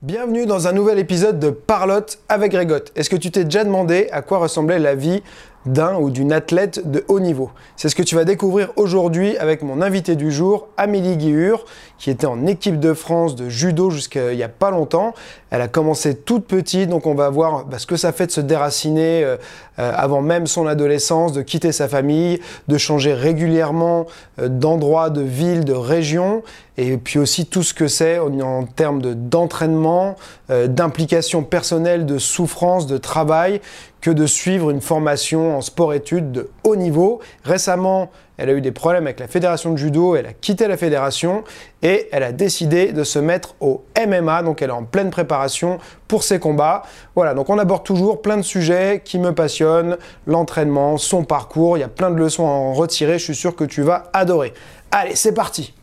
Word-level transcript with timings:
Bienvenue 0.00 0.46
dans 0.46 0.68
un 0.68 0.72
nouvel 0.72 1.00
épisode 1.00 1.40
de 1.40 1.50
Parlotte 1.50 2.20
avec 2.28 2.52
Grégotte. 2.52 2.92
Est-ce 2.94 3.10
que 3.10 3.16
tu 3.16 3.32
t'es 3.32 3.42
déjà 3.42 3.64
demandé 3.64 4.06
à 4.12 4.22
quoi 4.22 4.38
ressemblait 4.38 4.78
la 4.78 4.94
vie 4.94 5.24
d'un 5.72 5.96
ou 5.96 6.10
d'une 6.10 6.32
athlète 6.32 6.90
de 6.90 7.04
haut 7.08 7.20
niveau 7.20 7.50
C'est 7.76 7.88
ce 7.88 7.94
que 7.94 8.02
tu 8.02 8.14
vas 8.14 8.24
découvrir 8.24 8.70
aujourd'hui 8.76 9.36
avec 9.38 9.62
mon 9.62 9.82
invité 9.82 10.16
du 10.16 10.30
jour, 10.32 10.68
Amélie 10.76 11.16
Guihur, 11.16 11.64
qui 11.98 12.10
était 12.10 12.26
en 12.26 12.46
équipe 12.46 12.78
de 12.78 12.94
France 12.94 13.34
de 13.34 13.48
judo 13.48 13.90
jusqu'à 13.90 14.32
il 14.32 14.36
n'y 14.36 14.42
a 14.42 14.48
pas 14.48 14.70
longtemps. 14.70 15.14
Elle 15.50 15.62
a 15.62 15.68
commencé 15.68 16.14
toute 16.14 16.46
petite, 16.46 16.90
donc 16.90 17.06
on 17.06 17.14
va 17.14 17.28
voir 17.30 17.64
bah, 17.64 17.78
ce 17.78 17.86
que 17.86 17.96
ça 17.96 18.12
fait 18.12 18.26
de 18.26 18.30
se 18.30 18.40
déraciner 18.40 19.24
euh, 19.24 19.36
euh, 19.78 19.92
avant 19.94 20.20
même 20.20 20.46
son 20.46 20.66
adolescence, 20.66 21.32
de 21.32 21.42
quitter 21.42 21.72
sa 21.72 21.88
famille, 21.88 22.40
de 22.68 22.78
changer 22.78 23.14
régulièrement 23.14 24.06
euh, 24.40 24.48
d'endroit, 24.48 25.10
de 25.10 25.22
ville, 25.22 25.64
de 25.64 25.72
région, 25.72 26.42
et 26.76 26.96
puis 26.96 27.18
aussi 27.18 27.46
tout 27.46 27.62
ce 27.62 27.74
que 27.74 27.88
c'est 27.88 28.18
en, 28.20 28.64
termes 28.64 29.02
de- 29.02 29.14
d'entraînement, 29.14 30.14
d'implication 30.48 31.42
personnelle, 31.42 32.06
de 32.06 32.18
souffrance, 32.18 32.86
de 32.86 32.98
travail, 32.98 33.60
que 34.00 34.10
de 34.10 34.26
suivre 34.26 34.70
une 34.70 34.80
formation 34.80 35.56
en 35.56 35.60
sport-études 35.60 36.32
de 36.32 36.50
haut 36.64 36.76
niveau. 36.76 37.20
Récemment, 37.44 38.10
elle 38.36 38.50
a 38.50 38.52
eu 38.52 38.60
des 38.60 38.70
problèmes 38.70 39.04
avec 39.04 39.18
la 39.18 39.26
fédération 39.26 39.72
de 39.72 39.76
judo, 39.76 40.14
elle 40.14 40.26
a 40.26 40.32
quitté 40.32 40.68
la 40.68 40.76
fédération 40.76 41.42
et 41.82 42.08
elle 42.12 42.22
a 42.22 42.30
décidé 42.30 42.92
de 42.92 43.02
se 43.02 43.18
mettre 43.18 43.56
au 43.60 43.84
MMA, 43.98 44.44
donc 44.44 44.62
elle 44.62 44.70
est 44.70 44.72
en 44.72 44.84
pleine 44.84 45.10
préparation 45.10 45.78
pour 46.06 46.22
ses 46.22 46.38
combats. 46.38 46.84
Voilà, 47.16 47.34
donc 47.34 47.50
on 47.50 47.58
aborde 47.58 47.82
toujours 47.82 48.22
plein 48.22 48.36
de 48.36 48.42
sujets 48.42 49.02
qui 49.04 49.18
me 49.18 49.34
passionnent, 49.34 49.96
l'entraînement, 50.26 50.98
son 50.98 51.24
parcours, 51.24 51.76
il 51.76 51.80
y 51.80 51.84
a 51.84 51.88
plein 51.88 52.10
de 52.10 52.16
leçons 52.16 52.46
à 52.46 52.50
en 52.50 52.72
retirer, 52.74 53.18
je 53.18 53.24
suis 53.24 53.34
sûr 53.34 53.56
que 53.56 53.64
tu 53.64 53.82
vas 53.82 54.04
adorer. 54.12 54.54
Allez, 54.92 55.16
c'est 55.16 55.34
parti 55.34 55.74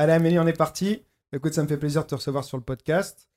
Allez 0.00 0.14
Amélie, 0.14 0.38
on 0.38 0.46
est 0.46 0.56
parti. 0.56 1.04
Écoute, 1.30 1.52
ça 1.52 1.62
me 1.62 1.68
fait 1.68 1.76
plaisir 1.76 2.04
de 2.04 2.06
te 2.06 2.14
recevoir 2.14 2.42
sur 2.42 2.56
le 2.56 2.62
podcast. 2.62 3.28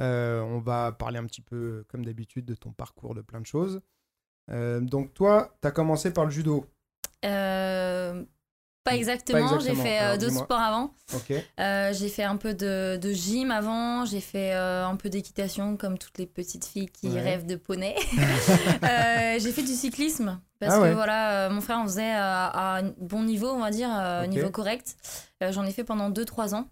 Euh, 0.00 0.40
on 0.40 0.58
va 0.58 0.90
parler 0.90 1.16
un 1.16 1.24
petit 1.26 1.42
peu, 1.42 1.84
comme 1.86 2.04
d'habitude, 2.04 2.44
de 2.44 2.56
ton 2.56 2.72
parcours, 2.72 3.14
de 3.14 3.20
plein 3.20 3.40
de 3.40 3.46
choses. 3.46 3.80
Euh, 4.50 4.80
donc 4.80 5.14
toi, 5.14 5.56
tu 5.62 5.68
as 5.68 5.70
commencé 5.70 6.12
par 6.12 6.24
le 6.24 6.32
judo. 6.32 6.66
Euh, 7.24 8.24
pas 8.84 8.94
exactement, 8.96 9.58
j'ai 9.60 9.74
fait 9.74 9.98
euh, 9.98 10.04
Alors, 10.06 10.18
deux 10.18 10.28
dis-moi. 10.28 10.44
sports 10.44 10.60
avant. 10.60 10.94
Euh, 11.60 11.92
j'ai 11.92 12.08
fait 12.08 12.22
un 12.24 12.36
peu 12.36 12.54
de, 12.54 12.96
de 13.00 13.12
gym 13.12 13.50
avant, 13.50 14.04
j'ai 14.06 14.20
fait 14.20 14.54
euh, 14.54 14.86
un 14.86 14.96
peu 14.96 15.10
d'équitation 15.10 15.76
comme 15.76 15.98
toutes 15.98 16.16
les 16.18 16.26
petites 16.26 16.64
filles 16.64 16.88
qui 16.88 17.08
Ouais. 17.08 17.20
rêvent 17.20 17.46
de 17.46 17.56
poney. 17.56 17.94
Euh, 18.84 19.38
j'ai 19.38 19.52
fait 19.52 19.62
du 19.62 19.74
cyclisme 19.74 20.40
parce 20.60 20.74
Ah 20.74 20.80
ouais. 20.80 20.90
que 20.90 20.94
voilà, 20.94 21.46
euh, 21.46 21.50
mon 21.50 21.60
frère 21.60 21.78
en 21.78 21.84
faisait 21.84 22.14
euh, 22.14 22.18
à 22.22 22.78
un 22.78 22.92
bon 22.98 23.22
niveau, 23.22 23.48
on 23.50 23.60
va 23.60 23.70
dire, 23.70 23.90
euh, 23.92 24.26
niveau 24.26 24.50
correct. 24.50 24.96
Euh, 25.42 25.52
J'en 25.52 25.64
ai 25.64 25.72
fait 25.72 25.84
pendant 25.84 26.10
2-3 26.10 26.54
ans. 26.54 26.68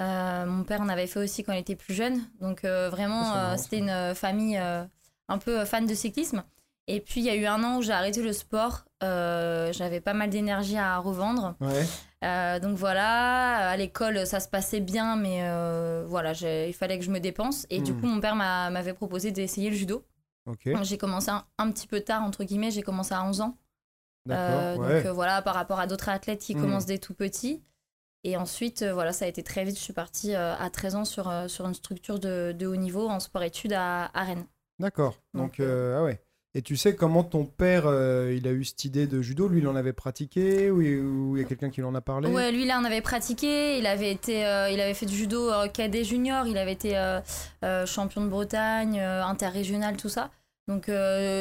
Euh, 0.00 0.46
mon 0.46 0.64
père 0.64 0.80
en 0.80 0.88
avait 0.88 1.06
fait 1.06 1.20
aussi 1.20 1.44
quand 1.44 1.52
il 1.52 1.60
était 1.60 1.76
plus 1.76 1.94
jeune. 1.94 2.20
Donc 2.40 2.64
euh, 2.64 2.90
vraiment, 2.90 3.22
Ah, 3.32 3.52
euh, 3.52 3.56
c'était 3.56 3.78
une 3.78 3.90
euh, 3.90 4.14
famille 4.14 4.58
euh, 4.58 4.84
un 5.28 5.38
peu 5.38 5.60
euh, 5.60 5.64
fan 5.66 5.86
de 5.86 5.94
cyclisme. 5.94 6.42
Et 6.86 7.00
puis 7.00 7.20
il 7.20 7.24
y 7.24 7.30
a 7.30 7.34
eu 7.34 7.46
un 7.46 7.62
an 7.64 7.78
où 7.78 7.82
j'ai 7.82 7.92
arrêté 7.92 8.22
le 8.22 8.32
sport. 8.32 8.84
Euh, 9.02 9.72
J'avais 9.72 10.00
pas 10.00 10.12
mal 10.14 10.30
d'énergie 10.30 10.76
à 10.76 10.98
revendre. 10.98 11.56
Ouais. 11.60 11.84
Euh, 12.24 12.58
donc 12.58 12.76
voilà, 12.76 13.70
à 13.70 13.76
l'école 13.76 14.26
ça 14.26 14.40
se 14.40 14.48
passait 14.48 14.80
bien, 14.80 15.16
mais 15.16 15.38
euh, 15.48 16.04
voilà, 16.06 16.32
il 16.32 16.74
fallait 16.74 16.98
que 16.98 17.04
je 17.04 17.10
me 17.10 17.20
dépense. 17.20 17.66
Et 17.70 17.80
du 17.80 17.92
Hmm. 17.92 18.00
coup, 18.00 18.06
mon 18.06 18.20
père 18.20 18.34
m'a- 18.36 18.70
m'avait 18.70 18.94
proposé 18.94 19.30
d'essayer 19.30 19.70
le 19.70 19.76
judo. 19.76 20.04
J'ai 20.82 20.98
commencé 20.98 21.30
un, 21.30 21.44
un 21.58 21.70
petit 21.70 21.86
peu 21.86 22.00
tard, 22.00 22.22
entre 22.22 22.44
guillemets, 22.44 22.70
j'ai 22.70 22.82
commencé 22.82 23.14
à 23.14 23.24
11 23.24 23.40
ans. 23.40 23.56
Ouais. 24.28 24.76
Donc 24.76 25.06
voilà, 25.14 25.42
par 25.42 25.54
rapport 25.54 25.78
à 25.80 25.86
d'autres 25.86 26.08
athlètes 26.08 26.40
qui 26.40 26.54
Hmm. 26.54 26.60
commencent 26.62 26.86
dès 26.86 26.98
tout 26.98 27.14
petit. 27.14 27.62
Et 28.26 28.38
ensuite, 28.38 28.82
voilà, 28.84 29.12
ça 29.12 29.26
a 29.26 29.28
été 29.28 29.42
très 29.42 29.64
vite. 29.64 29.76
Je 29.76 29.82
suis 29.82 29.92
partie 29.92 30.34
à 30.34 30.68
13 30.70 30.94
ans 30.96 31.04
sur, 31.04 31.30
sur 31.48 31.66
une 31.66 31.74
structure 31.74 32.18
de, 32.18 32.52
de 32.56 32.66
haut 32.66 32.76
niveau 32.76 33.06
en 33.08 33.20
sport-études 33.20 33.74
à, 33.74 34.10
à 34.14 34.22
Rennes. 34.24 34.46
D'accord. 34.78 35.18
Donc, 35.34 35.42
Donc, 35.58 35.60
euh, 35.60 35.98
ah 35.98 36.04
ouais. 36.04 36.22
Et 36.56 36.62
tu 36.62 36.76
sais 36.76 36.94
comment 36.94 37.24
ton 37.24 37.44
père, 37.44 37.82
euh, 37.86 38.32
il 38.36 38.46
a 38.46 38.52
eu 38.52 38.64
cette 38.64 38.84
idée 38.84 39.08
de 39.08 39.20
judo? 39.20 39.48
Lui, 39.48 39.60
il 39.60 39.66
en 39.66 39.74
avait 39.74 39.92
pratiqué? 39.92 40.70
Ou 40.70 40.82
il 40.82 41.00
ou 41.00 41.36
il 41.36 41.42
y 41.42 41.44
a 41.44 41.48
quelqu'un 41.48 41.68
qui 41.68 41.80
lui 41.80 41.86
en 41.86 41.96
a 41.96 42.00
parlé? 42.00 42.28
Ouais, 42.30 42.52
lui 42.52 42.64
là, 42.64 42.78
on 42.80 42.84
avait 42.84 43.00
pratiqué. 43.00 43.78
Il 43.78 43.86
avait 43.86 44.12
été, 44.12 44.46
euh, 44.46 44.70
il 44.70 44.80
avait 44.80 44.94
fait 44.94 45.06
du 45.06 45.16
judo 45.16 45.50
euh, 45.50 45.66
cadet 45.66 46.04
junior. 46.04 46.46
Il 46.46 46.56
avait 46.56 46.72
été 46.72 46.96
euh, 46.96 47.86
champion 47.86 48.22
de 48.24 48.28
Bretagne, 48.28 49.00
interrégional, 49.00 49.96
tout 49.96 50.08
ça. 50.08 50.30
Donc 50.68 50.84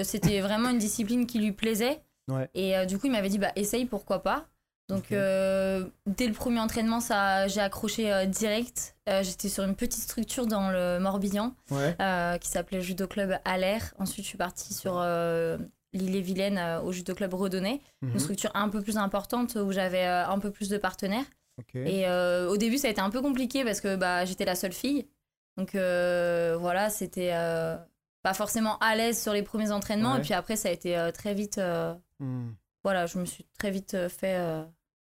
c'était 0.04 0.42
vraiment 0.42 0.70
une 0.70 0.80
discipline 0.80 1.28
qui 1.28 1.40
lui 1.40 1.52
plaisait. 1.52 2.02
Ouais. 2.28 2.50
Et 2.56 2.74
du 2.88 2.98
coup, 2.98 3.06
il 3.06 3.12
m'avait 3.12 3.30
dit 3.30 3.38
bah 3.38 3.52
essaye, 3.56 3.86
pourquoi 3.86 4.24
pas? 4.24 4.48
Donc 4.90 5.12
euh, 5.12 5.86
dès 6.06 6.28
le 6.28 6.34
premier 6.34 6.60
entraînement, 6.60 7.00
ça, 7.00 7.48
j'ai 7.48 7.62
accroché 7.62 8.12
euh, 8.14 8.26
direct. 8.26 8.96
Euh, 9.10 9.24
J'étais 9.24 9.50
sur 9.50 9.64
une 9.64 9.76
petite 9.76 10.02
structure 10.02 10.46
dans 10.46 10.70
le 10.72 11.00
Morbihan 11.00 11.54
Ouais. 11.72 11.96
qui 12.40 12.50
s'appelait 12.50 12.82
Judo 12.82 13.08
Club 13.08 13.38
Allaire. 13.46 13.94
Ensuite, 13.98 14.24
je 14.26 14.30
suis 14.30 14.38
partie 14.38 14.74
sur 14.74 14.96
euh, 15.00 15.58
l'île-et-Vilaine 15.94 16.58
euh, 16.58 16.82
au 16.82 16.92
Judo 16.92 17.16
Club 17.16 17.34
Redonné, 17.34 17.82
Mhm. 18.02 18.12
une 18.14 18.20
structure 18.20 18.52
un 18.56 18.68
peu 18.70 18.82
plus 18.82 18.98
importante 18.98 19.56
où 19.56 19.72
j'avais 19.72 20.06
un 20.06 20.38
peu 20.40 20.52
plus 20.52 20.70
de 20.70 20.78
partenaires. 20.78 21.26
Et 21.76 22.06
au 22.10 22.58
début, 22.58 22.78
ça 22.78 22.88
a 22.88 22.92
été 22.92 23.00
un 23.02 23.10
peu 23.10 23.22
compliqué 23.22 23.64
parce 23.64 23.80
que 23.80 23.96
bah, 23.96 24.26
j'étais 24.26 24.46
la 24.46 24.56
seule 24.56 24.74
fille. 24.74 25.08
Donc 25.58 25.72
voilà, 25.76 26.90
c'était 26.90 27.32
pas 28.24 28.34
forcément 28.34 28.78
à 28.80 28.96
l'aise 28.96 29.22
sur 29.22 29.34
les 29.34 29.44
premiers 29.44 29.72
entraînements. 29.72 30.14
Ouais. 30.14 30.20
Et 30.20 30.24
puis 30.24 30.34
après, 30.34 30.56
ça 30.56 30.70
a 30.70 30.72
été 30.72 31.10
très 31.14 31.34
vite. 31.34 31.60
Hmm. 32.20 32.50
Voilà, 32.84 33.06
je 33.06 33.20
me 33.20 33.26
suis 33.26 33.46
très 33.58 33.72
vite 33.72 33.94
euh, 33.94 34.10
fait 34.10 34.38
euh, 34.38 34.64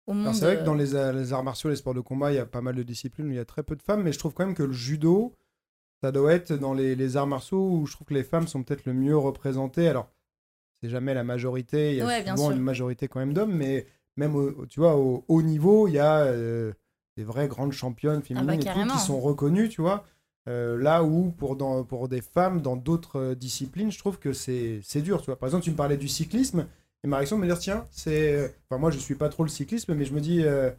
au 0.07 0.13
monde. 0.13 0.33
C'est 0.33 0.45
vrai 0.45 0.55
que 0.55 0.61
euh, 0.61 0.65
dans 0.65 0.73
les, 0.73 0.95
a- 0.95 1.11
les 1.11 1.33
arts 1.33 1.43
martiaux, 1.43 1.69
les 1.69 1.75
sports 1.75 1.93
de 1.93 2.01
combat, 2.01 2.31
il 2.31 2.35
y 2.35 2.39
a 2.39 2.45
pas 2.45 2.61
mal 2.61 2.75
de 2.75 2.83
disciplines 2.83 3.27
où 3.27 3.31
il 3.31 3.35
y 3.37 3.39
a 3.39 3.45
très 3.45 3.63
peu 3.63 3.75
de 3.75 3.81
femmes, 3.81 4.03
mais 4.03 4.11
je 4.11 4.19
trouve 4.19 4.33
quand 4.33 4.45
même 4.45 4.55
que 4.55 4.63
le 4.63 4.73
judo, 4.73 5.33
ça 6.03 6.11
doit 6.11 6.33
être 6.33 6.53
dans 6.53 6.73
les, 6.73 6.95
les 6.95 7.17
arts 7.17 7.27
martiaux 7.27 7.69
où 7.71 7.85
je 7.85 7.93
trouve 7.93 8.07
que 8.07 8.13
les 8.13 8.23
femmes 8.23 8.47
sont 8.47 8.63
peut-être 8.63 8.85
le 8.85 8.93
mieux 8.93 9.17
représentées. 9.17 9.87
Alors, 9.89 10.09
c'est 10.81 10.89
jamais 10.89 11.13
la 11.13 11.23
majorité, 11.23 11.91
il 11.91 11.97
y 11.97 12.01
a 12.01 12.07
Ouais, 12.07 12.23
souvent 12.25 12.51
une 12.51 12.61
majorité 12.61 13.07
quand 13.07 13.19
même 13.19 13.33
d'hommes, 13.33 13.53
mais 13.55 13.85
même, 14.17 14.35
au, 14.35 14.65
tu 14.65 14.79
vois, 14.79 14.95
au 14.97 15.25
haut 15.27 15.41
niveau, 15.41 15.87
il 15.87 15.93
y 15.95 15.99
a 15.99 16.19
euh, 16.23 16.73
des 17.17 17.23
vraies 17.23 17.47
grandes 17.47 17.73
championnes 17.73 18.21
féminines 18.21 18.49
Ah 18.51 18.57
bah, 18.57 18.63
carrément. 18.63 18.93
qui 18.93 18.99
sont 18.99 19.19
reconnues, 19.19 19.69
tu 19.69 19.81
vois. 19.81 20.05
Euh, 20.47 20.77
là 20.77 21.03
où, 21.03 21.31
pour, 21.31 21.55
dans, 21.57 21.83
pour 21.83 22.07
des 22.07 22.21
femmes, 22.21 22.61
dans 22.61 22.75
d'autres 22.77 23.17
euh, 23.19 23.35
disciplines, 23.35 23.91
je 23.91 23.99
trouve 23.99 24.19
que 24.19 24.33
c'est 24.33 24.79
c'est 24.83 25.01
dur, 25.01 25.19
tu 25.21 25.27
vois. 25.27 25.37
Par 25.37 25.47
exemple, 25.47 25.63
tu 25.65 25.71
me 25.71 25.75
parlais 25.75 25.97
du 25.97 26.07
cyclisme, 26.07 26.67
et 27.03 27.07
ma 27.07 27.17
réaction 27.17 27.37
de 27.37 27.41
me 27.41 27.47
dire, 27.47 27.59
tiens, 27.59 27.87
c'est... 27.91 28.33
euh, 28.33 28.47
Enfin, 28.69 28.79
moi, 28.79 28.91
je 28.91 28.97
suis 28.97 29.15
pas 29.15 29.29
trop 29.29 29.43
le 29.43 29.49
cyclisme, 29.49 29.93
mais 29.93 30.05
je 30.05 30.13
me 30.13 30.19
dis... 30.21 30.43
euh, 30.43 30.69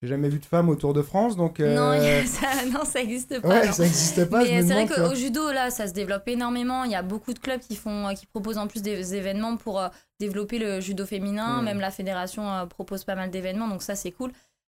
j'ai 0.00 0.08
jamais 0.08 0.28
vu 0.28 0.38
de 0.38 0.44
femme 0.44 0.68
au 0.68 0.76
Tour 0.76 0.94
de 0.94 1.02
France, 1.02 1.36
donc... 1.36 1.58
Non, 1.58 1.66
euh, 1.92 2.22
a- 2.22 2.26
ça, 2.26 2.46
non, 2.72 2.84
ça 2.84 3.00
existe 3.00 3.40
pas. 3.40 3.48
Ouais, 3.48 3.66
non. 3.66 3.72
ça 3.72 4.26
pas. 4.26 4.44
Mais 4.44 4.62
c'est 4.62 4.72
vrai 4.72 4.86
qu'au 4.86 5.14
judo, 5.14 5.50
là, 5.50 5.70
ça 5.70 5.88
se 5.88 5.92
développe 5.92 6.28
énormément. 6.28 6.84
Il 6.84 6.92
y 6.92 6.94
a 6.94 7.02
beaucoup 7.02 7.32
de 7.32 7.38
clubs 7.40 7.60
qui, 7.60 7.74
font, 7.74 8.14
qui 8.14 8.26
proposent 8.26 8.58
en 8.58 8.68
plus 8.68 8.82
des 8.82 9.14
événements 9.16 9.56
pour 9.56 9.80
euh, 9.80 9.88
développer 10.20 10.58
le 10.60 10.80
judo 10.80 11.04
féminin. 11.04 11.62
Même 11.62 11.80
la 11.80 11.90
fédération 11.90 12.48
euh, 12.48 12.66
propose 12.66 13.02
pas 13.04 13.16
mal 13.16 13.30
d'événements, 13.30 13.66
donc 13.68 13.82
ça, 13.82 13.96
c'est 13.96 14.12
cool. 14.12 14.30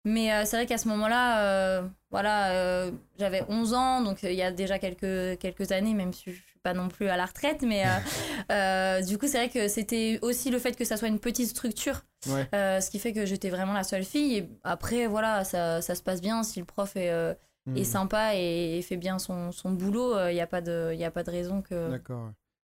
Mais 0.04 0.32
euh, 0.32 0.44
c'est 0.44 0.56
vrai 0.56 0.66
qu'à 0.66 0.78
ce 0.78 0.88
moment-là, 0.88 1.42
euh, 1.42 1.82
voilà, 2.10 2.52
euh, 2.52 2.90
j'avais 3.18 3.42
11 3.48 3.74
ans, 3.74 4.00
donc 4.02 4.22
euh, 4.24 4.30
il 4.30 4.36
y 4.38 4.42
a 4.42 4.52
déjà 4.52 4.78
quelques, 4.78 5.38
quelques 5.40 5.72
années, 5.72 5.94
même 5.94 6.12
si 6.12 6.32
je 6.32 6.36
suis 6.40 6.57
pas 6.62 6.74
non 6.74 6.88
plus 6.88 7.08
à 7.08 7.16
la 7.16 7.26
retraite. 7.26 7.62
Mais 7.62 7.84
euh, 7.86 7.88
euh, 8.52 9.02
du 9.02 9.18
coup, 9.18 9.26
c'est 9.26 9.38
vrai 9.38 9.48
que 9.48 9.68
c'était 9.68 10.18
aussi 10.22 10.50
le 10.50 10.58
fait 10.58 10.76
que 10.76 10.84
ça 10.84 10.96
soit 10.96 11.08
une 11.08 11.20
petite 11.20 11.48
structure, 11.48 12.02
Ouais. 12.28 12.48
euh, 12.54 12.80
ce 12.80 12.90
qui 12.90 12.98
fait 12.98 13.12
que 13.12 13.24
j'étais 13.26 13.50
vraiment 13.50 13.72
la 13.72 13.84
seule 13.84 14.04
fille. 14.04 14.36
Et 14.38 14.48
après, 14.64 15.06
voilà, 15.06 15.44
ça, 15.44 15.80
ça 15.82 15.94
se 15.94 16.02
passe 16.02 16.20
bien 16.20 16.42
si 16.42 16.58
le 16.60 16.64
prof 16.66 16.96
est. 16.96 17.06
est 17.06 17.36
Hmm, 17.66 17.84
sympa 17.84 18.34
et, 18.34 18.80
fait 18.80 18.96
bien 18.96 19.18
son, 19.18 19.52
son 19.52 19.70
boulot, 19.72 20.16
il 20.28 20.32
n'y 20.32 20.40
a, 20.40 20.46
pas 20.46 20.62
de- 20.62 20.94
y 20.94 21.04
a 21.04 21.10
pas 21.10 21.22
de 21.22 21.30
raison 21.30 21.60
que, 21.60 21.98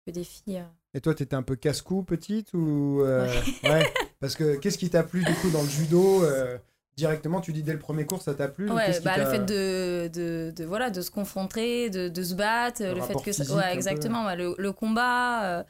que 0.07 0.13
des 0.13 0.23
filles. 0.23 0.63
Et 0.95 1.01
toi, 1.01 1.13
t'étais 1.13 1.35
un 1.35 1.43
peu 1.43 1.57
casse-cou 1.57 2.05
petite 2.05 2.55
ou 2.55 3.01
ouais. 3.03 3.93
Parce 4.21 4.37
que 4.37 4.55
qu'est-ce 4.59 4.79
qui 4.79 4.91
t'a 4.91 5.03
plu 5.03 5.25
du 5.25 5.35
coup 5.35 5.51
dans 5.51 5.63
le 5.63 5.69
judo 5.69 6.23
euh, 6.23 6.57
Directement, 6.97 7.41
tu 7.41 7.53
dis 7.53 7.63
dès 7.63 7.73
le 7.73 7.79
premier 7.79 8.05
cours, 8.05 8.21
ça 8.21 8.35
t'a 8.35 8.49
plu 8.49 8.69
ou 8.69 8.75
Ouais, 8.75 9.01
bah, 9.01 9.17
le 9.17 9.25
fait 9.25 9.39
de, 9.47 10.09
de, 10.13 10.53
de, 10.55 10.65
voilà, 10.65 10.91
de 10.91 11.01
se 11.01 11.11
confronter, 11.11 11.89
de, 11.89 12.09
de 12.09 12.23
se 12.23 12.35
battre, 12.35 12.83
Le 12.85 12.95
le, 12.95 13.01
fait 13.01 13.15
que 13.23 13.33
ça- 13.33 13.55
ouais, 13.55 13.73
exactement, 13.75 14.27
ouais, 14.27 14.37
le, 14.37 14.55
le 14.59 14.73
combat, 14.73 15.45
euh, 15.45 15.63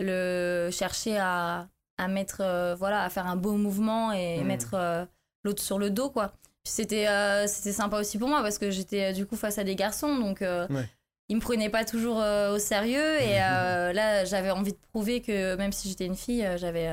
le 0.00 0.70
chercher 0.72 1.16
à, 1.18 1.68
à 1.96 2.08
mettre, 2.08 2.38
euh, 2.40 2.74
voilà, 2.74 3.04
à 3.04 3.08
faire 3.10 3.26
un 3.26 3.36
beau 3.36 3.52
mouvement 3.52 4.10
et 4.12 4.42
Mm. 4.42 4.46
mettre 4.46 4.74
euh, 4.74 5.04
l'autre 5.44 5.62
sur 5.62 5.78
le 5.78 5.90
dos, 5.90 6.10
quoi. 6.10 6.32
C'était 6.64 7.06
c'était 7.46 7.72
sympa 7.72 7.98
aussi 8.00 8.18
pour 8.18 8.28
moi 8.28 8.42
parce 8.42 8.56
que 8.58 8.70
j'étais 8.70 9.12
du 9.12 9.26
coup 9.26 9.36
face 9.36 9.58
à 9.58 9.64
des 9.64 9.76
garçons, 9.76 10.16
donc 10.18 10.40
Ouais. 10.40 10.88
ils 11.28 11.36
me 11.36 11.40
prenaient 11.40 11.68
pas 11.68 11.84
toujours 11.84 12.16
au 12.16 12.58
sérieux 12.58 13.20
et 13.20 13.34
là 13.92 14.24
j'avais 14.24 14.50
envie 14.50 14.72
de 14.72 14.78
prouver 14.90 15.20
que 15.20 15.56
même 15.56 15.72
si 15.72 15.90
j'étais 15.90 16.06
une 16.06 16.16
fille, 16.16 16.48
j'avais 16.56 16.88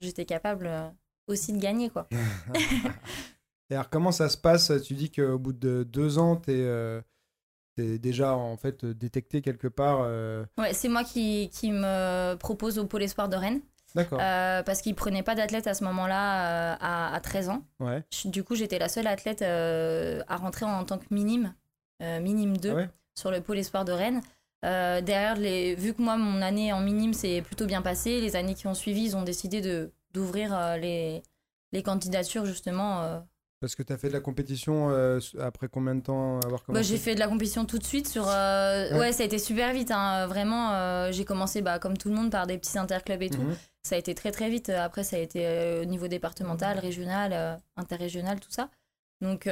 j'étais 0.00 0.24
capable 0.24 0.70
aussi 1.26 1.52
de 1.52 1.58
gagner, 1.58 1.90
quoi. 1.90 2.08
Et 3.70 3.74
alors, 3.74 3.88
comment 3.88 4.12
ça 4.12 4.28
se 4.28 4.36
passe? 4.36 4.70
Tu 4.84 4.94
dis 4.94 5.10
qu'au 5.10 5.38
bout 5.38 5.52
de 5.52 5.84
deux 5.84 6.18
ans, 6.18 6.36
tu 6.36 6.52
es, 6.52 7.98
déjà 7.98 8.34
en 8.36 8.56
fait 8.56 8.84
détecté 8.84 9.40
quelque 9.42 9.68
part. 9.68 10.00
euh, 10.02 10.44
Ouais, 10.58 10.72
c'est 10.74 10.88
moi 10.88 11.02
qui, 11.02 11.50
qui 11.52 11.72
me 11.72 12.34
propose 12.36 12.78
au 12.78 12.86
Pôle 12.86 13.02
Espoir 13.02 13.28
de 13.28 13.36
Rennes. 13.36 13.60
D'accord. 13.94 14.18
euh, 14.20 14.62
parce 14.64 14.82
qu'ils 14.82 14.96
prenaient 14.96 15.22
pas 15.22 15.36
d'athlète 15.36 15.68
à 15.68 15.74
ce 15.74 15.84
moment-là 15.84 16.72
euh, 16.72 16.76
à, 16.80 17.14
à 17.14 17.20
13 17.20 17.48
ans. 17.48 17.62
Ouais. 17.78 18.02
Je- 18.12 18.28
Du 18.28 18.42
coup, 18.42 18.56
j'étais 18.56 18.78
la 18.80 18.88
seule 18.88 19.06
athlète 19.06 19.40
euh, 19.42 20.20
à 20.26 20.36
rentrer 20.36 20.66
en, 20.66 20.84
tant 20.84 20.98
que 20.98 21.04
minime, 21.12 21.54
euh, 22.02 22.18
minime 22.20 22.56
2, 22.56 22.70
Ah 22.70 22.74
ouais? 22.74 22.90
sur 23.16 23.30
le 23.30 23.40
pôle 23.40 23.58
espoir 23.58 23.84
de 23.84 23.92
Rennes. 23.92 24.20
Euh, 24.64 25.00
derrière, 25.00 25.36
les, 25.36 25.76
vu 25.76 25.94
que 25.94 26.02
moi, 26.02 26.16
mon 26.16 26.42
année 26.42 26.72
en 26.72 26.80
minime 26.80 27.12
s'est 27.14 27.40
plutôt 27.42 27.66
bien 27.66 27.82
passée, 27.82 28.20
les 28.20 28.34
années 28.34 28.54
qui 28.54 28.66
ont 28.66 28.74
suivi, 28.74 29.02
ils 29.04 29.16
ont 29.16 29.22
décidé 29.22 29.60
de 29.60 29.92
d'ouvrir 30.14 30.56
euh, 30.56 30.76
les, 30.78 31.22
les 31.72 31.82
candidatures, 31.82 32.46
justement. 32.46 33.02
euh. 33.02 33.20
Parce 33.60 33.74
que 33.74 33.82
tu 33.82 33.92
as 33.92 33.98
fait 33.98 34.08
de 34.08 34.12
la 34.12 34.20
compétition 34.20 34.90
euh, 34.90 35.18
après 35.40 35.68
combien 35.68 35.94
de 35.94 36.02
temps 36.02 36.38
avoir 36.40 36.60
Bah, 36.60 36.66
commencé 36.66 36.84
j'ai 36.84 36.98
fait 36.98 37.14
de 37.14 37.20
la 37.20 37.28
compétition 37.28 37.64
tout 37.64 37.78
de 37.78 37.84
suite 37.84 38.06
sur. 38.08 38.28
euh, 38.28 38.90
Ouais. 38.92 38.98
ouais. 38.98 39.12
ça 39.12 39.22
a 39.22 39.26
été 39.26 39.38
super 39.38 39.72
vite. 39.72 39.90
hein. 39.90 40.26
Vraiment, 40.26 40.72
euh, 40.72 41.12
j'ai 41.12 41.24
commencé, 41.24 41.62
bah, 41.62 41.78
comme 41.78 41.96
tout 41.96 42.08
le 42.10 42.14
monde, 42.14 42.30
par 42.30 42.46
des 42.46 42.58
petits 42.58 42.78
interclubs 42.78 43.22
et 43.22 43.30
tout. 43.30 43.40
Mhm. 43.42 43.56
Ça 43.84 43.94
a 43.96 43.98
été 43.98 44.14
très 44.14 44.32
très 44.32 44.50
vite. 44.50 44.68
Après, 44.70 45.02
ça 45.04 45.16
a 45.16 45.18
été 45.18 45.80
au 45.80 45.84
niveau 45.86 46.08
départemental, 46.08 46.78
régional, 46.78 47.58
interrégional, 47.76 48.38
tout 48.40 48.50
ça. 48.50 48.70
Donc, 49.22 49.44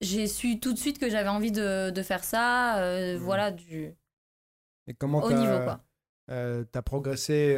j'ai 0.00 0.26
su 0.26 0.60
tout 0.60 0.72
de 0.72 0.78
suite 0.78 0.98
que 0.98 1.10
j'avais 1.10 1.28
envie 1.28 1.52
de, 1.52 1.90
de 1.90 2.02
faire 2.02 2.24
ça. 2.24 2.76
Mhm. 2.80 3.16
Voilà, 3.16 3.50
du 3.50 3.94
Et 4.86 4.94
comment 4.94 5.20
t'as- 5.26 5.34
niveau, 5.38 5.58
quoi. 5.64 5.80
t'as 6.28 6.82
progressé, 6.82 7.56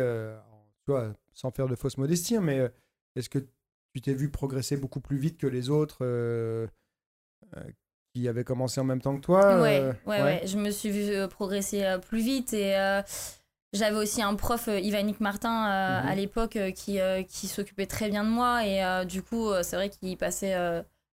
tu 0.84 0.92
vois, 0.92 1.12
sans 1.32 1.50
faire 1.50 1.68
de 1.68 1.76
fausse 1.76 1.98
modestie, 1.98 2.36
hein, 2.36 2.40
mais 2.40 2.58
euh, 2.58 2.68
est-ce 3.16 3.28
que 3.28 3.38
tu 3.94 4.00
t'es 4.00 4.14
vu 4.14 4.30
progresser 4.30 4.76
beaucoup 4.76 5.00
plus 5.00 5.16
vite 5.18 5.38
que 5.38 5.46
les 5.46 5.68
autres 5.70 5.98
euh, 6.02 6.66
euh, 7.56 7.62
qui 8.14 8.28
avaient 8.28 8.44
commencé 8.44 8.80
en 8.80 8.84
même 8.84 9.00
temps 9.00 9.16
que 9.16 9.20
toi 9.22 9.60
ouais, 9.60 9.92
ouais, 10.06 10.22
ouais, 10.22 10.42
Je 10.46 10.56
me 10.58 10.70
suis 10.70 11.12
euh, 11.14 11.28
progresser 11.28 11.96
plus 12.08 12.20
vite 12.22 12.52
et 12.52 13.00
j'avais 13.72 13.96
aussi 13.96 14.20
un 14.20 14.34
prof, 14.34 14.68
Ivanic 14.68 15.20
Martin, 15.20 15.70
euh, 15.70 16.02
Mhm. 16.02 16.08
à 16.08 16.14
l'époque, 16.16 16.56
euh, 16.56 16.70
qui, 16.72 16.98
euh, 17.00 17.22
qui 17.22 17.46
s'occupait 17.46 17.86
très 17.86 18.08
bien 18.10 18.24
de 18.24 18.28
moi 18.28 18.66
et 18.66 19.06
du 19.06 19.22
coup, 19.22 19.48
c'est 19.62 19.76
vrai 19.76 19.90
qu'il 19.90 20.16
passait 20.16 20.56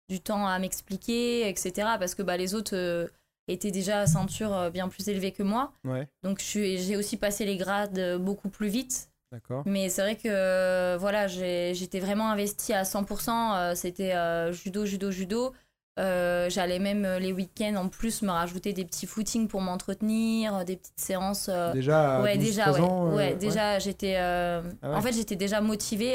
du 0.08 0.20
temps 0.20 0.46
à 0.46 0.58
m'expliquer, 0.58 1.48
etc. 1.48 1.72
Parce 1.98 2.14
que 2.14 2.22
bah, 2.22 2.36
les 2.36 2.54
autres 2.54 3.10
étaient 3.48 3.70
déjà 3.70 4.00
à 4.00 4.06
ceinture 4.06 4.70
bien 4.70 4.88
plus 4.88 5.08
élevée 5.08 5.32
que 5.32 5.42
moi. 5.42 5.72
Ouais, 5.84 6.08
Donc 6.22 6.40
j'ai 6.40 6.96
aussi 6.96 7.16
passé 7.16 7.44
les 7.44 7.56
grades 7.56 8.18
beaucoup 8.18 8.48
plus 8.48 8.68
vite. 8.68 9.10
D'accord. 9.32 9.62
Mais 9.66 9.88
c'est 9.88 10.02
vrai 10.02 10.16
que 10.16 10.28
euh, 10.28 10.96
voilà, 10.98 11.26
j'étais 11.26 12.00
vraiment 12.00 12.30
investie 12.30 12.72
à 12.72 12.82
100%. 12.84 13.54
euh, 13.56 13.74
C'était 13.74 14.14
euh, 14.14 14.52
judo, 14.52 14.84
judo, 14.86 15.10
judo. 15.10 15.52
Euh, 15.98 16.50
J'allais 16.50 16.78
même 16.78 17.06
les 17.20 17.32
week-ends 17.32 17.76
en 17.76 17.88
plus 17.88 18.20
me 18.22 18.30
rajouter 18.30 18.72
des 18.74 18.84
petits 18.84 19.06
footings 19.06 19.48
pour 19.48 19.62
m'entretenir, 19.62 20.64
des 20.64 20.76
petites 20.76 21.00
séances. 21.00 21.48
euh, 21.50 21.72
Déjà, 21.72 22.20
ouais, 22.20 22.36
12, 22.36 22.44
déjà, 22.46 22.62
13 22.64 22.74
ouais. 22.76 22.80
ans, 22.82 23.14
ouais, 23.14 23.34
déjà, 23.34 23.78
j'étais. 23.78 24.16
Ah 24.16 24.62
ouais. 24.82 24.94
En 24.94 25.00
fait, 25.00 25.12
j'étais 25.12 25.36
déjà 25.36 25.60
motivée. 25.62 26.14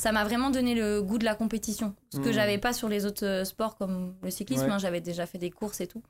ça 0.00 0.12
m'a 0.12 0.22
vraiment 0.24 0.50
donné 0.50 0.74
le 0.76 1.02
goût 1.02 1.18
de 1.18 1.24
la 1.24 1.34
compétition. 1.34 1.94
Ce 2.12 2.18
que 2.18 2.28
Mhm. 2.28 2.32
j'avais 2.32 2.58
pas 2.58 2.72
sur 2.72 2.88
les 2.88 3.04
autres 3.06 3.42
sports 3.44 3.76
comme 3.76 4.14
le 4.22 4.30
cyclisme. 4.30 4.70
Hein, 4.70 4.78
j'avais 4.78 5.00
déjà 5.00 5.26
fait 5.26 5.38
des 5.38 5.50
courses 5.50 5.80
et 5.80 5.86
tout. 5.88 6.02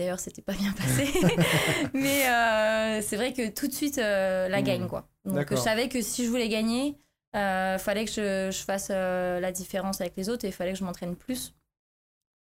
D'ailleurs, 0.00 0.18
c'était 0.18 0.40
pas 0.40 0.54
bien 0.54 0.72
passé. 0.72 1.06
Mais 1.94 2.26
euh, 2.26 3.02
c'est 3.02 3.16
vrai 3.16 3.34
que 3.34 3.50
tout 3.50 3.68
de 3.68 3.72
suite, 3.72 3.98
euh, 3.98 4.48
la 4.48 4.58
Mhm. 4.60 4.64
gagne, 4.64 4.86
quoi. 4.88 5.06
Donc, 5.26 5.46
je 5.50 5.56
savais 5.56 5.88
que 5.90 6.00
si 6.00 6.24
je 6.24 6.30
voulais 6.30 6.48
gagner, 6.48 6.96
euh, 7.36 7.76
fallait 7.76 8.06
que 8.06 8.10
je, 8.10 8.50
je 8.50 8.64
fasse 8.64 8.88
euh, 8.90 9.40
la 9.40 9.52
différence 9.52 10.00
avec 10.00 10.14
les 10.16 10.30
autres 10.30 10.46
et 10.46 10.48
il 10.48 10.54
fallait 10.54 10.72
que 10.72 10.78
je 10.78 10.84
m'entraîne 10.84 11.14
plus. 11.16 11.54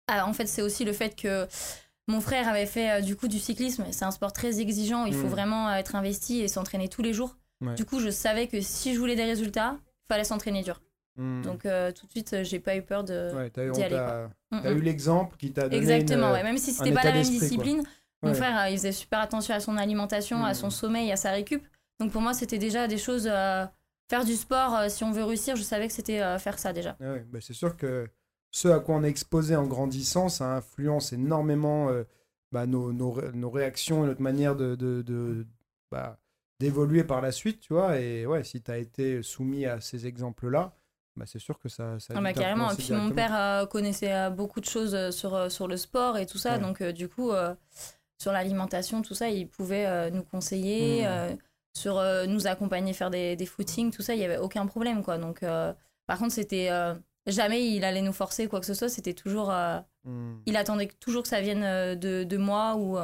Ah, 0.07 0.27
en 0.27 0.33
fait, 0.33 0.45
c'est 0.45 0.61
aussi 0.61 0.85
le 0.85 0.93
fait 0.93 1.15
que 1.19 1.47
mon 2.07 2.21
frère 2.21 2.47
avait 2.47 2.67
fait 2.67 3.01
du 3.01 3.15
coup 3.15 3.27
du 3.27 3.39
cyclisme. 3.39 3.85
C'est 3.91 4.05
un 4.05 4.11
sport 4.11 4.31
très 4.33 4.59
exigeant. 4.61 5.05
Il 5.05 5.13
faut 5.15 5.23
Mhm. 5.25 5.29
vraiment 5.31 5.73
être 5.73 5.95
investi 5.95 6.41
et 6.41 6.47
s'entraîner 6.47 6.87
tous 6.89 7.01
les 7.01 7.13
jours. 7.13 7.35
Ouais. 7.61 7.73
Du 7.73 7.85
coup, 7.85 7.99
je 7.99 8.09
savais 8.11 8.45
que 8.47 8.61
si 8.61 8.93
je 8.93 8.99
voulais 8.99 9.15
des 9.15 9.25
résultats, 9.25 9.77
il 10.05 10.07
fallait 10.13 10.23
s'entraîner 10.23 10.61
dur. 10.61 10.79
Hmm. 11.17 11.41
Donc, 11.41 11.65
euh, 11.65 11.91
tout 11.91 12.05
de 12.05 12.11
suite, 12.11 12.43
j'ai 12.43 12.59
pas 12.59 12.75
eu 12.75 12.81
peur 12.83 13.03
de. 13.03 13.31
ouais, 13.35 13.47
eu, 13.47 13.71
d'y 13.71 13.83
aller, 13.83 13.95
Mm, 14.51 14.61
t'as 14.61 14.71
mm. 14.73 14.77
eu 14.77 14.81
l'exemple 14.81 15.35
qui 15.37 15.51
t'a 15.51 15.63
donné 15.63 15.77
Exactement, 15.77 16.27
une- 16.27 16.33
ouais. 16.33 16.43
même 16.43 16.57
si 16.57 16.71
c'était 16.71 16.91
pas 16.93 17.03
la 17.03 17.11
même 17.13 17.23
quoi. 17.23 17.31
discipline. 17.31 17.83
Mon 18.23 18.29
Ouais. 18.29 18.35
frère, 18.35 18.57
euh, 18.61 18.69
il 18.69 18.77
faisait 18.77 18.91
super 18.91 19.19
attention 19.19 19.53
à 19.53 19.59
son 19.59 19.77
alimentation, 19.77 20.43
à 20.45 20.51
Mm. 20.51 20.55
son 20.55 20.69
sommeil, 20.69 21.11
à 21.11 21.15
sa 21.17 21.31
récup. 21.31 21.63
Donc 21.99 22.11
pour 22.11 22.21
moi, 22.21 22.33
c'était 22.33 22.59
déjà 22.59 22.87
des 22.87 22.97
choses. 22.97 23.27
euh, 23.31 23.65
faire 24.09 24.23
du 24.23 24.35
sport, 24.35 24.73
euh, 24.75 24.89
si 24.89 25.03
on 25.03 25.11
veut 25.11 25.23
réussir, 25.25 25.55
je 25.57 25.63
savais 25.63 25.87
que 25.87 25.93
c'était 25.93 26.19
faire 26.39 26.57
ça 26.59 26.71
déjà. 26.71 26.95
Ah 27.01 27.15
bah 27.29 27.39
c'est 27.41 27.53
sûr 27.53 27.75
que 27.75 28.07
ce 28.51 28.69
à 28.69 28.79
quoi 28.79 28.95
on 28.95 29.03
est 29.03 29.09
exposé 29.09 29.55
en 29.55 29.67
grandissant, 29.67 30.29
ça 30.29 30.55
influence 30.55 31.11
énormément 31.13 31.89
bah, 32.53 32.65
nos, 32.65 32.93
nos 32.93 33.11
ré- 33.11 33.31
nos 33.33 33.49
réactions 33.49 34.05
et 34.05 34.07
notre 34.07 34.21
manière 34.21 34.55
de, 34.55 34.75
de, 34.75 35.01
de- 35.01 35.45
bah, 35.91 36.17
d'évoluer 36.61 37.03
par 37.03 37.19
la 37.21 37.33
suite, 37.33 37.59
tu 37.59 37.73
vois. 37.73 37.99
Et 37.99 38.25
ouais, 38.25 38.45
si 38.45 38.61
tu 38.61 38.71
as 38.71 38.77
été 38.77 39.21
soumis 39.21 39.65
à 39.65 39.81
ces 39.81 40.07
exemples-là, 40.07 40.73
bah, 41.17 41.25
c'est 41.25 41.39
sûr 41.39 41.57
que 41.59 41.67
ça, 41.67 41.99
ça 41.99 42.13
a 42.13 42.17
Ah 42.17 42.21
bah, 42.21 42.31
carrément. 42.33 42.71
Et 42.71 42.75
puis 42.75 42.93
mon 42.93 43.09
père 43.11 43.35
euh, 43.35 43.65
connaissait 43.65 44.13
euh, 44.13 44.29
beaucoup 44.29 44.59
de 44.61 44.65
choses 44.65 44.93
euh, 44.95 45.11
sur, 45.11 45.51
sur 45.51 45.67
le 45.67 45.75
sport 45.75 46.17
et 46.17 46.25
tout 46.25 46.37
ça. 46.37 46.53
Ouais. 46.53 46.59
Donc 46.59 46.81
euh, 46.81 46.91
du 46.93 47.09
coup, 47.09 47.31
sur 48.21 48.31
l'alimentation, 48.31 49.01
tout 49.01 49.13
ça, 49.15 49.29
il 49.29 49.47
pouvait 49.49 50.09
nous 50.11 50.23
conseiller, 50.23 51.01
Mm. 51.03 51.07
euh, 51.07 51.35
sur 51.75 52.01
nous 52.27 52.47
accompagner, 52.47 52.93
faire 52.93 53.11
des, 53.11 53.35
des 53.35 53.45
footings, 53.45 53.91
tout 53.91 54.01
ça, 54.01 54.15
il 54.15 54.19
n'y 54.19 54.25
avait 54.25 54.37
aucun 54.39 54.65
problème. 54.65 55.03
quoi. 55.03 55.17
Donc 55.17 55.41
par 56.07 56.17
contre, 56.19 56.33
c'était... 56.33 56.69
jamais 57.27 57.67
il 57.69 57.83
allait 57.83 58.01
nous 58.01 58.13
forcer 58.13 58.47
quoi 58.47 58.59
que 58.59 58.65
ce 58.65 58.73
soit. 58.73 58.89
C'était 58.89 59.13
toujours... 59.13 59.53
Hmm. 60.03 60.37
il 60.45 60.55
attendait 60.55 60.87
toujours 60.99 61.21
que 61.23 61.27
ça 61.29 61.41
vienne 61.41 61.95
de, 61.99 62.23
de 62.23 62.37
moi 62.37 62.75
ou... 62.77 62.97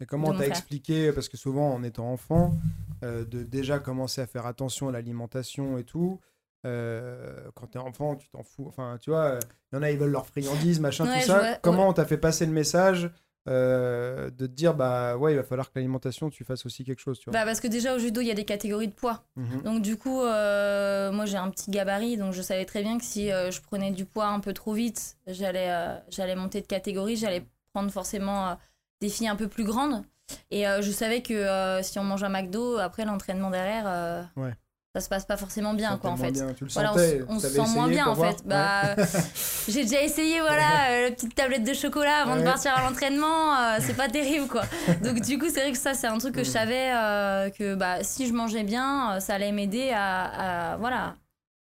Et 0.00 0.06
comment 0.06 0.32
t'as 0.32 0.46
expliqué, 0.46 1.10
parce 1.12 1.28
que 1.28 1.36
souvent 1.36 1.72
en 1.72 1.82
étant 1.82 2.12
enfant, 2.12 2.54
de 3.02 3.42
déjà 3.44 3.78
commencer 3.78 4.20
à 4.20 4.26
faire 4.26 4.44
attention 4.46 4.88
à 4.88 4.92
l'alimentation 4.92 5.78
et 5.78 5.84
tout. 5.84 6.20
Euh, 6.66 7.50
quand 7.54 7.68
t'es 7.68 7.78
enfant, 7.78 8.16
tu 8.16 8.28
t'en 8.28 8.42
fous. 8.42 8.66
Enfin, 8.68 8.98
tu 9.00 9.10
vois, 9.10 9.38
il 9.72 9.76
y 9.76 9.78
en 9.78 9.82
a, 9.82 9.90
ils 9.90 9.98
veulent 9.98 10.10
leur 10.10 10.26
friandise, 10.26 10.80
machin, 10.80 11.06
Ouais, 11.06 11.20
tout 11.20 11.26
ça. 11.26 11.38
vois, 11.38 11.54
comment 11.62 11.88
on 11.88 11.92
t'a 11.92 12.04
fait 12.04 12.18
passer 12.18 12.46
le 12.46 12.52
message 12.52 13.10
euh, 13.48 14.28
de 14.30 14.46
te 14.46 14.52
dire, 14.52 14.74
bah 14.74 15.16
ouais, 15.16 15.32
il 15.32 15.36
va 15.36 15.42
falloir 15.42 15.68
que 15.68 15.72
l'alimentation, 15.76 16.28
tu 16.28 16.44
fasses 16.44 16.66
aussi 16.66 16.84
quelque 16.84 16.98
chose, 17.00 17.18
tu 17.18 17.30
vois. 17.30 17.38
Bah 17.38 17.46
parce 17.46 17.60
que 17.60 17.68
déjà 17.68 17.94
au 17.94 17.98
judo 17.98 18.20
il 18.20 18.26
y 18.26 18.30
a 18.30 18.34
des 18.34 18.44
catégories 18.44 18.88
de 18.88 18.92
poids. 18.92 19.24
Mhm. 19.36 19.62
Donc 19.62 19.82
du 19.82 19.96
coup 19.96 20.20
euh, 20.20 21.10
moi 21.12 21.24
j'ai 21.24 21.38
un 21.38 21.48
petit 21.48 21.70
gabarit 21.70 22.18
donc 22.18 22.34
je 22.34 22.42
savais 22.42 22.66
très 22.66 22.82
bien 22.82 22.98
que 22.98 23.04
si 23.04 23.32
euh, 23.32 23.50
je 23.50 23.62
prenais 23.62 23.90
du 23.90 24.04
poids 24.04 24.26
un 24.26 24.40
peu 24.40 24.52
trop 24.52 24.74
vite 24.74 25.16
j'allais 25.26 25.70
j'allais 26.10 26.36
monter 26.36 26.60
de 26.60 26.66
catégorie, 26.66 27.16
j'allais 27.16 27.42
prendre 27.72 27.90
forcément 27.90 28.58
des 29.00 29.08
filles 29.08 29.28
un 29.28 29.36
peu 29.36 29.48
plus 29.48 29.64
grandes. 29.64 30.04
Et 30.50 30.64
je 30.64 30.90
savais 30.90 31.22
que 31.22 31.80
si 31.82 31.98
on 31.98 32.04
mange 32.04 32.22
un 32.24 32.28
McDo 32.28 32.76
après 32.76 33.06
l'entraînement 33.06 33.48
derrière 33.50 34.28
Ouais. 34.36 34.52
Ça 34.98 35.04
se 35.04 35.08
passe 35.08 35.24
pas 35.24 35.36
forcément 35.36 35.74
bien 35.74 35.96
quoi 35.98 36.10
en 36.10 36.16
fait. 36.16 36.32
bien. 36.32 36.52
Tu 36.56 36.64
le 36.64 36.70
Voilà, 36.70 36.90
on, 36.92 36.94
sentais 36.96 37.18
se- 37.18 37.24
on 37.28 37.38
se 37.38 37.46
t'avais 37.46 37.66
sent 37.68 37.74
moins 37.74 37.88
bien 37.88 38.06
en 38.06 38.14
voir 38.14 38.30
fait. 38.32 38.42
Bah, 38.46 38.94
Ouais. 38.96 39.04
j'ai 39.68 39.82
déjà 39.84 40.02
essayé, 40.02 40.40
voilà, 40.40 40.90
euh, 40.90 41.04
la 41.04 41.10
petite 41.12 41.34
tablette 41.34 41.64
de 41.64 41.72
chocolat 41.74 42.22
avant 42.22 42.34
Ouais. 42.34 42.40
de 42.40 42.44
partir 42.44 42.74
à 42.76 42.82
l'entraînement, 42.88 43.54
euh, 43.56 43.76
c'est 43.80 43.96
pas 43.96 44.08
terrible 44.08 44.46
quoi. 44.48 44.62
Donc 45.04 45.20
du 45.20 45.38
coup, 45.38 45.46
c'est 45.46 45.60
vrai 45.60 45.72
que 45.72 45.78
ça, 45.78 45.94
c'est 45.94 46.06
un 46.06 46.18
truc 46.18 46.34
que 46.34 46.44
je 46.44 46.50
Mm. 46.50 46.52
savais 46.52 46.92
euh, 46.94 47.50
que 47.50 47.74
bah, 47.74 48.02
si 48.02 48.26
je 48.26 48.32
mangeais 48.32 48.64
bien, 48.64 49.18
ça 49.20 49.34
allait 49.34 49.52
m'aider 49.52 49.90
à, 49.94 50.72
à, 50.72 50.76
voilà, 50.78 51.14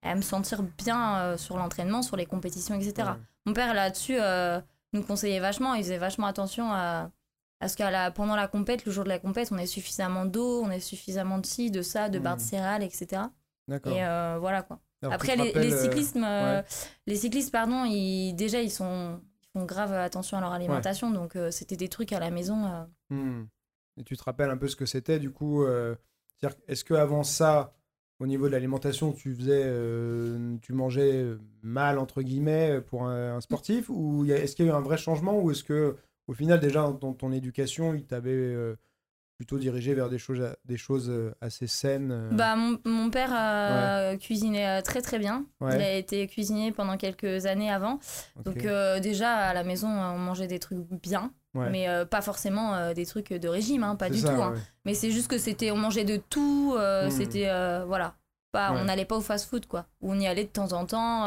à 0.04 0.16
me 0.16 0.22
sentir 0.22 0.64
bien 0.84 1.36
sur 1.38 1.58
l'entraînement, 1.58 2.02
sur 2.02 2.16
les 2.18 2.26
compétitions, 2.26 2.76
etc. 2.76 2.94
Ouais. 3.10 3.16
Mon 3.46 3.54
père 3.54 3.74
là-dessus 3.74 4.18
nous 4.94 5.04
conseillait 5.04 5.40
vachement, 5.40 5.74
il 5.76 5.84
faisait 5.84 5.98
vachement 5.98 6.28
attention 6.28 6.72
à, 6.72 7.10
à 7.62 7.68
ce 7.70 7.78
qu'à 7.78 7.92
la, 7.92 8.12
pendant 8.12 8.36
la 8.36 8.48
compète, 8.48 8.86
le 8.86 8.92
jour 8.92 9.04
de 9.04 9.10
la 9.10 9.20
compète, 9.20 9.50
on 9.52 9.58
ait 9.58 9.66
suffisamment 9.66 10.26
d'eau, 10.26 10.62
on 10.64 10.70
ait 10.72 10.80
suffisamment 10.80 11.38
de 11.38 11.46
ci, 11.46 11.72
de 11.72 11.82
ça, 11.82 12.10
de 12.10 12.20
barres 12.20 12.38
de 12.38 12.42
Mm. 12.42 12.46
céréales, 12.46 12.84
etc. 12.84 13.22
D'accord. 13.68 13.94
Et 13.94 14.04
euh, 14.06 14.38
voilà 14.40 14.64
quoi. 14.64 14.80
Alors, 15.04 15.14
Après, 15.14 15.36
les, 15.36 15.54
les 15.54 15.74
euh, 15.74 15.82
cyclismes, 15.84 16.24
euh, 16.24 16.60
ouais. 16.60 16.66
les 17.08 17.16
cyclistes, 17.16 17.52
pardon, 17.52 17.86
ils, 17.86 18.34
déjà, 18.34 18.62
ils, 18.62 18.70
sont, 18.72 19.20
ils 19.42 19.48
font 19.60 19.66
grave 19.66 19.94
attention 19.94 20.38
à 20.38 20.42
leur 20.42 20.52
alimentation. 20.52 21.10
Donc, 21.12 21.38
c'était 21.52 21.78
des 21.78 21.88
trucs 21.88 22.12
à 22.14 22.20
la 22.20 22.30
maison. 22.32 22.86
Hmm. 23.10 23.44
Et 23.98 24.04
tu 24.04 24.16
te 24.18 24.24
rappelles 24.24 24.50
un 24.50 24.58
peu 24.58 24.68
ce 24.68 24.76
que 24.76 24.86
c'était, 24.86 25.20
du 25.20 25.32
coup 25.32 25.64
c'est-à-dire 26.42 26.58
que 26.58 26.72
Est-ce 26.72 26.84
qu'avant 26.86 27.24
ça, 27.24 27.76
au 28.20 28.26
niveau 28.28 28.48
de 28.48 28.52
l'alimentation, 28.52 29.12
tu 29.14 29.36
faisais, 29.36 29.64
euh, 29.66 30.58
tu 30.62 30.74
mangeais 30.74 31.26
mal, 31.62 31.98
entre 32.00 32.22
guillemets, 32.22 32.82
pour 32.82 33.04
un, 33.06 33.36
un 33.36 33.42
sportif? 33.42 33.90
Ou 33.90 34.26
est-ce 34.26 34.56
qu'il 34.56 34.66
y 34.66 34.70
a 34.70 34.72
eu 34.72 34.76
un 34.76 34.82
vrai 34.82 34.98
changement? 34.98 35.40
Ou 35.40 35.52
est-ce 35.52 35.64
que, 35.64 35.98
au 36.32 36.34
final, 36.34 36.60
déjà, 36.60 36.82
dans 37.00 37.14
ton 37.14 37.32
éducation, 37.32 37.94
il 37.94 38.06
t'avait 38.06 38.32
euh, 38.32 38.76
plutôt 39.38 39.58
dirigé 39.58 39.94
vers 39.94 40.08
des 40.10 40.18
choses, 40.18 40.42
des 40.66 40.78
choses 40.78 41.10
euh, 41.10 41.34
assez 41.42 41.68
saines 41.68 42.12
euh, 42.12 42.30
Bah, 42.32 42.56
mon, 42.56 42.78
mon 42.86 43.10
père 43.10 43.32
euh, 43.34 44.16
cuisinait 44.18 44.82
très 44.84 45.02
très 45.02 45.20
bien. 45.20 45.46
Ouais. 45.60 45.76
Il 45.76 45.82
a 45.82 45.94
été 45.96 46.28
cuisinier 46.28 46.72
pendant 46.72 46.96
quelques 46.96 47.46
années 47.48 47.70
avant. 47.72 48.00
Donc, 48.46 48.66
euh, 48.66 49.00
déjà, 49.00 49.34
à 49.36 49.54
la 49.54 49.64
maison, 49.64 49.88
on 49.90 50.18
mangeait 50.20 50.48
des 50.48 50.60
trucs 50.60 50.80
bien. 51.04 51.34
Ouais. 51.54 51.70
Mais 51.70 51.90
euh, 51.90 52.06
pas 52.06 52.22
forcément 52.22 52.94
des 52.94 53.06
trucs 53.06 53.34
de 53.34 53.48
régime, 53.50 53.84
hein, 53.84 53.96
pas 53.98 54.10
du 54.10 54.20
ça, 54.20 54.34
tout. 54.34 54.42
hein. 54.42 54.54
Mais 54.86 54.94
c'est 54.94 55.12
juste 55.12 55.30
que 55.30 55.38
c'était, 55.38 55.72
on 55.72 55.78
mangeait 55.78 56.06
de 56.06 56.16
tout. 56.18 56.74
euh, 56.78 57.08
Mm. 57.08 57.12
C'était, 57.12 57.50
voilà. 57.86 58.16
Pas. 58.54 58.72
On 58.74 58.84
n'allait 58.86 59.06
pas 59.06 59.18
au 59.18 59.22
fast-food, 59.22 59.66
quoi. 59.66 59.86
On 60.02 60.20
y 60.20 60.28
allait 60.28 60.44
de 60.46 60.50
temps 60.50 60.72
en 60.74 60.86
temps. 60.86 61.26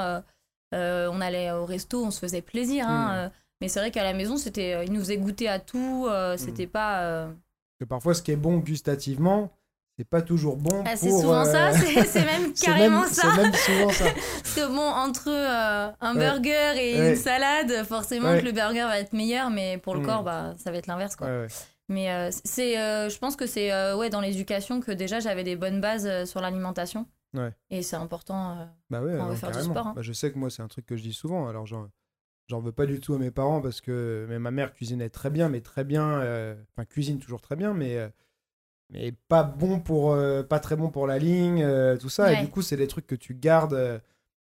on 0.73 1.21
allait 1.21 1.51
au 1.53 1.65
resto, 1.67 2.05
on 2.05 2.11
se 2.11 2.21
faisait 2.21 2.43
plaisir. 2.43 2.87
hein, 2.89 3.27
Mm. 3.27 3.31
Mais 3.65 3.69
c'est 3.69 3.81
vrai 3.81 3.91
qu'à 3.91 4.05
la 4.05 4.13
maison, 4.13 4.37
c'était, 4.37 4.75
euh, 4.75 4.85
ils 4.85 4.93
nous 4.93 5.01
faisaient 5.01 5.17
goûter 5.17 5.49
à 5.49 5.59
tout. 5.59 6.07
euh, 6.09 6.37
c'était 6.37 6.67
pas. 6.67 7.01
euh, 7.03 7.27
Parce 7.27 7.79
que 7.81 7.85
parfois, 7.87 8.15
ce 8.15 8.21
qui 8.23 8.31
est 8.31 8.37
bon 8.37 8.59
gustativement, 8.59 9.51
c'est 9.99 10.05
pas 10.09 10.21
toujours 10.23 10.57
bon 10.57 10.83
Ah, 10.87 10.97
c'est 10.97 11.09
souvent 11.11 11.41
euh, 11.41 11.45
ça, 11.45 11.73
c'est, 11.73 12.05
c'est 12.05 12.25
même 12.25 12.53
c'est 12.55 12.67
carrément 12.67 13.01
même- 13.03 13.09
ça. 13.09 13.23
C'est 13.35 13.43
même 13.43 13.53
souvent 13.55 13.91
ça. 13.91 14.05
Parce 14.43 14.55
que 14.55 14.67
bon, 14.67 14.81
entre 14.81 15.29
euh, 15.31 15.91
un 16.01 16.15
Ouais. 16.17 16.21
burger 16.33 16.73
et 16.77 17.01
Ouais. 17.01 17.11
une 17.11 17.17
salade, 17.17 17.85
forcément 17.87 18.31
Ouais. 18.31 18.41
que 18.41 18.45
le 18.45 18.53
burger 18.53 18.83
va 18.83 18.99
être 19.01 19.13
meilleur, 19.13 19.51
mais 19.51 19.79
pour 19.79 19.95
le 19.95 20.01
Mm. 20.01 20.07
corps, 20.07 20.23
bah, 20.25 20.55
ça 20.59 20.71
va 20.71 20.77
être 20.79 20.87
l'inverse. 20.89 21.17
Quoi. 21.17 21.27
Ouais, 21.29 21.41
ouais. 21.43 21.47
Mais 21.89 22.11
euh, 22.11 22.31
c'est, 22.45 22.79
euh, 22.79 23.09
je 23.09 23.19
pense 23.19 23.37
que 23.37 23.47
c'est 23.47 23.73
euh, 23.73 23.97
ouais, 23.97 24.11
dans 24.11 24.21
l'éducation 24.21 24.81
que 24.81 24.91
déjà 24.93 25.21
j'avais 25.21 25.45
des 25.45 25.55
bonnes 25.57 25.81
bases 25.81 26.25
sur 26.29 26.41
l'alimentation. 26.41 27.07
Ouais. 27.35 27.51
Et 27.71 27.83
c'est 27.83 27.97
important. 27.97 28.53
euh, 28.53 28.65
Bah 28.91 29.01
ouais, 29.03 29.19
on 29.21 29.27
veut 29.27 29.35
faire 29.37 29.51
du 29.51 29.57
carrément. 29.57 29.75
sport, 29.75 29.87
hein. 29.89 29.93
Bah, 29.97 30.03
je 30.03 30.13
sais 30.13 30.31
que 30.33 30.39
moi, 30.39 30.51
c'est 30.51 30.63
un 30.63 30.69
truc 30.69 30.87
que 30.87 30.97
je 30.97 31.03
dis 31.03 31.13
souvent. 31.13 31.49
Alors, 31.49 31.67
j'en, 31.67 31.89
j'en 32.49 32.61
veux 32.61 32.73
pas 32.73 32.87
du 32.87 33.01
tout 33.01 33.15
à 33.15 33.19
mes 33.19 33.31
parents 33.31 33.61
parce 33.61 33.81
que 33.81 34.27
mais 34.29 34.39
ma 34.39 34.51
mère 34.51 34.75
cuisinait 34.75 35.11
très 35.11 35.31
bien, 35.31 35.49
mais 35.49 35.61
très 35.61 35.85
bien. 35.85 36.21
euh, 36.21 36.55
Enfin, 36.77 36.85
cuisine 36.87 37.19
toujours 37.19 37.41
très 37.43 37.57
bien, 37.57 37.75
mais, 37.75 37.97
euh, 37.99 38.09
mais 38.91 39.13
pas 39.29 39.43
bon 39.45 39.81
pour. 39.81 40.13
euh, 40.13 40.43
pas 40.43 40.61
très 40.61 40.77
bon 40.77 40.91
pour 40.91 41.07
la 41.07 41.19
ligne, 41.19 41.63
euh, 41.65 41.97
tout 41.97 42.09
ça. 42.11 42.33
Et 42.33 42.37
du 42.37 42.49
coup, 42.49 42.63
c'est 42.63 42.77
des 42.77 42.89
trucs 42.89 43.07
que 43.07 43.15
tu 43.17 43.35
gardes. 43.35 43.75
euh, 43.75 43.99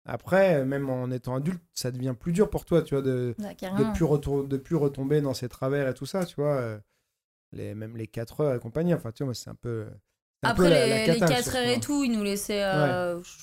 après, 0.06 0.66
même 0.66 0.90
en 0.90 1.12
étant 1.12 1.36
adulte, 1.36 1.62
ça 1.74 1.92
devient 1.92 2.16
plus 2.20 2.34
dur 2.34 2.50
pour 2.50 2.66
toi, 2.66 2.82
tu 2.84 2.96
vois, 2.96 3.04
de, 3.04 3.36
ouais, 3.40 3.56
de 3.78 3.84
plus, 3.94 4.06
retour- 4.06 4.48
de 4.48 4.58
plus 4.58 4.76
retomber 4.78 5.22
dans 5.22 5.34
ces 5.36 5.50
travers 5.50 5.88
et 5.90 5.94
tout 5.94 6.06
ça, 6.08 6.26
tu 6.26 6.36
vois. 6.38 6.80
les, 7.54 7.76
même 7.76 7.98
les 7.98 8.08
4 8.08 8.42
heures 8.42 8.56
et 8.56 8.60
compagnie. 8.60 8.94
Enfin, 8.94 9.12
tu 9.12 9.24
vois, 9.24 9.34
c'est 9.34 9.50
un 9.50 9.56
peu. 9.56 9.88
un 10.44 10.54
peu 10.54 10.64
Après, 10.64 10.70
la- 10.70 10.88
la 10.88 11.00
les, 11.00 11.14
les 11.14 11.20
cata, 11.20 11.28
4 11.36 11.44
surtout, 11.44 11.58
heures 11.58 11.66
et 11.68 11.76
hein. 11.76 11.80
tout, 11.80 12.04
ils 12.04 12.12
nous 12.12 12.24
laissaient. 12.24 12.62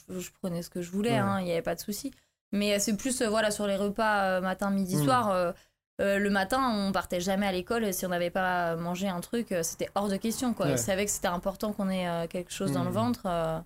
je, 0.08 0.18
je 0.20 0.30
prenais 0.32 0.62
ce 0.62 0.70
que 0.70 0.82
je 0.82 0.90
voulais, 0.90 1.16
hein, 1.16 1.40
il 1.40 1.44
n'y 1.44 1.52
avait 1.52 1.62
pas 1.62 1.74
de 1.74 1.80
souci. 1.80 2.12
Mais 2.52 2.74
euh, 2.74 2.78
c'est 2.78 2.96
plus 2.96 3.20
euh, 3.20 3.28
voilà, 3.28 3.50
sur 3.50 3.66
les 3.66 3.76
repas 3.76 4.24
euh, 4.24 4.40
matin, 4.40 4.70
midi, 4.70 4.96
Mm. 4.96 5.04
soir. 5.04 5.30
euh, 5.30 5.52
le 6.00 6.30
matin, 6.30 6.60
on 6.74 6.92
partait 6.92 7.20
jamais 7.20 7.46
à 7.46 7.52
l'école 7.52 7.92
si 7.92 8.06
on 8.06 8.10
n'avait 8.10 8.30
pas 8.30 8.76
mangé 8.76 9.08
un 9.08 9.20
truc, 9.20 9.50
euh, 9.52 9.62
c'était 9.64 9.88
hors 9.96 10.08
de 10.08 10.16
question. 10.16 10.54
Quoi. 10.54 10.66
Ouais. 10.66 10.72
On 10.74 10.76
savait 10.76 11.04
que 11.04 11.10
c'était 11.10 11.26
important 11.28 11.72
qu'on 11.72 11.90
ait 11.90 12.08
euh, 12.08 12.26
quelque 12.28 12.52
chose 12.52 12.70
dans 12.72 12.84
le 12.84 12.90
Mm. 12.90 12.94
ventre. 12.94 13.64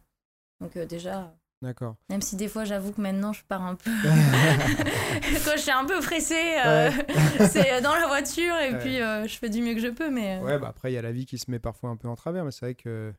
donc 0.60 0.78
déjà, 0.78 1.34
D'accord. 1.60 1.96
même 2.08 2.22
si 2.22 2.36
des 2.36 2.48
fois 2.48 2.64
j'avoue 2.64 2.92
que 2.92 3.00
maintenant 3.00 3.32
je 3.32 3.42
pars 3.44 3.62
un 3.62 3.74
peu. 3.74 3.90
Quand 5.44 5.52
je 5.56 5.60
suis 5.60 5.70
un 5.70 5.84
peu 5.84 6.00
pressée, 6.00 6.56
c'est 7.50 7.80
dans 7.82 7.94
la 7.94 8.06
voiture 8.06 8.54
et 8.56 8.72
Ouais. 8.72 8.78
puis 8.78 8.96
je 9.28 9.38
fais 9.38 9.50
du 9.50 9.60
mieux 9.60 9.74
que 9.74 9.80
je 9.80 9.88
peux. 9.88 10.10
Mais 10.10 10.38
Ouais, 10.40 10.58
bah 10.58 10.68
après, 10.70 10.90
il 10.90 10.94
y 10.94 10.98
a 10.98 11.02
la 11.02 11.12
vie 11.12 11.26
qui 11.26 11.36
se 11.38 11.50
met 11.50 11.58
parfois 11.58 11.90
un 11.90 11.96
peu 11.96 12.08
en 12.08 12.16
travers, 12.16 12.44
mais 12.44 12.50
c'est 12.50 12.64
vrai 12.66 12.74
que 12.74 13.12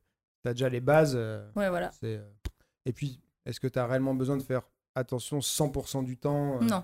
tu 0.43 0.49
as 0.49 0.53
déjà 0.53 0.69
les 0.69 0.81
bases. 0.81 1.15
ouais, 1.55 1.69
voilà. 1.69 1.91
Et 2.85 2.91
puis, 2.93 3.21
est-ce 3.45 3.59
que 3.59 3.67
tu 3.67 3.77
as 3.79 3.85
réellement 3.87 4.13
besoin 4.15 4.37
de 4.37 4.43
faire 4.43 4.63
attention 4.95 5.39
100% 5.39 6.03
du 6.03 6.17
temps 6.17 6.55
euh, 6.61 6.65
Non. 6.65 6.83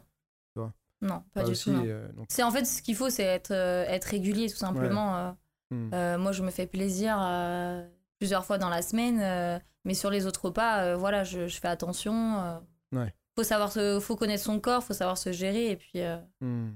tu 0.54 0.60
vois. 0.60 0.74
Non, 1.02 1.24
pas 1.34 1.44
du 1.44 1.52
aussi, 1.52 1.72
tout. 1.72 1.84
euh, 1.86 2.08
C'est 2.28 2.44
en 2.44 2.52
fait 2.52 2.66
ce 2.66 2.82
qu'il 2.82 2.96
faut, 2.96 3.10
c'est 3.10 3.24
être, 3.24 3.52
euh, 3.52 3.86
être 3.88 4.06
régulier 4.06 4.50
tout 4.50 4.58
simplement. 4.58 5.36
hmm. 5.72 5.90
Moi, 6.18 6.32
je 6.32 6.44
me 6.44 6.52
fais 6.52 6.68
plaisir 6.68 7.16
plusieurs 8.18 8.46
fois 8.46 8.58
dans 8.58 8.70
la 8.70 8.82
semaine, 8.82 9.62
mais 9.86 9.94
sur 9.94 10.10
les 10.10 10.26
autres 10.26 10.46
repas, 10.46 10.96
voilà, 10.96 11.24
je, 11.24 11.48
je 11.48 11.60
fais 11.60 11.68
attention. 11.70 12.62
Ouais. 12.92 13.14
Faut 13.38 13.44
savoir, 13.44 13.72
se, 13.72 14.00
faut 14.02 14.16
connaître 14.18 14.44
son 14.44 14.60
corps, 14.60 14.84
faut 14.84 14.94
savoir 14.94 15.18
se 15.18 15.32
gérer 15.32 15.72
et 15.72 15.76
puis 15.78 16.02
Hmm. 16.42 16.72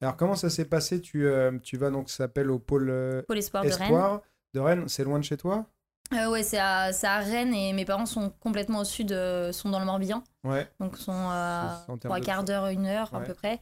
Alors, 0.00 0.16
comment 0.16 0.34
ça 0.34 0.50
s'est 0.50 0.64
passé? 0.64 1.00
Tu, 1.00 1.26
tu 1.62 1.76
vas 1.76 1.90
donc, 1.90 2.10
ça 2.10 2.16
s'appelle 2.18 2.50
au 2.50 2.58
pôle 2.58 2.86
de 2.88 3.24
Rennes. 3.28 3.38
Espoir 3.38 4.22
de 4.54 4.60
Rennes. 4.60 4.88
C'est 4.88 5.04
loin 5.04 5.18
de 5.18 5.24
chez 5.24 5.36
toi? 5.36 5.66
Euh, 6.14 6.30
ouais, 6.30 6.42
c'est 6.42 6.58
à, 6.58 6.90
à 7.02 7.18
Rennes 7.20 7.54
et 7.54 7.72
mes 7.72 7.84
parents 7.84 8.06
sont 8.06 8.30
complètement 8.40 8.80
au 8.80 8.84
sud, 8.84 9.12
euh, 9.12 9.52
sont 9.52 9.70
dans 9.70 9.78
le 9.78 9.86
Morbihan, 9.86 10.22
Ouais. 10.44 10.68
donc 10.80 10.98
sont 10.98 11.12
à 11.30 11.86
trois 12.00 12.20
quarts 12.20 12.44
d'heure, 12.44 12.66
une 12.68 12.86
heure 12.86 13.14
à 13.14 13.20
peu 13.20 13.34
près. 13.34 13.60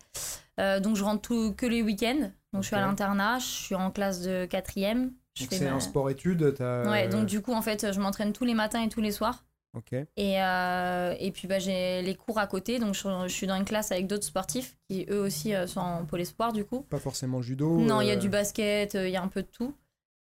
Euh, 0.59 0.80
donc 0.80 0.97
je 0.97 1.04
rentre 1.04 1.23
tout, 1.23 1.54
que 1.57 1.66
les 1.66 1.83
week-ends. 1.83 2.30
Donc 2.52 2.62
je 2.62 2.66
suis 2.69 2.76
à 2.76 2.80
l'internat, 2.80 3.38
je 3.38 3.45
suis 3.47 3.75
en 3.75 3.90
classe 3.90 4.21
de 4.23 4.47
quatrième. 4.47 5.12
C'est 5.35 5.61
ma- 5.62 5.75
un 5.76 5.80
sport-études. 5.80 6.54
Ouais, 6.61 7.09
donc 7.09 7.26
du 7.26 7.40
coup, 7.40 7.52
en 7.52 7.62
fait, 7.62 7.92
je 7.92 8.00
m'entraîne 8.00 8.33
tous 8.33 8.45
les 8.45 8.54
matins 8.54 8.83
et 8.83 8.88
tous 8.88 9.00
les 9.00 9.12
soirs. 9.12 9.45
Ok. 9.73 9.92
Et, 9.92 10.42
euh, 10.42 11.14
et 11.21 11.30
puis 11.30 11.47
bah, 11.47 11.61
j'ai 11.61 12.02
les 12.02 12.16
cours 12.16 12.38
à 12.38 12.49
côté, 12.49 12.80
donc 12.80 12.95
je, 12.95 13.02
je 13.28 13.33
suis 13.33 13.47
dans 13.47 13.54
une 13.54 13.64
classe 13.64 13.92
avec 13.92 14.09
d'autres 14.09 14.25
sportifs 14.25 14.76
qui 14.88 15.07
eux 15.09 15.21
aussi 15.21 15.54
euh, 15.54 15.69
sont 15.69 15.78
en 15.78 16.04
pôle 16.04 16.21
espoir 16.23 16.52
du 16.52 16.64
coup. 16.64 16.80
Pas 16.90 16.99
forcément 16.99 17.40
judo. 17.40 17.78
non, 17.78 18.00
il 18.00 18.09
y 18.09 18.11
a 18.11 18.14
euh, 18.14 18.16
du 18.16 18.28
basket, 18.28 18.97
euh, 18.97 19.07
il 19.07 19.12
y 19.12 19.16
a 19.16 19.23
un 19.23 19.28
peu 19.28 19.42
de 19.42 19.47
tout. 19.49 19.73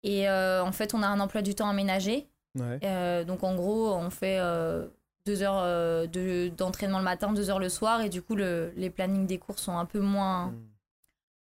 Et 0.03 0.29
euh, 0.29 0.63
en 0.65 0.73
fait, 0.73 0.95
on 0.95 1.03
a 1.03 1.07
un 1.07 1.21
emploi 1.21 1.43
du 1.43 1.55
temps 1.55 1.69
aménagé. 1.69 2.29
Ouais. 2.59 2.79
Euh, 2.85 3.25
donc 3.25 3.45
en 3.45 3.55
gros, 3.55 3.93
on 3.93 4.11
fait 4.11 4.39
euh, 4.41 4.89
deux 5.27 5.43
heures 5.43 6.09
de- 6.09 6.49
d'entraînement 6.49 6.99
le 6.99 7.05
matin, 7.05 7.33
deux 7.33 7.51
heures 7.51 7.59
le 7.59 7.69
soir, 7.69 8.01
et 8.01 8.09
du 8.09 8.23
coup, 8.23 8.35
le- 8.35 8.73
les 8.77 8.91
plannings 8.91 9.27
des 9.27 9.39
cours 9.39 9.59
sont 9.59 9.77
un 9.77 9.85
peu 9.85 10.01
moins, 10.01 10.49
Hmm. 10.49 10.67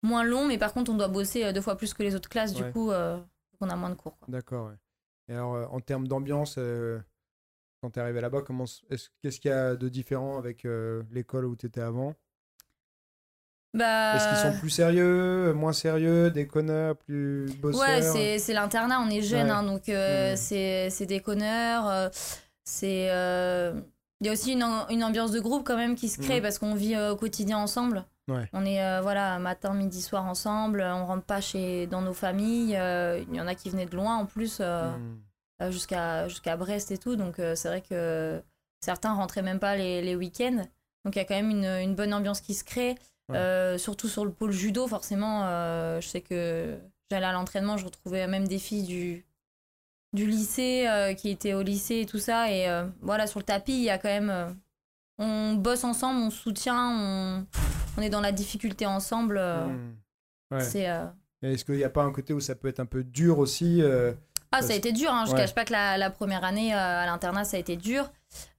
moins 0.03 0.23
longs, 0.23 0.45
mais 0.47 0.57
par 0.57 0.73
contre, 0.73 0.91
on 0.91 0.95
doit 0.97 1.07
bosser 1.07 1.51
deux 1.53 1.61
fois 1.61 1.75
plus 1.77 1.93
que 1.93 2.03
les 2.03 2.13
autres 2.15 2.29
classes, 2.29 2.53
du 2.53 2.63
coup, 2.71 2.91
euh, 2.91 3.17
on 3.61 3.69
a 3.69 3.75
moins 3.75 3.89
de 3.89 3.95
cours. 3.95 4.17
D'accord, 4.27 4.67
ouais. 4.67 4.75
Et 5.29 5.33
alors, 5.33 5.55
euh, 5.55 5.65
en 5.67 5.79
termes 5.79 6.07
d'ambiance, 6.07 6.55
euh, 6.57 6.99
quand 7.81 7.91
tu 7.91 7.99
es 7.99 8.01
arrivé 8.01 8.19
là-bas, 8.21 8.41
qu'est-ce 9.21 9.39
qu'il 9.39 9.49
y 9.49 9.53
a 9.53 9.75
de 9.75 9.89
différent 9.89 10.37
avec 10.37 10.67
l'école 11.09 11.45
où 11.45 11.55
tu 11.55 11.67
étais 11.67 11.81
avant? 11.81 12.13
Bah, 13.73 14.15
Est-ce 14.15 14.27
qu'ils 14.27 14.51
sont 14.51 14.59
plus 14.59 14.69
sérieux, 14.69 15.53
moins 15.53 15.71
sérieux, 15.73 16.29
déconneurs, 16.29 16.97
plus 16.97 17.45
bosseurs 17.61 17.81
Ouais, 18.15 18.37
c'est, 18.39 18.53
l'internat, 18.53 18.99
on 18.99 19.09
est 19.09 19.21
jeunes, 19.21 19.45
Ouais. 19.47 19.51
hein, 19.51 19.63
donc 19.63 19.87
euh, 19.87 20.33
Mm. 20.33 20.37
c'est, 20.37 20.89
c'est 20.89 21.05
des 21.05 21.21
conneurs. 21.21 21.87
euh, 21.89 22.09
c'est, 22.65 23.07
euh, 23.11 23.73
il 24.19 24.27
y 24.27 24.29
a 24.29 24.33
aussi 24.33 24.51
une, 24.53 24.61
am- 24.61 24.85
une 24.89 25.03
ambiance 25.03 25.31
de 25.31 25.39
groupe 25.39 25.65
quand 25.65 25.77
même 25.77 25.95
qui 25.95 26.09
se 26.09 26.19
crée 26.21 26.39
Mm. 26.39 26.43
parce 26.43 26.59
qu'on 26.59 26.75
vit 26.75 26.95
euh, 26.95 27.13
au 27.13 27.15
quotidien 27.15 27.57
ensemble. 27.59 28.03
Ouais. 28.27 28.47
On 28.53 28.65
est 28.65 28.83
euh, 28.83 28.99
voilà 29.01 29.39
matin, 29.39 29.73
midi, 29.73 30.01
soir 30.01 30.25
ensemble. 30.25 30.81
On 30.85 31.05
rentre 31.05 31.23
pas 31.23 31.39
chez 31.41 31.87
dans 31.87 32.01
nos 32.01 32.13
familles. 32.13 32.75
euh, 32.77 33.23
Il 33.29 33.35
y 33.35 33.41
en 33.41 33.47
a 33.47 33.55
qui 33.55 33.69
venaient 33.69 33.85
de 33.87 33.95
loin 33.95 34.17
en 34.17 34.25
plus, 34.25 34.57
euh, 34.59 34.89
Hmm. 34.91 35.17
euh, 35.63 35.71
jusqu'à 35.71 36.27
jusqu'à 36.27 36.55
Brest 36.57 36.91
et 36.91 36.97
tout. 36.97 37.15
Donc 37.15 37.39
euh, 37.39 37.55
c'est 37.55 37.67
vrai 37.69 37.81
que 37.81 38.41
certains 38.83 39.13
rentraient 39.13 39.41
même 39.41 39.59
pas 39.59 39.75
les, 39.77 40.01
les 40.01 40.15
week-ends. 40.15 40.61
Donc 41.03 41.15
il 41.15 41.19
y 41.19 41.21
a 41.21 41.25
quand 41.25 41.35
même 41.35 41.49
une, 41.49 41.65
une 41.65 41.95
bonne 41.95 42.13
ambiance 42.13 42.41
qui 42.41 42.53
se 42.53 42.63
crée. 42.63 42.95
Ouais. 43.31 43.37
Euh, 43.37 43.77
surtout 43.77 44.07
sur 44.07 44.25
le 44.25 44.31
pôle 44.31 44.51
judo, 44.51 44.87
forcément. 44.87 45.43
euh, 45.45 45.99
je 46.01 46.07
sais 46.07 46.21
que 46.21 46.77
j'allais 47.09 47.25
à 47.25 47.31
l'entraînement, 47.33 47.77
je 47.77 47.85
retrouvais 47.85 48.27
même 48.27 48.47
des 48.47 48.59
filles 48.59 48.83
du, 48.83 49.25
du 50.13 50.25
lycée 50.25 50.85
euh, 50.87 51.13
qui 51.13 51.29
étaient 51.29 51.53
au 51.53 51.61
lycée 51.61 52.01
et 52.01 52.05
tout 52.05 52.19
ça. 52.19 52.51
Et 52.51 52.67
euh, 52.69 52.85
voilà, 53.01 53.27
sur 53.27 53.39
le 53.39 53.45
tapis, 53.45 53.73
il 53.73 53.83
y 53.83 53.89
a 53.89 53.97
quand 53.97 54.09
même. 54.09 54.29
euh, 54.29 54.49
on 55.17 55.53
bosse 55.53 55.83
ensemble, 55.83 56.19
on 56.21 56.29
soutient, 56.31 56.89
on, 56.97 57.45
on 57.97 58.01
est 58.01 58.09
dans 58.09 58.21
la 58.21 58.31
difficulté 58.31 58.85
ensemble. 58.85 59.39
Hmm. 59.39 59.93
Ouais. 60.55 60.61
C'est. 60.61 60.87
Et 61.43 61.53
Est-ce 61.53 61.65
qu'il 61.65 61.75
n'y 61.75 61.83
a 61.83 61.89
pas 61.89 62.03
un 62.03 62.11
côté 62.11 62.33
où 62.33 62.39
ça 62.39 62.55
peut 62.55 62.67
être 62.67 62.79
un 62.79 62.85
peu 62.85 63.03
dur 63.03 63.39
aussi 63.39 63.81
Ah, 63.83 64.13
Parce- 64.51 64.67
ça 64.67 64.73
a 64.73 64.75
été 64.75 64.91
dur, 64.91 65.11
hein. 65.11 65.25
je 65.25 65.31
Ouais. 65.31 65.37
cache 65.37 65.53
pas 65.55 65.63
que 65.65 65.71
la, 65.73 65.97
la 65.97 66.09
première 66.09 66.43
année 66.43 66.73
à 66.73 67.05
l'internat, 67.05 67.43
ça 67.45 67.57
a 67.57 67.59
été 67.59 67.77
dur. 67.77 68.11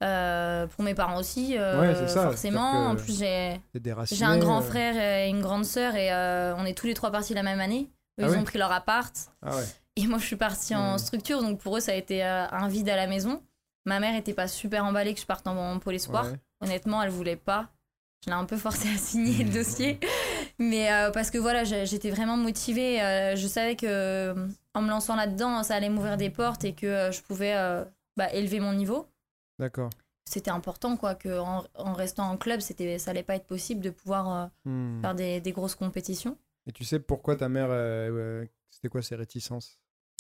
Euh, 0.02 0.67
pour 0.67 0.85
mes 0.85 0.95
parents 0.95 1.19
aussi, 1.19 1.57
euh, 1.57 1.81
Ouais, 1.81 1.95
c'est 1.95 2.09
ça, 2.09 2.23
forcément. 2.25 2.88
En 2.91 2.97
plus, 2.97 3.19
j'ai 3.19 3.61
un 4.25 4.38
grand 4.38 4.59
euh, 4.59 4.62
frère 4.62 4.97
et 4.97 5.29
une 5.29 5.41
grande 5.41 5.64
sœur 5.64 5.95
et 5.95 6.12
euh, 6.12 6.55
on 6.57 6.64
est 6.64 6.75
tous 6.76 6.87
les 6.87 6.95
trois 6.95 7.11
partis 7.11 7.35
la 7.35 7.43
même 7.43 7.61
année. 7.61 7.91
Eux, 8.21 8.25
Ah 8.26 8.31
ils 8.33 8.38
ont 8.38 8.45
pris 8.45 8.59
leur 8.59 8.73
appart 8.73 9.14
Ah 9.43 9.57
ouais. 9.57 9.64
et 9.97 10.07
moi, 10.07 10.19
je 10.19 10.25
suis 10.26 10.37
partie 10.37 10.75
en 10.75 10.95
Hmm. 10.95 10.99
structure. 10.99 11.43
Donc 11.43 11.59
pour 11.61 11.76
eux, 11.76 11.81
ça 11.81 11.93
a 11.93 11.95
été 11.95 12.23
un 12.23 12.69
vide 12.69 12.88
à 12.88 12.97
la 12.97 13.07
maison. 13.07 13.43
Ma 13.85 13.99
mère 14.00 14.14
était 14.17 14.35
pas 14.35 14.49
super 14.49 14.85
emballée 14.85 15.14
que 15.14 15.21
je 15.21 15.26
parte 15.26 15.47
en, 15.47 15.79
pôle 15.79 15.95
espoir. 15.95 16.26
ouais. 16.26 16.38
Honnêtement, 16.61 17.02
elle 17.02 17.11
voulait 17.11 17.37
pas. 17.37 17.69
Je 18.25 18.31
l'ai 18.31 18.37
un 18.37 18.45
peu 18.45 18.57
forcée 18.57 18.88
à 18.95 18.97
signer 18.99 19.43
le 19.45 19.50
dossier. 19.50 19.99
Mais 20.59 20.88
parce 21.12 21.31
que 21.31 21.38
voilà, 21.38 21.64
j'étais 21.64 22.11
vraiment 22.11 22.37
motivée. 22.37 22.99
je 23.37 23.47
savais 23.47 23.75
que 23.76 24.35
en 24.75 24.83
me 24.83 24.88
lançant 24.91 25.17
là-dedans, 25.17 25.62
ça 25.62 25.75
allait 25.75 25.88
m'ouvrir 25.88 26.17
des 26.17 26.31
portes 26.31 26.64
et 26.64 26.73
que 26.75 27.11
je 27.12 27.21
pouvais 27.23 27.55
bah, 28.17 28.31
élever 28.33 28.61
mon 28.61 28.75
niveau. 28.75 29.07
D'accord. 29.59 29.90
C'était 30.25 30.50
important, 30.50 30.97
quoi, 30.97 31.14
que 31.14 31.38
en, 31.40 31.64
en 31.75 31.92
restant 31.92 32.30
en 32.30 32.37
club, 32.37 32.61
c'était, 32.61 32.99
ça 32.99 33.11
allait 33.11 33.23
pas 33.25 33.35
être 33.37 33.47
possible 33.47 33.80
de 33.80 33.90
pouvoir 33.90 34.32
euh, 34.35 34.47
Hmm. 34.71 35.00
faire 35.00 35.14
des, 35.14 35.40
des 35.40 35.52
grosses 35.52 35.75
compétitions. 35.75 36.38
Et 36.66 36.73
tu 36.73 36.85
sais 36.85 37.00
pourquoi 37.00 37.37
ta 37.37 37.49
mère, 37.49 37.68
euh, 37.71 38.44
c'était 38.71 38.88
quoi 38.88 39.02
ses 39.02 39.16
réticences? 39.16 39.78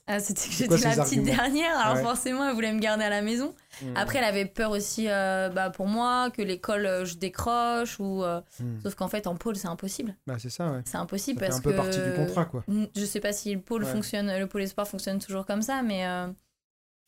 Ah, 0.08 0.18
c'était 0.18 0.48
que 0.48 0.52
j'étais 0.76 0.96
la 0.96 1.04
petite 1.04 1.22
dernière, 1.22 1.78
alors 1.78 1.94
Ouais. 1.94 2.02
forcément, 2.02 2.44
elle 2.48 2.54
voulait 2.54 2.72
me 2.72 2.80
garder 2.80 3.04
à 3.04 3.08
la 3.10 3.22
maison. 3.22 3.54
Hmm. 3.80 3.92
Après, 3.94 4.18
elle 4.18 4.24
avait 4.24 4.46
peur 4.46 4.72
aussi 4.72 5.06
euh, 5.08 5.48
bah, 5.50 5.70
pour 5.70 5.86
moi, 5.86 6.30
que 6.32 6.42
l'école, 6.42 7.04
je 7.06 7.14
décroche, 7.16 8.00
ou... 8.00 8.24
Hmm. 8.24 8.80
Sauf 8.82 8.96
qu'en 8.96 9.06
fait, 9.06 9.28
en 9.28 9.36
pôle, 9.36 9.54
c'est 9.54 9.68
impossible. 9.68 10.16
Bah 10.26 10.34
c'est 10.40 10.50
ça, 10.50 10.72
ouais. 10.72 10.80
C'est 10.84 10.96
impossible 10.96 11.38
Ça 11.38 11.46
fait 11.46 11.50
parce 11.52 11.58
un 11.60 11.62
peu 11.62 11.70
que... 11.70 11.76
partie 11.76 12.00
du 12.02 12.12
contrat, 12.16 12.44
quoi. 12.46 12.64
Je 12.96 13.04
sais 13.04 13.20
pas 13.20 13.32
si 13.32 13.54
le 13.54 13.60
pôle 13.60 13.84
Ouais. 13.84 13.92
fonctionne, 13.92 14.36
le 14.36 14.46
pôle 14.48 14.62
espoir 14.62 14.88
fonctionne 14.88 15.20
toujours 15.20 15.46
comme 15.46 15.62
ça, 15.62 15.82
mais 15.82 16.04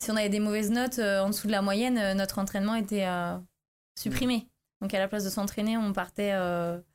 si 0.05 0.11
on 0.11 0.15
avait 0.15 0.29
des 0.29 0.39
mauvaises 0.39 0.71
notes 0.71 0.99
euh, 0.99 1.21
en 1.21 1.29
dessous 1.29 1.47
de 1.47 1.51
la 1.51 1.61
moyenne, 1.61 1.97
euh, 1.97 2.13
notre 2.13 2.39
entraînement 2.39 2.75
était 2.75 3.05
euh, 3.05 3.37
supprimé. 3.99 4.47
Donc 4.81 4.93
à 4.93 4.99
la 4.99 5.07
place 5.07 5.23
de 5.23 5.29
s'entraîner, 5.29 5.77
on 5.77 5.93
partait 5.93 6.33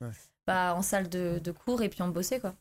Ouais. 0.00 0.10
bah, 0.46 0.74
en 0.74 0.82
salle 0.82 1.08
de, 1.08 1.38
de 1.38 1.50
cours 1.52 1.82
et 1.82 1.88
puis 1.88 2.02
on 2.02 2.08
bossait 2.08 2.40
quoi. 2.40 2.54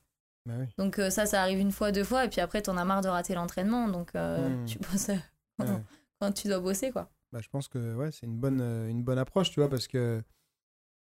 Bah 0.46 0.54
oui. 0.60 0.66
Donc 0.78 1.00
ça, 1.10 1.26
ça 1.26 1.42
arrive 1.42 1.60
une 1.60 1.72
fois, 1.72 1.92
deux 1.92 2.04
fois, 2.04 2.26
et 2.26 2.30
puis 2.30 2.42
après 2.42 2.62
t'en 2.62 2.78
as 2.78 2.86
marre 2.86 3.02
de 3.02 3.10
rater 3.10 3.34
l'entraînement, 3.36 3.88
donc 3.88 4.14
Hmm. 4.14 4.66
tu 4.66 4.80
bosses 4.80 5.12
quand, 5.60 5.66
Ouais. 5.68 5.84
quand 6.20 6.32
tu 6.32 6.48
dois 6.48 6.60
bosser 6.60 6.92
quoi. 6.92 7.10
Bah, 7.32 7.40
je 7.44 7.50
pense 7.50 7.68
que 7.68 7.94
ouais, 7.96 8.12
c'est 8.12 8.26
une 8.26 8.38
bonne, 8.38 8.62
une 8.90 9.04
bonne 9.04 9.20
approche, 9.20 9.52
tu 9.52 9.60
vois, 9.60 9.70
parce 9.70 9.88
que 9.88 10.24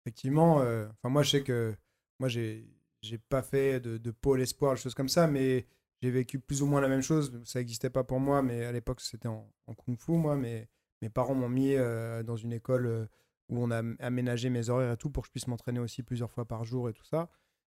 Effectivement, 0.05 0.61
euh, 0.61 0.87
enfin 0.91 1.09
moi 1.09 1.23
je 1.23 1.31
sais 1.31 1.43
que 1.43 1.77
moi 2.19 2.29
j'ai 2.29 2.67
j'ai 3.03 3.19
pas 3.19 3.43
fait 3.43 3.79
de, 3.81 3.99
de 3.99 4.11
pôle 4.11 4.41
espoir, 4.41 4.75
des 4.75 4.81
choses 4.81 4.95
comme 4.95 5.09
ça, 5.09 5.27
mais 5.29 5.65
j'ai 6.03 6.11
vécu 6.11 6.39
plus 6.41 6.63
ou 6.63 6.67
moins 6.67 6.81
la 6.81 6.89
même 6.89 7.01
chose. 7.03 7.33
Ça 7.45 7.61
n'existait 7.61 7.91
pas 7.91 8.05
pour 8.05 8.21
moi, 8.21 8.43
mais 8.43 8.65
à 8.65 8.73
l'époque 8.73 9.01
c'était 9.01 9.29
en, 9.29 9.49
en 9.67 9.75
kung-fu 9.75 10.13
moi, 10.13 10.37
mais 10.37 10.69
mes 11.01 11.09
parents 11.09 11.35
m'ont 11.35 11.49
mis 11.49 11.75
euh, 11.75 12.23
dans 12.23 12.37
une 12.37 12.53
école 12.53 12.87
euh, 12.87 13.07
où 13.49 13.63
on 13.63 13.71
a 13.71 13.79
am- 13.79 13.97
aménagé 14.01 14.51
mes 14.51 14.69
horaires 14.69 14.93
et 14.93 14.97
tout 14.97 15.11
pour 15.11 15.23
que 15.23 15.29
je 15.29 15.33
puisse 15.33 15.47
m'entraîner 15.47 15.81
aussi 15.81 16.03
plusieurs 16.03 16.31
fois 16.31 16.45
par 16.47 16.65
jour 16.65 16.89
et 16.89 16.93
tout 16.93 17.05
ça. 17.05 17.31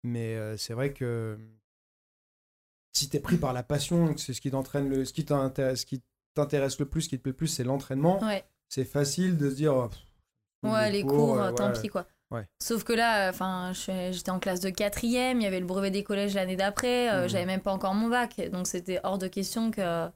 Mais 0.03 0.35
euh, 0.37 0.57
c'est 0.57 0.75
vrai 0.75 0.93
que 0.93 1.39
si 2.93 3.09
t'es 3.09 3.21
pris 3.21 3.37
par 3.37 3.53
la 3.53 3.63
passion, 3.63 4.15
que 4.15 4.21
c'est 4.21 4.33
ce 4.35 4.41
qui 4.41 4.51
t'entraîne 4.51 4.89
le, 4.89 5.05
ce 5.05 5.13
qui 5.13 5.25
t'intéresse, 5.25 5.81
ce 5.81 5.87
qui 5.87 6.03
t'intéresse 6.35 6.79
le 6.79 6.87
plus, 6.87 7.03
ce 7.03 7.09
qui 7.09 7.19
te 7.19 7.23
plaît 7.23 7.33
le 7.33 7.37
plus, 7.37 7.49
c'est 7.49 7.65
l'entraînement. 7.65 8.23
Ouais. 8.25 8.45
C'est 8.69 8.85
facile 8.85 9.37
de 9.37 9.51
se 9.51 9.55
dire. 9.57 9.75
oh, 9.75 9.89
pff, 9.89 9.99
Ouais, 10.63 10.91
les 10.91 11.03
cours, 11.03 11.39
euh, 11.41 11.53
tant 11.53 11.73
ouais. 11.73 11.81
pis 11.81 11.89
quoi. 11.89 12.07
Ouais. 12.31 12.47
Sauf 12.61 12.83
que 12.85 12.93
là, 12.93 13.29
enfin, 13.31 13.73
j'étais 13.75 14.31
en 14.31 14.39
classe 14.41 14.61
de 14.61 14.71
quatrième, 14.71 15.41
il 15.41 15.45
y 15.45 15.47
avait 15.47 15.61
le 15.61 15.67
brevet 15.67 15.91
des 15.91 16.03
collèges 16.03 16.35
l'année 16.35 16.57
d'après, 16.57 17.13
euh, 17.13 17.23
Mhm. 17.23 17.29
j'avais 17.29 17.47
même 17.47 17.61
pas 17.61 17.73
encore 17.73 17.95
mon 17.95 18.09
bac, 18.09 18.41
donc 18.51 18.67
c'était 18.67 18.99
hors 19.05 19.19
de 19.19 19.29
question 19.29 19.71
que, 19.71 20.09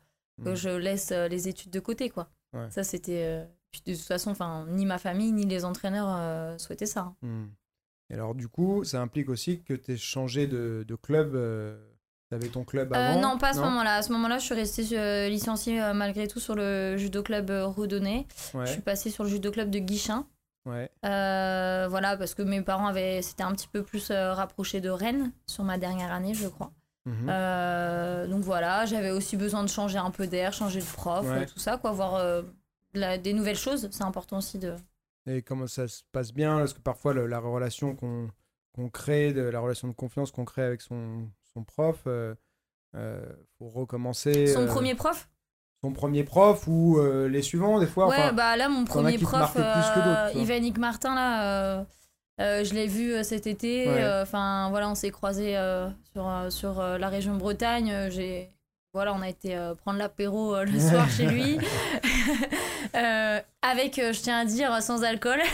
que 0.43 0.49
Mhm. 0.51 0.55
je 0.55 0.69
laisse 0.71 1.11
euh, 1.13 1.29
les 1.29 1.49
études 1.49 1.71
de 1.71 1.81
côté 1.81 2.11
quoi. 2.11 2.29
Ouais. 2.55 2.71
Ça 2.71 2.83
c'était, 2.83 3.23
euh, 3.25 3.45
puis 3.71 3.83
de 3.87 3.95
toute 3.95 4.05
façon, 4.05 4.31
enfin, 4.31 4.67
ni 4.71 4.85
ma 4.87 4.99
famille 4.99 5.33
ni 5.33 5.45
les 5.47 5.65
entraîneurs 5.65 6.09
euh, 6.11 6.59
souhaitaient 6.59 6.87
ça. 6.87 7.01
hein. 7.01 7.15
Hmm. 7.23 7.47
Et 8.11 8.15
alors, 8.15 8.35
du 8.35 8.49
coup, 8.49 8.85
ça 8.85 9.03
implique 9.03 9.29
aussi 9.29 9.61
que 9.63 9.75
tu 9.75 9.93
aies 9.93 9.97
changé 9.99 10.47
de, 10.47 10.83
de 10.89 10.95
club. 10.95 11.33
tu 12.31 12.35
avais 12.35 12.49
ton 12.49 12.65
club 12.65 12.93
avant 12.95 13.21
non, 13.21 13.37
pas 13.39 13.51
à 13.51 13.53
ce 13.53 13.61
moment-là. 13.61 13.97
À 13.97 14.03
ce 14.03 14.13
moment-là, 14.13 14.39
je 14.39 14.45
suis 14.47 14.55
restée 14.55 15.29
licenciée 15.29 15.79
malgré 15.95 16.27
tout 16.27 16.41
sur 16.41 16.55
le 16.55 16.97
judo 16.97 17.23
club 17.23 17.51
Redonné. 17.51 18.27
Je 18.55 18.65
suis 18.73 18.81
passée 18.81 19.11
sur 19.11 19.25
le 19.25 19.31
judo 19.31 19.51
club 19.51 19.69
de 19.71 19.79
Guichin. 19.79 20.27
Ouais. 20.69 20.91
Euh, 21.05 21.87
voilà, 21.89 22.17
parce 22.17 22.35
que 22.35 22.43
mes 22.43 22.63
parents 22.63 22.87
avaient, 22.87 23.23
c'était 23.23 23.43
un 23.43 23.53
petit 23.53 23.69
peu 23.69 23.83
plus 23.83 24.11
euh, 24.11 24.33
rapproché 24.35 24.81
de 24.81 24.91
Rennes 24.91 25.33
sur 25.47 25.65
ma 25.65 25.79
dernière 25.79 26.13
année, 26.13 26.35
je 26.35 26.49
crois. 26.49 26.73
Mhm. 27.07 27.27
Euh, 27.29 28.27
donc 28.27 28.43
voilà, 28.43 28.85
j'avais 28.87 29.11
aussi 29.11 29.37
besoin 29.37 29.63
de 29.65 29.69
changer 29.69 29.99
un 29.99 30.11
peu 30.11 30.27
d'air, 30.27 30.53
changer 30.53 30.81
de 30.81 30.85
prof, 30.87 31.27
Ouais. 31.27 31.47
tout 31.47 31.59
ça, 31.59 31.79
quoi, 31.79 31.93
voir 31.93 32.15
euh, 32.17 32.43
la- 32.95 33.17
des 33.19 33.33
nouvelles 33.33 33.57
choses. 33.57 33.89
C'est 33.91 34.05
important 34.05 34.39
aussi 34.39 34.59
de. 34.59 34.75
Et 35.27 35.43
comment 35.43 35.67
ça 35.67 35.89
se 35.89 36.03
passe 36.13 36.33
bien? 36.33 36.59
Parce 36.59 36.75
que 36.75 36.81
parfois, 36.81 37.15
le- 37.15 37.27
la 37.27 37.39
relation 37.39 37.95
qu'on 37.97 38.31
crée, 38.91 39.33
de, 39.33 39.43
la 39.43 39.61
relation 39.61 39.89
de 39.89 39.93
confiance 39.95 40.31
qu'on 40.31 40.45
crée 40.45 40.63
avec 40.63 40.81
son, 40.83 41.29
son 41.55 41.65
prof, 41.65 42.03
euh, 42.07 42.35
faut 43.59 43.69
recommencer. 43.69 44.47
Son 44.47 44.67
premier 44.67 44.95
prof? 44.95 45.29
Son 45.83 45.93
premier 45.93 46.25
prof 46.25 46.67
ou 46.67 46.99
euh, 46.99 47.29
les 47.29 47.43
suivants, 47.43 47.79
des 47.79 47.87
fois. 47.87 48.09
Ouais, 48.09 48.17
enfin, 48.19 48.33
bah 48.33 48.57
là, 48.57 48.69
mon 48.69 48.85
premier 48.85 49.17
prof, 49.19 49.57
euh. 49.57 50.31
Yvannick 50.35 50.77
Martin, 50.79 51.15
là, 51.15 51.43
euh, 51.45 51.85
euh, 52.41 52.65
je 52.65 52.75
l'ai 52.75 52.87
vu 52.87 53.13
euh, 53.13 53.23
cet 53.23 53.47
été. 53.47 53.87
Ouais. 53.89 54.03
euh, 54.03 54.23
Enfin, 54.23 54.69
voilà, 54.71 54.89
on 54.89 54.95
s'est 54.95 55.11
croisés 55.11 55.57
sur, 56.13 56.31
sur 56.51 56.83
la 56.83 57.09
région 57.09 57.35
Bretagne. 57.35 58.09
J'ai. 58.11 58.51
Voilà, 58.95 59.13
on 59.13 59.21
a 59.21 59.29
été 59.29 59.57
prendre 59.85 59.99
l'apéro 59.99 60.57
le 60.65 60.81
soir 60.89 61.09
chez 61.11 61.27
lui. 61.27 61.59
Avec, 63.63 63.97
je 63.97 64.21
tiens 64.21 64.41
à 64.41 64.45
dire, 64.45 64.83
sans 64.83 65.05
alcool. 65.05 65.39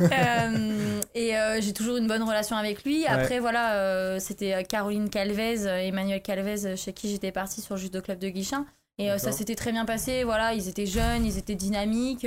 Et 1.14 1.36
euh, 1.36 1.60
j'ai 1.60 1.72
toujours 1.72 1.96
une 1.96 2.06
bonne 2.06 2.22
relation 2.22 2.56
avec 2.56 2.84
lui. 2.84 3.06
Après, 3.06 3.40
voilà, 3.40 3.74
euh, 3.74 4.18
c'était 4.18 4.54
euh, 4.54 4.62
Caroline 4.62 5.10
Calvez, 5.10 5.66
Emmanuel 5.66 6.22
Calvez, 6.22 6.76
chez 6.76 6.92
qui 6.92 7.08
j'étais 7.08 7.32
partie 7.32 7.60
sur 7.60 7.76
judo 7.76 8.00
club 8.00 8.18
de 8.18 8.28
Guichin. 8.28 8.66
Et 8.98 9.16
ça 9.18 9.30
s'était 9.30 9.54
très 9.54 9.70
bien 9.70 9.84
passé. 9.84 10.24
Voilà, 10.24 10.54
ils 10.54 10.68
étaient 10.68 10.86
jeunes, 10.86 11.24
ils 11.24 11.38
étaient 11.38 11.54
dynamiques. 11.54 12.26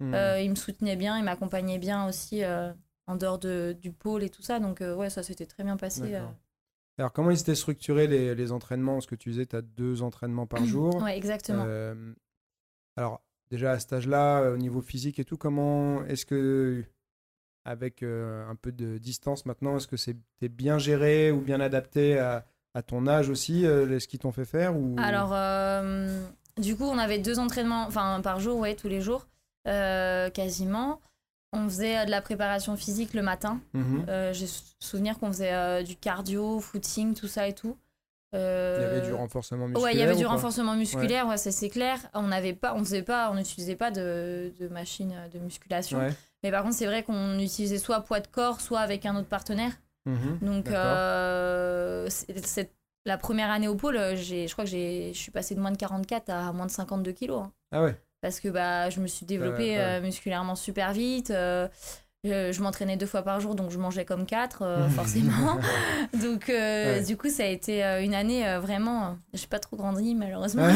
Hmm. 0.00 0.14
ils 0.40 0.50
me 0.50 0.54
soutenaient 0.56 0.96
bien, 0.96 1.18
ils 1.18 1.24
m'accompagnaient 1.24 1.78
bien 1.78 2.06
aussi 2.06 2.42
en 3.06 3.16
dehors 3.16 3.38
de, 3.38 3.76
du 3.80 3.90
pôle 3.90 4.22
et 4.22 4.30
tout 4.30 4.42
ça. 4.42 4.60
Donc, 4.60 4.80
ouais, 4.80 5.10
ça 5.10 5.22
s'était 5.22 5.46
très 5.46 5.64
bien 5.64 5.76
passé. 5.76 6.16
Alors, 6.96 7.12
comment 7.12 7.32
ils 7.32 7.40
étaient 7.40 7.56
structurés 7.56 8.06
les, 8.06 8.36
les 8.36 8.52
entraînements? 8.52 8.94
Parce 8.94 9.06
que 9.06 9.16
tu 9.16 9.30
disais, 9.30 9.46
tu 9.46 9.56
as 9.56 9.62
deux 9.62 10.02
entraînements 10.02 10.46
par 10.46 10.64
jour. 10.66 11.02
Ouais, 11.02 11.16
exactement. 11.16 11.66
Alors, 12.96 13.20
déjà 13.50 13.72
à 13.72 13.78
cet 13.80 13.92
âge-là, 13.92 14.52
au 14.52 14.56
niveau 14.56 14.80
physique 14.82 15.18
et 15.18 15.24
tout, 15.24 15.36
comment 15.36 16.04
est-ce 16.04 16.24
que, 16.24 16.84
avec 17.64 18.02
euh, 18.02 18.48
un 18.48 18.54
peu 18.56 18.72
de 18.72 18.98
distance 18.98 19.46
maintenant, 19.46 19.76
est-ce 19.76 19.86
que 19.86 19.96
c'est 19.96 20.16
t'es 20.38 20.48
bien 20.48 20.78
géré 20.78 21.30
ou 21.32 21.40
bien 21.40 21.60
adapté 21.60 22.18
à, 22.18 22.44
à 22.74 22.82
ton 22.82 23.06
âge 23.06 23.28
aussi, 23.30 23.64
euh, 23.66 23.98
ce 23.98 24.06
qu'ils 24.08 24.18
t'ont 24.20 24.32
fait 24.32 24.44
faire 24.44 24.76
ou... 24.76 24.96
Alors, 24.98 25.30
euh, 25.32 26.22
du 26.58 26.76
coup, 26.76 26.84
on 26.84 26.98
avait 26.98 27.18
deux 27.18 27.38
entraînements 27.38 27.86
enfin, 27.86 28.20
par 28.22 28.40
jour, 28.40 28.58
ouais, 28.58 28.74
tous 28.74 28.88
les 28.88 29.00
jours, 29.00 29.26
quasiment. 30.32 31.00
On 31.52 31.68
faisait 31.68 32.04
de 32.04 32.10
la 32.10 32.20
préparation 32.20 32.76
physique 32.76 33.14
le 33.14 33.22
matin. 33.22 33.60
Mhm. 33.74 34.04
J'ai 34.32 34.46
sou- 34.46 34.64
souvenir 34.80 35.18
qu'on 35.18 35.28
faisait 35.28 35.84
du 35.84 35.94
cardio, 35.96 36.58
footing, 36.60 37.14
tout 37.14 37.28
ça 37.28 37.46
et 37.48 37.54
tout. 37.54 37.76
Il 38.34 38.38
y 38.38 38.40
Euh, 38.40 38.90
avait 38.98 39.06
du 39.06 39.12
renforcement 39.14 39.66
musculaire 39.68 39.84
Ouais, 39.84 39.92
il 39.94 39.98
y 39.98 40.02
avait 40.02 40.16
du 40.16 40.26
renforcement 40.26 40.74
musculaire, 40.74 41.28
ouais, 41.28 41.36
ça 41.36 41.52
c'est 41.52 41.68
clair. 41.68 41.98
On 42.14 42.22
n'avait 42.24 42.52
pas, 42.52 42.74
on 42.74 42.80
faisait 42.80 43.02
pas, 43.02 43.30
on 43.30 43.34
n'utilisait 43.36 43.76
pas 43.76 43.90
de, 43.90 44.52
de 44.58 44.68
machine 44.68 45.14
de 45.32 45.38
musculation. 45.38 45.98
Ouais. 45.98 46.12
Mais 46.42 46.50
par 46.50 46.62
contre, 46.64 46.74
c'est 46.74 46.86
vrai 46.86 47.02
qu'on 47.04 47.38
utilisait 47.38 47.78
soit 47.78 48.00
poids 48.00 48.20
de 48.20 48.26
corps, 48.26 48.60
soit 48.60 48.80
avec 48.80 49.06
un 49.06 49.14
autre 49.16 49.28
partenaire. 49.28 49.72
Mhm. 50.06 50.38
Donc, 50.42 50.68
euh, 50.68 52.08
la 53.06 53.18
première 53.18 53.50
année 53.50 53.68
au 53.68 53.74
pôle, 53.74 53.96
je 54.16 54.50
crois 54.52 54.64
que 54.64 54.70
j'ai, 54.70 55.12
je 55.14 55.18
suis 55.18 55.30
passée 55.30 55.54
de 55.54 55.60
moins 55.60 55.70
de 55.72 55.76
44 55.76 56.30
à 56.30 56.52
moins 56.52 56.66
de 56.66 56.70
52 56.70 57.12
kilos. 57.12 57.42
hein. 57.44 57.52
Ah 57.72 57.82
ouais. 57.82 57.96
parce 58.20 58.40
que 58.40 58.48
bah, 58.48 58.88
je 58.90 59.00
me 59.00 59.06
suis 59.06 59.26
développée 59.26 59.76
ouais. 59.76 59.78
euh, 59.78 60.00
musculairement 60.00 60.54
super 60.56 60.92
vite. 60.92 61.32
Euh, 62.24 62.52
je, 62.52 62.56
je 62.56 62.62
m'entraînais 62.62 62.96
deux 62.96 63.06
fois 63.06 63.22
par 63.22 63.40
jour, 63.40 63.54
donc 63.54 63.70
je 63.70 63.78
mangeais 63.78 64.04
comme 64.04 64.26
quatre, 64.26 64.62
euh, 64.62 64.88
forcément. 64.96 65.58
donc, 66.14 66.48
euh, 66.48 66.98
Ouais. 66.98 67.04
du 67.04 67.16
coup, 67.16 67.28
ça 67.30 67.44
a 67.44 67.46
été 67.46 67.82
une 68.02 68.14
année 68.14 68.46
euh, 68.48 68.60
vraiment. 68.60 69.06
euh, 69.06 69.10
J'ai 69.34 69.46
pas 69.46 69.58
trop 69.58 69.76
grandi, 69.76 70.14
malheureusement. 70.14 70.66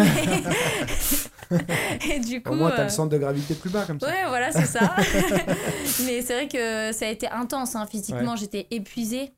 Et 2.10 2.20
du 2.20 2.42
coup. 2.42 2.52
Au 2.52 2.56
moins, 2.56 2.70
tu 2.70 2.76
as 2.76 2.80
euh, 2.80 2.84
le 2.84 2.90
centre 2.90 3.10
de 3.10 3.18
gravité 3.18 3.54
plus 3.54 3.70
bas 3.70 3.84
comme 3.86 4.00
ça. 4.00 4.06
Ouais, 4.06 4.24
voilà, 4.28 4.52
c'est 4.52 4.66
ça. 4.66 4.94
Mais 6.04 6.22
c'est 6.22 6.34
vrai 6.34 6.48
que 6.48 6.92
ça 6.92 7.06
a 7.06 7.08
été 7.08 7.28
intense. 7.28 7.74
hein. 7.76 7.86
Physiquement, 7.86 8.36
j'étais 8.36 8.66
épuisée. 8.70 9.32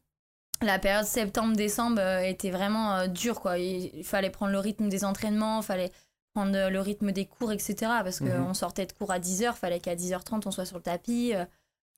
La 0.62 0.78
période 0.78 1.06
septembre-décembre 1.06 2.00
était 2.24 2.50
vraiment 2.50 3.06
dure. 3.06 3.40
Quoi. 3.40 3.58
Il, 3.58 3.90
il 3.94 4.04
fallait 4.04 4.30
prendre 4.30 4.52
le 4.52 4.58
rythme 4.58 4.88
des 4.88 5.04
entraînements, 5.04 5.60
il 5.60 5.64
fallait 5.64 5.92
prendre 6.34 6.68
le 6.68 6.80
rythme 6.80 7.12
des 7.12 7.24
cours, 7.26 7.52
etc. 7.52 7.74
Parce 8.02 8.18
qu'on 8.18 8.26
Mhm. 8.48 8.54
sortait 8.54 8.86
de 8.86 8.92
cours 8.92 9.10
à 9.10 9.18
10h, 9.18 9.52
il 9.54 9.58
fallait 9.58 9.80
qu'à 9.80 9.94
10h30, 9.94 10.42
on 10.46 10.50
soit 10.50 10.66
sur 10.66 10.76
le 10.76 10.82
tapis, 10.82 11.32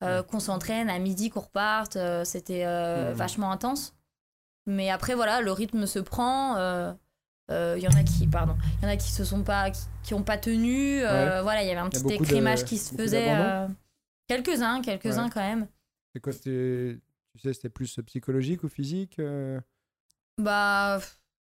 euh, 0.02 0.22
qu'on 0.22 0.40
s'entraîne, 0.40 0.90
à 0.90 0.98
midi, 0.98 1.30
qu'on 1.30 1.40
reparte. 1.40 1.96
euh, 1.96 2.24
C'était 2.24 2.64
euh, 2.66 3.12
vachement 3.14 3.50
intense. 3.52 3.94
Mais 4.66 4.90
après, 4.90 5.14
voilà, 5.14 5.40
le 5.40 5.52
rythme 5.52 5.86
se 5.86 5.98
prend. 5.98 6.56
Il 7.50 7.78
y 7.82 7.86
en 7.88 7.96
a 7.96 8.02
qui, 8.04 8.26
pardon, 8.26 8.56
il 8.80 8.84
y 8.84 8.86
en 8.86 8.90
a 8.92 8.96
qui 8.96 9.10
se 9.10 9.24
sont 9.24 9.42
pas, 9.42 9.70
qui, 9.70 9.82
qui 10.04 10.14
ont 10.14 10.22
pas 10.22 10.38
tenu. 10.38 11.00
Voilà, 11.00 11.62
il 11.62 11.68
y 11.68 11.70
avait 11.70 11.80
un 11.80 11.88
petit 11.88 12.02
de- 12.02 12.12
écrémage 12.12 12.64
qui 12.64 12.78
se 12.78 12.94
faisait. 12.94 13.26
d'abandon 13.26 13.48
euh, 13.48 13.68
quelques-uns, 14.28 14.80
quelques-uns 14.82 15.24
Ouais. 15.24 15.30
quand 15.34 15.40
même. 15.40 15.66
C'est 16.14 16.20
quoi 16.20 16.32
c'était- 16.32 16.98
Tu 17.34 17.38
sais, 17.40 17.52
c'était 17.54 17.68
plus 17.70 17.98
psychologique 18.06 18.62
ou 18.64 18.68
physique 18.68 19.20
Bah, 20.38 20.98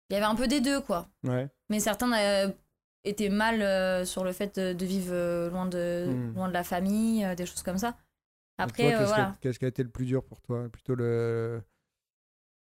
il 0.10 0.14
y 0.14 0.18
avait 0.18 0.26
un 0.26 0.36
peu 0.36 0.48
des 0.48 0.62
deux, 0.62 0.82
quoi. 0.82 1.08
Ouais. 1.24 1.48
Mais 1.70 1.80
certains 1.80 2.52
étaient 3.06 3.30
mal 3.30 4.06
sur 4.06 4.24
le 4.24 4.32
fait 4.32 4.58
de, 4.60 4.74
de 4.74 4.86
vivre 4.86 5.50
loin, 5.50 5.66
de, 5.66 6.06
Hmm. 6.08 6.34
loin 6.36 6.48
de 6.48 6.54
la 6.54 6.64
famille, 6.64 7.26
des 7.36 7.46
choses 7.46 7.64
comme 7.64 7.78
ça. 7.78 7.96
Après, 8.58 8.94
euh, 8.94 8.98
qu'est-ce, 9.00 9.08
voilà. 9.08 9.24
qui 9.26 9.30
a, 9.32 9.38
qu'est-ce 9.42 9.60
qui 9.60 9.66
a 9.66 9.68
été 9.68 9.84
le 9.84 9.90
plus 9.90 10.06
dur 10.06 10.24
pour 10.24 10.42
toi? 10.42 10.68
Plutôt 10.72 10.96
le. 10.96 11.62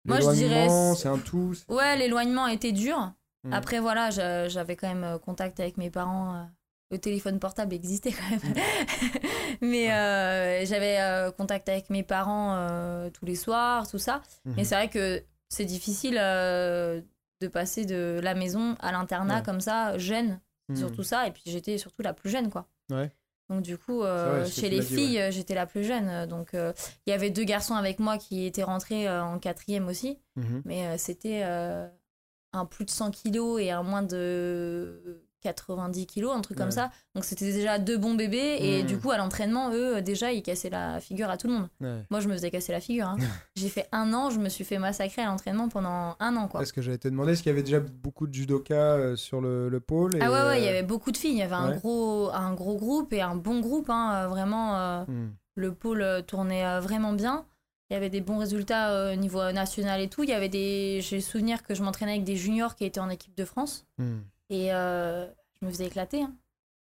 Moi, 0.05 0.19
je 0.19 0.31
dirais 0.31 0.67
c'est- 0.95 1.07
un 1.07 1.17
tout. 1.17 1.53
Ouais, 1.69 1.95
l'éloignement 1.97 2.47
était 2.47 2.71
dur. 2.71 3.13
Hmm. 3.43 3.53
Après, 3.53 3.79
voilà, 3.79 4.09
j'a- 4.09 4.47
j'avais 4.47 4.75
quand 4.75 4.87
même 4.87 5.03
euh, 5.03 5.17
contact 5.19 5.59
avec 5.59 5.77
mes 5.77 5.89
parents. 5.89 6.35
euh, 6.35 6.43
Le 6.91 6.97
téléphone 6.99 7.39
portable 7.39 7.73
existait 7.73 8.11
quand 8.11 8.29
même. 8.29 8.41
Mais 9.61 9.91
euh, 9.93 10.65
j'avais 10.65 10.99
euh, 10.99 11.31
contact 11.31 11.69
avec 11.69 11.89
mes 11.89 12.03
parents 12.03 12.55
euh, 12.55 13.09
tous 13.09 13.25
les 13.25 13.35
soirs, 13.35 13.87
tout 13.89 13.97
ça. 13.99 14.21
Mhm. 14.45 14.53
Mais 14.57 14.63
c'est 14.65 14.75
vrai 14.75 14.89
que 14.89 15.23
c'est 15.49 15.65
difficile 15.65 16.15
de 16.15 17.47
passer 17.47 17.85
de 17.85 18.19
la 18.23 18.33
maison 18.35 18.75
à 18.79 18.91
l'internat 18.91 19.37
Ouais. 19.37 19.43
comme 19.43 19.61
ça, 19.61 19.97
jeune, 19.97 20.39
Mhm. 20.69 20.75
surtout 20.75 21.03
ça. 21.03 21.27
Et 21.27 21.31
puis 21.31 21.43
j'étais 21.45 21.77
surtout 21.77 22.01
la 22.01 22.13
plus 22.13 22.29
jeune, 22.29 22.49
quoi. 22.49 22.67
Ouais. 22.91 23.11
Donc 23.51 23.63
du 23.63 23.77
coup, 23.77 24.01
euh, 24.01 24.43
vrai, 24.43 24.49
chez 24.49 24.69
les 24.69 24.79
dit, 24.79 24.95
filles, 24.95 25.19
euh, 25.19 25.29
j'étais 25.29 25.55
la 25.55 25.65
plus 25.65 25.83
jeune. 25.83 26.25
Donc 26.25 26.53
euh, 26.53 26.71
il 27.05 27.09
y 27.09 27.13
avait 27.13 27.29
deux 27.29 27.43
garçons 27.43 27.75
avec 27.75 27.99
moi 27.99 28.17
qui 28.17 28.45
étaient 28.45 28.63
rentrés 28.63 29.09
euh, 29.09 29.21
en 29.21 29.39
quatrième 29.39 29.89
aussi. 29.89 30.19
Mhm. 30.37 30.61
Mais 30.63 30.97
c'était 30.97 31.43
un 31.43 32.65
plus 32.65 32.85
de 32.85 32.89
100 32.89 33.11
kilos 33.11 33.61
et 33.61 33.71
un 33.71 33.83
moins 33.83 34.03
de 34.03 35.21
90 35.41 36.05
kilos, 36.05 36.31
un 36.35 36.41
truc 36.41 36.57
Ouais. 36.57 36.63
comme 36.63 36.71
ça. 36.71 36.91
Donc 37.15 37.25
c'était 37.25 37.51
déjà 37.51 37.79
deux 37.79 37.97
bons 37.97 38.13
bébés. 38.13 38.57
Et 38.59 38.81
Mhm. 38.83 38.87
du 38.87 38.97
coup, 38.99 39.11
à 39.11 39.17
l'entraînement, 39.17 39.71
eux, 39.71 39.97
euh, 39.97 40.01
déjà, 40.01 40.31
ils 40.31 40.41
cassaient 40.43 40.69
la 40.69 40.99
figure 40.99 41.29
à 41.29 41.37
tout 41.37 41.47
le 41.47 41.53
monde. 41.53 41.67
Ouais. 41.81 42.03
Moi, 42.09 42.19
je 42.21 42.27
me 42.27 42.33
faisais 42.33 42.51
casser 42.51 42.71
la 42.71 42.79
figure. 42.79 43.07
hein. 43.07 43.17
J'ai 43.55 43.69
fait 43.69 43.87
un 43.91 44.13
an, 44.13 44.29
je 44.29 44.39
me 44.39 44.47
suis 44.49 44.63
fait 44.63 44.77
massacrer 44.77 45.21
à 45.21 45.25
l'entraînement 45.25 45.67
pendant 45.69 46.15
un 46.19 46.35
an, 46.37 46.47
quoi. 46.47 46.61
Est-ce 46.61 46.71
que 46.73 46.81
j'allais 46.81 46.97
te 46.97 47.07
demander, 47.07 47.33
est-ce 47.33 47.43
qu'il 47.43 47.49
y 47.49 47.53
avait 47.53 47.63
déjà 47.63 47.79
beaucoup 47.79 48.27
de 48.27 48.33
judokas 48.33 48.75
euh, 48.75 49.15
sur 49.15 49.41
le, 49.41 49.67
le 49.69 49.79
pôle 49.79 50.15
et, 50.15 50.19
Ah 50.21 50.31
ouais, 50.31 50.41
ouais, 50.43 50.61
il 50.61 50.63
y 50.63 50.67
euh, 50.67 50.71
avait 50.71 50.83
beaucoup 50.83 51.11
de 51.11 51.17
filles. 51.17 51.31
Il 51.31 51.37
y 51.39 51.43
avait 51.43 51.55
un, 51.55 51.71
gros, 51.75 52.29
un 52.33 52.53
gros 52.53 52.75
groupe 52.77 53.11
et 53.13 53.21
un 53.21 53.35
bon 53.35 53.59
groupe, 53.59 53.89
hein, 53.89 54.27
vraiment. 54.27 54.77
euh, 54.77 55.03
hmm. 55.07 55.31
le 55.55 55.73
pôle 55.73 56.23
tournait 56.27 56.79
vraiment 56.79 57.13
bien. 57.13 57.45
Il 57.89 57.93
y 57.93 57.97
avait 57.97 58.09
des 58.09 58.21
bons 58.21 58.37
résultats 58.37 59.11
au 59.11 59.15
niveau 59.17 59.51
national 59.51 59.99
et 59.99 60.07
tout. 60.07 60.23
Il 60.23 60.29
y 60.29 60.33
avait 60.33 60.47
des. 60.47 61.01
J'ai 61.01 61.17
le 61.17 61.21
souvenir 61.21 61.61
que 61.61 61.75
je 61.75 61.83
m'entraînais 61.83 62.13
avec 62.13 62.23
des 62.23 62.37
juniors 62.37 62.75
qui 62.77 62.85
étaient 62.85 63.01
en 63.01 63.09
équipe 63.09 63.35
de 63.35 63.43
France. 63.43 63.85
Hmm. 63.97 64.19
Et 64.51 64.71
euh, 64.73 65.25
je 65.59 65.65
me 65.65 65.71
faisais 65.71 65.85
éclater. 65.87 66.21
hein. 66.21 66.35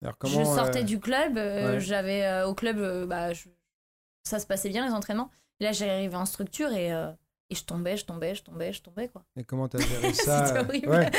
Alors 0.02 0.16
je 0.24 0.44
sortais 0.46 0.80
euh, 0.82 0.84
du 0.84 1.00
club. 1.00 1.38
euh, 1.38 1.74
ouais. 1.76 1.80
J'avais 1.80 2.44
au 2.44 2.56
club, 2.56 3.06
bah, 3.08 3.34
je- 3.34 3.50
ça 4.24 4.40
se 4.40 4.48
passait 4.48 4.70
bien 4.70 4.86
les 4.88 4.94
entraînements. 4.94 5.30
Et 5.60 5.66
là, 5.66 5.72
j'arrivais 5.74 6.16
en 6.16 6.26
structure 6.26 6.72
et, 6.72 6.88
et 6.90 7.56
je 7.56 7.64
tombais, 7.66 7.98
je 7.98 8.06
tombais, 8.06 8.34
je 8.36 8.44
tombais, 8.44 8.72
je 8.74 8.82
tombais 8.82 9.08
quoi. 9.10 9.24
Et 9.36 9.44
comment 9.44 9.68
t'as 9.68 9.80
géré 9.80 10.14
ça 10.14 10.46
C'était 10.46 10.60
horrible. 10.60 10.90
ouais. 10.90 11.12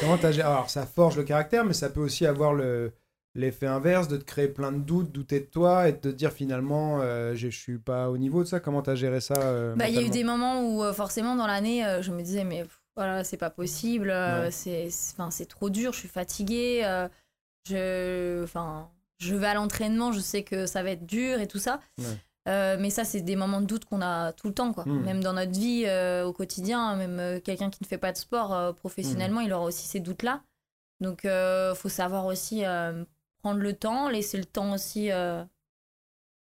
Comment 0.00 0.18
t'as 0.18 0.32
géré 0.32 0.46
Alors 0.48 0.68
ça 0.70 0.84
forge 0.86 1.16
le 1.16 1.24
caractère, 1.24 1.64
mais 1.64 1.72
ça 1.74 1.88
peut 1.90 2.00
aussi 2.00 2.26
avoir 2.26 2.52
le 2.54 2.92
l'effet 3.36 3.68
inverse 3.68 4.08
de 4.08 4.16
te 4.16 4.24
créer 4.24 4.48
plein 4.48 4.72
de 4.72 4.78
doutes, 4.80 5.12
douter 5.12 5.38
de 5.40 5.44
toi 5.44 5.88
et 5.88 5.92
de 5.92 5.98
te 5.98 6.08
dire 6.08 6.32
finalement 6.32 6.98
euh, 7.00 7.34
je 7.36 7.48
je 7.48 7.56
suis 7.58 7.78
pas 7.78 8.10
au 8.10 8.18
niveau 8.18 8.42
de 8.42 8.48
ça. 8.48 8.58
Comment 8.60 8.82
t'as 8.82 8.96
géré 8.96 9.20
ça 9.20 9.34
euh, 9.36 9.76
Bah, 9.76 9.88
il 9.88 9.94
y 9.94 9.98
a 9.98 10.02
eu 10.02 10.10
des 10.10 10.24
moments 10.24 10.62
où 10.62 10.82
euh, 10.82 10.92
forcément 10.92 11.36
dans 11.36 11.46
l'année, 11.46 11.84
je 12.00 12.10
me 12.10 12.22
disais 12.22 12.42
mais 12.44 12.62
pff, 12.64 12.79
voilà, 12.96 13.24
c'est 13.24 13.36
pas 13.36 13.50
possible, 13.50 14.10
euh, 14.10 14.50
c'est 14.50 14.90
c'est- 14.90 15.14
enfin 15.14 15.30
c'est 15.30 15.46
trop 15.46 15.70
dur, 15.70 15.92
je 15.92 15.98
suis 16.00 16.08
fatiguée, 16.08 16.82
euh, 16.84 17.08
je 17.68 18.42
enfin 18.44 18.90
je 19.18 19.34
vais 19.34 19.46
à 19.48 19.54
l'entraînement, 19.54 20.12
je 20.12 20.20
sais 20.20 20.42
que 20.44 20.66
ça 20.66 20.82
va 20.82 20.90
être 20.90 21.06
dur 21.06 21.40
et 21.40 21.46
tout 21.46 21.58
ça. 21.58 21.80
Ouais. 21.98 22.04
Euh, 22.48 22.78
mais 22.80 22.88
ça, 22.88 23.04
c'est 23.04 23.20
des 23.20 23.36
moments 23.36 23.60
de 23.60 23.66
doute 23.66 23.84
qu'on 23.84 24.00
a 24.00 24.32
tout 24.32 24.48
le 24.48 24.54
temps, 24.54 24.72
quoi. 24.72 24.86
Mm. 24.86 25.04
Même 25.04 25.22
dans 25.22 25.34
notre 25.34 25.52
vie 25.52 25.84
au 26.24 26.32
quotidien, 26.32 26.96
même 26.96 27.40
quelqu'un 27.42 27.68
qui 27.68 27.82
ne 27.82 27.86
fait 27.86 27.98
pas 27.98 28.12
de 28.12 28.16
sport 28.16 28.74
professionnellement, 28.76 29.40
il 29.42 29.52
aura 29.52 29.66
aussi 29.66 29.86
ces 29.86 30.00
doutes-là. 30.00 30.42
Donc, 31.00 31.26
euh, 31.26 31.74
faut 31.74 31.90
savoir 31.90 32.24
aussi 32.24 32.62
prendre 33.42 33.60
le 33.60 33.72
temps, 33.74 34.08
laisser 34.08 34.38
le 34.38 34.46
temps 34.46 34.72
aussi 34.72 35.10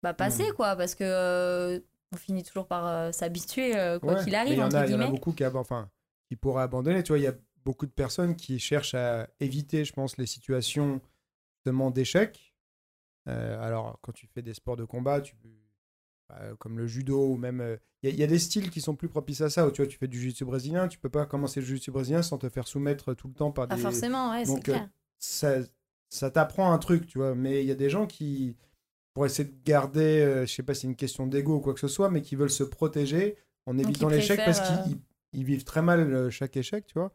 bah, 0.03 0.15
passer, 0.15 0.51
Mm. 0.51 0.55
quoi, 0.55 0.77
parce 0.77 0.95
que 0.97 1.83
on 2.13 2.17
finit 2.17 2.43
toujours 2.43 2.67
par 2.67 3.13
s'habituer, 3.15 3.73
quoi 4.03 4.15
Ouais, 4.15 4.25
qu'il 4.25 4.35
arrive, 4.35 4.53
il 4.55 4.59
y 4.59 4.63
en 4.63 4.67
a, 4.67 4.69
il 4.69 4.73
y 4.73 4.77
en 4.77 4.83
a 4.83 4.87
guillemets. 4.87 5.11
beaucoup 5.11 5.33
qui, 5.33 5.45
enfin, 5.47 5.89
qui 6.29 6.37
pourraient 6.37 6.63
abandonner. 6.63 7.03
Tu 7.03 7.09
vois, 7.13 7.19
il 7.19 7.25
y 7.25 7.29
a 7.29 7.35
beaucoup 7.65 7.87
de 7.87 7.93
personnes 7.93 8.37
qui 8.37 8.59
cherchent 8.59 8.95
à 8.95 9.29
éviter, 9.41 9.85
je 9.85 9.93
pense, 9.93 10.17
les 10.19 10.27
situations 10.27 11.01
justement 11.57 11.91
d'échec. 11.91 12.55
Euh, 13.29 13.61
alors, 13.63 13.99
quand 14.03 14.13
tu 14.13 14.27
fais 14.27 14.43
des 14.43 14.55
sports 14.55 14.77
de 14.77 14.85
combat, 14.85 15.21
tu 15.21 15.35
bah, 16.29 16.41
comme 16.59 16.79
le 16.79 16.87
judo 16.87 17.29
ou 17.33 17.37
même 17.37 17.61
euh, 17.61 17.77
il 18.03 18.09
y, 18.09 18.13
a- 18.13 18.15
il 18.15 18.19
y 18.21 18.23
a 18.23 18.27
des 18.27 18.39
styles 18.39 18.71
qui 18.71 18.81
sont 18.81 18.97
plus 18.97 19.09
propices 19.09 19.41
à 19.43 19.51
ça. 19.51 19.67
Où, 19.67 19.71
tu 19.71 19.83
vois, 19.83 19.87
tu 19.91 19.99
fais 19.99 20.09
du 20.09 20.19
jiu-jitsu 20.19 20.45
brésilien, 20.45 20.89
tu 20.89 20.99
peux 20.99 21.11
pas 21.11 21.27
commencer 21.27 21.61
le 21.61 21.67
jiu-jitsu 21.67 21.91
brésilien 21.91 22.23
sans 22.23 22.39
te 22.39 22.49
faire 22.49 22.67
soumettre 22.67 23.15
tout 23.15 23.29
le 23.29 23.35
temps 23.35 23.53
par 23.53 23.69
Pas 23.69 23.77
des. 23.77 23.83
forcément, 23.83 24.31
ouais, 24.31 24.45
c'est 24.45 24.57
euh, 24.57 24.61
clair. 24.61 24.89
ça, 25.19 25.57
ça 26.09 26.31
t'apprend 26.31 26.73
un 26.73 26.79
truc, 26.79 27.07
tu 27.07 27.19
vois. 27.19 27.35
Mais 27.35 27.63
il 27.63 27.67
y 27.67 27.71
a 27.71 27.75
des 27.75 27.91
gens 27.91 28.07
qui, 28.07 28.57
pour 29.15 29.27
essayer 29.27 29.49
de 29.49 29.55
garder, 29.65 30.21
euh, 30.23 30.47
je 30.47 30.53
sais 30.55 30.63
pas 30.63 30.75
si 30.75 30.83
c'est 30.83 30.87
une 30.89 30.97
question 30.97 31.27
d'ego 31.27 31.57
ou 31.57 31.61
quoi 31.61 31.75
que 31.75 31.81
ce 31.81 31.89
soit, 31.89 32.11
mais 32.11 32.23
qui 32.23 32.37
veulent 32.37 32.51
se 32.51 32.65
protéger 32.65 33.37
en 33.67 33.79
évitant 33.79 34.09
l'échec 34.09 34.41
parce 34.45 34.61
qu'ils 34.61 34.99
ils- 35.35 35.45
vivent 35.45 35.65
très 35.65 35.83
mal 35.83 36.01
euh, 36.13 36.31
chaque 36.31 36.57
échec, 36.57 36.87
tu 36.87 36.95
vois. 36.99 37.13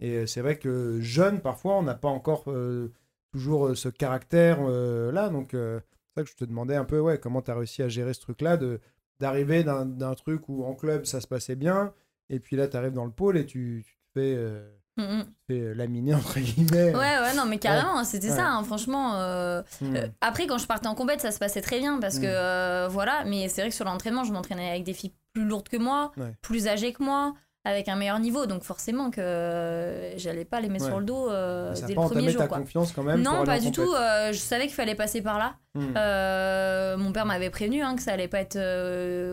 Et 0.00 0.12
euh, 0.12 0.26
c'est 0.26 0.40
vrai 0.40 0.58
que 0.58 1.00
jeune, 1.00 1.40
parfois, 1.40 1.74
on 1.76 1.82
n'a 1.82 1.94
pas 1.94 2.08
encore 2.08 2.44
euh, 2.48 2.92
toujours 3.32 3.76
ce 3.76 3.88
caractère-là. 3.88 5.28
donc, 5.28 5.48
c'est 5.52 5.80
ça 6.16 6.22
que 6.24 6.30
je 6.30 6.36
te 6.36 6.44
demandais 6.44 6.76
un 6.76 6.84
peu, 6.84 7.00
ouais, 7.00 7.18
comment 7.18 7.42
tu 7.42 7.50
as 7.50 7.54
réussi 7.54 7.82
à 7.82 7.88
gérer 7.88 8.14
ce 8.14 8.20
truc-là, 8.20 8.56
de 8.56 8.80
d'arriver 9.20 9.64
d'un 9.64 9.84
d'un 9.84 10.14
truc 10.14 10.48
où 10.48 10.64
en 10.64 10.74
club, 10.74 11.04
ça 11.04 11.20
se 11.20 11.26
passait 11.26 11.56
bien, 11.56 11.92
et 12.30 12.38
puis 12.38 12.54
là, 12.56 12.68
tu 12.68 12.76
arrives 12.76 12.92
dans 12.92 13.04
le 13.04 13.10
pôle 13.10 13.36
et 13.36 13.46
tu, 13.46 13.82
tu 13.86 13.92
te 13.96 14.20
fais... 14.20 14.34
euh, 14.36 14.68
Mm, 14.96 15.22
mm. 15.48 15.72
laminer, 15.74 16.14
entre 16.14 16.40
guillemets. 16.40 16.92
Ouais, 16.92 17.18
ouais, 17.20 17.34
non, 17.36 17.46
mais 17.46 17.58
carrément, 17.58 18.02
c'était 18.02 18.30
Ouais. 18.30 18.36
ça, 18.36 18.48
hein, 18.50 18.64
franchement. 18.64 19.14
euh. 19.14 19.62
Euh, 19.82 20.08
après, 20.20 20.48
quand 20.48 20.58
je 20.58 20.66
partais 20.66 20.88
en 20.88 20.96
compète, 20.96 21.20
ça 21.20 21.30
se 21.30 21.38
passait 21.38 21.60
très 21.60 21.78
bien 21.78 22.00
parce 22.00 22.18
que 22.18 22.24
Mm. 22.26 22.30
euh, 22.34 22.88
voilà. 22.90 23.22
Mais 23.24 23.48
c'est 23.48 23.60
vrai 23.60 23.70
que 23.70 23.76
sur 23.76 23.84
l'entraînement, 23.84 24.24
je 24.24 24.32
m'entraînais 24.32 24.68
avec 24.70 24.82
des 24.82 24.94
filles 24.94 25.14
plus 25.34 25.44
lourdes 25.44 25.68
que 25.68 25.76
moi, 25.76 26.10
Ouais. 26.16 26.34
plus 26.42 26.66
âgées 26.66 26.92
que 26.92 27.04
moi, 27.04 27.34
avec 27.64 27.88
un 27.88 27.96
meilleur 27.96 28.18
niveau. 28.18 28.46
Donc 28.46 28.62
forcément 28.62 29.10
que 29.10 29.20
euh, 29.20 30.16
j'allais 30.18 30.44
pas 30.44 30.60
les 30.60 30.68
mettre 30.68 30.84
Ouais. 30.84 30.90
sur 30.90 31.00
le 31.00 31.04
dos 31.06 31.30
euh, 31.30 31.74
dès 31.86 31.94
pas 31.94 32.02
le 32.04 32.08
premier 32.08 32.30
jour. 32.30 32.40
ta 32.42 32.48
Quoi. 32.48 32.58
confiance 32.58 32.92
quand 32.92 33.02
même 33.02 33.20
Non, 33.22 33.44
pas 33.44 33.58
du 33.60 33.70
tout. 33.72 33.82
euh, 33.92 34.32
je 34.32 34.38
savais 34.38 34.66
qu'il 34.66 34.74
fallait 34.74 34.94
passer 34.94 35.20
par 35.22 35.38
là. 35.38 35.56
Hmm. 35.74 35.94
Euh, 35.96 36.96
mon 36.96 37.12
père 37.12 37.26
m'avait 37.26 37.50
prévenu 37.50 37.82
hein, 37.82 37.94
que 37.96 38.02
ça 38.02 38.12
allait 38.12 38.28
pas 38.28 38.40
être 38.40 38.58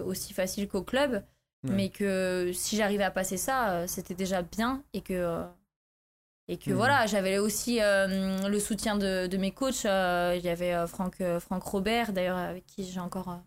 aussi 0.05 0.33
facile 0.33 0.67
qu'au 0.67 0.83
club, 0.83 1.23
Ouais. 1.63 1.71
mais 1.73 1.89
que 1.89 2.51
si 2.53 2.75
j'arrivais 2.77 3.03
à 3.03 3.09
passer 3.11 3.37
ça, 3.37 3.87
c'était 3.87 4.13
déjà 4.13 4.41
bien 4.43 4.83
et 4.93 5.01
que 5.01 5.41
et 6.47 6.57
que 6.57 6.69
Mhm. 6.69 6.75
voilà, 6.75 7.07
j'avais 7.07 7.39
aussi 7.39 7.79
le 7.81 8.59
soutien 8.59 8.95
de, 8.97 9.25
de 9.25 9.37
mes 9.37 9.49
coachs. 9.51 9.85
Il 9.85 10.41
y 10.43 10.49
avait 10.49 10.85
Franck, 10.87 11.15
Franck 11.39 11.63
Robert, 11.63 12.13
d'ailleurs, 12.13 12.37
avec 12.37 12.65
qui 12.67 12.83
j'ai 12.83 12.99
encore 12.99 13.39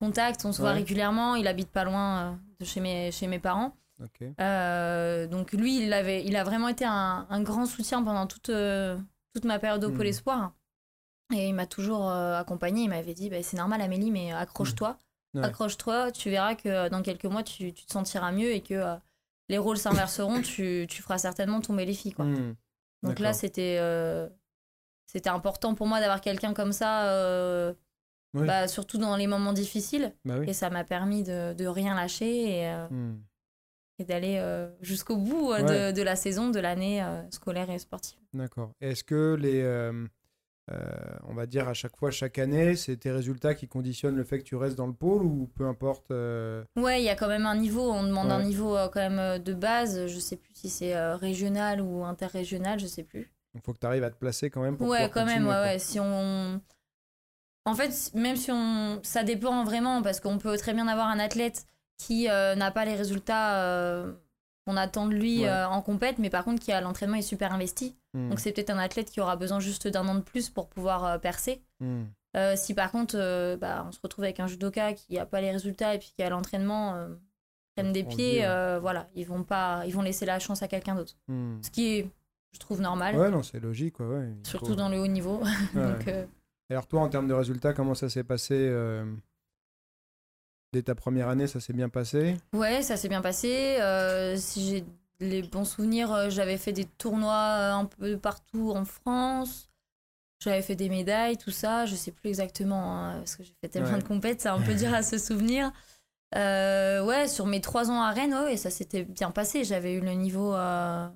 contact. 0.00 0.44
On 0.44 0.52
se 0.52 0.60
voit 0.60 0.72
régulièrement. 0.72 1.36
Il 1.36 1.46
habite 1.46 1.70
pas 1.70 1.84
loin 1.84 2.36
de 2.58 2.64
chez 2.64 2.80
mes, 2.80 3.12
chez 3.12 3.28
mes 3.28 3.38
parents. 3.38 3.76
Ok. 4.02 4.26
Euh, 4.40 5.26
donc 5.26 5.52
lui, 5.52 5.82
il, 5.84 5.92
avait, 5.92 6.24
il 6.24 6.36
a 6.36 6.44
vraiment 6.44 6.68
été 6.68 6.84
un, 6.84 7.26
un 7.30 7.42
grand 7.42 7.66
soutien 7.66 8.02
pendant 8.02 8.26
toute, 8.26 8.48
euh, 8.48 8.98
toute 9.34 9.44
ma 9.44 9.58
période 9.58 9.84
au 9.84 9.90
Mhm. 9.90 9.96
Pôle 9.96 10.06
Espoir. 10.08 10.52
Et 11.34 11.48
il 11.48 11.54
m'a 11.54 11.66
toujours 11.66 12.10
euh, 12.10 12.38
accompagné. 12.38 12.82
Il 12.82 12.88
m'avait 12.90 13.14
dit 13.14 13.30
bah, 13.30 13.42
c'est 13.42 13.56
normal, 13.56 13.80
Amélie, 13.80 14.10
mais 14.10 14.32
accroche-toi. 14.32 14.98
Ouais. 15.34 15.44
Accroche-toi. 15.44 16.12
Tu 16.12 16.28
verras 16.30 16.54
que 16.54 16.88
dans 16.88 17.00
quelques 17.02 17.24
mois, 17.24 17.42
tu, 17.42 17.72
tu 17.72 17.86
te 17.86 17.92
sentiras 17.92 18.32
mieux 18.32 18.52
et 18.52 18.60
que 18.60 18.96
les 19.48 19.58
rôles 19.58 19.78
s'inverseront. 19.78 20.42
tu, 20.42 20.86
tu 20.88 21.00
feras 21.02 21.18
certainement 21.18 21.60
tomber 21.60 21.84
les 21.86 21.94
filles. 21.94 22.12
Quoi. 22.12 22.26
Hmm. 22.26 22.54
Donc 23.02 23.18
là, 23.18 23.32
c'était 23.32 23.78
c'était 25.06 25.30
important 25.30 25.74
pour 25.74 25.86
moi 25.86 26.00
d'avoir 26.00 26.20
quelqu'un 26.20 26.54
comme 26.54 26.72
ça, 26.72 27.72
Oui. 28.34 28.46
bah, 28.46 28.66
surtout 28.68 28.96
dans 28.98 29.16
les 29.16 29.26
moments 29.26 29.52
difficiles. 29.52 30.14
Bah 30.24 30.36
oui. 30.38 30.48
Et 30.48 30.52
ça 30.54 30.70
m'a 30.70 30.84
permis 30.84 31.22
de, 31.22 31.52
de 31.54 31.66
rien 31.66 31.94
lâcher 31.94 32.60
et, 32.60 32.74
Hmm. 32.90 33.16
Et 34.02 34.04
d'aller 34.04 34.36
euh, 34.38 34.68
jusqu'au 34.80 35.16
bout 35.16 35.52
euh, 35.52 35.62
Ouais. 35.62 35.92
de, 35.92 35.96
de 35.96 36.02
la 36.02 36.16
saison, 36.16 36.50
de 36.50 36.60
l'année 36.60 37.02
euh, 37.02 37.22
scolaire 37.30 37.70
et 37.70 37.78
sportive. 37.78 38.18
D'accord. 38.34 38.72
Est-ce 38.80 39.04
que 39.04 39.34
les, 39.40 39.62
on 41.28 41.34
va 41.34 41.46
dire 41.46 41.68
à 41.68 41.74
chaque 41.74 41.96
fois, 41.96 42.10
chaque 42.10 42.38
année, 42.38 42.76
c'est 42.76 42.96
tes 42.96 43.10
résultats 43.10 43.54
qui 43.54 43.68
conditionnent 43.68 44.16
le 44.16 44.24
fait 44.24 44.38
que 44.38 44.44
tu 44.44 44.56
restes 44.56 44.76
dans 44.76 44.86
le 44.86 44.92
pôle 44.94 45.22
ou 45.22 45.48
peu 45.54 45.66
importe 45.66 46.10
Ouais, 46.10 47.00
il 47.00 47.04
y 47.04 47.08
a 47.10 47.14
quand 47.14 47.28
même 47.28 47.46
un 47.46 47.56
niveau, 47.56 47.90
on 47.92 48.02
demande 48.04 48.30
un 48.32 48.42
niveau 48.42 48.76
quand 48.92 49.08
même 49.10 49.38
de 49.42 49.52
base, 49.54 50.06
je 50.06 50.18
sais 50.18 50.36
plus 50.36 50.54
si 50.54 50.70
c'est 50.70 50.96
régional 51.14 51.80
ou 51.80 52.04
interrégional, 52.04 52.78
je 52.78 52.86
sais 52.86 53.02
plus. 53.04 53.30
Il 53.54 53.60
faut 53.60 53.74
que 53.74 53.78
tu 53.80 53.86
arrives 53.86 54.04
à 54.04 54.10
te 54.10 54.16
placer 54.16 54.48
quand 54.48 54.62
même 54.62 54.76
pour 54.78 54.88
Ouais, 54.88 55.10
quand 55.12 55.26
même, 55.26 55.46
ouais, 55.46 55.52
ouais. 55.60 55.78
Si 55.78 56.00
on. 56.00 56.60
En 57.66 57.74
fait, 57.74 57.92
même 58.14 58.36
si 58.36 58.50
on. 58.50 58.98
Ça 59.02 59.24
dépend 59.24 59.62
vraiment, 59.64 60.00
parce 60.02 60.20
qu'on 60.20 60.38
peut 60.38 60.56
très 60.56 60.72
bien 60.72 60.88
avoir 60.88 61.08
un 61.08 61.18
athlète 61.18 61.66
qui 62.06 62.28
euh, 62.28 62.54
n'a 62.54 62.70
pas 62.70 62.84
les 62.84 62.94
résultats 62.94 63.56
euh, 63.62 64.12
qu'on 64.66 64.76
attend 64.76 65.06
de 65.06 65.14
lui 65.14 65.40
Ouais. 65.42 65.48
euh, 65.48 65.68
en 65.68 65.82
compète, 65.82 66.18
mais 66.18 66.30
par 66.30 66.44
contre 66.44 66.60
qui 66.62 66.72
à 66.72 66.80
l'entraînement 66.80 67.16
est 67.16 67.22
super 67.22 67.52
investi. 67.52 67.96
Hmm. 68.14 68.30
Donc 68.30 68.40
c'est 68.40 68.52
peut-être 68.52 68.70
un 68.70 68.78
athlète 68.78 69.10
qui 69.10 69.20
aura 69.20 69.36
besoin 69.36 69.60
juste 69.60 69.88
d'un 69.88 70.06
an 70.08 70.14
de 70.14 70.20
plus 70.20 70.50
pour 70.50 70.68
pouvoir 70.68 71.04
euh, 71.04 71.18
percer. 71.18 71.62
Hmm. 71.80 72.04
Euh, 72.36 72.54
si 72.56 72.72
par 72.74 72.90
contre, 72.90 73.14
bah, 73.56 73.84
on 73.86 73.92
se 73.92 73.98
retrouve 74.02 74.24
avec 74.24 74.40
un 74.40 74.46
judoka 74.46 74.94
qui 74.94 75.14
n'a 75.14 75.26
pas 75.26 75.40
les 75.40 75.50
résultats 75.50 75.94
et 75.94 75.98
puis 75.98 76.12
qui 76.16 76.22
à 76.22 76.30
l'entraînement 76.30 76.96
traîne 77.76 77.92
des 77.92 78.04
On 78.06 78.08
pieds, 78.08 78.32
dit, 78.40 78.46
ouais. 78.46 78.78
voilà, 78.80 79.08
ils 79.14 79.26
vont 79.26 79.42
pas, 79.44 79.82
ils 79.86 79.92
vont 79.94 80.00
laisser 80.02 80.24
la 80.26 80.38
chance 80.38 80.62
à 80.62 80.68
quelqu'un 80.68 80.94
d'autre. 80.94 81.14
Hmm. 81.28 81.58
Ce 81.62 81.70
qui 81.70 81.86
est, 81.98 82.08
je 82.54 82.58
trouve, 82.58 82.80
normal, 82.80 83.16
Ouais, 83.16 83.30
non, 83.30 83.42
c'est 83.42 83.60
logique. 83.60 83.94
quoi, 83.96 84.06
ouais. 84.08 84.28
Surtout 84.44 84.68
faut- 84.70 84.74
dans 84.74 84.88
le 84.88 84.98
haut 85.00 85.06
niveau. 85.06 85.40
Donc, 85.74 86.08
alors 86.70 86.86
toi, 86.86 87.02
en 87.02 87.08
termes 87.08 87.28
de 87.28 87.34
résultats, 87.34 87.74
comment 87.74 87.94
ça 87.94 88.08
s'est 88.08 88.24
passé 88.24 88.54
Dès 90.72 90.82
ta 90.82 90.94
première 90.94 91.28
année, 91.28 91.46
ça 91.46 91.60
s'est 91.60 91.72
bien 91.74 91.88
passé 91.88 92.36
Ouais, 92.54 92.82
ça 92.82 92.96
s'est 92.96 93.08
bien 93.08 93.20
passé. 93.20 93.76
Euh, 93.80 94.36
si 94.36 94.66
j'ai 94.68 94.84
les 95.20 95.42
bons 95.42 95.64
souvenirs, 95.66 96.12
euh, 96.12 96.30
j'avais 96.30 96.56
fait 96.56 96.72
des 96.72 96.86
tournois 96.86 97.56
euh, 97.58 97.72
un 97.74 97.84
peu 97.84 98.16
partout 98.18 98.72
en 98.74 98.84
France. 98.84 99.68
J'avais 100.42 100.62
fait 100.62 100.74
des 100.74 100.88
médailles, 100.88 101.36
tout 101.36 101.50
ça. 101.50 101.84
Je 101.86 101.94
sais 101.94 102.10
plus 102.10 102.28
exactement, 102.30 102.96
hein, 102.96 103.18
parce 103.18 103.36
que 103.36 103.42
j'ai 103.44 103.54
fait 103.60 103.68
tellement 103.68 103.92
Ouais. 103.92 103.98
de 103.98 104.04
compètes, 104.08 104.40
c'est 104.40 104.48
un 104.48 104.60
peu 104.62 104.74
dur 104.74 104.92
à 104.94 105.02
se 105.02 105.18
souvenir. 105.18 105.72
Euh, 106.34 107.04
ouais, 107.04 107.28
sur 107.28 107.46
mes 107.46 107.60
trois 107.60 107.90
ans 107.90 108.00
à 108.00 108.10
Rennes, 108.10 108.32
ouais, 108.32 108.44
ouais, 108.44 108.56
ça 108.56 108.70
s'était 108.70 109.04
bien 109.04 109.30
passé. 109.30 109.64
J'avais 109.64 109.92
eu 109.92 110.00
le 110.00 110.12
niveau, 110.12 110.54
euh, 110.54 111.06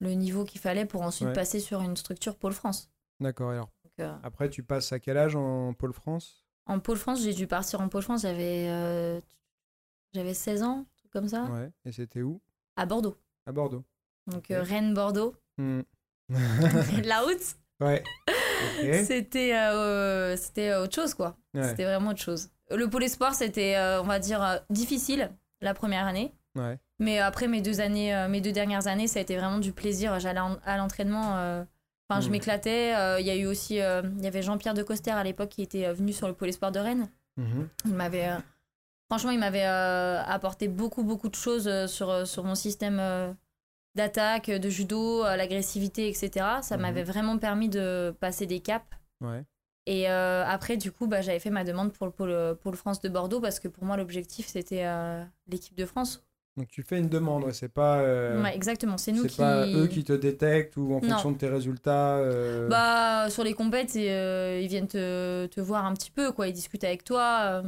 le 0.00 0.12
niveau 0.12 0.44
qu'il 0.44 0.60
fallait 0.60 0.86
pour 0.86 1.02
ensuite 1.02 1.28
Ouais. 1.28 1.34
passer 1.34 1.58
sur 1.58 1.82
une 1.82 1.96
structure 1.96 2.36
Pôle 2.36 2.52
France. 2.52 2.90
D'accord. 3.20 3.50
Alors 3.50 3.70
Donc, 3.84 3.92
euh, 4.06 4.14
après, 4.22 4.48
tu 4.48 4.62
passes 4.62 4.92
à 4.92 5.00
quel 5.00 5.18
âge 5.18 5.34
en 5.34 5.74
pôle 5.74 5.92
France? 5.92 6.46
En 6.68 6.78
Pôle 6.80 6.98
France, 6.98 7.22
j'ai 7.22 7.32
dû 7.32 7.46
partir 7.46 7.80
en 7.80 7.88
Pôle 7.88 8.02
France, 8.02 8.22
j'avais 8.22 8.66
euh, 8.68 9.20
j'avais 10.14 10.34
16 10.34 10.62
ans, 10.62 10.86
truc 10.98 11.10
comme 11.10 11.28
ça, 11.28 11.44
Ouais. 11.44 11.70
Et 11.84 11.92
c'était 11.92 12.22
où? 12.22 12.40
À 12.76 12.86
Bordeaux. 12.86 13.16
À 13.46 13.52
Bordeaux. 13.52 13.84
Donc 14.26 14.50
euh, 14.50 14.62
Rennes-Bordeaux. 14.62 15.34
Hmm. 15.56 15.80
la 17.04 17.20
route, 17.22 17.56
ouais. 17.80 18.04
Ok. 18.82 18.92
c'était 19.06 19.54
euh, 19.56 20.36
c'était 20.36 20.74
autre 20.74 20.92
chose 20.92 21.14
quoi. 21.14 21.36
Ouais. 21.54 21.62
C'était 21.62 21.84
vraiment 21.84 22.10
autre 22.10 22.20
chose. 22.20 22.50
Le 22.70 22.90
pôle 22.90 23.04
espoir, 23.04 23.34
c'était, 23.34 23.76
on 24.00 24.04
va 24.04 24.18
dire, 24.18 24.60
difficile 24.68 25.30
la 25.60 25.74
première 25.74 26.06
année. 26.06 26.34
Ouais. 26.56 26.76
Mais 26.98 27.20
après 27.20 27.46
mes 27.46 27.62
deux 27.62 27.80
années, 27.80 28.26
mes 28.28 28.40
deux 28.40 28.50
dernières 28.50 28.88
années, 28.88 29.06
ça 29.06 29.20
a 29.20 29.22
été 29.22 29.36
vraiment 29.36 29.58
du 29.58 29.72
plaisir. 29.72 30.18
J'allais 30.18 30.40
à 30.64 30.76
l'entraînement, 30.76 31.64
enfin, 32.08 32.20
je 32.20 32.28
Mm. 32.28 32.32
m'éclatais. 32.32 32.94
Euh, 32.96 33.20
Il 33.20 33.26
y 33.26 33.30
a 33.30 33.36
eu 33.36 33.46
aussi, 33.46 33.80
euh, 33.80 34.02
il 34.18 34.24
y 34.24 34.26
avait 34.26 34.42
Jean-Pierre 34.42 34.74
de 34.74 34.82
Coster 34.82 35.10
à 35.12 35.22
l'époque 35.24 35.50
qui 35.50 35.62
était 35.62 35.86
euh, 35.86 35.92
venu 35.92 36.12
sur 36.12 36.26
le 36.28 36.34
pôle 36.34 36.48
espoir 36.48 36.72
de 36.72 36.78
Rennes. 36.80 37.08
Mhm. 37.36 37.68
Il 37.86 37.94
m'avait. 37.94 38.28
euh, 38.28 38.38
franchement, 39.10 39.30
il 39.30 39.38
m'avait 39.38 39.64
apporté 39.64 40.68
beaucoup, 40.68 41.04
beaucoup 41.04 41.28
de 41.28 41.34
choses 41.34 41.86
sur, 41.86 42.26
sur 42.26 42.44
mon 42.44 42.54
système 42.54 43.00
d'attaque, 43.94 44.50
de 44.50 44.68
judo, 44.68 45.24
l'agressivité, 45.24 46.08
etc. 46.08 46.30
Ça 46.62 46.76
Mhm. 46.76 46.82
m'avait 46.82 47.02
vraiment 47.04 47.38
permis 47.38 47.68
de 47.68 48.14
passer 48.20 48.46
des 48.46 48.60
caps. 48.60 48.84
Ouais. 49.20 49.44
Et 49.86 50.06
après, 50.08 50.76
du 50.76 50.92
coup, 50.92 51.06
bah, 51.06 51.22
j'avais 51.22 51.38
fait 51.40 51.48
ma 51.50 51.64
demande 51.64 51.92
pour 51.94 52.06
le 52.06 52.12
pôle, 52.12 52.56
pôle 52.62 52.76
France 52.76 53.00
de 53.00 53.08
Bordeaux 53.08 53.40
parce 53.40 53.58
que 53.60 53.68
pour 53.68 53.84
moi, 53.84 53.96
l'objectif, 53.96 54.46
c'était 54.46 54.84
l'équipe 55.46 55.74
de 55.76 55.86
France. 55.86 56.22
Donc 56.58 56.68
tu 56.68 56.82
fais 56.82 56.98
une 56.98 57.08
demande, 57.08 57.44
ouais, 57.44 57.52
c'est 57.52 57.68
pas. 57.68 58.00
euh, 58.00 58.42
Ouais, 58.42 58.54
exactement, 58.54 58.98
c'est 58.98 59.12
nous 59.12 59.24
qui. 59.26 59.36
pas 59.36 59.64
eux 59.66 59.86
qui 59.86 60.02
te 60.02 60.12
détectent 60.12 60.76
ou 60.76 60.92
en 60.94 61.00
Non. 61.00 61.08
fonction 61.10 61.30
de 61.30 61.38
tes 61.38 61.48
résultats. 61.48 62.16
euh, 62.16 62.68
Bah, 62.68 63.30
sur 63.30 63.44
les 63.44 63.54
compètes, 63.54 63.94
euh, 63.96 64.58
ils 64.60 64.66
viennent 64.68 64.88
te, 64.88 65.46
te 65.46 65.60
voir 65.60 65.84
un 65.86 65.94
petit 65.94 66.10
peu, 66.10 66.32
quoi. 66.32 66.48
Ils 66.48 66.52
discutent 66.52 66.82
avec 66.84 67.04
toi. 67.04 67.62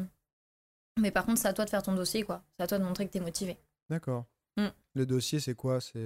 Mais 0.98 1.10
par 1.12 1.24
contre, 1.24 1.38
c'est 1.40 1.48
à 1.48 1.52
toi 1.52 1.64
de 1.64 1.70
faire 1.70 1.82
ton 1.82 1.94
dossier, 1.94 2.24
quoi. 2.24 2.42
C'est 2.56 2.64
à 2.64 2.66
toi 2.66 2.78
de 2.78 2.84
montrer 2.84 3.06
que 3.06 3.12
t'es 3.12 3.20
motivé. 3.20 3.56
D'accord. 3.88 4.24
Mm. 4.56 4.66
Le 4.94 5.06
dossier, 5.06 5.38
c'est 5.38 5.54
quoi? 5.54 5.80
C'est 5.80 6.04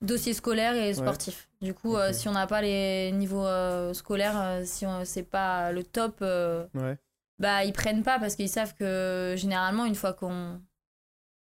Dossier 0.00 0.32
scolaire 0.32 0.74
et 0.74 0.94
sportif. 0.94 1.48
Du 1.60 1.74
coup, 1.74 1.96
si 2.12 2.28
on 2.28 2.32
n'a 2.32 2.46
pas 2.46 2.62
les 2.62 3.12
niveaux 3.12 3.46
scolaires, 3.92 4.62
si 4.64 4.86
on 4.86 5.04
c'est 5.04 5.22
pas 5.22 5.70
le 5.70 5.84
top, 5.84 6.22
ouais. 6.22 6.98
bah 7.38 7.64
ils 7.64 7.74
prennent 7.74 8.02
pas 8.02 8.18
parce 8.18 8.34
qu'ils 8.36 8.48
savent 8.48 8.74
que 8.74 9.34
généralement, 9.36 9.84
une 9.84 9.94
fois 9.94 10.14
qu'on. 10.14 10.62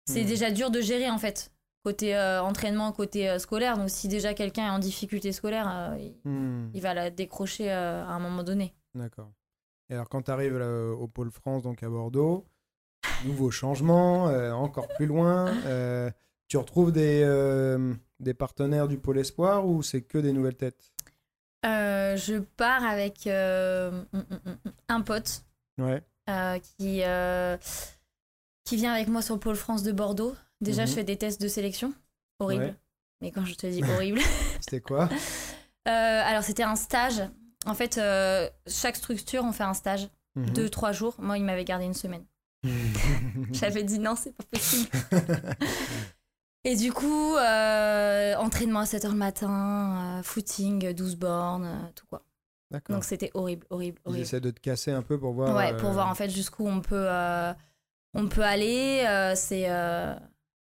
C'est 0.10 0.24
Hmm. 0.24 0.28
déjà 0.28 0.52
dur 0.52 0.72
de 0.72 0.82
gérer 0.82 1.10
en 1.10 1.17
fait. 1.19 1.52
Côté 1.84 2.15
euh, 2.15 2.41
entraînement, 2.41 2.91
côté 2.91 3.30
euh, 3.30 3.39
scolaire. 3.39 3.78
Donc 3.78 3.89
si 3.89 4.08
déjà 4.08 4.34
quelqu'un 4.34 4.65
est 4.65 4.69
en 4.69 4.80
difficulté 4.80 5.32
scolaire, 5.32 5.67
euh, 5.72 5.98
il, 6.00 6.13
Hmm, 6.30 6.69
il 6.74 6.82
va 6.82 6.93
la 6.93 7.10
décrocher 7.10 7.69
à 7.72 8.08
un 8.10 8.19
moment 8.19 8.43
donné. 8.43 8.74
D'accord. 8.95 9.32
Et 9.89 9.93
alors 9.93 10.10
quand 10.10 10.24
tu 10.24 10.32
arrives 10.32 10.56
au 10.56 11.08
pôle 11.08 11.32
France, 11.32 11.63
donc 11.63 11.82
à 11.84 11.89
Bordeaux, 11.89 12.45
nouveau 13.26 13.50
changement, 13.52 14.26
encore 14.56 14.88
plus 14.89 15.06
loin. 15.06 15.52
tu 16.48 16.58
retrouves 16.58 16.91
des, 16.91 17.24
des 18.19 18.34
partenaires 18.34 18.88
du 18.88 18.98
pôle 18.98 19.19
espoir 19.19 19.65
ou 19.67 19.82
c'est 19.84 20.02
que 20.02 20.17
des 20.17 20.34
nouvelles 20.34 20.58
têtes? 20.58 20.91
Euh, 21.65 22.15
je 22.17 22.38
pars 22.38 22.84
avec 22.84 23.28
euh, 23.28 24.04
un 24.88 25.02
pote 25.02 25.43
Ouais. 25.78 26.02
euh, 26.30 26.58
qui, 26.60 27.02
qui 28.70 28.76
vient 28.76 28.94
avec 28.94 29.08
moi 29.08 29.22
sur 29.24 29.34
le 29.34 29.40
pôle 29.40 29.56
France 29.56 29.82
de 29.84 29.92
Bordeaux. 29.92 30.36
Déjà, 30.62 30.84
Mhm. 30.84 30.88
je 30.90 30.94
fais 30.94 31.04
des 31.04 31.18
tests 31.18 31.42
de 31.42 31.48
sélection. 31.48 31.92
Horrible. 32.40 32.64
Ouais. 32.66 32.76
Mais 33.22 33.32
quand 33.32 33.44
je 33.46 33.56
te 33.56 33.66
dis 33.68 33.82
horrible. 33.98 34.20
C'était 34.62 34.82
quoi? 34.82 35.10
Euh, 35.88 35.92
alors, 36.24 36.44
c'était 36.44 36.62
un 36.62 36.76
stage. 36.76 37.24
En 37.66 37.74
fait, 37.74 37.98
euh, 37.98 38.48
chaque 38.68 38.96
structure, 38.96 39.44
on 39.44 39.52
fait 39.54 39.64
un 39.64 39.74
stage. 39.74 40.08
Mhm. 40.36 40.50
Deux, 40.52 40.70
trois 40.70 40.92
jours. 40.92 41.16
Moi, 41.18 41.38
il 41.40 41.44
m'avait 41.44 41.64
gardé 41.66 41.86
une 41.86 41.96
semaine. 41.96 42.24
J'avais 43.54 43.84
dit 43.84 43.98
non, 43.98 44.16
c'est 44.16 44.34
pas 44.36 44.44
possible. 44.52 44.90
Et 46.66 46.76
du 46.76 46.92
coup, 46.92 47.36
euh, 47.38 48.36
entraînement 48.36 48.82
à 48.82 48.86
7h 48.86 49.10
le 49.12 49.16
matin, 49.18 50.22
footing, 50.24 50.94
12 50.94 51.16
bornes, 51.16 51.92
tout 51.96 52.06
quoi. 52.08 52.24
Donc, 52.90 53.04
c'était 53.04 53.32
horrible, 53.34 53.66
horrible, 53.72 54.00
Ils 54.06 54.10
horrible. 54.10 54.24
essaient 54.24 54.42
de 54.42 54.52
te 54.52 54.60
casser 54.60 54.92
un 54.92 55.02
peu 55.02 55.18
pour 55.18 55.34
voir. 55.34 55.56
Ouais, 55.56 55.76
pour 55.78 55.90
voir 55.92 56.08
en 56.10 56.14
fait 56.16 56.30
jusqu'où 56.30 56.68
on 56.68 56.82
peut, 56.82 57.08
on 58.13 58.28
peut 58.28 58.43
aller. 58.43 59.04
euh, 59.08 59.34
c'est, 59.36 59.69
euh, 59.69 60.13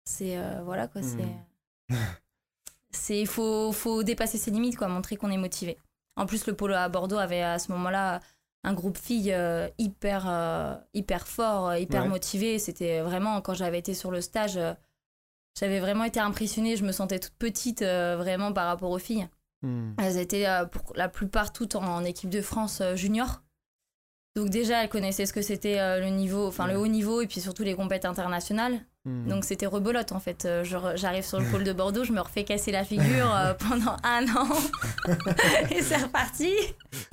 c'est 0.05 0.37
euh, 0.37 0.61
voilà 0.63 0.87
quoi. 0.87 1.01
Hmm. 1.01 1.17
C'est, 1.89 1.95
c'est, 2.91 3.25
faut, 3.25 3.71
faut 3.71 4.03
dépasser 4.03 4.37
ses 4.37 4.51
limites 4.51 4.77
quoi, 4.77 4.87
montrer 4.87 5.15
qu'on 5.15 5.31
est 5.31 5.37
motivé. 5.37 5.77
En 6.15 6.25
plus, 6.25 6.47
le 6.47 6.53
pôle 6.53 6.73
à 6.73 6.89
Bordeaux 6.89 7.17
avait 7.17 7.41
à 7.41 7.59
ce 7.59 7.71
moment-là 7.71 8.19
un 8.65 8.73
groupe 8.73 8.97
filles 8.97 9.33
hyper, 9.77 10.81
hyper 10.93 11.27
fort, 11.27 11.75
hyper 11.77 12.03
Ouais. 12.03 12.09
motivé. 12.09 12.59
C'était 12.59 12.99
vraiment 12.99 13.39
quand 13.41 13.53
j'avais 13.53 13.79
été 13.79 13.93
sur 13.93 14.11
le 14.11 14.19
stage, 14.19 14.59
j'avais 15.57 15.79
vraiment 15.79 16.03
été 16.03 16.19
impressionnée. 16.19 16.75
Je 16.75 16.83
me 16.83 16.91
sentais 16.91 17.19
toute 17.19 17.35
petite 17.35 17.81
vraiment 17.83 18.51
par 18.51 18.67
rapport 18.67 18.91
aux 18.91 18.99
filles. 18.99 19.29
hmm. 19.61 19.93
Elles 19.97 20.17
étaient 20.17 20.45
pour 20.73 20.91
la 20.95 21.07
plupart 21.07 21.53
toutes 21.53 21.75
en, 21.75 21.85
en 21.85 22.03
équipe 22.03 22.29
de 22.29 22.41
France 22.41 22.81
junior. 22.95 23.41
Donc 24.35 24.49
déjà, 24.49 24.83
elles 24.83 24.89
connaissaient 24.89 25.25
ce 25.25 25.33
que 25.33 25.41
c'était 25.41 25.79
euh, 25.79 25.99
le 25.99 26.07
niveau, 26.09 26.47
enfin 26.47 26.67
le 26.67 26.77
haut 26.77 26.87
niveau 26.87 27.21
et 27.21 27.27
puis 27.27 27.41
surtout 27.41 27.63
les 27.63 27.73
compètes 27.75 28.05
internationales. 28.05 28.79
Hmm. 29.05 29.27
Donc 29.27 29.43
c'était 29.43 29.65
rebelote 29.65 30.11
en 30.11 30.19
fait. 30.19 30.45
Euh, 30.45 30.63
J'arrive 30.95 31.25
sur 31.25 31.39
le 31.39 31.45
pôle 31.49 31.63
de 31.63 31.73
Bordeaux, 31.73 32.03
je 32.03 32.11
me 32.13 32.21
refais 32.21 32.43
casser 32.43 32.71
la 32.71 32.83
figure 32.85 33.33
euh, 33.35 33.53
pendant 33.69 33.95
un 34.03 34.25
an 34.35 34.47
et 35.71 35.81
c'est 35.81 35.97
reparti. 35.97 36.53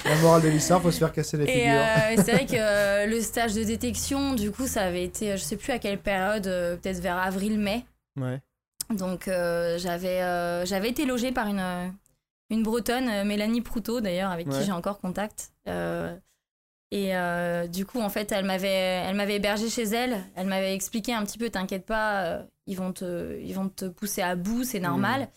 La 0.04 0.14
morale 0.16 0.42
de 0.42 0.48
l'histoire, 0.48 0.82
faut 0.82 0.90
se 0.90 0.98
faire 0.98 1.12
casser 1.12 1.36
les 1.38 1.44
Et 1.44 1.46
figures. 1.52 1.70
euh, 1.72 2.22
c'est 2.24 2.32
vrai 2.32 2.46
que 2.46 3.06
le 3.08 3.20
stage 3.20 3.54
de 3.54 3.64
détection, 3.64 4.34
du 4.34 4.50
coup, 4.50 4.66
ça 4.66 4.82
avait 4.82 5.04
été, 5.04 5.36
je 5.38 5.42
sais 5.42 5.56
plus 5.56 5.72
à 5.72 5.78
quelle 5.78 5.98
période, 5.98 6.44
peut-être 6.44 7.00
vers 7.00 7.16
avril-mai. 7.16 7.84
Ouais. 8.20 8.40
Donc 8.90 9.24
j'avais 9.26 10.66
j'avais 10.66 10.90
été 10.90 11.06
logée 11.06 11.32
par 11.32 11.46
une, 11.48 11.92
une 12.50 12.62
bretonne, 12.62 13.24
Mélanie 13.24 13.62
Proutot 13.62 14.00
d'ailleurs, 14.00 14.30
avec 14.30 14.46
Ouais. 14.48 14.58
qui 14.58 14.64
j'ai 14.64 14.72
encore 14.72 15.00
contact. 15.00 15.50
Euh, 15.68 16.14
et 16.92 17.16
euh, 17.16 17.66
du 17.66 17.84
coup, 17.84 18.00
en 18.00 18.08
fait, 18.08 18.30
elle 18.32 18.44
m'avait 18.44 18.68
elle 18.68 19.16
m'avait 19.16 19.36
hébergée 19.36 19.68
chez 19.68 19.82
elle. 19.84 20.18
Elle 20.36 20.46
m'avait 20.46 20.74
expliqué 20.74 21.12
un 21.12 21.24
petit 21.24 21.38
peu, 21.38 21.50
t'inquiète 21.50 21.84
pas, 21.86 22.22
euh, 22.24 22.42
ils 22.66 22.76
vont 22.76 22.92
te 22.92 23.38
ils 23.40 23.54
vont 23.54 23.68
te 23.68 23.86
pousser 23.86 24.22
à 24.22 24.36
bout, 24.36 24.64
c'est 24.64 24.80
normal. 24.80 25.22
Mm. 25.22 25.28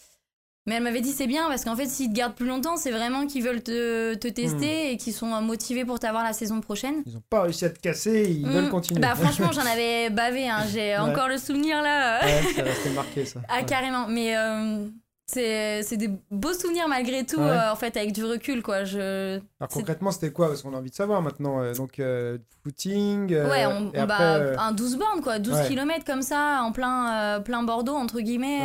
Mais 0.68 0.76
elle 0.76 0.84
m'avait 0.84 1.02
dit 1.02 1.14
c'est 1.14 1.26
bien 1.26 1.48
parce 1.48 1.64
qu'en 1.64 1.76
fait 1.76 1.88
s'ils 1.88 2.10
te 2.10 2.14
gardent 2.14 2.36
plus 2.36 2.46
longtemps 2.46 2.78
c'est 2.78 2.92
vraiment 2.92 3.26
qu'ils 3.26 3.42
veulent 3.42 3.64
te, 3.64 4.14
te 4.14 4.28
tester 4.28 4.92
et 4.92 4.98
qu'ils 4.98 5.14
sont 5.14 5.26
motivés 5.42 5.84
pour 5.84 5.98
t'avoir 6.00 6.24
la 6.24 6.34
saison 6.34 6.62
prochaine. 6.62 7.02
Ils 7.08 7.18
ont 7.18 7.24
pas 7.28 7.42
réussi 7.44 7.66
à 7.66 7.72
te 7.72 7.80
casser, 7.80 8.28
ils 8.30 8.46
Mm. 8.46 8.50
veulent 8.52 8.70
continuer. 8.70 9.00
Bah 9.02 9.16
franchement 9.16 9.52
j'en 9.52 9.66
avais 9.66 10.12
bavé, 10.12 10.48
hein. 10.48 10.66
j'ai 10.72 10.92
Ouais. 10.92 10.98
encore 10.98 11.28
le 11.28 11.40
souvenir 11.40 11.82
là. 11.82 12.24
Ouais, 12.24 12.44
c'est 12.54 12.62
resté 12.62 12.90
marqué 12.92 13.26
ça. 13.26 13.40
Ah 13.50 13.60
Ouais. 13.60 13.66
carrément, 13.66 14.08
mais 14.10 14.38
euh, 14.38 14.86
c'est 15.32 15.98
des 15.98 16.10
beaux 16.32 16.54
souvenirs 16.54 16.88
malgré 16.88 17.26
tout, 17.26 17.40
Ouais. 17.40 17.50
euh, 17.50 17.72
en 17.72 17.76
fait, 17.76 17.96
avec 17.98 18.12
du 18.14 18.26
recul, 18.26 18.62
quoi. 18.64 18.84
Je... 18.84 19.40
Alors 19.60 19.70
concrètement, 19.72 20.12
c'était 20.12 20.32
quoi 20.32 20.48
Parce 20.48 20.62
qu'on 20.62 20.74
a 20.74 20.78
envie 20.78 20.90
de 20.90 20.96
savoir 20.96 21.22
maintenant. 21.22 21.62
euh, 21.62 21.74
donc, 21.74 22.00
euh, 22.00 22.38
footing. 22.64 23.34
euh, 23.34 23.50
ouais, 23.50 23.66
on, 23.66 23.92
et 23.94 24.00
on 24.00 24.04
après, 24.04 24.56
un 24.58 24.72
12 24.72 24.98
bornes, 24.98 25.22
quoi, 25.22 25.40
12 25.40 25.54
ouais. 25.56 25.68
km 25.68 26.04
comme 26.06 26.22
ça, 26.22 26.62
en 26.64 26.72
plein, 26.72 27.42
plein 27.42 27.64
Bordeaux, 27.64 27.96
entre 27.96 28.20
guillemets. 28.22 28.60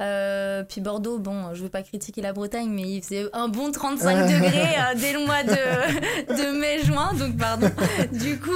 Ouais. 0.00 0.64
puis 0.68 0.80
Bordeaux, 0.80 1.18
bon, 1.18 1.54
je 1.54 1.62
veux 1.62 1.68
pas 1.68 1.82
critiquer 1.82 2.22
la 2.22 2.32
Bretagne, 2.32 2.70
mais 2.70 2.82
il 2.82 3.02
faisait 3.02 3.26
un 3.32 3.48
bon 3.48 3.70
35 3.72 4.26
degrés 4.32 4.76
dès 4.96 5.12
le 5.12 5.26
mois 5.26 5.42
de, 5.42 6.34
de 6.34 6.58
mai-juin, 6.58 7.12
donc 7.14 7.36
pardon. 7.36 7.68
Du 8.12 8.38
coup, 8.38 8.50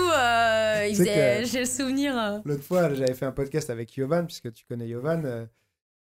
il 0.89 0.95
faisait- 0.97 1.45
j'ai 1.45 1.61
le 1.61 1.67
souvenir. 1.67 2.41
L'autre 2.45 2.63
fois, 2.65 2.93
j'avais 2.95 3.15
fait 3.15 3.27
un 3.27 3.33
podcast 3.33 3.71
avec 3.71 3.95
Yovan, 3.97 4.27
puisque 4.27 4.53
tu 4.53 4.65
connais 4.69 4.87
Yovan. 4.89 5.49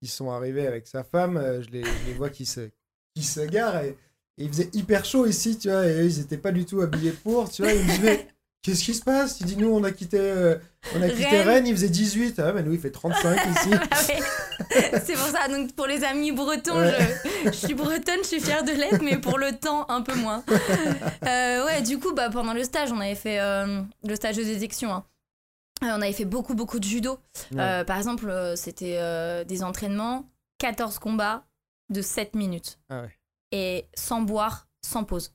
Ils 0.06 0.10
sont 0.10 0.32
arrivés 0.32 0.66
avec 0.68 0.88
sa 0.88 1.04
femme. 1.04 1.38
euh, 1.38 1.62
je, 1.62 1.70
les, 1.70 1.84
je 1.84 2.06
les 2.08 2.14
vois 2.14 2.30
qui 2.30 2.46
se, 2.46 2.70
qui 3.16 3.24
se 3.24 3.42
garent. 3.42 3.84
Et, 3.84 3.90
et 4.38 4.44
il 4.44 4.50
faisait 4.50 4.70
hyper 4.74 5.04
chaud 5.06 5.26
ici, 5.26 5.58
tu 5.58 5.70
vois. 5.70 5.86
Et 5.88 5.92
eux, 6.02 6.06
ils 6.06 6.20
étaient 6.22 6.38
pas 6.38 6.52
du 6.52 6.66
tout 6.66 6.82
habillés 6.82 7.12
pour, 7.12 7.50
tu 7.52 7.62
vois. 7.64 7.72
Ils 7.74 7.84
me 7.84 7.90
disaient, 7.92 8.28
qu'est-ce 8.62 8.84
qui 8.84 8.94
se 8.94 9.04
passe? 9.04 9.40
Il 9.42 9.46
dit, 9.46 9.58
nous, 9.58 9.70
on 9.70 9.84
a 9.84 9.92
quitté, 9.92 10.18
euh, 10.20 10.56
on 10.96 11.02
a 11.02 11.10
quitté 11.10 11.26
Rennes. 11.26 11.48
Rennes. 11.48 11.68
il 11.68 11.74
faisait 11.76 11.90
18. 11.90 12.40
Ah, 12.40 12.52
mais 12.54 12.62
nous, 12.64 12.74
il 12.74 12.80
fait 12.80 12.92
35 12.92 13.38
ici. 13.56 13.70
Ah 13.92 13.98
c'est 15.06 15.14
pour 15.14 15.28
ça, 15.28 15.48
donc 15.50 15.74
pour 15.74 15.86
les 15.88 16.04
amis 16.04 16.32
bretons, 16.32 16.78
Ouais. 16.80 16.94
je, 17.46 17.52
je 17.52 17.56
suis 17.56 17.74
bretonne, 17.74 18.20
je 18.24 18.28
suis 18.28 18.40
fière 18.42 18.64
de 18.64 18.72
l'être, 18.72 19.02
mais 19.04 19.18
pour 19.18 19.38
le 19.38 19.52
temps, 19.54 19.86
un 19.90 20.02
peu 20.02 20.16
moins. 20.16 20.44
Euh, 21.28 21.66
ouais, 21.66 21.82
du 21.82 21.98
coup, 22.00 22.14
bah, 22.14 22.30
pendant 22.30 22.54
le 22.54 22.64
stage, 22.64 22.92
on 22.92 23.00
avait 23.00 23.16
fait 23.16 23.40
euh, 23.40 23.82
le 24.08 24.16
stage 24.16 24.38
de 24.38 24.44
détection. 24.44 24.94
hein. 24.94 25.04
Euh, 25.84 25.88
on 25.88 26.02
avait 26.02 26.14
fait 26.14 26.26
beaucoup, 26.26 26.56
beaucoup 26.56 26.80
de 26.80 26.86
judo. 26.86 27.20
Ouais. 27.52 27.60
Euh, 27.60 27.84
par 27.84 27.98
exemple, 27.98 28.30
euh, 28.30 28.56
c'était 28.56 29.46
des 29.46 29.64
entraînements, 29.64 30.30
14 30.60 31.00
combats 31.00 31.46
de 31.90 32.02
7 32.02 32.36
minutes. 32.36 32.80
Ah 32.90 33.02
ouais. 33.02 33.12
Et 33.52 33.88
sans 33.94 34.22
boire, 34.22 34.68
sans 34.86 35.04
pause. 35.04 35.34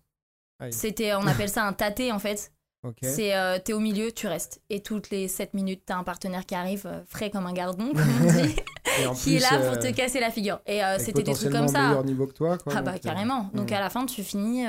Aïe. 0.59 0.73
C'était, 0.73 1.15
on 1.15 1.27
appelle 1.27 1.49
ça 1.49 1.65
un 1.65 1.73
tâté 1.73 2.13
en 2.13 2.19
fait. 2.19 2.53
Ok. 2.83 2.97
C'est 3.03 3.37
euh, 3.37 3.59
t'es 3.63 3.75
au 3.75 3.81
milieu, 3.81 4.11
tu 4.11 4.27
restes. 4.27 4.63
Et 4.71 4.83
toutes 4.83 5.11
les 5.11 5.29
7 5.29 5.53
minutes, 5.53 5.83
t'as 5.85 5.97
un 5.97 6.05
partenaire 6.05 6.47
qui 6.47 6.55
arrive, 6.55 6.87
euh, 6.87 7.03
frais 7.07 7.31
comme 7.31 7.47
un 7.47 7.53
gardon, 7.53 7.93
comme 7.93 8.09
on 8.23 8.43
dit, 8.43 8.57
qui 9.23 9.37
est 9.37 9.41
là 9.41 9.59
pour 9.59 9.79
te 9.79 9.93
casser 9.93 10.19
la 10.21 10.31
figure. 10.31 10.61
Et 10.67 10.81
c'était 10.99 11.23
des 11.23 11.35
trucs 11.35 11.53
comme 11.53 11.69
ça. 11.69 11.89
meilleur 11.89 12.05
niveau 12.05 12.27
que 12.27 12.33
toi, 12.33 12.57
quoi. 12.59 12.73
Ah 12.75 12.83
bah 12.83 12.93
donc, 12.93 13.03
carrément. 13.03 13.51
Donc 13.53 13.71
à 13.73 13.81
la 13.81 13.91
fin, 13.91 14.07
tu 14.07 14.23
finis, 14.23 14.67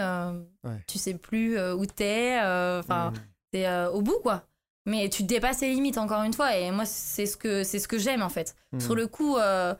Ouais. 0.63 0.83
tu 0.87 0.97
sais 0.99 1.13
plus 1.15 1.59
où 1.59 1.85
t'es, 1.85 2.37
enfin, 2.37 3.11
mm. 3.11 3.13
t'es 3.51 3.85
au 3.93 4.01
bout 4.01 4.19
quoi. 4.21 4.43
Mais 4.85 5.09
tu 5.09 5.23
dépasses 5.23 5.59
tes 5.59 5.69
limites 5.69 5.97
encore 5.97 6.23
une 6.23 6.33
fois. 6.33 6.57
Et 6.57 6.71
moi, 6.71 6.85
c'est 6.85 7.25
ce 7.25 7.37
que 7.37 7.63
c'est 7.63 7.79
ce 7.79 7.87
que 7.87 7.99
j'aime 7.99 8.21
en 8.23 8.29
fait. 8.29 8.55
Mm. 8.71 8.79
Sur 8.79 8.95
le 8.95 9.07
coup, 9.07 9.37
euh, 9.37 9.75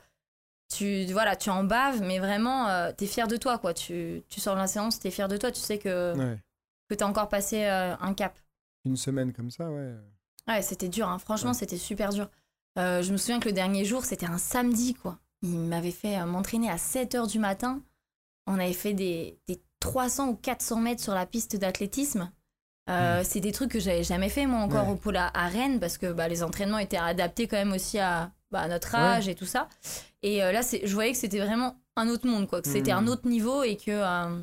tu 0.73 1.05
voilà, 1.05 1.35
tu 1.35 1.49
en 1.49 1.63
baves, 1.63 2.01
mais 2.01 2.19
vraiment, 2.19 2.67
euh, 2.67 2.91
t'es 2.95 3.07
fier 3.07 3.27
de 3.27 3.35
toi 3.37 3.57
quoi. 3.57 3.73
Tu, 3.73 4.23
tu 4.29 4.39
sors 4.39 4.55
de 4.55 4.59
la 4.59 4.67
séance, 4.67 4.99
t'es 4.99 5.11
fier 5.11 5.27
de 5.27 5.37
toi. 5.37 5.51
Tu 5.51 5.59
sais 5.59 5.77
que 5.79 6.15
Ouais. 6.17 6.37
que 6.89 6.95
t'as 6.95 7.07
encore 7.07 7.29
passé 7.29 7.65
euh, 7.65 7.95
un 7.99 8.13
cap. 8.13 8.37
Une 8.85 8.95
semaine 8.97 9.33
comme 9.33 9.49
ça, 9.51 9.69
ouais. 9.69 9.93
Ouais, 10.47 10.61
c'était 10.61 10.89
dur, 10.89 11.07
hein. 11.07 11.19
franchement, 11.19 11.49
Ouais. 11.51 11.55
c'était 11.57 11.77
super 11.77 12.09
dur. 12.11 12.29
Euh, 12.79 13.01
je 13.03 13.11
me 13.11 13.17
souviens 13.17 13.39
que 13.39 13.47
le 13.49 13.53
dernier 13.53 13.85
jour, 13.85 14.05
c'était 14.05 14.25
un 14.25 14.37
samedi, 14.37 14.93
quoi. 14.95 15.19
Il 15.43 15.57
m'avait 15.57 15.91
fait 15.91 16.23
m'entraîner 16.25 16.69
à 16.69 16.77
7 16.77 17.13
h 17.15 17.27
du 17.29 17.37
matin. 17.39 17.81
On 18.47 18.55
avait 18.59 18.73
fait 18.73 18.93
des, 18.93 19.39
des 19.47 19.61
300 19.79 20.29
ou 20.29 20.35
400 20.35 20.79
mètres 20.79 21.01
sur 21.03 21.13
la 21.13 21.25
piste 21.25 21.55
d'athlétisme. 21.57 22.31
Euh, 22.89 23.21
C'est 23.23 23.39
des 23.39 23.51
trucs 23.51 23.71
que 23.71 23.79
j'avais 23.79 24.03
jamais 24.03 24.29
fait 24.29 24.45
moi 24.45 24.59
encore 24.59 24.87
Ouais. 24.87 24.93
au 24.93 24.95
pôle 24.95 25.17
à, 25.17 25.29
Rennes 25.47 25.79
parce 25.79 25.97
que 25.97 26.11
bah, 26.11 26.27
les 26.27 26.43
entraînements 26.43 26.79
étaient 26.79 26.97
adaptés 26.97 27.47
quand 27.47 27.57
même 27.57 27.71
aussi 27.73 27.99
à, 27.99 28.31
bah, 28.51 28.67
notre 28.67 28.95
âge 28.95 29.27
et 29.29 29.35
tout 29.35 29.45
ça. 29.45 29.69
Et 30.23 30.43
euh, 30.43 30.51
là, 30.51 30.61
c'est- 30.61 30.85
je 30.85 30.93
voyais 30.93 31.11
que 31.11 31.17
c'était 31.17 31.39
vraiment 31.39 31.75
un 31.95 32.07
autre 32.09 32.27
monde, 32.27 32.47
quoi, 32.47 32.61
que 32.61 32.67
c'était 32.67 32.91
Mhm. 32.93 32.97
un 32.97 33.07
autre 33.07 33.27
niveau 33.27 33.63
et 33.63 33.77
que 33.77 33.91
euh, 33.91 34.41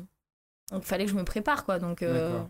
donc 0.71 0.83
fallait 0.83 1.05
que 1.05 1.11
je 1.11 1.15
me 1.15 1.23
prépare, 1.25 1.65
quoi. 1.65 1.79
Donc, 1.79 2.01
euh. 2.01 2.41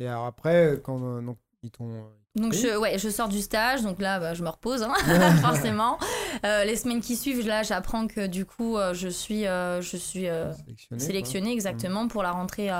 Et 0.00 0.08
alors 0.08 0.26
après, 0.26 0.80
quand 0.82 1.00
euh, 1.02 1.20
donc, 1.20 1.38
ils 1.62 1.70
t'ont. 1.70 2.04
donc 2.34 2.52
je, 2.52 2.76
ouais, 2.76 2.98
je 2.98 3.08
sors 3.08 3.28
du 3.28 3.40
stage, 3.40 3.82
donc 3.82 4.00
là, 4.00 4.18
bah, 4.18 4.34
je 4.34 4.42
me 4.42 4.48
repose, 4.48 4.82
hein, 4.82 4.94
forcément. 5.40 5.98
Euh, 6.44 6.64
les 6.64 6.76
semaines 6.76 7.00
qui 7.00 7.16
suivent, 7.16 7.46
là, 7.46 7.62
j'apprends 7.62 8.06
que 8.08 8.26
du 8.26 8.44
coup, 8.44 8.76
je 8.92 9.08
suis, 9.08 9.46
euh, 9.46 9.80
je 9.80 9.96
suis 9.96 10.28
euh, 10.28 10.52
sélectionné. 10.54 11.02
sélectionnée 11.02 11.52
exactement 11.52 12.08
pour 12.08 12.22
la 12.22 12.32
rentrée 12.32 12.70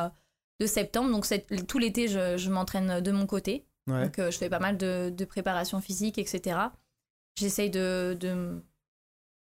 de 0.61 0.67
septembre. 0.67 1.11
Donc 1.11 1.27
tout 1.67 1.79
l'été, 1.79 2.09
je, 2.09 2.37
je 2.37 2.51
m'entraîne 2.51 3.01
de 3.01 3.11
mon 3.12 3.27
côté. 3.27 3.64
Ouais. 3.87 4.05
Donc 4.05 4.19
euh, 4.19 4.31
je 4.31 4.38
fais 4.38 4.49
pas 4.49 4.59
mal 4.61 4.77
de, 4.79 5.11
de 5.11 5.25
préparation 5.25 5.81
physique, 5.81 6.19
etc. 6.19 6.59
J'essaye 7.38 7.71
de, 7.71 8.17
de 8.19 8.33
me 8.33 8.62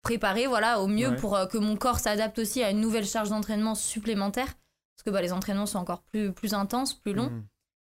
préparer 0.01 0.47
voilà, 0.47 0.81
au 0.81 0.87
mieux 0.87 1.09
Ouais. 1.09 1.15
pour 1.15 1.35
euh, 1.35 1.45
que 1.45 1.57
mon 1.57 1.75
corps 1.77 1.99
s'adapte 1.99 2.39
aussi 2.39 2.61
à 2.63 2.71
une 2.71 2.81
nouvelle 2.81 3.05
charge 3.05 3.29
d'entraînement 3.29 3.75
supplémentaire. 3.75 4.47
Parce 4.95 5.03
que 5.05 5.09
bah, 5.11 5.21
les 5.21 5.31
entraînements 5.33 5.65
sont 5.65 5.79
encore 5.79 6.01
plus, 6.01 6.33
plus 6.33 6.53
intenses, 6.53 6.93
plus 6.93 7.13
longs. 7.13 7.31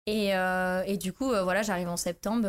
Et, 0.06 0.36
euh, 0.36 0.82
et 0.86 0.98
du 0.98 1.12
coup, 1.14 1.28
voilà, 1.28 1.62
j'arrive 1.62 1.88
en 1.88 1.96
septembre. 1.96 2.46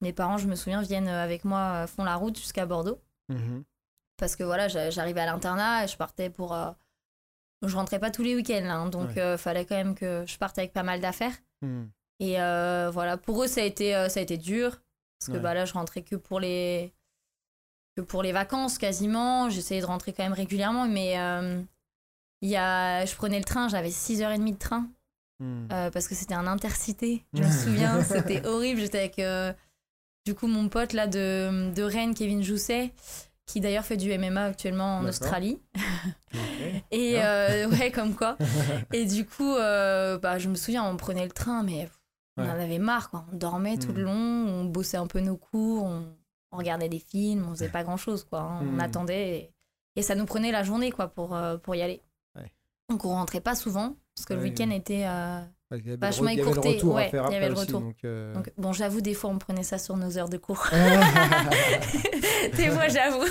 mes 0.00 0.12
parents, 0.12 0.38
je 0.38 0.46
me 0.46 0.54
souviens, 0.54 0.80
viennent 0.82 1.08
avec 1.08 1.44
moi, 1.44 1.86
font 1.88 2.04
la 2.04 2.14
route 2.16 2.36
jusqu'à 2.38 2.66
Bordeaux. 2.66 3.00
Mhm. 3.30 3.64
Parce 4.16 4.36
que 4.36 4.44
voilà, 4.44 4.68
j'a- 4.68 4.90
j'arrivais 4.90 5.20
à 5.22 5.26
l'internat 5.26 5.84
et 5.84 5.88
je 5.88 5.96
partais 5.96 6.30
pour. 6.30 6.52
Je 7.68 7.76
rentrais 7.76 7.98
pas 7.98 8.10
tous 8.10 8.22
les 8.22 8.34
week-ends, 8.34 8.64
hein, 8.64 8.86
donc 8.88 9.10
Ouais. 9.10 9.18
euh, 9.22 9.38
fallait 9.38 9.64
quand 9.64 9.76
même 9.76 9.94
que 9.94 10.24
je 10.26 10.36
parte 10.38 10.58
avec 10.58 10.72
pas 10.72 10.82
mal 10.82 11.00
d'affaires. 11.00 11.34
Mhm. 11.62 11.90
Et 12.20 12.40
euh, 12.40 12.90
voilà, 12.92 13.16
pour 13.16 13.42
eux, 13.42 13.46
ça 13.48 13.60
a 13.60 13.64
été, 13.64 13.94
euh, 13.94 14.08
ça 14.08 14.20
a 14.20 14.22
été 14.22 14.36
dur. 14.36 14.80
Parce 15.18 15.36
que 15.36 15.42
bah, 15.42 15.54
là, 15.54 15.64
je 15.64 15.72
rentrais 15.72 16.02
que 16.02 16.16
pour 16.16 16.38
les, 16.38 16.92
que 17.96 18.02
pour 18.02 18.22
les 18.22 18.32
vacances 18.32 18.76
quasiment. 18.78 19.48
J'essayais 19.48 19.80
de 19.80 19.86
rentrer 19.86 20.12
quand 20.12 20.22
même 20.22 20.32
régulièrement, 20.34 20.86
mais 20.86 21.14
il 22.42 22.48
y 22.50 22.56
a, 22.56 23.04
je 23.06 23.14
prenais 23.14 23.38
le 23.38 23.44
train, 23.44 23.68
j'avais 23.68 23.88
6h30 23.88 24.52
de 24.52 24.58
train. 24.58 24.86
Euh, 25.42 25.90
parce 25.90 26.08
que 26.08 26.14
c'était 26.14 26.34
un 26.34 26.46
intercité, 26.46 27.22
je 27.34 27.42
me 27.42 27.50
souviens, 27.50 28.02
c'était 28.02 28.46
horrible. 28.46 28.80
J'étais 28.80 28.98
avec 28.98 29.20
du 30.26 30.34
coup 30.34 30.46
mon 30.46 30.68
pote 30.68 30.92
là 30.92 31.06
de, 31.06 31.72
de 31.74 31.82
Rennes, 31.82 32.14
Kevin 32.14 32.42
Jousset, 32.42 32.92
qui 33.46 33.60
d'ailleurs 33.60 33.84
fait 33.84 33.96
du 33.96 34.16
MMA 34.16 34.44
actuellement 34.44 34.98
en. 34.98 35.04
Australie. 35.06 35.60
Et 36.90 37.22
euh, 37.22 37.68
ouais, 37.68 37.90
comme 37.90 38.14
quoi. 38.14 38.36
Et 38.92 39.04
du 39.06 39.26
coup, 39.26 39.54
euh, 39.54 40.18
bah, 40.18 40.38
je 40.38 40.48
me 40.48 40.54
souviens, 40.54 40.84
on 40.84 40.96
prenait 40.96 41.24
le 41.24 41.30
train, 41.32 41.62
mais 41.62 41.88
on 42.36 42.42
Ouais. 42.44 42.50
en 42.50 42.58
avait 42.58 42.78
marre. 42.78 43.10
Quoi. 43.10 43.24
On 43.32 43.36
dormait 43.36 43.76
tout 43.78 43.92
le 43.92 44.02
Mm. 44.02 44.06
long, 44.06 44.12
on 44.60 44.64
bossait 44.64 44.96
un 44.96 45.06
peu 45.06 45.20
nos 45.20 45.36
cours, 45.36 45.84
on, 45.84 46.06
on 46.52 46.56
regardait 46.56 46.88
des 46.88 46.98
films, 46.98 47.46
on 47.48 47.50
faisait 47.50 47.68
pas 47.68 47.84
grand 47.84 47.96
chose. 47.96 48.24
Quoi. 48.24 48.40
hein. 48.40 48.60
On 48.62 48.72
Mm. 48.76 48.80
attendait 48.80 49.28
et, 49.38 49.50
et 49.96 50.02
ça 50.02 50.14
nous 50.14 50.24
prenait 50.26 50.50
la 50.52 50.62
journée 50.64 50.90
quoi, 50.90 51.08
pour, 51.08 51.34
euh, 51.36 51.56
pour 51.58 51.74
y 51.74 51.82
aller. 51.82 52.02
Ouais. 52.36 52.50
Donc 52.88 53.04
on 53.04 53.10
rentrait 53.10 53.40
pas 53.40 53.54
souvent, 53.54 53.94
parce 54.16 54.26
que 54.26 54.34
le 54.34 54.42
week-end 54.42 54.70
était. 54.70 55.04
euh, 55.06 55.40
Il 55.72 55.96
Vachement 55.96 56.28
il 56.28 56.38
écourté, 56.38 56.80
ouais, 56.84 57.08
faire 57.08 57.24
il 57.30 57.32
y 57.32 57.36
avait 57.36 57.48
le 57.48 57.54
aussi, 57.54 57.62
retour. 57.66 57.80
donc, 57.80 57.96
euh, 58.04 58.32
donc, 58.34 58.52
bon, 58.56 58.72
j'avoue, 58.72 59.00
des 59.00 59.14
fois, 59.14 59.30
on 59.30 59.38
prenait 59.38 59.62
ça 59.64 59.78
sur 59.78 59.96
nos 59.96 60.18
heures 60.18 60.28
de 60.28 60.36
cours. 60.36 60.68
des 62.56 62.70
fois, 62.70 62.86
j'avoue. 62.88 63.24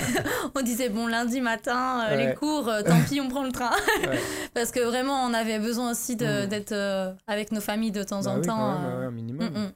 on 0.54 0.62
disait, 0.62 0.88
bon, 0.88 1.06
lundi 1.06 1.40
matin, 1.40 2.06
euh, 2.08 2.16
Ouais. 2.16 2.28
les 2.28 2.34
cours, 2.34 2.68
euh, 2.68 2.82
tant 2.82 3.00
pis, 3.08 3.20
on 3.20 3.28
prend 3.28 3.44
le 3.44 3.52
train. 3.52 3.70
Ouais. 4.06 4.18
Parce 4.54 4.70
que 4.72 4.80
vraiment, 4.80 5.24
on 5.24 5.34
avait 5.34 5.58
besoin 5.58 5.90
aussi 5.92 6.16
de- 6.16 6.46
Mm. 6.46 6.48
d'être 6.48 6.72
euh, 6.72 7.12
avec 7.26 7.52
nos 7.52 7.60
familles 7.60 7.92
de 7.92 8.02
temps 8.02 8.22
bah 8.22 8.30
en 8.30 8.36
oui, 8.40 8.46
temps. 8.46 8.56
quand 8.56 8.80
même, 8.80 9.02
un 9.04 9.10
minimum. 9.10 9.48
mm, 9.50 9.58
mm. 9.58 9.72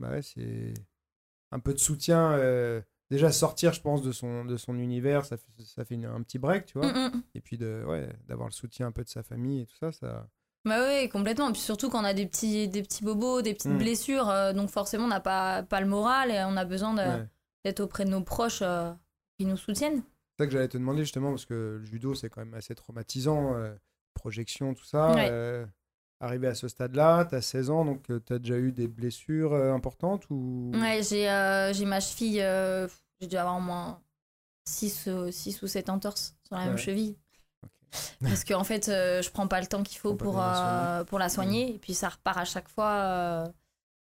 Bah 0.00 0.10
ouais, 0.10 0.22
c'est 0.22 0.74
un 1.52 1.58
peu 1.58 1.72
de 1.74 1.78
soutien. 1.78 2.38
Déjà 3.08 3.30
sortir, 3.30 3.72
je 3.72 3.80
pense, 3.80 4.02
de 4.02 4.10
son, 4.10 4.44
de 4.44 4.56
son 4.56 4.76
univers, 4.78 5.24
ça 5.26 5.36
fait, 5.36 5.46
ça 5.64 5.84
fait 5.84 5.94
une- 5.94 6.06
un 6.06 6.22
petit 6.22 6.38
break, 6.40 6.66
tu 6.66 6.78
vois. 6.78 6.88
Mm, 6.92 7.14
mm. 7.14 7.22
Et 7.36 7.40
puis 7.40 7.56
d'avoir 7.56 8.48
le 8.48 8.52
soutien 8.52 8.88
un 8.88 8.92
peu 8.92 9.04
de 9.04 9.08
sa 9.08 9.22
famille 9.22 9.60
et 9.62 9.66
tout 9.66 9.76
ça, 9.78 9.92
ça. 9.92 10.26
Bah 10.66 10.84
oui, 10.84 11.08
complètement. 11.08 11.52
Puis 11.52 11.60
surtout 11.62 11.88
quand 11.88 12.00
on 12.02 12.04
a 12.04 12.12
des 12.12 12.26
petits, 12.26 12.68
des 12.68 12.82
petits 12.82 13.04
bobos, 13.04 13.40
des 13.40 13.54
petites 13.54 13.70
Mm. 13.70 13.78
blessures, 13.78 14.28
euh, 14.28 14.52
donc 14.52 14.68
forcément, 14.68 15.04
on 15.04 15.08
n'a 15.08 15.20
pas, 15.20 15.62
pas 15.62 15.80
le 15.80 15.86
moral 15.86 16.30
et 16.32 16.42
on 16.44 16.56
a 16.56 16.64
besoin 16.64 16.96
ouais. 16.96 17.24
d'être 17.64 17.80
auprès 17.80 18.04
de 18.04 18.10
nos 18.10 18.20
proches 18.20 18.62
euh, 18.62 18.92
qui 19.38 19.46
nous 19.46 19.56
soutiennent. 19.56 20.02
C'est 20.36 20.42
ça 20.42 20.46
que 20.46 20.52
j'allais 20.52 20.68
te 20.68 20.76
demander 20.76 21.02
justement, 21.02 21.30
parce 21.30 21.46
que 21.46 21.78
le 21.80 21.84
judo, 21.84 22.14
c'est 22.14 22.28
quand 22.28 22.40
même 22.40 22.54
assez 22.54 22.74
traumatisant, 22.74 23.54
euh, 23.54 23.72
projection, 24.14 24.74
tout 24.74 24.84
ça. 24.84 25.14
Ouais. 25.14 25.64
arrivé 26.20 26.48
à 26.48 26.54
ce 26.54 26.66
stade-là, 26.66 27.26
tu 27.26 27.36
as 27.36 27.42
16 27.42 27.70
ans, 27.70 27.84
donc 27.84 28.02
tu 28.26 28.32
as 28.32 28.38
déjà 28.38 28.58
eu 28.58 28.72
des 28.72 28.88
blessures 28.88 29.54
importantes 29.54 30.28
ou... 30.30 30.72
Ouais, 30.74 31.00
j'ai 31.02 31.26
j'ai 31.74 31.84
ma 31.84 32.00
cheville, 32.00 32.44
j'ai 33.20 33.26
dû 33.28 33.36
avoir 33.36 33.58
au 33.58 33.60
moins 33.60 34.00
6, 34.68 35.08
ou 35.62 35.66
7 35.66 35.90
entorses 35.90 36.34
sur 36.46 36.56
la 36.56 36.66
même 36.66 36.78
cheville. 36.78 37.16
Parce 38.22 38.44
qu'en 38.44 38.64
fait, 38.64 38.88
euh, 38.88 39.22
je 39.22 39.30
prends 39.30 39.48
pas 39.48 39.60
le 39.60 39.66
temps 39.66 39.82
qu'il 39.82 39.98
faut 39.98 40.14
pour, 40.14 40.32
bien 40.34 40.46
la 40.46 40.54
soigner. 40.54 40.88
euh, 41.00 41.04
pour 41.04 41.18
la 41.18 41.28
soigner. 41.28 41.74
Et 41.74 41.78
puis 41.78 41.94
ça 41.94 42.08
repart 42.08 42.38
à 42.38 42.44
chaque 42.44 42.68
fois, 42.68 43.52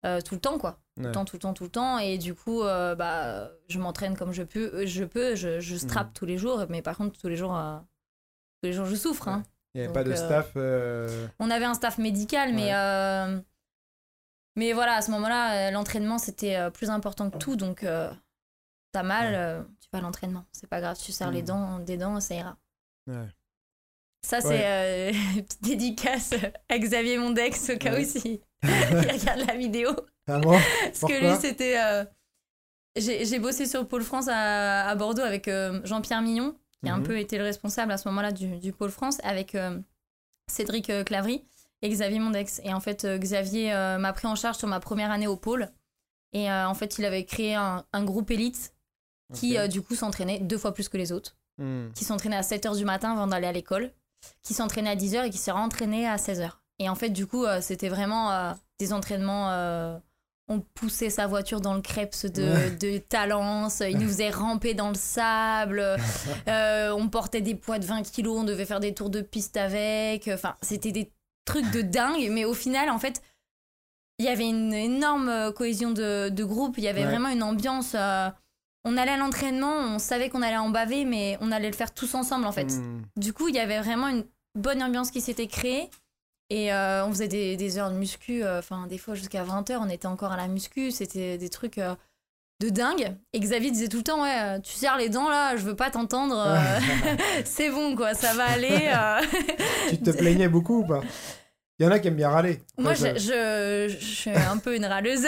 euh, 0.05 0.21
tout 0.21 0.36
le 0.36 0.41
temps, 0.41 0.57
quoi. 0.57 0.79
Tout 0.97 1.03
le 1.03 1.12
temps, 1.12 1.25
tout 1.25 1.36
le 1.36 1.39
temps, 1.39 1.53
tout 1.53 1.63
le 1.63 1.69
temps. 1.69 1.97
Et 1.97 2.17
du 2.17 2.36
coup, 2.36 2.62
bah, 2.63 3.49
je 3.69 3.79
m'entraîne 3.79 4.15
comme 4.17 4.34
je 4.34 4.43
peux. 4.43 4.86
Je, 4.86 5.03
peux 5.03 5.36
je, 5.36 5.60
je 5.60 5.75
strappe 5.77 6.07
Mhm. 6.07 6.13
tous 6.13 6.25
les 6.25 6.38
jours. 6.38 6.65
Mais 6.69 6.81
par 6.81 6.97
contre, 6.97 7.17
tous 7.19 7.27
les 7.27 7.36
jours, 7.38 7.57
tous 8.62 8.67
les 8.67 8.73
jours 8.73 8.86
je 8.86 8.95
souffre. 8.95 9.27
hein. 9.27 9.43
Il 9.73 9.77
n'y 9.81 9.86
avait 9.88 9.93
Donc, 9.93 10.03
pas 10.03 10.10
de 10.10 10.15
staff. 10.15 10.51
On 11.39 11.49
avait 11.49 11.65
un 11.65 11.73
staff 11.73 11.97
médical, 11.97 12.53
mais, 12.53 12.73
Ouais. 12.73 13.41
mais 14.57 14.73
voilà, 14.73 14.95
à 14.95 15.01
ce 15.01 15.12
moment-là, 15.12 15.71
l'entraînement 15.71 16.17
c'était 16.17 16.69
plus 16.71 16.89
important 16.89 17.29
que 17.29 17.38
tout. 17.38 17.55
Donc, 17.55 17.86
t'as 18.91 19.03
mal, 19.03 19.65
tu 19.79 19.88
vas 19.93 19.99
à 19.99 20.01
l'entraînement. 20.01 20.43
C'est 20.51 20.67
pas 20.69 20.81
grave, 20.81 20.97
tu 21.01 21.12
serres 21.12 21.31
les 21.31 21.41
Mhm. 21.41 21.47
dents, 21.47 21.79
des 21.79 21.97
dents, 21.97 22.19
ça 22.19 22.36
ira. 22.36 22.57
ouais. 23.07 23.27
Ça, 24.25 24.39
c'est 24.41 24.65
euh, 24.65 25.12
une 25.36 25.43
petite 25.43 25.63
dédicace 25.63 26.34
à 26.69 26.77
Xavier 26.77 27.17
Mondex, 27.17 27.71
au 27.71 27.77
cas 27.77 27.93
Ouais. 27.93 28.05
où 28.05 28.07
si 28.19 28.41
il 28.63 28.69
regarde 28.69 29.43
la 29.47 29.55
vidéo. 29.55 29.89
Ah 30.27 30.38
bon? 30.39 30.57
Parce 30.84 30.99
que 31.01 31.19
lui, 31.19 31.36
c'était. 31.41 31.79
euh, 31.81 32.05
J'ai 32.95 33.39
bossé 33.39 33.65
sur 33.65 33.81
le 33.81 33.88
Pôle 33.88 34.03
France 34.03 34.27
à, 34.29 34.88
à 34.88 34.95
Bordeaux 34.95 35.23
avec 35.23 35.47
euh, 35.47 35.81
Jean-Pierre 35.84 36.21
Millon, 36.21 36.55
qui 36.84 36.89
a 36.89 36.93
un 36.93 36.99
Mhm. 36.99 37.03
peu 37.07 37.17
été 37.19 37.38
le 37.38 37.43
responsable 37.43 37.91
à 37.91 37.97
ce 37.97 38.07
moment-là 38.10 38.31
du, 38.31 38.57
du 38.60 38.71
Pôle 38.73 38.91
France, 38.91 39.17
avec 39.23 39.57
Cédric 40.47 40.91
Clavry 41.05 41.43
et 41.81 41.89
Xavier 41.89 42.19
Mondex. 42.19 42.62
Et 42.63 42.73
en 42.73 42.79
fait, 42.79 43.05
Xavier 43.17 43.73
euh, 43.73 43.97
m'a 43.97 44.13
pris 44.13 44.27
en 44.27 44.36
charge 44.36 44.57
sur 44.57 44.67
ma 44.67 44.79
première 44.79 45.12
année 45.12 45.27
au 45.27 45.36
Pôle. 45.38 45.69
Et 46.34 46.49
euh, 46.51 46.67
en 46.67 46.73
fait, 46.75 46.97
il 46.99 47.05
avait 47.05 47.25
créé 47.25 47.55
un, 47.55 47.86
un 47.91 48.03
groupe 48.03 48.29
élite 48.31 48.73
qui, 49.34 49.57
euh, 49.57 49.67
du 49.67 49.81
coup, 49.81 49.95
s'entraînait 49.95 50.39
deux 50.39 50.57
fois 50.57 50.73
plus 50.73 50.89
que 50.89 50.97
les 50.97 51.12
autres 51.12 51.36
Hmm. 51.57 51.91
qui 51.93 52.05
s'entraînait 52.05 52.38
à 52.38 52.41
7h 52.43 52.75
du 52.77 52.86
matin 52.86 53.12
avant 53.12 53.27
d'aller 53.27 53.45
à 53.45 53.51
l'école, 53.51 53.91
qui 54.43 54.53
s'entraînait 54.53 54.89
à 54.91 54.95
10h 54.95 55.25
et 55.25 55.29
qui 55.29 55.38
s'est 55.38 55.51
rentraîné 55.51 56.07
à 56.07 56.15
16h. 56.17 56.49
Et 56.79 56.89
en 56.89 56.95
fait, 56.95 57.10
du 57.10 57.27
coup, 57.27 57.45
euh, 57.45 57.62
c'était 57.62 57.89
vraiment 57.89 58.31
euh, 58.31 58.53
des 58.79 58.93
entraînements. 58.93 59.51
euh, 59.51 59.97
on 60.47 60.60
poussait 60.60 61.10
sa 61.10 61.27
voiture 61.27 61.62
dans 61.62 61.75
le 61.75 61.81
creps 61.81 62.25
de, 62.25 62.75
de 62.77 62.97
Talence, 62.97 63.81
il 63.88 63.97
nous 63.97 64.07
faisait 64.07 64.31
ramper 64.31 64.73
dans 64.73 64.89
le 64.89 64.95
sable, 64.95 65.79
euh, 66.49 66.91
on 66.91 67.07
portait 67.07 67.39
des 67.39 67.55
poids 67.55 67.79
de 67.79 67.86
20 67.86 68.01
kilos, 68.12 68.39
on 68.39 68.43
devait 68.43 68.65
faire 68.65 68.81
des 68.81 68.93
tours 68.93 69.10
de 69.10 69.21
piste 69.21 69.55
avec. 69.55 70.27
Enfin, 70.27 70.57
c'était 70.62 70.91
des 70.91 71.10
trucs 71.45 71.71
de 71.71 71.81
dingue, 71.81 72.27
mais 72.31 72.43
au 72.43 72.53
final, 72.53 72.89
en 72.89 72.99
fait, 72.99 73.21
il 74.19 74.25
y 74.25 74.27
avait 74.27 74.49
une 74.49 74.73
énorme 74.73 75.53
cohésion 75.53 75.91
de, 75.91 76.27
de 76.29 76.43
groupe, 76.43 76.77
il 76.77 76.84
y 76.84 76.89
avait 76.89 77.01
Ouais. 77.05 77.12
vraiment 77.12 77.29
une 77.29 77.43
ambiance. 77.43 77.93
euh, 77.95 78.29
on 78.83 78.97
allait 78.97 79.11
à 79.11 79.17
l'entraînement, 79.17 79.73
on 79.73 79.99
savait 79.99 80.29
qu'on 80.29 80.41
allait 80.41 80.57
en 80.57 80.69
baver, 80.69 81.05
mais 81.05 81.37
on 81.41 81.51
allait 81.51 81.69
le 81.69 81.75
faire 81.75 81.93
tous 81.93 82.15
ensemble 82.15 82.45
en 82.45 82.51
fait. 82.51 82.65
Hmm. 82.65 83.01
Du 83.15 83.34
coup, 83.34 83.47
il 83.47 83.55
y 83.55 83.59
avait 83.59 83.79
vraiment 83.79 84.07
une 84.07 84.25
bonne 84.55 84.82
ambiance 84.82 85.11
qui 85.11 85.21
s'était 85.21 85.47
créée. 85.47 85.89
Et 86.49 86.73
euh, 86.73 87.05
on 87.05 87.11
faisait 87.11 87.29
des, 87.29 87.55
des 87.55 87.77
heures 87.77 87.89
de 87.89 87.95
muscu, 87.95 88.43
euh, 88.43 88.59
enfin 88.59 88.86
des 88.88 88.97
fois 88.97 89.15
jusqu'à 89.15 89.41
20h, 89.41 89.77
on 89.79 89.88
était 89.88 90.07
encore 90.07 90.34
à 90.34 90.38
la 90.38 90.49
muscu, 90.49 90.91
c'était 90.91 91.38
des 91.38 91.47
trucs 91.47 91.77
euh, 91.77 91.95
de 92.59 92.67
dingue. 92.67 93.15
Et 93.32 93.39
Xavier 93.39 93.71
disait 93.71 93.88
tout 93.88 93.99
le 93.99 94.03
temps, 94.03 94.21
ouais, 94.23 94.59
tu 94.59 94.73
serres 94.73 94.97
les 94.97 95.07
dents 95.07 95.29
là, 95.29 95.55
je 95.55 95.61
veux 95.61 95.77
pas 95.77 95.89
t'entendre, 95.89 96.45
c'est 97.45 97.69
bon 97.69 97.95
quoi, 97.95 98.15
ça 98.15 98.34
va 98.34 98.47
aller. 98.47 98.91
Tu 99.89 99.97
te 99.99 100.11
plaignais 100.11 100.49
beaucoup 100.49 100.79
ou 100.79 100.86
pas? 100.86 101.01
Il 101.79 101.86
y 101.86 101.88
en 101.88 101.91
a 101.91 101.99
qui 101.99 102.09
aiment 102.09 102.17
bien 102.17 102.29
râler. 102.29 102.61
Moi, 102.77 102.95
je 102.95 103.97
suis 104.01 104.29
un 104.29 104.57
peu 104.57 104.75
une 104.75 104.86
râleuse. 104.86 105.27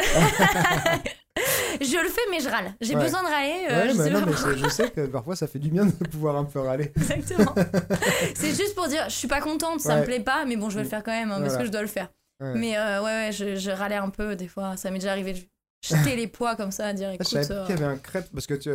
je 1.82 2.02
le 2.04 2.10
fais, 2.10 2.22
mais 2.32 2.40
je 2.40 2.50
râle. 2.50 2.74
J'ai 2.82 2.96
Ouais. 2.96 3.02
besoin 3.04 3.24
de 3.24 3.28
râler. 3.28 3.68
euh, 3.70 3.82
Ouais, 3.84 3.90
je 3.90 3.94
sais 3.96 4.10
non, 4.10 4.20
pas 4.20 4.26
mais 4.28 4.32
pourquoi. 4.34 4.52
c'est- 4.54 4.58
je 4.60 4.70
sais 4.70 4.90
que 4.92 5.06
parfois 5.08 5.36
ça 5.36 5.48
fait 5.48 5.60
du 5.60 5.70
bien 5.70 5.86
de 5.86 5.92
pouvoir 6.08 6.36
un 6.36 6.46
peu 6.46 6.60
râler. 6.60 6.92
Exactement. 6.96 7.54
c'est 8.36 8.50
juste 8.56 8.76
pour 8.76 8.88
dire, 8.88 9.06
je 9.10 9.16
suis 9.16 9.28
pas 9.28 9.42
contente, 9.42 9.80
ça 9.82 9.96
Ouais. 9.96 10.02
me 10.02 10.06
plaît 10.06 10.20
pas, 10.20 10.46
mais 10.46 10.56
bon, 10.56 10.70
je 10.70 10.76
vais 10.78 10.84
le 10.84 10.90
faire 10.90 11.04
quand 11.04 11.12
même 11.12 11.32
hein, 11.32 11.42
parce 11.42 11.58
que 11.58 11.66
je 11.66 11.72
dois 11.72 11.82
le 11.82 11.88
faire. 11.88 12.10
Mais 12.42 12.78
euh, 12.78 13.00
ouais, 13.02 13.06
ouais, 13.28 13.30
je, 13.32 13.56
je 13.56 13.72
râlais 13.72 13.96
un 13.96 14.10
peu 14.10 14.36
des 14.36 14.48
fois. 14.50 14.76
Ça 14.76 14.92
m'est 14.92 15.00
déjà 15.00 15.12
arrivé 15.12 15.34
de 15.34 15.40
jeter 15.82 16.16
les 16.18 16.28
poids 16.28 16.56
comme 16.56 16.72
ça, 16.72 16.92
dire 16.94 17.08
Ah, 17.12 17.16
écoute. 17.16 17.28
je 17.28 17.42
savais 17.42 17.52
euh, 17.60 17.66
qu'il 17.66 17.76
y 17.76 17.84
avait 17.84 17.92
un 17.94 17.98
crêpe 17.98 18.28
parce 18.34 18.48
que 18.48 18.54
tu, 18.56 18.70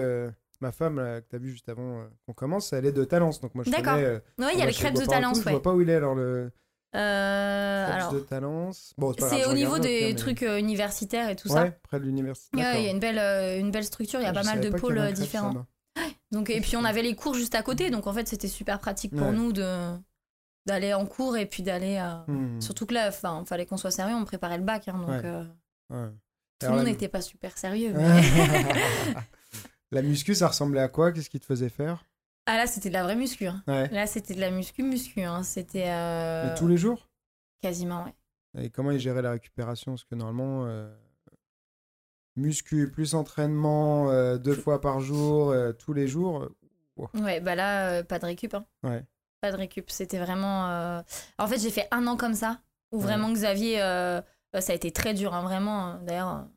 ma 0.61 0.73
femme 0.73 0.97
là, 0.97 1.21
que 1.21 1.27
t'as 1.31 1.39
vu 1.39 1.51
juste 1.51 1.69
avant 1.69 2.05
qu'on 2.27 2.33
commence, 2.33 2.73
elle 2.73 2.87
est 2.87 2.93
de 2.93 3.05
Talence. 3.05 3.41
Donc 3.41 3.55
moi 3.55 3.65
je 3.65 3.71
D'accord. 3.71 3.97
Ouais, 3.97 4.21
il 4.55 4.59
y 4.59 4.63
a 4.63 4.67
les 4.67 4.73
chez 4.73 4.85
crêpes 4.85 4.95
de 4.95 5.05
Talence, 5.05 5.43
Je 5.45 5.51
vois 5.51 5.63
pas 5.63 5.73
où 5.75 5.81
il 5.83 5.91
est 5.91 5.95
alors 5.97 6.15
le. 6.15 6.51
Euh, 6.97 7.87
Force 7.87 7.97
alors, 7.97 8.13
de 8.15 8.21
Talence. 8.21 8.95
Bon, 8.97 9.13
pas 9.13 9.27
grave, 9.27 9.31
c'est 9.41 9.45
au 9.47 9.53
niveau 9.53 9.79
des 9.79 10.09
mais- 10.09 10.15
trucs 10.15 10.43
euh, 10.43 10.59
universitaires 10.59 11.29
et 11.29 11.37
tout 11.37 11.49
Ouais, 11.53 11.67
ça. 11.67 11.71
près 11.83 12.01
de 12.01 12.05
l'université. 12.05 12.57
Ouais, 12.57 12.81
il 12.83 12.85
y 12.85 12.89
a 12.89 12.91
une 12.93 12.99
belle, 12.99 13.19
euh, 13.19 13.59
une 13.61 13.71
belle 13.71 13.85
structure, 13.85 14.21
il 14.21 14.23
y 14.23 14.27
a 14.27 14.31
Je 14.31 14.35
pas 14.35 14.43
mal 14.45 14.61
de 14.61 14.71
pas 14.71 14.79
pôles 14.79 15.13
différents. 15.13 15.67
Donc, 16.33 16.49
et 16.51 16.61
puis 16.61 16.77
on 16.77 16.85
avait 16.85 17.03
les 17.03 17.15
cours 17.15 17.35
juste 17.35 17.55
à 17.55 17.63
côté, 17.63 17.91
donc 17.91 18.07
en 18.07 18.13
fait 18.13 18.29
c'était 18.29 18.49
super 18.49 18.79
pratique 18.79 19.15
pour 19.17 19.27
Ouais. 19.29 19.33
nous 19.33 19.53
de 19.53 19.97
d'aller 20.67 20.93
en 20.95 21.07
cours 21.07 21.37
et 21.39 21.47
puis 21.47 21.63
d'aller. 21.63 21.99
Hmm. 22.27 22.61
Surtout 22.61 22.85
que 22.87 22.93
là, 22.95 23.09
enfin, 23.09 23.43
fallait 23.47 23.65
qu'on 23.67 23.79
soit 23.79 23.91
sérieux, 23.91 24.15
on 24.15 24.25
préparait 24.27 24.59
le 24.59 24.65
bac, 24.65 24.89
hein, 24.89 24.99
donc 24.99 25.25
euh, 25.25 25.45
tout 26.59 26.67
le 26.67 26.69
monde 26.71 26.79
la- 26.79 26.85
n'était 26.85 27.09
pas 27.09 27.23
super 27.23 27.57
sérieux. 27.57 27.93
mais- 27.97 28.23
La 29.91 30.03
muscu, 30.03 30.35
ça 30.35 30.49
ressemblait 30.49 30.81
à 30.83 30.89
quoi? 30.89 31.13
Qu'est-ce 31.13 31.31
qui 31.31 31.41
te 31.41 31.47
faisait 31.47 31.71
faire? 31.71 32.05
Ah 32.49 32.57
là, 32.57 32.67
c'était 32.67 32.89
de 32.89 32.95
la 32.95 33.03
vraie 33.05 33.15
muscu. 33.17 33.47
hein. 33.47 33.63
Ouais. 33.69 33.89
Là, 33.91 34.07
c'était 34.07 34.35
de 34.35 34.41
la 34.41 34.51
muscu 34.51 34.83
muscu. 34.83 35.23
hein. 35.23 35.43
C'était 35.43 35.89
euh, 35.89 36.57
tous 36.57 36.67
les 36.67 36.77
jours? 36.79 37.09
Quasiment. 37.61 38.05
Ouais. 38.55 38.65
Et 38.65 38.71
comment 38.71 38.91
ils 38.91 38.99
géraient 39.01 39.23
la 39.23 39.33
récupération? 39.33 39.93
Parce 39.93 40.05
que 40.05 40.15
normalement, 40.15 40.65
euh, 40.67 40.91
muscu 42.37 42.91
plus 42.91 43.15
entraînement 43.15 44.11
euh, 44.11 44.39
deux 44.39 44.55
fois 44.55 44.81
par 44.81 45.01
jour, 45.01 45.51
euh, 45.51 45.73
tous 45.73 45.93
les 45.93 46.09
jours. 46.09 46.49
Ouais, 47.15 47.41
bah 47.41 47.55
là, 47.55 48.03
pas 48.03 48.19
de 48.19 48.25
récup. 48.25 48.55
hein. 48.55 48.65
Ouais. 48.83 49.05
Pas 49.41 49.53
de 49.53 49.57
récup. 49.57 49.91
C'était 49.91 50.19
vraiment. 50.19 51.03
En 51.39 51.47
fait, 51.47 51.59
j'ai 51.59 51.71
fait 51.71 51.87
un 51.93 52.07
an 52.07 52.17
comme 52.17 52.35
ça, 52.35 52.61
où 52.91 52.99
vraiment 52.99 53.31
Xavier, 53.31 53.77
ça 53.79 54.23
a 54.73 54.75
été 54.75 54.91
très 54.91 55.15
dur, 55.15 55.35
hein, 55.35 55.43
vraiment. 55.43 55.95
D'ailleurs, 56.03 56.49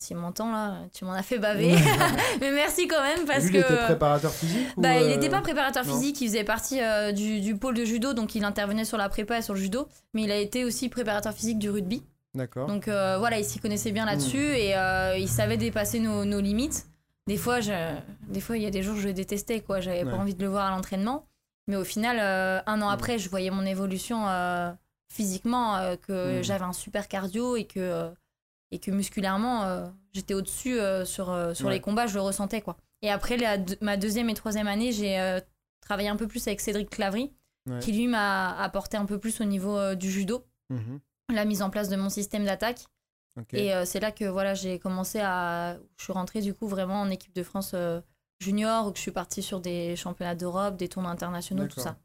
euh, 0.00 0.04
s'il 0.04 0.16
m'entend 0.16 0.52
là, 0.52 0.78
tu 0.94 1.04
m'en 1.04 1.12
as 1.12 1.22
fait 1.22 1.38
baver. 1.38 1.74
Mais 2.40 2.52
merci 2.52 2.86
quand 2.88 3.02
même, 3.02 3.24
parce 3.26 3.44
Lui, 3.44 3.52
que. 3.52 3.56
il 3.58 3.60
était 3.60 3.84
préparateur 3.84 4.32
physique 4.32 4.68
Bah, 4.76 4.96
il 4.96 5.02
euh, 5.04 5.08
n'était 5.08 5.28
pas 5.28 5.40
préparateur 5.40 5.84
non. 5.84 5.92
physique, 5.92 6.20
il 6.20 6.28
faisait 6.28 6.44
partie 6.44 6.80
euh, 6.80 7.12
du, 7.12 7.40
du 7.40 7.56
pôle 7.56 7.74
de 7.74 7.84
judo, 7.84 8.12
donc 8.14 8.34
il 8.34 8.44
intervenait 8.44 8.84
sur 8.84 8.96
la 8.96 9.08
prépa 9.08 9.38
et 9.38 9.42
sur 9.42 9.54
le 9.54 9.60
judo, 9.60 9.88
mais 10.14 10.22
il 10.22 10.30
a 10.30 10.36
été 10.36 10.64
aussi 10.64 10.88
préparateur 10.88 11.32
physique 11.32 11.58
du 11.58 11.70
rugby. 11.70 12.02
D'accord. 12.34 12.68
Donc 12.68 12.88
euh, 12.88 13.16
voilà, 13.18 13.38
il 13.38 13.44
s'y 13.44 13.58
connaissait 13.58 13.90
bien 13.90 14.04
là-dessus 14.06 14.38
et 14.54 14.76
euh, 14.76 15.16
il 15.18 15.28
savait 15.28 15.56
dépasser 15.56 15.98
nos, 15.98 16.24
nos 16.24 16.40
limites. 16.40 16.86
Des 17.26 17.36
fois, 17.36 17.60
je... 17.60 17.72
des 18.28 18.40
fois, 18.40 18.56
il 18.56 18.62
y 18.62 18.66
a 18.66 18.70
des 18.70 18.82
jours 18.82 18.96
je 18.96 19.08
le 19.08 19.12
détestais, 19.12 19.60
quoi. 19.60 19.80
J'avais 19.80 20.04
Ouais. 20.04 20.10
pas 20.10 20.16
envie 20.16 20.34
de 20.34 20.42
le 20.42 20.48
voir 20.48 20.66
à 20.66 20.70
l'entraînement. 20.70 21.26
Mais 21.66 21.76
au 21.76 21.84
final, 21.84 22.18
euh, 22.20 22.60
un 22.66 22.80
an 22.80 22.86
Mm. 22.88 22.92
après, 22.94 23.18
je 23.18 23.28
voyais 23.28 23.50
mon 23.50 23.66
évolution 23.66 24.26
euh, 24.28 24.70
physiquement, 25.12 25.76
euh, 25.76 25.96
que 25.96 26.38
Mm. 26.40 26.42
j'avais 26.44 26.64
un 26.64 26.72
super 26.72 27.08
cardio 27.08 27.56
et 27.56 27.64
que, 27.64 27.80
euh, 27.80 28.08
et 28.70 28.78
que 28.78 28.90
musculairement, 28.90 29.64
euh, 29.64 29.88
j'étais 30.12 30.34
au-dessus 30.34 30.78
euh, 30.78 31.04
sur, 31.04 31.30
euh, 31.30 31.54
sur 31.54 31.66
Ouais. 31.66 31.74
les 31.74 31.80
combats, 31.80 32.06
je 32.06 32.14
le 32.14 32.20
ressentais, 32.20 32.60
quoi. 32.60 32.76
Et 33.02 33.10
après 33.10 33.36
la 33.36 33.56
ma 33.80 33.96
deuxième 33.96 34.28
et 34.28 34.34
troisième 34.34 34.66
année, 34.66 34.92
j'ai 34.92 35.38
travaillé 35.80 36.08
un 36.08 36.16
peu 36.16 36.26
plus 36.26 36.46
avec 36.48 36.60
Cédric 36.60 36.90
Clavry, 36.90 37.32
Ouais. 37.68 37.78
qui 37.80 37.92
lui 37.92 38.06
m'a 38.08 38.56
apporté 38.60 38.96
un 38.96 39.04
peu 39.04 39.18
plus 39.18 39.40
au 39.40 39.44
niveau 39.44 39.94
du 39.94 40.10
judo, 40.10 40.44
Mhm. 40.70 41.00
la 41.32 41.44
mise 41.44 41.62
en 41.62 41.70
place 41.70 41.88
de 41.88 41.96
mon 41.96 42.08
système 42.08 42.44
d'attaque. 42.44 42.86
Et 43.52 43.70
c'est 43.84 44.00
là 44.00 44.10
que 44.10 44.24
voilà, 44.24 44.54
j'ai 44.54 44.80
commencé 44.80 45.20
à. 45.22 45.78
Je 45.96 46.02
suis 46.04 46.12
rentrée 46.12 46.40
du 46.40 46.54
coup 46.54 46.66
vraiment 46.66 47.00
en 47.02 47.08
équipe 47.10 47.32
de 47.36 47.44
France 47.44 47.72
junior, 48.40 48.88
où 48.88 48.92
je 48.96 49.00
suis 49.00 49.12
partie 49.12 49.42
sur 49.42 49.60
des 49.60 49.94
championnats 49.94 50.34
d'Europe, 50.34 50.76
des 50.76 50.88
tournois 50.88 51.12
internationaux, 51.12 51.68
tout 51.68 51.78
ça. 51.80 51.98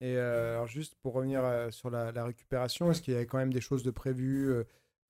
Et 0.00 0.18
alors 0.18 0.66
juste 0.66 0.96
pour 1.02 1.12
revenir 1.14 1.42
sur 1.70 1.88
la, 1.90 2.10
la 2.10 2.24
récupération, 2.24 2.90
est-ce 2.90 3.00
qu'il 3.00 3.14
y 3.14 3.16
avait 3.16 3.26
quand 3.26 3.38
même 3.38 3.52
des 3.52 3.60
choses 3.60 3.84
de 3.84 3.92
prévues 3.92 4.52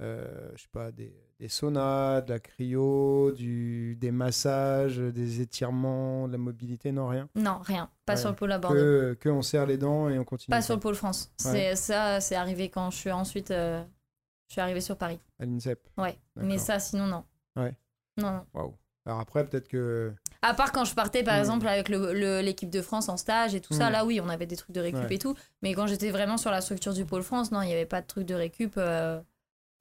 euh, 0.01 0.51
Je 0.57 0.63
sais 0.63 0.69
pas, 0.73 0.91
des, 0.93 1.15
des 1.41 1.49
saunas, 1.49 2.21
de 2.21 2.31
la 2.33 2.39
cryo, 2.39 3.33
du, 3.33 3.97
des 3.97 4.11
massages, 4.11 4.99
des 4.99 5.41
étirements, 5.41 6.27
de 6.29 6.33
la 6.33 6.39
mobilité, 6.39 6.93
non 6.93 7.09
rien? 7.09 7.29
Non, 7.35 7.59
rien. 7.63 7.91
Pas 8.05 8.15
Ouais. 8.15 8.17
sur 8.19 8.31
le 8.31 8.37
pôle 8.37 8.53
à 8.53 8.59
Bordeaux. 8.59 8.77
Que, 8.77 9.17
que 9.19 9.29
on 9.29 9.43
serre 9.43 9.67
les 9.67 9.79
dents 9.79 10.09
et 10.09 10.19
on 10.19 10.25
continue. 10.25 10.51
Pas 10.53 10.63
sur 10.63 10.75
le 10.75 10.81
pôle 10.81 10.95
France. 10.95 11.31
C'est 11.39 11.77
ça, 11.77 12.21
c'est 12.21 12.35
arrivé 12.37 12.69
quand 12.69 12.91
je 12.91 12.97
suis 12.97 13.11
ensuite. 13.11 13.51
euh, 13.51 13.83
je 14.49 14.53
suis 14.53 14.61
arrivée 14.61 14.81
sur 14.81 14.97
Paris. 14.97 15.19
À 15.41 15.45
l'INSEP. 15.45 15.81
Ouais. 15.99 16.17
Mais 16.37 16.59
ça, 16.59 16.79
sinon 16.79 17.07
non. 17.07 17.25
Ouais. 17.57 17.75
Non, 18.17 18.31
non. 18.31 18.47
Waouh. 18.55 18.75
Alors 19.07 19.21
après, 19.21 19.45
peut-être 19.47 19.69
que. 19.69 20.13
À 20.43 20.53
part 20.55 20.73
quand 20.73 20.85
je 20.85 20.95
partais, 20.95 21.23
par 21.25 21.37
Mm. 21.37 21.41
exemple, 21.41 21.67
avec 21.69 21.89
l'équipe 21.89 22.71
de 22.71 22.83
France 22.83 23.09
en 23.09 23.17
stage 23.17 23.55
et 23.55 23.61
tout 23.61 23.73
ça, 23.75 23.89
Mm. 23.89 23.93
là, 23.93 24.05
oui, 24.05 24.21
on 24.21 24.29
avait 24.29 24.47
des 24.47 24.57
trucs 24.57 24.75
de 24.75 24.81
récup 24.81 25.01
Ouais. 25.09 25.15
et 25.15 25.19
tout. 25.19 25.35
Mais 25.63 25.75
quand 25.75 25.87
j'étais 25.87 26.11
vraiment 26.11 26.37
sur 26.37 26.51
la 26.51 26.61
structure 26.61 26.93
du 26.93 27.05
pôle 27.05 27.23
France, 27.23 27.51
non, 27.51 27.63
il 27.63 27.67
n'y 27.67 27.73
avait 27.73 27.87
pas 27.87 28.01
de 28.03 28.07
trucs 28.07 28.27
de 28.27 28.35
récup, 28.35 28.75
euh, 28.77 29.21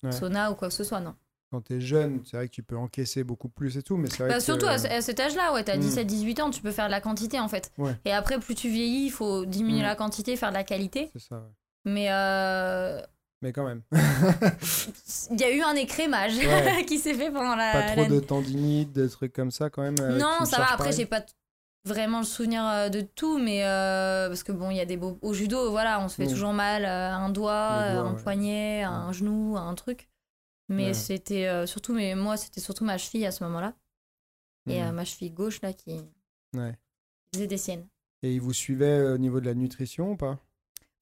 Ouais. 0.04 0.12
sauna 0.12 0.52
ou 0.52 0.56
quoi 0.56 0.68
que 0.68 0.74
ce 0.74 0.84
soit, 0.84 1.00
non. 1.00 1.16
Quand 1.52 1.62
t'es 1.62 1.80
jeune, 1.80 2.22
c'est 2.26 2.38
vrai 2.38 2.48
que 2.50 2.54
tu 2.54 2.64
peux 2.64 2.76
encaisser 2.76 3.24
beaucoup 3.24 3.48
plus 3.50 3.78
et 3.78 3.84
tout, 3.84 3.96
mais 3.98 4.10
c'est 4.10 4.18
vrai 4.24 4.30
Bah, 4.30 4.38
que. 4.38 4.44
surtout 4.44 4.66
à, 4.66 4.78
ce- 4.78 4.88
à 4.88 5.02
cet 5.02 5.20
âge-là, 5.20 5.54
ouais, 5.54 5.64
t'as 5.64 5.78
Mm. 5.78 5.82
17-18 5.82 6.42
ans, 6.42 6.50
tu 6.50 6.62
peux 6.62 6.72
faire 6.72 6.88
de 6.88 6.92
la 6.92 7.02
quantité 7.02 7.40
en 7.40 7.48
fait. 7.48 7.72
Ouais. 7.78 7.96
Et 8.04 8.12
après, 8.12 8.40
plus 8.40 8.56
tu 8.56 8.68
vieillis, 8.70 9.06
il 9.06 9.12
faut 9.12 9.46
diminuer 9.46 9.80
Mm. 9.82 9.88
la 9.88 9.96
quantité, 9.96 10.36
faire 10.36 10.50
de 10.50 10.56
la 10.56 10.64
qualité. 10.64 11.10
C'est 11.14 11.22
ça, 11.22 11.36
ouais. 11.38 11.52
Mais 11.86 12.08
euh, 12.12 13.00
Mais 13.42 13.54
quand 13.54 13.64
même. 13.66 13.84
il 15.32 15.40
y 15.40 15.44
a 15.44 15.52
eu 15.52 15.62
un 15.62 15.76
écrémage 15.76 16.36
Ouais. 16.38 16.84
qui 16.88 16.98
s'est 16.98 17.14
fait 17.14 17.32
pendant 17.32 17.56
la. 17.56 17.72
pas 17.72 17.92
trop 17.92 18.02
la- 18.02 18.10
de 18.10 18.20
tendinite, 18.20 18.92
de 18.94 19.08
trucs 19.08 19.34
comme 19.34 19.52
ça 19.52 19.70
quand 19.70 19.82
même. 19.84 19.96
euh, 20.00 20.18
Non, 20.18 20.46
ça 20.46 20.58
va. 20.58 20.74
Après, 20.74 20.92
j'ai 20.92 21.06
pas 21.06 21.22
vraiment 21.86 22.20
le 22.20 22.26
souvenir 22.26 22.66
euh, 22.66 22.90
de 22.90 23.02
tout, 23.02 23.38
mais 23.38 23.64
euh, 23.64 24.28
parce 24.28 24.44
que 24.44 24.52
bon, 24.52 24.72
il 24.72 24.78
y 24.78 24.82
a 24.82 24.86
des 24.86 24.98
beaux. 24.98 25.18
Au 25.22 25.34
judo, 25.34 25.70
voilà, 25.70 26.00
on 26.02 26.10
se 26.10 26.16
fait 26.16 26.26
Mm. 26.26 26.30
toujours 26.32 26.54
mal 26.54 26.84
euh, 26.86 27.12
un 27.14 27.30
doigt, 27.30 27.54
un 27.54 28.14
ouais. 28.14 28.22
poignet, 28.24 28.84
un 28.84 29.12
genou, 29.12 29.56
un 29.58 29.74
truc. 29.76 30.10
Mais 30.68 30.88
Ouais. 30.88 30.94
c'était 30.94 31.48
euh, 31.48 31.66
surtout, 31.68 31.94
mais 31.94 32.16
moi, 32.16 32.38
c'était 32.38 32.62
surtout 32.62 32.84
ma 32.86 32.98
cheville 32.98 33.26
à 33.26 33.32
ce 33.32 33.44
moment-là. 33.44 33.74
Et 34.68 34.82
Mm. 34.82 34.88
euh, 34.88 34.92
ma 34.92 35.06
cheville 35.06 35.32
gauche, 35.32 35.62
là, 35.62 35.74
qui 35.74 36.02
Ouais. 36.56 36.76
faisait 37.34 37.48
des 37.48 37.58
siennes. 37.58 37.86
Et 38.24 38.34
ils 38.34 38.42
vous 38.42 38.54
suivaient 38.54 39.02
au 39.12 39.18
niveau 39.20 39.40
de 39.40 39.46
la 39.46 39.54
nutrition 39.54 40.12
ou 40.12 40.16
pas? 40.16 40.40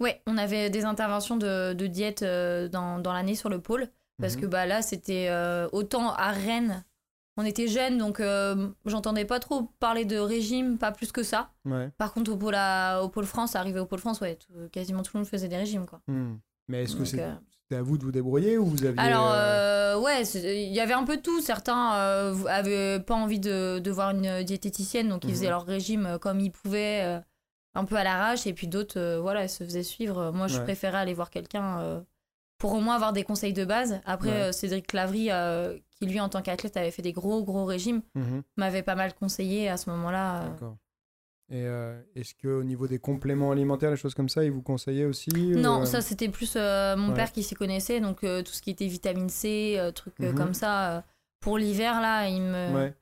Ouais, 0.02 0.22
on 0.28 0.38
avait 0.38 0.70
des 0.70 0.84
interventions 0.84 1.38
de, 1.38 1.72
de 1.74 1.88
diète 1.88 2.24
dans, 2.24 3.00
dans 3.00 3.14
l'année 3.14 3.36
sur 3.36 3.48
le 3.50 3.62
pôle. 3.62 3.88
Parce 4.20 4.36
Mhm. 4.36 4.42
que 4.42 4.46
bah, 4.48 4.66
là, 4.66 4.82
c'était 4.82 5.30
autant 5.72 6.12
à 6.14 6.32
Rennes. 6.32 6.84
On 7.38 7.44
était 7.46 7.68
jeunes, 7.68 7.98
donc 7.98 8.20
euh, 8.20 8.70
j'entendais 8.86 9.26
pas 9.26 9.40
trop 9.40 9.64
parler 9.80 10.06
de 10.06 10.18
régime, 10.18 10.78
pas 10.78 10.92
plus 10.92 11.12
que 11.12 11.24
ça. 11.24 11.50
Ouais. 11.66 11.90
Par 11.98 12.14
contre, 12.14 12.32
au 12.32 12.38
pôle, 12.38 12.54
à- 12.56 13.02
au 13.04 13.10
pôle 13.10 13.26
France, 13.26 13.56
arrivé 13.56 13.80
au 13.80 13.86
pôle 13.88 14.00
France, 14.00 14.22
ouais, 14.22 14.36
tout- 14.36 14.70
quasiment 14.72 15.02
tout 15.02 15.12
le 15.16 15.22
monde 15.22 15.28
faisait 15.28 15.48
des 15.48 15.58
régimes. 15.58 15.88
Quoi. 15.88 16.00
Hmm. 16.08 16.36
Mais 16.68 16.84
est-ce 16.84 16.96
que 16.96 17.06
c'est- 17.06 17.20
euh, 17.22 17.34
c'était 17.64 17.78
à 17.80 17.82
vous 17.82 17.98
de 17.98 18.04
vous 18.04 18.12
débrouiller 18.12 18.58
ou 18.60 18.66
vous 18.66 18.86
aviez. 18.86 19.00
Alors, 19.00 19.32
euh, 19.32 20.00
ouais, 20.00 20.22
il 20.24 20.74
y 20.74 20.80
avait 20.80 20.94
un 20.94 21.04
peu 21.06 21.18
de 21.18 21.22
tout. 21.24 21.42
Certains 21.42 21.90
avaient 22.48 23.00
pas 23.00 23.16
envie 23.16 23.40
de, 23.40 23.80
de 23.80 23.92
voir 23.92 24.12
une 24.12 24.44
diététicienne, 24.44 25.10
donc 25.10 25.24
ils 25.24 25.30
Mhm. 25.30 25.34
faisaient 25.34 25.50
leur 25.50 25.66
régime 25.66 26.18
comme 26.22 26.40
ils 26.40 26.52
pouvaient, 26.52 27.20
un 27.74 27.86
peu 27.86 27.96
à 27.96 28.04
l'arrache. 28.04 28.46
Et 28.46 28.54
puis 28.54 28.68
d'autres, 28.68 29.18
voilà, 29.22 29.44
ils 29.44 29.50
se 29.50 29.64
faisaient 29.64 29.82
suivre. 29.82 30.32
Moi, 30.32 30.46
je 30.48 30.58
Ouais. 30.60 30.64
préférais 30.64 31.00
aller 31.00 31.16
voir 31.16 31.32
quelqu'un 31.32 32.04
pour 32.60 32.74
au 32.74 32.80
moins 32.80 32.96
avoir 32.96 33.12
des 33.12 33.24
conseils 33.24 33.54
de 33.54 33.66
base. 33.66 34.00
Après, 34.06 34.46
Ouais. 34.48 34.54
Cédric 34.54 34.88
Clavry, 34.88 35.30
euh, 35.32 35.78
qui 36.06 36.12
lui, 36.12 36.20
en 36.20 36.30
tant 36.30 36.42
qu'athlète, 36.42 36.76
avait 36.78 36.92
fait 36.92 37.02
des 37.02 37.14
gros, 37.14 37.44
gros 37.44 37.66
régimes, 37.66 38.02
mhm, 38.16 38.44
m'avait 38.58 38.84
pas 38.84 38.96
mal 38.96 39.14
conseillé 39.14 39.70
à 39.70 39.78
ce 39.78 39.90
moment-là. 39.92 40.42
euh. 40.44 40.50
D'accord. 40.50 40.78
Et 41.52 41.66
euh, 41.66 42.02
est-ce 42.16 42.34
qu'au 42.42 42.64
niveau 42.64 42.88
des 42.88 43.00
compléments 43.00 43.52
alimentaires, 43.52 43.92
les 43.92 43.98
choses 43.98 44.16
comme 44.16 44.30
ça, 44.30 44.44
ils 44.44 44.52
vous 44.52 44.62
conseillaient 44.62 45.06
aussi 45.06 45.30
Non, 45.30 45.82
euh, 45.82 45.86
ça 45.86 46.02
c'était 46.02 46.30
plus 46.30 46.54
euh, 46.56 46.96
mon 46.96 47.10
ouais. 47.10 47.14
père 47.16 47.32
qui 47.32 47.44
s'y 47.44 47.54
connaissait, 47.54 48.00
donc 48.00 48.22
tout 48.22 48.52
ce 48.54 48.62
qui 48.62 48.72
était 48.72 48.88
vitamine 48.88 49.30
C, 49.30 49.80
trucs 49.96 50.18
Mhm. 50.20 50.36
comme 50.36 50.54
ça. 50.54 51.04
pour 51.42 51.58
l'hiver, 51.58 52.00
là, 52.02 52.28
il 52.30 52.42
me, 52.42 52.74
Ouais, 52.74 52.94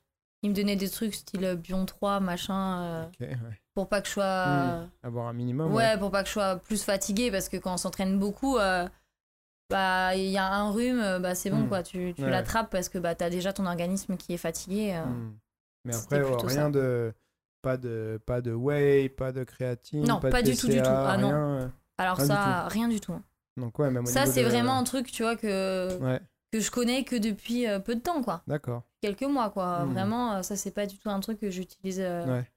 il 0.42 0.50
me 0.50 0.54
donnait 0.56 0.74
des 0.74 0.90
trucs 0.90 1.14
style 1.14 1.56
Bion 1.62 1.86
3, 1.86 2.18
machin, 2.18 3.08
ouais. 3.20 3.36
pour 3.74 3.88
pas 3.88 4.00
que 4.02 4.08
je 4.08 4.12
sois. 4.14 4.56
Mhm. 4.56 4.90
Avoir 5.04 5.28
un 5.28 5.32
minimum. 5.32 5.72
ouais, 5.72 5.96
pour 5.96 6.10
pas 6.10 6.22
que 6.22 6.28
je 6.28 6.32
sois 6.32 6.56
plus 6.56 6.82
fatiguée, 6.82 7.30
parce 7.30 7.48
que 7.48 7.56
quand 7.56 7.72
on 7.74 7.76
s'entraîne 7.76 8.18
beaucoup, 8.18 8.58
bah 9.70 10.14
il 10.16 10.28
y 10.30 10.36
a 10.38 10.52
un 10.52 10.70
rhume, 10.70 11.00
euh, 11.00 11.18
bah 11.18 11.34
c'est 11.34 11.50
bon 11.50 11.60
Mhm. 11.62 11.68
quoi, 11.68 11.82
tu, 11.82 12.12
tu 12.14 12.22
Ouais. 12.24 12.30
l'attrapes 12.30 12.70
parce 12.70 12.88
que 12.88 12.98
bah 12.98 13.14
t'as 13.14 13.30
déjà 13.30 13.52
ton 13.52 13.66
organisme 13.66 14.16
qui 14.16 14.34
est 14.34 14.38
fatigué. 14.38 14.92
euh. 14.94 15.04
Hmm. 15.04 15.34
Mais 15.84 15.94
après, 15.96 16.22
oh, 16.22 16.36
rien 16.38 16.64
ça. 16.66 16.70
de. 16.70 17.12
Pas 17.62 17.76
de, 17.76 18.20
pas 18.26 18.40
de 18.40 18.52
whey, 18.52 19.08
pas 19.08 19.30
de 19.30 19.44
créatine, 19.44 20.04
Non, 20.04 20.18
pas, 20.18 20.42
de 20.42 20.50
du 20.50 20.56
tout, 20.56 20.66
du 20.66 20.78
tout. 20.82 20.82
Ah 20.88 21.16
non. 21.16 21.28
rien, 21.28 21.38
euh. 21.60 21.68
Alors 21.96 22.16
Rien 22.16 22.26
du 22.26 22.32
ça, 22.32 22.68
rien 22.68 22.88
du 22.88 22.98
tout. 23.00 23.14
Donc 23.56 23.78
ouais, 23.78 23.88
même 23.90 24.02
au 24.02 24.06
Ça 24.06 24.26
c'est 24.26 24.42
de- 24.42 24.48
vraiment 24.48 24.76
un 24.76 24.82
truc, 24.82 25.12
tu 25.12 25.22
vois, 25.22 25.36
que, 25.36 25.96
Ouais, 26.00 26.20
que 26.50 26.58
je 26.58 26.70
connais 26.72 27.04
que 27.04 27.14
depuis 27.14 27.68
euh, 27.68 27.78
peu 27.78 27.94
de 27.94 28.00
temps 28.00 28.20
quoi. 28.22 28.42
d'accord. 28.48 28.82
quelques 29.00 29.22
mois 29.22 29.50
quoi 29.50 29.84
Mhm. 29.84 29.92
vraiment 29.92 30.42
ça 30.42 30.56
c'est 30.56 30.70
pas 30.72 30.86
du 30.86 30.98
tout 30.98 31.08
un 31.10 31.20
truc 31.20 31.38
que 31.38 31.50
j'utilise 31.50 32.00
euh. 32.00 32.26
Ouais. 32.26 32.50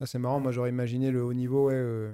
Ah, 0.00 0.06
c'est 0.06 0.18
marrant, 0.18 0.40
moi 0.40 0.50
j'aurais 0.50 0.70
imaginé 0.70 1.12
le 1.12 1.22
haut 1.22 1.32
niveau, 1.32 1.68
ouais. 1.70 2.12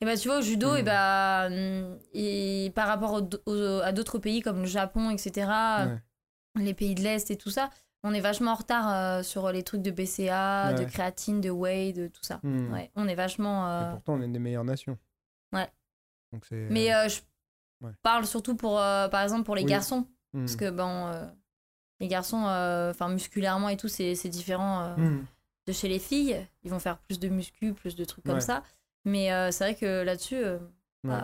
Et 0.00 0.04
bah 0.06 0.16
tu 0.16 0.28
vois 0.28 0.38
au 0.38 0.42
judo 0.42 0.74
et 0.76 0.82
bah 0.82 1.46
hum, 1.48 1.98
et 2.14 2.72
par 2.74 2.88
rapport 2.88 3.12
au- 3.14 3.50
au- 3.50 3.80
à 3.82 3.92
d'autres 3.92 4.18
pays 4.18 4.40
comme 4.40 4.60
le 4.60 4.66
Japon 4.66 5.10
etc 5.10 5.50
ouais. 6.56 6.62
les 6.62 6.74
pays 6.74 6.94
de 6.94 7.02
l'est 7.02 7.30
et 7.30 7.36
tout 7.36 7.50
ça 7.50 7.70
on 8.02 8.14
est 8.14 8.20
vachement 8.20 8.52
en 8.52 8.54
retard 8.54 8.90
euh, 8.92 9.22
sur 9.22 9.52
les 9.52 9.62
trucs 9.62 9.82
de 9.82 9.90
BCA 9.90 10.72
de 10.72 10.84
créatine 10.84 11.40
de 11.42 11.50
whey 11.50 11.92
de 11.92 12.06
tout 12.08 12.22
ça 12.22 12.40
Hmm. 12.42 12.72
ouais 12.72 12.90
on 12.96 13.06
est 13.08 13.14
vachement 13.14 13.66
Et 13.66 13.82
euh, 13.84 13.90
pourtant, 13.92 14.14
on 14.14 14.22
est 14.22 14.24
une 14.26 14.32
des 14.32 14.38
meilleures 14.38 14.64
nations. 14.64 14.96
Ouais. 15.52 15.68
Donc 16.32 16.46
mais 16.50 16.94
euh, 16.94 17.08
je 17.08 17.20
Ouais. 17.82 17.92
parle 18.02 18.26
surtout 18.26 18.56
pour 18.56 18.76
par 18.76 19.22
exemple 19.22 19.44
pour 19.44 19.54
les 19.56 19.62
Oui. 19.64 19.70
garçons 19.70 20.06
parce 20.34 20.54
que 20.56 20.68
bon 20.70 21.06
euh, 21.08 21.26
les 21.98 22.08
garçons 22.08 22.42
enfin 22.90 23.08
musculairement 23.08 23.68
et 23.70 23.76
tout 23.78 23.88
c'est 23.88 24.14
différent 24.28 24.94
de 25.66 25.72
chez 25.72 25.88
les 25.88 25.98
filles. 25.98 26.46
Ils 26.62 26.70
vont 26.70 26.78
faire 26.78 26.98
plus 26.98 27.18
de 27.20 27.28
muscu, 27.28 27.72
plus 27.74 27.96
de 27.96 28.04
trucs 28.04 28.24
comme 28.24 28.40
ça. 28.40 28.62
Mais 29.04 29.32
euh, 29.32 29.50
c'est 29.50 29.64
vrai 29.64 29.74
que 29.74 30.02
là-dessus, 30.02 30.36
euh, 30.36 30.58
Ouais. 31.04 31.14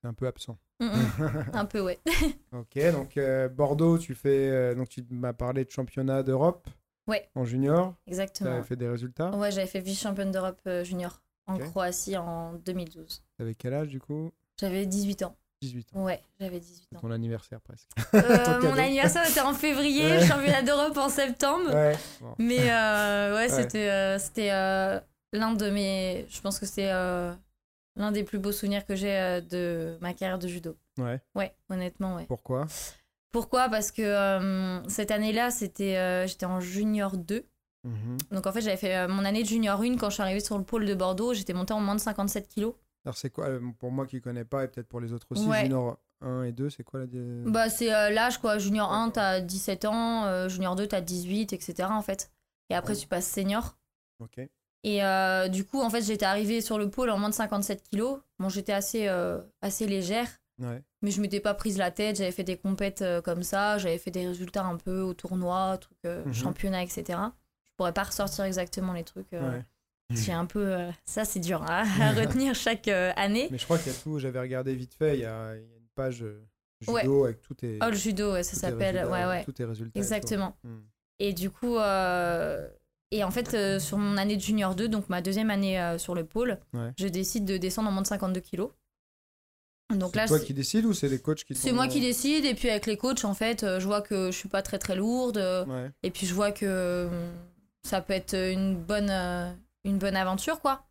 C'est 0.00 0.08
un 0.08 0.14
peu 0.14 0.26
absent. 0.26 0.56
Mm, 0.80 0.86
mm. 0.86 1.44
un 1.54 1.64
peu, 1.66 1.80
ouais. 1.80 1.98
Ok, 2.52 2.78
donc 2.92 3.16
euh, 3.16 3.48
Bordeaux, 3.48 3.98
tu 3.98 4.14
fais. 4.14 4.74
donc 4.74 4.88
tu 4.88 5.04
m'as 5.10 5.32
parlé 5.32 5.64
de 5.64 5.70
championnat 5.70 6.22
d'Europe. 6.22 6.66
Ouais. 7.06 7.28
En 7.34 7.44
junior. 7.44 7.94
Tu 8.04 8.10
Exactement. 8.10 8.50
avais 8.52 8.62
fait 8.62 8.76
des 8.76 8.88
résultats. 8.88 9.30
Ouais, 9.36 9.50
j'avais 9.52 9.66
fait 9.66 9.80
vice-championne 9.80 10.30
d'Europe 10.30 10.60
junior 10.84 11.20
en. 11.46 11.58
Croatie 11.58 12.16
en 12.16 12.54
2012. 12.54 13.22
T'avais 13.36 13.54
quel 13.54 13.74
âge 13.74 13.88
du 13.88 14.00
coup? 14.00 14.32
J'avais 14.58 14.86
18 14.86 15.24
ans. 15.24 15.36
18 15.60 15.94
ans. 15.96 16.04
Ouais, 16.04 16.22
j'avais 16.40 16.60
18 16.60 16.86
C'est 16.90 16.96
ans. 16.96 17.00
ton 17.00 17.10
anniversaire 17.10 17.60
presque. 17.60 17.88
Euh, 18.14 18.20
Ton 18.60 18.68
mon 18.70 18.78
anniversaire 18.78 19.28
était 19.28 19.40
en 19.40 19.52
février, 19.54 20.04
Ouais. 20.12 20.26
championnat 20.26 20.62
d'Europe 20.62 20.96
en 20.96 21.08
septembre. 21.08 21.72
Ouais. 21.74 21.96
Bon. 22.20 22.34
Mais 22.38 22.70
euh, 22.70 23.34
ouais, 23.34 23.42
Ouais. 23.42 23.48
c'était 23.62 24.18
c'était 24.18 24.50
euh, 24.52 24.98
l'un 25.34 25.52
de 25.52 25.68
mes. 25.68 26.26
Je 26.30 26.40
pense 26.40 26.58
que 26.58 26.64
c'est 26.66 26.90
euh, 26.90 27.34
l'un 27.96 28.12
des 28.12 28.24
plus 28.24 28.38
beaux 28.38 28.52
souvenirs 28.52 28.86
que 28.86 28.94
j'ai 28.94 29.14
euh, 29.14 29.40
de 29.40 29.98
ma 30.00 30.14
carrière 30.14 30.38
de 30.38 30.48
judo. 30.48 30.76
Ouais. 30.98 31.20
Ouais, 31.34 31.54
honnêtement, 31.68 32.16
ouais. 32.16 32.24
Pourquoi? 32.26 32.66
Pourquoi? 33.32 33.68
Parce 33.68 33.90
que 33.90 34.02
euh, 34.02 34.82
cette 34.88 35.10
année-là, 35.10 35.50
c'était 35.50 36.26
j'étais 36.26 36.46
en 36.46 36.60
junior 36.60 37.16
2. 37.16 37.44
Mhm. 37.84 38.16
Donc 38.30 38.46
en 38.46 38.52
fait, 38.52 38.62
j'avais 38.62 38.76
fait 38.78 39.06
mon 39.08 39.24
année 39.24 39.42
de 39.42 39.48
junior 39.48 39.80
1 39.80 39.96
quand 39.96 40.08
je 40.08 40.14
suis 40.14 40.22
arrivée 40.22 40.40
sur 40.40 40.56
le 40.56 40.64
pôle 40.64 40.86
de 40.86 40.94
Bordeaux. 40.94 41.34
J'étais 41.34 41.52
montée 41.52 41.74
en 41.74 41.80
moins 41.80 41.96
de 41.96 42.00
57 42.00 42.48
kilos. 42.48 42.74
Alors 43.04 43.16
c'est 43.18 43.28
quoi, 43.28 43.48
pour 43.78 43.90
moi 43.92 44.06
qui 44.06 44.22
connais 44.22 44.44
pas 44.46 44.64
et 44.64 44.68
peut-être 44.68 44.88
pour 44.88 45.00
les 45.00 45.12
autres 45.12 45.26
aussi, 45.30 45.44
Ouais. 45.46 45.64
junior 45.64 45.98
1 46.22 46.44
et 46.44 46.52
2, 46.52 46.70
c'est 46.70 46.84
quoi 46.84 47.00
la... 47.00 47.06
Bah, 47.50 47.68
c'est 47.68 47.88
l'âge 48.10 48.38
quoi. 48.38 48.56
Junior 48.58 48.90
1, 48.90 49.10
t'as 49.10 49.40
17 49.40 49.84
ans. 49.84 50.48
junior 50.48 50.74
2, 50.76 50.86
t'as 50.86 51.02
18, 51.02 51.52
etc. 51.52 51.88
En 51.90 52.00
fait. 52.00 52.30
Et 52.70 52.74
après, 52.74 52.94
Ouais. 52.94 53.00
tu 53.00 53.06
passes 53.08 53.26
senior. 53.26 53.76
Ok. 54.20 54.40
Et 54.84 55.02
euh, 55.02 55.48
du 55.48 55.64
coup, 55.64 55.80
en 55.80 55.88
fait, 55.90 56.02
j'étais 56.02 56.26
arrivée 56.26 56.60
sur 56.60 56.78
le 56.78 56.88
pôle 56.90 57.10
en 57.10 57.18
moins 57.18 57.30
de 57.30 57.34
57 57.34 57.82
kilos. 57.82 58.20
Bon, 58.38 58.48
j'étais 58.48 58.72
assez, 58.72 59.08
euh, 59.08 59.40
assez 59.62 59.86
légère, 59.86 60.28
Ouais. 60.60 60.82
mais 61.02 61.10
je 61.10 61.20
m'étais 61.20 61.40
pas 61.40 61.54
prise 61.54 61.78
la 61.78 61.90
tête. 61.90 62.16
J'avais 62.18 62.30
fait 62.32 62.44
des 62.44 62.56
compètes 62.58 63.00
euh, 63.02 63.20
comme 63.22 63.42
ça. 63.42 63.78
J'avais 63.78 63.96
fait 63.98 64.10
des 64.10 64.26
résultats 64.28 64.64
un 64.64 64.76
peu 64.76 65.00
au 65.00 65.14
tournoi, 65.14 65.78
truc, 65.78 65.96
Mhm. 66.04 66.32
championnat, 66.34 66.82
etc. 66.82 67.18
Je 67.64 67.70
pourrais 67.76 67.92
pas 67.94 68.04
ressortir 68.04 68.44
exactement 68.44 68.92
les 68.92 69.04
trucs. 69.04 69.32
ouais. 69.32 69.64
J'ai 70.10 70.32
un 70.32 70.44
peu. 70.44 70.76
ça, 71.06 71.24
c'est 71.24 71.40
dur 71.40 71.62
hein, 71.62 71.84
à 72.00 72.12
retenir 72.12 72.54
chaque 72.54 72.88
année. 72.88 73.48
Mais 73.50 73.56
je 73.58 73.64
crois 73.64 73.78
qu'il 73.78 73.90
y 73.90 73.94
a 73.96 73.98
tout, 73.98 74.18
j'avais 74.18 74.38
regardé 74.38 74.74
vite 74.74 74.92
fait, 74.94 75.14
il 75.16 75.20
y 75.22 75.24
a, 75.24 75.54
il 75.54 75.60
y 75.62 75.64
a 75.64 75.76
une 75.78 75.88
page 75.94 76.22
judo 76.82 76.92
Ouais. 76.92 77.24
avec 77.24 77.40
tous 77.40 77.54
tes, 77.54 77.78
Oh, 77.82 77.86
le 77.88 77.96
judo, 77.96 78.34
ça 78.42 78.54
s'appelle. 78.54 78.96
Ouais, 79.06 79.24
ouais. 79.24 79.44
tous 79.44 79.52
tes 79.52 79.64
résultats. 79.64 79.88
et 79.88 79.92
tout. 79.92 79.98
Exactement. 79.98 80.54
Hmm. 80.62 80.80
Et 81.20 81.32
du 81.32 81.48
coup, 81.50 81.76
et 83.16 83.24
en 83.24 83.30
fait, 83.30 83.54
euh, 83.54 83.78
sur 83.78 83.96
mon 83.98 84.16
année 84.16 84.36
de 84.36 84.42
junior 84.42 84.74
2, 84.74 84.88
donc 84.88 85.08
ma 85.08 85.22
deuxième 85.22 85.50
année 85.50 85.80
euh, 85.80 85.98
sur 85.98 86.14
le 86.14 86.24
pôle, 86.24 86.58
Ouais. 86.72 86.92
je 86.98 87.06
décide 87.06 87.44
de 87.44 87.56
descendre 87.56 87.88
en 87.88 87.92
moins 87.92 88.02
de 88.02 88.06
52 88.06 88.40
kilos. 88.40 88.70
Donc 89.94 90.12
C'est 90.14 90.26
toi 90.26 90.38
c'est- 90.38 90.46
qui 90.46 90.54
décides 90.54 90.86
ou 90.86 90.94
c'est 90.94 91.08
les 91.08 91.20
coachs 91.20 91.44
qui 91.44 91.54
c'est 91.54 91.68
t'ont- 91.70 91.74
moi 91.76 91.88
qui 91.88 92.00
décide. 92.00 92.44
Et 92.44 92.54
puis 92.54 92.70
avec 92.70 92.86
les 92.86 92.96
coachs, 92.96 93.24
en 93.24 93.34
fait, 93.34 93.62
euh, 93.62 93.78
je 93.80 93.86
vois 93.86 94.00
que 94.02 94.30
je 94.30 94.36
suis 94.36 94.48
pas 94.48 94.62
très 94.62 94.78
très 94.78 94.96
lourde. 94.96 95.36
Ouais. 95.68 95.90
Et 96.02 96.10
puis 96.10 96.26
je 96.26 96.34
vois 96.34 96.52
que 96.52 97.08
ça 97.82 98.00
peut 98.00 98.14
être 98.14 98.34
une 98.34 98.76
bonne, 98.76 99.10
une 99.84 99.98
bonne 99.98 100.16
aventure, 100.16 100.60
quoi. 100.60 100.86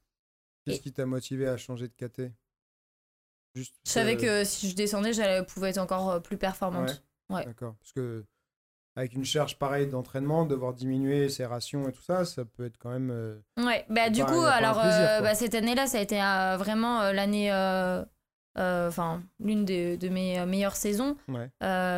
Qu'est-ce 0.66 0.78
Et- 0.78 0.82
qui 0.82 0.94
t'a 0.94 1.06
motivé 1.06 1.48
à 1.48 1.58
changer 1.58 1.88
de 1.88 1.94
KT 1.94 2.32
Juste 3.56 3.74
Je 3.86 3.92
savais 3.92 4.16
que 4.18 4.44
si 4.44 4.70
je 4.70 4.76
descendais, 4.76 5.12
j'allais 5.14 5.44
pouvais 5.46 5.70
être 5.72 5.78
encore 5.80 6.22
plus 6.22 6.38
performante. 6.38 7.04
ouais. 7.30 7.46
D'accord. 7.46 7.76
Parce 7.80 7.92
que 7.94 8.24
avec 8.96 9.14
une 9.14 9.26
charge 9.26 9.58
pareille 9.58 9.88
d'entraînement, 9.88 10.46
devoir 10.46 10.74
diminuer 10.74 11.28
ses 11.30 11.46
rations 11.46 11.88
et 11.90 11.92
tout 11.92 12.04
ça, 12.04 12.26
ça 12.26 12.46
peut 12.46 12.66
être 12.66 12.78
quand 12.78 12.92
même. 12.92 13.10
euh, 13.12 13.40
Ouais, 13.58 13.86
bah 13.90 14.10
du 14.10 14.24
coup, 14.24 14.40
alors 14.46 14.80
plaisir, 14.80 15.00
euh, 15.10 15.22
bah, 15.22 15.34
cette 15.36 15.56
année-là, 15.56 15.88
ça 15.88 15.98
a 15.98 16.02
été 16.02 16.22
euh, 16.22 16.58
vraiment 16.58 17.02
euh, 17.02 17.12
l'année, 17.14 17.50
enfin 18.56 19.24
l'une 19.40 19.66
des- 19.66 19.98
de 19.98 20.10
mes 20.10 20.46
meilleures 20.46 20.76
saisons. 20.76 21.16
Ouais. 21.28 21.50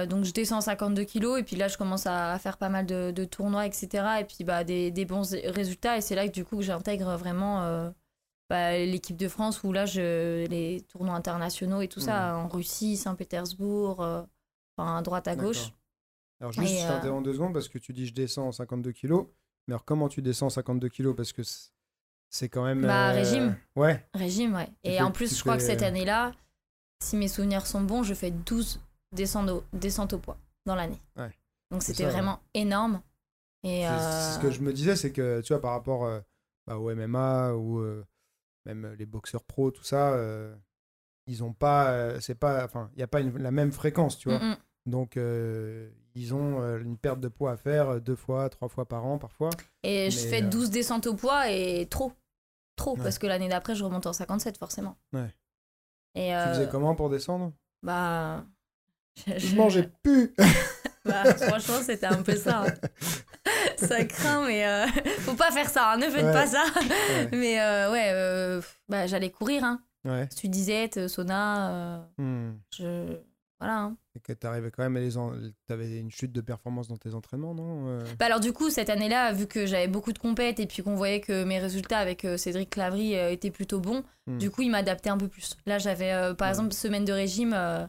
Donc 0.07 0.23
je 0.23 0.31
descends 0.31 0.61
52 0.61 1.03
kilos 1.03 1.39
et 1.39 1.43
puis 1.43 1.55
là 1.55 1.67
je 1.67 1.77
commence 1.77 2.05
à, 2.07 2.37
faire 2.39 2.57
pas 2.57 2.69
mal 2.69 2.85
de, 2.85 3.11
de 3.11 3.25
tournois, 3.25 3.65
etc. 3.65 4.05
Et 4.21 4.23
puis 4.23 4.43
bah 4.43 4.63
des, 4.63 4.91
des 4.91 5.05
bons 5.05 5.23
résultats 5.45 5.97
et 5.97 6.01
c'est 6.01 6.15
là 6.15 6.27
que 6.27 6.33
du 6.33 6.45
coup 6.45 6.55
que 6.57 6.63
j'intègre 6.63 7.15
vraiment 7.17 7.91
bah, 8.49 8.77
l'équipe 8.77 9.17
de 9.17 9.27
France 9.27 9.63
où 9.63 9.73
là 9.73 9.85
je 9.85 10.45
les 10.47 10.81
tournois 10.87 11.15
internationaux 11.15 11.81
et 11.81 11.87
tout 11.87 11.99
ça 11.99 12.37
en 12.37 12.47
Russie, 12.47 12.95
Saint-Pétersbourg, 12.95 13.99
enfin 14.77 14.97
à 14.97 15.01
droite 15.01 15.27
à 15.27 15.35
gauche. 15.35 15.71
Alors 16.45 16.51
juste, 16.53 16.73
Et, 16.75 16.77
je 16.79 16.85
euh, 16.85 16.87
t'interromps 16.89 17.23
deux 17.25 17.33
secondes 17.33 17.53
parce 17.53 17.67
que 17.69 17.79
tu 17.79 17.91
dis 17.91 18.05
je 18.05 18.13
descends 18.13 18.47
en 18.47 18.51
52 18.51 18.91
kilos. 18.91 19.25
Mais 19.67 19.73
alors 19.73 19.83
comment 19.83 20.07
tu 20.09 20.21
descends 20.21 20.45
en 20.47 20.49
52 20.51 20.89
kilos? 20.89 21.15
Parce 21.15 21.33
que 21.33 21.41
c'est- 22.29 22.49
quand 22.49 22.63
même. 22.63 22.83
Bah, 22.83 23.09
euh, 23.09 23.13
régime. 23.15 23.57
Ouais. 23.75 24.05
Régime, 24.13 24.53
ouais. 24.53 24.69
Et 24.83 25.01
en 25.01 25.11
plus, 25.11 25.35
je 25.35 25.41
crois 25.41 25.57
que 25.57 25.63
cette 25.63 25.81
année-là, 25.81 26.33
si 27.03 27.15
mes 27.17 27.27
souvenirs 27.27 27.65
sont 27.65 27.81
bons, 27.81 28.03
je 28.03 28.13
fais 28.13 28.29
12 28.29 28.79
descentes 29.11 29.49
au, 29.49 29.63
descentes 29.73 30.13
au 30.13 30.19
poids 30.19 30.37
dans 30.67 30.75
l'année. 30.75 31.01
Ouais. 31.15 31.31
Donc 31.71 31.81
c'était 31.81 32.05
ouais. 32.05 32.11
vraiment 32.11 32.39
énorme. 32.53 33.01
Et 33.63 33.87
euh, 33.87 34.33
ce 34.33 34.39
que 34.39 34.51
je 34.51 34.61
me 34.61 34.71
disais, 34.71 34.95
c'est 34.95 35.11
que 35.11 35.41
tu 35.41 35.51
vois, 35.53 35.61
par 35.61 35.71
rapport 35.71 36.05
euh, 36.05 36.19
bah, 36.67 36.77
au 36.77 36.91
MMA 36.93 37.53
ou 37.55 37.79
euh, 37.79 38.05
même 38.67 38.93
les 38.99 39.07
boxeurs 39.07 39.43
pros, 39.43 39.71
tout 39.71 39.83
ça, 39.83 40.13
euh, 40.13 40.55
ils 41.25 41.43
ont 41.43 41.53
pas. 41.53 41.89
euh, 41.91 42.19
c'est 42.19 42.35
pas. 42.35 42.63
Enfin, 42.65 42.91
il 42.93 42.97
n'y 42.97 43.03
a 43.03 43.07
pas 43.07 43.21
une- 43.21 43.35
la 43.39 43.49
même 43.49 43.71
fréquence, 43.71 44.19
tu 44.19 44.29
vois. 44.29 44.37
mm, 44.37 44.51
mm. 44.51 44.57
Donc, 44.85 45.17
euh, 45.17 45.89
ils 46.15 46.33
ont 46.33 46.61
euh, 46.61 46.79
une 46.79 46.97
perte 46.97 47.19
de 47.19 47.27
poids 47.27 47.51
à 47.51 47.57
faire 47.57 47.89
euh, 47.89 47.99
deux 47.99 48.15
fois, 48.15 48.49
trois 48.49 48.67
fois 48.69 48.85
par 48.87 49.05
an 49.05 49.17
parfois. 49.17 49.49
Et 49.83 50.09
je 50.11 50.19
fais 50.19 50.43
euh, 50.43 50.47
12 50.49 50.69
descentes 50.71 51.07
au 51.07 51.13
poids 51.15 51.49
et 51.51 51.87
trop. 51.89 52.11
Trop, 52.75 52.95
Ouais. 52.97 53.03
parce 53.03 53.19
que 53.19 53.27
l'année 53.27 53.47
d'après, 53.47 53.73
je 53.75 53.83
remonte 53.83 54.05
en 54.05 54.11
57, 54.13 54.57
forcément. 54.57 54.97
Ouais. 55.13 55.33
Et 56.15 56.27
Tu 56.29 56.33
euh, 56.33 56.53
faisais 56.53 56.69
comment 56.69 56.93
pour 56.95 57.09
descendre? 57.09 57.53
Bah. 57.83 58.45
Je 59.37 59.55
mangeais 59.55 59.89
plus 60.03 60.33
Bah, 61.05 61.23
franchement, 61.35 61.77
c'était 61.81 62.07
un 62.07 62.21
peu 62.23 62.35
ça. 62.35 62.63
hein. 62.63 62.73
ça 63.77 64.03
craint, 64.05 64.45
mais 64.45 64.65
euh, 64.67 64.87
faut 65.19 65.35
pas 65.35 65.51
faire 65.51 65.69
ça, 65.69 65.91
hein, 65.93 65.97
ne 65.97 66.09
faites 66.09 66.25
Ouais. 66.25 66.33
pas 66.33 66.47
ça. 66.47 66.63
Ouais. 66.75 67.29
Mais 67.31 67.61
euh, 67.61 67.91
ouais, 67.91 68.09
euh, 68.11 68.61
bah, 68.89 69.07
j'allais 69.07 69.29
courir, 69.31 69.63
hein. 69.63 69.81
Ouais. 70.03 70.27
Sudisette, 70.35 71.07
sauna, 71.07 71.69
euh, 71.71 72.03
Hmm. 72.17 72.57
je. 72.77 73.17
Voilà. 73.59 73.79
hein. 73.83 73.97
Et 74.15 74.19
que 74.19 74.33
t'arrivais 74.33 74.69
quand 74.71 74.83
même 74.83 74.97
à 74.97 74.99
les. 74.99 75.17
En... 75.17 75.31
T'avais 75.67 75.97
une 75.99 76.11
chute 76.11 76.31
de 76.33 76.41
performance 76.41 76.87
dans 76.87 76.97
tes 76.97 77.13
entraînements, 77.13 77.53
non 77.53 77.87
Euh, 77.87 78.03
Bah 78.19 78.25
alors 78.25 78.39
du 78.41 78.51
coup 78.53 78.69
cette 78.69 78.89
année-là 78.89 79.31
vu 79.31 79.47
que 79.47 79.65
j'avais 79.65 79.87
beaucoup 79.87 80.11
de 80.13 80.19
compètes 80.19 80.59
et 80.59 80.65
puis 80.67 80.83
qu'on 80.83 80.95
voyait 80.95 81.21
que 81.21 81.43
mes 81.45 81.59
résultats 81.59 81.99
avec 81.99 82.25
euh, 82.25 82.35
Cédric 82.37 82.69
Clavry 82.69 83.15
euh, 83.15 83.31
étaient 83.31 83.51
plutôt 83.51 83.79
bons, 83.79 84.03
Hmm. 84.27 84.37
du 84.39 84.49
coup 84.51 84.61
il 84.63 84.71
m'adaptait 84.71 85.09
un 85.09 85.17
peu 85.17 85.27
plus. 85.27 85.55
Là 85.65 85.77
j'avais 85.77 86.11
euh, 86.11 86.33
par 86.33 86.47
Ouais. 86.47 86.51
exemple 86.51 86.73
semaine 86.73 87.05
de 87.05 87.13
régime, 87.13 87.53
euh, 87.55 87.85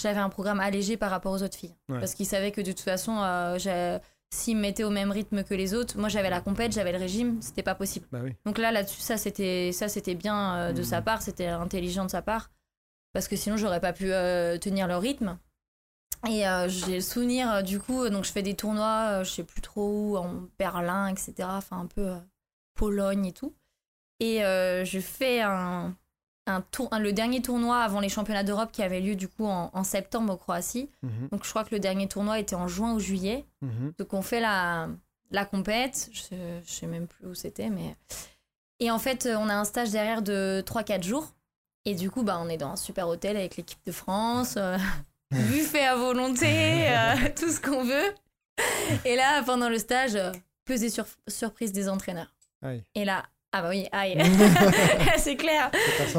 j'avais 0.00 0.20
un 0.20 0.28
programme 0.28 0.60
allégé 0.60 0.96
par 0.96 1.10
rapport 1.10 1.32
aux 1.32 1.42
autres 1.42 1.56
filles 1.56 1.74
Ouais. 1.88 1.98
parce 1.98 2.14
qu'il 2.14 2.26
savait 2.26 2.52
que 2.52 2.60
de 2.60 2.70
toute 2.72 2.80
façon 2.80 3.16
s'il 4.30 4.56
me 4.56 4.60
mettait 4.62 4.84
au 4.84 4.90
même 4.90 5.10
rythme 5.10 5.42
que 5.42 5.54
les 5.54 5.72
autres, 5.72 5.98
moi 5.98 6.10
j'avais 6.10 6.28
la 6.28 6.42
compète, 6.42 6.72
j'avais 6.72 6.92
le 6.92 6.98
régime, 6.98 7.40
c'était 7.40 7.62
pas 7.62 7.74
possible. 7.74 8.06
Bah 8.12 8.20
oui. 8.22 8.34
Donc 8.44 8.58
là 8.58 8.70
là-dessus 8.72 9.00
ça 9.00 9.16
c'était 9.16 9.70
ça 9.72 9.88
c'était 9.88 10.14
bien 10.14 10.72
de 10.74 10.80
Hmm. 10.82 10.84
sa 10.84 11.00
part, 11.02 11.22
c'était 11.22 11.46
intelligent 11.46 12.04
de 12.04 12.10
sa 12.10 12.20
part 12.22 12.50
parce 13.12 13.28
que 13.28 13.36
sinon 13.36 13.56
j'aurais 13.56 13.80
pas 13.80 13.92
pu 13.92 14.12
euh, 14.12 14.58
tenir 14.58 14.86
le 14.88 14.96
rythme. 14.96 15.38
Et 16.28 16.48
euh, 16.48 16.68
j'ai 16.68 16.96
le 16.96 17.00
souvenir, 17.00 17.50
euh, 17.52 17.62
du 17.62 17.78
coup, 17.78 18.08
donc 18.08 18.24
je 18.24 18.32
fais 18.32 18.42
des 18.42 18.54
tournois, 18.54 19.22
je 19.22 19.30
sais 19.30 19.44
plus 19.44 19.60
trop 19.60 19.88
où, 19.88 20.16
en 20.16 20.42
Berlin, 20.58 21.06
etc. 21.08 21.34
Enfin, 21.52 21.78
un 21.78 21.86
peu 21.86 22.12
Pologne 22.74 23.26
et 23.26 23.32
tout. 23.32 23.54
Et 24.20 24.38
je 24.40 24.98
fais 25.00 25.40
un, 25.42 25.94
un 26.46 26.60
tour, 26.60 26.88
un- 26.90 26.98
le 26.98 27.12
dernier 27.12 27.40
tournoi 27.40 27.78
avant 27.78 28.00
les 28.00 28.08
championnats 28.08 28.42
d'Europe 28.42 28.72
qui 28.72 28.82
avait 28.82 29.00
lieu 29.00 29.14
du 29.14 29.28
coup 29.28 29.46
en, 29.46 29.70
en 29.72 29.84
septembre 29.84 30.32
en 30.32 30.36
Croatie. 30.36 30.90
Mhm. 31.02 31.28
Donc 31.30 31.44
je 31.44 31.50
crois 31.50 31.62
que 31.64 31.72
le 31.74 31.78
dernier 31.78 32.08
tournoi 32.08 32.40
était 32.40 32.56
en 32.56 32.66
juin 32.66 32.94
ou 32.94 32.98
juillet. 32.98 33.44
Mhm. 33.62 33.92
Donc 33.96 34.12
on 34.14 34.22
fait 34.22 34.40
la, 34.40 34.88
la 35.30 35.44
compète, 35.44 36.10
je, 36.12 36.34
je 36.64 36.70
sais 36.70 36.86
même 36.88 37.06
plus 37.06 37.26
où 37.28 37.34
c'était, 37.34 37.70
mais... 37.70 37.94
Et 38.80 38.90
en 38.92 38.98
fait, 38.98 39.28
on 39.36 39.48
a 39.48 39.54
un 39.54 39.64
stage 39.64 39.90
derrière 39.90 40.22
de 40.22 40.62
3-4 40.66 41.02
jours. 41.04 41.32
Et 41.84 41.94
du 41.94 42.10
coup, 42.10 42.22
bah, 42.22 42.38
on 42.42 42.48
est 42.48 42.56
dans 42.56 42.70
un 42.72 42.76
super 42.76 43.08
hôtel 43.08 43.36
avec 43.36 43.56
l'équipe 43.56 43.78
de 43.86 43.92
France, 43.92 44.54
euh, 44.56 44.76
buffet 45.30 45.84
à 45.84 45.96
volonté, 45.96 46.88
euh, 46.88 47.14
tout 47.38 47.50
ce 47.50 47.60
qu'on 47.60 47.84
veut. 47.84 48.14
Et 49.04 49.16
là, 49.16 49.42
pendant 49.44 49.68
le 49.68 49.78
stage, 49.78 50.14
euh, 50.16 50.32
pesée 50.64 50.90
sur, 50.90 51.06
surprise 51.28 51.72
des 51.72 51.88
entraîneurs. 51.88 52.34
Aïe. 52.62 52.82
Et 52.94 53.04
là, 53.04 53.24
ah 53.52 53.62
bah 53.62 53.68
oui, 53.70 53.86
aïe, 53.92 54.18
c'est 55.16 55.36
clair. 55.36 55.70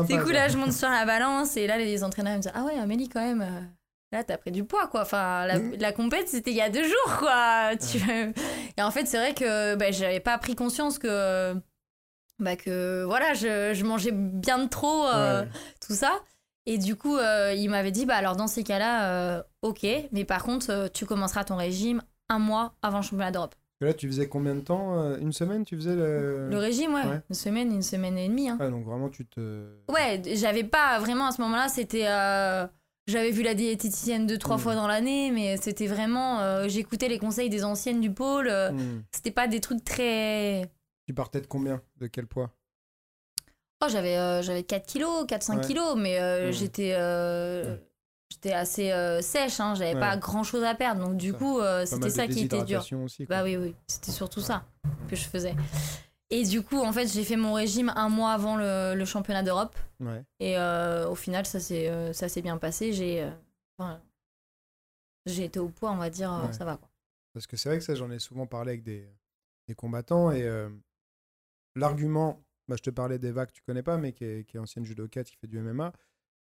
Du 0.08 0.20
coup, 0.22 0.30
là, 0.30 0.48
je 0.48 0.58
monte 0.58 0.74
sur 0.74 0.90
la 0.90 1.06
balance 1.06 1.56
et 1.58 1.68
là, 1.68 1.78
les 1.78 2.04
entraîneurs 2.04 2.38
me 2.38 2.42
disent 2.42 2.52
Ah 2.56 2.64
ouais, 2.64 2.80
Amélie, 2.80 3.08
quand 3.10 3.22
même, 3.22 3.42
euh, 3.42 3.62
là, 4.12 4.24
t'as 4.24 4.38
pris 4.38 4.52
du 4.52 4.64
poids, 4.64 4.88
quoi. 4.88 5.02
Enfin, 5.02 5.46
la, 5.46 5.60
Mhm. 5.60 5.76
la 5.80 5.92
compète, 5.92 6.28
c'était 6.28 6.50
il 6.50 6.58
y 6.58 6.62
a 6.62 6.70
deux 6.70 6.84
jours, 6.86 7.18
quoi. 7.20 7.74
Et 8.78 8.82
en 8.82 8.90
fait, 8.90 9.06
c'est 9.06 9.18
vrai 9.18 9.34
que 9.36 9.76
bah, 9.76 9.92
j'avais 9.92 10.20
pas 10.22 10.38
pris 10.40 10.56
conscience 10.56 10.98
que, 10.98 11.54
bah, 12.40 12.56
que 12.56 13.04
voilà, 13.04 13.34
je, 13.34 13.74
je 13.74 13.84
mangeais 13.86 14.12
bien 14.14 14.60
de 14.60 14.68
trop, 14.70 15.06
euh, 15.08 15.44
Ouais. 15.44 15.48
tout 15.86 15.94
ça. 15.94 16.12
Et 16.66 16.78
du 16.78 16.96
coup, 16.96 17.18
euh, 17.18 17.54
il 17.56 17.70
m'avait 17.70 17.92
dit 17.92 18.06
Bah 18.06 18.16
alors, 18.16 18.36
dans 18.36 18.48
ces 18.48 18.64
cas-là, 18.64 19.10
euh, 19.12 19.44
ok, 19.62 19.86
mais 20.12 20.24
par 20.26 20.44
contre, 20.44 20.90
tu 20.94 21.06
commenceras 21.06 21.44
ton 21.44 21.56
régime 21.56 22.02
un 22.30 22.40
mois 22.40 22.74
avant 22.82 22.98
le 22.98 23.04
championnat 23.04 23.32
d'Europe. 23.32 23.56
Et 23.82 23.86
là, 23.86 23.94
tu 23.94 24.08
faisais 24.08 24.28
combien 24.28 24.56
de 24.56 24.60
temps 24.60 25.16
Une 25.20 25.32
semaine, 25.32 25.64
tu 25.64 25.76
faisais 25.78 25.96
le. 25.96 26.50
Le 26.50 26.58
régime, 26.58 26.94
ouais. 26.94 27.06
ouais. 27.06 27.22
Une 27.30 27.36
semaine, 27.36 27.72
une 27.74 27.82
semaine 27.82 28.18
et 28.18 28.28
demie. 28.28 28.50
Hein. 28.50 28.58
Ah, 28.60 28.70
donc 28.70 28.84
vraiment, 28.86 29.10
tu 29.10 29.26
te. 29.26 29.68
Ouais, 29.88 30.22
j'avais 30.36 30.66
pas 30.66 31.00
vraiment 31.00 31.28
à 31.28 31.32
ce 31.32 31.42
moment-là, 31.42 31.70
c'était. 31.70 32.06
J'avais 33.08 33.32
vu 33.32 33.42
la 33.42 33.56
diététicienne 33.56 34.28
deux, 34.28 34.38
trois 34.38 34.58
Mm. 34.58 34.60
fois 34.60 34.76
dans 34.76 34.86
l'année, 34.86 35.32
mais 35.32 35.58
c'était 35.58 35.88
vraiment. 35.88 36.68
J'écoutais 36.68 37.08
les 37.08 37.18
conseils 37.18 37.50
des 37.50 37.64
anciennes 37.64 38.02
du 38.02 38.12
pôle. 38.12 38.50
Hmm. 38.52 39.02
C'était 39.12 39.32
pas 39.32 39.48
des 39.48 39.60
trucs 39.62 39.84
très. 39.84 40.70
Tu 41.10 41.14
partais 41.16 41.42
de 41.42 41.48
combien? 41.48 41.82
De 41.98 42.06
quel 42.06 42.28
poids? 42.28 42.52
Oh, 43.84 43.88
j'avais 43.90 44.16
euh, 44.16 44.44
j'avais 44.44 44.62
4 44.62 44.86
kilos, 44.86 45.26
4-5 45.26 45.56
Ouais. 45.58 45.66
kilos, 45.66 45.96
mais 45.98 46.20
euh, 46.20 46.52
j'étais. 46.52 46.94
euh, 46.94 47.78
J'étais 48.32 48.54
assez 48.54 48.92
sèche, 49.24 49.60
hein, 49.60 49.74
j'avais 49.74 49.96
Ouais. 49.96 50.00
pas 50.00 50.16
grand 50.18 50.44
chose 50.44 50.64
à 50.64 50.76
perdre, 50.76 51.04
donc 51.04 51.18
du 51.18 51.32
Ça. 51.32 51.38
coup, 51.40 51.60
c'était 51.88 52.12
ça 52.12 52.28
qui 52.28 52.42
était 52.42 52.64
dur. 52.64 52.86
aussi. 53.04 53.26
Bah 53.26 53.44
oui, 53.44 53.58
oui, 53.58 53.74
c'était 53.88 54.12
surtout 54.12 54.40
ça 54.40 54.68
que 55.10 55.16
je 55.16 55.24
faisais. 55.26 55.56
Et 56.30 56.44
du 56.46 56.62
coup, 56.62 56.78
en 56.78 56.94
fait, 56.94 57.08
j'ai 57.08 57.24
fait 57.24 57.38
mon 57.38 57.54
régime 57.54 57.92
un 57.96 58.10
mois 58.10 58.34
avant 58.34 58.56
le, 58.56 58.94
le 58.94 59.06
championnat 59.06 59.42
d'Europe. 59.42 59.76
Et 60.40 60.60
au 60.60 61.16
final, 61.16 61.48
ça 61.48 61.60
s'est 61.60 62.14
ça 62.14 62.30
s'est 62.30 62.44
bien 62.44 62.60
passé. 62.60 62.94
J'ai 62.94 63.28
enfin, 63.80 64.00
j'ai 65.26 65.46
été 65.46 65.60
au 65.60 65.70
poids, 65.70 65.90
on 65.92 65.98
va 65.98 66.12
dire, 66.12 66.50
ça 66.52 66.66
va 66.66 66.78
quoi. 66.78 66.88
Parce 67.34 67.48
que 67.48 67.58
c'est 67.58 67.70
vrai 67.70 67.80
que 67.80 67.84
ça, 67.84 67.96
j'en 67.96 68.12
ai 68.12 68.20
souvent 68.20 68.46
parlé 68.46 68.74
avec 68.74 68.84
des, 68.84 69.10
des 69.68 69.74
combattants. 69.74 70.30
Et 70.32 70.48
l'argument, 71.80 72.44
bah, 72.68 72.76
je 72.78 72.84
te 72.84 72.90
parlais 72.90 73.18
d'Eva 73.20 73.46
que 73.46 73.52
tu 73.52 73.62
connais 73.62 73.84
pas, 73.84 73.98
mais 73.98 74.14
qui 74.14 74.26
est, 74.26 74.44
qui 74.46 74.58
est 74.58 74.60
ancienne 74.60 74.86
judokate, 74.86 75.28
qui 75.30 75.38
fait 75.38 75.48
du 75.48 75.60
MMA. 75.60 75.92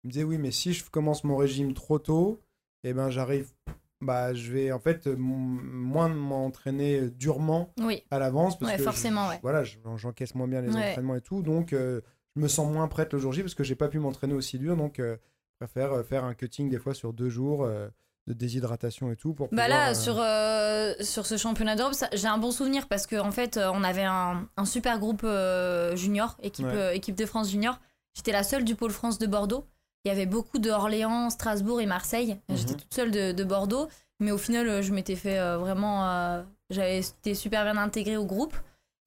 Il 0.03 0.07
me 0.07 0.11
disait, 0.11 0.23
oui, 0.23 0.37
mais 0.37 0.51
si 0.51 0.73
je 0.73 0.89
commence 0.89 1.23
mon 1.23 1.35
régime 1.37 1.73
trop 1.73 1.99
tôt, 1.99 2.41
eh 2.83 2.93
ben, 2.93 3.09
j'arrive. 3.09 3.51
Bah, 3.99 4.33
je 4.35 4.51
vais 4.51 4.71
en 4.71 4.77
fait 4.79 5.07
moins 5.07 6.07
m'entraîner 6.07 7.09
durement 7.09 7.73
Oui, 7.79 8.03
à 8.11 8.19
l'avance. 8.19 8.57
parce 8.59 8.71
ouais, 8.71 8.77
que 8.77 8.83
forcément, 8.83 9.25
je- 9.25 9.29
ouais. 9.31 9.39
Voilà, 9.41 9.63
je- 9.63 9.77
j'encaisse 9.95 10.35
moins 10.35 10.47
bien 10.47 10.61
les 10.61 10.73
Ouais. 10.75 10.89
entraînements 10.91 11.15
et 11.15 11.21
tout. 11.21 11.41
Donc, 11.41 11.73
euh, 11.73 12.01
je 12.35 12.41
me 12.41 12.47
sens 12.47 12.71
moins 12.71 12.87
prête 12.87 13.11
le 13.13 13.19
jour 13.19 13.33
J 13.33 13.41
parce 13.41 13.55
que 13.55 13.63
j'ai 13.63 13.75
pas 13.75 13.87
pu 13.89 13.97
m'entraîner 13.97 14.35
aussi 14.35 14.59
dur. 14.59 14.77
Donc, 14.77 14.99
euh, 14.99 15.17
je 15.59 15.65
préfère 15.65 15.93
euh, 15.93 16.03
faire 16.03 16.23
un 16.25 16.35
cutting 16.35 16.69
des 16.69 16.77
fois 16.77 16.93
sur 16.93 17.11
deux 17.11 17.29
jours 17.29 17.63
euh, 17.63 17.89
de 18.27 18.33
déshydratation 18.33 19.11
et 19.11 19.15
tout. 19.15 19.33
Pour 19.33 19.47
Bah 19.51 19.63
pouvoir, 19.63 19.69
là, 19.69 19.89
euh, 19.91 19.93
sur, 19.93 20.19
euh, 20.19 20.93
sur 21.01 21.25
ce 21.25 21.37
championnat 21.37 21.75
d'Europe, 21.75 21.93
j'ai 22.13 22.27
un 22.27 22.37
bon 22.37 22.51
souvenir 22.51 22.87
parce 22.87 23.07
qu'en 23.07 23.27
en 23.27 23.31
fait, 23.31 23.57
euh, 23.57 23.71
on 23.73 23.83
avait 23.83 24.03
un, 24.03 24.47
un 24.57 24.65
super 24.65 24.99
groupe 24.99 25.21
euh, 25.23 25.95
junior, 25.95 26.35
équipe, 26.43 26.65
Ouais. 26.67 26.95
équipe 26.97 27.15
de 27.15 27.25
France 27.25 27.49
junior. 27.49 27.79
J'étais 28.15 28.31
la 28.33 28.43
seule 28.43 28.63
du 28.65 28.75
pôle 28.75 28.91
France 28.91 29.17
de 29.17 29.27
Bordeaux. 29.27 29.65
Il 30.05 30.09
y 30.09 30.11
avait 30.11 30.25
beaucoup 30.25 30.59
de 30.59 30.69
Orléans, 30.69 31.29
Strasbourg 31.29 31.81
et 31.81 31.85
Marseille. 31.85 32.37
J'étais 32.49 32.73
Mhm. 32.73 32.79
toute 32.79 32.93
seule 32.93 33.11
de, 33.11 33.31
de 33.31 33.43
Bordeaux. 33.43 33.87
Mais 34.19 34.31
au 34.31 34.37
final, 34.37 34.81
je 34.81 34.91
m'étais 34.93 35.15
fait 35.15 35.37
vraiment. 35.57 36.43
J'avais 36.71 36.99
été 36.99 37.35
super 37.35 37.63
bien 37.63 37.77
intégrée 37.77 38.17
au 38.17 38.25
groupe. 38.25 38.55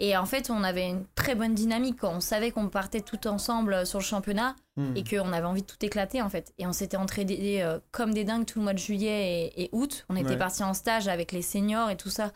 Et 0.02 0.16
en 0.16 0.24
fait, 0.24 0.50
on 0.50 0.64
avait 0.64 0.88
une 0.88 1.04
très 1.14 1.34
bonne 1.34 1.54
dynamique. 1.54 2.00
quoi. 2.00 2.08
On 2.08 2.20
savait 2.20 2.50
qu'on 2.50 2.68
partait 2.70 3.02
tout 3.02 3.26
ensemble 3.26 3.74
euh, 3.74 3.84
sur 3.84 3.98
le 3.98 4.04
championnat 4.04 4.56
hmm. 4.76 4.96
et 4.96 5.04
qu'on 5.04 5.32
avait 5.32 5.46
envie 5.46 5.60
de 5.60 5.66
tout 5.66 5.76
éclater 5.84 6.22
en 6.22 6.30
fait. 6.30 6.54
Et 6.58 6.66
on 6.66 6.72
s'était 6.72 6.96
entraînés 6.96 7.62
euh, 7.62 7.78
comme 7.92 8.14
des 8.14 8.24
dingues 8.24 8.46
tout 8.46 8.58
le 8.58 8.64
mois 8.64 8.72
de 8.72 8.78
juillet 8.78 9.52
et, 9.54 9.64
et 9.64 9.68
août. 9.72 10.06
On 10.08 10.16
était 10.16 10.30
Ouais. 10.30 10.38
partis 10.38 10.62
en 10.64 10.72
stage 10.74 11.06
avec 11.06 11.32
les 11.32 11.42
seniors 11.42 11.90
et 11.90 11.96
tout 11.98 12.08
ça 12.08 12.32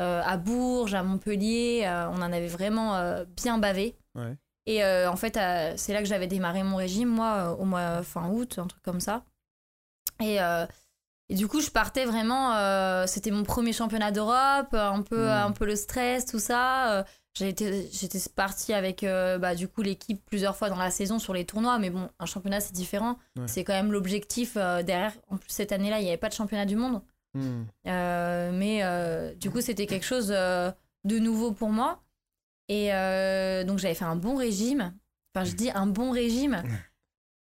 euh, 0.00 0.22
à 0.24 0.36
Bourges, 0.36 0.94
à 0.94 1.02
Montpellier. 1.02 1.82
euh, 1.86 2.08
on 2.10 2.22
en 2.22 2.32
avait 2.32 2.46
vraiment 2.46 2.94
bien 3.36 3.58
bavé. 3.58 3.96
Ouais. 4.14 4.36
Et 4.66 4.84
en 4.84 5.16
fait, 5.16 5.38
c'est 5.76 5.92
là 5.94 6.00
que 6.00 6.04
j'avais 6.08 6.26
démarré 6.26 6.62
mon 6.62 6.76
régime, 6.76 7.08
moi, 7.08 7.56
au 7.58 7.64
mois 7.64 8.02
fin 8.02 8.28
août, 8.28 8.58
un 8.58 8.66
truc 8.66 8.82
comme 8.82 9.00
ça. 9.00 9.24
Et, 10.20 10.38
et 11.30 11.34
du 11.34 11.46
coup, 11.48 11.60
je 11.60 11.70
partais 11.70 12.04
vraiment. 12.04 12.54
euh, 12.56 13.06
C'était 13.06 13.30
mon 13.30 13.42
premier 13.44 13.72
championnat 13.72 14.10
d'Europe, 14.12 14.72
un 14.72 15.02
peu, 15.02 15.26
Mm. 15.26 15.30
un 15.30 15.52
peu 15.52 15.66
le 15.66 15.76
stress, 15.76 16.24
tout 16.26 16.38
ça. 16.38 16.92
euh, 16.98 17.02
J'étais 17.34 18.18
partie 18.34 18.72
avec 18.72 19.04
euh, 19.04 19.38
bah, 19.38 19.54
du 19.54 19.68
coup 19.68 19.80
l'équipe 19.82 20.20
plusieurs 20.26 20.56
fois 20.56 20.70
dans 20.70 20.76
la 20.76 20.90
saison 20.90 21.20
sur 21.20 21.32
les 21.34 21.44
tournois, 21.44 21.78
mais 21.78 21.88
bon, 21.90 22.08
un 22.18 22.26
championnat 22.26 22.58
c'est 22.60 22.72
différent. 22.72 23.16
Ouais. 23.36 23.46
C'est 23.46 23.62
quand 23.62 23.74
même 23.74 23.92
l'objectif 23.92 24.54
euh, 24.56 24.82
derrière. 24.82 25.12
En 25.28 25.36
plus, 25.36 25.50
cette 25.50 25.70
année-là, 25.70 26.00
il 26.00 26.02
n'y 26.04 26.08
avait 26.08 26.16
pas 26.16 26.28
de 26.30 26.34
championnat 26.34 26.66
du 26.66 26.74
monde. 26.74 27.00
Hmm. 27.34 27.64
Mais 27.84 29.34
du 29.36 29.50
coup, 29.50 29.60
c'était 29.60 29.86
quelque 29.86 30.04
chose 30.06 30.28
de 30.28 31.18
nouveau 31.18 31.52
pour 31.52 31.68
moi. 31.70 32.02
Et 32.68 32.88
donc, 33.66 33.78
j'avais 33.78 33.94
fait 33.94 34.04
un 34.04 34.16
bon 34.16 34.34
régime. 34.36 34.92
Enfin, 35.34 35.44
je 35.44 35.52
dis 35.54 35.70
un 35.70 35.86
bon 35.86 36.10
régime, 36.10 36.62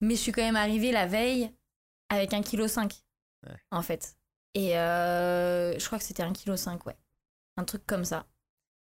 mais 0.02 0.16
je 0.16 0.20
suis 0.20 0.32
quand 0.32 0.44
même 0.44 0.56
arrivée 0.58 0.92
la 0.92 1.08
veille 1.08 1.50
avec 2.10 2.32
1,5 2.34 2.44
kg, 2.44 2.68
Ouais. 3.46 3.56
en 3.72 3.82
fait. 3.82 4.16
Et 4.56 4.78
euh, 4.78 5.78
je 5.78 5.86
crois 5.86 5.98
que 6.00 6.04
c'était 6.04 6.24
1,5 6.24 6.34
kg, 6.78 6.88
ouais. 6.88 6.96
Un 7.58 7.64
truc 7.64 7.86
comme 7.86 8.06
ça. 8.06 8.26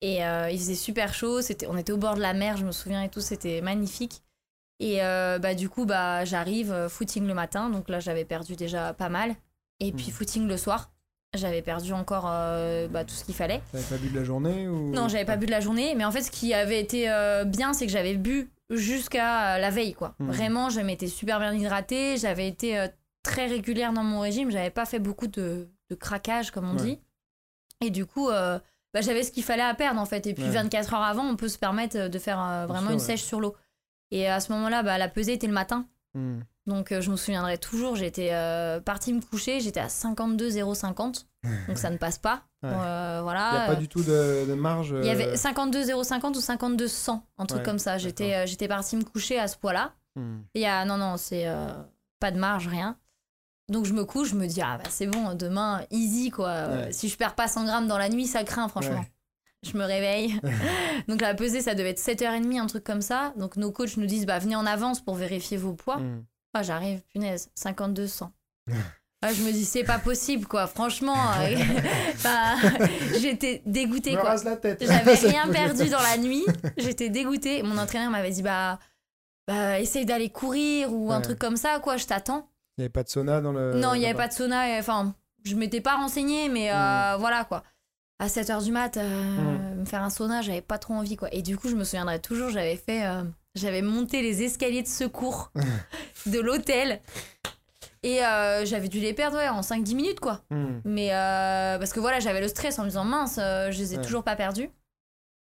Et 0.02 0.24
euh, 0.24 0.50
il 0.50 0.58
faisait 0.58 0.74
super 0.74 1.14
chaud, 1.14 1.40
c'était, 1.40 1.66
on 1.66 1.76
était 1.76 1.92
au 1.92 1.96
bord 1.96 2.14
de 2.14 2.20
la 2.20 2.34
mer, 2.34 2.56
je 2.56 2.64
me 2.64 2.72
souviens 2.72 3.02
et 3.02 3.08
tout, 3.08 3.20
c'était 3.20 3.60
magnifique. 3.62 4.22
Et 4.78 5.02
euh, 5.02 5.38
bah, 5.38 5.54
du 5.54 5.68
coup, 5.70 5.86
bah, 5.86 6.24
j'arrive, 6.24 6.86
footing 6.88 7.26
le 7.26 7.32
matin, 7.34 7.70
donc 7.70 7.88
là 7.88 7.98
j'avais 7.98 8.24
perdu 8.26 8.56
déjà 8.56 8.92
pas 8.92 9.08
mal. 9.08 9.34
Et 9.80 9.92
puis 9.92 10.06
Mhm. 10.06 10.12
footing 10.12 10.46
le 10.48 10.56
soir, 10.56 10.90
j'avais 11.34 11.62
perdu 11.62 11.92
encore 11.94 12.26
euh, 12.28 12.86
bah, 12.88 13.04
tout 13.04 13.14
ce 13.14 13.24
qu'il 13.24 13.34
fallait. 13.34 13.62
T'avais 13.72 13.84
pas 13.84 13.96
bu 13.96 14.08
de 14.10 14.18
la 14.18 14.24
journée 14.24 14.68
ou... 14.68 14.92
Non, 14.92 15.08
j'avais 15.08 15.24
pas 15.24 15.36
bu 15.36 15.46
de 15.46 15.50
la 15.50 15.60
journée, 15.60 15.94
mais 15.94 16.04
en 16.04 16.12
fait, 16.12 16.22
ce 16.22 16.30
qui 16.30 16.52
avait 16.54 16.80
été 16.80 17.10
euh, 17.10 17.44
bien, 17.44 17.72
c'est 17.72 17.86
que 17.86 17.92
j'avais 17.92 18.16
bu 18.16 18.50
jusqu'à 18.70 19.58
la 19.58 19.70
veille, 19.70 19.94
quoi. 19.94 20.14
Mhm. 20.18 20.30
Vraiment, 20.30 20.70
je 20.70 20.80
m'étais 20.80 21.08
super 21.08 21.38
bien 21.40 21.54
hydratée, 21.54 22.16
j'avais 22.18 22.46
été 22.48 22.86
très 23.26 23.46
régulière 23.46 23.92
dans 23.92 24.04
mon 24.04 24.20
régime, 24.20 24.50
j'avais 24.50 24.70
pas 24.70 24.86
fait 24.86 24.98
beaucoup 24.98 25.26
de, 25.26 25.68
de 25.90 25.94
craquage, 25.94 26.50
comme 26.50 26.68
on 26.70 26.76
Ouais. 26.76 26.82
dit. 26.84 27.00
Et 27.80 27.90
du 27.90 28.06
coup, 28.06 28.28
euh, 28.30 28.58
bah, 28.94 29.00
j'avais 29.02 29.22
ce 29.22 29.30
qu'il 29.30 29.42
fallait 29.44 29.62
à 29.62 29.74
perdre, 29.74 30.00
en 30.00 30.06
fait. 30.06 30.26
Et 30.26 30.34
puis, 30.34 30.44
Ouais. 30.44 30.50
24 30.50 30.94
heures 30.94 31.02
avant, 31.02 31.24
on 31.24 31.36
peut 31.36 31.48
se 31.48 31.58
permettre 31.58 31.96
euh, 31.98 32.08
de 32.08 32.18
faire 32.18 32.40
euh, 32.40 32.66
vraiment 32.66 32.86
sûr, 32.88 32.92
une 32.94 32.98
sèche 33.00 33.22
sur 33.22 33.40
l'eau. 33.40 33.54
Et 34.10 34.28
à 34.28 34.40
ce 34.40 34.52
moment-là, 34.52 34.82
bah, 34.82 34.98
la 34.98 35.08
pesée 35.08 35.32
était 35.34 35.46
le 35.48 35.52
matin. 35.52 35.86
Hmm. 36.14 36.40
Donc 36.66 36.90
euh, 36.90 37.00
je 37.00 37.10
me 37.12 37.16
souviendrai 37.16 37.58
toujours, 37.58 37.94
j'étais 37.94 38.30
partie 38.84 39.12
me 39.12 39.20
coucher, 39.20 39.60
j'étais 39.60 39.78
à 39.78 39.88
52,050, 39.88 41.26
donc 41.68 41.78
ça 41.78 41.90
ne 41.90 41.96
passe 41.96 42.18
pas. 42.18 42.42
Ouais. 42.64 42.70
Euh, 42.72 43.18
Il 43.20 43.22
voilà. 43.22 43.50
n'y 43.52 43.58
a 43.58 43.66
pas 43.66 43.74
du 43.76 43.86
tout 43.88 44.02
de, 44.02 44.46
de 44.48 44.54
marge. 44.54 44.92
Il 45.00 45.06
y 45.06 45.10
avait 45.10 45.28
euh, 45.28 45.36
52,050 45.36 46.36
ou 46.36 46.40
52,100, 46.40 47.22
un 47.38 47.46
truc 47.46 47.62
comme 47.62 47.78
ça. 47.78 47.98
J'étais 47.98 48.46
j'étais 48.48 48.66
partie 48.66 48.96
me 48.96 49.04
coucher 49.04 49.38
à 49.38 49.46
ce 49.46 49.56
poids-là. 49.56 49.92
hmm. 50.16 50.38
Il 50.54 50.62
y 50.62 50.66
a 50.66 50.84
non 50.84 50.96
non, 50.96 51.16
c'est 51.16 51.46
pas 52.18 52.30
de 52.32 52.38
marge, 52.38 52.66
rien. 52.66 52.96
Donc 53.68 53.84
je 53.84 53.92
me 53.92 54.04
couche, 54.04 54.30
je 54.30 54.34
me 54.36 54.46
dis 54.46 54.60
ah 54.62 54.78
bah 54.78 54.88
c'est 54.90 55.06
bon, 55.06 55.34
demain 55.34 55.84
easy 55.90 56.30
quoi. 56.30 56.48
Euh, 56.48 56.84
Ouais. 56.86 56.92
Si 56.92 57.08
je 57.08 57.16
perds 57.16 57.34
pas 57.34 57.48
100 57.48 57.64
grammes 57.64 57.88
dans 57.88 57.98
la 57.98 58.08
nuit, 58.08 58.26
ça 58.26 58.44
craint 58.44 58.68
franchement. 58.68 59.00
Ouais. 59.00 59.12
Je 59.62 59.76
me 59.76 59.84
réveille. 59.84 60.38
Donc 61.08 61.20
la 61.20 61.34
pesée, 61.34 61.60
ça 61.62 61.74
devait 61.74 61.90
être 61.90 61.98
7h30, 62.00 62.60
un 62.60 62.66
truc 62.66 62.84
comme 62.84 63.02
ça. 63.02 63.32
Donc 63.36 63.56
nos 63.56 63.72
coachs 63.72 63.96
nous 63.96 64.06
disent 64.06 64.26
bah 64.26 64.38
venez 64.38 64.54
en 64.56 64.66
avance 64.66 65.00
pour 65.00 65.14
vérifier 65.16 65.56
vos 65.56 65.72
poids. 65.72 65.98
Hmm. 65.98 66.24
Ah, 66.54 66.62
j'arrive, 66.62 67.02
punaise, 67.12 67.50
52 67.54 68.06
100. 68.06 68.32
Ah, 69.22 69.32
je 69.32 69.42
me 69.42 69.50
dis, 69.50 69.64
c'est 69.64 69.82
pas 69.82 69.98
possible, 69.98 70.46
quoi. 70.46 70.66
Franchement, 70.66 71.16
euh, 71.40 71.56
enfin, 72.14 72.54
j'étais 73.18 73.62
dégoûtée, 73.64 74.12
Me 74.14 74.20
quoi. 74.20 74.36
J'avais 74.36 75.14
rien 75.14 75.48
perdu 75.48 75.88
dans 75.88 76.02
la 76.02 76.18
nuit. 76.18 76.44
J'étais 76.76 77.08
dégoûtée. 77.08 77.62
Mon 77.62 77.78
entraîneur 77.78 78.10
m'avait 78.10 78.30
dit, 78.30 78.42
bah, 78.42 78.78
bah 79.48 79.80
essaye 79.80 80.04
d'aller 80.04 80.28
courir 80.28 80.92
ou 80.92 81.10
un 81.10 81.22
truc 81.22 81.38
comme 81.38 81.56
ça, 81.56 81.80
quoi. 81.80 81.96
Je 81.96 82.04
t'attends. 82.04 82.48
Il 82.78 82.82
n'y 82.82 82.84
avait 82.84 82.92
pas 82.92 83.02
de 83.04 83.08
sauna 83.08 83.40
dans 83.40 83.52
le. 83.52 83.74
non, 83.74 83.94
il 83.94 84.00
n'y 84.00 84.04
avait 84.06 84.14
pas 84.14 84.28
de 84.28 84.32
sauna. 84.32 84.78
Enfin, 84.78 85.14
je 85.44 85.54
m'étais 85.54 85.80
pas 85.80 85.96
renseignée, 85.96 86.48
mais 86.48 86.70
euh, 86.70 87.16
voilà, 87.18 87.44
quoi. 87.44 87.62
À 88.18 88.28
7h 88.28 88.64
du 88.64 88.72
mat, 88.72 88.96
euh, 88.96 89.74
me 89.74 89.84
faire 89.84 90.02
un 90.02 90.10
sauna, 90.10 90.40
j'avais 90.42 90.62
pas 90.62 90.78
trop 90.78 90.94
envie, 90.94 91.16
quoi. 91.16 91.28
Et 91.32 91.42
du 91.42 91.56
coup, 91.58 91.68
je 91.68 91.74
me 91.76 91.84
souviendrai 91.84 92.20
toujours, 92.20 92.50
j'avais 92.50 92.76
fait. 92.76 93.06
euh, 93.06 93.22
j'avais 93.54 93.80
monté 93.82 94.20
les 94.22 94.42
escaliers 94.42 94.82
de 94.82 94.88
secours 94.88 95.52
de 96.26 96.38
l'hôtel. 96.40 97.00
Et 98.02 98.18
j'avais 98.64 98.88
dû 98.88 99.00
les 99.00 99.14
perdre 99.14 99.36
ouais, 99.36 99.48
en 99.48 99.62
5-10 99.62 99.94
minutes, 99.96 100.20
quoi. 100.20 100.42
Hmm. 100.50 100.80
Mais 100.84 101.08
parce 101.10 101.92
que 101.92 101.98
voilà, 102.00 102.20
j'avais 102.20 102.40
le 102.40 102.48
stress 102.48 102.78
en 102.78 102.82
me 102.84 102.88
disant 102.88 103.04
mince, 103.04 103.36
je 103.36 103.76
les 103.78 103.94
ai 103.94 103.96
Ouais. 103.96 104.04
toujours 104.04 104.22
pas 104.22 104.36
perdus. 104.36 104.70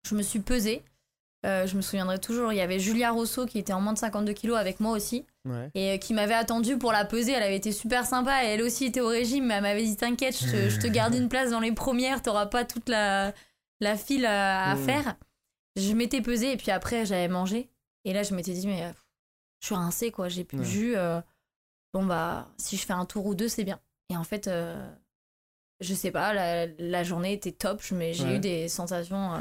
Je 0.08 0.14
me 0.14 0.22
suis 0.22 0.38
pesée. 0.38 0.82
Euh, 1.44 1.66
je 1.66 1.76
me 1.76 1.82
souviendrai 1.82 2.18
toujours, 2.18 2.52
il 2.52 2.56
y 2.56 2.60
avait 2.60 2.78
Julia 2.80 3.10
Rosso 3.12 3.46
qui 3.46 3.58
était 3.58 3.72
en 3.72 3.80
moins 3.80 3.92
de 3.92 3.98
52 3.98 4.32
kilos 4.32 4.56
avec 4.58 4.80
moi 4.80 4.92
aussi 4.92 5.26
Ouais. 5.44 5.70
et 5.74 5.92
euh, 5.92 5.96
qui 5.98 6.12
m'avait 6.14 6.34
attendu 6.34 6.76
pour 6.78 6.90
la 6.92 7.04
peser. 7.04 7.32
Elle 7.32 7.42
avait 7.42 7.56
été 7.56 7.70
super 7.72 8.04
sympa 8.06 8.44
et 8.44 8.48
elle 8.48 8.62
aussi 8.62 8.86
était 8.86 9.00
au 9.02 9.06
régime, 9.08 9.46
mais 9.46 9.54
elle 9.54 9.62
m'avait 9.62 9.84
dit 9.84 9.96
T'inquiète, 9.96 10.36
je 10.36 10.50
te, 10.50 10.68
je 10.70 10.78
te 10.80 10.86
garde 10.88 11.14
une 11.14 11.28
place 11.28 11.50
dans 11.50 11.60
les 11.60 11.72
premières, 11.72 12.22
t'auras 12.22 12.46
pas 12.46 12.64
toute 12.64 12.88
la, 12.88 13.32
la 13.80 13.96
file 13.96 14.26
à, 14.26 14.74
Mm. 14.74 14.78
faire. 14.84 15.16
Je 15.76 15.92
m'étais 15.92 16.22
pesée 16.22 16.52
et 16.52 16.56
puis 16.56 16.70
après 16.72 17.04
j'avais 17.06 17.28
mangé. 17.28 17.68
Et 18.04 18.12
là 18.12 18.22
je 18.24 18.34
m'étais 18.34 18.54
dit 18.54 18.66
Mais 18.66 18.82
euh, 18.84 18.90
je 19.60 19.66
suis 19.66 19.74
rincée 19.76 20.10
quoi, 20.10 20.28
j'ai 20.28 20.42
plus 20.42 20.56
de 20.56 20.62
Ouais. 20.62 20.68
jus. 20.68 20.96
euh, 20.96 21.20
bon 21.94 22.04
bah, 22.04 22.48
si 22.56 22.76
je 22.76 22.84
fais 22.86 22.92
un 22.94 23.04
tour 23.04 23.24
ou 23.26 23.34
deux, 23.36 23.48
c'est 23.48 23.64
bien. 23.64 23.78
Et 24.10 24.16
en 24.16 24.24
fait, 24.24 24.48
euh, 24.48 24.84
je 25.80 25.94
sais 25.94 26.10
pas, 26.10 26.32
la, 26.32 26.66
la 26.78 27.04
journée 27.04 27.34
était 27.34 27.52
top, 27.52 27.82
mais 27.92 28.14
j'ai 28.14 28.24
Ouais. 28.24 28.36
eu 28.36 28.38
des 28.40 28.68
sensations 28.68 29.34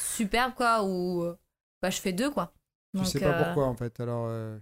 superbes 0.00 0.54
quoi, 0.54 0.82
où 0.84 1.22
euh, 1.22 1.36
bah, 1.82 1.90
je 1.90 2.00
fais 2.00 2.12
deux 2.12 2.30
quoi. 2.30 2.52
Je 2.94 3.04
sais 3.04 3.20
pas 3.20 3.26
euh, 3.26 3.44
pourquoi 3.44 3.66
en 3.66 3.74
fait. 3.74 3.98
Alors. 4.00 4.26
euh, 4.28 4.58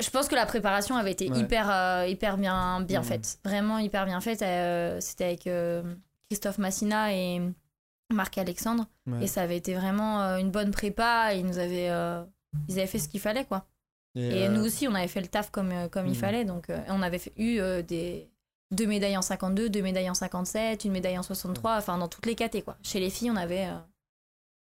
je 0.00 0.10
pense 0.10 0.26
que 0.28 0.34
la 0.34 0.44
préparation 0.46 0.96
avait 0.96 1.12
été 1.12 1.30
Ouais. 1.30 1.38
hyper, 1.38 1.70
euh, 1.70 2.06
hyper 2.06 2.36
bien, 2.36 2.80
bien 2.80 3.00
Mhm. 3.00 3.06
faite. 3.06 3.38
Vraiment 3.44 3.78
hyper 3.78 4.04
bien 4.06 4.20
faite. 4.20 4.42
Euh, 4.42 4.98
C'était 5.00 5.24
avec 5.24 5.46
euh, 5.46 5.82
Christophe 6.28 6.58
Massina 6.58 7.14
et 7.14 7.40
Marc 8.12 8.36
Alexandre. 8.38 8.86
Ouais. 9.06 9.24
Et 9.24 9.26
ça 9.26 9.42
avait 9.42 9.56
été 9.56 9.74
vraiment 9.74 10.20
une 10.36 10.50
bonne 10.50 10.70
prépa. 10.72 11.32
Ils 11.34 11.46
nous 11.46 11.58
avaient, 11.58 11.88
ils 12.68 12.78
avaient 12.78 12.86
fait 12.88 12.98
ce 12.98 13.08
qu'il 13.08 13.20
fallait, 13.20 13.44
quoi. 13.44 13.66
Et 14.16 14.48
nous 14.48 14.64
aussi, 14.64 14.86
on 14.88 14.94
avait 14.94 15.08
fait 15.08 15.20
le 15.20 15.26
taf 15.28 15.50
comme, 15.50 15.72
comme 15.90 16.06
il 16.06 16.10
Mhm. 16.12 16.14
fallait. 16.18 16.44
Donc, 16.44 16.66
on 16.88 17.00
avait 17.02 17.18
fait- 17.18 17.32
eu 17.36 17.60
des 17.84 18.28
deux 18.72 18.86
médailles 18.86 19.16
en 19.16 19.22
52, 19.22 19.70
deux 19.70 19.82
médailles 19.82 20.10
en 20.10 20.14
57, 20.14 20.84
une 20.84 20.92
médaille 20.92 21.18
en 21.18 21.22
63, 21.22 21.76
enfin 21.76 21.98
dans 21.98 22.08
toutes 22.08 22.26
les 22.26 22.34
catés, 22.34 22.62
quoi. 22.62 22.76
Chez 22.82 22.98
les 23.00 23.10
filles, 23.10 23.30
on 23.30 23.36
avait. 23.36 23.68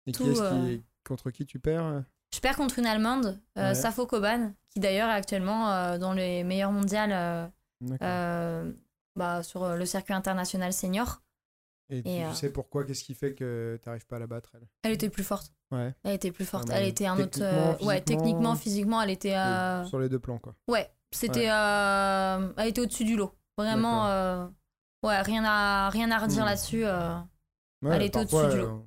Et 0.07 0.13
qui 0.13 0.19
tout, 0.23 0.31
est-ce 0.31 0.43
euh, 0.43 0.77
qui- 0.77 0.85
contre 1.07 1.31
qui 1.31 1.47
tu 1.47 1.59
perds 1.59 1.85
euh 1.85 2.01
Je 2.35 2.41
perds 2.41 2.57
contre 2.57 2.79
une 2.79 2.87
Allemande, 2.87 3.41
euh, 3.59 3.69
Ouais. 3.69 3.75
Safo 3.75 4.07
Koban, 4.07 4.53
qui 4.71 4.81
d'ailleurs 4.81 5.09
est 5.11 5.15
actuellement 5.15 5.97
dans 5.99 6.13
les 6.13 6.45
meilleurs 6.45 6.73
mondiales 6.73 7.51
bah, 9.17 9.43
sur 9.43 9.69
le 9.77 9.87
circuit 9.87 10.15
international 10.15 10.73
senior. 10.73 11.21
Et 11.91 12.03
tu 12.03 12.09
euh, 12.09 12.33
sais 12.33 12.51
pourquoi 12.51 12.85
Qu'est-ce 12.85 13.05
qui 13.05 13.15
fait 13.15 13.35
que 13.35 13.79
tu 13.83 13.89
n'arrives 13.89 14.07
pas 14.07 14.17
à 14.17 14.19
la 14.19 14.27
battre 14.27 14.51
elle? 14.55 14.67
Elle 14.83 14.93
était 14.93 15.11
plus 15.11 15.23
forte. 15.23 15.53
Ouais. 15.71 15.95
Elle 16.03 16.15
était 16.15 16.33
plus 16.33 16.47
forte. 16.47 16.69
Ah, 16.71 16.79
elle 16.81 16.89
était 16.89 17.07
un 17.07 17.19
autre. 17.19 17.39
techniquement, 17.39 17.49
euh, 17.49 17.71
ouais, 17.73 17.77
physiquement, 17.77 18.01
techniquement, 18.07 18.55
physiquement, 18.57 19.03
elle 19.03 19.11
était. 19.11 19.37
euh, 19.37 19.85
Sur 19.85 19.99
les 20.01 20.09
deux 20.09 20.19
plans, 20.19 20.39
quoi. 20.39 20.55
Ouais, 20.67 20.91
c'était. 21.13 21.45
Elle 21.45 22.69
était 22.69 22.81
au-dessus 22.81 23.05
du 23.05 23.17
lot. 23.17 23.33
Vraiment. 23.59 24.07
Ouais, 25.05 25.21
rien 25.21 25.45
à, 25.45 25.91
rien 25.91 26.11
à 26.11 26.19
redire 26.19 26.43
Hmm. 26.43 26.47
là-dessus. 26.47 26.85
Ouais, 26.87 27.95
Elle 27.97 28.03
était 28.03 28.19
au-dessus 28.21 28.49
du 28.51 28.57
lot. 28.63 28.87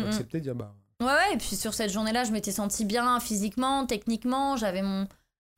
Faut 0.00 0.04
Mm, 0.04 0.04
mm. 0.04 0.08
accepter 0.08 0.38
de 0.38 0.42
dire 0.44 0.54
bah. 0.54 0.74
Ouais, 1.00 1.06
ouais, 1.06 1.34
et 1.34 1.36
puis 1.36 1.54
sur 1.56 1.74
cette 1.74 1.90
journée-là, 1.90 2.24
je 2.24 2.32
m'étais 2.32 2.50
sentie 2.52 2.84
bien 2.84 3.18
physiquement, 3.20 3.86
techniquement, 3.86 4.56
j'avais 4.56 4.82
mon 4.82 5.06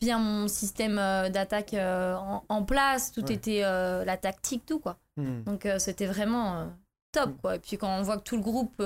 bien 0.01 0.19
mon 0.19 0.49
système 0.49 0.99
euh, 0.99 1.29
d'attaque 1.29 1.75
euh, 1.75 2.15
en, 2.17 2.45
en 2.49 2.65
place, 2.65 3.13
tout 3.13 3.23
Ouais. 3.25 3.35
était 3.35 3.63
euh, 3.65 4.05
la 4.05 4.17
tactique, 4.17 4.65
tout 4.67 4.79
quoi. 4.81 4.99
hmm. 5.17 5.43
Donc 5.45 5.67
euh, 5.67 5.79
c'était 5.79 6.07
vraiment 6.07 6.59
euh, 6.61 6.67
top 7.13 7.31
Mm. 7.31 7.37
quoi. 7.39 7.57
Et 7.57 7.59
puis 7.59 7.77
quand 7.79 7.99
on 7.99 8.03
voit 8.03 8.17
que 8.19 8.23
tout 8.23 8.37
le 8.37 8.43
groupe 8.43 8.77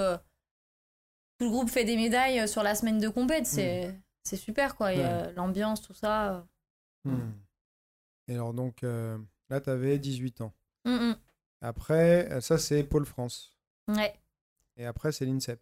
tout 1.39 1.45
le 1.47 1.51
groupe 1.51 1.69
fait 1.71 1.85
des 1.85 1.97
médailles 1.97 2.49
sur 2.49 2.63
la 2.63 2.75
semaine 2.77 2.99
de 3.01 3.09
compète, 3.09 3.47
c'est 3.47 3.95
c'est 4.23 4.37
super 4.37 4.77
quoi. 4.77 4.93
L'ambiance, 5.37 5.83
tout 5.83 5.93
ça. 5.95 6.47
Et 8.29 8.35
alors, 8.35 8.55
donc, 8.55 8.83
là, 8.83 9.61
tu 9.61 9.69
avais 9.71 9.99
18 9.99 10.41
ans. 10.41 10.53
Mm, 10.87 11.13
Après, 11.61 12.41
ça, 12.41 12.57
c'est 12.59 12.83
Pôle 12.85 13.05
France. 13.07 13.53
mm. 13.89 13.97
Ouais. 13.97 14.15
Et 14.77 14.87
après, 14.87 15.13
c'est 15.13 15.25
l'INSEP. 15.25 15.61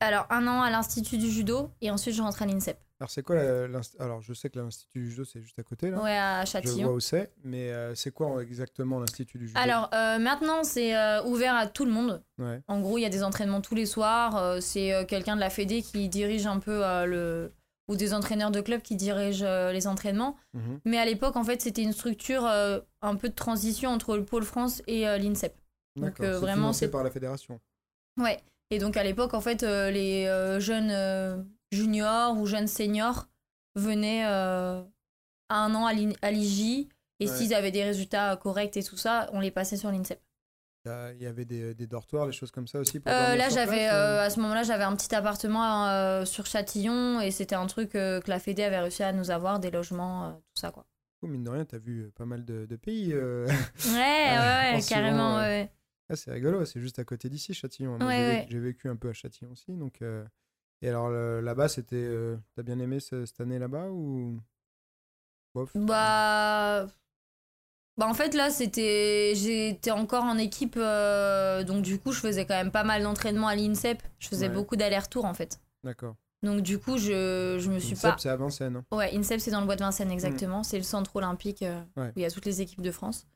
Alors 0.00 0.26
un 0.30 0.46
an 0.46 0.62
à 0.62 0.70
l'institut 0.70 1.18
du 1.18 1.30
judo 1.30 1.70
et 1.82 1.90
ensuite 1.90 2.14
je 2.14 2.22
rentre 2.22 2.40
à 2.42 2.46
l'INSEP. 2.46 2.78
Alors, 3.00 3.10
c'est 3.10 3.22
quoi 3.22 3.34
la- 3.36 3.66
l'inst- 3.66 3.98
Alors, 3.98 4.20
je 4.20 4.34
sais 4.34 4.50
que 4.50 4.58
l'Institut 4.58 4.98
du 4.98 5.10
judo, 5.10 5.24
c'est 5.24 5.40
juste 5.40 5.58
à 5.58 5.62
côté, 5.62 5.90
là. 5.90 6.02
Ouais, 6.02 6.10
à 6.18 6.44
je 6.44 6.50
vois 6.52 6.60
Châtillon. 6.60 6.92
où 6.92 7.00
c'est. 7.00 7.32
Mais 7.44 7.70
euh, 7.72 7.94
c'est 7.94 8.10
quoi 8.10 8.42
exactement 8.42 8.98
l'Institut 9.00 9.38
du 9.38 9.48
judo? 9.48 9.58
Alors 9.58 9.88
euh, 9.94 10.18
maintenant 10.18 10.64
c'est 10.64 10.94
euh, 10.94 11.22
ouvert 11.24 11.54
à 11.54 11.66
tout 11.66 11.86
le 11.86 11.90
monde. 11.92 12.22
Ouais. 12.38 12.60
En 12.68 12.80
gros, 12.80 12.98
il 12.98 13.02
y 13.02 13.06
a 13.06 13.08
des 13.10 13.22
entraînements 13.22 13.60
tous 13.62 13.74
les 13.74 13.86
soirs. 13.86 14.62
c'est 14.62 15.04
quelqu'un 15.08 15.34
de 15.34 15.40
la 15.40 15.48
Fédé 15.50 15.82
qui 15.82 16.08
dirige 16.08 16.46
un 16.46 16.58
peu 16.60 16.80
le. 17.06 17.52
ou 17.88 17.96
des 17.96 18.12
entraîneurs 18.14 18.50
de 18.50 18.60
club 18.60 18.82
qui 18.82 18.96
dirigent 18.96 19.44
les 19.72 19.86
entraînements. 19.86 20.36
Mhm. 20.54 20.80
Mais 20.84 20.98
à 20.98 21.04
l'époque, 21.06 21.36
en 21.36 21.44
fait, 21.44 21.60
c'était 21.62 21.82
une 21.82 21.92
structure 21.94 22.44
un 22.46 23.16
peu 23.16 23.28
de 23.30 23.34
transition 23.34 23.90
entre 23.90 24.16
le 24.16 24.24
Pôle 24.24 24.44
France 24.44 24.82
et 24.86 25.02
l'INSEP. 25.18 25.54
Donc, 25.96 26.20
vraiment, 26.20 26.72
c'est- 26.72 26.88
par 26.88 27.02
la 27.02 27.10
fédération. 27.10 27.60
Ouais. 28.20 28.38
Et 28.70 28.78
donc, 28.78 28.96
à 28.96 29.02
l'époque, 29.02 29.34
en 29.34 29.40
fait, 29.40 29.62
euh, 29.64 29.90
les 29.90 30.26
euh, 30.26 30.60
jeunes 30.60 30.90
euh, 30.92 31.42
juniors 31.72 32.36
ou 32.38 32.46
jeunes 32.46 32.68
seniors 32.68 33.26
venaient 33.74 34.22
à 34.24 34.84
un 35.48 35.74
an 35.74 35.86
à 35.86 35.92
l'I- 35.92 36.16
à 36.22 36.30
l'IJ. 36.30 36.88
Et 37.22 37.28
Ouais. 37.28 37.36
s'ils 37.36 37.52
avaient 37.54 37.70
des 37.72 37.84
résultats 37.84 38.36
corrects 38.36 38.76
et 38.76 38.82
tout 38.82 38.96
ça, 38.96 39.28
on 39.32 39.40
les 39.40 39.50
passait 39.50 39.76
sur 39.76 39.90
l'INSEP. 39.90 40.20
Il 40.86 41.18
y 41.22 41.26
avait 41.26 41.44
des, 41.44 41.74
des 41.74 41.86
dortoirs, 41.86 42.26
des 42.26 42.32
choses 42.32 42.50
comme 42.50 42.66
ça 42.66 42.78
aussi 42.78 43.00
pour 43.00 43.12
là, 43.12 43.50
j'avais 43.50 43.86
à 43.86 44.30
ce 44.30 44.40
moment-là, 44.40 44.62
j'avais 44.62 44.84
un 44.84 44.96
petit 44.96 45.14
appartement 45.14 46.24
sur 46.24 46.46
Châtillon 46.46 47.20
et 47.20 47.30
c'était 47.30 47.54
un 47.56 47.66
truc 47.66 47.90
que 47.90 48.22
la 48.26 48.38
Fédé 48.38 48.62
avait 48.64 48.78
réussi 48.78 49.02
à 49.02 49.12
nous 49.12 49.30
avoir, 49.30 49.60
des 49.60 49.70
logements, 49.70 50.32
tout 50.54 50.60
ça 50.60 50.70
quoi. 50.70 50.86
Oh, 51.22 51.26
mine 51.26 51.44
de 51.44 51.50
rien, 51.50 51.66
t'as 51.66 51.76
vu 51.76 52.10
pas 52.16 52.24
mal 52.24 52.46
de, 52.46 52.64
de 52.64 52.76
pays. 52.76 53.12
Ouais, 53.14 53.52
ouais, 53.94 54.80
suivant, 54.80 54.88
carrément. 54.88 55.36
ouais. 55.36 55.70
Ah, 56.10 56.16
c'est 56.16 56.32
rigolo, 56.32 56.64
c'est 56.64 56.80
juste 56.80 56.98
à 56.98 57.04
côté 57.04 57.28
d'ici, 57.30 57.54
Châtillon. 57.54 57.96
Moi, 57.98 58.06
Ouais, 58.08 58.46
j'ai, 58.50 58.58
ouais. 58.58 58.64
vécu, 58.64 58.88
un 58.88 58.96
peu 58.96 59.08
à 59.10 59.12
Châtillon 59.12 59.52
aussi. 59.52 59.72
Donc, 59.72 60.02
euh, 60.02 60.24
Et 60.82 60.88
alors 60.88 61.10
là-bas, 61.10 61.68
c'était. 61.68 61.96
euh, 61.96 62.36
T'as 62.56 62.62
bien 62.62 62.78
aimé 62.78 63.00
ce- 63.00 63.24
cette 63.26 63.40
année 63.40 63.58
là-bas 63.58 63.88
ou? 63.90 64.40
Bof 65.54 65.70
Bah. 65.76 66.86
Bah 67.96 68.06
en 68.06 68.14
fait 68.14 68.32
là 68.34 68.48
c'était 68.50 69.34
j'étais 69.34 69.90
encore 69.90 70.24
en 70.24 70.38
équipe 70.38 70.76
euh, 70.78 71.64
donc 71.64 71.82
du 71.82 71.98
coup 71.98 72.12
je 72.12 72.20
faisais 72.20 72.46
quand 72.46 72.54
même 72.54 72.70
pas 72.70 72.84
mal 72.84 73.02
d'entraînement 73.02 73.46
à 73.48 73.54
l'INSEP 73.54 74.02
je 74.18 74.28
faisais 74.28 74.48
Ouais. 74.48 74.54
beaucoup 74.54 74.76
d'allers-retours 74.76 75.26
en 75.26 75.34
fait 75.34 75.60
D'accord. 75.84 76.16
donc 76.42 76.62
du 76.62 76.78
coup 76.78 76.96
je, 76.96 77.58
je 77.60 77.68
me 77.70 77.78
suis 77.78 77.92
INSEP, 77.92 78.10
pas 78.12 78.16
c'est 78.18 78.30
à 78.30 78.36
Vincennes. 78.36 78.76
hein. 78.76 78.96
ouais 78.96 79.14
INSEP 79.14 79.40
c'est 79.40 79.50
dans 79.50 79.60
le 79.60 79.66
bois 79.66 79.76
de 79.76 79.82
Vincennes 79.82 80.10
exactement 80.12 80.62
c'est 80.62 80.78
le 80.78 80.82
centre 80.84 81.14
olympique 81.16 81.62
euh, 81.62 81.78
Ouais. 81.96 82.08
où 82.08 82.12
il 82.16 82.22
y 82.22 82.24
a 82.24 82.30
toutes 82.30 82.46
les 82.46 82.62
équipes 82.62 82.80
de 82.80 82.90
France 82.92 83.26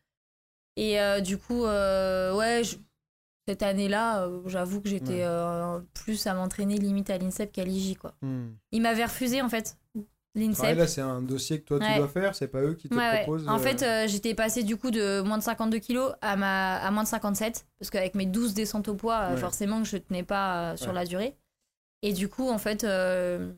et 0.76 1.00
euh, 1.00 1.20
du 1.20 1.38
coup 1.38 1.64
euh, 1.64 2.34
ouais 2.34 2.62
je- 2.64 2.76
cette 3.46 3.62
année 3.62 3.88
là 3.88 4.28
j'avoue 4.46 4.80
que 4.80 4.88
j'étais 4.88 5.12
Ouais. 5.12 5.24
euh, 5.24 5.80
plus 5.92 6.26
à 6.26 6.34
m'entraîner 6.34 6.78
limite 6.78 7.10
à 7.10 7.18
l'INSEP 7.18 7.52
qu'à 7.52 7.64
l'IJ 7.64 7.96
quoi 7.96 8.14
Hmm. 8.22 8.52
ils 8.72 8.80
m'avaient 8.82 9.04
refusé 9.04 9.42
en 9.42 9.48
fait 9.48 9.76
l'INSEP 10.34 10.76
là, 10.76 10.86
c'est 10.88 11.00
un 11.00 11.22
dossier 11.22 11.60
que 11.60 11.64
toi 11.66 11.78
tu 11.78 11.94
dois 11.96 12.08
faire, 12.08 12.34
c'est 12.34 12.48
pas 12.48 12.60
eux 12.62 12.74
qui 12.74 12.88
te 12.88 12.94
Ouais, 12.96 13.08
ouais. 13.08 13.22
proposent. 13.22 13.46
En 13.46 13.54
euh, 13.54 13.58
fait, 13.60 13.82
euh, 13.84 14.08
j'étais 14.08 14.34
passée 14.34 14.64
du 14.64 14.76
coup 14.76 14.90
de 14.90 15.20
moins 15.20 15.38
de 15.38 15.44
52 15.44 15.78
kilos 15.78 16.12
à, 16.22 16.34
ma... 16.34 16.74
à 16.78 16.90
moins 16.90 17.04
de 17.04 17.08
57, 17.08 17.64
parce 17.78 17.88
qu'avec 17.90 18.16
mes 18.16 18.26
12 18.26 18.52
descentes 18.52 18.88
au 18.88 18.96
poids, 18.96 19.30
euh, 19.30 19.36
forcément 19.36 19.80
que 19.80 19.86
je 19.86 19.96
tenais 19.96 20.24
pas 20.24 20.72
euh, 20.72 20.76
sur 20.76 20.92
la 20.92 21.04
durée. 21.04 21.36
Et 22.02 22.12
du 22.12 22.28
coup, 22.28 22.48
en 22.50 22.58
fait, 22.58 22.82
euh, 22.82 23.52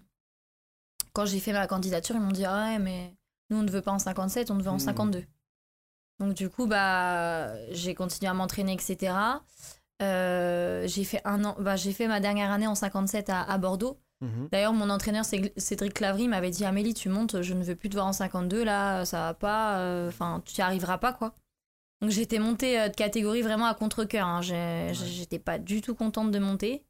quand 1.15 1.25
j'ai 1.25 1.41
fait 1.41 1.53
ma 1.55 1.67
candidature, 1.67 2.15
ils 2.15 2.21
m'ont 2.21 2.31
dit 2.31 2.45
Ah 2.45 2.67
ouais, 2.73 2.79
mais 2.79 3.15
nous 3.49 3.57
on 3.59 3.63
ne 3.63 3.71
veut 3.71 3.81
pas 3.81 3.93
en 3.93 3.99
57, 3.99 4.51
on 4.51 4.59
te 4.59 4.63
veut 4.63 4.69
en 4.69 4.75
Mhm. 4.75 4.79
52. 4.81 5.25
Donc 6.19 6.35
du 6.35 6.49
coup, 6.49 6.67
bah, 6.67 7.55
j'ai 7.71 7.95
continué 7.95 8.29
à 8.29 8.35
m'entraîner, 8.35 8.73
etc. 8.73 9.15
Euh, 10.03 10.87
j'ai 10.87 11.05
fait 11.05 11.21
un 11.25 11.45
an, 11.45 11.57
bah, 11.59 11.77
j'ai 11.77 11.93
fait 11.93 12.07
ma 12.07 12.21
dernière 12.21 12.51
année 12.51 12.67
en 12.67 12.75
57 12.75 13.31
à, 13.31 13.43
à 13.43 13.59
Bordeaux. 13.59 13.99
mhm. 14.21 14.49
D'ailleurs, 14.53 14.73
mon 14.73 14.91
entraîneur 14.91 15.25
Cédric 15.25 15.95
Clavry 15.95 16.29
m'avait 16.29 16.51
dit 16.51 16.65
Amélie, 16.65 16.95
tu 16.95 17.09
montes, 17.09 17.43
je 17.43 17.55
ne 17.55 17.63
veux 17.63 17.77
plus 17.77 17.89
te 17.89 17.95
voir 17.95 18.07
en 18.07 18.13
52, 18.13 18.65
là, 18.65 19.05
ça 19.05 19.21
va 19.21 19.35
pas, 19.35 19.79
euh, 19.79 20.09
enfin, 20.09 20.43
tu 20.45 20.55
n'y 20.61 20.63
arriveras 20.65 20.99
pas, 20.99 21.13
quoi. 21.13 21.35
Donc 22.03 22.11
j'étais 22.11 22.39
montée 22.39 22.79
euh, 22.79 22.89
de 22.89 22.95
catégorie 22.95 23.41
vraiment 23.43 23.67
à 23.67 23.75
contre-coeur, 23.75 24.27
hein. 24.27 24.43
J'étais 24.43 25.39
pas 25.39 25.59
du 25.59 25.81
tout 25.81 25.95
contente 25.95 26.31
de 26.31 26.39
monter. 26.39 26.85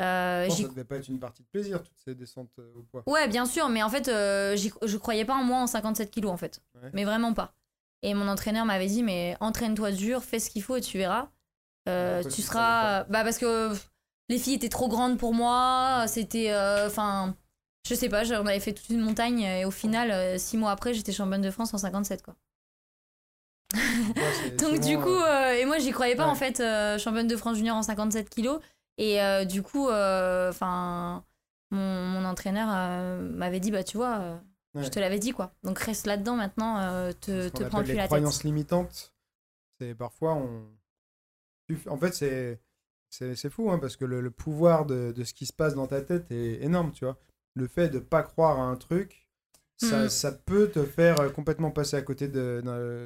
Euh, 0.00 0.48
Non, 0.48 0.54
ça 0.54 0.68
devait 0.68 0.84
pas 0.84 0.96
être 0.96 1.08
une 1.08 1.20
partie 1.20 1.42
de 1.42 1.48
plaisir, 1.48 1.82
toutes 1.82 1.96
ces 2.04 2.14
descentes 2.14 2.50
au 2.76 2.82
poids. 2.82 3.02
Ouais, 3.06 3.28
bien 3.28 3.46
sûr, 3.46 3.68
mais 3.68 3.82
en 3.82 3.88
fait, 3.88 4.08
euh, 4.08 4.56
je 4.56 4.96
croyais 4.96 5.24
pas 5.24 5.34
en 5.34 5.44
moi 5.44 5.58
en 5.60 5.66
57 5.66 6.10
kilos, 6.10 6.32
en 6.32 6.36
fait. 6.36 6.60
Ouais. 6.74 6.90
Mais 6.92 7.04
vraiment 7.04 7.32
pas. 7.32 7.54
Et 8.04 8.12
mon 8.12 8.28
entraîneur 8.28 8.66
m'avait 8.66 8.86
dit, 8.86 9.02
mais 9.02 9.34
entraîne-toi 9.40 9.90
dur, 9.90 10.22
fais 10.22 10.38
ce 10.38 10.50
qu'il 10.50 10.62
faut 10.62 10.76
et 10.76 10.82
tu 10.82 10.98
verras. 10.98 11.30
Euh, 11.88 12.22
tu 12.22 12.42
seras. 12.42 13.04
Bah, 13.04 13.24
parce 13.24 13.38
que 13.38 13.72
les 14.28 14.38
filles 14.38 14.54
étaient 14.54 14.68
trop 14.68 14.88
grandes 14.88 15.16
pour 15.18 15.32
moi. 15.32 16.04
C'était. 16.06 16.50
euh, 16.50 16.86
Enfin. 16.86 17.34
je 17.88 17.94
sais 17.94 18.10
pas, 18.10 18.22
on 18.38 18.46
avait 18.46 18.60
fait 18.60 18.74
toute 18.74 18.90
une 18.90 19.00
montagne 19.00 19.40
et 19.40 19.64
au 19.64 19.70
final, 19.70 20.10
euh, 20.10 20.36
six 20.36 20.58
mois 20.58 20.70
après, 20.70 20.92
j'étais 20.92 21.12
championne 21.12 21.40
de 21.40 21.50
France 21.50 21.72
en 21.72 21.78
57, 21.78 22.22
quoi. 22.22 22.36
Donc, 24.58 24.80
du 24.80 24.98
coup, 24.98 25.08
euh, 25.08 25.52
et 25.52 25.64
moi, 25.64 25.78
j'y 25.78 25.90
croyais 25.90 26.14
pas, 26.14 26.26
ouais. 26.26 26.30
en 26.30 26.34
fait, 26.34 26.62
championne 26.98 27.26
de 27.26 27.36
France 27.36 27.56
junior 27.56 27.74
en 27.74 27.82
57 27.82 28.28
kilos. 28.28 28.60
Et 28.98 29.18
du 29.46 29.62
coup, 29.62 29.88
enfin. 29.88 31.24
mon, 31.70 32.02
mon 32.04 32.24
entraîneur 32.26 32.66
m'avait 33.18 33.60
dit, 33.60 33.70
bah, 33.70 33.82
tu 33.82 33.96
vois. 33.96 34.40
Ouais. 34.74 34.82
Je 34.84 34.88
te 34.88 34.98
l'avais 34.98 35.18
dit 35.18 35.32
quoi. 35.32 35.54
Donc 35.62 35.78
reste 35.78 36.06
là-dedans 36.06 36.36
maintenant, 36.36 36.78
euh, 36.80 37.12
te, 37.12 37.48
te 37.48 37.62
prends 37.64 37.80
plus 37.82 37.92
les 37.92 37.94
la 37.94 38.06
croyances 38.06 38.38
tête. 38.38 38.44
limitantes. 38.44 39.14
C'est 39.80 39.94
parfois 39.94 40.34
on. 40.34 40.66
En 41.88 41.96
fait, 41.96 42.12
c'est 42.14 42.60
c'est 43.10 43.34
c'est 43.36 43.50
fou 43.50 43.70
hein, 43.70 43.78
parce 43.78 43.96
que 43.96 44.04
le, 44.04 44.20
le 44.20 44.30
pouvoir 44.30 44.86
de, 44.86 45.12
de 45.12 45.24
ce 45.24 45.32
qui 45.34 45.46
se 45.46 45.52
passe 45.52 45.74
dans 45.74 45.86
ta 45.86 46.02
tête 46.02 46.30
est 46.30 46.62
énorme, 46.62 46.92
tu 46.92 47.04
vois. 47.04 47.16
Le 47.54 47.66
fait 47.68 47.88
de 47.88 47.98
pas 48.00 48.22
croire 48.22 48.58
à 48.58 48.64
un 48.64 48.76
truc, 48.76 49.28
ça, 49.76 50.02
Mhm. 50.02 50.08
ça 50.08 50.32
peut 50.32 50.68
te 50.70 50.84
faire 50.84 51.20
euh, 51.20 51.30
complètement 51.30 51.70
passer 51.70 51.96
à 51.96 52.02
côté 52.02 52.28
de, 52.28 52.60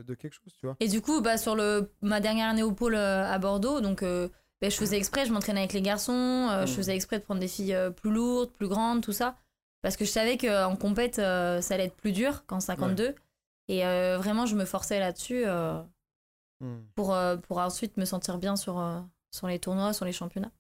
de 0.07 0.15
quelque 0.15 0.35
chose, 0.35 0.55
tu 0.59 0.67
vois. 0.67 0.77
Et 0.81 0.89
du 0.89 1.01
coup, 1.03 1.21
bah, 1.21 1.37
sur 1.37 1.55
le, 1.55 1.91
ma 2.03 2.21
dernière 2.21 2.49
année 2.49 2.63
au 2.63 2.73
pôle 2.73 2.95
euh, 2.95 3.25
à 3.31 3.39
Bordeaux, 3.39 3.81
donc 3.81 4.03
euh, 4.03 4.29
bah, 4.61 4.69
je 4.71 4.77
faisais 4.77 4.97
exprès, 4.97 5.27
je 5.27 5.33
m'entraînais 5.33 5.61
avec 5.61 5.73
les 5.73 5.83
garçons, 5.83 6.13
euh, 6.51 6.65
je 6.67 6.71
Mhm. 6.71 6.77
faisais 6.77 6.95
exprès 6.97 7.19
de 7.19 7.25
prendre 7.25 7.41
des 7.41 7.49
filles 7.49 7.77
plus 7.97 8.11
lourdes, 8.11 8.53
plus 8.53 8.69
grandes, 8.69 9.03
tout 9.03 9.13
ça. 9.13 9.37
Parce 9.83 9.97
que 9.97 10.05
je 10.05 10.11
savais 10.11 10.37
qu'en 10.39 10.77
compète, 10.77 11.19
euh, 11.19 11.61
ça 11.61 11.75
allait 11.75 11.85
être 11.87 11.97
plus 11.97 12.13
dur 12.13 12.45
qu'en 12.47 12.61
52. 12.61 13.15
Et 13.69 13.87
euh, 13.87 14.19
vraiment, 14.19 14.47
je 14.47 14.57
me 14.57 14.65
forçais 14.65 14.99
là-dessus 14.99 15.43
euh, 15.47 15.83
Mhm. 16.61 16.85
pour, 16.97 17.17
pour 17.47 17.59
ensuite 17.59 17.97
me 17.97 18.05
sentir 18.05 18.39
bien 18.39 18.57
sur, 18.57 18.83
sur 19.31 19.47
les 19.47 19.59
tournois, 19.61 19.93
sur 19.93 20.05
les 20.05 20.13
championnats. 20.13 20.51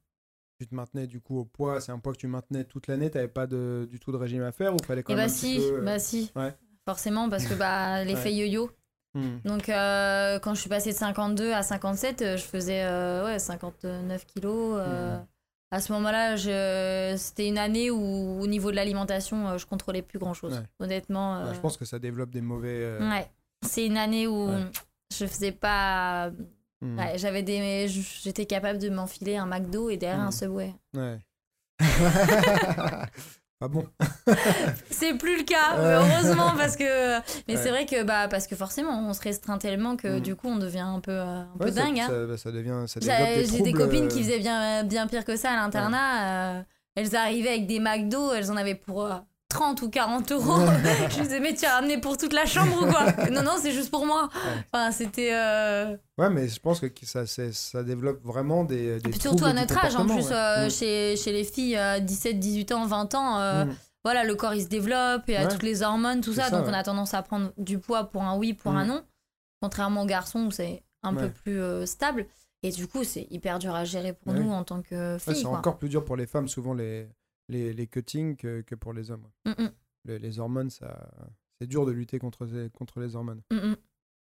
Tu 0.60 0.66
te 0.66 0.74
maintenais 0.74 1.06
du 1.06 1.20
coup 1.20 1.38
au 1.38 1.44
poids, 1.44 1.80
c'est 1.80 1.92
un 1.92 1.98
poids 1.98 2.12
que 2.12 2.18
tu 2.18 2.26
maintenais 2.26 2.64
toute 2.64 2.86
l'année, 2.88 3.10
t'avais 3.10 3.28
pas 3.28 3.46
de, 3.46 3.86
du 3.90 3.98
tout 4.00 4.10
de 4.12 4.16
régime 4.16 4.42
à 4.42 4.52
faire 4.52 4.74
ou 4.74 4.78
fallait 4.82 5.02
quand 5.02 5.12
Et 5.12 5.16
même 5.16 5.26
bah 5.26 5.32
un 5.32 5.34
petit 5.34 5.46
si, 5.46 5.70
peu, 5.70 5.80
bah 5.82 5.98
si. 5.98 6.32
Ouais. 6.36 6.54
Forcément, 6.84 7.28
parce 7.28 7.46
que 7.46 7.54
bah, 7.54 8.04
l'effet 8.04 8.30
Ouais. 8.30 8.34
yo-yo. 8.34 8.70
Hmm. 9.14 9.38
Donc 9.44 9.68
euh, 9.68 10.38
quand 10.40 10.54
je 10.54 10.60
suis 10.60 10.68
passée 10.68 10.92
de 10.92 10.96
52 10.96 11.52
à 11.52 11.62
57, 11.62 12.22
euh, 12.22 12.36
je 12.36 12.42
faisais 12.44 12.84
euh, 12.84 13.24
ouais, 13.24 13.38
59 13.38 14.26
kilos. 14.26 14.76
euh. 14.78 15.16
Mhm. 15.18 15.26
À 15.70 15.80
ce 15.80 15.92
moment-là, 15.92 16.36
je... 16.36 17.14
c'était 17.18 17.46
une 17.46 17.58
année 17.58 17.90
où 17.90 18.40
au 18.40 18.46
niveau 18.46 18.70
de 18.70 18.76
l'alimentation, 18.76 19.48
euh, 19.48 19.58
je 19.58 19.66
contrôlais 19.66 20.00
plus 20.02 20.18
grand-chose. 20.18 20.54
Ouais. 20.54 20.64
Honnêtement. 20.80 21.42
Ouais, 21.42 21.48
euh, 21.50 21.54
je 21.54 21.60
pense 21.60 21.76
que 21.76 21.84
ça 21.84 21.98
développe 21.98 22.30
des 22.30 22.40
mauvais. 22.40 22.68
euh, 22.82 23.10
Ouais. 23.10 23.30
C'est 23.66 23.84
une 23.84 23.96
année 23.98 24.26
où 24.26 24.48
Ouais. 24.48 24.64
je 25.12 25.26
faisais 25.26 25.52
pas. 25.52 26.30
hmm. 26.80 26.98
J'avais 27.16 27.42
des. 27.42 27.86
J'étais 27.88 28.46
capable 28.46 28.78
de 28.78 28.88
m'enfiler 28.88 29.36
un 29.36 29.46
McDo 29.46 29.90
et 29.90 29.96
derrière 29.98 30.20
un 30.20 30.30
Subway. 30.30 30.74
Ouais. 30.94 31.18
Pas 33.61 33.66
bon. 33.68 33.84
C'est 34.90 35.14
plus 35.14 35.38
le 35.38 35.42
cas, 35.42 35.76
heureusement, 35.76 36.52
parce 36.56 36.76
que. 36.76 37.18
Mais 37.48 37.56
Ouais. 37.56 37.62
c'est 37.62 37.70
vrai 37.70 37.86
que 37.86 38.04
bah 38.04 38.28
parce 38.28 38.46
que 38.46 38.54
forcément, 38.54 39.00
on 39.09 39.12
se 39.12 39.20
restreint 39.20 39.59
tellement 39.59 39.96
que 39.96 40.06
Mhm. 40.06 40.20
du 40.20 40.36
coup, 40.36 40.46
on 40.48 40.59
devient 40.59 40.78
un 40.78 41.00
peu 41.00 41.11
euh, 41.11 41.40
un 41.40 41.48
peu 41.59 41.64
Ouais, 41.64 41.72
ça- 41.72 41.82
dingue. 41.82 41.98
hein. 41.98 42.06
Ça, 42.09 42.26
bah, 42.26 42.36
ça 42.36 42.52
devient. 42.52 42.84
Ça 42.86 43.00
développe 43.00 43.18
J'ai 43.34 43.34
des 43.42 43.46
j'ai 43.56 43.62
des 43.64 43.72
copines 43.72 44.06
qui 44.09 44.20
euh, 44.20 44.22
faisaient 44.22 44.38
bien, 44.38 44.84
bien 44.84 45.06
pire 45.09 45.24
que 45.24 45.34
ça 45.36 45.50
à 45.50 45.56
l'internat. 45.56 46.59
euh, 46.59 46.62
elles 46.94 47.16
arrivaient 47.16 47.48
avec 47.50 47.66
des 47.66 47.80
McDo, 47.80 48.32
elles 48.32 48.50
en 48.50 48.56
avaient 48.56 48.74
pour 48.76 49.04
euh, 49.06 49.14
30 49.49 49.80
ou 49.82 49.88
40 49.90 50.30
euros. 50.32 50.61
je 51.11 51.18
me 51.18 51.22
disais, 51.22 51.40
mais 51.40 51.55
tu 51.55 51.64
as 51.64 51.74
ramené 51.76 51.99
pour 51.99 52.16
toute 52.16 52.32
la 52.32 52.44
chambre 52.46 52.82
ou 52.82 52.86
quoi 52.90 53.07
Non, 53.30 53.42
non, 53.42 53.53
c'est 53.61 53.72
juste 53.72 53.90
pour 53.90 54.05
moi. 54.07 54.28
Enfin, 54.72 54.90
c'était. 54.92 55.30
euh, 55.32 55.96
Ouais, 56.18 56.28
mais 56.30 56.49
je 56.49 56.61
pense 56.61 56.80
que 56.80 56.86
ça, 57.03 57.24
ça 57.26 57.82
développe 57.82 58.22
vraiment 58.24 58.64
des. 58.64 58.99
des 59.01 59.12
surtout 59.18 59.44
à 59.46 59.53
notre 59.53 59.76
âge, 59.78 59.96
en 59.96 60.05
plus, 60.07 60.26
ouais. 60.28 60.32
euh, 60.32 60.66
Mm. 60.66 60.70
chez, 60.70 61.16
chez 61.16 61.32
les 61.32 61.44
filles, 61.44 61.76
euh, 61.76 61.99
17, 62.01 62.38
18 62.38 62.72
ans, 62.72 62.86
20 62.86 63.14
ans, 63.14 63.38
euh, 63.40 63.64
Mm. 63.64 63.74
voilà, 64.05 64.24
le 64.24 64.34
corps 64.34 64.55
il 64.55 64.62
se 64.62 64.68
développe, 64.68 65.22
il 65.28 65.34
y 65.34 65.36
a 65.36 65.44
Ouais. 65.44 65.49
toutes 65.49 65.62
les 65.62 65.82
hormones, 65.82 66.20
tout 66.20 66.34
ça, 66.34 66.44
ça, 66.44 66.51
donc 66.51 66.66
on 66.66 66.72
ouais. 66.72 66.76
a 66.78 66.82
tendance 66.82 67.14
à 67.14 67.22
prendre 67.22 67.53
du 67.57 67.78
poids 67.78 68.05
pour 68.05 68.22
un 68.22 68.36
oui, 68.36 68.53
pour 68.53 68.72
un 68.72 68.84
Mm. 68.84 68.88
non, 68.88 69.03
contrairement 69.62 70.03
aux 70.03 70.07
garçons 70.07 70.40
où 70.46 70.51
c'est 70.51 70.82
un 71.03 71.14
peu 71.14 71.24
Ouais. 71.24 71.30
plus 71.44 71.86
stable. 71.86 72.26
Et 72.64 72.70
du 72.72 72.88
coup, 72.88 73.05
c'est 73.05 73.28
hyper 73.30 73.61
dur 73.61 73.72
à 73.74 73.84
gérer 73.84 74.12
pour 74.12 74.32
Ouais. 74.34 74.40
nous 74.40 74.51
en 74.51 74.64
tant 74.64 74.82
que 74.82 75.14
Ouais, 75.14 75.18
filles. 75.20 75.36
c'est 75.36 75.46
encore 75.46 75.78
plus 75.78 75.88
dur 75.88 76.05
pour 76.05 76.16
les 76.16 76.26
femmes, 76.26 76.49
souvent 76.49 76.74
les, 76.74 77.07
les, 77.49 77.72
les 77.72 77.86
cuttings 77.86 78.36
que, 78.36 78.61
que 78.62 78.74
pour 78.74 78.92
les 78.92 79.11
hommes. 79.11 79.28
Mm, 79.46 79.51
mm, 79.62 79.70
Les, 80.05 80.18
les 80.18 80.38
hormones, 80.38 80.70
ça, 80.70 81.11
c'est 81.61 81.66
dur 81.66 81.86
de 81.86 81.92
lutter 81.92 82.18
contre, 82.18 82.44
les- 82.46 82.70
contre 82.70 83.01
les 83.01 83.16
hormones. 83.16 83.42
mm. 83.51 83.74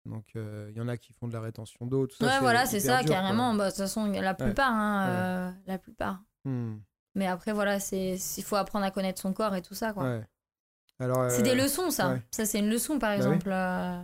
Donc, 0.06 0.26
euh, 0.36 0.68
il 0.72 0.78
y 0.78 0.82
en 0.82 0.88
a 0.88 0.98
qui 0.98 1.14
font 1.14 1.28
de 1.28 1.34
la 1.34 1.42
rétention 1.42 1.88
d'eau, 1.88 2.06
tout 2.06 2.16
ça. 2.18 2.26
Ouais, 2.28 2.40
voilà, 2.40 2.66
c'est 2.68 2.80
ça, 2.80 3.02
dur, 3.02 3.10
carrément. 3.10 3.56
Bah, 3.56 3.66
De 3.66 3.70
toute 3.72 3.80
façon, 3.80 4.06
la 4.12 4.34
plupart, 4.36 4.72
hein, 4.72 5.08
Ouais. 5.08 5.14
euh, 5.16 5.52
la 5.66 5.78
plupart. 5.80 6.24
Hmm, 6.44 6.78
Mais 7.16 7.26
après, 7.26 7.54
voilà, 7.54 7.80
c'est 7.80 8.18
il 8.38 8.44
faut 8.44 8.56
apprendre 8.56 8.86
à 8.86 8.92
connaître 8.92 9.20
son 9.22 9.34
corps 9.34 9.56
et 9.56 9.62
tout 9.64 9.74
ça, 9.74 9.94
quoi. 9.94 10.04
ouais. 10.04 10.24
Alors, 11.00 11.30
C'est 11.32 11.40
euh, 11.40 11.44
des 11.44 11.56
leçons, 11.56 11.90
ça. 11.90 12.20
Ça, 12.32 12.46
c'est 12.46 12.60
une 12.60 12.70
leçon, 12.70 13.00
par 13.00 13.10
Bah 13.10 13.16
exemple. 13.18 13.50
euh, 13.52 14.04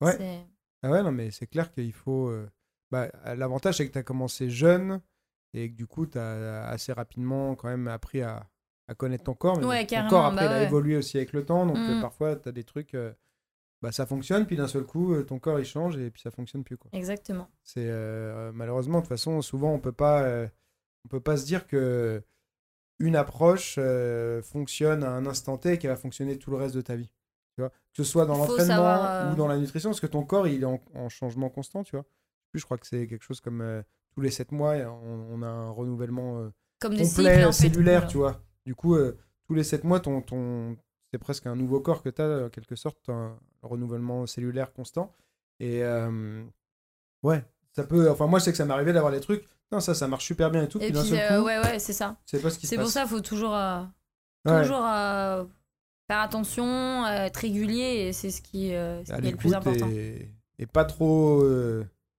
Ouais. 0.00 0.46
Ah 0.82 0.90
ouais, 0.90 1.02
non, 1.02 1.10
mais 1.12 1.30
c'est 1.32 1.46
clair 1.46 1.70
qu'il 1.72 1.92
faut. 1.92 2.28
euh, 2.28 2.48
bah, 2.90 3.08
L'avantage, 3.36 3.76
c'est 3.78 3.86
que 3.88 3.92
tu 3.92 3.98
as 3.98 4.02
commencé 4.02 4.48
jeune 4.50 5.02
et 5.52 5.70
que 5.70 5.76
du 5.76 5.86
coup, 5.86 6.06
tu 6.06 6.16
as 6.18 6.66
assez 6.68 6.92
rapidement 6.92 7.54
quand 7.56 7.68
même 7.68 7.88
appris 7.88 8.22
à, 8.22 8.48
à 8.90 8.94
connaître 8.94 9.24
ton 9.24 9.34
corps. 9.34 9.58
Mais 9.58 9.64
Ouais, 9.66 9.86
ton 9.86 10.08
corps, 10.08 10.26
après, 10.26 10.44
bah 10.46 10.52
il 10.52 10.54
a 10.54 10.58
ouais. 10.58 10.64
évolué 10.64 10.96
aussi 10.96 11.16
avec 11.16 11.32
le 11.32 11.44
temps. 11.44 11.64
Donc, 11.64 11.76
euh, 11.76 11.94
Mhm. 11.94 12.00
parfois, 12.02 12.36
tu 12.36 12.48
as 12.48 12.52
des 12.52 12.64
trucs. 12.64 12.94
euh, 12.94 13.12
bah, 13.82 13.92
ça 13.92 14.04
fonctionne, 14.04 14.46
puis 14.46 14.56
d'un 14.56 14.68
seul 14.68 14.84
coup, 14.84 15.14
euh, 15.14 15.22
ton 15.24 15.38
corps, 15.38 15.58
il 15.58 15.64
change 15.64 15.96
et 15.96 16.10
puis 16.10 16.20
ça 16.20 16.30
fonctionne 16.30 16.64
plus. 16.64 16.76
Quoi. 16.76 16.90
Exactement. 16.92 17.48
C'est 17.62 17.88
malheureusement, 18.52 18.98
de 18.98 19.02
toute 19.04 19.08
façon, 19.08 19.40
souvent, 19.42 19.72
on 19.72 19.78
peut 19.78 19.92
pas. 19.92 20.28
on 21.04 21.08
peut 21.08 21.20
pas 21.20 21.36
se 21.38 21.46
dire 21.46 21.66
que 21.66 22.22
une 22.98 23.16
approche 23.16 23.76
euh, 23.78 24.42
fonctionne 24.42 25.02
à 25.04 25.10
un 25.10 25.24
instant 25.24 25.56
T 25.56 25.72
et 25.72 25.78
qu'elle 25.78 25.90
va 25.90 25.96
fonctionner 25.96 26.36
tout 26.36 26.50
le 26.50 26.58
reste 26.58 26.74
de 26.74 26.82
ta 26.82 26.96
vie. 26.96 27.10
Tu 27.54 27.62
vois 27.62 27.70
que 27.70 27.74
ce 27.94 28.04
soit 28.04 28.26
dans 28.26 28.36
l'entraînement 28.36 29.04
euh, 29.06 29.32
ou 29.32 29.36
dans 29.36 29.46
la 29.48 29.56
nutrition, 29.56 29.88
parce 29.88 30.00
que 30.00 30.06
ton 30.06 30.22
corps, 30.24 30.46
il 30.46 30.60
est 30.62 30.66
en, 30.66 30.78
en 30.94 31.08
changement 31.08 31.48
constant, 31.48 31.82
tu 31.82 31.96
vois. 31.96 32.04
Plus, 32.50 32.60
je 32.60 32.64
crois 32.66 32.76
que 32.76 32.86
c'est 32.86 33.06
quelque 33.06 33.22
chose 33.24 33.40
comme 33.40 33.62
euh, 33.62 33.80
tous 34.14 34.20
les 34.20 34.30
7 34.30 34.52
mois, 34.52 34.74
on, 34.74 35.26
on 35.32 35.42
a 35.42 35.46
un 35.46 35.70
renouvellement 35.70 36.42
des 36.44 36.50
complet, 36.88 37.06
cycles, 37.06 37.28
en 37.46 37.52
fait. 37.52 37.52
cellulaire, 37.52 38.06
tu 38.06 38.18
vois. 38.18 38.42
Du 38.66 38.74
coup, 38.74 38.94
euh, 38.94 39.16
tous 39.46 39.54
les 39.54 39.64
7 39.64 39.84
mois, 39.84 40.00
ton, 40.00 40.20
ton, 40.22 40.76
c'est 41.10 41.18
presque 41.18 41.46
un 41.46 41.56
nouveau 41.56 41.80
corps 41.80 42.02
que 42.02 42.08
tu 42.08 42.20
as, 42.22 42.46
en 42.46 42.48
quelque 42.50 42.76
sorte, 42.76 43.08
un 43.08 43.36
renouvellement 43.62 44.26
cellulaire 44.26 44.72
constant. 44.72 45.14
Et 45.58 45.82
euh, 45.82 46.42
ouais, 47.22 47.44
ça 47.72 47.84
peut. 47.84 48.10
Enfin, 48.10 48.26
moi, 48.26 48.38
je 48.38 48.44
sais 48.44 48.50
que 48.52 48.56
ça 48.56 48.64
m'est 48.64 48.72
arrivé 48.74 48.92
d'avoir 48.92 49.12
des 49.12 49.20
trucs. 49.20 49.44
Non, 49.72 49.80
ça, 49.80 49.94
ça 49.94 50.08
marche 50.08 50.24
super 50.24 50.50
bien 50.50 50.64
et 50.64 50.68
tout. 50.68 50.78
Et 50.80 50.90
puis 50.92 50.98
euh, 51.18 51.38
coup, 51.40 51.46
ouais, 51.46 51.58
ouais, 51.58 51.78
c'est 51.78 51.92
ça. 51.92 52.16
c'est 52.26 52.40
pas 52.42 52.50
ce 52.50 52.58
qui 52.58 52.66
C'est 52.66 52.76
passe. 52.76 52.84
pour 52.86 52.92
ça 52.92 53.00
qu'il 53.02 53.10
faut 53.10 53.20
toujours, 53.20 53.54
euh, 53.54 53.82
toujours 54.44 54.84
faire 56.08 56.20
attention, 56.20 57.06
être 57.06 57.36
régulier, 57.36 58.06
et 58.08 58.12
c'est 58.12 58.30
ce 58.30 58.42
qui, 58.42 58.70
ce 58.70 59.12
à 59.12 59.20
qui 59.20 59.28
est 59.28 59.30
le 59.30 59.36
plus 59.36 59.54
important. 59.54 59.88
et, 59.90 60.28
et 60.58 60.66
pas 60.66 60.84
trop 60.84 61.42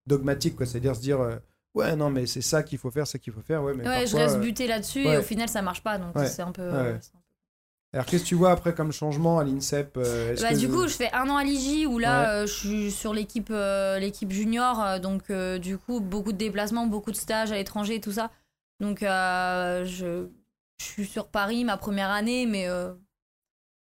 dogmatique, 0.08 0.56
quoi. 0.56 0.66
C'est-à-dire 0.66 0.96
se 0.96 1.02
dire, 1.02 1.40
ouais, 1.76 1.96
non, 1.96 2.10
mais 2.10 2.26
c'est 2.26 2.42
ça 2.42 2.64
qu'il 2.64 2.78
faut 2.78 2.92
faire, 2.92 3.08
c'est 3.08 3.20
qu'il 3.20 3.34
faut 3.34 3.42
faire. 3.42 3.64
Ouais, 3.64 3.74
mais 3.76 3.88
ouais, 3.88 4.08
je 4.08 4.16
reste 4.16 4.36
euh, 4.38 4.40
buté 4.40 4.68
là-dessus, 4.68 5.06
ouais. 5.06 5.14
et 5.16 5.18
au 5.18 5.22
final, 5.24 5.48
ça 5.50 5.62
marche 5.62 5.82
pas, 5.84 5.98
donc 5.98 6.16
Ouais. 6.16 6.28
c'est 6.28 6.42
un 6.42 6.52
peu. 6.52 6.62
Ouais. 6.64 6.76
euh, 6.78 6.98
c'est 7.02 7.10
un 7.10 7.20
peu- 7.20 7.94
Alors, 7.94 8.06
qu'est-ce 8.06 8.24
que 8.24 8.28
tu 8.30 8.36
vois 8.36 8.52
après 8.52 8.74
comme 8.74 8.92
changement 8.94 9.40
à 9.40 9.44
l'INSEP 9.44 9.98
euh, 9.98 10.36
Bah, 10.42 10.54
du 10.56 10.70
coup, 10.70 10.88
je 10.88 10.94
fais 10.94 11.12
un 11.14 11.30
an 11.30 11.36
à 11.38 11.44
l'IJ 11.44 11.86
où 11.88 12.00
là, 12.00 12.32
euh, 12.36 12.48
je 12.48 12.54
suis 12.54 12.92
sur 12.92 13.14
l'équipe 13.14 13.50
euh, 13.52 14.00
l'équipe 14.00 14.32
junior, 14.32 15.00
donc 15.02 15.30
du 15.60 15.78
coup, 15.78 16.00
beaucoup 16.00 16.32
de 16.32 16.38
déplacements, 16.38 16.88
beaucoup 16.88 17.12
de 17.12 17.18
stages 17.18 17.52
à 17.52 17.56
l'étranger, 17.56 18.00
tout 18.00 18.14
ça. 18.14 18.32
Donc, 18.80 19.00
je, 19.02 19.86
je 19.86 20.86
suis 20.86 21.06
sur 21.06 21.28
Paris 21.28 21.66
ma 21.66 21.76
première 21.78 22.10
année, 22.12 22.46
mais 22.46 22.68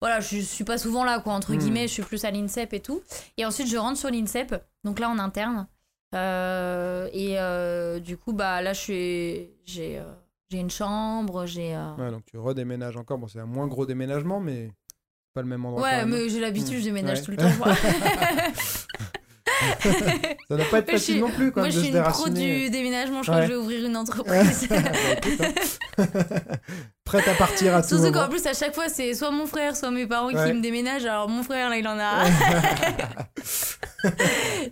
voilà, 0.01 0.19
je 0.19 0.39
suis 0.41 0.65
pas 0.65 0.79
souvent 0.79 1.05
là, 1.05 1.21
quoi, 1.21 1.33
entre 1.35 1.53
Hmm. 1.53 1.59
guillemets, 1.59 1.87
je 1.87 1.93
suis 1.93 2.03
plus 2.03 2.25
à 2.25 2.31
l'INSEP 2.33 2.73
et 2.73 2.81
tout. 2.81 3.03
Et 3.37 3.45
ensuite, 3.47 3.69
je 3.69 3.77
rentre 3.77 3.99
sur 3.99 4.11
l'INSEP, 4.11 4.55
donc 4.83 4.99
là 4.99 5.09
en 5.09 5.19
interne. 5.21 5.69
Euh, 6.15 7.09
et 7.13 7.39
euh, 7.39 7.99
du 8.01 8.17
coup, 8.19 8.33
bah 8.33 8.61
là, 8.63 8.73
j'ai, 8.73 9.51
euh, 9.79 10.03
j'ai 10.51 10.59
une 10.59 10.71
chambre, 10.71 11.47
j'ai. 11.47 11.77
Ouais, 11.99 12.11
donc 12.11 12.25
tu 12.27 12.37
redéménages 12.39 12.97
encore. 12.97 13.19
Bon, 13.19 13.29
c'est 13.29 13.41
un 13.41 13.47
moins 13.47 13.67
gros 13.67 13.87
déménagement, 13.87 14.39
mais 14.41 14.71
pas 15.35 15.41
le 15.43 15.49
même 15.49 15.65
endroit. 15.65 15.83
Ouais, 15.83 16.05
mais 16.05 16.29
j'ai 16.29 16.41
l'habitude, 16.41 16.75
Hmm. 16.77 16.81
je 16.81 16.85
déménage 16.85 17.19
Ouais. 17.21 17.25
tout 17.25 17.31
le 17.31 17.37
temps. 17.39 17.51
moi. 17.59 17.75
Ça 20.49 20.57
doit 20.57 20.67
pas 20.71 20.79
être 20.79 20.91
facile 20.91 21.15
suis- 21.15 21.21
non 21.21 21.31
plus, 21.31 21.53
quand 21.53 21.61
Moi, 21.61 21.69
même, 21.69 21.73
je 21.77 21.81
suis 21.81 21.93
se 21.93 21.97
une 21.97 22.03
pro 22.05 22.29
du 22.29 22.69
déménagement. 22.71 23.23
Je 23.23 23.31
crois 23.31 23.41
Ouais. 23.43 23.47
que 23.47 23.53
je 23.53 23.57
vais 23.57 23.63
ouvrir 23.63 23.87
une 23.87 23.97
entreprise. 24.03 24.69
Bah, 24.69 24.77
hein. 25.99 26.05
Prête 27.05 27.29
à 27.29 27.35
partir 27.35 27.75
à 27.77 27.83
tout 27.83 27.89
Surtout 27.97 28.13
qu'en 28.13 28.29
plus, 28.29 28.45
à 28.47 28.55
chaque 28.55 28.75
fois, 28.75 28.89
c'est 28.89 29.15
soit 29.15 29.31
mon 29.31 29.47
frère, 29.47 29.77
soit 29.77 29.91
mes 29.91 30.07
parents 30.07 30.33
Ouais. 30.33 30.47
qui 30.49 30.53
me 30.53 30.61
déménagent. 30.63 31.05
Alors, 31.07 31.29
mon 31.29 31.43
frère, 31.43 31.69
là, 31.71 31.77
il 31.77 31.87
en 31.89 31.99
a. 31.99 32.25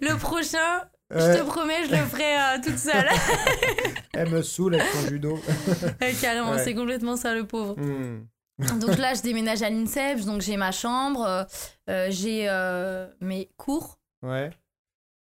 le 0.01 0.17
prochain, 0.19 0.83
je 1.11 1.39
te 1.39 1.45
promets, 1.45 1.85
je 1.87 1.91
le 1.91 1.97
ferai 2.05 2.37
euh, 2.37 2.63
toute 2.63 2.79
seule. 2.79 3.07
Elle 4.15 4.31
me 4.31 4.43
saoule 4.43 4.75
avec 4.77 4.91
ton 4.93 5.09
judo. 5.09 5.39
Carrément, 6.21 6.53
Ouais. 6.53 6.65
c'est 6.65 6.75
complètement 6.75 7.17
ça, 7.17 7.35
le 7.35 7.47
pauvre. 7.47 7.75
Hmm. 7.79 8.27
Donc 8.79 8.99
là, 8.99 9.15
je 9.15 9.23
déménage 9.23 9.63
à 9.63 9.71
l'INSEP. 9.71 10.21
Donc, 10.21 10.41
j'ai 10.43 10.57
ma 10.57 10.71
chambre, 10.73 11.25
euh, 11.25 11.45
euh, 11.89 12.07
j'ai 12.11 12.47
euh, 12.49 13.07
mes 13.21 13.51
cours. 13.57 13.99
Ouais. 14.23 14.51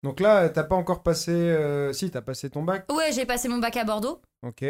Donc 0.03 0.19
là, 0.19 0.49
t'as 0.49 0.63
pas 0.63 0.76
encore 0.76 1.01
passé. 1.03 1.32
euh, 1.32 1.93
Si, 1.93 2.11
t'as 2.11 2.21
passé 2.21 2.49
ton 2.49 2.63
bac? 2.63 2.91
Ouais, 2.91 3.11
j'ai 3.13 3.26
passé 3.26 3.47
mon 3.47 3.59
bac 3.59 3.78
à 3.78 3.86
Bordeaux. 3.86 4.21
Ok. 4.45 4.65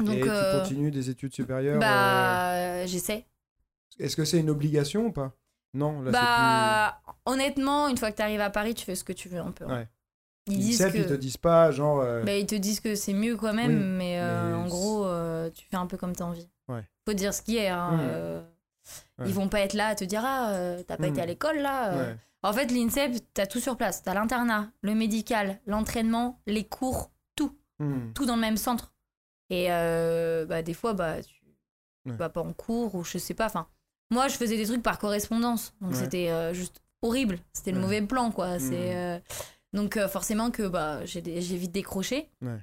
Donc, 0.00 0.16
Et 0.16 0.22
euh, 0.26 0.54
tu 0.54 0.58
continues 0.60 0.90
des 0.90 1.10
études 1.10 1.34
supérieures. 1.34 1.78
bah, 1.78 2.52
euh, 2.54 2.86
j'essaie. 2.86 3.26
euh, 4.00 4.04
Est-ce 4.04 4.16
que 4.16 4.24
c'est 4.24 4.38
une 4.38 4.48
obligation 4.50 5.06
ou 5.06 5.12
pas? 5.12 5.32
Non, 5.74 6.00
là 6.00 6.10
Bah, 6.10 7.02
honnêtement, 7.26 7.88
une 7.88 7.98
fois 7.98 8.10
que 8.10 8.16
tu 8.16 8.22
arrives 8.22 8.40
à 8.40 8.48
Paris, 8.50 8.74
tu 8.74 8.84
fais 8.86 8.94
ce 8.94 9.04
que 9.04 9.12
tu 9.12 9.28
veux 9.28 9.40
un 9.40 9.50
peu. 9.52 9.64
hein. 9.66 9.76
Ouais. 9.80 9.88
Ils 10.48 10.74
c'est 10.74 10.90
que... 10.92 10.98
ils 10.98 11.06
te 11.06 11.14
disent 11.14 11.36
pas, 11.36 11.70
genre. 11.70 12.00
euh, 12.00 12.22
Bah, 12.24 12.36
ils 12.36 12.46
te 12.46 12.54
disent 12.54 12.80
que 12.80 12.94
c'est 12.94 13.12
mieux 13.12 13.36
quand 13.36 13.52
même, 13.54 13.70
Oui, 13.70 13.84
mais, 13.98 14.20
euh, 14.20 14.48
mais 14.48 14.54
en 14.56 14.64
c'est- 14.64 14.70
gros, 14.70 15.06
euh, 15.06 15.50
tu 15.50 15.66
fais 15.70 15.76
un 15.76 15.86
peu 15.86 15.96
comme 15.96 16.14
t'as 16.16 16.24
envie. 16.24 16.48
Ouais. 16.68 16.82
Faut 17.06 17.14
dire 17.14 17.32
ce 17.32 17.42
qui 17.42 17.56
est. 17.58 17.68
hein, 17.68 17.98
euh, 18.00 18.42
Ouais. 19.18 19.26
Ils 19.28 19.34
vont 19.34 19.48
pas 19.48 19.60
être 19.60 19.74
là 19.74 19.86
à 19.88 19.94
te 19.94 20.02
dire 20.02 20.22
Ah, 20.24 20.74
t'as 20.88 20.96
pas 20.96 21.06
été 21.06 21.20
à 21.20 21.26
l'école 21.26 21.58
là. 21.58 21.96
ouais. 21.96 22.16
En 22.42 22.52
fait, 22.52 22.72
l'INSEP, 22.72 23.12
t'as 23.32 23.46
tout 23.46 23.60
sur 23.60 23.76
place. 23.76 24.02
T'as 24.02 24.14
l'internat, 24.14 24.72
le 24.80 24.96
médical, 24.96 25.60
l'entraînement, 25.66 26.40
les 26.48 26.64
cours, 26.64 27.12
tout. 27.36 27.56
Hmm. 27.78 28.12
Tout 28.12 28.26
dans 28.26 28.34
le 28.34 28.40
même 28.40 28.56
centre. 28.56 28.92
Et 29.50 29.68
bah, 29.68 30.62
des 30.62 30.74
fois, 30.74 30.94
bah, 30.94 31.22
tu 31.22 32.10
vas 32.12 32.28
pas 32.28 32.40
en 32.42 32.52
cours 32.52 32.96
ou 32.96 33.04
je 33.04 33.18
sais 33.18 33.34
pas. 33.34 33.46
Enfin, 33.46 33.68
moi, 34.10 34.26
je 34.26 34.34
faisais 34.34 34.56
des 34.56 34.66
trucs 34.66 34.82
par 34.82 34.98
correspondance. 34.98 35.72
Donc 35.80 35.94
c'était 35.94 36.52
juste 36.52 36.82
horrible. 37.02 37.38
C'était 37.52 37.70
le 37.70 37.78
mauvais 37.80 38.02
plan, 38.02 38.32
quoi. 38.32 38.58
C'est, 38.58 38.90
Mhm. 38.90 38.96
euh, 38.96 39.18
Donc 39.72 39.96
euh, 39.96 40.08
forcément 40.08 40.50
que 40.50 40.66
bah, 40.68 41.04
j'ai 41.04 41.20
vite 41.20 41.72
décroché. 41.72 42.30
Ouais. 42.42 42.58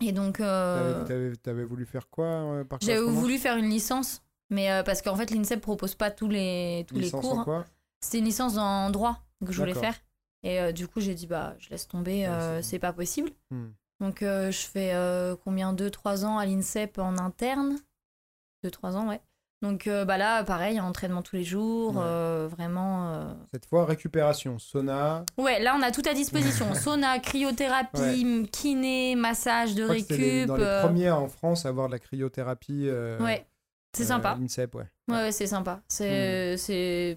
Et 0.00 0.12
donc, 0.12 0.40
euh, 0.40 0.92
T'avais- 0.92 1.04
T'avais 1.08 1.36
t'avais 1.36 1.64
voulu 1.64 1.84
faire 1.84 2.08
quoi 2.08 2.26
euh, 2.26 2.64
par 2.64 2.78
j'avais 2.80 3.00
voulu 3.00 3.36
faire 3.38 3.56
une 3.56 3.68
licence. 3.68 4.22
Mais 4.50 4.70
euh, 4.70 4.82
parce 4.82 5.02
qu'en 5.02 5.16
fait, 5.16 5.30
l'INSEP 5.30 5.60
propose 5.60 5.94
pas 5.94 6.10
tous 6.10 6.28
les, 6.28 6.86
tous 6.88 6.94
les 6.96 7.10
cours. 7.10 7.40
en 7.40 7.44
quoi? 7.44 7.66
C'était 8.00 8.18
une 8.18 8.24
licence 8.26 8.56
en 8.56 8.90
droit 8.90 9.18
que 9.44 9.52
je 9.52 9.58
voulais 9.60 9.74
faire. 9.80 9.94
Et 10.44 10.72
du 10.72 10.86
coup, 10.86 11.00
j'ai 11.00 11.14
dit, 11.14 11.26
bah, 11.26 11.56
je 11.58 11.68
laisse 11.70 11.88
tomber, 11.88 12.28
Ouais, 12.28 12.62
c'est- 12.62 12.78
pas 12.78 12.92
possible. 12.92 13.30
Hmm. 13.50 13.70
Donc, 14.00 14.18
je 14.22 14.66
fais 14.72 14.94
combien? 15.44 15.72
2-3 15.74 16.24
ans 16.24 16.38
à 16.38 16.46
l'INSEP 16.46 16.98
en 16.98 17.18
interne 17.18 17.76
2-3 18.64 18.94
ans, 18.96 19.08
ouais. 19.08 19.20
Donc 19.60 19.88
euh, 19.88 20.04
bah 20.04 20.18
là, 20.18 20.44
pareil, 20.44 20.78
entraînement 20.80 21.20
tous 21.22 21.34
les 21.34 21.42
jours, 21.42 21.96
Ouais. 21.96 22.02
euh, 22.04 22.48
vraiment. 22.48 23.12
euh, 23.12 23.34
Cette 23.52 23.66
fois, 23.66 23.84
récupération, 23.86 24.58
sauna. 24.60 25.24
Ouais, 25.36 25.58
là 25.60 25.74
on 25.76 25.82
a 25.82 25.90
tout 25.90 26.02
à 26.08 26.14
disposition. 26.14 26.66
Sauna, 26.74 27.18
cryothérapie, 27.18 28.48
kiné, 28.52 29.16
massage 29.16 29.74
de 29.74 29.82
récup. 29.82 30.46
dans 30.46 30.56
les 30.56 30.80
premières 30.82 31.18
en 31.20 31.28
France 31.28 31.66
à 31.66 31.70
avoir 31.70 31.88
de 31.88 31.92
la 31.92 31.98
cryothérapie. 31.98 32.88
Ouais, 33.20 33.44
c'est 33.96 34.04
sympa. 34.04 34.30
à 34.30 34.36
l'INSEP, 34.36 34.74
ouais. 34.76 34.84
Ouais, 35.08 35.14
ouais, 35.22 35.32
c'est 35.32 35.46
sympa. 35.48 35.80
C'est 35.88 36.56
c'est 36.56 37.16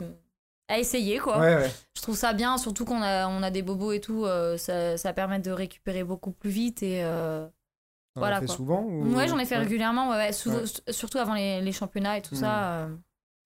à 0.68 0.80
essayer 0.80 1.20
quoi. 1.20 1.38
Ouais, 1.40 1.56
ouais. 1.58 1.72
Je 1.96 2.02
trouve 2.02 2.16
ça 2.16 2.34
bien, 2.34 2.58
surtout 2.58 2.86
qu'on 2.86 3.02
a 3.04 3.28
on 3.28 3.44
a 3.44 3.52
des 3.52 3.62
bobos 3.62 3.92
et 3.92 4.02
tout, 4.02 4.26
ça, 4.58 4.98
ça 4.98 5.14
permet 5.14 5.40
de 5.40 5.52
récupérer 5.52 6.04
beaucoup 6.04 6.32
plus 6.32 6.50
vite 6.50 6.82
et 6.82 7.04
T'en 8.14 8.22
Voilà, 8.22 8.38
as 8.38 8.40
fait 8.42 8.46
quoi. 8.48 8.56
souvent 8.56 8.82
ou- 8.84 9.16
ouais, 9.16 9.28
j'en 9.28 9.40
ai 9.40 9.46
fait 9.46 9.56
Ouais. 9.56 9.64
régulièrement, 9.64 10.10
ouais, 10.10 10.18
ouais, 10.18 10.32
surtout 10.92 11.18
avant 11.18 11.34
les, 11.34 11.62
les 11.62 11.72
championnats 11.72 12.18
et 12.18 12.22
tout 12.22 12.36
ça. 12.36 12.74
euh, 12.84 12.96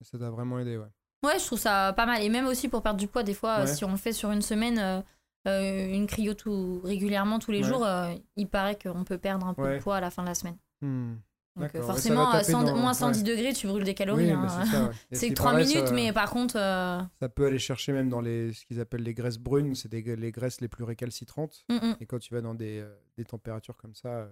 Ça 0.00 0.18
t'a 0.18 0.30
vraiment 0.30 0.58
aidé, 0.58 0.76
ouais. 0.76 0.86
Ouais, 1.24 1.38
je 1.38 1.44
trouve 1.46 1.58
ça 1.58 1.92
pas 1.96 2.04
mal. 2.06 2.22
Et 2.22 2.28
même 2.28 2.46
aussi 2.46 2.68
pour 2.68 2.82
perdre 2.82 2.98
du 3.00 3.06
poids, 3.06 3.22
des 3.22 3.34
fois, 3.34 3.66
si 3.66 3.84
on 3.84 3.90
le 3.92 3.96
fait 3.96 4.12
sur 4.12 4.30
une 4.32 4.42
semaine, 4.42 4.78
euh, 4.78 5.00
euh, 5.48 5.86
une 5.94 6.06
cryo 6.06 6.34
tout 6.34 6.80
régulièrement 6.84 7.38
tous 7.38 7.52
les 7.52 7.62
jours, 7.62 7.84
euh, 7.86 8.12
il 8.36 8.48
paraît 8.48 8.76
qu'on 8.76 9.04
peut 9.04 9.18
perdre 9.18 9.46
un 9.46 9.54
peu 9.54 9.74
de 9.74 9.78
poids 9.78 9.96
à 9.96 10.00
la 10.00 10.10
fin 10.10 10.22
de 10.22 10.28
la 10.28 10.34
semaine. 10.34 10.56
Hmm. 10.82 11.14
Donc 11.58 11.74
forcément, 11.80 12.24
va 12.24 12.28
à 12.30 12.40
taper 12.40 12.52
100 12.52 12.64
dans- 12.64 12.76
moins 12.76 12.92
110 12.92 13.20
ouais. 13.22 13.24
degrés, 13.34 13.52
tu 13.54 13.66
brûles 13.66 13.84
des 13.84 13.94
calories. 13.94 14.26
Oui, 14.26 14.30
hein. 14.32 14.90
c'est 15.10 15.30
que 15.30 15.34
3 15.34 15.52
paraît, 15.52 15.64
ça- 15.64 15.74
minutes, 15.74 15.92
mais 15.94 16.12
par 16.12 16.28
contre, 16.30 16.52
Ça 16.54 17.28
peut 17.34 17.46
aller 17.46 17.58
chercher 17.58 17.92
même 17.92 18.10
dans 18.10 18.20
les, 18.20 18.52
ce 18.52 18.66
qu'ils 18.66 18.78
appellent 18.78 19.02
les 19.04 19.14
graisses 19.14 19.38
brunes, 19.38 19.74
c'est 19.74 19.88
des- 19.88 20.16
les 20.16 20.32
graisses 20.32 20.60
les 20.60 20.68
plus 20.68 20.84
récalcitrantes. 20.84 21.64
mm, 21.70 21.74
mm. 21.76 21.96
Et 22.00 22.06
quand 22.06 22.18
tu 22.18 22.34
vas 22.34 22.42
dans 22.42 22.54
des, 22.54 22.84
des 23.16 23.24
températures 23.24 23.76
comme 23.78 23.94
ça, 23.94 24.28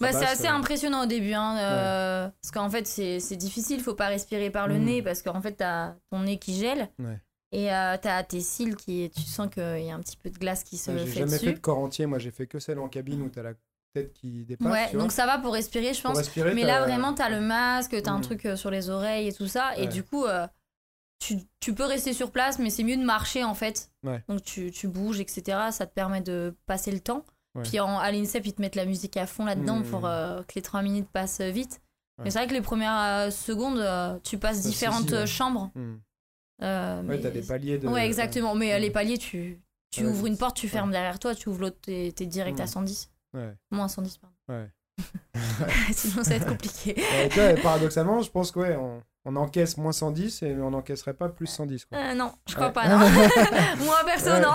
Bah, 0.00 0.12
c'est 0.12 0.24
assez 0.24 0.46
euh, 0.46 0.52
impressionnant 0.52 1.02
au 1.02 1.06
début, 1.06 1.32
hein, 1.32 1.58
euh, 1.58 2.28
parce 2.40 2.50
qu'en 2.52 2.70
fait 2.70 2.86
c'est 2.86 3.36
difficile, 3.36 3.80
faut 3.82 3.94
pas 3.94 4.06
respirer 4.08 4.50
par 4.50 4.68
le 4.68 4.78
Mm. 4.78 4.84
nez 4.84 5.02
parce 5.02 5.20
qu'en 5.22 5.40
fait 5.42 5.52
t'as 5.52 5.94
ton 6.10 6.20
nez 6.20 6.38
qui 6.38 6.54
gèle 6.58 6.88
Ouais. 6.98 7.20
et 7.52 7.72
euh, 7.72 7.96
t'as 8.00 8.22
tes 8.22 8.40
cils 8.40 8.76
qui, 8.76 9.10
tu 9.14 9.22
sens 9.22 9.48
qu'il 9.52 9.82
y 9.84 9.90
a 9.90 9.94
un 9.94 10.00
petit 10.00 10.16
peu 10.16 10.30
de 10.30 10.38
glace 10.38 10.62
qui 10.64 10.78
se 10.78 10.90
ouais, 10.90 10.98
J'ai 10.98 11.06
fait 11.06 11.18
jamais 11.20 11.32
dessus. 11.32 11.44
fait 11.46 11.52
de 11.54 11.58
corps 11.58 11.78
entier, 11.78 12.06
moi 12.06 12.18
j'ai 12.18 12.30
fait 12.30 12.46
que 12.46 12.58
celle 12.60 12.78
en 12.78 12.88
cabine 12.88 13.20
où 13.22 13.28
t'as 13.28 13.42
la 13.42 13.54
tête 13.94 14.12
qui 14.14 14.44
dépasse. 14.44 14.72
ouais, 14.72 14.86
tu 14.86 14.92
vois. 14.96 15.02
donc 15.02 15.12
ça 15.12 15.26
va 15.26 15.38
pour 15.38 15.52
respirer, 15.52 15.92
je 15.92 16.00
pense. 16.00 16.16
respirer, 16.16 16.54
Mais 16.54 16.62
là 16.64 16.80
vraiment 16.80 17.12
t'as 17.12 17.28
le 17.28 17.40
masque, 17.40 18.00
t'as 18.02 18.10
un 18.12 18.18
Mm. 18.18 18.22
truc 18.22 18.46
euh, 18.46 18.56
sur 18.56 18.70
les 18.70 18.90
oreilles 18.90 19.28
et 19.28 19.32
tout 19.32 19.48
ça, 19.48 19.76
et 19.76 19.86
du 19.88 20.02
coup 20.04 20.24
tu, 21.20 21.38
tu 21.60 21.74
peux 21.74 21.84
rester 21.84 22.12
sur 22.12 22.30
place, 22.30 22.58
mais 22.58 22.70
c'est 22.70 22.82
mieux 22.84 22.96
de 22.96 23.04
marcher 23.04 23.44
en 23.44 23.54
fait. 23.54 23.90
Donc 24.28 24.42
tu, 24.42 24.70
tu 24.70 24.88
bouges, 24.88 25.20
etc. 25.20 25.58
Ça 25.72 25.86
te 25.86 25.92
permet 25.94 26.20
de 26.20 26.54
passer 26.66 26.92
le 26.92 27.00
temps. 27.00 27.24
Ouais. 27.54 27.62
Puis 27.62 27.78
en, 27.80 27.98
à 27.98 28.10
l'INSEP, 28.10 28.46
ils 28.46 28.52
te 28.54 28.60
mettent 28.60 28.74
la 28.76 28.84
musique 28.84 29.16
à 29.16 29.26
fond 29.26 29.44
là-dedans 29.44 29.78
Mm. 29.80 29.84
pour 29.84 30.06
euh, 30.06 30.42
que 30.42 30.52
les 30.56 30.62
3 30.62 30.82
minutes 30.82 31.08
passent 31.12 31.40
vite. 31.40 31.80
Ouais. 32.18 32.24
Mais 32.24 32.30
c'est 32.30 32.38
vrai 32.38 32.48
que 32.48 32.52
les 32.54 32.60
premières 32.60 32.98
euh, 33.26 33.30
secondes, 33.30 33.78
euh, 33.78 34.18
tu 34.24 34.38
passes 34.38 34.60
Ça 34.62 34.68
différentes 34.68 35.10
ouais. 35.10 35.18
euh, 35.18 35.26
chambres. 35.26 35.70
Euh, 36.62 37.00
Ouais, 37.02 37.02
mais- 37.16 37.20
t'as 37.20 37.30
des 37.30 37.42
paliers 37.42 37.78
de. 37.78 37.88
Ouais, 37.88 38.06
exactement. 38.06 38.54
Mais 38.54 38.72
euh, 38.74 38.78
les 38.78 38.90
paliers, 38.90 39.18
tu, 39.18 39.60
ouvres 40.00 40.26
une 40.26 40.36
porte, 40.36 40.56
tu 40.56 40.68
fermes 40.68 40.90
derrière 40.90 41.18
toi, 41.18 41.34
tu 41.34 41.48
ouvres 41.48 41.60
l'autre, 41.62 41.78
t'es 41.82 42.12
t'es 42.14 42.26
direct 42.26 42.58
à 42.60 42.64
Mm. 42.64 42.68
110. 42.68 43.10
Ouais, 43.34 43.54
Moins 43.70 43.88
110, 43.88 44.18
pardon. 44.18 44.36
ouais. 44.48 44.70
Sinon, 45.92 46.22
ça 46.22 46.30
va 46.30 46.36
être 46.36 46.46
compliqué. 46.46 46.94
Ouais, 47.36 47.60
paradoxalement, 47.60 48.20
je 48.22 48.30
pense 48.30 48.50
que 48.52 48.60
ouais, 48.60 48.76
on, 48.76 49.02
on 49.24 49.36
encaisse 49.36 49.76
moins 49.78 49.92
110 49.92 50.42
et 50.42 50.54
on 50.56 50.70
n'encaisserait 50.70 51.14
pas 51.14 51.28
plus 51.28 51.46
110. 51.46 51.86
Quoi. 51.86 51.98
Euh, 51.98 52.14
non, 52.14 52.32
je 52.48 52.54
crois 52.54 52.66
Ouais. 52.68 52.72
pas, 52.72 52.88
non. 52.88 52.98
Moi, 53.84 53.96
perso, 54.04 54.26
Ouais. 54.30 54.40
non. 54.40 54.54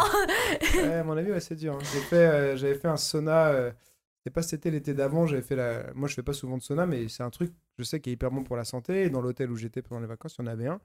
Ouais, 0.88 0.94
à 0.96 1.04
mon 1.04 1.18
avis, 1.18 1.32
ouais, 1.32 1.40
c'est 1.40 1.56
dur. 1.56 1.74
hein. 1.76 1.84
Fait, 2.10 2.16
euh, 2.16 2.56
j'avais 2.58 2.76
fait 2.76 2.88
un 2.88 2.98
sauna. 2.98 3.48
euh, 3.48 3.72
je 4.20 4.24
sais 4.26 4.30
pas 4.34 4.42
c'était 4.42 4.70
l'été 4.70 4.94
d'avant. 4.94 5.26
J'avais 5.28 5.42
fait 5.42 5.56
la. 5.56 5.92
Moi, 5.94 6.08
je 6.08 6.14
fais 6.14 6.24
pas 6.24 6.34
souvent 6.34 6.58
de 6.58 6.62
sauna, 6.62 6.86
mais 6.86 7.08
c'est 7.08 7.24
un 7.24 7.30
truc, 7.30 7.54
je 7.78 7.84
sais, 7.84 8.00
qui 8.02 8.10
est 8.10 8.14
hyper 8.14 8.32
bon 8.32 8.44
pour 8.44 8.58
la 8.58 8.66
santé. 8.66 9.04
Et 9.06 9.10
dans 9.10 9.22
l'hôtel 9.22 9.50
où 9.50 9.56
j'étais 9.56 9.82
pendant 9.82 10.02
les 10.02 10.08
vacances, 10.08 10.36
il 10.38 10.46
y 10.46 10.48
en 10.48 10.52
avait 10.52 10.68
un. 10.68 10.80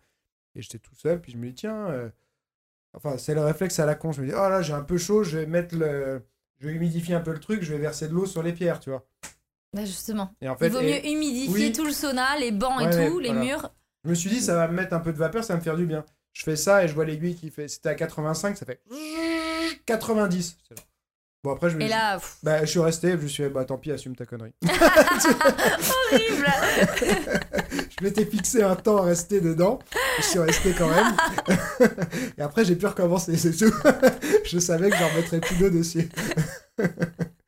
Et 0.55 0.63
j'étais 0.63 0.79
tout 0.79 0.95
seul. 0.95 1.21
Puis 1.21 1.33
je 1.33 1.37
me 1.39 1.47
dis, 1.49 1.55
tiens. 1.55 1.89
euh, 1.89 2.09
Enfin, 2.97 3.19
c'est 3.19 3.35
le 3.35 3.41
réflexe 3.41 3.81
à 3.81 3.87
la 3.87 3.97
con. 3.97 4.13
Je 4.13 4.23
me 4.23 4.27
dis, 4.29 4.33
oh 4.33 4.49
là, 4.49 4.63
j'ai 4.63 4.73
un 4.73 4.83
peu 4.85 4.97
chaud. 4.99 5.25
Je 5.25 5.39
vais 5.39 5.47
mettre 5.47 5.75
le. 5.77 6.23
Je 6.61 6.69
vais 6.69 6.75
humidifier 6.75 7.17
un 7.17 7.21
peu 7.21 7.33
le 7.33 7.41
truc. 7.41 7.61
Je 7.63 7.73
vais 7.73 7.81
verser 7.81 8.07
de 8.09 8.15
l'eau 8.15 8.25
sur 8.25 8.41
les 8.43 8.53
pierres, 8.53 8.79
tu 8.79 8.91
vois. 8.91 9.05
Bah, 9.75 9.85
justement. 9.85 10.33
Et 10.41 10.49
en 10.49 10.57
fait, 10.57 10.67
Il 10.67 10.73
vaut 10.73 10.81
et 10.81 10.85
mieux 11.03 11.07
humidifier 11.11 11.67
Oui. 11.67 11.73
tout 11.73 11.85
le 11.85 11.93
sauna, 11.93 12.39
les 12.39 12.53
bancs 12.53 12.81
et 12.81 12.91
tout, 13.09 13.19
les 13.19 13.33
voilà. 13.33 13.45
murs. 13.45 13.71
je 14.05 14.11
me 14.11 14.15
suis 14.15 14.31
dit, 14.31 14.41
ça 14.41 14.55
va 14.55 14.69
me 14.69 14.75
mettre 14.75 14.95
un 14.95 15.01
peu 15.01 15.13
de 15.13 15.19
vapeur, 15.19 15.43
ça 15.45 15.55
va 15.55 15.59
me 15.59 15.65
faire 15.65 15.77
du 15.77 15.85
bien. 15.87 16.05
Je 16.33 16.43
fais 16.45 16.57
ça 16.57 16.85
et 16.85 16.89
je 16.89 16.95
vois 16.95 17.05
l'aiguille 17.05 17.35
qui 17.37 17.51
fait. 17.51 17.69
C'était 17.69 17.89
à 17.91 17.95
85, 17.95 18.57
ça 18.57 18.67
fait 18.67 18.81
90. 19.87 20.57
C'est 20.69 20.75
là. 20.77 20.83
Bon, 21.43 21.53
après, 21.53 21.69
je 21.69 21.77
me 21.77 21.83
Et 21.83 21.89
là, 21.89 22.15
pff, 22.19 22.39
Bah, 22.43 22.65
je 22.65 22.71
suis 22.71 22.79
resté, 22.81 23.11
je 23.13 23.17
me 23.17 23.27
suis 23.29 23.43
dit, 23.45 23.51
bah 23.51 23.65
tant 23.67 23.77
pis, 23.77 23.93
assume 23.93 24.17
ta 24.17 24.25
connerie. 24.25 24.55
horrible. 24.65 26.47
je 27.99 28.03
m'étais 28.05 28.25
fixé 28.25 28.63
un 28.63 28.75
temps 28.77 28.97
à 28.97 29.03
rester 29.03 29.41
dedans, 29.43 29.79
je 30.19 30.23
suis 30.23 30.39
resté 30.39 30.73
quand 30.73 30.89
même. 30.89 31.15
Et 32.39 32.41
après, 32.43 32.65
j'ai 32.65 32.77
pu 32.77 32.87
recommencer, 32.87 33.37
c'est 33.37 33.53
tout. 33.55 33.73
je 34.47 34.59
savais 34.59 34.89
que 34.89 34.97
j'en 34.97 35.09
remettrais 35.09 35.41
plus 35.41 35.57
d'eau 35.57 35.69
dessus. 35.71 36.09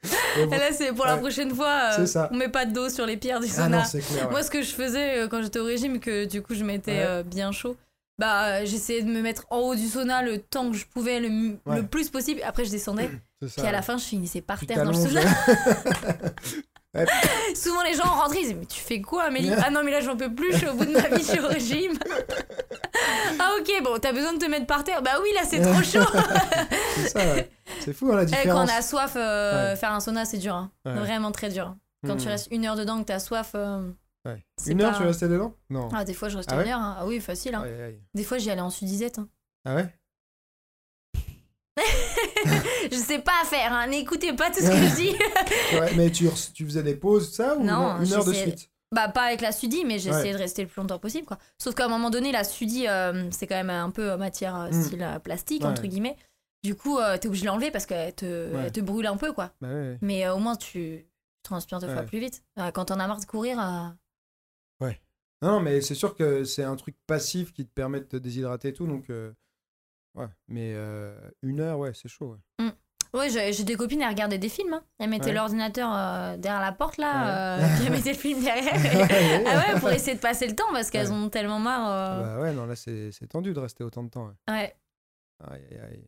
Bon. 0.05 0.53
Et 0.53 0.59
là, 0.59 0.67
c'est 0.73 0.93
pour 0.93 1.07
la 1.07 1.17
prochaine 1.17 1.55
fois, 1.55 1.93
euh, 1.99 2.07
ça. 2.07 2.29
on 2.33 2.37
met 2.37 2.49
pas 2.51 2.67
d'eau 2.67 2.89
sur 2.91 3.07
les 3.07 3.17
pierres 3.17 3.41
du 3.41 3.47
Ah 3.51 3.63
sauna. 3.65 3.83
ouais. 3.95 4.31
Moi, 4.31 4.43
ce 4.43 4.51
que 4.51 4.61
je 4.63 4.73
faisais 4.75 5.19
euh, 5.21 5.29
quand 5.29 5.43
j'étais 5.43 5.59
au 5.59 5.65
régime, 5.65 5.99
que 5.99 6.27
du 6.27 6.43
coup 6.43 6.55
je 6.55 6.63
m'étais 6.65 6.93
Ouais. 6.93 7.05
euh, 7.07 7.23
bien 7.23 7.53
chaud, 7.53 7.77
bah 8.19 8.45
euh, 8.47 8.63
j'essayais 8.67 9.03
de 9.03 9.09
me 9.09 9.23
mettre 9.23 9.47
en 9.51 9.59
haut 9.61 9.75
du 9.75 9.87
sauna 9.89 10.23
le 10.23 10.39
temps 10.39 10.71
que 10.71 10.77
je 10.77 10.85
pouvais, 10.87 11.21
le, 11.21 11.57
le 11.67 11.83
plus 11.87 12.11
possible. 12.11 12.41
Après, 12.45 12.65
je 12.67 12.71
descendais. 12.71 13.11
Ça. 13.47 13.49
Puis 13.63 13.67
à 13.67 13.73
la 13.73 13.83
fin, 13.83 13.97
je 13.99 14.05
finissais 14.05 14.41
par 14.43 14.61
terre 14.65 14.85
dans 14.85 14.91
le 14.91 14.97
t'allonges. 14.97 15.25
Souvent, 17.55 17.83
les 17.83 17.95
gens 17.95 18.05
rentrent, 18.05 18.37
ils 18.37 18.43
disent 18.47 18.55
Mais 18.59 18.67
tu 18.67 18.81
fais 18.81 19.01
quoi, 19.01 19.25
Amélie 19.25 19.51
Ah 19.63 19.71
non, 19.71 19.83
mais 19.85 19.91
là, 19.91 20.01
j'en 20.01 20.17
peux 20.17 20.33
plus, 20.35 20.53
je 20.53 20.59
suis 20.59 20.69
au 20.69 20.75
bout 20.75 20.85
de 20.85 20.93
ma 20.93 21.09
vie, 21.09 21.23
je 21.23 21.31
suis 21.33 21.41
au 21.41 21.47
régime. 21.49 21.93
ah, 23.39 23.51
ok, 23.61 23.83
bon, 23.85 23.99
t'as 24.01 24.13
besoin 24.13 24.33
de 24.33 24.39
te 24.39 24.47
mettre 24.47 24.67
par 24.67 24.85
terre 24.85 25.03
Bah 25.03 25.13
oui, 25.23 25.29
là, 25.35 25.43
c'est 25.49 25.61
trop 25.61 25.83
chaud. 25.83 26.07
C'est 26.97 27.09
ça, 27.09 27.19
ouais. 27.35 27.51
C'est 27.81 27.93
fou, 27.93 28.11
hein, 28.13 28.17
la 28.17 28.23
Eh, 28.23 28.27
quand 28.27 28.37
différence. 28.37 28.71
on 28.71 28.79
a 28.79 28.83
soif, 28.83 29.13
euh, 29.17 29.71
Ouais. 29.71 29.77
faire 29.77 29.93
un 29.93 30.01
sauna, 30.01 30.25
c'est 30.25 30.39
dur. 30.39 30.55
hein. 30.55 30.71
Vraiment 30.85 31.33
très 31.33 31.49
dur. 31.51 31.75
Quand 32.07 32.17
tu 32.17 32.27
Hmm. 32.27 32.31
restes 32.31 32.49
une 32.51 32.67
heure 32.67 32.77
dedans, 32.77 33.01
que 33.01 33.07
t'as 33.07 33.19
soif. 33.19 33.53
euh, 33.55 33.91
Ouais. 34.25 34.45
Une 34.67 34.83
heure, 34.83 34.93
pas- 34.93 34.99
tu 34.99 35.05
restais 35.05 35.29
dedans? 35.29 35.55
Non. 35.71 35.89
Ah, 35.95 36.05
des 36.05 36.13
fois, 36.15 36.29
je 36.29 36.37
restais 36.37 36.53
Ah 36.53 36.59
ouais 36.59 36.65
une 36.65 36.71
heure. 36.71 36.81
hein. 36.81 36.97
Ah 36.99 37.07
oui, 37.07 37.21
facile. 37.21 37.55
hein. 37.55 37.63
Aïe, 37.65 37.83
aïe. 37.83 38.01
Des 38.15 38.25
fois, 38.25 38.39
j'y 38.39 38.51
allais 38.51 38.61
en 38.61 38.71
sudisette. 38.71 39.19
hein. 39.19 39.29
Ah 39.65 39.75
ouais? 39.77 39.87
Je 42.91 42.97
sais 42.97 43.18
pas 43.18 43.45
faire, 43.45 43.72
hein. 43.72 43.87
n'écoutez 43.87 44.32
pas 44.34 44.51
tout 44.51 44.61
ce 44.61 44.70
que 44.70 44.76
je 44.76 44.95
dis. 44.97 45.11
Ouais, 45.80 45.95
Mais 45.97 46.11
tu, 46.11 46.28
tu 46.55 46.64
faisais 46.64 46.82
des 46.82 46.95
pauses, 46.97 47.32
ça, 47.32 47.57
ou 47.57 47.62
Non, 47.64 48.01
une 48.01 48.12
heure 48.12 48.24
de 48.24 48.32
suite? 48.32 48.70
Bah, 48.95 49.09
pas 49.09 49.22
avec 49.24 49.41
la 49.41 49.51
sudi, 49.53 49.84
mais 49.84 49.99
j'essayais 49.99 50.28
Ouais. 50.30 50.32
de 50.34 50.39
rester 50.39 50.62
le 50.62 50.68
plus 50.68 50.80
longtemps 50.80 50.99
possible. 51.01 51.26
Quoi. 51.26 51.39
Sauf 51.59 51.74
qu'à 51.74 51.87
un 51.87 51.89
moment 51.89 52.09
donné, 52.09 52.30
la 52.32 52.45
sudi, 52.45 52.87
euh, 52.87 53.28
c'est 53.32 53.47
quand 53.49 53.57
même 53.57 53.68
un 53.70 53.91
peu 53.91 54.12
euh, 54.12 54.16
matière 54.16 54.55
euh, 54.57 54.70
Mm. 54.70 54.82
style 54.82 55.20
plastique, 55.24 55.62
Ouais. 55.62 55.68
entre 55.68 55.82
guillemets. 55.87 56.16
Du 56.62 56.74
coup, 56.76 56.99
euh, 56.99 57.18
t'es 57.18 57.26
obligé 57.26 57.43
de 57.43 57.49
l'enlever 57.49 57.70
parce 57.72 57.84
qu'elle 57.84 58.14
te, 58.14 58.55
Ouais. 58.55 58.70
te 58.70 58.80
brûle 58.80 59.07
un 59.07 59.16
peu, 59.16 59.32
quoi. 59.32 59.51
Bah 59.61 59.68
ouais. 59.68 59.99
Mais 60.03 60.28
au 60.28 60.39
moins, 60.39 60.55
tu 60.57 61.05
transpires 61.43 61.80
deux 61.80 61.89
fois 61.89 62.03
Ouais. 62.03 62.07
plus 62.07 62.20
vite. 62.20 62.43
Quand 62.74 62.87
t'en 62.87 62.99
as 63.01 63.07
marre 63.09 63.20
de 63.20 63.24
courir, 63.26 63.59
euh, 63.61 63.89
Non, 65.43 65.61
mais 65.61 65.82
c'est 65.82 65.95
sûr 65.95 66.14
que 66.16 66.45
c'est 66.45 66.64
un 66.64 66.76
truc 66.76 66.97
passif 67.07 67.53
qui 67.53 67.66
te 67.66 67.70
permet 67.70 68.01
de 68.01 68.07
te 68.07 68.16
déshydrater 68.16 68.68
et 68.68 68.72
tout, 68.72 68.87
donc... 68.87 69.05
Ouais, 70.14 70.28
mais 70.49 70.74
une 71.43 71.61
heure, 71.61 71.78
ouais, 71.80 71.93
c'est 71.93 72.09
chaud. 72.09 72.37
Ouais. 72.59 72.70
Ouais, 73.17 73.31
j'ai 73.31 73.64
des 73.64 73.75
copines, 73.77 74.03
elles 74.03 74.09
regardaient 74.09 74.39
des 74.39 74.49
films. 74.49 74.75
hein. 74.75 74.83
Elles 74.99 75.09
mettaient 75.11 75.27
Ouais. 75.27 75.33
l'ordinateur 75.33 75.91
euh, 75.93 76.37
derrière 76.37 76.61
la 76.61 76.73
porte, 76.73 76.99
là, 76.99 77.57
Ouais. 77.57 77.64
euh, 77.64 77.67
puis 77.77 77.85
elles 77.87 77.93
mettaient 77.93 78.12
le 78.12 78.19
film 78.19 78.43
derrière. 78.43 78.75
Ah 79.47 79.73
ouais, 79.75 79.81
pour 79.81 79.91
essayer 79.91 80.14
de 80.17 80.21
passer 80.21 80.47
le 80.47 80.55
temps, 80.55 80.71
parce 80.73 80.91
qu'elles 80.91 81.12
ont 81.12 81.29
tellement 81.29 81.59
marre. 81.59 81.91
euh, 81.91 82.23
Bah 82.37 82.43
ouais, 82.43 82.53
non, 82.53 82.67
là, 82.67 82.75
c'est 82.77 83.11
tendu 83.29 83.53
de 83.55 83.61
rester 83.61 83.85
autant 83.85 84.03
de 84.05 84.11
temps. 84.11 84.27
ouais. 84.27 84.53
Ouais, 84.55 84.75
Aïe, 85.51 85.62
aïe, 85.71 85.81
aïe. 85.93 86.05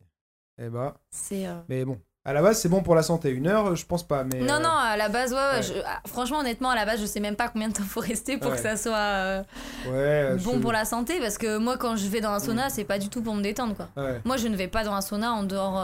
Eh 0.61 0.69
bah, 0.69 0.95
c'est... 1.09 1.47
euh, 1.47 1.53
mais 1.69 1.85
bon, 1.85 1.99
à 2.25 2.33
la 2.33 2.41
base, 2.41 2.59
c'est 2.59 2.67
bon 2.67 2.81
pour 2.83 2.93
la 2.95 3.01
santé. 3.03 3.29
Une 3.29 3.47
heure, 3.47 3.75
je 3.77 3.85
pense 3.85 4.05
pas, 4.05 4.23
mais... 4.25 4.39
Non, 4.41 4.59
non, 4.59 4.69
à 4.69 4.97
la 4.97 5.07
base, 5.07 5.31
ouais, 5.33 5.61
je- 5.63 5.79
ah, 5.85 6.01
franchement, 6.05 6.39
honnêtement, 6.39 6.69
à 6.71 6.75
la 6.75 6.85
base, 6.85 6.99
je 6.99 7.05
sais 7.05 7.19
même 7.21 7.37
pas 7.37 7.47
combien 7.47 7.69
de 7.69 7.73
temps 7.73 7.83
faut 7.83 8.01
rester 8.01 8.37
pour 8.37 8.51
Ouais. 8.51 8.57
que 8.57 8.61
ça 8.63 8.75
soit 8.75 9.43
bon 9.85 10.37
je- 10.37 10.59
pour 10.59 10.71
la 10.73 10.83
santé, 10.83 11.19
parce 11.21 11.37
que 11.37 11.57
moi, 11.57 11.77
quand 11.77 11.95
je 11.95 12.07
vais 12.07 12.19
dans 12.21 12.31
un 12.31 12.39
sauna, 12.39 12.69
c'est 12.69 12.83
pas 12.83 12.99
du 12.99 13.07
tout 13.09 13.21
pour 13.21 13.35
me 13.35 13.41
détendre, 13.41 13.75
quoi. 13.75 13.87
Ouais, 13.95 14.19
Moi, 14.25 14.35
je 14.37 14.47
ne 14.49 14.55
vais 14.57 14.67
pas 14.67 14.83
dans 14.83 14.93
un 14.93 15.01
sauna 15.01 15.31
en 15.31 15.43
dehors. 15.43 15.77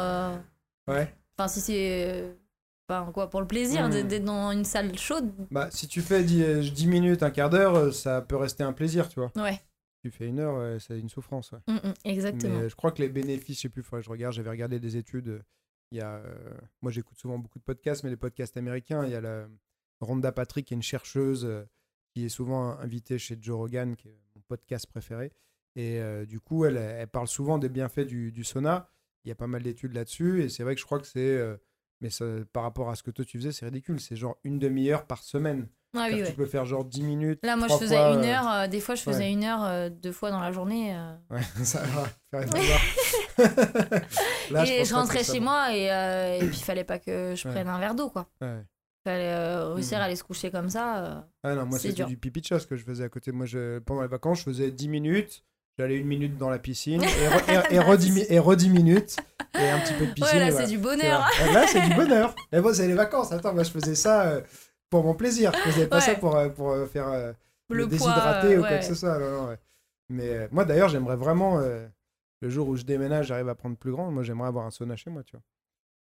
Euh, 0.89 0.93
ouais. 0.93 1.13
Enfin, 1.38 1.47
si 1.47 1.61
c'est. 1.61 2.05
euh, 2.07 2.33
Enfin, 2.88 3.11
quoi, 3.11 3.31
pour 3.31 3.41
le 3.41 3.47
plaisir 3.47 3.89
d'être 3.89 4.23
dans 4.25 4.51
une 4.51 4.63
salle 4.63 4.95
chaude. 4.95 5.31
Bah, 5.49 5.69
si 5.71 5.88
tu 5.88 6.01
fais 6.03 6.23
10, 6.23 6.71
10 6.71 6.86
minutes, 6.86 7.23
un 7.23 7.31
quart 7.31 7.49
d'heure, 7.49 7.73
euh, 7.75 7.91
ça 7.91 8.21
peut 8.21 8.36
rester 8.36 8.61
un 8.63 8.73
plaisir, 8.73 9.09
tu 9.09 9.19
vois. 9.19 9.31
Ouais, 9.36 9.59
Tu 10.03 10.11
fais 10.11 10.27
une 10.27 10.38
heure, 10.39 10.79
c'est 10.79 10.99
une 10.99 11.09
souffrance, 11.09 11.51
ouais. 11.51 11.59
Mm, 11.67 11.73
mm, 11.89 11.93
exactement. 12.03 12.53
Mais 12.53 12.65
euh, 12.65 12.69
je 12.69 12.75
crois 12.75 12.91
que 12.91 13.01
les 13.01 13.09
bénéfices, 13.09 13.57
je 13.57 13.61
sais 13.63 13.69
plus, 13.69 13.81
faudrait 13.81 14.01
que 14.01 14.05
je 14.05 14.11
regarde, 14.11 14.36
j'avais 14.36 14.51
regardé 14.51 14.79
des 14.79 14.97
études. 14.97 15.29
euh, 15.29 15.41
Il 15.91 15.97
y 15.97 16.01
a, 16.01 16.17
euh, 16.17 16.53
moi, 16.83 16.91
j'écoute 16.91 17.17
souvent 17.17 17.39
beaucoup 17.39 17.57
de 17.57 17.63
podcasts, 17.63 18.03
mais 18.03 18.11
les 18.11 18.17
podcasts 18.17 18.55
américains, 18.55 19.03
il 19.03 19.11
y 19.11 19.15
a 19.15 19.21
la 19.21 19.47
Rhonda 20.01 20.31
Patrick, 20.31 20.67
qui 20.67 20.75
est 20.75 20.77
une 20.77 20.83
chercheuse 20.83 21.43
euh, 21.43 21.63
qui 22.13 22.23
est 22.25 22.29
souvent 22.29 22.77
invitée 22.77 23.17
chez 23.17 23.36
Joe 23.41 23.57
Rogan, 23.57 23.95
qui 23.95 24.09
est 24.09 24.19
mon 24.36 24.41
podcast 24.47 24.86
préféré. 24.86 25.31
Et 25.75 25.99
euh, 25.99 26.27
du 26.27 26.39
coup, 26.39 26.65
elle, 26.65 26.77
elle 26.77 27.07
parle 27.07 27.27
souvent 27.27 27.57
des 27.57 27.69
bienfaits 27.69 28.01
du, 28.05 28.31
du 28.31 28.43
sauna. 28.43 28.91
Il 29.26 29.30
y 29.30 29.32
a 29.32 29.36
pas 29.36 29.47
mal 29.47 29.63
d'études 29.63 29.93
là-dessus. 29.93 30.43
Et 30.43 30.49
c'est 30.49 30.63
vrai 30.63 30.76
que 30.76 30.82
je 30.82 30.86
crois 30.86 30.99
que 30.99 31.07
c'est. 31.07 31.19
euh, 31.19 31.57
mais 32.01 32.09
ça- 32.09 32.26
par 32.53 32.63
rapport 32.63 32.89
à 32.89 32.95
ce 32.95 33.03
que 33.03 33.11
toi 33.11 33.26
tu 33.26 33.38
faisais, 33.39 33.51
c'est 33.51 33.65
ridicule. 33.65 33.99
C'est 33.99 34.15
genre 34.15 34.38
une 34.43 34.59
demi-heure 34.59 35.05
par 35.05 35.23
semaine. 35.23 35.67
Ah 35.97 36.07
oui, 36.07 36.07
C'est-à-dire 36.09 36.17
que 36.17 36.23
ouais. 36.23 36.32
Tu 36.32 36.36
peux 36.38 36.45
faire 36.45 36.65
genre 36.65 36.84
10 36.84 37.03
minutes. 37.03 37.39
Là, 37.43 37.55
moi, 37.55 37.67
je 37.67 37.73
trois 37.73 37.80
faisais 37.80 37.95
fois, 37.95 38.11
une 38.15 38.26
euh, 38.26 38.34
heure. 38.36 38.51
euh, 38.51 38.67
des 38.67 38.82
fois, 38.82 38.95
je 38.95 39.01
faisais 39.01 39.19
ouais. 39.19 39.32
une 39.32 39.43
heure 39.45 39.63
euh, 39.63 39.89
deux 39.89 40.11
fois 40.11 40.30
dans 40.30 40.41
la 40.41 40.51
journée. 40.51 40.93
euh. 40.95 41.15
Ouais, 41.30 41.41
ça 41.63 41.82
va 41.84 42.09
faire 42.32 42.41
une 42.41 42.49
Là, 44.51 44.65
et 44.65 44.78
pense 44.80 44.88
je, 44.88 44.93
pas 44.93 44.99
rentrais 45.01 45.23
ça 45.23 45.34
chez 45.34 45.39
va. 45.39 45.45
moi 45.45 45.76
et, 45.76 45.91
euh, 45.91 46.36
et 46.38 46.47
puis 46.47 46.57
il 46.57 46.63
fallait 46.63 46.84
pas 46.84 46.99
que 46.99 47.34
je 47.36 47.47
Ouais. 47.47 47.53
prenne 47.53 47.67
un 47.67 47.80
verre 47.80 47.95
d'eau, 47.95 48.09
quoi. 48.09 48.28
Ouais. 48.41 48.63
fallait 49.03 49.32
euh, 49.34 49.73
réussir 49.73 49.97
Mhm. 49.97 50.01
à 50.01 50.05
aller 50.05 50.15
se 50.15 50.23
coucher 50.23 50.51
comme 50.51 50.69
ça. 50.69 51.05
euh. 51.05 51.21
Ah 51.43 51.55
non, 51.55 51.65
moi 51.65 51.78
C'est 51.78 51.89
c'était 51.89 51.95
dur. 51.97 52.07
du 52.07 52.17
pipi 52.17 52.41
de 52.41 52.45
chasse 52.47 52.65
que 52.65 52.76
je 52.76 52.84
faisais 52.84 53.03
à 53.03 53.09
côté. 53.09 53.32
Moi, 53.32 53.45
je, 53.45 53.80
pendant 53.80 54.01
les 54.01 54.07
vacances, 54.07 54.39
je 54.39 54.43
faisais 54.45 54.71
10 54.71 54.88
minutes. 54.89 55.43
J'allais 55.78 55.97
une 55.97 56.07
minute 56.07 56.38
dans 56.38 56.49
la 56.49 56.59
piscine 56.59 57.01
et, 57.03 57.05
re- 57.07 57.71
et, 57.71 57.76
et 57.76 57.80
re- 57.80 57.97
10 57.97 58.11
mi- 58.11 58.26
et 58.30 58.39
re 58.39 58.55
10 58.55 58.69
minutes 58.69 59.17
et 59.59 59.69
un 59.69 59.80
petit 59.80 59.93
peu 59.93 60.05
de 60.07 60.13
piscine. 60.13 60.38
Ouais, 60.39 60.49
là, 60.49 60.57
c'est 60.57 60.67
du 60.67 60.78
bonheur. 60.78 61.28
Et 61.49 61.53
Là, 61.53 61.65
c'est 61.67 61.82
du 61.82 61.93
bonheur. 61.95 62.34
Et 62.51 62.59
moi, 62.61 62.73
c'est 62.73 62.88
les 62.88 62.93
vacances. 62.93 63.32
Attends, 63.32 63.53
moi, 63.53 63.63
je 63.63 63.71
faisais 63.71 63.95
ça 63.95 64.23
euh, 64.28 64.41
pour 64.89 65.03
mon 65.03 65.13
plaisir. 65.13 65.51
Je 65.65 65.71
faisais 65.71 65.88
pas 65.88 65.97
Ouais. 65.97 66.01
ça 66.01 66.15
pour, 66.15 66.36
euh, 66.36 66.49
pour 66.49 66.71
euh, 66.71 66.86
faire 66.86 67.07
Le 67.69 67.86
me 67.86 67.89
déshydrater 67.89 68.57
ou 68.57 68.61
quoi 68.61 68.78
que 68.78 68.86
ce 68.86 68.95
soit. 68.95 69.17
Non, 69.19 69.32
non, 69.43 69.49
ouais. 69.49 69.57
Mais 70.09 70.47
moi, 70.51 70.65
d'ailleurs, 70.65 70.89
j'aimerais 70.89 71.15
vraiment, 71.15 71.59
euh, 71.59 71.86
le 72.41 72.49
jour 72.49 72.67
où 72.69 72.76
je 72.78 72.84
déménage, 72.84 73.28
j'arrive 73.28 73.49
à 73.49 73.55
prendre 73.55 73.76
plus 73.76 73.91
grand, 73.91 74.11
moi, 74.11 74.23
j'aimerais 74.23 74.47
avoir 74.47 74.65
un 74.65 74.71
sauna 74.71 74.95
chez 74.95 75.09
moi, 75.09 75.23
tu 75.23 75.32
vois. 75.36 75.41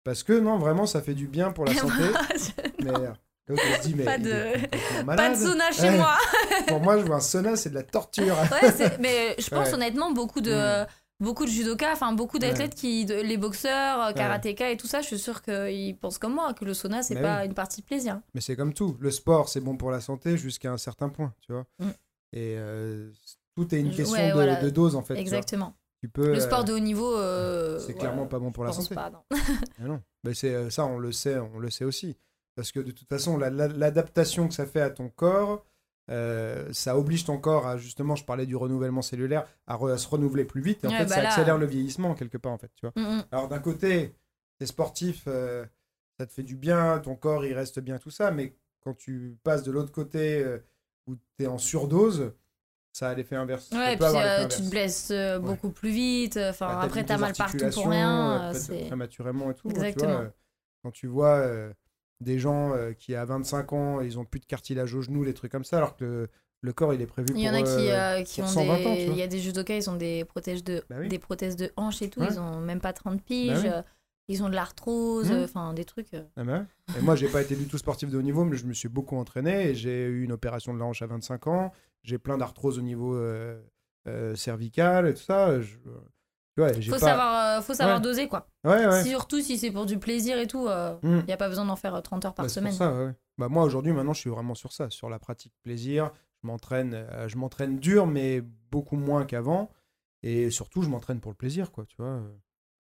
Parce 0.04 0.22
que, 0.22 0.32
non, 0.38 0.58
vraiment, 0.58 0.86
ça 0.86 1.02
fait 1.02 1.14
du 1.14 1.26
bien 1.26 1.50
pour 1.52 1.64
la 1.66 1.74
santé. 1.74 2.04
mais 2.82 2.90
euh, 2.90 3.11
l'autre, 3.51 3.62
se 3.82 3.88
dit, 3.88 3.94
mais 3.94 4.05
Pas 4.05 4.18
de- 4.18 5.05
Pas 5.05 5.34
sauna 5.34 5.70
chez 5.72 5.82
Ouais. 5.82 5.96
moi. 5.98 6.16
Pour 6.68 6.80
moi, 6.80 6.98
je 6.98 7.05
vois 7.05 7.16
un 7.16 7.20
sauna, 7.20 7.57
c'est 7.57 7.70
de 7.70 7.74
la 7.74 7.82
torture. 7.82 8.36
Ouais, 8.62 8.98
mais 9.01 9.36
je 9.38 9.48
pense 9.51 9.68
Ouais. 9.68 9.74
honnêtement 9.74 10.11
beaucoup 10.12 10.40
de 10.40 10.82
Mm. 10.84 10.86
beaucoup 11.20 11.44
de 11.44 11.51
judokas, 11.51 11.92
enfin 11.92 12.12
beaucoup 12.12 12.38
d'athlètes 12.38 12.74
qui 12.74 13.05
de- 13.05 13.14
les 13.20 13.36
boxeurs, 13.36 14.01
euh, 14.07 14.12
karatékas 14.12 14.70
et 14.70 14.76
tout 14.78 14.86
ça, 14.86 15.01
je 15.03 15.07
suis 15.09 15.18
sûre 15.18 15.42
qu'ils 15.42 15.96
pensent 15.98 16.18
comme 16.18 16.34
moi 16.34 16.55
que 16.55 16.64
le 16.64 16.72
sauna 16.74 17.03
c'est 17.03 17.20
pas 17.20 17.40
oui. 17.40 17.46
une 17.46 17.55
partie 17.55 17.82
de 17.82 17.86
plaisir. 17.86 18.20
Mais 18.34 18.40
c'est 18.40 18.57
comme 18.57 18.72
tout. 18.72 18.96
Le 19.01 19.11
sport, 19.11 19.48
c'est 19.51 19.61
bon 19.61 19.76
pour 19.76 19.90
la 19.90 20.01
santé 20.01 20.36
jusqu'à 20.38 20.72
un 20.72 20.78
certain 20.78 21.09
point, 21.11 21.34
tu 21.42 21.53
vois. 21.53 21.66
Mm. 21.78 21.88
Et 22.32 22.55
euh, 22.57 23.11
tout 23.57 23.74
est 23.74 23.80
une 23.80 23.90
question 23.94 24.16
ouais, 24.16 24.28
de, 24.28 24.32
voilà. 24.32 24.57
de 24.62 24.70
dose, 24.70 24.94
en 24.96 25.03
fait. 25.03 25.16
Exactement. 25.16 25.74
Tu 26.03 26.09
peux, 26.09 26.28
Le 26.28 26.36
euh, 26.36 26.40
sport 26.40 26.64
de 26.64 26.72
haut 26.72 26.78
niveau 26.78 27.14
euh, 27.14 27.78
c'est 27.78 27.92
voilà, 27.92 27.98
clairement 27.98 28.26
pas 28.26 28.38
bon 28.38 28.53
pour 28.53 28.64
la 28.64 28.72
santé. 28.72 28.94
pas, 28.94 29.11
non. 29.11 29.20
Non. 29.80 30.01
C'est 30.32 30.55
euh, 30.55 30.70
ça, 30.70 30.86
on 30.86 30.98
le 30.98 31.12
sait, 31.12 31.36
on 31.36 31.59
le 31.59 31.68
sait 31.68 31.84
aussi. 31.84 32.16
Parce 32.57 32.72
que 32.72 32.80
de 32.80 32.90
toute 32.90 33.09
façon, 33.09 33.36
la- 33.38 33.51
la- 33.51 33.68
l'adaptation 33.68 34.48
que 34.48 34.55
ça 34.55 34.66
fait 34.66 34.80
à 34.80 34.90
ton 34.90 35.09
corps, 35.09 35.64
euh, 36.11 36.68
ça 36.72 36.98
oblige 36.98 37.24
ton 37.24 37.38
corps 37.38 37.66
à 37.66 37.76
justement, 37.76 38.16
je 38.16 38.24
parlais 38.24 38.46
du 38.46 38.57
renouvellement 38.57 39.03
cellulaire, 39.03 39.46
à, 39.66 39.76
re- 39.76 39.92
à 39.92 39.98
se 39.98 40.09
renouveler 40.09 40.44
plus 40.44 40.61
vite. 40.61 40.82
Et 40.84 40.88
en 40.88 40.90
Ouais, 40.90 40.98
fait, 40.98 41.05
bah 41.05 41.14
ça 41.14 41.22
là- 41.22 41.28
accélère 41.30 41.59
le 41.59 41.66
vieillissement 41.66 42.14
quelque 42.14 42.36
part, 42.38 42.53
en 42.53 42.59
fait. 42.59 42.70
Tu 42.76 42.86
vois. 42.86 42.92
Mm, 43.03 43.18
mm. 43.18 43.24
Alors 43.32 43.48
d'un 43.48 43.61
côté, 43.61 44.14
t'es 44.59 44.66
sportif, 44.66 45.24
euh, 45.28 45.64
ça 46.18 46.26
te 46.26 46.32
fait 46.32 46.42
du 46.42 46.57
bien, 46.57 46.98
ton 46.98 47.14
corps 47.14 47.44
il 47.46 47.55
reste 47.55 47.78
bien, 47.80 47.98
tout 47.98 48.11
ça. 48.11 48.30
Mais 48.32 48.55
quand 48.80 48.94
tu 48.94 49.36
passes 49.44 49.62
de 49.62 49.70
l'autre 49.70 49.92
côté 49.92 50.42
euh, 50.42 50.59
où 51.07 51.14
t'es 51.38 51.46
en 51.46 51.59
surdose, 51.59 52.32
ça 52.92 53.11
a 53.11 53.14
l'effet 53.14 53.36
inverse. 53.36 53.70
Ouais, 53.70 53.96
puis 53.96 54.05
l'effet 54.07 54.16
euh, 54.18 54.42
tu 54.42 54.48
te 54.48 54.55
inverse. 54.57 54.70
blesses 54.70 55.11
Ouais. 55.11 55.38
beaucoup 55.38 55.70
plus 55.70 55.90
vite. 55.90 56.36
Enfin, 56.36 56.66
Bah, 56.66 56.80
après, 56.80 57.05
t'as 57.05 57.18
mal 57.18 57.32
partout 57.34 57.68
pour 57.72 57.88
rien. 57.88 58.53
prématurément 58.88 59.51
et 59.53 59.55
tout. 59.55 59.68
hein, 59.68 59.72
tu 59.72 59.78
vois, 59.78 59.86
Exactement. 59.88 60.30
quand 60.82 60.90
tu 60.90 61.07
vois 61.07 61.36
des 62.20 62.38
gens 62.38 62.72
euh, 62.74 62.92
qui 62.92 63.14
à 63.14 63.24
25 63.24 63.72
ans, 63.72 64.00
ils 64.00 64.18
ont 64.18 64.24
plus 64.24 64.40
de 64.40 64.46
cartilage 64.46 64.94
au 64.94 65.02
genou, 65.02 65.24
les 65.24 65.34
trucs 65.34 65.52
comme 65.52 65.64
ça, 65.64 65.78
alors 65.78 65.96
que 65.96 66.04
le, 66.04 66.28
le 66.60 66.72
corps 66.72 66.92
il 66.94 67.00
est 67.00 67.06
prévu 67.06 67.28
Il 67.34 67.40
y 67.40 67.48
en 67.48 67.52
pour, 67.52 67.60
a 67.60 67.62
qui, 67.62 67.90
euh, 67.90 68.18
euh, 68.18 68.22
qui 68.22 68.40
pour 68.42 68.50
ont 68.50 68.52
120 68.52 68.74
ans, 68.86 68.94
des. 68.94 69.06
Il 69.06 69.16
y 69.16 69.22
a 69.22 69.26
des 69.26 69.38
judokas, 69.38 69.74
ils 69.76 69.88
ont 69.90 69.96
des 69.96 70.24
protèges 70.24 70.62
de, 70.64 70.82
Bah 70.90 70.96
oui. 71.00 71.08
des 71.08 71.18
prothèses 71.18 71.56
de 71.56 71.70
hanches 71.76 72.02
et 72.02 72.10
tout. 72.10 72.20
Ouais. 72.20 72.28
Ils 72.30 72.38
ont 72.38 72.60
même 72.60 72.80
pas 72.80 72.92
30 72.92 73.22
piges. 73.22 73.58
oui. 73.62 73.68
euh, 73.68 73.82
Ils 74.28 74.42
ont 74.44 74.48
de 74.50 74.54
l'arthrose, 74.54 75.30
euh, 75.32 75.44
enfin 75.44 75.72
des 75.74 75.84
trucs. 75.84 76.08
Ah 76.36 76.44
bah. 76.44 76.64
Et 76.98 77.00
moi, 77.02 77.16
j'ai 77.16 77.28
pas 77.28 77.40
été 77.42 77.56
du 77.56 77.66
tout 77.66 77.78
sportif 77.78 78.10
de 78.10 78.18
haut 78.18 78.22
niveau, 78.22 78.44
mais 78.44 78.56
je 78.58 78.66
me 78.66 78.74
suis 78.74 78.88
beaucoup 78.88 79.16
entraîné. 79.16 79.70
et 79.70 79.74
J'ai 79.74 80.04
eu 80.06 80.22
une 80.22 80.32
opération 80.32 80.74
de 80.74 80.78
la 80.78 80.84
hanche 80.84 81.00
à 81.02 81.06
25 81.06 81.46
ans. 81.46 81.72
J'ai 82.02 82.18
plein 82.18 82.36
d'arthrose 82.38 82.78
au 82.78 82.82
niveau 82.82 83.18
cervical 84.34 85.08
et 85.08 85.14
tout 85.14 85.22
ça. 85.22 85.60
Je... 85.60 85.76
Ouais, 86.61 86.80
j'ai 86.80 86.90
Faut 86.90 86.98
pas... 86.98 87.06
savoir, 87.06 87.58
euh, 87.58 87.62
faut 87.62 87.74
savoir 87.74 87.96
Ouais. 87.96 88.02
doser 88.02 88.28
quoi. 88.28 88.46
Ouais, 88.64 88.86
ouais. 88.86 89.04
Surtout 89.04 89.40
si 89.40 89.58
c'est 89.58 89.70
pour 89.70 89.86
du 89.86 89.98
plaisir 89.98 90.38
et 90.38 90.46
tout, 90.46 90.68
il 91.02 91.08
Mm. 91.08 91.24
n'y 91.26 91.32
a 91.32 91.36
pas 91.36 91.48
besoin 91.48 91.64
d'en 91.64 91.76
faire 91.76 91.94
euh, 91.94 92.00
30 92.00 92.24
heures 92.24 92.34
par 92.34 92.44
Bah, 92.46 92.48
semaine. 92.50 92.72
ça, 92.72 92.92
ouais. 92.94 93.12
Bah, 93.38 93.48
moi, 93.48 93.64
aujourd'hui, 93.64 93.92
maintenant, 93.92 94.12
je 94.12 94.20
suis 94.20 94.30
vraiment 94.30 94.54
sur 94.54 94.72
ça, 94.72 94.90
sur 94.90 95.08
la 95.08 95.18
pratique 95.18 95.54
plaisir. 95.62 96.11
Je 96.42 96.46
m'entraîne, 96.46 96.94
euh, 96.94 97.28
je 97.28 97.36
m'entraîne 97.36 97.78
dur, 97.78 98.06
mais 98.06 98.42
beaucoup 98.70 98.96
moins 98.96 99.24
qu'avant. 99.24 99.70
Et 100.22 100.50
surtout, 100.50 100.82
je 100.82 100.88
m'entraîne 100.88 101.20
pour 101.20 101.30
le 101.32 101.36
plaisir, 101.36 101.70
quoi, 101.72 101.84
tu 101.86 101.96
vois. 101.98 102.20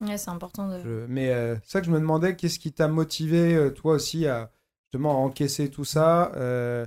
Ouais, 0.01 0.17
c'est 0.17 0.29
important 0.29 0.67
de. 0.69 0.79
Je- 0.81 1.05
Mais 1.07 1.29
euh, 1.31 1.55
c'est 1.63 1.71
ça 1.71 1.79
que 1.81 1.87
je 1.87 1.91
me 1.91 1.99
demandais, 1.99 2.35
qu'est-ce 2.35 2.59
qui 2.59 2.71
t'a 2.73 2.87
motivé, 2.87 3.55
euh, 3.55 3.69
toi 3.69 3.93
aussi, 3.93 4.27
à 4.27 4.51
justement 4.85 5.11
à 5.11 5.15
encaisser 5.15 5.69
tout 5.69 5.85
ça 5.85 6.31
euh, 6.35 6.85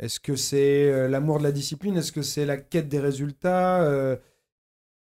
Est-ce 0.00 0.18
que 0.20 0.34
c'est 0.36 0.90
euh, 0.92 1.08
l'amour 1.08 1.38
de 1.38 1.44
la 1.44 1.52
discipline? 1.52 1.96
Est-ce 1.96 2.10
que 2.12 2.22
c'est 2.22 2.44
la 2.46 2.56
quête 2.56 2.88
des 2.88 2.98
résultats 3.00 3.82
Euh, 3.82 4.16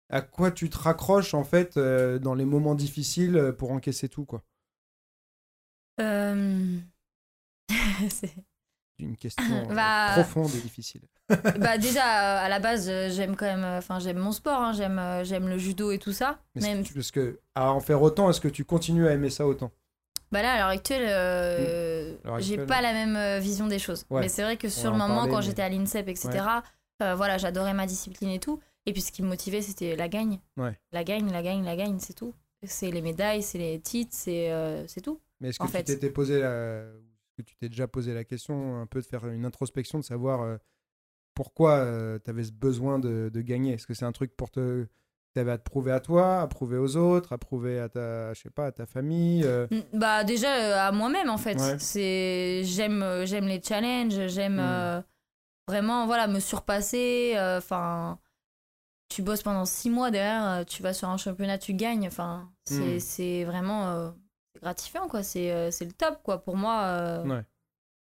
À 0.09 0.21
quoi 0.21 0.51
tu 0.51 0.69
te 0.69 0.77
raccroches, 0.77 1.33
en 1.33 1.43
fait, 1.43 1.75
euh, 1.77 2.17
dans 2.19 2.33
les 2.33 2.45
moments 2.45 2.75
difficiles 2.75 3.35
euh, 3.37 3.51
pour 3.51 3.71
encaisser 3.71 4.07
tout, 4.07 4.25
quoi 4.25 4.43
Euh, 5.99 6.77
c'est- 8.09 8.33
Une 8.99 9.15
question 9.17 9.67
Bah- 9.69 10.11
profonde 10.13 10.51
et 10.55 10.61
difficile. 10.61 11.01
bah 11.59 11.77
déjà 11.77 12.03
à 12.43 12.49
la 12.49 12.59
base 12.59 12.85
j'aime 13.09 13.35
quand 13.35 13.45
même, 13.45 13.63
enfin 13.65 13.99
j'aime 13.99 14.17
mon 14.17 14.31
sport, 14.31 14.59
hein, 14.61 14.71
j'aime 14.73 14.99
j'aime 15.23 15.47
le 15.49 15.57
judo 15.57 15.91
et 15.91 15.99
tout 15.99 16.13
ça. 16.13 16.39
Mais 16.55 16.61
Même 16.61 16.83
que 16.83 16.87
tu- 16.87 16.93
parce 16.93 17.11
que 17.11 17.39
à 17.53 17.71
en 17.71 17.79
faire 17.79 18.01
autant, 18.01 18.29
est-ce 18.29 18.39
que 18.41 18.47
tu 18.47 18.63
continues 18.63 19.07
à 19.07 19.11
aimer 19.11 19.29
ça 19.29 19.45
autant? 19.45 19.71
Bah 20.31 20.41
là, 20.41 20.53
à 20.53 20.57
l'heure 20.57 20.67
actuelle, 20.69 21.05
euh, 21.07 22.15
l'heure 22.23 22.39
j'ai 22.39 22.57
pas 22.57 22.81
la 22.81 22.91
même 22.93 23.39
vision 23.41 23.67
des 23.67 23.79
choses. 23.79 24.05
Ouais. 24.09 24.21
Mais 24.21 24.29
c'est 24.29 24.43
vrai 24.43 24.57
que 24.57 24.67
sur 24.69 24.91
le 24.91 24.99
en 25.01 25.07
moment, 25.07 25.27
quand 25.27 25.37
mais- 25.37 25.41
j'étais 25.43 25.61
à 25.61 25.69
l'INSEP, 25.69 26.07
etc., 26.09 26.29
voilà, 26.99 27.37
j'adorais 27.37 27.73
ma 27.73 27.85
discipline 27.85 28.29
et 28.29 28.39
tout. 28.39 28.59
Et 28.87 28.93
puis 28.93 29.01
ce 29.01 29.11
qui 29.11 29.21
me 29.21 29.27
motivait, 29.27 29.61
c'était 29.61 29.95
la 29.95 30.07
gagne. 30.07 30.39
Ouais. 30.55 30.79
La 30.91 31.03
gagne, 31.03 31.29
la 31.31 31.43
gagne, 31.43 31.63
la 31.63 31.75
gagne, 31.75 31.99
c'est 31.99 32.13
tout. 32.15 32.33
C'est 32.63 32.89
les 32.89 33.01
médailles, 33.03 33.43
c'est 33.43 33.59
les 33.59 33.79
titres, 33.79 34.13
c'est 34.15 34.49
euh, 34.51 34.85
tout. 35.03 35.19
Mais 35.39 35.49
est-ce 35.49 35.59
que 35.59 35.63
En 35.63 35.67
tu 35.67 35.73
fait. 35.73 35.83
t'étais 35.83 36.09
posé 36.09 36.39
la... 36.39 36.83
que 37.37 37.43
tu 37.43 37.55
t'es 37.57 37.69
déjà 37.69 37.87
posé 37.87 38.13
la 38.15 38.23
question 38.23 38.81
un 38.81 38.87
peu 38.87 38.99
de 39.01 39.05
faire 39.05 39.27
une 39.27 39.45
introspection 39.45 39.99
de 39.99 40.03
savoir 40.03 40.41
euh, 40.41 40.57
pourquoi 41.35 41.85
tu 42.23 42.29
avais 42.29 42.43
ce 42.43 42.51
besoin 42.51 42.97
de, 42.97 43.29
de 43.31 43.41
gagner? 43.41 43.73
Est-ce 43.73 43.85
que 43.85 43.93
c'est 43.93 44.05
un 44.05 44.11
truc 44.11 44.35
pour 44.35 44.49
te 44.49 44.87
t'avais 45.33 45.51
à 45.51 45.57
te 45.59 45.63
prouver 45.69 45.91
à 45.91 45.99
toi, 45.99 46.41
à 46.41 46.47
prouver 46.47 46.77
aux 46.79 46.95
autres, 46.97 47.31
à 47.33 47.37
prouver 47.37 47.77
à 47.79 47.89
ta 47.89 48.33
je 48.33 48.41
sais 48.41 48.49
pas 48.49 48.65
à 48.67 48.71
ta 48.71 48.87
famille 48.87 49.43
euh, 49.45 49.67
Bah 49.93 50.23
déjà 50.23 50.47
euh, 50.55 50.87
à 50.87 50.91
moi-même 50.91 51.29
en 51.29 51.37
fait. 51.37 51.59
Ouais. 51.59 51.77
C'est 51.77 52.63
j'aime 52.63 53.03
euh, 53.03 53.25
j'aime 53.27 53.45
les 53.45 53.61
challenges, 53.61 54.27
j'aime 54.29 54.55
Mm. 54.55 54.59
euh, 54.61 55.01
vraiment 55.67 56.07
voilà 56.07 56.27
me 56.27 56.39
surpasser. 56.39 57.33
euh, 57.35 57.59
Enfin, 57.59 58.17
tu 59.09 59.21
bosses 59.21 59.43
pendant 59.43 59.65
six 59.65 59.89
mois 59.89 60.11
derrière, 60.11 60.45
euh, 60.47 60.63
tu 60.63 60.83
vas 60.83 60.93
sur 60.93 61.09
un 61.09 61.17
championnat, 61.17 61.57
tu 61.57 61.73
gagnes. 61.73 62.07
Enfin, 62.07 62.49
c'est 62.65 62.95
Mm. 62.95 62.99
c'est 62.99 63.43
vraiment 63.45 63.87
euh, 63.89 64.09
gratifiant 64.61 65.07
quoi. 65.07 65.23
C'est 65.23 65.51
euh, 65.51 65.69
le 65.81 65.91
top 65.91 66.19
quoi 66.23 66.39
pour 66.43 66.55
moi. 66.57 66.81
euh. 66.85 67.23
Ouais. 67.25 67.43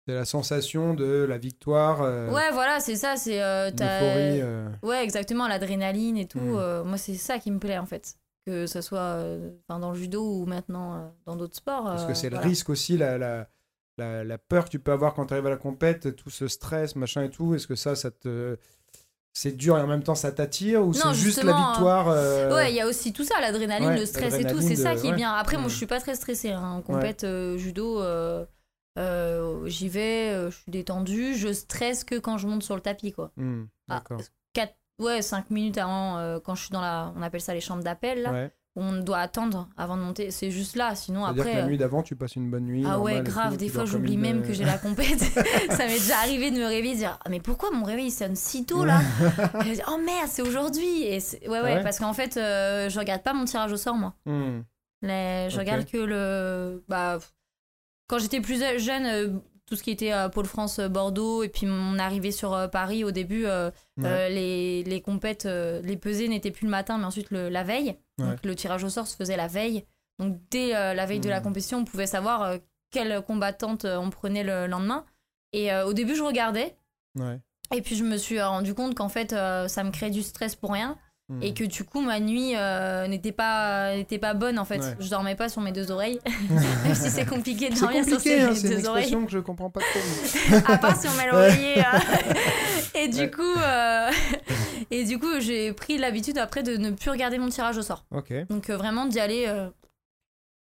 C'est 0.08 0.14
la 0.16 0.26
sensation 0.26 0.94
de 0.94 1.24
la 1.28 1.38
victoire, 1.38 2.02
Ouais, 2.02 2.52
voilà, 2.52 2.80
c'est 2.82 2.98
ça. 2.98 3.16
C'est 3.16 3.40
Ouais, 4.84 5.04
exactement, 5.04 5.48
l'adrénaline 5.48 6.18
et 6.18 6.28
tout. 6.28 6.40
Mm. 6.40 6.58
euh, 6.58 6.84
moi, 6.84 6.98
c'est 6.98 7.16
ça 7.16 7.40
qui 7.40 7.52
me 7.52 7.60
plaît 7.60 7.78
en 7.78 7.86
fait. 7.86 8.16
Que 8.46 8.68
ce 8.68 8.82
soit 8.82 9.24
dans 9.70 9.92
le 9.92 9.96
judo 9.98 10.22
ou 10.22 10.46
maintenant 10.46 11.16
dans 11.26 11.38
d'autres 11.38 11.56
sports. 11.56 11.86
Parce 11.86 12.06
que 12.06 12.14
c'est 12.14 12.30
le 12.30 12.38
risque 12.38 12.70
aussi, 12.70 12.98
la, 12.98 13.18
la, 13.18 13.48
la, 13.98 14.26
la 14.26 14.38
peur 14.38 14.66
que 14.66 14.70
tu 14.70 14.80
peux 14.80 14.92
avoir 14.92 15.14
quand 15.14 15.28
tu 15.28 15.34
arrives 15.34 15.48
à 15.48 15.52
la 15.52 15.56
compète, 15.56 16.14
tout 16.18 16.30
ce 16.30 16.50
stress, 16.50 16.98
machin 16.98 17.24
et 17.24 17.30
tout. 17.30 17.56
Est-ce 17.56 17.68
que 17.68 17.76
ça, 17.76 17.96
ça 17.96 18.12
te. 18.12 18.58
C'est 19.36 19.58
dur 19.58 19.78
et 19.80 19.82
en 19.82 19.88
même 19.88 20.04
temps 20.04 20.14
ça 20.14 20.32
t'attire 20.32 20.86
ou 20.86 20.94
c'est 20.94 21.12
juste 21.16 21.44
la 21.44 21.54
victoire 21.54 22.08
euh, 22.08 22.54
Ouais, 22.54 22.72
il 22.72 22.76
y 22.76 22.82
a 22.82 22.88
aussi 22.88 23.14
tout 23.14 23.24
ça, 23.24 23.42
l'adrénaline, 23.42 23.90
Ouais, 23.90 24.00
le 24.00 24.06
stress 24.06 24.36
et 24.36 24.46
tout, 24.46 24.62
c'est 24.62 24.76
ça 24.76 24.96
qui 24.96 25.08
est 25.08 25.10
ouais. 25.10 25.16
bien. 25.16 25.34
Après, 25.34 25.58
moi, 25.58 25.70
je 25.70 25.76
suis 25.76 25.88
pas 25.88 26.00
très 26.00 26.16
stressée. 26.16 26.52
Hein. 26.52 26.64
En 26.64 26.82
compète 26.82 27.24
euh, 27.24 27.58
judo, 27.58 28.00
euh, 28.00 28.46
j'y 29.66 29.90
vais, 29.90 30.50
je 30.52 30.56
suis 30.56 30.72
détendue. 30.72 31.34
Je 31.36 31.52
stresse 31.52 32.04
que 32.04 32.20
quand 32.20 32.38
je 32.38 32.48
monte 32.48 32.62
sur 32.64 32.76
le 32.76 32.82
tapis, 32.82 33.12
quoi. 33.12 33.32
Ah. 33.90 34.04
Quatre, 34.54 34.76
ouais, 35.00 35.24
5 35.24 35.50
minutes 35.50 35.80
avant, 35.80 36.40
quand 36.42 36.54
je 36.54 36.62
suis 36.66 36.72
dans 36.72 36.82
la. 36.82 37.12
On 37.18 37.22
appelle 37.24 37.42
ça 37.42 37.56
les 37.56 37.62
chambres 37.62 37.84
d'appel, 37.84 38.22
là. 38.22 38.50
On 38.76 38.94
doit 39.02 39.20
attendre 39.20 39.70
avant 39.78 39.98
de 39.98 40.02
monter. 40.02 40.32
C'est 40.32 40.50
juste 40.50 40.76
là, 40.76 40.96
sinon 40.96 41.26
après. 41.26 41.52
que 41.52 41.58
la 41.58 41.66
nuit 41.68 41.78
d'avant, 41.78 42.02
tu 42.02 42.16
passes 42.16 42.36
une 42.36 42.50
bonne 42.50 42.66
nuit. 42.66 42.84
Ah 42.88 43.00
ouais, 43.00 43.22
grave. 43.22 43.52
tout, 43.52 43.58
Des 43.58 43.70
fois, 43.70 43.86
j'oublie 43.86 44.16
une, 44.16 44.22
même 44.22 44.42
que 44.42 44.52
j'ai 44.52 44.64
la 44.66 44.80
compète. 44.80 45.20
ça 45.70 45.86
m'est 45.86 46.00
déjà 46.00 46.18
arrivé 46.18 46.50
de 46.50 46.58
me 46.58 46.66
réveiller 46.66 46.92
et 46.92 46.96
de 46.96 47.00
dire 47.00 47.20
Ah, 47.24 47.30
mais 47.30 47.40
pourquoi 47.40 47.70
mon 47.70 47.84
réveil 47.84 48.10
sonne 48.10 48.36
si 48.36 48.66
tôt 48.66 48.84
là 48.84 49.00
Et 49.66 49.76
je 49.76 49.82
Oh 49.88 49.98
merde, 50.04 50.28
c'est 50.28 50.42
aujourd'hui. 50.42 51.04
Et 51.04 51.18
ouais, 51.18 51.48
ouais, 51.50 51.60
Ah 51.60 51.64
ouais 51.64 51.84
parce 51.84 52.00
qu'en 52.00 52.14
fait, 52.14 52.36
euh, 52.38 52.90
je 52.90 52.98
regarde 53.00 53.22
pas 53.22 53.34
mon 53.34 53.46
tirage 53.46 53.72
au 53.72 53.78
sort, 53.78 53.96
moi. 53.96 54.16
Hmm. 54.26 54.62
Les- 55.04 55.50
je 55.50 55.56
Ok. 55.56 55.60
regarde 55.60 55.86
que 55.86 55.98
le. 55.98 56.84
Bah, 56.88 57.20
quand 58.08 58.18
j'étais 58.18 58.42
plus 58.42 58.60
jeune, 58.80 59.06
euh, 59.06 59.30
tout 59.74 59.78
ce 59.80 59.84
qui 59.84 59.90
était 59.90 60.14
euh, 60.14 60.30
Pôle 60.30 60.46
France 60.46 60.78
euh, 60.78 60.88
Bordeaux 60.88 61.42
et 61.42 61.50
puis 61.50 61.66
mon 61.66 61.98
arrivée 61.98 62.32
sur 62.32 62.54
euh, 62.54 62.68
Paris 62.68 63.04
au 63.04 63.10
début, 63.10 63.46
Ouais. 63.98 64.30
les, 64.30 64.84
les 64.84 65.02
compètes, 65.02 65.46
les 65.46 65.98
pesées 65.98 66.28
n'étaient 66.28 66.52
plus 66.52 66.66
le 66.66 66.72
matin 66.72 66.98
mais 67.00 67.06
ensuite 67.06 67.32
le, 67.32 67.50
la 67.50 67.64
veille. 67.64 67.96
Ouais. 68.20 68.26
Donc 68.30 68.46
le 68.46 68.56
tirage 68.56 68.84
au 68.84 68.90
sort 68.90 69.08
se 69.08 69.16
faisait 69.16 69.38
la 69.38 69.48
veille. 69.48 69.84
Donc 70.20 70.38
dès 70.52 70.70
la 70.72 71.06
veille 71.08 71.20
de 71.20 71.30
la 71.30 71.38
Mhm. 71.40 71.44
compétition, 71.46 71.78
on 71.80 71.86
pouvait 71.86 72.06
savoir 72.08 72.56
quelle 72.92 73.22
combattante 73.22 73.86
on 73.86 74.10
prenait 74.12 74.44
le 74.44 74.68
lendemain. 74.68 75.06
Et 75.54 75.74
au 75.76 75.94
début, 75.94 76.16
je 76.16 76.24
regardais. 76.24 76.76
Ouais. 77.20 77.40
Et 77.76 77.82
puis, 77.82 77.96
je 77.96 78.04
me 78.04 78.18
suis 78.18 78.40
rendu 78.42 78.74
compte 78.76 78.94
qu'en 78.96 79.10
fait, 79.10 79.32
ça 79.32 79.84
me 79.84 79.92
créait 79.92 80.10
du 80.12 80.22
stress 80.24 80.56
pour 80.56 80.72
rien. 80.74 80.98
Et 81.42 81.54
que 81.54 81.64
du 81.64 81.84
coup, 81.84 82.02
ma 82.02 82.20
nuit 82.20 82.54
euh, 82.56 83.08
n'était 83.08 83.32
pas, 83.32 83.96
n'était 83.96 84.18
pas 84.20 84.34
bonne 84.34 84.60
en 84.60 84.66
fait. 84.66 84.80
Ouais. 84.80 84.96
Je 85.00 85.10
dormais 85.10 85.36
pas 85.36 85.50
sur 85.50 85.62
mes 85.62 85.72
deux 85.72 85.92
oreilles. 85.92 86.20
Même 86.84 86.96
si 86.96 87.10
c'est 87.10 87.26
compliqué 87.26 87.70
de 87.70 87.80
dormir 87.80 88.06
sur 88.06 88.20
ses 88.20 88.42
hein, 88.42 88.52
c'est 88.56 88.68
une 88.70 88.78
deux 88.82 88.88
oreilles. 88.88 89.12
que 89.26 89.32
je 89.32 89.40
comprends 89.40 89.70
pas 89.70 89.82
trop. 89.82 90.56
à 90.72 90.78
part 90.78 90.96
si 90.96 91.08
on 91.08 91.14
met 91.18 91.28
l'oreiller. 91.32 91.80
euh. 91.80 92.34
et 92.96 93.08
du 93.08 93.20
Ouais. 93.22 93.32
coup, 93.32 93.42
euh, 93.60 94.10
et 94.92 95.04
du 95.06 95.18
coup, 95.20 95.40
j'ai 95.40 95.74
pris 95.74 95.98
l'habitude 95.98 96.38
après 96.38 96.64
de 96.64 96.78
ne 96.78 96.92
plus 96.92 97.10
regarder 97.10 97.38
mon 97.38 97.50
tirage 97.50 97.78
au 97.78 97.82
sort. 97.82 98.06
Donc 98.50 98.70
euh, 98.70 98.78
vraiment 98.78 99.06
d'y 99.06 99.20
aller, 99.20 99.48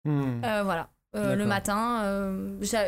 Hmm. 0.06 0.40
voilà, 0.64 0.88
le 1.14 1.44
matin. 1.44 2.02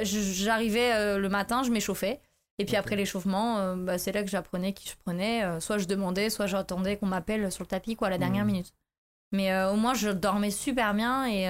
J'arrivais 0.03 1.19
le 1.19 1.29
matin, 1.29 1.63
je 1.63 1.71
m'échauffais. 1.71 2.21
Et 2.59 2.65
puis 2.65 2.77
après 2.77 2.97
l'échauffement, 2.97 3.59
euh, 3.59 3.77
bah, 3.77 3.99
c'est 3.99 4.13
là 4.13 4.23
que 4.23 4.31
j'apprenais 4.31 4.73
qui 4.73 4.89
je 4.89 4.95
prenais. 5.05 5.45
Euh, 5.45 5.61
soit 5.61 5.79
je 5.79 5.87
demandais, 5.87 6.31
soit 6.31 6.47
j'attendais 6.47 6.97
qu'on 6.97 7.07
m'appelle 7.07 7.53
sur 7.53 7.65
le 7.65 7.69
tapis, 7.69 7.97
quoi, 7.97 8.07
à 8.09 8.11
la 8.11 8.19
dernière 8.19 8.45
Mhm. 8.45 8.51
minute. 8.53 8.73
Mais 9.33 9.53
euh, 9.53 9.73
au 9.73 9.77
moins, 9.77 9.93
je 9.95 10.09
dormais 10.09 10.51
super 10.51 10.95
bien 10.95 11.27
et 11.27 11.49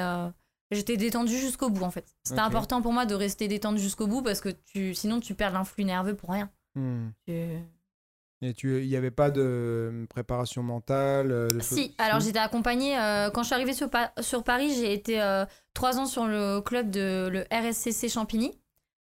j'étais 0.72 0.96
détendue 0.96 1.38
jusqu'au 1.38 1.70
bout, 1.70 1.84
en 1.84 1.90
fait. 1.90 2.06
C'était 2.24 2.40
important 2.40 2.82
pour 2.82 2.92
moi 2.92 3.06
de 3.06 3.14
rester 3.14 3.46
détendue 3.48 3.80
jusqu'au 3.80 4.06
bout 4.08 4.22
parce 4.22 4.40
que 4.40 4.48
tu, 4.48 4.94
sinon, 4.94 5.20
tu 5.20 5.34
perds 5.34 5.52
l'influx 5.52 5.84
nerveux 5.84 6.14
pour 6.14 6.30
rien. 6.30 6.50
Hmm. 6.74 7.10
Tu- 7.26 7.58
Et 8.42 8.52
tu, 8.54 8.82
il 8.82 8.88
n'y 8.88 8.96
avait 8.96 9.10
pas 9.10 9.30
de 9.30 9.40
euh, 9.40 10.06
préparation 10.08 10.62
mentale 10.62 11.28
de 11.28 11.60
Si, 11.60 11.94
alors 11.98 12.20
j'étais 12.20 12.38
accompagnée. 12.38 12.98
euh, 12.98 13.30
quand 13.30 13.42
je 13.42 13.46
suis 13.46 13.54
arrivée 13.54 13.72
sur, 13.72 13.88
Pa- 13.88 14.12
sur 14.20 14.42
Paris, 14.44 14.74
j'ai 14.74 14.92
été 14.92 15.22
euh, 15.22 15.46
trois 15.72 15.98
ans 15.98 16.04
sur 16.06 16.26
le 16.26 16.60
club 16.60 16.90
de 16.90 17.28
le 17.32 17.46
RSCC 17.50 18.08
Champigny 18.10 18.58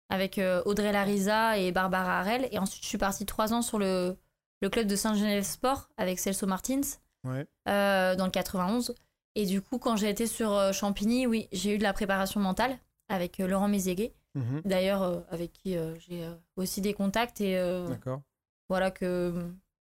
avec 0.10 0.38
euh, 0.38 0.62
Audrey 0.66 0.92
Larisa 0.92 1.58
et 1.58 1.72
Barbara 1.72 2.20
Harel. 2.20 2.48
Et 2.52 2.60
ensuite, 2.60 2.84
je 2.84 2.88
suis 2.90 2.98
partie 2.98 3.26
trois 3.26 3.54
ans 3.54 3.62
sur 3.62 3.80
le, 3.80 4.16
le 4.62 4.70
club 4.70 4.88
de 4.88 4.96
Saint-Genève 4.96 5.44
Sport 5.44 5.90
avec 5.98 6.20
Celso 6.20 6.46
Martins 6.48 6.82
Ouais. 7.26 7.48
euh, 7.68 8.16
dans 8.16 8.26
le 8.26 8.32
91. 8.32 8.94
Et 9.36 9.46
du 9.46 9.62
coup, 9.62 9.80
quand 9.80 9.96
j'ai 9.96 10.10
été 10.10 10.28
sur 10.28 10.54
euh, 10.54 10.72
Champigny, 10.72 11.26
oui, 11.28 11.48
j'ai 11.52 11.74
eu 11.76 11.78
de 11.78 11.84
la 11.84 11.92
préparation 11.94 12.40
mentale 12.40 12.78
avec 13.10 13.38
Laurent 13.40 13.68
Mézéguet, 13.68 14.14
Mhm. 14.36 14.62
d'ailleurs, 14.66 15.02
euh, 15.04 15.20
avec 15.32 15.52
qui 15.54 15.76
euh, 15.78 15.96
j'ai 16.00 16.28
aussi 16.56 16.82
des 16.82 16.94
contacts. 16.94 17.42
Et 17.42 17.56
D'accord. 17.90 18.22
voilà 18.70 18.92
que 18.92 19.34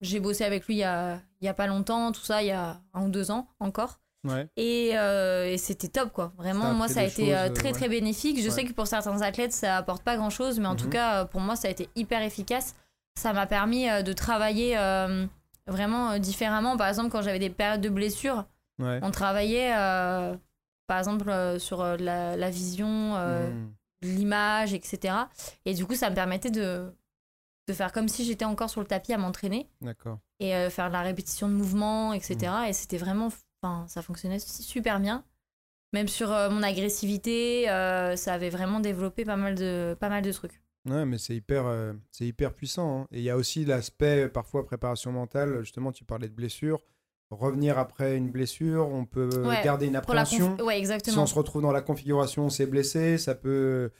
j'ai 0.01 0.19
bossé 0.19 0.43
avec 0.45 0.65
lui 0.67 0.75
il 0.75 0.79
y 0.79 0.83
a, 0.83 1.19
il 1.41 1.45
y 1.45 1.47
a 1.47 1.53
pas 1.53 1.67
longtemps, 1.67 2.11
tout 2.11 2.21
ça, 2.21 2.41
il 2.43 2.47
y 2.47 2.51
a 2.51 2.79
un 2.93 3.05
ou 3.05 3.09
deux 3.09 3.29
ans 3.31 3.47
encore. 3.59 3.99
Ouais. 4.29 4.47
Et, 4.57 4.91
euh, 4.97 5.45
et 5.47 5.57
c'était 5.57 5.87
top, 5.87 6.11
quoi. 6.11 6.33
Vraiment, 6.37 6.73
moi, 6.73 6.87
ça 6.87 7.01
a 7.01 7.03
été 7.03 7.25
choses, 7.25 7.33
euh, 7.33 7.47
euh, 7.47 7.53
très, 7.53 7.67
ouais. 7.69 7.71
très 7.73 7.89
bénéfique. 7.89 8.39
Je 8.39 8.45
Ouais. 8.45 8.49
sais 8.51 8.63
que 8.65 8.73
pour 8.73 8.87
certains 8.87 9.21
athlètes, 9.21 9.53
ça 9.53 9.77
apporte 9.77 10.03
pas 10.03 10.15
grand-chose, 10.17 10.59
mais 10.59 10.67
en 10.67 10.75
tout 10.75 10.85
Mhm. 10.85 10.91
cas, 10.91 11.25
pour 11.25 11.41
moi, 11.41 11.55
ça 11.55 11.67
a 11.67 11.71
été 11.71 11.89
hyper 11.95 12.21
efficace. 12.21 12.75
Ça 13.17 13.33
m'a 13.33 13.47
permis 13.47 13.87
de 14.03 14.13
travailler 14.13 14.77
euh, 14.77 15.25
vraiment 15.65 16.19
différemment. 16.19 16.77
Par 16.77 16.87
exemple, 16.87 17.09
quand 17.09 17.21
j'avais 17.21 17.39
des 17.39 17.49
périodes 17.49 17.81
de 17.81 17.89
blessures, 17.89 18.45
on 18.79 19.09
travaillait, 19.11 19.73
euh, 19.75 20.35
par 20.87 20.99
exemple, 20.99 21.31
sur 21.59 21.83
la, 21.97 22.35
la 22.37 22.49
vision, 22.49 23.15
Hmm. 23.15 23.71
l'image, 24.03 24.73
etc. 24.73 25.15
Et 25.65 25.73
du 25.73 25.85
coup, 25.85 25.95
ça 25.95 26.09
me 26.11 26.15
permettait 26.15 26.51
de, 26.51 26.93
de 27.67 27.73
faire 27.73 27.91
comme 27.91 28.07
si 28.07 28.23
j'étais 28.23 28.45
encore 28.45 28.69
sur 28.69 28.79
le 28.81 28.87
tapis 28.87 29.11
à 29.13 29.17
m'entraîner 29.17 29.67
D'accord. 29.81 30.19
et 30.39 30.69
faire 30.69 30.87
de 30.89 30.93
la 30.93 31.01
répétition 31.01 31.49
de 31.49 31.53
mouvements, 31.53 32.13
etc. 32.13 32.37
Mm. 32.63 32.69
Et 32.69 32.73
c'était 32.73 32.97
vraiment, 32.97 33.29
enfin, 33.61 33.85
ça 33.87 34.01
fonctionnait 34.01 34.39
su- 34.39 34.63
super 34.63 34.99
bien. 34.99 35.23
Même 35.93 36.07
sur 36.07 36.31
euh, 36.31 36.49
mon 36.49 36.63
agressivité, 36.63 37.69
euh, 37.69 38.15
ça 38.15 38.33
avait 38.33 38.49
vraiment 38.49 38.79
développé 38.79 39.23
pas 39.25 39.37
mal 39.37 39.55
de, 39.55 39.95
pas 39.99 40.09
mal 40.09 40.21
de 40.21 40.31
trucs. 40.31 40.61
Ouais, 40.89 41.05
mais 41.05 41.17
c'est 41.17 41.35
hyper, 41.35 41.65
euh, 41.65 41.93
c'est 42.11 42.25
hyper 42.25 42.53
puissant. 42.53 43.01
hein. 43.01 43.07
Et 43.11 43.17
il 43.19 43.23
y 43.23 43.29
a 43.29 43.37
aussi 43.37 43.65
l'aspect, 43.65 44.29
parfois, 44.29 44.65
préparation 44.65 45.11
mentale. 45.11 45.59
Justement, 45.61 45.91
tu 45.91 46.03
parlais 46.03 46.27
de 46.29 46.33
blessure. 46.33 46.81
Revenir 47.29 47.77
après 47.77 48.15
une 48.15 48.29
blessure, 48.29 48.87
on 48.87 49.05
peut 49.05 49.29
Ouais, 49.45 49.61
garder 49.63 49.87
une 49.87 49.97
appréhension. 49.97 50.55
Ouais, 50.61 50.75
Si 50.75 50.79
exactement. 50.79 51.23
on 51.23 51.25
se 51.25 51.35
retrouve 51.35 51.61
dans 51.61 51.73
la 51.73 51.81
configuration, 51.81 52.45
on 52.45 52.49
s'est 52.49 52.67
blessé, 52.67 53.17
ça 53.17 53.35
peut 53.35 53.91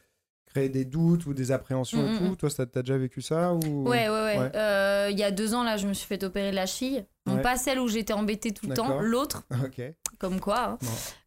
créer 0.58 0.70
des 0.70 0.86
doutes 0.86 1.26
ou 1.26 1.34
des 1.34 1.52
appréhensions 1.52 2.02
Mm, 2.02 2.06
et 2.08 2.12
mm, 2.12 2.18
tout. 2.18 2.24
mm. 2.32 2.36
Toi, 2.38 2.50
t'as 2.66 2.82
déjà 2.82 2.98
vécu 2.98 3.22
ça 3.22 3.54
ou... 3.54 3.88
Ouais, 3.88 4.10
ouais, 4.10 4.10
ouais. 4.10 4.38
Ouais. 4.40 4.52
Euh, 4.56 5.08
Il 5.12 5.18
y 5.18 5.24
a 5.24 5.32
deux 5.32 5.54
ans, 5.54 5.64
là, 5.64 5.78
je 5.78 5.88
me 5.88 5.94
suis 5.94 6.08
fait 6.08 6.24
opérer 6.24 6.52
la 6.52 6.66
cheville. 6.66 7.06
Ouais. 7.28 7.42
pas 7.42 7.58
celle 7.58 7.80
où 7.82 7.90
j'étais 7.90 8.14
embêtée 8.14 8.52
tout 8.54 8.68
le 8.70 8.74
temps, 8.74 9.02
l'autre, 9.02 9.44
comme 10.20 10.40
quoi. 10.40 10.60
hein. 10.70 10.78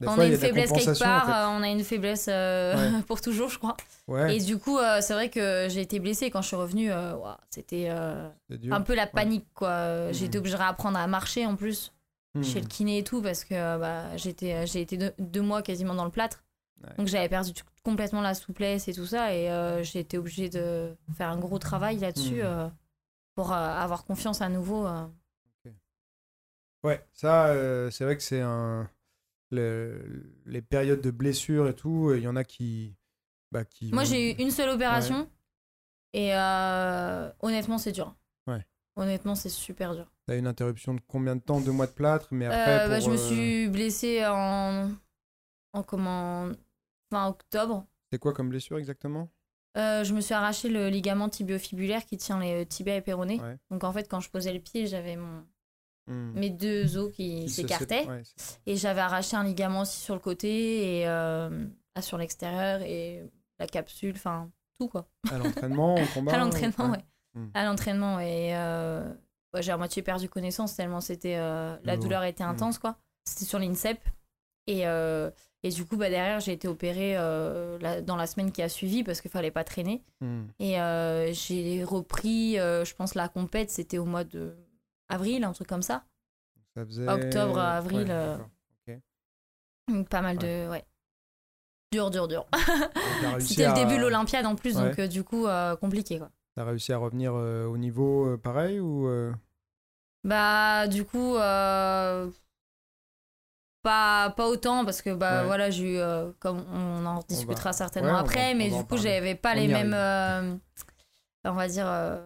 Quand 0.02 0.12
on 0.12 0.15
fois, 0.15 0.24
a 0.24 0.27
une 0.28 0.36
faiblesse 0.39 0.70
quelque 0.73 0.78
compensation, 0.81 1.05
part, 1.05 1.24
en 1.24 1.27
fait. 1.27 1.32
euh, 1.32 1.59
on 1.59 1.62
a 1.62 1.69
une 1.69 1.85
faiblesse 1.85 2.27
euh, 2.31 2.74
Ouais. 2.97 3.02
pour 3.07 3.20
toujours, 3.20 3.51
je 3.51 3.59
crois. 3.59 3.77
Et 4.31 4.39
du 4.40 4.57
coup, 4.59 4.78
euh, 4.78 5.01
c'est 5.02 5.12
vrai 5.12 5.28
que 5.28 5.66
j'ai 5.69 5.82
été 5.82 6.01
blessée 6.01 6.31
quand 6.31 6.40
je 6.40 6.47
suis 6.48 6.57
revenue. 6.57 6.90
euh, 6.90 7.12
C'était 7.51 7.89
euh, 7.90 8.28
un 8.70 8.81
peu 8.81 8.94
la 8.94 9.07
panique, 9.07 9.44
quoi. 9.55 9.69
Euh, 9.69 10.12
J'ai 10.15 10.24
été 10.24 10.39
obligée 10.39 10.57
de 10.57 10.62
réapprendre 10.62 10.98
à 10.98 11.07
marcher 11.07 11.44
en 11.47 11.55
plus 11.57 11.93
Hmm. 12.32 12.44
chez 12.44 12.61
le 12.61 12.66
kiné 12.69 12.98
et 12.98 13.02
tout 13.02 13.20
parce 13.23 13.43
que 13.44 13.55
euh, 13.55 13.77
bah, 13.77 14.02
euh, 14.15 14.65
j'ai 14.65 14.81
été 14.81 14.97
deux, 15.19 15.40
mois 15.43 15.62
quasiment 15.62 15.94
dans 15.97 16.05
le 16.05 16.12
plâtre. 16.12 16.44
Donc 16.97 17.09
j'avais 17.09 17.28
perdu 17.28 17.52
complètement 17.82 18.20
la 18.20 18.35
souplesse 18.35 18.89
et 18.89 18.94
tout 18.94 19.07
ça. 19.07 19.35
Et 19.35 19.51
euh, 19.51 19.82
j'ai 19.82 20.01
été 20.01 20.19
obligée 20.19 20.48
de 20.48 20.97
faire 21.16 21.28
un 21.31 21.39
gros 21.39 21.59
travail 21.59 21.98
là-dessus 21.98 22.36
Mhm. 22.43 22.47
euh, 22.47 22.69
pour 23.35 23.52
euh, 23.52 23.57
avoir 23.57 24.05
confiance 24.05 24.43
à 24.43 24.48
nouveau. 24.48 24.86
euh. 24.86 25.07
Ouais, 26.82 27.05
ça, 27.12 27.55
c'est 27.90 28.05
vrai 28.05 28.16
que 28.16 28.23
c'est 28.23 28.40
un. 28.40 28.89
le- 29.51 30.32
les 30.47 30.62
périodes 30.62 31.01
de 31.01 31.11
blessure 31.11 31.69
et 31.69 31.74
tout, 31.74 32.12
il 32.15 32.23
y 32.23 32.28
en 32.28 32.36
a 32.36 32.44
qui. 32.44 32.94
Bah, 33.52 33.65
qui 33.65 33.93
Moi, 33.93 34.05
vont- 34.05 34.09
j'ai 34.11 34.31
eu 34.32 34.35
une 34.43 34.51
seule 34.51 34.70
opération 34.70 35.28
et 36.12 36.32
honnêtement, 37.40 37.78
c'est 37.78 37.93
dur. 37.93 38.15
Ouais. 38.47 38.65
Honnêtement, 38.97 39.35
c'est 39.35 39.48
super 39.48 39.94
dur. 39.94 40.11
T'as 40.27 40.36
une 40.39 40.47
interruption 40.47 40.94
de 40.94 41.01
combien 41.07 41.36
de 41.36 41.40
temps? 41.40 41.61
Deux 41.61 41.73
mois 41.73 41.86
de 41.86 41.93
plâtre, 41.93 42.28
mais 42.31 42.47
après. 42.47 42.89
Bah, 42.89 43.01
je 43.01 43.11
me 43.11 43.16
suis 43.16 43.69
blessée 43.69 44.24
en, 44.27 44.90
en 45.73 45.82
comment, 45.82 46.51
fin 47.10 47.28
octobre. 47.28 47.86
C'est 48.12 48.18
quoi 48.18 48.32
comme 48.32 48.48
blessure 48.48 48.78
exactement? 48.78 49.28
Euh, 49.76 50.02
je 50.02 50.14
me 50.14 50.20
suis 50.20 50.34
arraché 50.34 50.68
le 50.68 50.88
ligament 50.88 51.28
tibiofibulaire 51.28 52.04
qui 52.04 52.16
tient 52.16 52.40
les 52.40 52.66
tibias 52.66 52.96
et 52.96 53.00
péronés. 53.02 53.40
Ouais. 53.40 53.56
Donc 53.70 53.84
en 53.84 53.92
fait, 53.92 54.08
quand 54.08 54.20
je 54.20 54.30
posais 54.30 54.52
le 54.52 54.60
pied, 54.60 54.86
j'avais 54.86 55.16
mon... 55.16 55.44
Hmm. 56.06 56.32
mes 56.34 56.50
deux 56.50 56.96
os 56.96 57.12
qui, 57.12 57.48
s'écartaient. 57.48 58.04
ouais, 58.06 58.22
Et 58.66 58.74
j'avais 58.74 59.00
arraché 59.02 59.36
un 59.36 59.44
ligament 59.44 59.82
aussi 59.82 60.00
sur 60.00 60.14
le 60.14 60.20
côté 60.20 60.98
et 60.98 61.06
euh, 61.06 61.66
sur 62.00 62.18
l'extérieur 62.18 62.82
et 62.82 63.22
la 63.60 63.66
capsule, 63.68 64.14
enfin 64.16 64.50
tout 64.78 64.88
quoi. 64.88 65.08
À 65.30 65.38
l'entraînement, 65.38 65.94
au 65.94 66.06
combat 66.14 66.32
à 66.32 66.38
l'entraînement, 66.38 66.90
ouais. 66.90 67.04
Hmm. 67.34 67.46
À 67.54 67.64
l'entraînement 67.64 68.18
et 68.18 68.56
euh, 68.56 69.08
j'ai 69.60 69.70
à 69.70 69.76
moitié 69.76 70.02
perdu 70.02 70.28
connaissance 70.28 70.74
tellement 70.74 71.00
c'était 71.00 71.36
euh, 71.36 71.76
la 71.84 71.96
douleur 71.96 72.24
était 72.24 72.42
Hmm. 72.42 72.48
intense 72.48 72.78
quoi. 72.80 72.98
C'était 73.24 73.44
sur 73.44 73.60
l'INSEP 73.60 74.00
et 74.66 74.88
euh, 74.88 75.30
et 75.62 75.68
du 75.70 75.84
coup 75.84 75.96
bah 75.96 76.08
derrière 76.10 76.40
j'ai 76.40 76.52
été 76.52 76.68
opérée 76.68 77.16
euh, 77.16 77.78
la- 77.80 78.00
dans 78.00 78.16
la 78.16 78.26
semaine 78.26 78.50
qui 78.52 78.62
a 78.62 78.68
suivi 78.68 79.04
parce 79.04 79.20
qu'il 79.20 79.30
fallait 79.30 79.50
pas 79.50 79.64
traîner 79.64 80.02
Hmm. 80.20 80.44
et 80.58 80.80
euh, 80.80 81.32
j'ai 81.32 81.84
repris 81.84 82.58
euh, 82.58 82.84
je 82.84 82.94
pense 82.94 83.14
la 83.14 83.28
compète 83.28 83.70
c'était 83.70 83.98
au 83.98 84.04
mois 84.06 84.24
de 84.24 84.54
avril 85.08 85.44
un 85.44 85.52
truc 85.52 85.68
comme 85.68 85.82
ça 85.82 86.04
Ça 86.76 86.84
faisait... 86.86 87.08
Octobre, 87.08 87.58
avril, 87.58 88.10
Ouais. 88.88 89.00
Donc, 89.88 90.08
pas 90.08 90.20
mal 90.22 90.38
de 90.38 90.68
ouais 90.70 90.84
dur 91.92 92.10
dur 92.10 92.28
dur 92.28 92.46
C'était 93.40 93.66
le 93.68 93.74
début 93.74 93.96
de 93.96 94.00
l'Olympiade 94.02 94.46
en 94.46 94.54
plus, 94.54 94.76
Ouais. 94.76 94.94
donc 94.94 95.08
du 95.08 95.24
coup, 95.24 95.46
compliqué 95.80 96.18
quoi. 96.18 96.30
T'as 96.54 96.64
réussi 96.64 96.92
à 96.92 96.98
revenir 96.98 97.32
au 97.34 97.76
niveau 97.76 98.36
pareil 98.38 98.78
ou 98.80 99.08
Bah, 100.24 100.86
du 100.88 101.04
coup, 101.04 101.34
pas, 103.82 104.31
pas 104.31 104.47
autant 104.48 104.85
parce 104.85 105.02
que 105.02 105.15
bah 105.15 105.40
Ouais. 105.40 105.47
voilà, 105.47 105.70
j'ai 105.70 105.94
eu, 105.94 105.98
euh, 105.98 106.32
comme 106.39 106.65
on 106.73 107.07
en 107.07 107.20
discutera 107.28 107.73
certainement 107.73 108.09
ouais, 108.09 108.15
on 108.15 108.16
va- 108.19 108.23
après, 108.23 108.55
mais 108.55 108.69
va 108.69 108.78
du 108.78 108.85
coup, 108.85 108.97
j'avais 108.97 109.35
pas 109.35 109.52
On 109.52 109.57
les 109.57 109.69
mêmes, 109.69 109.94
euh, 109.94 110.55
on 111.44 111.52
va 111.52 111.69
dire, 111.69 111.86
euh, 111.89 112.20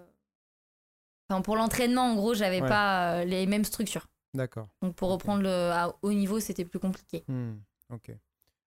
enfin, 1.30 1.42
pour 1.42 1.56
l'entraînement, 1.56 2.02
en 2.10 2.14
gros, 2.16 2.34
j'avais 2.34 2.60
Ouais. 2.62 2.68
pas 2.68 3.24
les 3.24 3.46
mêmes 3.46 3.64
structures. 3.64 4.06
D'accord. 4.34 4.66
Donc 4.82 4.96
pour 4.96 5.10
reprendre 5.10 5.42
le 5.42 5.48
à 5.70 5.94
haut 6.02 6.12
niveau, 6.12 6.40
c'était 6.40 6.64
plus 6.64 6.80
compliqué. 6.80 7.24
Hmm, 7.28 7.54
Ok. 7.92 8.10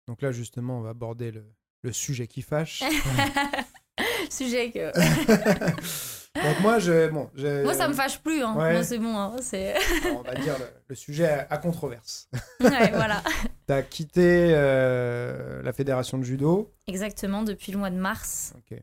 Donc 0.08 0.20
là, 0.22 0.32
justement, 0.32 0.78
on 0.78 0.80
va 0.80 0.90
aborder 0.90 1.30
le, 1.30 1.44
le 1.82 1.92
sujet 1.92 2.26
qui 2.26 2.42
fâche. 2.42 2.82
Sujet 4.30 4.70
que 4.72 4.90
Donc 6.34 6.60
moi, 6.60 6.78
je, 6.78 7.08
bon, 7.08 7.30
je- 7.34 7.62
moi 7.62 7.74
ça 7.74 7.88
me 7.88 7.92
fâche 7.92 8.18
plus, 8.20 8.42
hein. 8.42 8.56
ouais. 8.56 8.82
c'est 8.82 8.98
bon, 8.98 9.16
hein. 9.18 9.36
c'est 9.42 9.74
on 10.14 10.22
va 10.22 10.34
dire 10.34 10.58
le, 10.58 10.64
le 10.88 10.94
sujet 10.94 11.26
à, 11.28 11.46
à 11.50 11.58
controverse. 11.58 12.28
ouais, 12.60 12.90
voilà. 12.90 13.22
T'as 13.66 13.82
quitté 13.82 14.52
euh, 14.54 15.62
la 15.62 15.72
fédération 15.74 16.16
de 16.18 16.22
judo. 16.24 16.72
Exactement 16.86 17.42
depuis 17.42 17.70
le 17.72 17.78
mois 17.78 17.90
de 17.90 17.96
mars. 17.96 18.54
Ok. 18.56 18.78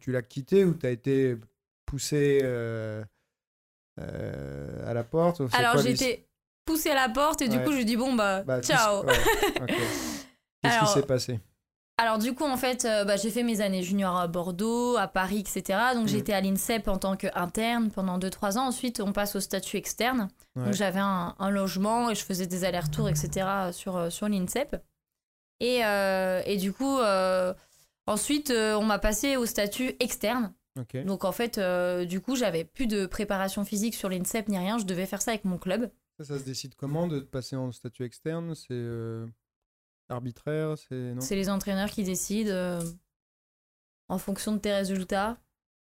Tu 0.00 0.10
l'as 0.12 0.22
quitté 0.22 0.64
ou 0.64 0.74
t'as 0.74 0.90
été 0.90 1.36
poussé 1.86 2.40
euh, 2.42 3.02
euh, 4.00 4.90
à 4.90 4.92
la 4.94 5.04
porte? 5.04 5.40
Alors 5.52 5.78
j'ai 5.78 5.92
été 5.92 6.26
poussée 6.64 6.90
à 6.90 6.94
la 6.94 7.08
porte 7.08 7.40
et 7.42 7.48
du 7.48 7.58
coup 7.60 7.72
je 7.72 7.82
dis 7.82 7.96
bon 7.96 8.14
bah, 8.14 8.42
Bah, 8.42 8.60
ciao. 8.60 9.04
ouais. 9.04 9.14
Qu'est-ce 9.68 10.74
qui 10.74 10.76
Alors, 10.78 10.88
s'est 10.88 11.02
passé? 11.06 11.40
Alors 12.00 12.18
du 12.18 12.34
coup, 12.34 12.44
en 12.44 12.56
fait, 12.56 12.84
euh, 12.84 13.04
bah, 13.04 13.16
j'ai 13.16 13.30
fait 13.30 13.42
mes 13.42 13.60
années 13.60 13.82
juniors 13.82 14.16
à 14.18 14.26
Bordeaux, 14.26 14.96
à 14.96 15.06
Paris, 15.08 15.38
etc. 15.40 15.78
Donc 15.94 16.02
Mhm. 16.04 16.08
j'étais 16.08 16.32
à 16.32 16.40
l'INSEP 16.40 16.88
en 16.88 16.98
tant 16.98 17.16
qu'interne 17.16 17.90
pendant 17.90 18.18
2-3 18.18 18.56
ans. 18.58 18.66
Ensuite, 18.68 19.00
on 19.00 19.12
passe 19.12 19.36
au 19.36 19.40
statut 19.40 19.76
externe. 19.76 20.28
Ouais. 20.56 20.64
Donc 20.64 20.74
j'avais 20.74 21.00
un, 21.00 21.34
un 21.38 21.50
logement 21.50 22.10
et 22.10 22.14
je 22.14 22.24
faisais 22.24 22.46
des 22.46 22.64
allers-retours, 22.64 23.08
etc. 23.08 23.46
sur, 23.72 23.96
euh, 23.96 24.10
sur 24.10 24.28
l'INSEP. 24.28 24.76
Et, 25.60 25.84
euh, 25.84 26.42
et 26.46 26.56
du 26.56 26.72
coup, 26.72 26.98
ensuite, 28.06 28.50
on 28.50 28.82
m'a 28.84 28.98
passé 28.98 29.36
au 29.36 29.46
statut 29.46 29.94
externe. 30.00 30.52
Donc 31.04 31.24
en 31.24 31.32
fait, 31.32 31.60
du 32.06 32.20
coup, 32.20 32.36
j'avais 32.36 32.64
plus 32.64 32.86
de 32.86 33.04
préparation 33.06 33.64
physique 33.64 33.94
sur 33.94 34.08
l'INSEP 34.08 34.48
ni 34.48 34.56
rien. 34.58 34.78
Je 34.78 34.84
devais 34.84 35.04
faire 35.06 35.20
ça 35.20 35.32
avec 35.32 35.44
mon 35.44 35.58
club. 35.58 35.90
Ça, 36.18 36.24
ça 36.24 36.38
se 36.38 36.44
décide 36.44 36.74
comment 36.76 37.06
de 37.06 37.20
passer 37.20 37.56
en 37.56 37.72
statut 37.72 38.04
externe? 38.04 38.54
C'est 38.54 38.74
arbitraire 40.10 40.76
C'est 40.76 41.14
non 41.14 41.20
C'est 41.20 41.36
les 41.36 41.48
entraîneurs 41.48 41.90
qui 41.90 42.02
décident 42.04 42.50
euh, 42.50 42.80
en 44.08 44.18
fonction 44.18 44.52
de 44.52 44.58
tes 44.58 44.72
résultats. 44.72 45.38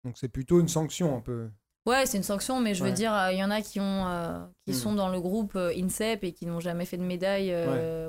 Donc 0.03 0.18
c'est 0.18 0.27
plutôt 0.30 0.60
une 0.60 0.68
sanction 0.68 1.15
un 1.18 1.22
peu. 1.22 1.49
Ouais, 1.88 2.07
c'est 2.07 2.18
une 2.18 2.23
sanction, 2.23 2.60
mais 2.60 2.73
je 2.73 2.84
veux 2.84 2.91
dire, 2.91 3.14
euh, 3.14 3.31
il 3.31 3.38
y 3.38 3.43
en 3.43 3.52
a 3.52 3.61
qui 3.61 3.80
ont, 3.80 4.07
euh, 4.07 4.43
qui 4.65 4.72
Hmm. 4.72 4.76
sont 4.76 4.93
dans 4.95 5.10
le 5.10 5.22
groupe 5.22 5.56
INSEP 5.56 6.23
et 6.23 6.34
qui 6.34 6.47
n'ont 6.47 6.60
jamais 6.60 6.85
fait 6.85 6.97
de 6.97 7.03
médaille, 7.03 7.49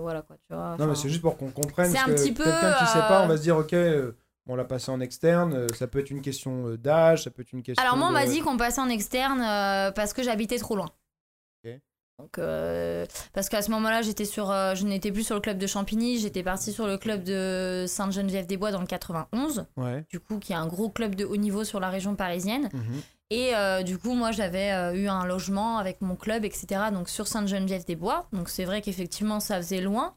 voilà 0.01 0.22
quoi, 0.22 0.36
tu 0.48 0.55
vois. 0.55 0.76
Non, 0.78 0.86
mais 0.86 0.94
c'est 0.94 1.10
juste 1.10 1.20
pour 1.20 1.36
qu'on 1.36 1.51
comprenne. 1.51 1.90
c'est 1.90 1.98
un 1.98 2.06
que 2.06 2.12
petit 2.12 2.32
peu, 2.32 2.44
Quelqu'un 2.44 2.72
qui 2.78 2.86
sait 2.86 3.01
pas, 3.01 3.22
on 3.22 3.28
va 3.28 3.36
se 3.36 3.43
dire, 3.43 3.56
ok, 3.59 3.74
on 4.47 4.56
l'a 4.56 4.64
passé 4.64 4.90
en 4.90 5.01
externe, 5.01 5.66
ça 5.74 5.86
peut 5.88 5.98
être 5.98 6.10
une 6.10 6.22
question 6.22 6.74
d'âge, 6.76 7.24
ça 7.24 7.30
peut 7.30 7.43
être 7.43 7.52
une 7.52 7.62
question. 7.62 7.82
Alors 7.84 7.98
moi, 7.98 8.06
on 8.06 8.10
de- 8.10 8.14
m'a 8.14 8.26
dit 8.26 8.40
qu'on 8.40 8.56
passait 8.56 8.80
en 8.80 8.88
externe 8.88 9.40
parce 9.94 10.14
que 10.14 10.22
j'habitais 10.22 10.59
trop 10.59 10.76
loin. 10.76 10.88
Ok. 11.64 11.72
Donc, 12.18 12.38
euh, 12.38 13.05
parce 13.34 13.48
qu'à 13.51 13.60
ce 13.60 13.70
moment-là, 13.72 14.01
j'étais 14.01 14.24
sur, 14.24 14.51
euh, 14.51 14.74
je 14.74 14.84
n'étais 14.86 15.12
plus 15.12 15.22
sur 15.24 15.34
le 15.34 15.40
club 15.43 15.59
de 15.59 15.66
Champigny, 15.66 16.18
j'étais 16.18 16.43
partie 16.43 16.72
sur 16.72 16.86
le 16.86 16.97
club 16.97 17.22
de 17.24 17.84
Sainte-Geneviève-des-Bois 17.86 18.70
dans 18.72 18.80
le 18.80 18.86
91, 18.86 19.66
Ouais. 19.76 20.05
du 20.09 20.18
coup, 20.18 20.38
qui 20.38 20.52
est 20.52 20.56
un 20.56 20.66
gros 20.66 20.88
club 20.88 21.14
de 21.14 21.26
haut 21.26 21.36
niveau 21.36 21.62
sur 21.62 21.78
la 21.78 21.90
région 21.90 22.16
parisienne. 22.16 22.70
mhm. 22.72 23.02
Et 23.30 23.55
euh, 23.56 23.82
du 23.82 23.98
coup, 23.98 24.14
moi, 24.14 24.30
j'avais 24.32 24.70
eu 24.97 25.09
un 25.09 25.26
logement 25.26 25.78
avec 25.78 26.01
mon 26.01 26.14
club, 26.16 26.44
etc. 26.44 26.66
Donc 26.93 27.09
sur 27.09 27.26
Sainte-Geneviève-des-Bois. 27.26 28.28
Donc 28.32 28.48
c'est 28.48 28.64
vrai 28.64 28.80
qu'effectivement, 28.82 29.40
ça 29.40 29.56
faisait 29.56 29.80
loin. 29.80 30.14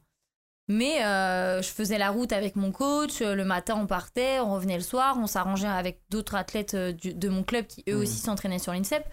Mais 0.72 1.00
je 1.02 1.68
faisais 1.68 1.98
la 1.98 2.12
route 2.12 2.32
avec 2.32 2.56
mon 2.56 2.72
coach. 2.72 3.22
Le 3.22 3.44
matin, 3.44 3.76
on 3.82 3.88
partait, 3.88 4.40
on 4.40 4.54
revenait 4.54 4.76
le 4.78 4.84
soir. 4.84 5.18
On 5.20 5.26
s'arrangeait 5.26 5.68
avec 5.68 6.02
d'autres 6.12 6.36
athlètes 6.36 6.76
du- 6.76 7.16
de 7.16 7.30
mon 7.30 7.42
club 7.44 7.66
qui 7.66 7.84
eux 7.90 7.96
Mhm. 7.96 8.02
aussi 8.04 8.20
s'entraînaient 8.20 8.60
sur 8.60 8.74
l'INSEP. 8.74 9.04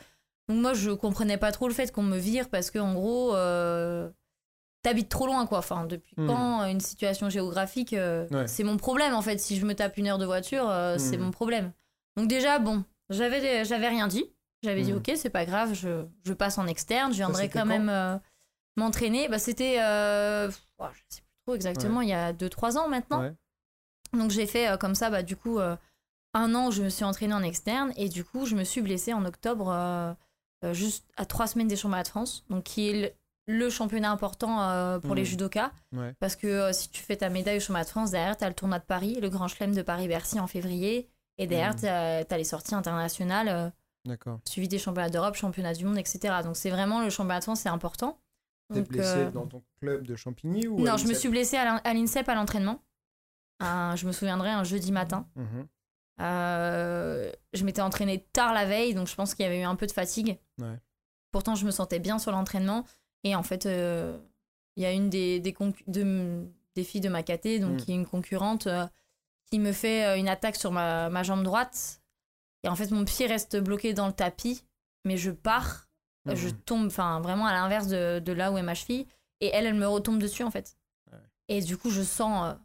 Donc 0.48 0.58
moi, 0.58 0.74
je 0.74 0.90
comprenais 0.90 1.38
pas 1.38 1.50
trop 1.52 1.66
le 1.68 1.74
fait 1.74 1.90
qu'on 1.92 2.02
me 2.02 2.16
vire 2.18 2.48
parce 2.48 2.70
que 2.70 2.78
en 2.78 2.94
gros, 2.94 3.34
euh, 3.34 4.08
t'habites 4.82 5.08
trop 5.08 5.26
loin, 5.26 5.46
quoi. 5.46 5.58
Enfin, 5.58 5.86
depuis 5.86 6.14
Mhm. 6.16 6.26
quand 6.28 6.62
euh, 6.62 6.66
une 6.66 6.80
situation 6.80 7.28
géographique, 7.28 7.92
euh, 7.92 8.28
Ouais. 8.30 8.46
c'est 8.46 8.62
mon 8.64 8.76
problème 8.76 9.12
en 9.14 9.22
fait. 9.22 9.38
Si 9.38 9.56
je 9.56 9.66
me 9.66 9.74
tape 9.74 9.96
une 9.96 10.06
heure 10.06 10.18
de 10.18 10.24
voiture, 10.26 10.68
euh, 10.70 10.96
c'est 10.98 11.16
mon 11.18 11.30
problème. 11.32 11.72
Donc 12.16 12.28
déjà, 12.28 12.58
bon, 12.60 12.84
j'avais 13.10 13.64
j'avais 13.64 13.88
rien 13.88 14.06
dit. 14.06 14.24
J'avais 14.62 14.82
dit 14.82 14.92
Mhm. 14.92 14.98
ok, 14.98 15.12
c'est 15.16 15.30
pas 15.30 15.44
grave, 15.44 15.74
je, 15.74 16.04
je 16.24 16.32
passe 16.32 16.58
en 16.58 16.66
externe, 16.66 17.12
je 17.12 17.16
viendrai 17.18 17.48
quand 17.48 17.66
même 17.66 18.20
m'entraîner. 18.76 19.28
Bah 19.28 19.38
c'était, 19.38 19.76
oh, 19.80 20.86
je 20.92 21.00
sais 21.16 21.20
plus 21.22 21.32
trop 21.46 21.54
exactement, 21.54 22.00
il 22.00 22.08
y 22.08 22.12
a 22.14 22.32
2-3 22.32 22.76
ans 22.78 22.88
maintenant. 22.88 23.20
Ouais. 23.22 23.32
Donc 24.12 24.30
j'ai 24.30 24.46
fait 24.46 24.78
comme 24.80 24.94
ça, 24.94 25.10
bah 25.10 25.22
du 25.22 25.36
coup, 25.36 25.58
un 25.58 26.54
an 26.54 26.68
où 26.68 26.70
je 26.70 26.82
me 26.82 26.88
suis 26.88 27.04
entraînée 27.04 27.34
en 27.34 27.42
externe 27.42 27.92
et 27.96 28.08
du 28.08 28.24
coup, 28.24 28.46
je 28.46 28.54
me 28.54 28.64
suis 28.64 28.80
blessée 28.82 29.12
en 29.12 29.24
octobre, 29.24 30.16
juste 30.72 31.06
à 31.16 31.26
trois 31.26 31.46
semaines 31.46 31.68
des 31.68 31.76
championnats 31.76 32.02
de 32.02 32.08
France, 32.08 32.44
donc 32.50 32.64
qui 32.64 32.88
est 32.88 33.16
le, 33.48 33.70
championnat 33.70 34.10
important 34.10 34.60
euh, 34.62 34.98
pour 34.98 35.14
les 35.14 35.24
judokas. 35.24 35.70
Ouais. 35.92 36.14
Parce 36.18 36.34
que 36.36 36.46
euh, 36.46 36.72
si 36.72 36.90
tu 36.90 37.02
fais 37.02 37.16
ta 37.16 37.28
médaille 37.28 37.58
au 37.58 37.60
championnat 37.60 37.84
de 37.84 37.88
France, 37.90 38.10
derrière, 38.10 38.36
t'as 38.36 38.48
le 38.48 38.54
tournoi 38.54 38.78
de 38.80 38.84
Paris, 38.84 39.18
le 39.20 39.28
Grand 39.28 39.46
Chelem 39.48 39.74
de 39.74 39.82
Paris-Bercy 39.82 40.40
en 40.40 40.46
février. 40.46 41.08
Et 41.38 41.46
derrière, 41.46 41.74
Mhm. 41.74 41.80
t'as 41.80 42.34
as 42.34 42.38
les 42.38 42.44
sorties 42.44 42.74
internationales, 42.74 43.72
euh, 44.08 44.36
suivi 44.48 44.68
des 44.68 44.78
championnats 44.78 45.10
d'Europe, 45.10 45.34
championnats 45.36 45.74
du 45.74 45.84
monde, 45.84 45.98
etc. 45.98 46.34
Donc 46.42 46.56
c'est 46.56 46.70
vraiment 46.70 47.00
le 47.02 47.10
championnat 47.10 47.38
de 47.40 47.44
France, 47.44 47.60
c'est 47.60 47.68
important. 47.68 48.18
T'es 48.72 48.80
Donc, 48.80 48.88
blessé 48.88 49.08
euh, 49.18 49.30
dans 49.30 49.46
ton 49.46 49.62
club 49.80 50.04
de 50.06 50.16
Champigny 50.16 50.66
ou 50.66 50.80
Non, 50.80 50.96
je 50.96 51.06
me 51.06 51.14
suis 51.14 51.28
blessée 51.28 51.56
à 51.56 51.64
l'in- 51.64 51.80
à 51.84 51.94
l'INSEP 51.94 52.28
à 52.28 52.34
l'entraînement. 52.34 52.80
Je 53.60 54.06
me 54.06 54.12
souviendrai 54.12 54.50
un 54.50 54.64
jeudi 54.64 54.90
matin. 54.92 55.28
Mhm. 55.36 55.66
Euh, 56.20 57.30
je 57.52 57.64
m'étais 57.64 57.82
entraînée 57.82 58.26
tard 58.32 58.54
la 58.54 58.64
veille, 58.66 58.94
donc 58.94 59.06
je 59.08 59.14
pense 59.14 59.34
qu'il 59.34 59.44
y 59.44 59.46
avait 59.46 59.60
eu 59.60 59.64
un 59.64 59.76
peu 59.76 59.86
de 59.86 59.92
fatigue. 59.92 60.38
Ouais. 60.60 60.78
Pourtant, 61.32 61.54
je 61.54 61.66
me 61.66 61.70
sentais 61.70 61.98
bien 61.98 62.18
sur 62.18 62.32
l'entraînement. 62.32 62.84
Et 63.24 63.34
en 63.34 63.42
fait, 63.42 63.66
euh, 63.66 64.16
il 64.76 64.82
y 64.82 64.86
a 64.86 64.92
une 64.92 65.10
des, 65.10 65.40
des, 65.40 65.52
concu- 65.52 65.84
de- 65.88 66.46
des 66.74 66.84
filles 66.84 67.00
de 67.00 67.08
ma 67.08 67.22
caté, 67.22 67.58
donc 67.58 67.72
Mm. 67.72 67.76
qui 67.76 67.92
est 67.92 67.94
une 67.94 68.06
concurrente, 68.06 68.66
euh, 68.66 68.86
qui 69.50 69.58
me 69.58 69.72
fait 69.72 70.18
une 70.18 70.28
attaque 70.28 70.56
sur 70.56 70.72
ma, 70.72 71.08
ma 71.10 71.22
jambe 71.22 71.42
droite. 71.42 72.00
Et 72.62 72.68
en 72.68 72.76
fait, 72.76 72.90
mon 72.90 73.04
pied 73.04 73.26
reste 73.26 73.56
bloqué 73.56 73.92
dans 73.94 74.06
le 74.06 74.12
tapis, 74.12 74.62
mais 75.04 75.16
je 75.16 75.30
pars, 75.30 75.88
Mhm. 76.26 76.34
je 76.34 76.48
tombe, 76.48 76.86
enfin 76.86 77.20
vraiment 77.20 77.46
à 77.46 77.52
l'inverse 77.52 77.86
de, 77.86 78.18
de 78.18 78.32
là 78.32 78.50
où 78.50 78.58
est 78.58 78.62
ma 78.62 78.74
cheville. 78.74 79.06
Et 79.40 79.48
elle, 79.48 79.66
elle 79.66 79.74
me 79.74 79.86
retombe 79.86 80.18
dessus 80.18 80.42
en 80.42 80.50
fait. 80.50 80.76
Ouais. 81.12 81.18
Et 81.48 81.60
du 81.62 81.76
coup, 81.76 81.90
je 81.90 82.02
sens, 82.02 82.56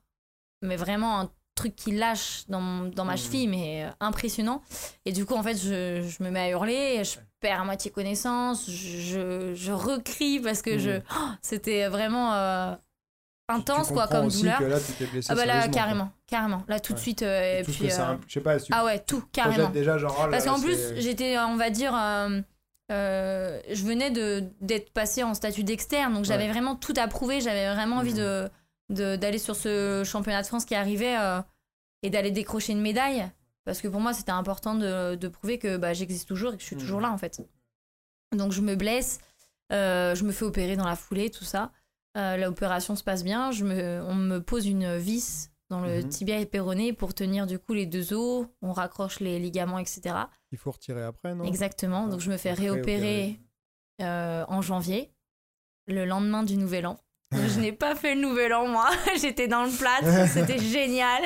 mais 0.63 0.75
vraiment 0.77 1.19
un 1.19 1.31
truc 1.61 1.75
qui 1.75 1.91
lâche 1.91 2.43
dans, 2.49 2.89
dans 2.89 3.05
ma 3.05 3.13
Mhm. 3.13 3.17
cheville, 3.17 3.47
mais 3.47 3.85
euh, 3.85 3.89
impressionnant. 3.99 4.61
Et 5.05 5.11
du 5.11 5.25
coup, 5.25 5.35
en 5.35 5.43
fait, 5.43 5.55
je, 5.57 6.01
je 6.01 6.23
me 6.23 6.29
mets 6.31 6.39
à 6.41 6.49
hurler, 6.49 7.03
je 7.03 7.17
perds 7.39 7.61
à 7.61 7.63
moitié 7.65 7.91
connaissance, 7.91 8.69
je, 8.69 9.53
je 9.55 9.71
recrie 9.71 10.39
parce 10.39 10.61
que 10.61 10.77
je. 10.77 10.89
Mhm. 10.91 11.01
Oh, 11.15 11.27
C'était 11.41 11.87
vraiment 11.87 12.33
euh, 12.33 12.73
intense, 13.49 13.87
Tu 13.87 13.93
quoi, 13.93 14.07
comme 14.07 14.25
aussi 14.27 14.41
douleur. 14.41 14.59
que 14.59 14.63
là, 14.65 14.77
tu 14.79 15.05
blessé. 15.05 15.27
Ah 15.31 15.35
bah 15.35 15.45
là, 15.45 15.59
quoi. 15.63 15.69
carrément, 15.69 16.09
carrément. 16.27 16.63
Là, 16.67 16.79
tout 16.79 16.93
de 16.93 16.99
suite. 16.99 17.21
euh, 17.21 17.59
et 17.59 17.63
Tout 17.63 17.71
puis, 17.71 17.89
ça 17.91 18.17
Je 18.27 18.33
sais 18.33 18.41
pas, 18.41 18.57
si 18.59 18.69
Ah 18.71 18.85
ouais, 18.85 18.99
tout, 18.99 19.23
carrément. 19.31 19.69
déjà 19.69 19.97
genre. 19.97 20.15
oh 20.19 20.23
là 20.25 20.29
Parce 20.31 20.45
qu'en 20.45 20.59
plus, 20.59 20.77
j'étais, 20.97 21.37
on 21.39 21.57
va 21.57 21.69
dire, 21.69 21.93
euh, 21.95 23.59
je 23.71 23.83
venais 23.85 24.11
de, 24.11 24.43
d'être 24.61 24.91
passée 24.91 25.23
en 25.23 25.33
statut 25.33 25.63
d'externe, 25.63 26.13
donc 26.13 26.25
j'avais 26.25 26.45
Ouais. 26.45 26.51
vraiment 26.51 26.75
tout 26.75 26.93
à 26.97 27.07
prouver, 27.07 27.41
j'avais 27.41 27.73
vraiment 27.73 27.97
envie 27.97 28.11
Mhm. 28.13 28.17
de, 28.19 28.49
de- 28.89 29.15
d'aller 29.15 29.37
sur 29.37 29.55
ce 29.55 30.03
championnat 30.05 30.41
de 30.41 30.47
France 30.47 30.65
qui 30.65 30.75
arrivait 30.75 31.15
et 32.03 32.09
d'aller 32.09 32.31
décrocher 32.31 32.73
une 32.73 32.81
médaille. 32.81 33.29
Parce 33.63 33.79
que 33.81 33.87
pour 33.87 33.99
moi, 34.01 34.13
c'était 34.13 34.31
important 34.31 34.75
de, 34.75 35.15
de 35.15 35.27
prouver 35.27 35.59
que 35.59 35.77
bah, 35.77 35.93
j'existe 35.93 36.27
toujours 36.27 36.53
et 36.53 36.57
que 36.57 36.61
je 36.61 36.67
suis 36.67 36.75
Mhm. 36.75 36.81
toujours 36.81 37.01
là, 37.01 37.11
en 37.11 37.17
fait. 37.17 37.41
Donc 38.35 38.51
je 38.53 38.61
me 38.61 38.75
blesse, 38.75 39.19
euh, 39.71 40.15
je 40.15 40.23
me 40.23 40.31
fais 40.31 40.45
opérer 40.45 40.75
dans 40.75 40.85
la 40.87 40.95
foulée, 40.95 41.29
tout 41.29 41.43
ça. 41.43 41.71
Euh, 42.17 42.37
L'opération 42.37 42.95
se 42.95 43.03
passe 43.03 43.23
bien, 43.23 43.51
je 43.51 43.63
me, 43.65 44.01
on 44.03 44.15
me 44.15 44.39
pose 44.39 44.65
une 44.67 44.97
vis 44.97 45.49
dans 45.69 45.79
le 45.81 46.01
Mhm. 46.01 46.09
tibia 46.09 46.39
et 46.39 46.45
péroné 46.45 46.91
pour 46.91 47.13
tenir 47.13 47.45
du 47.47 47.57
coup 47.59 47.73
les 47.73 47.85
deux 47.85 48.13
os, 48.13 48.47
on 48.61 48.73
raccroche 48.73 49.19
les 49.21 49.39
ligaments, 49.39 49.79
etc. 49.79 50.15
Il 50.51 50.57
faut 50.57 50.71
retirer 50.71 51.03
après, 51.03 51.33
non? 51.35 51.45
Exactement. 51.45 52.07
Donc 52.07 52.19
je 52.19 52.29
me 52.31 52.37
fais 52.37 52.51
réopérer 52.53 53.39
euh, 54.01 54.43
en 54.49 54.61
janvier, 54.61 55.13
le 55.87 56.05
lendemain 56.05 56.43
du 56.43 56.57
Nouvel 56.57 56.87
An. 56.87 56.97
Je 57.33 57.59
n'ai 57.61 57.71
pas 57.71 57.95
fait 57.95 58.15
le 58.15 58.21
Nouvel 58.21 58.53
An, 58.53 58.67
moi. 58.67 58.89
J'étais 59.21 59.47
dans 59.47 59.63
le 59.63 59.69
plâtre. 59.71 60.27
C'était 60.33 60.59
génial. 60.59 61.21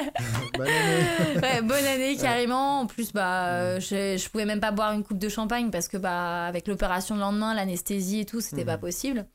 Bonne 0.56 0.68
année. 0.68 1.40
Ouais, 1.41 1.61
bonne 1.64 1.86
année, 1.86 2.15
carrément. 2.15 2.82
En 2.82 2.86
plus, 2.86 3.11
bah, 3.11 3.80
je, 3.80 4.15
je 4.18 4.30
pouvais 4.30 4.45
même 4.45 4.60
pas 4.60 4.72
boire 4.72 4.94
une 4.94 5.03
coupe 5.03 5.18
de 5.18 5.30
champagne 5.30 5.72
parce 5.72 5.88
que, 5.88 5.98
bah, 5.98 6.45
avec 6.45 6.68
l'opération 6.68 7.15
le 7.15 7.22
lendemain, 7.22 7.56
l'anesthésie 7.56 8.19
et 8.22 8.26
tout, 8.26 8.40
c'était 8.40 8.61
Mhm. 8.61 8.68
pas 8.68 8.77
possible. 8.77 9.26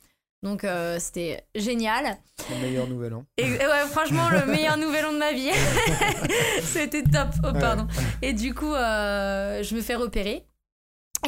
Donc, 0.42 0.62
euh, 0.64 0.98
c'était 1.00 1.44
génial. 1.56 2.16
Le 2.48 2.56
meilleur 2.62 2.86
nouvel 2.86 3.14
an. 3.14 3.24
Et 3.36 3.44
ouais, 3.44 3.86
franchement, 3.90 4.30
le 4.30 4.46
meilleur 4.46 4.76
nouvel 4.78 5.04
an 5.06 5.12
de 5.12 5.18
ma 5.18 5.32
vie. 5.32 5.50
C'était 6.62 7.02
top. 7.02 7.28
Oh, 7.44 7.52
pardon. 7.52 7.86
Et 8.22 8.32
du 8.32 8.54
coup, 8.54 8.72
euh, 8.72 9.62
je 9.62 9.74
me 9.74 9.82
fais 9.82 9.96
repérer. 9.96 10.46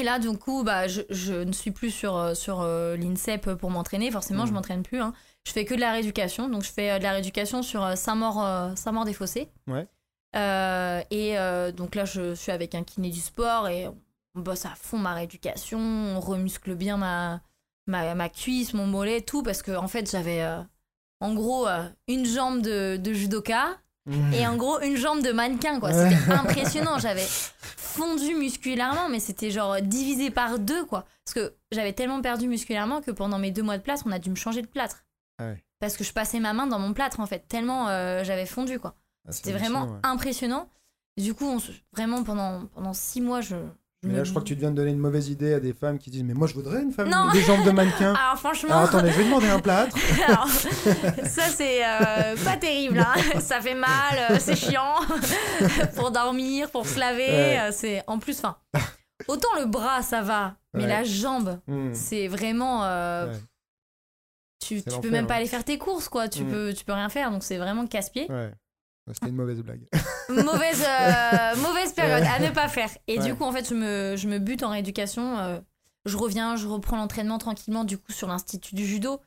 Et 0.01 0.05
là, 0.05 0.19
du 0.19 0.31
coup, 0.39 0.62
bah, 0.64 0.89
je, 0.89 1.02
je 1.10 1.35
ne 1.35 1.52
suis 1.52 1.73
plus 1.73 1.90
sur, 1.90 2.16
euh, 2.16 2.32
sur 2.32 2.62
euh, 2.62 2.97
l'INSEP 2.97 3.55
pour 3.56 3.70
m'entraîner. 3.70 4.10
Forcément, 4.10 4.44
je 4.47 4.51
Mhm. 4.51 4.55
m'entraîne 4.55 4.82
plus. 4.82 5.01
hein. 5.01 5.12
Je 5.47 5.52
fais 5.52 5.64
que 5.64 5.74
de 5.74 5.81
la 5.81 5.93
rééducation. 5.93 6.48
Donc, 6.48 6.62
je 6.62 6.70
fais 6.70 6.93
euh, 6.93 6.98
de 6.98 7.02
la 7.02 7.12
rééducation 7.12 7.62
sur 7.62 7.85
euh, 7.85 7.94
Saint-Maur 7.97 8.44
euh, 8.44 8.74
Saint-Maur-des-Fossés. 8.77 9.48
Ouais. 9.66 9.86
Et 11.10 11.36
donc 11.77 11.94
là, 11.94 12.05
je 12.05 12.35
suis 12.35 12.52
avec 12.52 12.74
un 12.74 12.85
kiné 12.85 13.10
du 13.10 13.20
sport 13.20 13.69
et 13.69 13.86
on 14.35 14.40
bosse 14.40 14.64
à 14.64 14.73
fond 14.74 14.98
ma 14.98 15.14
rééducation. 15.14 15.78
On 15.78 16.20
remuscle 16.20 16.74
bien 16.74 16.97
ma, 16.97 17.43
ma, 17.86 18.14
ma 18.14 18.28
cuisse, 18.31 18.73
mon 18.73 18.86
mollet, 18.86 19.20
tout. 19.20 19.43
Parce 19.43 19.62
que, 19.62 19.73
en 19.73 19.89
fait, 19.89 20.10
j'avais 20.10 20.43
en 21.20 21.35
gros 21.35 21.66
une 22.09 22.24
jambe 22.24 22.62
de, 22.62 22.97
de 22.97 23.12
judoka 23.12 23.78
et 24.32 24.47
en 24.47 24.56
gros 24.56 24.81
une 24.81 24.97
jambe 24.97 25.23
de 25.23 25.31
mannequin 25.31 25.78
quoi 25.78 25.93
c'était 25.93 26.32
impressionnant 26.32 26.98
j'avais 26.98 27.24
fondu 27.24 28.35
musculairement 28.35 29.09
mais 29.09 29.20
c'était 29.20 29.52
genre 29.52 29.81
divisé 29.81 30.32
par 30.32 30.59
deux 30.59 30.85
quoi 30.86 31.05
parce 31.24 31.35
que 31.35 31.55
j'avais 31.70 31.93
tellement 31.93 32.20
perdu 32.20 32.48
musculairement 32.48 33.01
que 33.01 33.12
pendant 33.12 33.39
mes 33.39 33.52
deux 33.52 33.62
mois 33.62 33.78
de 33.78 33.82
plâtre 33.82 34.02
on 34.06 34.10
a 34.10 34.19
dû 34.19 34.31
me 34.31 34.35
changer 34.35 34.60
de 34.60 34.66
plâtre 34.66 35.05
Ah 35.39 35.45
ouais. 35.47 35.65
parce 35.81 35.97
que 35.97 36.05
je 36.05 36.13
passais 36.13 36.41
ma 36.41 36.53
main 36.53 36.67
dans 36.67 36.79
mon 36.79 36.93
plâtre 36.93 37.21
en 37.21 37.27
fait 37.27 37.47
tellement 37.49 37.89
euh, 37.89 38.23
j'avais 38.25 38.47
fondu 38.47 38.79
quoi 38.79 38.95
Ah, 39.29 39.33
c'était 39.33 39.53
vraiment 39.53 39.85
ouais. 39.85 39.99
impressionnant 40.03 40.69
du 41.19 41.35
coup 41.35 41.47
on 41.47 41.59
vraiment 41.95 42.23
pendant 42.25 42.67
pendant 42.75 42.93
six 42.93 43.21
mois 43.21 43.41
je 43.41 43.57
Mais 44.05 44.15
là, 44.17 44.25
je 44.25 44.31
crois 44.31 44.43
que 44.43 44.49
tu 44.49 44.55
viens 44.57 44.71
de 44.71 44.77
donner 44.77 44.91
une 44.91 44.99
mauvaise 44.99 45.29
idée 45.29 45.55
à 45.55 45.61
des 45.61 45.73
femmes 45.73 45.99
qui 45.99 46.11
disent 46.11 46.25
Mais 46.25 46.35
moi, 46.35 46.49
je 46.49 46.55
voudrais 46.55 46.83
une 46.83 46.91
femme, 46.93 47.09
Non. 47.09 47.31
des 47.33 47.41
jambes 47.43 47.65
de 47.65 47.71
mannequin. 47.71 48.15
Alors 48.19 48.37
franchement, 48.39 48.71
Alors 48.73 48.89
attendez, 48.89 49.13
je 49.13 49.19
vais 49.19 49.25
demander 49.27 49.49
un 49.49 49.61
plâtre. 49.61 49.97
Alors, 50.27 50.49
ça 50.49 51.43
c'est 51.55 51.85
euh, 51.87 52.35
pas 52.45 52.57
terrible, 52.57 52.99
hein. 52.99 53.41
ça 53.41 53.61
fait 53.61 53.77
mal, 53.77 54.15
euh, 54.31 54.37
c'est 54.41 54.57
chiant 54.57 54.95
pour 55.97 56.11
dormir, 56.11 56.69
pour 56.71 56.87
se 56.87 56.99
laver, 56.99 57.29
Ouais. 57.29 57.71
c'est 57.73 58.03
en 58.09 58.19
plus, 58.19 58.39
enfin, 58.39 58.57
autant 59.29 59.49
le 59.59 59.67
bras 59.67 60.03
ça 60.03 60.21
va, 60.23 60.57
mais 60.75 60.87
la 60.89 61.05
jambe, 61.05 61.61
Hmm. 61.69 61.93
c'est 61.95 62.27
vraiment, 62.27 62.83
euh, 62.85 63.27
Ouais. 63.31 63.39
Tu, 64.65 64.83
tu 64.83 65.01
peux 65.01 65.11
même 65.11 65.27
pas 65.27 65.35
hein. 65.35 65.37
aller 65.39 65.47
faire 65.47 65.65
tes 65.65 65.79
courses 65.79 66.09
quoi, 66.09 66.29
tu 66.29 66.45
Mm. 66.45 66.51
peux, 66.51 66.73
tu 66.75 66.85
peux 66.85 66.93
rien 66.93 67.09
faire, 67.09 67.31
donc 67.31 67.43
c'est 67.43 67.59
vraiment 67.59 67.87
casse-pied. 67.87 68.31
Ouais. 68.31 68.53
C'était 69.13 69.29
une 69.31 69.37
mauvaise 69.37 69.61
blague. 69.63 69.83
mauvaise, 70.29 70.85
euh, 70.87 71.57
mauvaise 71.57 71.93
période 71.93 72.23
à 72.25 72.39
ne 72.39 72.51
pas 72.51 72.69
faire. 72.69 72.89
Et 73.09 73.19
Ouais. 73.19 73.27
du 73.27 73.35
coup, 73.35 73.43
en 73.45 73.53
fait, 73.53 73.69
je 73.69 73.75
me, 73.75 74.15
je 74.17 74.29
me 74.29 74.39
bute 74.39 74.63
en 74.63 74.71
rééducation. 74.71 75.39
euh, 75.39 75.59
je 76.05 76.17
reviens, 76.17 76.57
je 76.57 76.67
reprends 76.69 76.97
l'entraînement 76.97 77.39
tranquillement, 77.39 77.85
du 77.85 77.99
coup, 77.99 78.13
sur 78.13 78.29
l'Institut 78.29 78.75
du 78.75 78.87
judo. 78.87 79.21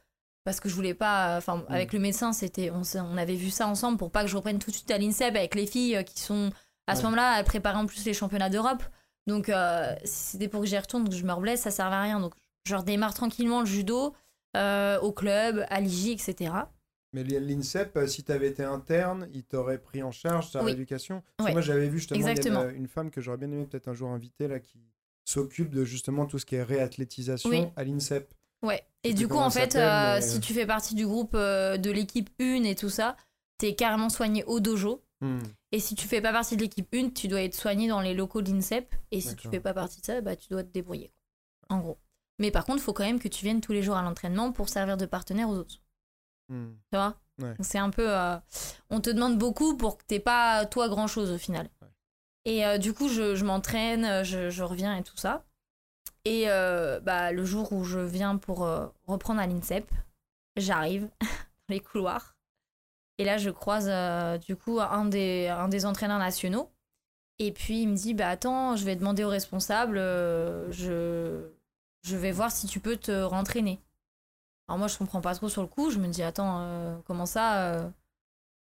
Parce 0.45 0.59
que 0.59 0.69
je 0.69 0.75
voulais 0.75 0.93
pas. 0.93 1.35
Enfin, 1.37 1.57
Mm. 1.57 1.65
avec 1.73 1.91
le 1.93 1.99
médecin, 1.99 2.31
c'était, 2.31 2.71
on, 2.71 3.17
avait 3.17 3.35
vu 3.35 3.49
ça 3.49 3.67
ensemble 3.67 3.97
pour 3.97 4.11
pas 4.11 4.21
que 4.23 4.27
je 4.29 4.35
reprenne 4.37 4.59
tout 4.59 4.71
de 4.71 4.75
suite 4.75 4.91
à 4.91 4.97
l'INSEP 4.97 5.35
avec 5.35 5.55
les 5.55 5.65
filles 5.67 5.97
euh, 5.97 6.03
qui 6.03 6.19
sont 6.21 6.51
à 6.87 6.93
ce 6.95 6.99
Ouais. 6.99 7.05
moment-là, 7.05 7.39
elles 7.39 7.45
préparaient 7.45 7.77
en 7.79 7.85
plus 7.85 8.05
les 8.05 8.13
championnats 8.13 8.49
d'Europe. 8.49 8.83
Donc, 9.27 9.49
euh, 9.49 9.93
si 10.05 10.31
c'était 10.31 10.47
pour 10.47 10.61
que 10.61 10.67
j'y 10.67 10.77
retourne, 10.77 11.09
que 11.09 11.15
je 11.15 11.23
me 11.25 11.33
reblesse, 11.33 11.61
ça 11.61 11.71
servait 11.71 11.95
à 11.95 12.01
rien. 12.01 12.19
Donc, 12.19 12.33
je 12.65 12.75
redémarre 12.75 13.13
tranquillement 13.13 13.59
le 13.61 13.65
judo 13.65 14.13
euh, 14.55 14.99
au 15.01 15.11
club, 15.11 15.65
à 15.69 15.81
l'IJ, 15.81 16.07
etc. 16.09 16.51
Mais 17.13 17.23
l'INSEP, 17.23 17.95
euh, 17.97 18.07
si 18.07 18.23
tu 18.23 18.31
avais 18.31 18.47
été 18.49 18.63
interne, 18.63 19.29
il 19.33 19.43
t'aurait 19.43 19.77
pris 19.77 20.03
en 20.03 20.11
charge 20.11 20.51
ta 20.51 20.59
Oui. 20.59 20.65
rééducation. 20.71 21.23
Ouais. 21.41 21.51
Moi, 21.53 21.61
j'avais 21.61 21.87
vu 21.87 21.99
justement 21.99 22.27
une, 22.27 22.75
une 22.75 22.87
femme 22.87 23.09
que 23.11 23.21
j'aurais 23.21 23.37
bien 23.37 23.51
aimé 23.51 23.65
peut-être 23.65 23.87
un 23.87 23.93
jour 23.93 24.09
inviter 24.09 24.47
là, 24.47 24.59
qui 24.59 24.79
s'occupe 25.23 25.69
de 25.73 25.85
justement 25.85 26.25
tout 26.25 26.39
ce 26.39 26.45
qui 26.45 26.55
est 26.55 26.63
réathlétisation 26.63 27.49
Oui. 27.49 27.65
à 27.75 27.83
l'INSEP. 27.83 28.33
Ouais. 28.63 28.83
Et 29.03 29.13
du 29.13 29.27
coup, 29.27 29.37
en 29.37 29.49
fait, 29.49 29.75
euh, 29.75 30.15
mais- 30.15 30.21
si 30.21 30.39
tu 30.39 30.53
fais 30.53 30.65
partie 30.65 30.95
du 30.95 31.05
groupe 31.05 31.35
euh, 31.35 31.77
de 31.77 31.91
l'équipe 31.91 32.29
1 32.39 32.63
et 32.63 32.75
tout 32.75 32.89
ça, 32.89 33.15
t'es 33.57 33.75
carrément 33.75 34.09
soigné 34.09 34.43
au 34.45 34.59
dojo. 34.59 35.01
Hmm. 35.21 35.39
Et 35.71 35.79
si 35.79 35.95
tu 35.95 36.07
fais 36.07 36.19
pas 36.21 36.33
partie 36.33 36.57
de 36.57 36.61
l'équipe 36.63 36.93
1, 36.93 37.09
tu 37.11 37.27
dois 37.27 37.41
être 37.41 37.55
soigné 37.55 37.87
dans 37.87 38.01
les 38.01 38.13
locaux 38.13 38.41
de 38.41 38.51
l'INSEP. 38.51 38.93
Et 39.11 39.21
si 39.21 39.35
tu 39.35 39.47
fais 39.49 39.59
pas 39.61 39.73
partie 39.73 40.01
de 40.01 40.05
ça, 40.05 40.19
bah, 40.21 40.35
tu 40.35 40.49
dois 40.49 40.63
te 40.63 40.71
débrouiller. 40.73 41.11
quoi. 41.69 41.77
En 41.77 41.79
gros. 41.81 41.97
Mais 42.39 42.51
par 42.51 42.65
contre, 42.65 42.79
il 42.79 42.83
faut 42.83 42.93
quand 42.93 43.05
même 43.05 43.19
que 43.19 43.27
tu 43.27 43.43
viennes 43.45 43.61
tous 43.61 43.71
les 43.71 43.81
jours 43.81 43.95
à 43.95 44.01
l'entraînement 44.01 44.51
pour 44.51 44.69
servir 44.69 44.97
de 44.97 45.05
partenaire 45.05 45.49
aux 45.49 45.55
autres. 45.55 45.81
Hmm. 46.49 46.73
Tu 46.91 46.97
vois? 46.97 47.15
Ouais. 47.41 47.53
C'est 47.61 47.77
un 47.77 47.89
peu. 47.89 48.05
euh, 48.07 48.37
on 48.89 49.01
te 49.01 49.09
demande 49.09 49.37
beaucoup 49.37 49.75
pour 49.77 49.97
que 49.97 50.03
t'aies 50.05 50.19
pas 50.19 50.65
toi 50.65 50.87
grand 50.89 51.07
chose 51.07 51.31
au 51.31 51.37
final. 51.37 51.69
Ouais. 51.81 51.87
Et 52.45 52.65
euh, 52.65 52.77
du 52.77 52.93
coup, 52.93 53.09
je, 53.09 53.35
je 53.35 53.45
m'entraîne, 53.45 54.23
je, 54.23 54.49
je 54.49 54.63
reviens 54.63 54.95
et 54.95 55.03
tout 55.03 55.17
ça. 55.17 55.45
Et 56.25 56.45
euh, 56.47 56.99
bah, 56.99 57.31
le 57.31 57.45
jour 57.45 57.71
où 57.71 57.83
je 57.83 57.99
viens 57.99 58.37
pour 58.37 58.67
reprendre 59.07 59.39
à 59.39 59.47
l'INSEP, 59.47 59.89
j'arrive 60.57 61.09
dans 61.21 61.73
les 61.73 61.79
couloirs. 61.79 62.35
Et 63.17 63.25
là, 63.25 63.37
je 63.37 63.49
croise 63.49 63.89
du 64.41 64.55
coup 64.55 64.79
un 64.79 65.05
des, 65.05 65.47
un 65.47 65.67
des 65.67 65.85
entraîneurs 65.85 66.19
nationaux. 66.19 66.71
Et 67.39 67.51
puis 67.51 67.81
il 67.81 67.89
me 67.89 67.95
dit 67.95 68.13
Bah 68.13 68.29
attends, 68.29 68.75
je 68.75 68.85
vais 68.85 68.95
demander 68.95 69.23
au 69.23 69.29
responsable, 69.29 69.97
je, 69.97 71.49
je 72.05 72.15
vais 72.15 72.31
voir 72.31 72.51
si 72.51 72.67
tu 72.67 72.79
peux 72.79 72.97
te 72.97 73.11
rentraîner. 73.23 73.81
Alors 74.67 74.77
moi, 74.79 74.87
je 74.87 74.97
comprends 74.97 75.21
pas 75.21 75.35
trop 75.35 75.49
sur 75.49 75.61
le 75.61 75.67
coup. 75.67 75.89
Je 75.91 75.99
me 75.99 76.07
dis 76.07 76.23
Attends, 76.23 76.59
euh, 76.61 76.97
comment 77.05 77.25
ça 77.25 77.63
euh, 77.73 77.89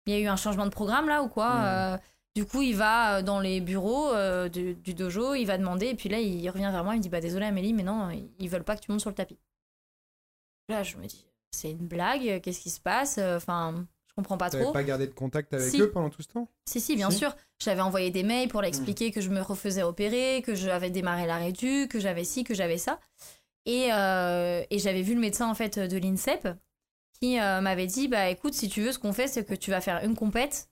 Il 0.06 0.14
y 0.14 0.16
a 0.16 0.20
eu 0.20 0.26
un 0.26 0.36
changement 0.36 0.66
de 0.66 0.70
programme 0.70 1.08
là 1.08 1.22
ou 1.22 1.28
quoi 1.28 1.54
Mhm. 1.54 1.64
Euh, 1.64 1.98
Du 2.36 2.46
coup, 2.46 2.62
il 2.62 2.76
va 2.76 3.22
dans 3.22 3.40
les 3.40 3.60
bureaux 3.60 4.12
du, 4.48 4.74
du 4.76 4.94
dojo, 4.94 5.34
il 5.34 5.46
va 5.46 5.58
demander. 5.58 5.86
Et 5.86 5.94
puis 5.96 6.08
là, 6.08 6.20
il 6.20 6.48
revient 6.48 6.70
vers 6.72 6.84
moi, 6.84 6.94
il 6.94 6.98
me 6.98 7.02
dit 7.02 7.08
Bah 7.08 7.20
désolé 7.20 7.46
Amélie, 7.46 7.72
mais 7.72 7.82
non, 7.82 8.08
ils 8.38 8.48
veulent 8.48 8.64
pas 8.64 8.76
que 8.76 8.82
tu 8.82 8.90
montes 8.92 9.00
sur 9.00 9.10
le 9.10 9.16
tapis. 9.16 9.38
Là, 10.68 10.82
je 10.84 10.96
me 10.96 11.06
dis 11.06 11.26
C'est 11.50 11.72
une 11.72 11.88
blague, 11.88 12.40
qu'est-ce 12.40 12.60
qui 12.60 12.70
se 12.70 12.80
passe? 12.80 13.18
Enfin, 13.18 13.84
je 14.10 14.14
comprends 14.16 14.36
pas 14.36 14.50
trop. 14.50 14.72
pas 14.72 14.82
gardé 14.82 15.06
de 15.06 15.12
contact 15.14 15.54
avec 15.54 15.70
Si. 15.70 15.80
eux 15.80 15.90
pendant 15.90 16.10
tout 16.10 16.20
ce 16.22 16.28
temps? 16.28 16.48
Si, 16.68 16.80
si, 16.80 16.96
bien 16.96 17.10
Si. 17.10 17.18
sûr. 17.18 17.34
J'avais 17.58 17.80
envoyé 17.80 18.10
des 18.10 18.22
mails 18.24 18.48
pour 18.48 18.60
l'expliquer 18.62 19.12
que 19.12 19.20
je 19.20 19.30
me 19.30 19.40
refaisais 19.40 19.82
opérer, 19.82 20.42
que 20.44 20.54
j'avais 20.54 20.90
démarré 20.90 21.26
la 21.26 21.36
rédu, 21.36 21.86
que 21.88 22.00
j'avais 22.00 22.24
ci, 22.24 22.42
que 22.44 22.54
j'avais 22.54 22.78
ça. 22.78 22.98
Et, 23.66 23.92
euh, 23.92 24.62
et 24.70 24.78
j'avais 24.78 25.02
vu 25.02 25.14
le 25.14 25.20
médecin 25.20 25.48
en 25.48 25.54
fait 25.54 25.78
de 25.78 25.96
l'INSEP 25.98 26.48
qui 27.20 27.38
euh, 27.38 27.60
m'avait 27.60 27.86
dit 27.86 28.08
bah 28.08 28.28
écoute, 28.30 28.54
si 28.54 28.68
tu 28.68 28.80
veux, 28.82 28.92
ce 28.92 28.98
qu'on 28.98 29.12
fait, 29.12 29.28
c'est 29.28 29.44
que 29.44 29.54
tu 29.54 29.70
vas 29.70 29.80
faire 29.80 30.02
une 30.04 30.14
compète. 30.16 30.68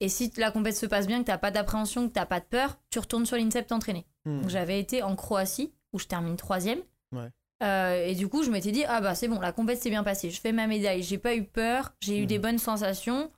Et 0.00 0.08
si 0.08 0.32
la 0.36 0.50
compète 0.50 0.76
se 0.76 0.86
passe 0.86 1.06
bien, 1.06 1.20
que 1.20 1.26
t'as 1.26 1.38
pas 1.38 1.50
d'appréhension, 1.50 2.08
que 2.08 2.12
t'as 2.12 2.26
pas 2.26 2.40
de 2.40 2.44
peur, 2.44 2.78
tu 2.90 2.98
retournes 2.98 3.26
sur 3.26 3.36
l'INSEP 3.36 3.66
t'entraîner. 3.66 4.06
Hmm. 4.26 4.42
Donc 4.42 4.50
j'avais 4.50 4.78
été 4.78 5.02
en 5.02 5.16
Croatie 5.16 5.72
où 5.92 5.98
je 5.98 6.06
termine 6.06 6.36
troisième. 6.36 6.80
Ouais. 7.12 7.30
Euh, 7.62 8.06
et 8.06 8.14
du 8.14 8.28
coup, 8.28 8.42
je 8.44 8.50
m'étais 8.50 8.70
dit 8.72 8.84
ah 8.86 9.00
bah 9.00 9.14
c'est 9.14 9.26
bon, 9.28 9.40
la 9.40 9.52
compète 9.52 9.82
s'est 9.82 9.90
bien 9.90 10.04
passée. 10.04 10.30
Je 10.30 10.40
fais 10.40 10.52
ma 10.52 10.66
médaille, 10.66 11.02
j'ai 11.02 11.18
pas 11.18 11.34
eu 11.34 11.44
peur, 11.44 11.92
j'ai 12.00 12.18
eu 12.18 12.22
Mhm. 12.22 12.26
des 12.26 12.38
bonnes 12.38 12.58
sensations. 12.58 13.30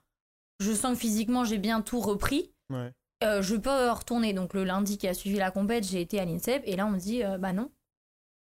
Je 0.60 0.72
sens 0.72 0.92
que 0.94 1.00
physiquement 1.00 1.44
j'ai 1.44 1.56
bien 1.58 1.80
tout 1.80 2.00
repris. 2.00 2.52
Ouais. 2.70 2.92
Euh, 3.24 3.40
je 3.42 3.56
peux 3.56 3.90
retourner. 3.90 4.32
Donc 4.34 4.52
le 4.54 4.64
lundi 4.64 4.98
qui 4.98 5.08
a 5.08 5.14
suivi 5.14 5.36
la 5.36 5.50
compète, 5.50 5.84
j'ai 5.84 6.00
été 6.02 6.20
à 6.20 6.24
l'INSEP 6.26 6.62
et 6.66 6.76
là 6.76 6.86
on 6.86 6.90
me 6.90 6.98
dit 6.98 7.24
euh, 7.24 7.38
bah 7.38 7.52
non. 7.54 7.70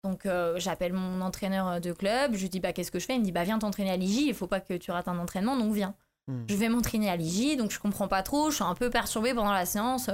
Donc 0.05 0.27
euh, 0.27 0.55
j'appelle 0.59 0.93
mon 0.93 1.21
entraîneur 1.21 1.81
de 1.81 1.93
club, 1.93 2.35
je 2.35 2.41
lui 2.43 2.49
dis 2.49 2.61
bah 2.61 2.73
qu'est-ce 2.73 2.91
que 2.91 2.99
je 2.99 3.07
fais? 3.07 3.15
Il 3.15 3.21
me 3.21 3.25
dit 3.25 3.33
bah 3.33 3.45
viens 3.45 3.59
t'entraîner 3.59 3.91
à 3.91 3.97
l'IJ, 3.97 4.23
il 4.27 4.35
faut 4.35 4.47
pas 4.47 4.61
que 4.61 4.75
tu 4.75 4.91
rates 4.91 5.09
un 5.09 5.19
entraînement 5.19 5.57
donc 5.57 5.73
viens. 5.73 5.95
Hmm. 6.29 6.45
Je 6.49 6.55
vais 6.57 6.69
m'entraîner 6.69 7.09
à 7.09 7.17
l'IJ, 7.17 7.57
donc 7.57 7.71
je 7.71 7.79
comprends 7.81 8.07
pas 8.09 8.23
trop, 8.23 8.51
je 8.51 8.57
suis 8.57 8.65
un 8.65 8.75
peu 8.75 8.91
perturbée 8.91 9.33
pendant 9.35 9.53
la 9.53 9.65
séance, 9.67 10.09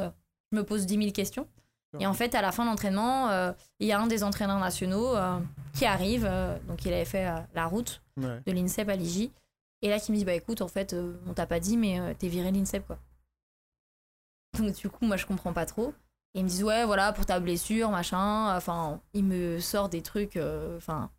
je 0.53 0.57
me 0.59 0.63
pose 0.65 0.87
10 0.87 0.97
000 0.99 1.11
questions. 1.13 1.47
Et 2.01 2.07
en 2.07 2.15
fait, 2.15 2.35
à 2.35 2.43
la 2.43 2.53
fin 2.53 2.65
de 2.65 2.71
l'entraînement, 2.71 3.29
euh, 3.31 3.53
il 3.81 3.87
y 3.87 3.93
a 3.93 4.01
un 4.01 4.07
des 4.07 4.25
entraîneurs 4.25 4.59
nationaux 4.59 5.15
euh, 5.17 5.39
qui 5.73 5.85
arrive, 5.87 6.27
euh, 6.29 6.57
donc 6.69 6.85
il 6.85 6.93
avait 6.93 7.05
fait 7.05 7.27
euh, 7.29 7.39
la 7.55 7.67
route 7.67 8.03
Ouais. 8.17 8.41
de 8.47 8.53
l'INSEP 8.53 8.89
à 8.89 8.97
l'IJ, 8.97 9.31
et 9.83 9.89
là 9.89 9.99
qui 9.99 10.13
me 10.13 10.17
dit 10.17 10.25
bah 10.25 10.35
écoute, 10.35 10.61
en 10.63 10.69
fait, 10.69 10.93
euh, 10.93 11.15
on 11.27 11.33
t'a 11.35 11.47
pas 11.47 11.61
dit, 11.61 11.77
mais 11.77 11.99
euh, 12.01 12.15
t'es 12.19 12.29
viré 12.29 12.51
de 12.53 12.57
l'INSEP 12.59 12.87
quoi. 12.87 12.99
Donc 14.59 14.75
du 14.75 14.89
coup, 14.89 15.05
moi 15.05 15.17
je 15.17 15.27
comprends 15.27 15.53
pas 15.53 15.67
trop. 15.67 15.93
Et 16.35 16.41
ils 16.41 16.45
me 16.45 16.49
disent 16.49 16.65
ouais, 16.65 16.85
voilà, 16.85 17.13
pour 17.13 17.27
ta 17.27 17.39
blessure, 17.41 17.91
machin. 17.91 18.57
Enfin, 18.57 19.01
il 19.13 19.25
me 19.25 19.61
sort 19.61 19.89
des 19.89 20.03
trucs, 20.03 20.37
euh, 20.37 20.77
enfin. 20.77 21.11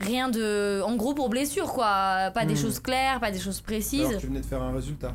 rien 0.00 0.28
de. 0.28 0.82
En 0.84 0.96
gros, 0.96 1.14
pour 1.14 1.28
blessure 1.28 1.72
quoi. 1.72 2.30
Pas 2.34 2.44
des 2.46 2.54
Hmm. 2.54 2.56
choses 2.56 2.80
claires, 2.80 3.20
pas 3.20 3.30
des 3.30 3.38
choses 3.38 3.60
précises. 3.60 4.06
Alors, 4.08 4.20
tu 4.20 4.26
venais 4.26 4.40
de 4.40 4.46
faire 4.46 4.62
un 4.62 4.72
résultat. 4.72 5.12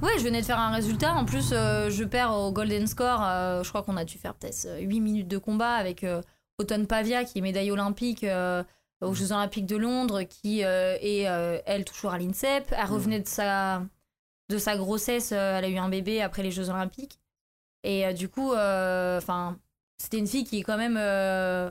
Ouais, 0.00 0.10
je 0.18 0.22
venais 0.24 0.40
de 0.40 0.46
faire 0.46 0.60
un 0.60 0.70
résultat. 0.70 1.14
En 1.14 1.24
plus, 1.24 1.50
euh, 1.52 1.90
je 1.90 2.04
perds 2.04 2.32
au 2.32 2.52
Golden 2.52 2.86
Score. 2.86 3.20
euh, 3.24 3.62
je 3.64 3.68
crois 3.68 3.82
qu'on 3.82 3.96
a 3.96 4.04
dû 4.04 4.16
faire 4.16 4.34
peut-être 4.34 4.68
8 4.80 5.00
minutes 5.00 5.28
de 5.28 5.38
combat 5.38 5.72
avec 5.74 6.04
euh, 6.04 6.22
Pavia, 6.88 7.24
qui 7.24 7.38
est 7.38 7.42
médaille 7.42 7.70
olympique 7.72 8.22
euh, 8.22 8.62
aux 9.00 9.12
Jeux 9.14 9.32
Olympiques 9.32 9.66
de 9.66 9.76
Londres, 9.76 10.22
qui 10.22 10.64
euh, 10.64 10.96
est, 11.00 11.28
euh, 11.28 11.58
elle, 11.66 11.84
toujours 11.84 12.12
à 12.12 12.18
l'INSEP. 12.18 12.72
Elle 12.76 12.86
revenait 12.86 13.20
de 13.20 13.26
sa, 13.26 13.82
de 14.50 14.58
sa 14.58 14.76
grossesse. 14.76 15.32
euh, 15.32 15.58
elle 15.58 15.64
a 15.64 15.68
eu 15.68 15.78
un 15.78 15.88
bébé 15.88 16.22
après 16.22 16.44
les 16.44 16.52
Jeux 16.52 16.70
Olympiques. 16.70 17.18
Et 17.82 18.06
euh, 18.06 18.12
du 18.12 18.28
coup, 18.28 18.52
euh, 18.52 19.18
enfin, 19.18 19.58
c'était 20.00 20.18
une 20.18 20.26
fille 20.28 20.44
qui 20.44 20.58
est 20.60 20.62
quand 20.62 20.78
même 20.78 20.96
euh, 20.98 21.70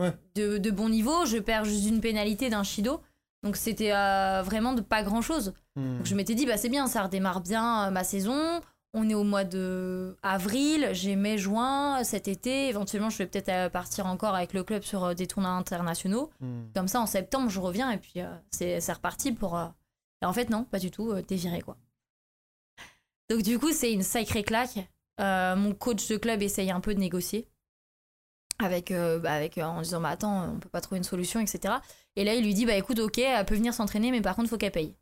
Ouais. 0.00 0.12
de, 0.36 0.58
de 0.58 0.70
bon 0.70 0.88
niveau. 0.88 1.26
Je 1.26 1.38
perds 1.38 1.64
juste 1.64 1.86
une 1.88 2.00
pénalité 2.00 2.50
d'un 2.50 2.62
Shido. 2.64 3.02
Donc 3.44 3.56
c'était 3.56 3.92
euh, 3.92 4.42
vraiment 4.44 4.72
de 4.72 4.80
pas 4.80 5.02
grand-chose. 5.04 5.54
Hmm. 5.78 5.98
Donc 5.98 6.06
je 6.06 6.14
m'étais 6.14 6.34
dit, 6.34 6.44
bah 6.46 6.56
c'est 6.56 6.68
bien, 6.68 6.86
ça 6.88 7.04
redémarre 7.04 7.40
bien 7.40 7.86
euh, 7.86 7.90
ma 7.90 8.04
saison. 8.04 8.60
On 8.94 9.08
est 9.08 9.14
au 9.14 9.22
mois 9.22 9.44
de 9.44 10.16
avril, 10.22 10.88
j'ai 10.92 11.14
mai, 11.14 11.36
juin, 11.38 12.02
cet 12.04 12.26
été. 12.26 12.68
Éventuellement, 12.68 13.10
je 13.10 13.18
vais 13.18 13.26
peut-être 13.26 13.50
euh, 13.50 13.68
partir 13.68 14.06
encore 14.06 14.34
avec 14.34 14.54
le 14.54 14.64
club 14.64 14.82
sur 14.82 15.04
euh, 15.04 15.14
des 15.14 15.26
tournois 15.26 15.50
internationaux. 15.50 16.30
Hmm. 16.40 16.64
Comme 16.74 16.88
ça, 16.88 17.00
en 17.00 17.06
septembre, 17.06 17.50
je 17.50 17.60
reviens 17.60 17.90
et 17.90 17.98
puis 17.98 18.14
euh, 18.16 18.34
c'est 18.50 18.80
c'est 18.80 18.92
reparti 18.92 19.32
pour. 19.32 19.56
euh, 19.58 19.66
Et 20.22 20.26
en 20.26 20.32
fait, 20.32 20.48
non, 20.50 20.64
pas 20.64 20.78
du 20.78 20.90
tout, 20.90 21.10
euh, 21.10 21.22
t'es 21.22 21.36
viré 21.36 21.60
quoi. 21.60 21.76
Donc 23.30 23.42
du 23.42 23.58
coup, 23.58 23.72
c'est 23.72 23.92
une 23.92 24.02
sacrée 24.02 24.42
claque. 24.42 24.78
Mon 25.20 25.74
coach 25.74 26.08
de 26.08 26.16
club 26.16 26.42
essaye 26.42 26.70
un 26.70 26.80
peu 26.80 26.94
de 26.94 27.00
négocier. 27.00 27.46
Avec, 28.60 28.92
bah, 28.92 29.32
avec, 29.32 29.58
en 29.58 29.82
disant, 29.82 30.00
bah 30.00 30.08
attends, 30.08 30.54
on 30.54 30.58
peut 30.58 30.68
pas 30.68 30.80
trouver 30.80 30.98
une 30.98 31.04
solution, 31.04 31.38
etc. 31.38 31.74
Et 32.16 32.24
là, 32.24 32.34
il 32.34 32.42
lui 32.44 32.54
dit, 32.54 32.66
bah 32.66 32.74
écoute, 32.74 32.98
ok, 32.98 33.18
elle 33.18 33.44
peut 33.44 33.54
venir 33.54 33.74
s'entraîner, 33.74 34.10
mais 34.10 34.20
par 34.20 34.34
contre, 34.34 34.48
faut 34.48 34.56
qu'elle 34.56 34.72
paye. 34.72 34.96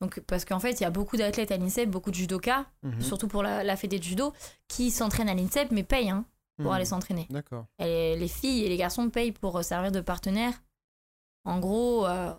Donc, 0.00 0.20
parce 0.20 0.44
qu'en 0.44 0.58
fait, 0.60 0.72
il 0.72 0.82
y 0.82 0.86
a 0.86 0.90
beaucoup 0.90 1.16
d'athlètes 1.16 1.50
à 1.52 1.56
l'INSEP, 1.56 1.88
beaucoup 1.90 2.10
de 2.10 2.16
judokas, 2.16 2.66
Mhm. 2.82 3.00
surtout 3.00 3.28
pour 3.28 3.42
la, 3.42 3.64
la 3.64 3.76
fédé 3.76 3.98
de 3.98 4.04
judo, 4.04 4.32
qui 4.68 4.90
s'entraînent 4.90 5.28
à 5.28 5.34
l'INSEP, 5.34 5.70
mais 5.70 5.82
payent 5.84 6.10
hein, 6.10 6.24
pour 6.58 6.70
Hmm. 6.72 6.74
aller 6.74 6.84
s'entraîner. 6.84 7.26
D'accord. 7.30 7.66
Et 7.78 8.16
les 8.16 8.28
filles 8.28 8.64
et 8.64 8.68
les 8.68 8.76
garçons 8.76 9.08
payent 9.10 9.32
pour 9.32 9.56
euh, 9.58 9.62
servir 9.62 9.92
de 9.92 10.00
partenaire, 10.00 10.52
en 11.44 11.58
gros, 11.60 12.06
euh, 12.06 12.32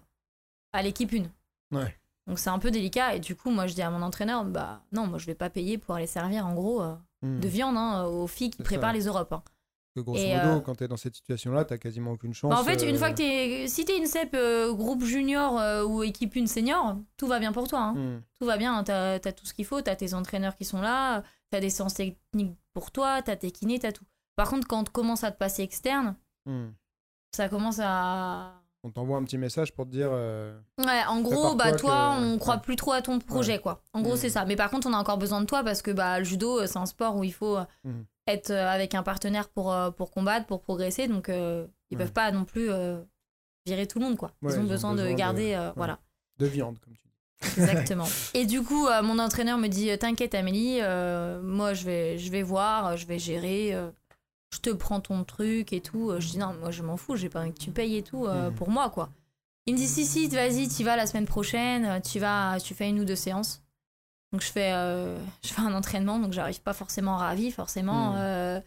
à 0.73 0.81
l'équipe 0.83 1.11
une. 1.11 1.29
Ouais. 1.71 1.95
Donc 2.27 2.39
c'est 2.39 2.49
un 2.49 2.59
peu 2.59 2.71
délicat. 2.71 3.15
Et 3.15 3.19
du 3.19 3.35
coup, 3.35 3.49
moi, 3.51 3.67
je 3.67 3.73
dis 3.73 3.81
à 3.81 3.89
mon 3.89 4.01
entraîneur, 4.01 4.43
bah 4.45 4.81
non, 4.91 5.07
moi, 5.07 5.17
je 5.17 5.25
vais 5.25 5.35
pas 5.35 5.49
payer 5.49 5.77
pour 5.77 5.95
aller 5.95 6.07
servir, 6.07 6.45
en 6.45 6.53
gros, 6.53 6.81
euh, 6.81 6.95
Hmm. 7.21 7.39
de 7.39 7.47
viande 7.47 7.77
hein, 7.77 8.03
aux 8.05 8.27
filles 8.27 8.51
qui 8.51 8.61
préparent 8.61 8.89
ça. 8.91 8.97
les 8.97 9.05
Europes. 9.07 9.31
hein. 9.33 9.43
Que 9.95 10.01
grosso 10.01 10.19
Et, 10.19 10.35
modo, 10.35 10.57
euh, 10.57 10.59
quand 10.59 10.75
t'es 10.75 10.87
dans 10.89 10.97
cette 10.97 11.15
situation-là, 11.15 11.63
t'as 11.63 11.77
quasiment 11.77 12.11
aucune 12.11 12.33
chance. 12.33 12.51
Bah, 12.51 12.59
en 12.59 12.63
fait, 12.65 12.83
une 12.87 12.95
euh, 12.95 12.99
fois 12.99 13.11
que 13.11 13.15
t'es. 13.15 13.67
Si 13.69 13.85
t'es 13.85 13.97
une 13.97 14.07
CEP 14.07 14.33
euh, 14.35 14.73
groupe 14.73 15.03
junior 15.05 15.87
ou 15.87 16.03
équipe 16.03 16.35
une 16.35 16.47
senior, 16.47 16.97
tout 17.15 17.27
va 17.27 17.39
bien 17.39 17.53
pour 17.53 17.67
toi. 17.69 17.79
hein. 17.79 17.93
hmm, 17.93 18.21
Tout 18.39 18.45
va 18.45 18.57
bien, 18.57 18.83
t'as 18.83 19.13
as 19.13 19.31
tout 19.31 19.45
ce 19.45 19.53
qu'il 19.53 19.65
faut, 19.65 19.81
t'as 19.81 19.95
tes 19.95 20.13
entraîneurs 20.13 20.55
qui 20.55 20.65
sont 20.65 20.81
là, 20.81 21.23
t'as 21.49 21.61
des 21.61 21.69
séances 21.69 21.93
techniques 21.93 22.57
pour 22.73 22.91
toi, 22.91 23.21
t'as 23.21 23.37
tes 23.37 23.51
kinés, 23.51 23.79
t'as 23.79 23.93
tout. 23.93 24.03
Par 24.35 24.49
contre, 24.49 24.67
quand 24.67 24.81
on 24.81 24.91
commence 24.91 25.23
à 25.23 25.31
te 25.31 25.37
passer 25.37 25.63
externe, 25.63 26.17
hmm. 26.45 26.67
ça 27.33 27.47
commence 27.47 27.79
à. 27.81 28.61
On 28.83 28.91
t'envoie 28.91 29.17
un 29.17 29.23
petit 29.23 29.37
message 29.39 29.73
pour 29.73 29.85
te 29.85 29.91
dire. 29.91 30.11
Ouais, 30.11 31.01
en 31.07 31.21
gros, 31.21 31.55
bah 31.55 31.71
toi, 31.71 32.15
que- 32.19 32.23
on 32.35 32.37
croit 32.37 32.55
ouais. 32.55 32.61
plus 32.61 32.75
trop 32.75 32.91
à 32.91 33.01
ton 33.01 33.17
projet, 33.19 33.59
quoi. 33.59 33.81
En 33.93 34.01
gros, 34.01 34.13
Mm. 34.13 34.17
c'est 34.17 34.29
ça. 34.29 34.45
Mais 34.45 34.55
par 34.55 34.69
contre, 34.69 34.87
on 34.87 34.93
a 34.93 34.97
encore 34.97 35.17
besoin 35.17 35.39
de 35.41 35.45
toi 35.47 35.63
parce 35.63 35.81
que 35.81 35.89
bah, 35.89 36.19
le 36.19 36.25
judo, 36.25 36.67
c'est 36.67 36.77
un 36.77 36.85
sport 36.85 37.15
où 37.15 37.23
il 37.23 37.33
faut. 37.33 37.57
Être 38.27 38.49
euh, 38.51 38.67
avec 38.69 38.95
un 38.95 39.03
partenaire 39.03 39.49
pour, 39.49 39.71
euh, 39.73 39.91
pour 39.91 40.11
combattre, 40.11 40.45
pour 40.47 40.61
progresser. 40.61 41.07
Donc, 41.07 41.29
euh, 41.29 41.67
ils 41.91 41.97
Ouais. 41.97 42.03
peuvent 42.03 42.13
pas 42.13 42.31
non 42.31 42.45
plus 42.45 42.69
euh, 42.71 43.01
virer 43.65 43.87
tout 43.87 43.99
le 43.99 44.05
monde, 44.05 44.17
quoi. 44.17 44.31
Ouais, 44.41 44.53
ils 44.53 44.59
ont 44.59 44.63
besoin, 44.63 44.95
de 44.95 45.11
garder, 45.11 45.53
euh, 45.53 45.71
voilà. 45.75 45.99
de 46.39 46.45
viande, 46.47 46.79
comme 46.79 46.93
tu 46.95 47.03
dis. 47.07 47.11
Exactement. 47.59 48.07
Et 48.33 48.45
du 48.45 48.61
coup, 48.63 48.87
mon 49.03 49.19
entraîneur 49.19 49.57
me 49.57 49.67
dit 49.67 49.95
T'inquiète, 49.97 50.33
Amélie, 50.35 50.79
moi 51.43 51.73
je 51.73 51.85
vais, 51.85 52.17
je 52.17 52.31
vais 52.31 52.41
voir, 52.43 52.97
je 52.97 53.05
vais 53.05 53.19
gérer, 53.19 53.77
je 54.53 54.59
te 54.59 54.69
prends 54.71 55.01
ton 55.01 55.23
truc 55.25 55.73
et 55.73 55.81
tout. 55.81 56.13
Je 56.17 56.27
dis 56.31 56.37
Non, 56.37 56.53
moi 56.59 56.71
je 56.71 56.81
m'en 56.81 56.97
fous, 56.97 57.15
j'ai 57.17 57.29
pas 57.29 57.41
envie 57.41 57.53
que 57.53 57.59
tu 57.59 57.71
payes 57.71 57.97
et 57.97 58.03
tout 58.03 58.25
Mhm. 58.27 58.53
pour 58.55 58.69
moi, 58.69 58.89
quoi. 58.89 59.09
Il 59.67 59.73
me 59.73 59.77
dit 59.77 59.87
Si, 59.87 60.05
si, 60.05 60.27
vas-y, 60.29 60.69
tu 60.69 60.83
vas 60.83 60.95
la 60.95 61.05
semaine 61.07 61.25
prochaine, 61.25 62.01
tu 62.01 62.19
vas, 62.19 62.57
tu 62.59 62.73
fais 62.73 62.89
une 62.89 62.99
ou 63.01 63.05
deux 63.05 63.15
séances. 63.17 63.61
Donc 64.31 64.41
je 64.41 64.51
fais, 64.51 64.71
euh, 64.73 65.17
je 65.43 65.49
fais 65.53 65.61
un 65.61 65.73
entraînement, 65.73 66.19
donc 66.19 66.33
j'arrive 66.33 66.61
pas 66.61 66.73
forcément 66.73 67.15
ravie, 67.17 67.51
forcément. 67.51 68.11
Mhm. 68.11 68.17
Euh, 68.19 68.59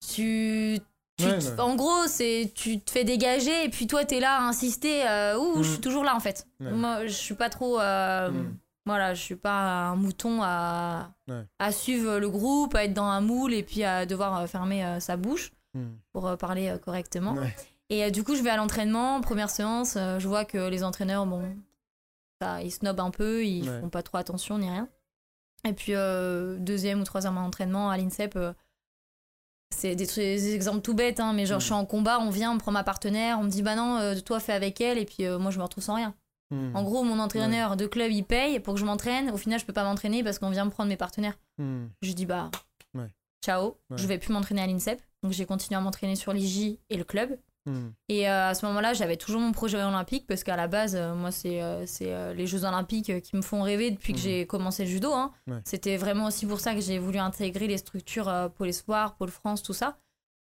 tu. 0.00 0.78
tu 1.18 1.24
Ouais, 1.24 1.38
te- 1.38 1.44
ouais. 1.46 1.60
En 1.60 1.74
gros, 1.76 2.06
c'est 2.06 2.52
tu 2.54 2.80
te 2.80 2.90
fais 2.90 3.04
dégager 3.04 3.64
et 3.64 3.68
puis 3.70 3.86
toi 3.86 4.04
t'es 4.04 4.20
là 4.20 4.36
à 4.38 4.42
insister. 4.42 5.08
euh, 5.08 5.38
ouh, 5.38 5.62
je 5.62 5.70
suis 5.72 5.80
toujours 5.80 6.04
là 6.04 6.14
en 6.14 6.20
fait. 6.20 6.46
Ouais. 6.60 6.70
Moi, 6.70 7.06
je 7.06 7.12
suis 7.12 7.34
pas 7.34 7.48
trop. 7.50 7.78
Mhm. 7.78 8.56
Voilà, 8.84 9.14
je 9.14 9.20
suis 9.22 9.34
pas 9.34 9.88
un 9.88 9.96
mouton 9.96 10.42
à, 10.44 11.10
à 11.58 11.72
suivre 11.72 12.18
le 12.18 12.30
groupe, 12.30 12.72
à 12.76 12.84
être 12.84 12.94
dans 12.94 13.06
un 13.06 13.20
moule 13.20 13.52
et 13.52 13.64
puis 13.64 13.82
à 13.82 14.06
devoir 14.06 14.46
fermer 14.48 14.84
sa 15.00 15.16
bouche 15.16 15.52
Hmm. 15.74 15.96
pour 16.12 16.38
parler 16.38 16.74
correctement. 16.82 17.36
Et 17.90 18.10
du 18.10 18.24
coup, 18.24 18.34
je 18.34 18.40
vais 18.42 18.48
à 18.48 18.56
l'entraînement, 18.56 19.20
première 19.20 19.50
séance, 19.50 19.94
je 20.18 20.26
vois 20.26 20.46
que 20.46 20.68
les 20.68 20.82
entraîneurs, 20.82 21.26
bon, 21.26 21.42
ça, 22.40 22.62
ils 22.62 22.70
snobent 22.70 23.00
un 23.00 23.10
peu, 23.10 23.44
ils 23.44 23.68
Ouais. 23.68 23.80
font 23.80 23.88
pas 23.88 24.02
trop 24.02 24.18
attention 24.18 24.58
ni 24.58 24.68
rien. 24.68 24.88
Et 25.66 25.72
puis, 25.72 25.94
euh, 25.94 26.56
deuxième 26.58 27.00
ou 27.00 27.04
troisième 27.04 27.38
entraînement 27.38 27.90
à 27.90 27.96
l'INSEP, 27.96 28.36
euh, 28.36 28.52
c'est 29.74 29.96
des, 29.96 30.54
exemples 30.54 30.80
tout 30.82 30.94
bêtes, 30.94 31.18
hein, 31.20 31.32
mais 31.32 31.44
genre, 31.46 31.58
Mm. 31.58 31.60
je 31.60 31.64
suis 31.64 31.74
en 31.74 31.84
combat, 31.86 32.20
on 32.20 32.30
vient, 32.30 32.52
on 32.52 32.58
prend 32.58 32.70
ma 32.72 32.84
partenaire, 32.84 33.38
on 33.40 33.44
me 33.44 33.48
dit, 33.50 33.62
bah 33.62 33.74
non, 33.74 33.96
euh, 33.98 34.14
toi, 34.20 34.38
fais 34.40 34.52
avec 34.52 34.80
elle, 34.80 34.98
et 34.98 35.04
puis 35.04 35.26
moi, 35.38 35.50
je 35.50 35.58
me 35.58 35.62
retrouve 35.64 35.82
sans 35.84 35.94
rien. 35.94 36.14
Hmm. 36.52 36.76
En 36.76 36.84
gros, 36.84 37.02
mon 37.02 37.18
entraîneur 37.18 37.76
de 37.76 37.86
club, 37.86 38.12
il 38.12 38.22
paye 38.22 38.60
pour 38.60 38.74
que 38.74 38.80
je 38.80 38.84
m'entraîne. 38.84 39.30
Au 39.32 39.36
final, 39.36 39.58
je 39.58 39.64
peux 39.66 39.72
pas 39.72 39.82
m'entraîner 39.82 40.22
parce 40.22 40.38
qu'on 40.38 40.50
vient 40.50 40.64
me 40.64 40.70
prendre 40.70 40.88
mes 40.88 40.96
partenaires. 40.96 41.36
Hmm. 41.58 41.86
Je 42.02 42.12
dis 42.12 42.24
bah 42.24 42.52
Ouais. 42.94 43.10
ciao, 43.44 43.78
je 43.90 44.06
vais 44.06 44.16
plus 44.18 44.32
m'entraîner 44.32 44.62
à 44.62 44.66
l'INSEP. 44.68 45.02
Donc 45.24 45.32
j'ai 45.32 45.44
continué 45.44 45.76
à 45.76 45.80
m'entraîner 45.80 46.14
sur 46.14 46.32
l'IJ 46.32 46.78
et 46.88 46.96
le 46.96 47.02
club. 47.02 47.36
Hmm. 47.66 47.90
Et 48.08 48.28
euh, 48.30 48.48
à 48.50 48.54
ce 48.54 48.64
moment-là, 48.66 48.94
j'avais 48.94 49.16
toujours 49.16 49.40
mon 49.40 49.52
projet 49.52 49.82
olympique 49.82 50.26
parce 50.26 50.44
qu'à 50.44 50.56
la 50.56 50.68
base, 50.68 50.94
euh, 50.96 51.14
moi, 51.14 51.30
c'est 51.32 51.60
euh, 51.60 52.32
les 52.34 52.46
Jeux 52.46 52.64
olympiques 52.64 53.20
qui 53.22 53.36
me 53.36 53.42
font 53.42 53.62
rêver 53.62 53.90
depuis 53.90 54.12
que 54.12 54.18
Mhm. 54.18 54.22
j'ai 54.24 54.46
commencé 54.46 54.84
le 54.84 54.90
judo. 54.90 55.12
hein. 55.12 55.32
Ouais. 55.48 55.58
C'était 55.64 55.96
vraiment 55.96 56.26
aussi 56.26 56.46
pour 56.46 56.60
ça 56.60 56.74
que 56.74 56.80
j'ai 56.80 56.98
voulu 56.98 57.18
intégrer 57.18 57.66
les 57.66 57.78
structures 57.78 58.32
Pôle 58.56 58.68
Espoir, 58.68 59.16
Pôle 59.16 59.30
France, 59.30 59.62
tout 59.62 59.72
ça. 59.74 59.98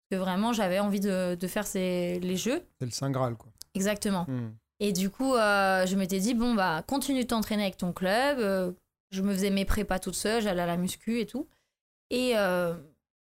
Parce 0.09 0.19
que 0.21 0.23
vraiment, 0.23 0.53
j'avais 0.53 0.79
envie 0.79 0.99
de, 0.99 1.35
de 1.35 1.47
faire 1.47 1.65
ces, 1.65 2.19
les 2.19 2.37
Jeux. 2.37 2.63
C'est 2.79 2.85
le 2.85 2.91
Saint 2.91 3.09
Graal, 3.09 3.35
quoi. 3.35 3.51
Exactement. 3.73 4.25
Hmm. 4.27 4.51
Et 4.79 4.91
du 4.93 5.09
coup, 5.09 5.33
euh, 5.35 5.85
je 5.85 5.95
m'étais 5.95 6.19
dit, 6.19 6.33
bon, 6.33 6.53
bah, 6.53 6.83
continue 6.85 7.23
de 7.23 7.27
t'entraîner 7.27 7.63
avec 7.63 7.77
ton 7.77 7.91
club. 7.93 8.39
Euh, 8.39 8.71
je 9.11 9.21
me 9.21 9.33
faisais 9.33 9.49
mes 9.49 9.65
prépas 9.65 9.99
toute 9.99 10.15
seule, 10.15 10.41
j'allais 10.43 10.61
à 10.61 10.65
la 10.65 10.77
muscu 10.77 11.19
et 11.21 11.25
tout. 11.25 11.47
Et 12.11 12.33
euh, 12.37 12.75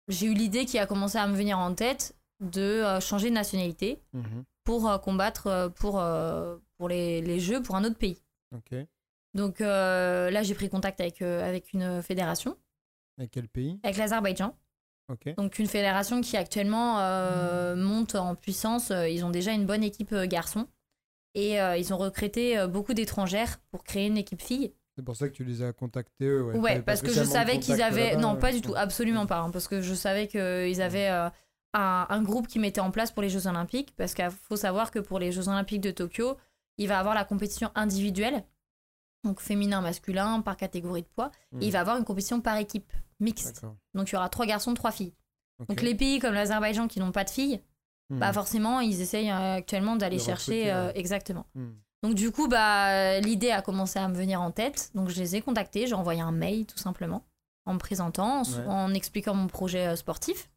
j'ai 0.09 0.27
eu 0.27 0.35
l'idée 0.35 0.67
qui 0.67 0.79
a 0.79 0.87
commencé 0.87 1.19
à 1.19 1.27
me 1.27 1.35
venir 1.35 1.59
en 1.59 1.75
tête 1.75 2.15
de 2.41 2.61
euh, 2.63 3.01
changer 3.01 3.29
de 3.31 3.35
nationalité 3.35 4.01
Mhm. 4.13 4.45
pour 4.65 4.89
euh, 4.89 4.99
combattre 4.99 5.47
euh, 5.47 5.69
pour, 5.69 6.03
pour 6.77 6.89
les, 6.89 7.21
les 7.21 7.41
Jeux 7.41 7.63
pour 7.63 7.77
un 7.77 7.85
autre 7.85 7.97
pays. 7.99 8.23
Ok. 8.55 8.75
Donc 9.35 9.61
là, 9.61 10.43
j'ai 10.43 10.55
pris 10.55 10.69
contact 10.69 11.01
avec, 11.01 11.21
avec 11.23 11.73
une 11.73 12.03
fédération, 12.03 12.57
Et 13.21 13.29
quel 13.29 13.47
pays? 13.49 13.79
Avec 13.83 13.97
l'Azerbaïdjan. 13.99 14.55
Ok. 15.11 15.35
Donc 15.37 15.59
une 15.59 15.67
fédération 15.67 16.21
qui 16.21 16.37
actuellement 16.37 16.99
euh, 17.01 17.77
monte 17.77 18.15
en 18.15 18.35
puissance. 18.35 18.91
Ils 18.91 19.25
ont 19.25 19.31
déjà 19.31 19.53
une 19.53 19.67
bonne 19.67 19.83
équipe 19.85 20.13
euh, 20.13 20.27
garçon. 20.27 20.67
Et 21.35 21.61
euh, 21.61 21.77
ils 21.77 21.93
ont 21.95 21.99
recruté 21.99 22.67
beaucoup 22.69 22.95
d'étrangères 22.95 23.59
pour 23.71 23.85
créer 23.85 24.07
une 24.07 24.17
équipe 24.17 24.41
fille. 24.43 24.73
C'est 24.97 25.05
pour 25.05 25.15
ça 25.15 25.29
que 25.29 25.35
tu 25.35 25.45
les 25.45 25.63
as 25.63 25.73
contactés, 25.73 26.25
eux, 26.27 26.43
ouais. 26.57 26.83
Parce 26.83 27.03
que 27.03 27.13
je 27.13 27.23
savais 27.23 27.61
qu'ils 27.61 27.75
contact 27.77 27.93
avaient. 27.93 28.17
Non, 28.17 28.35
pas 28.37 28.51
du 28.53 28.61
tout, 28.61 28.73
Ouais. 28.73 28.79
absolument 28.79 29.27
pas. 29.27 29.39
hein, 29.41 29.51
parce 29.51 29.69
que 29.69 29.81
je 29.83 29.95
savais 29.95 30.27
qu'ils 30.27 30.83
avaient 30.83 31.11
euh, 31.11 31.29
un, 31.75 32.07
un 32.09 32.23
groupe 32.23 32.47
qui 32.49 32.59
mettait 32.59 32.81
en 32.81 32.91
place 32.91 33.11
pour 33.13 33.23
les 33.23 33.29
Jeux 33.31 33.47
Olympiques. 33.47 33.95
Parce 33.97 34.15
qu'il 34.15 34.29
faut 34.31 34.57
savoir 34.57 34.91
que 34.91 34.99
pour 34.99 35.19
les 35.19 35.33
Jeux 35.33 35.49
Olympiques 35.49 35.81
de 35.83 35.91
Tokyo, 35.91 36.37
il 36.79 36.89
va 36.89 36.99
avoir 36.99 37.15
la 37.15 37.25
compétition 37.25 37.71
individuelle, 37.75 38.45
donc 39.25 39.41
féminin, 39.41 39.81
masculin, 39.81 40.41
par 40.41 40.57
catégorie 40.57 41.03
de 41.03 41.09
poids. 41.09 41.31
Hmm. 41.53 41.63
Et 41.63 41.67
il 41.67 41.73
va 41.73 41.81
avoir 41.81 41.97
une 41.97 42.05
compétition 42.05 42.41
par 42.41 42.57
équipe, 42.57 42.93
mixte. 43.21 43.63
Donc 43.95 44.11
il 44.11 44.15
y 44.15 44.17
aura 44.17 44.29
trois 44.29 44.47
garçons, 44.47 44.75
trois 44.75 44.93
filles. 44.93 45.15
Donc 45.69 45.83
les 45.83 45.95
pays 45.97 46.21
comme 46.21 46.35
l'Azerbaïdjan 46.35 46.87
qui 46.89 47.01
n'ont 47.01 47.13
pas 47.13 47.25
de 47.25 47.31
filles, 47.31 47.61
Hmm. 48.11 48.21
bah 48.21 48.33
forcément, 48.33 48.81
ils 48.81 49.03
essayent 49.03 49.31
euh, 49.31 49.57
actuellement 49.57 49.95
d'aller 49.97 50.17
chercher. 50.19 50.73
euh, 50.73 50.93
exactement. 50.95 51.45
Hmm. 51.55 51.73
Donc 52.03 52.15
du 52.15 52.31
coup, 52.31 52.49
bah, 52.49 53.21
l'idée 53.21 53.51
a 53.51 53.61
commencé 53.61 53.99
à 53.99 54.09
me 54.09 54.15
venir 54.15 54.41
en 54.41 54.51
tête. 54.51 54.91
Donc 54.95 55.11
je 55.11 55.21
les 55.21 55.37
ai 55.37 55.43
contactés, 55.43 55.87
j'ai 55.87 55.93
envoyé 55.95 56.23
un 56.23 56.33
mail 56.33 56.65
tout 56.65 56.79
simplement, 56.79 57.27
en 57.67 57.75
me 57.75 57.79
présentant, 57.79 58.41
en, 58.41 58.43
Ouais. 58.45 58.67
en 58.67 58.95
expliquant 58.95 59.35
mon 59.35 59.47
projet 59.47 59.89
euh, 59.89 59.95
sportif. 59.97 60.49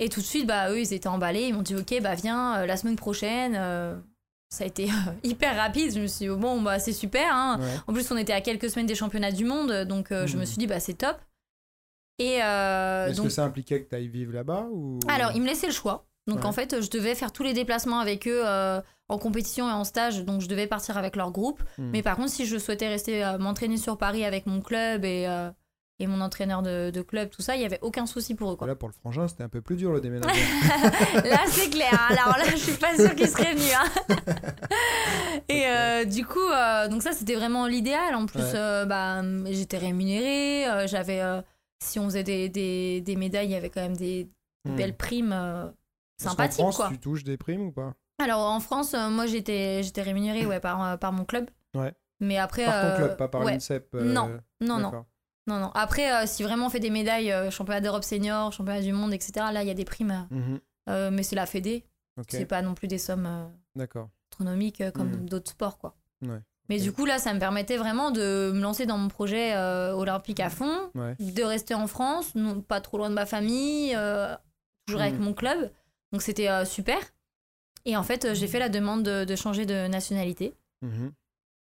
Mhm. 0.00 0.06
Et 0.06 0.08
tout 0.08 0.20
de 0.20 0.26
suite, 0.26 0.46
bah, 0.46 0.70
eux, 0.70 0.80
ils 0.80 0.92
étaient 0.92 1.08
emballés. 1.08 1.48
Ils 1.48 1.54
m'ont 1.54 1.62
dit, 1.62 1.74
ok, 1.76 2.00
bah 2.02 2.14
viens 2.14 2.58
euh, 2.58 2.66
la 2.66 2.76
semaine 2.76 2.96
prochaine. 2.96 3.54
Euh, 3.56 3.96
ça 4.50 4.64
a 4.64 4.66
été 4.66 4.84
euh, 4.84 5.12
hyper 5.24 5.56
rapide. 5.56 5.92
Je 5.94 6.00
me 6.00 6.06
suis 6.06 6.26
dit, 6.26 6.34
bon, 6.34 6.60
bah 6.62 6.78
c'est 6.78 6.92
super. 6.92 7.28
hein. 7.32 7.58
Ouais. 7.60 7.66
En 7.88 7.92
plus, 7.92 8.10
on 8.10 8.16
était 8.16 8.32
à 8.32 8.40
quelques 8.40 8.70
semaines 8.70 8.86
des 8.86 8.94
championnats 8.94 9.32
du 9.32 9.44
monde, 9.44 9.84
donc 9.84 10.08
je 10.10 10.34
me 10.36 10.40
Mhm. 10.40 10.46
suis 10.46 10.58
dit, 10.58 10.66
bah 10.66 10.80
c'est 10.80 10.94
top. 10.94 11.16
Et 12.18 12.36
Est-ce 12.36 13.16
donc, 13.16 13.26
que 13.26 13.32
ça 13.32 13.44
impliquait 13.44 13.82
que 13.82 13.90
tu 13.90 13.94
ailles 13.94 14.08
vivre 14.08 14.32
là-bas 14.32 14.66
ou... 14.72 14.98
alors, 15.08 15.32
ils 15.34 15.42
me 15.42 15.46
laissaient 15.46 15.66
le 15.66 15.72
choix. 15.72 16.06
Donc, 16.26 16.38
Ouais. 16.40 16.46
en 16.46 16.52
fait, 16.52 16.80
je 16.80 16.90
devais 16.90 17.14
faire 17.14 17.30
tous 17.30 17.42
les 17.42 17.52
déplacements 17.52 17.98
avec 18.00 18.26
eux 18.26 18.42
en 19.08 19.18
compétition 19.18 19.68
et 19.68 19.72
en 19.72 19.84
stage. 19.84 20.24
Donc, 20.24 20.40
je 20.40 20.48
devais 20.48 20.66
partir 20.66 20.96
avec 20.98 21.14
leur 21.14 21.30
groupe. 21.30 21.62
Hmm. 21.78 21.90
Mais 21.92 22.02
par 22.02 22.16
contre, 22.16 22.30
si 22.30 22.46
je 22.46 22.56
souhaitais 22.58 22.88
rester 22.88 23.24
euh, 23.24 23.38
m'entraîner 23.38 23.76
sur 23.76 23.96
Paris 23.98 24.24
avec 24.24 24.46
mon 24.46 24.60
club 24.60 25.04
et, 25.04 25.26
euh, 25.28 25.50
et 25.98 26.06
mon 26.06 26.20
entraîneur 26.20 26.62
de, 26.62 26.90
de 26.90 27.02
club, 27.02 27.30
tout 27.30 27.40
ça, 27.42 27.56
il 27.56 27.62
y 27.62 27.64
avait 27.64 27.78
aucun 27.82 28.04
souci 28.06 28.34
pour 28.34 28.52
eux. 28.52 28.56
Quoi. 28.56 28.66
Là, 28.66 28.74
pour 28.74 28.88
le 28.88 28.94
frangin, 28.94 29.28
c'était 29.28 29.42
un 29.44 29.48
peu 29.48 29.60
plus 29.62 29.76
dur 29.76 29.92
le 29.92 30.00
déménagement. 30.00 30.34
Là, 31.24 31.40
c'est 31.48 31.70
clair. 31.70 31.88
hein. 31.92 32.14
Alors 32.18 32.36
là, 32.36 32.44
je 32.50 32.56
suis 32.56 32.76
pas 32.76 32.94
sûre 32.96 33.14
qu'ils 33.14 33.28
seraient 33.28 33.54
venus. 33.54 33.72
hein. 33.74 34.16
Et 35.48 35.66
euh, 35.66 36.04
du 36.04 36.24
coup, 36.26 36.38
euh, 36.40 36.88
donc 36.88 37.02
ça, 37.02 37.12
c'était 37.12 37.34
vraiment 37.34 37.66
l'idéal. 37.66 38.14
En 38.14 38.26
plus, 38.26 38.40
Ouais. 38.40 38.52
euh, 38.54 38.84
bah, 38.84 39.22
j'étais 39.46 39.78
rémunérée. 39.78 40.86
J'avais, 40.86 41.22
si 41.82 41.98
on 41.98 42.04
faisait 42.04 42.24
des, 42.24 42.48
des, 42.48 43.00
des 43.00 43.16
médailles, 43.16 43.46
il 43.48 43.52
y 43.52 43.56
avait 43.56 43.70
quand 43.70 43.82
même 43.82 43.96
des, 43.96 44.24
des 44.24 44.30
Hmm. 44.72 44.74
belles 44.76 44.96
primes 44.96 45.72
sympathiques, 46.20 46.58
France, 46.60 46.76
quoi. 46.76 46.88
tu 46.90 46.98
touches 46.98 47.22
des 47.22 47.36
primes 47.36 47.60
ou 47.68 47.70
pas? 47.72 47.94
Alors 48.20 48.40
en 48.40 48.58
France, 48.58 48.94
moi, 49.10 49.26
j'étais, 49.26 49.82
j'étais 49.84 50.02
rémunérée 50.02 50.44
ouais, 50.44 50.58
par, 50.58 50.98
par 50.98 51.12
mon 51.12 51.24
club. 51.24 51.48
Ouais. 51.76 51.92
Mais 52.20 52.36
après, 52.38 52.64
Par 52.64 52.90
ton 52.90 52.96
club, 52.96 53.16
pas 53.16 53.28
par 53.28 53.42
ouais. 53.44 53.52
l'INSEP 53.52 53.94
Non, 53.94 54.30
non, 54.60 54.78
non. 54.78 55.04
Non, 55.46 55.58
non. 55.60 55.70
Après, 55.74 56.12
euh, 56.12 56.26
si 56.26 56.42
vraiment 56.42 56.66
on 56.66 56.70
fait 56.70 56.80
des 56.80 56.90
médailles, 56.90 57.30
euh, 57.30 57.50
championnat 57.50 57.80
d'Europe 57.80 58.02
senior, 58.04 58.52
championnat 58.52 58.80
du 58.82 58.92
monde, 58.92 59.12
etc., 59.12 59.32
là, 59.52 59.62
il 59.62 59.68
y 59.68 59.70
a 59.70 59.74
des 59.74 59.84
primes. 59.84 60.26
Mhm. 60.30 60.60
euh, 60.88 61.10
mais 61.10 61.22
c'est 61.24 61.36
la 61.36 61.46
Fédé. 61.46 61.84
Ok, 62.18 62.26
C'est 62.30 62.46
pas 62.46 62.62
non 62.62 62.74
plus 62.74 62.88
des 62.88 62.98
sommes 62.98 63.50
astronomiques 64.30 64.82
comme 64.92 65.10
Mhm. 65.10 65.28
d'autres 65.28 65.50
sports, 65.50 65.78
quoi. 65.78 65.96
Ouais. 66.22 66.40
Mais 66.68 66.78
du 66.80 66.92
coup, 66.92 67.04
là, 67.06 67.18
ça 67.18 67.32
me 67.34 67.38
permettait 67.40 67.76
vraiment 67.76 68.10
de 68.10 68.50
me 68.54 68.60
lancer 68.60 68.86
dans 68.86 68.96
mon 68.98 69.08
projet 69.08 69.56
olympique 69.56 70.40
à 70.40 70.48
fond, 70.50 70.90
Ouais. 70.94 71.14
de 71.18 71.42
rester 71.42 71.74
en 71.74 71.86
France, 71.86 72.34
non, 72.34 72.60
pas 72.60 72.80
trop 72.80 72.98
loin 72.98 73.10
de 73.10 73.14
ma 73.14 73.26
famille, 73.26 73.90
toujours 74.86 75.00
avec 75.00 75.14
Mhm. 75.14 75.20
mon 75.24 75.34
club. 75.34 75.70
Donc 76.12 76.22
c'était 76.22 76.64
super. 76.64 76.98
Et 77.84 77.96
en 77.96 78.02
fait, 78.02 78.34
j'ai 78.34 78.48
fait 78.48 78.58
la 78.58 78.68
demande 78.68 79.02
de, 79.04 79.24
de 79.24 79.36
changer 79.36 79.64
de 79.66 79.86
nationalité. 79.86 80.54
Mhm. 80.82 81.12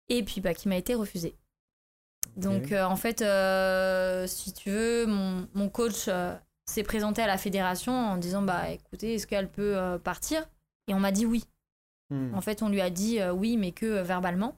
Et 0.09 0.25
puis, 0.25 0.41
bah, 0.41 0.55
qui 0.55 0.69
m'a 0.69 0.77
été 0.77 0.95
refusée. 0.95 1.37
Donc, 2.37 2.73
euh, 2.73 2.85
en 2.85 2.97
fait, 2.97 3.23
euh, 3.23 4.27
si 4.27 4.53
tu 4.53 4.71
veux, 4.71 5.07
mon, 5.07 5.47
mon 5.55 5.69
coach 5.69 6.07
euh, 6.09 6.35
s'est 6.65 6.83
présenté 6.83 7.23
à 7.23 7.27
la 7.27 7.39
fédération 7.39 7.93
en 7.93 8.17
disant 8.17 8.43
Bah 8.43 8.71
écoutez, 8.71 9.15
est-ce 9.15 9.27
qu'elle 9.27 9.49
peut 9.49 9.77
partir? 10.03 10.49
Et 10.89 10.95
on 10.95 11.01
m'a 11.01 11.13
dit 11.13 11.27
oui. 11.27 11.45
Hmm. 12.11 12.35
En 12.35 12.41
fait, 12.41 12.63
on 12.63 12.69
lui 12.69 12.81
a 12.81 12.91
dit 12.91 13.19
oui, 13.35 13.57
mais 13.57 13.73
que 13.73 14.01
verbalement. 14.03 14.57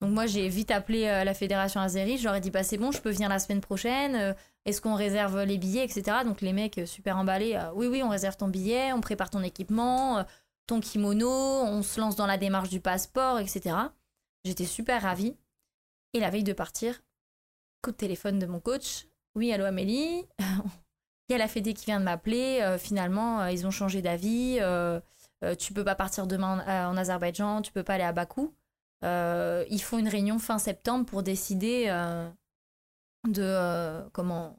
Donc 0.00 0.12
moi 0.12 0.26
j'ai 0.26 0.48
vite 0.48 0.70
appelé 0.70 1.02
la 1.02 1.34
fédération 1.34 1.78
Azeri, 1.78 2.16
je 2.16 2.24
leur 2.24 2.34
ai 2.34 2.40
dit 2.40 2.50
bah 2.50 2.62
c'est 2.62 2.78
bon, 2.78 2.90
je 2.90 3.02
peux 3.02 3.10
venir 3.10 3.28
la 3.28 3.38
semaine 3.38 3.60
prochaine, 3.60 4.34
est-ce 4.64 4.80
qu'on 4.80 4.94
réserve 4.94 5.42
les 5.42 5.58
billets, 5.58 5.84
etc. 5.84 6.18
Donc 6.24 6.40
les 6.40 6.54
mecs 6.54 6.80
super 6.86 7.18
emballés, 7.18 7.60
oui 7.74 7.86
oui 7.86 8.02
on 8.02 8.08
réserve 8.08 8.34
ton 8.34 8.48
billet, 8.48 8.94
on 8.94 9.02
prépare 9.02 9.28
ton 9.28 9.42
équipement, 9.42 10.24
ton 10.66 10.80
kimono, 10.80 11.28
on 11.28 11.82
se 11.82 12.00
lance 12.00 12.16
dans 12.16 12.24
la 12.24 12.38
démarche 12.38 12.70
du 12.70 12.80
passeport, 12.80 13.40
etc. 13.40 13.76
J'étais 14.46 14.64
super 14.64 15.02
ravie. 15.02 15.36
Et 16.12 16.20
la 16.20 16.30
veille 16.30 16.44
de 16.44 16.52
partir, 16.52 17.00
coup 17.82 17.90
de 17.92 17.96
téléphone 17.96 18.38
de 18.38 18.46
mon 18.46 18.60
coach, 18.60 19.06
oui 19.36 19.52
allô 19.52 19.64
Amélie, 19.64 20.24
il 21.28 21.32
y 21.32 21.34
a 21.34 21.38
la 21.38 21.48
fédé 21.48 21.72
qui 21.74 21.86
vient 21.86 22.00
de 22.00 22.04
m'appeler, 22.04 22.60
euh, 22.62 22.78
finalement 22.78 23.40
euh, 23.42 23.50
ils 23.52 23.66
ont 23.66 23.70
changé 23.70 24.02
d'avis, 24.02 24.58
euh, 24.60 25.00
euh, 25.44 25.54
tu 25.54 25.72
peux 25.72 25.84
pas 25.84 25.94
partir 25.94 26.26
demain 26.26 26.64
en, 26.66 26.94
en 26.94 26.96
Azerbaïdjan, 26.96 27.62
tu 27.62 27.72
peux 27.72 27.84
pas 27.84 27.94
aller 27.94 28.04
à 28.04 28.12
Bakou. 28.12 28.54
Ils 29.02 29.80
font 29.82 29.98
une 29.98 30.08
réunion 30.08 30.38
fin 30.38 30.58
septembre 30.58 31.06
pour 31.06 31.22
décider 31.22 31.86
de 33.26 34.08
comment 34.12 34.58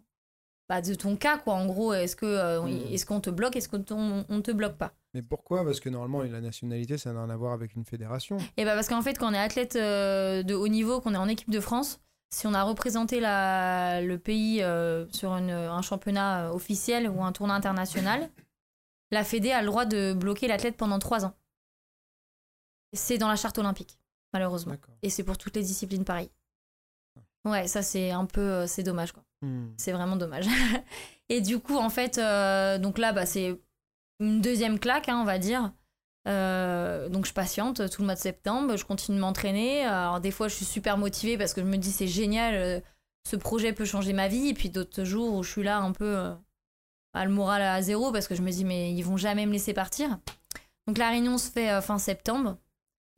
bah, 0.69 0.82
de 0.82 0.95
ton 0.95 1.15
cas 1.18 1.38
quoi. 1.38 1.53
En 1.56 1.65
gros 1.68 1.94
est-ce 1.94 2.15
que 2.15 2.60
Mhm. 2.61 2.94
est-ce 2.94 3.06
qu'on 3.06 3.19
te 3.22 3.30
bloque 3.30 3.56
est-ce 3.56 3.69
qu'on 3.69 4.26
on 4.30 4.41
te 4.41 4.52
bloque 4.52 4.78
pas? 4.78 4.94
Mais 5.13 5.21
pourquoi? 5.21 5.63
Parce 5.65 5.79
que 5.79 5.89
normalement, 5.89 6.21
la 6.23 6.39
nationalité, 6.41 6.97
ça 6.97 7.11
n'a 7.13 7.21
rien 7.25 7.29
à 7.29 7.35
voir 7.35 7.51
avec 7.53 7.75
une 7.75 7.83
fédération. 7.85 8.38
et 8.57 8.63
bah 8.65 8.75
parce 8.75 8.88
qu'en 8.88 9.01
fait 9.01 9.17
quand 9.17 9.29
on 9.29 9.33
est 9.33 9.38
athlète 9.38 9.75
euh, 9.75 10.41
de 10.43 10.53
haut 10.55 10.67
niveau 10.69 11.01
qu'on 11.01 11.13
est 11.13 11.17
en 11.17 11.27
équipe 11.27 11.49
de 11.51 11.59
France 11.59 11.99
si 12.33 12.47
on 12.47 12.53
a 12.53 12.63
représenté 12.63 13.19
la, 13.19 13.99
le 14.01 14.17
pays 14.17 14.63
euh, 14.63 15.05
sur 15.11 15.33
une- 15.33 15.49
un 15.51 15.81
championnat 15.81 16.45
euh, 16.47 16.53
officiel 16.53 17.09
ou 17.09 17.21
un 17.23 17.33
tournoi 17.33 17.55
international 17.57 18.29
la 19.11 19.25
Fédé 19.25 19.51
a 19.51 19.59
le 19.61 19.67
droit 19.67 19.83
de 19.83 20.13
bloquer 20.13 20.47
l'athlète 20.47 20.77
pendant 20.77 20.97
trois 20.99 21.25
ans 21.25 21.33
c'est 22.93 23.17
dans 23.17 23.27
la 23.27 23.35
charte 23.35 23.57
olympique 23.57 23.97
malheureusement. 24.33 24.75
Et 25.01 25.09
c'est 25.09 25.23
pour 25.25 25.38
toutes 25.38 25.57
les 25.57 25.61
disciplines 25.63 26.05
pareil. 26.05 26.29
Ouais, 27.43 27.67
ça 27.67 27.81
c'est 27.81 28.11
un 28.11 28.25
peu, 28.25 28.65
c'est 28.67 28.83
dommage 28.83 29.11
quoi. 29.11 29.23
Hmm. 29.41 29.71
C'est 29.77 29.91
vraiment 29.91 30.15
dommage. 30.15 30.45
et 31.29 31.41
du 31.41 31.59
coup, 31.59 31.77
en 31.77 31.89
fait, 31.89 32.17
euh, 32.17 32.77
donc 32.77 32.97
là, 32.97 33.11
bah, 33.11 33.25
c'est 33.25 33.59
une 34.22 34.41
deuxième 34.41 34.80
claque, 34.80 35.10
hein, 35.10 35.19
on 35.22 35.26
va 35.26 35.39
dire. 35.39 35.73
Euh, 36.27 37.10
donc 37.10 37.26
je 37.26 37.34
patiente 37.34 37.89
tout 37.89 38.02
le 38.02 38.06
mois 38.06 38.15
de 38.15 38.19
septembre, 38.19 38.77
je 38.77 38.85
continue 38.85 39.18
de 39.18 39.22
m'entraîner. 39.22 39.84
Alors 39.84 40.22
des 40.22 40.31
fois, 40.31 40.48
je 40.48 40.56
suis 40.56 40.65
super 40.65 40.98
motivée 40.98 41.38
parce 41.38 41.53
que 41.53 41.61
je 41.61 41.65
me 41.65 41.77
dis 41.77 41.91
c'est 41.91 42.07
génial, 42.07 42.56
euh, 42.56 42.80
ce 43.27 43.35
projet 43.35 43.73
peut 43.73 43.85
changer 43.85 44.14
ma 44.14 44.27
vie. 44.27 44.49
Et 44.49 44.53
puis 44.53 44.69
d'autres 44.69 45.03
jours 45.03 45.35
où 45.35 45.43
je 45.43 45.52
suis 45.52 45.64
là 45.64 45.80
un 45.80 45.91
peu 45.91 46.18
euh, 46.18 46.34
à 47.14 47.26
le 47.26 47.31
moral 47.31 47.61
à 47.61 47.81
zéro 47.81 48.11
parce 48.11 48.27
que 48.27 48.35
je 48.35 48.41
me 48.41 48.52
dis 48.52 48.64
mais 48.64 48.93
ils 48.93 49.02
vont 49.03 49.18
jamais 49.18 49.45
me 49.45 49.52
laisser 49.52 49.73
partir. 49.73 50.19
Donc 50.88 50.98
la 50.98 51.10
réunion 51.10 51.38
se 51.38 51.49
fait 51.49 51.81
fin 51.81 51.98
septembre. 51.98 52.57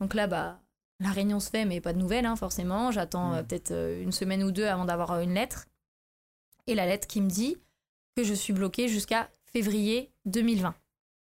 Donc 0.00 0.14
là, 0.14 0.26
bah 0.26 0.60
la 1.00 1.10
réunion 1.10 1.40
se 1.40 1.50
fait, 1.50 1.64
mais 1.64 1.80
pas 1.80 1.92
de 1.92 1.98
nouvelles, 1.98 2.26
hein, 2.26 2.36
forcément. 2.36 2.90
J'attends 2.90 3.34
euh, 3.34 3.42
Mm. 3.42 3.46
peut-être 3.46 3.98
une 4.00 4.12
semaine 4.12 4.42
ou 4.42 4.52
deux 4.52 4.66
avant 4.66 4.84
d'avoir 4.84 5.20
une 5.20 5.34
lettre. 5.34 5.66
Et 6.66 6.74
la 6.74 6.86
lettre 6.86 7.06
qui 7.06 7.20
me 7.20 7.28
dit 7.28 7.56
que 8.16 8.24
je 8.24 8.34
suis 8.34 8.52
bloquée 8.52 8.88
jusqu'à 8.88 9.28
février 9.44 10.12
2020. 10.24 10.74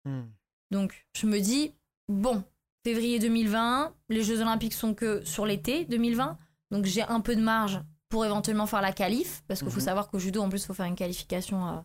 Hmm. 0.06 0.24
Donc, 0.72 1.06
je 1.16 1.28
me 1.28 1.40
dis, 1.40 1.76
bon, 2.08 2.44
février 2.86 3.20
2020, 3.20 3.94
les 4.10 4.24
Jeux 4.24 4.42
Olympiques 4.42 4.74
sont 4.74 4.94
que 4.94 5.24
sur 5.26 5.46
l'été 5.46 5.86
2020. 5.86 6.38
Donc, 6.72 6.86
j'ai 6.86 7.04
un 7.04 7.20
peu 7.22 7.36
de 7.36 7.42
marge 7.42 7.82
pour 8.10 8.26
éventuellement 8.26 8.66
faire 8.68 8.82
la 8.82 8.92
qualif. 8.94 9.44
Parce 9.48 9.62
qu'il 9.62 9.70
faut 9.72 9.80
Mhm. 9.80 9.86
savoir 9.86 10.10
qu'au 10.10 10.20
judo, 10.20 10.42
en 10.42 10.50
plus, 10.50 10.64
il 10.64 10.66
faut 10.66 10.74
faire 10.74 10.86
une 10.86 10.96
qualification. 10.96 11.68
euh, 11.68 11.82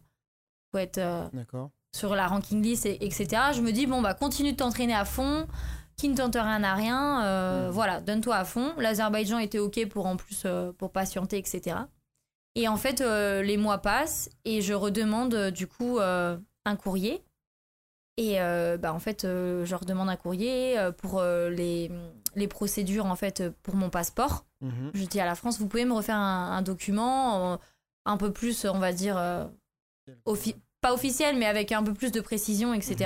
faut 0.73 0.79
être 0.79 0.99
euh, 0.99 1.27
sur 1.95 2.15
la 2.15 2.27
ranking 2.27 2.61
list, 2.63 2.87
et- 2.87 3.05
etc. 3.05 3.53
Je 3.55 3.61
me 3.63 3.71
dis, 3.73 3.87
bon, 3.87 4.03
bah, 4.03 4.15
continue 4.15 4.53
de 4.53 4.57
t'entraîner 4.57 4.95
à 4.95 5.05
fond. 5.05 5.47
Qui 5.97 6.11
ne 6.11 6.17
tente 6.17 6.35
rien 6.35 6.63
à 6.63 6.75
rien. 6.75 7.25
euh, 7.25 7.67
Mhm. 7.69 7.73
Voilà, 7.73 8.01
donne-toi 8.03 8.37
à 8.37 8.45
fond. 8.45 8.75
L'Azerbaïdjan 8.77 9.39
était 9.39 9.59
OK 9.59 9.87
pour 9.89 10.05
en 10.07 10.17
plus 10.17 10.47
pour 10.77 10.93
patienter, 10.93 11.39
etc. 11.39 11.77
Et 12.55 12.69
en 12.69 12.77
fait, 12.77 13.01
les 13.01 13.57
mois 13.57 13.79
passent 13.79 14.29
et 14.45 14.61
je 14.61 14.75
redemande 14.75 15.51
du 15.53 15.67
coup 15.67 15.99
un 16.01 16.77
courrier. 16.77 17.23
Et 18.19 18.41
euh, 18.41 18.79
bah, 18.79 18.93
en 18.95 18.99
fait, 18.99 19.25
euh, 19.25 19.65
je 19.67 19.75
redemande 19.75 20.09
un 20.09 20.17
courrier 20.17 20.79
euh, 20.79 20.91
pour 20.93 21.23
les, 21.23 21.91
les 22.35 22.49
procédures 22.49 23.07
en 23.07 23.17
fait 23.17 23.43
pour 23.63 23.75
mon 23.77 23.91
passeport. 23.91 24.45
Mhm. 24.63 24.91
Je 24.95 25.05
dis 25.05 25.21
à 25.21 25.27
la 25.27 25.35
France, 25.35 25.59
vous 25.59 25.67
pouvez 25.69 25.85
me 25.85 25.93
refaire 25.93 26.17
un, 26.17 26.57
un 26.57 26.63
document 26.63 27.59
un 28.07 28.17
peu 28.17 28.33
plus, 28.33 28.65
on 28.65 28.79
va 28.79 28.93
dire, 28.93 29.17
offi- 30.25 30.57
pas 30.81 30.93
officiel, 30.95 31.37
mais 31.37 31.47
avec 31.47 31.73
un 31.73 31.83
peu 31.83 31.93
plus 31.93 32.13
de 32.13 32.21
précision, 32.21 32.73
etc. 32.73 32.97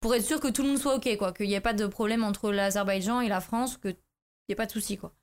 Pour 0.00 0.14
être 0.14 0.24
sûr 0.24 0.38
que 0.38 0.48
tout 0.48 0.62
le 0.62 0.68
monde 0.68 0.78
soit 0.78 0.94
OK, 0.96 1.16
quoi. 1.16 1.32
Qu'il 1.32 1.48
n'y 1.48 1.54
ait 1.54 1.60
pas 1.60 1.72
de 1.72 1.86
problème 1.86 2.22
entre 2.22 2.52
l'Azerbaïdjan 2.52 3.20
et 3.22 3.28
la 3.28 3.40
France, 3.40 3.78
qu'il 3.78 3.92
n'y 4.48 4.52
ait 4.52 4.54
pas 4.54 4.66
de 4.66 4.70
souci, 4.72 4.98
quoi. 4.98 5.14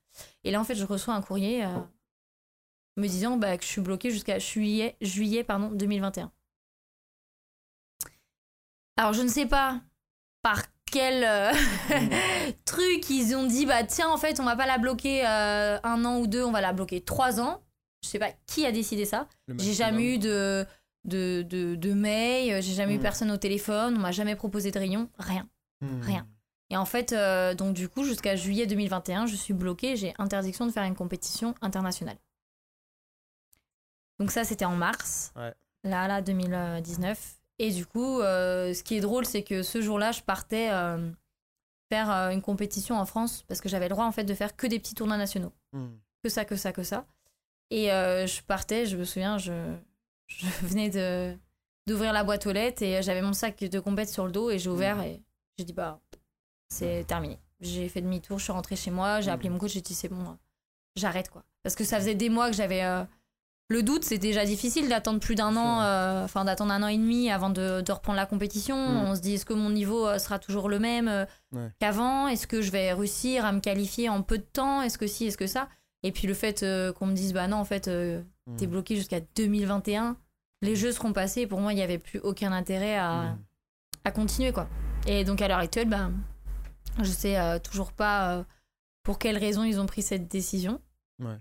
Et 0.43 0.51
là, 0.51 0.59
en 0.59 0.63
fait, 0.63 0.75
je 0.75 0.85
reçois 0.85 1.13
un 1.13 1.21
courrier 1.21 1.63
euh, 1.63 1.69
me 2.97 3.07
disant 3.07 3.37
bah, 3.37 3.57
que 3.57 3.63
je 3.63 3.69
suis 3.69 3.81
bloquée 3.81 4.09
jusqu'à 4.11 4.39
juillet, 4.39 4.97
juillet 5.01 5.43
pardon, 5.43 5.69
2021. 5.69 6.31
Alors, 8.97 9.13
je 9.13 9.21
ne 9.21 9.27
sais 9.27 9.45
pas 9.45 9.81
par 10.41 10.63
quel 10.91 11.23
euh, 11.23 11.51
truc 12.65 13.09
ils 13.09 13.33
ont 13.35 13.45
dit 13.47 13.65
bah 13.65 13.83
tiens 13.85 14.09
en 14.09 14.17
fait 14.17 14.39
on 14.39 14.43
va 14.43 14.55
pas 14.57 14.65
la 14.65 14.77
bloquer 14.77 15.25
euh, 15.25 15.79
un 15.83 16.03
an 16.03 16.17
ou 16.19 16.27
deux 16.27 16.43
on 16.43 16.51
va 16.51 16.59
la 16.59 16.73
bloquer 16.73 16.99
trois 17.01 17.39
ans 17.39 17.61
je 18.03 18.09
sais 18.09 18.19
pas 18.19 18.31
qui 18.47 18.65
a 18.65 18.71
décidé 18.73 19.05
ça 19.05 19.29
j'ai 19.57 19.73
jamais 19.73 20.15
eu 20.15 20.17
de 20.17 20.65
de, 21.05 21.43
de, 21.43 21.75
de 21.75 21.93
mail 21.93 22.61
j'ai 22.61 22.73
jamais 22.73 22.95
eu 22.95 22.97
Mm. 22.97 23.01
personne 23.01 23.31
au 23.31 23.37
téléphone 23.37 23.95
on 23.95 23.99
m'a 24.01 24.11
jamais 24.11 24.35
proposé 24.35 24.71
de 24.71 24.79
réunion 24.79 25.09
rien 25.17 25.47
Hmm. 25.81 26.01
rien. 26.01 26.27
et 26.69 26.77
en 26.77 26.85
fait 26.85 27.11
euh, 27.13 27.53
donc 27.55 27.73
du 27.73 27.87
coup 27.89 28.03
jusqu'à 28.03 28.35
juillet 28.35 28.67
2021 28.67 29.25
je 29.27 29.35
suis 29.35 29.53
bloquée 29.53 29.95
j'ai 29.95 30.13
interdiction 30.19 30.65
de 30.67 30.71
faire 30.71 30.83
une 30.83 30.95
compétition 30.95 31.55
internationale 31.61 32.17
donc 34.19 34.29
ça 34.31 34.43
c'était 34.43 34.65
en 34.65 34.75
mars 34.75 35.31
Ouais. 35.37 35.53
là 35.83 36.07
là 36.07 36.21
2019 36.21 37.40
et 37.61 37.71
du 37.71 37.85
coup 37.85 38.19
euh, 38.21 38.73
ce 38.73 38.83
qui 38.83 38.95
est 38.95 39.01
drôle 39.01 39.25
c'est 39.25 39.43
que 39.43 39.61
ce 39.63 39.81
jour-là 39.81 40.11
je 40.11 40.21
partais 40.21 40.69
euh, 40.71 41.11
faire 41.91 42.09
euh, 42.11 42.29
une 42.29 42.41
compétition 42.41 42.97
en 42.97 43.05
France 43.05 43.43
parce 43.47 43.61
que 43.61 43.69
j'avais 43.69 43.85
le 43.87 43.93
droit 43.93 44.05
en 44.05 44.11
fait 44.11 44.23
de 44.23 44.33
faire 44.33 44.55
que 44.55 44.67
des 44.67 44.79
petits 44.79 44.95
tournois 44.95 45.17
nationaux 45.17 45.53
Hmm. 45.73 45.95
que 46.21 46.29
ça, 46.29 46.43
que 46.43 46.57
ça, 46.57 46.73
que 46.73 46.83
ça. 46.83 47.05
Et 47.69 47.93
euh, 47.93 48.27
je 48.27 48.41
partais, 48.41 48.85
je 48.85 48.97
me 48.97 49.05
souviens, 49.05 49.37
je, 49.37 49.53
je 50.27 50.45
venais 50.63 50.89
de 50.89 51.37
d'ouvrir 51.87 52.11
la 52.13 52.23
boîte 52.25 52.45
aux 52.45 52.51
lettres 52.51 52.83
et 52.83 53.01
j'avais 53.01 53.21
mon 53.21 53.33
sac 53.33 53.57
de 53.63 53.79
compète 53.79 54.09
sur 54.09 54.25
le 54.25 54.31
dos 54.33 54.49
et 54.51 54.59
j'ai 54.59 54.69
ouvert 54.69 55.01
et 55.01 55.21
j'ai 55.57 55.63
dit 55.65 55.73
bah 55.73 55.99
c'est 56.69 57.05
terminé. 57.07 57.39
J'ai 57.61 57.87
fait 57.89 58.01
demi-tour, 58.01 58.37
je 58.37 58.43
suis 58.43 58.51
rentrée 58.53 58.75
chez 58.75 58.91
moi, 58.91 59.21
j'ai 59.21 59.31
appelé 59.31 59.49
mon 59.49 59.57
coach, 59.59 59.71
j'ai 59.71 59.81
dit 59.81 59.93
c'est 59.93 60.09
bon, 60.09 60.37
j'arrête 60.95 61.29
quoi. 61.29 61.43
Parce 61.63 61.75
que 61.75 61.83
ça 61.85 61.97
faisait 61.97 62.15
des 62.15 62.29
mois 62.29 62.49
que 62.49 62.55
j'avais 62.55 62.83
euh, 62.83 63.03
le 63.71 63.83
doute, 63.83 64.03
c'est 64.03 64.17
déjà 64.17 64.45
difficile 64.45 64.89
d'attendre 64.89 65.19
plus 65.19 65.35
d'un 65.35 65.55
an, 65.55 65.81
euh, 65.81 66.23
enfin 66.25 66.45
d'attendre 66.45 66.71
un 66.73 66.83
an 66.83 66.87
et 66.87 66.97
demi 66.97 67.31
avant 67.31 67.49
de, 67.49 67.81
de 67.81 67.91
reprendre 67.91 68.17
la 68.17 68.25
compétition. 68.25 68.75
Mm. 68.75 68.97
On 69.07 69.15
se 69.15 69.21
dit 69.21 69.35
est-ce 69.35 69.45
que 69.45 69.53
mon 69.53 69.69
niveau 69.69 70.05
euh, 70.07 70.17
sera 70.19 70.39
toujours 70.39 70.69
le 70.69 70.79
même 70.79 71.07
euh, 71.07 71.25
Ouais. 71.53 71.69
qu'avant? 71.79 72.27
Est-ce 72.27 72.47
que 72.47 72.61
je 72.61 72.71
vais 72.71 72.93
réussir 72.93 73.45
à 73.45 73.51
me 73.51 73.59
qualifier 73.59 74.09
en 74.09 74.21
peu 74.21 74.37
de 74.37 74.43
temps? 74.43 74.81
Est-ce 74.81 74.97
que 74.97 75.07
si, 75.07 75.25
est-ce 75.25 75.37
que 75.37 75.47
ça? 75.47 75.67
Et 76.03 76.11
puis 76.11 76.27
le 76.27 76.33
fait 76.33 76.65
qu'on 76.97 77.05
me 77.05 77.13
dise 77.13 77.33
bah 77.33 77.47
non 77.47 77.57
en 77.57 77.65
fait 77.65 77.89
Hmm. 78.47 78.55
t'es 78.57 78.65
bloqué 78.65 78.95
jusqu'à 78.95 79.19
2021, 79.35 80.17
les 80.63 80.75
jeux 80.75 80.91
seront 80.91 81.13
passés. 81.13 81.45
Pour 81.45 81.59
moi 81.61 81.73
il 81.73 81.75
n'y 81.75 81.83
avait 81.83 81.99
plus 81.99 82.19
aucun 82.21 82.51
intérêt 82.51 82.97
à, 82.97 83.21
Hmm. 83.33 83.37
à 84.05 84.11
continuer 84.11 84.51
quoi. 84.51 84.67
Et 85.07 85.23
donc 85.23 85.41
à 85.43 85.47
l'heure 85.47 85.59
actuelle 85.59 85.87
bah 85.89 86.09
je 86.99 87.09
sais 87.11 87.37
euh, 87.37 87.59
toujours 87.59 87.91
pas 87.91 88.31
euh, 88.37 88.43
pour 89.03 89.19
quelles 89.19 89.37
raisons 89.37 89.63
ils 89.63 89.79
ont 89.79 89.85
pris 89.85 90.01
cette 90.01 90.27
décision. 90.27 90.81
Ouais. 91.19 91.37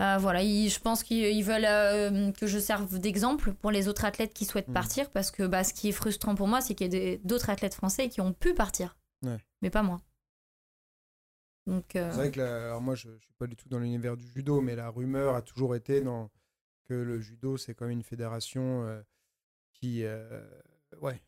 Euh, 0.00 0.16
voilà, 0.18 0.42
ils- 0.42 0.68
je 0.70 0.78
pense 0.78 1.02
qu'ils 1.02 1.24
ils 1.24 1.42
veulent 1.42 1.64
euh, 1.64 2.30
que 2.32 2.46
je 2.46 2.58
serve 2.58 2.98
d'exemple 3.00 3.52
pour 3.54 3.70
les 3.72 3.88
autres 3.88 4.04
athlètes 4.04 4.32
qui 4.32 4.44
souhaitent 4.44 4.68
Mhm. 4.68 4.74
partir 4.74 5.10
parce 5.10 5.30
que 5.32 5.42
bah, 5.46 5.64
ce 5.64 5.74
qui 5.74 5.88
est 5.88 5.92
frustrant 5.92 6.34
pour 6.36 6.46
moi, 6.46 6.60
c'est 6.60 6.74
qu'il 6.76 6.94
y 6.94 7.14
a 7.14 7.16
d'autres 7.24 7.50
athlètes 7.50 7.74
français 7.74 8.08
qui 8.08 8.20
ont 8.20 8.32
pu 8.32 8.54
partir, 8.54 8.96
Ouais. 9.24 9.38
mais 9.60 9.70
pas 9.70 9.82
moi. 9.82 10.00
Donc, 11.66 11.96
euh, 11.96 12.10
C'est 12.10 12.16
vrai 12.16 12.30
que 12.30 12.38
la- 12.40 12.66
alors 12.66 12.80
moi 12.80 12.94
je, 12.94 13.08
je 13.18 13.24
suis 13.24 13.34
pas 13.38 13.46
du 13.46 13.56
tout 13.56 13.68
dans 13.68 13.78
l'univers 13.78 14.16
du 14.16 14.26
judo, 14.26 14.60
mais 14.60 14.74
la 14.76 14.88
rumeur 14.88 15.34
a 15.34 15.42
toujours 15.42 15.74
été 15.74 16.00
dans, 16.00 16.30
que 16.88 16.94
le 16.94 17.20
judo 17.20 17.56
c'est 17.56 17.74
comme 17.74 17.90
une 17.90 18.02
fédération 18.02 19.02
qui, 19.74 20.04
ouais, 21.02 21.20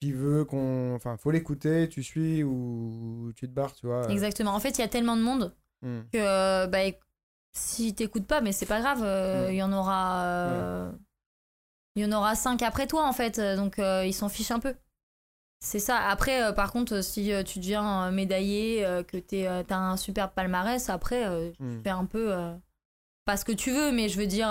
qui 0.00 0.12
veut 0.12 0.44
qu'on, 0.44 0.94
enfin 0.94 1.16
faut 1.18 1.30
l'écouter, 1.30 1.88
tu 1.88 2.02
suis 2.02 2.42
ou 2.42 3.32
tu 3.36 3.46
te 3.46 3.52
barres, 3.52 3.74
tu 3.74 3.86
vois. 3.86 4.10
exactement. 4.10 4.54
En 4.54 4.60
fait, 4.60 4.70
il 4.70 4.80
y 4.80 4.84
a 4.84 4.88
tellement 4.88 5.16
de 5.16 5.22
monde 5.22 5.54
Hmm. 5.82 6.02
que 6.12 6.66
bah, 6.66 6.78
si 7.52 7.94
t'écoutes 7.94 8.26
pas, 8.26 8.40
mais 8.40 8.52
c'est 8.52 8.66
pas 8.66 8.80
grave, 8.80 9.02
euh, 9.02 9.48
il 9.50 9.56
y 9.56 9.62
en 9.62 9.72
aura, 9.72 10.22
euh, 10.24 10.92
il 11.96 12.02
y 12.02 12.06
en 12.06 12.12
aura 12.16 12.34
cinq 12.36 12.62
après 12.62 12.86
toi 12.86 13.06
en 13.06 13.12
fait, 13.12 13.38
euh, 13.38 13.56
donc 13.56 13.78
ils 13.78 14.14
s'en 14.14 14.28
fichent 14.28 14.50
un 14.52 14.60
peu. 14.60 14.74
C'est 15.62 15.78
ça. 15.78 15.98
Après, 15.98 16.42
euh, 16.42 16.52
par 16.52 16.72
contre, 16.72 17.02
si 17.02 17.32
euh, 17.34 17.42
tu 17.42 17.58
deviens 17.58 18.06
euh, 18.06 18.10
médaillé, 18.10 18.80
que 19.08 19.18
euh, 19.34 19.62
t'as 19.62 19.76
un 19.76 19.96
super 19.98 20.30
palmarès, 20.30 20.88
après, 20.88 21.26
euh, 21.26 21.52
Hmm. 21.58 21.82
fais 21.82 21.90
un 21.90 22.06
peu 22.06 22.34
pas 23.26 23.36
ce 23.36 23.44
que 23.44 23.52
tu 23.52 23.70
veux, 23.70 23.92
mais 23.92 24.08
je 24.08 24.16
veux 24.18 24.26
dire, 24.26 24.48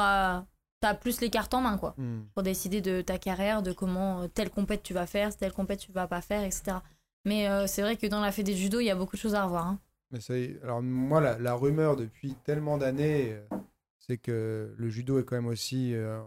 t'as 0.82 0.94
plus 0.94 1.20
les 1.22 1.30
cartes 1.32 1.54
en 1.56 1.62
main 1.62 1.78
quoi, 1.78 1.96
Hmm. 1.98 2.22
pour 2.36 2.44
décider 2.44 2.82
de 2.82 3.02
ta 3.02 3.18
carrière, 3.18 3.64
de 3.64 3.72
comment 3.72 4.28
telle 4.30 4.50
compète 4.52 4.84
tu 4.84 4.94
vas 4.94 5.08
faire, 5.08 5.36
telle 5.36 5.52
compète 5.54 5.80
tu 5.80 5.92
vas 5.92 6.08
pas 6.08 6.22
faire, 6.22 6.44
etc. 6.44 6.78
Mais 7.26 7.48
c'est 7.68 7.82
vrai 7.82 7.96
que 7.98 8.06
dans 8.08 8.22
la 8.22 8.32
fédé 8.32 8.54
de 8.54 8.58
judo, 8.58 8.80
il 8.80 8.86
y 8.86 8.92
a 8.92 8.96
beaucoup 8.96 9.16
de 9.16 9.22
choses 9.22 9.36
à 9.36 9.44
revoir. 9.46 9.66
hein. 9.68 9.80
Mais. 10.12 10.20
Alors, 10.64 10.82
moi, 10.82 11.22
la, 11.22 11.38
la 11.40 11.54
rumeur 11.54 11.96
depuis 11.96 12.36
tellement 12.44 12.78
d'années, 12.78 13.34
euh, 13.34 13.58
c'est 14.00 14.18
que 14.18 14.74
le 14.78 14.90
judo 14.90 15.20
est 15.20 15.24
quand 15.24 15.36
même 15.36 15.48
aussi, 15.48 15.94
euh, 15.94 16.20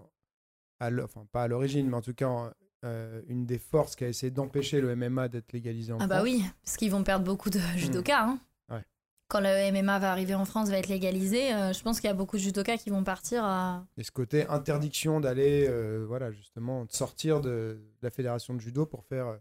à 0.80 0.90
enfin, 1.02 1.26
pas 1.32 1.42
à 1.44 1.48
l'origine, 1.48 1.88
mais 1.88 1.96
en 1.96 2.02
tout 2.02 2.14
cas, 2.14 2.52
euh, 2.84 3.22
une 3.28 3.46
des 3.46 3.59
forces 3.59 3.96
qui 3.96 4.04
a 4.04 4.09
essayé 4.09 4.30
d'empêcher 4.30 4.80
le 4.80 4.94
MMA 4.96 5.28
d'être 5.28 5.52
légalisé 5.52 5.92
en 5.92 5.98
Ah 6.00 6.06
bah 6.06 6.16
France. 6.16 6.28
oui, 6.28 6.44
parce 6.64 6.76
qu'ils 6.76 6.90
vont 6.90 7.02
perdre 7.04 7.24
beaucoup 7.24 7.50
de 7.50 7.59
judokas. 7.76 8.22
hein. 8.24 8.38
Hmm. 8.68 8.74
Ouais. 8.74 8.84
Quand 9.28 9.40
le 9.40 9.70
MMA 9.72 9.98
va 9.98 10.10
arriver 10.12 10.34
en 10.34 10.44
France, 10.44 10.68
va 10.68 10.78
être 10.78 10.88
légalisé, 10.88 11.54
euh, 11.54 11.72
je 11.72 11.82
pense 11.82 12.00
qu'il 12.00 12.09
y 12.09 12.10
a 12.10 12.14
beaucoup 12.14 12.36
de 12.36 12.42
judokas 12.42 12.76
qui 12.78 12.90
vont 12.90 13.02
partir 13.04 13.44
à... 13.44 13.86
Et 13.96 14.04
ce 14.04 14.10
côté 14.10 14.46
interdiction 14.48 15.20
d'aller, 15.20 15.68
voilà, 16.06 16.30
justement, 16.32 16.84
de 16.84 16.92
sortir 16.92 17.40
de, 17.40 17.48
de 17.50 18.02
la 18.02 18.10
fédération 18.10 18.52
de 18.54 18.60
judo 18.60 18.84
pour 18.84 19.04
faire 19.04 19.26
euh, 19.28 19.36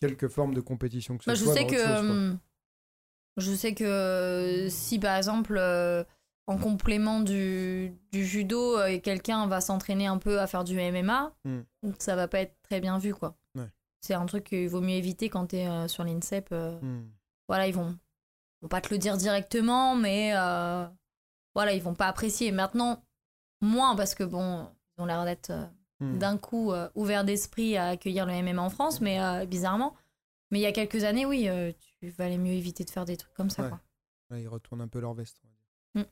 quelque 0.00 0.28
forme 0.28 0.54
de 0.54 0.60
compétition 0.60 1.18
que 1.18 1.24
ce 1.24 1.30
Bah, 1.30 1.34
je 1.34 1.44
soit. 1.44 1.54
sais 1.54 1.62
dans 1.64 1.68
que 1.68 1.76
chose, 1.76 2.36
je 3.36 3.52
sais 3.54 3.74
que 3.74 3.84
euh, 3.84 4.68
si 4.70 4.98
par 4.98 5.16
exemple 5.16 5.56
euh, 5.58 6.04
en 6.46 6.56
complément 6.58 7.20
du, 7.20 7.92
du 8.12 8.24
judo 8.24 8.78
euh, 8.78 8.98
quelqu'un 9.00 9.46
va 9.46 9.60
s'entraîner 9.60 10.06
un 10.06 10.18
peu 10.18 10.40
à 10.40 10.46
faire 10.46 10.64
du 10.64 10.76
MMA, 10.80 11.32
Hmm. 11.44 11.62
ça 11.98 12.16
va 12.16 12.28
pas 12.28 12.40
être 12.40 12.56
très 12.62 12.80
bien 12.80 12.98
vu 12.98 13.14
quoi. 13.14 13.36
Ouais. 13.54 13.68
C'est 14.00 14.14
un 14.14 14.26
truc 14.26 14.44
qu'il 14.44 14.68
vaut 14.68 14.80
mieux 14.80 14.94
éviter 14.96 15.28
quand 15.28 15.48
tu 15.48 15.56
es 15.56 15.88
sur 15.88 16.04
l'INSEP. 16.04 16.50
Hmm. 16.50 17.02
voilà, 17.48 17.66
ils 17.66 17.74
vont, 17.74 17.96
vont 18.62 18.68
pas 18.68 18.80
te 18.80 18.88
le 18.92 18.98
dire 18.98 19.16
directement, 19.16 19.94
mais 19.96 20.32
voilà, 21.54 21.72
ils 21.72 21.82
vont 21.82 21.94
pas 21.94 22.06
apprécier. 22.08 22.52
Maintenant, 22.52 23.02
moins 23.62 23.96
parce 23.96 24.14
que 24.14 24.24
bon, 24.24 24.66
ils 24.96 25.02
ont 25.02 25.06
l'air 25.06 25.24
d'être 25.24 25.52
Hmm. 25.98 26.18
d'un 26.18 26.36
coup 26.36 26.72
ouverts 26.94 27.24
d'esprit 27.24 27.78
à 27.78 27.86
accueillir 27.88 28.26
le 28.26 28.34
MMA 28.42 28.60
en 28.60 28.68
France, 28.68 29.00
mais 29.00 29.18
bizarrement. 29.46 29.94
Mais 30.50 30.58
il 30.60 30.62
y 30.62 30.66
a 30.66 30.72
quelques 30.72 31.04
années, 31.04 31.26
oui, 31.26 31.48
euh, 31.48 31.72
tu 32.00 32.08
valais 32.10 32.38
mieux 32.38 32.52
éviter 32.52 32.84
de 32.84 32.90
faire 32.90 33.04
des 33.04 33.16
trucs 33.16 33.34
comme 33.34 33.50
ça. 33.50 33.62
Ouais. 33.64 33.68
Quoi. 33.68 33.80
Là, 34.30 34.38
ils 34.40 34.48
retournent 34.48 34.80
un 34.80 34.88
peu 34.88 35.00
leur 35.00 35.14
veste. 35.14 35.40
Mm. 35.94 36.02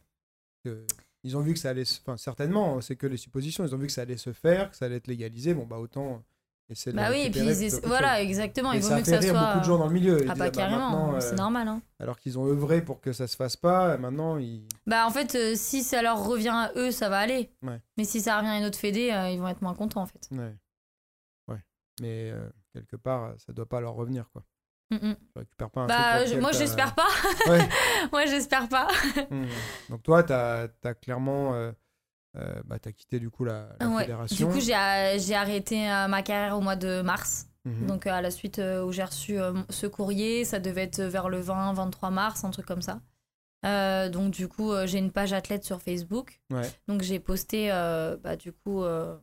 Ils 1.22 1.36
ont 1.36 1.40
vu 1.40 1.54
que 1.54 1.58
ça 1.58 1.70
allait 1.70 1.84
se... 1.84 2.00
Enfin, 2.00 2.16
certainement, 2.16 2.80
c'est 2.80 2.96
que 2.96 3.06
les 3.06 3.16
suppositions. 3.16 3.64
Ils 3.64 3.74
ont 3.74 3.78
vu 3.78 3.86
que 3.86 3.92
ça 3.92 4.02
allait 4.02 4.16
se 4.16 4.32
faire, 4.32 4.70
que 4.70 4.76
ça 4.76 4.86
allait 4.86 4.96
être 4.96 5.06
légalisé. 5.06 5.54
Bon, 5.54 5.66
bah, 5.66 5.78
autant 5.78 6.22
essayer 6.68 6.92
de 6.92 6.96
Bah 6.96 7.08
oui, 7.10 7.20
et 7.20 7.30
puis 7.30 7.40
ils 7.40 7.80
voilà, 7.84 8.22
exactement. 8.22 8.72
Et 8.72 8.76
Il 8.76 8.82
vaut 8.82 8.88
ça 8.88 8.94
mieux 8.94 9.00
a 9.00 9.04
que 9.04 9.10
ça 9.10 9.22
soit. 9.22 9.32
beaucoup 9.46 9.60
de 9.60 9.64
gens 9.64 9.78
dans 9.78 9.86
le 9.86 9.92
milieu. 9.92 10.22
Ils 10.22 10.30
Ah 10.30 10.34
disent, 10.34 10.38
bah 10.38 10.44
bah, 10.46 10.50
carrément, 10.50 10.90
maintenant, 10.90 11.20
c'est 11.20 11.32
euh, 11.32 11.36
normal. 11.36 11.68
Hein. 11.68 11.82
Alors 11.98 12.18
qu'ils 12.18 12.38
ont 12.38 12.46
œuvré 12.46 12.82
pour 12.84 13.00
que 13.00 13.12
ça 13.12 13.26
se 13.26 13.36
fasse 13.36 13.56
pas, 13.56 13.96
maintenant, 13.98 14.38
ils... 14.38 14.66
Bah 14.86 15.06
en 15.06 15.10
fait, 15.10 15.34
euh, 15.34 15.54
si 15.54 15.82
ça 15.82 16.02
leur 16.02 16.26
revient 16.26 16.48
à 16.48 16.72
eux, 16.76 16.90
ça 16.90 17.08
va 17.08 17.18
aller. 17.18 17.50
Ouais. 17.62 17.80
Mais 17.96 18.04
si 18.04 18.20
ça 18.20 18.38
revient 18.38 18.48
à 18.50 18.58
une 18.58 18.64
autre 18.64 18.78
fédé, 18.78 19.10
euh, 19.10 19.30
ils 19.30 19.38
vont 19.38 19.48
être 19.48 19.62
moins 19.62 19.74
contents 19.74 20.02
en 20.02 20.06
fait. 20.06 20.28
Ouais. 20.30 20.54
Ouais. 21.48 21.62
Mais 22.00 22.32
quelque 22.74 22.96
part, 22.96 23.32
ça 23.38 23.52
doit 23.54 23.68
pas 23.68 23.80
leur 23.80 23.94
revenir, 23.94 24.28
quoi. 24.32 24.42
Mm, 24.90 24.96
mm. 24.96 25.14
Tu 25.14 25.38
récupères 25.38 25.70
pas 25.70 25.80
un 25.82 25.86
Bah 25.86 26.16
truc 26.20 26.34
je- 26.34 26.38
moi 26.40 26.52
j'espère 26.52 26.94
pas. 26.94 27.08
Ouais. 27.48 27.68
moi 28.12 28.26
j'espère 28.26 28.68
pas. 28.68 28.88
Donc 29.88 30.02
toi, 30.02 30.22
tu 30.22 30.32
as, 30.32 30.68
clairement... 31.00 31.54
euh, 31.54 31.72
euh, 32.36 32.62
bah, 32.64 32.78
t'as 32.80 32.90
quitté 32.90 33.20
du 33.20 33.30
coup 33.30 33.44
la, 33.44 33.68
la 33.80 33.88
Ouais. 33.88 34.02
fédération. 34.02 34.48
Du 34.48 34.52
coup, 34.52 34.60
j'ai 34.60 34.74
euh, 34.74 35.36
arrêté 35.36 35.88
euh, 35.88 36.08
ma 36.08 36.20
carrière 36.22 36.58
au 36.58 36.60
mois 36.60 36.74
de 36.76 37.00
mars. 37.00 37.46
Mhm. 37.64 37.86
Donc, 37.86 38.06
euh, 38.06 38.10
à 38.12 38.20
la 38.20 38.30
suite 38.32 38.58
euh, 38.58 38.84
où 38.84 38.90
j'ai 38.92 39.04
reçu 39.04 39.40
euh, 39.40 39.52
ce 39.70 39.86
courrier, 39.86 40.44
ça 40.44 40.58
devait 40.58 40.82
être 40.82 41.00
vers 41.00 41.28
le 41.28 41.40
20-23 41.40 42.10
mars, 42.12 42.42
un 42.44 42.50
truc 42.50 42.66
comme 42.66 42.82
ça. 42.82 43.00
Euh, 43.64 44.10
donc, 44.10 44.32
du 44.32 44.48
coup, 44.48 44.72
euh, 44.72 44.84
j'ai 44.86 44.98
une 44.98 45.12
page 45.12 45.32
athlète 45.32 45.64
sur 45.64 45.80
Facebook. 45.80 46.40
Ouais. 46.52 46.68
Donc, 46.88 47.02
j'ai 47.02 47.20
posté, 47.20 47.70
euh, 47.72 48.16
bah, 48.22 48.34
du 48.36 48.52
coup, 48.52 48.82
euh, 48.82 49.16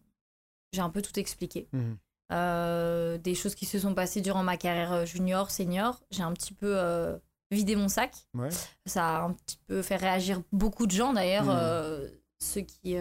j'ai 0.71 0.81
un 0.81 0.89
peu 0.89 1.01
tout 1.01 1.19
expliqué. 1.19 1.67
Mhm. 1.73 1.97
Euh, 2.31 3.17
des 3.17 3.35
choses 3.35 3.55
qui 3.55 3.65
se 3.65 3.77
sont 3.79 3.93
passées 3.93 4.21
durant 4.21 4.43
ma 4.43 4.57
carrière 4.57 4.93
euh, 4.93 5.05
junior, 5.05 5.51
senior. 5.51 5.99
J'ai 6.11 6.23
un 6.23 6.31
petit 6.33 6.53
peu 6.53 6.73
euh, 6.77 7.17
vidé 7.51 7.75
mon 7.75 7.87
sac. 7.89 8.13
Ouais. 8.33 8.49
Ça 8.85 9.17
a 9.17 9.21
un 9.23 9.33
petit 9.33 9.57
peu 9.67 9.81
fait 9.81 9.97
réagir 9.97 10.41
beaucoup 10.51 10.87
de 10.87 10.91
gens 10.91 11.13
d'ailleurs. 11.13 11.49
Euh, 11.49 12.07
ceux 12.39 12.61
qui, 12.61 12.95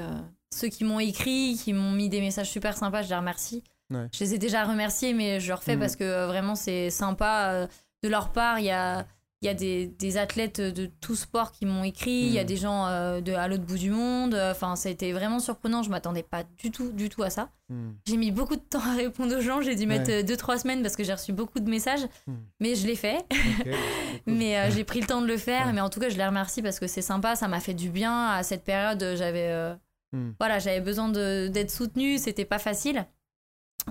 ceux 0.52 0.68
qui 0.68 0.84
m'ont 0.84 1.00
écrit, 1.00 1.58
qui 1.62 1.72
m'ont 1.72 1.92
mis 1.92 2.08
des 2.08 2.20
messages 2.20 2.50
super 2.50 2.76
sympas, 2.76 3.02
je 3.02 3.08
les 3.08 3.16
remercie. 3.16 3.62
Ouais. 3.90 4.06
Je 4.12 4.20
les 4.24 4.34
ai 4.34 4.38
déjà 4.38 4.64
remerciés, 4.64 5.14
mais 5.14 5.40
je 5.40 5.48
le 5.48 5.54
refais 5.54 5.74
Mhm. 5.76 5.80
parce 5.80 5.96
que 5.96 6.26
vraiment 6.26 6.54
c'est 6.54 6.90
sympa. 6.90 7.66
de 8.02 8.08
leur 8.08 8.32
part, 8.32 8.58
il 8.58 8.64
y 8.66 8.70
a, 8.70 9.06
il 9.42 9.46
y 9.46 9.48
a 9.48 9.54
des, 9.54 9.86
des 9.86 10.18
athlètes 10.18 10.60
de 10.60 10.84
tout 11.00 11.14
sport 11.16 11.50
qui 11.52 11.64
m'ont 11.64 11.82
écrit, 11.82 12.10
il 12.10 12.32
y 12.32 12.38
a 12.38 12.42
Mhm. 12.42 12.46
des 12.46 12.56
gens 12.56 12.86
euh, 12.88 13.20
de, 13.22 13.32
à 13.32 13.48
l'autre 13.48 13.64
bout 13.64 13.78
du 13.78 13.90
monde. 13.90 14.34
Enfin, 14.34 14.76
ça 14.76 14.90
a 14.90 14.92
été 14.92 15.12
vraiment 15.12 15.38
surprenant, 15.38 15.82
je 15.82 15.88
m'attendais 15.88 16.22
pas 16.22 16.42
du 16.58 16.70
tout, 16.70 16.92
du 16.92 17.08
tout 17.08 17.22
à 17.22 17.30
ça. 17.30 17.48
Hmm. 17.70 17.92
J'ai 18.06 18.18
mis 18.18 18.32
beaucoup 18.32 18.56
de 18.56 18.60
temps 18.60 18.80
à 18.84 18.94
répondre 18.96 19.34
aux 19.34 19.40
gens, 19.40 19.62
j'ai 19.62 19.76
dû 19.76 19.86
mettre 19.86 20.10
Ouais. 20.10 20.22
2-3 20.24 20.58
semaines 20.58 20.82
parce 20.82 20.94
que 20.94 21.04
j'ai 21.04 21.14
reçu 21.14 21.32
beaucoup 21.32 21.60
de 21.60 21.70
messages, 21.70 22.06
Hmm. 22.26 22.34
mais 22.60 22.74
je 22.74 22.86
l'ai 22.86 22.96
fait. 22.96 23.24
Mais 24.26 24.58
euh, 24.58 24.70
j'ai 24.70 24.84
pris 24.84 25.00
le 25.00 25.06
temps 25.06 25.22
de 25.22 25.26
le 25.26 25.36
faire, 25.38 25.66
Ouais. 25.68 25.72
mais 25.72 25.80
en 25.80 25.88
tout 25.88 26.00
cas, 26.00 26.08
je 26.10 26.16
les 26.16 26.26
remercie 26.26 26.60
parce 26.62 26.78
que 26.78 26.86
c'est 26.86 27.00
sympa, 27.02 27.36
ça 27.36 27.48
m'a 27.48 27.60
fait 27.60 27.74
du 27.74 27.88
bien. 27.90 28.26
À 28.28 28.42
cette 28.42 28.64
période, 28.64 29.02
j'avais 29.16 29.48
euh, 29.48 29.74
voilà, 30.38 30.58
j'avais 30.58 30.80
besoin 30.80 31.08
d'être 31.08 31.70
soutenue, 31.70 32.18
c'était 32.18 32.44
pas 32.44 32.58
facile. 32.58 33.06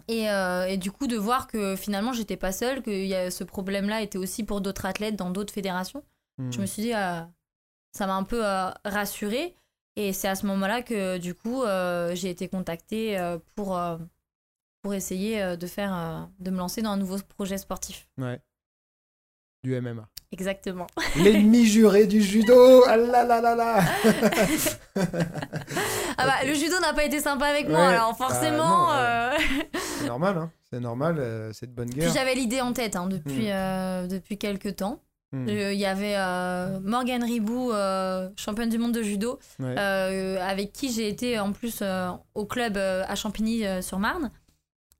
Et, 0.07 0.29
euh, 0.29 0.65
et 0.65 0.77
du 0.77 0.91
coup, 0.91 1.07
de 1.07 1.17
voir 1.17 1.47
que 1.47 1.75
finalement, 1.75 2.13
j'étais 2.13 2.37
pas 2.37 2.51
seule, 2.51 2.81
que 2.81 2.91
y 2.91 3.15
a, 3.15 3.31
ce 3.31 3.43
problème-là 3.43 4.01
était 4.01 4.17
aussi 4.17 4.43
pour 4.43 4.61
d'autres 4.61 4.85
athlètes 4.85 5.15
dans 5.15 5.29
d'autres 5.29 5.53
fédérations. 5.53 6.03
Hmm. 6.37 6.51
Je 6.51 6.61
me 6.61 6.65
suis 6.65 6.81
dit, 6.81 6.93
euh, 6.93 7.21
ça 7.91 8.07
m'a 8.07 8.15
un 8.15 8.23
peu 8.23 8.45
euh, 8.45 8.69
rassurée. 8.85 9.55
Et 9.95 10.13
c'est 10.13 10.27
à 10.27 10.35
ce 10.35 10.45
moment-là 10.45 10.81
que, 10.81 11.17
du 11.17 11.33
coup, 11.33 11.63
euh, 11.63 12.15
j'ai 12.15 12.29
été 12.29 12.47
contactée 12.47 13.19
euh, 13.19 13.37
pour, 13.55 13.79
pour 14.81 14.93
essayer 14.93 15.57
de, 15.57 15.67
faire, 15.67 16.29
de 16.39 16.51
me 16.51 16.57
lancer 16.57 16.81
dans 16.81 16.91
un 16.91 16.97
nouveau 16.97 17.17
projet 17.17 17.57
sportif. 17.57 18.07
Ouais. 18.17 18.41
Du 19.63 19.79
MMA. 19.79 20.07
Exactement. 20.31 20.85
L'ennemi 21.15 21.65
juré 21.65 22.05
du 22.05 22.21
judo 22.21 22.83
Ah 22.87 22.97
là 22.97 23.23
là 23.23 23.41
là 23.41 23.55
là 23.55 23.79
Ah 26.17 26.25
bah, 26.25 26.33
le 26.45 26.53
judo 26.53 26.79
n'a 26.81 26.93
pas 26.93 27.03
été 27.03 27.19
sympa 27.19 27.45
avec 27.47 27.67
moi, 27.69 27.87
alors 27.87 28.15
forcément. 28.17 28.87
Bah, 28.87 29.33
euh, 29.33 29.37
C'est 29.99 30.05
normal, 30.07 30.37
hein. 30.37 30.51
C'est 30.69 30.79
normal, 30.79 31.15
euh, 31.19 31.51
c'est 31.53 31.65
de 31.67 31.71
bonne 31.75 31.89
guerre. 31.89 32.11
j'avais 32.13 32.35
l'idée 32.35 32.61
en 32.61 32.73
tête 32.73 32.95
hein, 32.95 33.07
depuis, 33.07 33.47
Mm. 33.47 33.51
euh, 33.53 34.07
depuis 34.07 34.37
quelques 34.37 34.75
temps. 34.77 35.01
Hmm. 35.31 35.47
Il 35.47 35.73
y 35.73 35.85
avait 35.85 36.15
Morgane 36.81 37.23
Ribou, 37.23 37.71
championne 38.35 38.69
du 38.69 38.79
monde 38.79 38.93
de 38.93 39.03
judo, 39.03 39.37
Ouais. 39.59 39.77
avec 39.77 40.73
qui 40.73 40.91
j'ai 40.91 41.07
été 41.07 41.39
en 41.39 41.51
plus 41.51 41.83
au 42.33 42.45
club 42.45 42.77
à 42.77 43.13
Champigny-sur-Marne, 43.15 44.31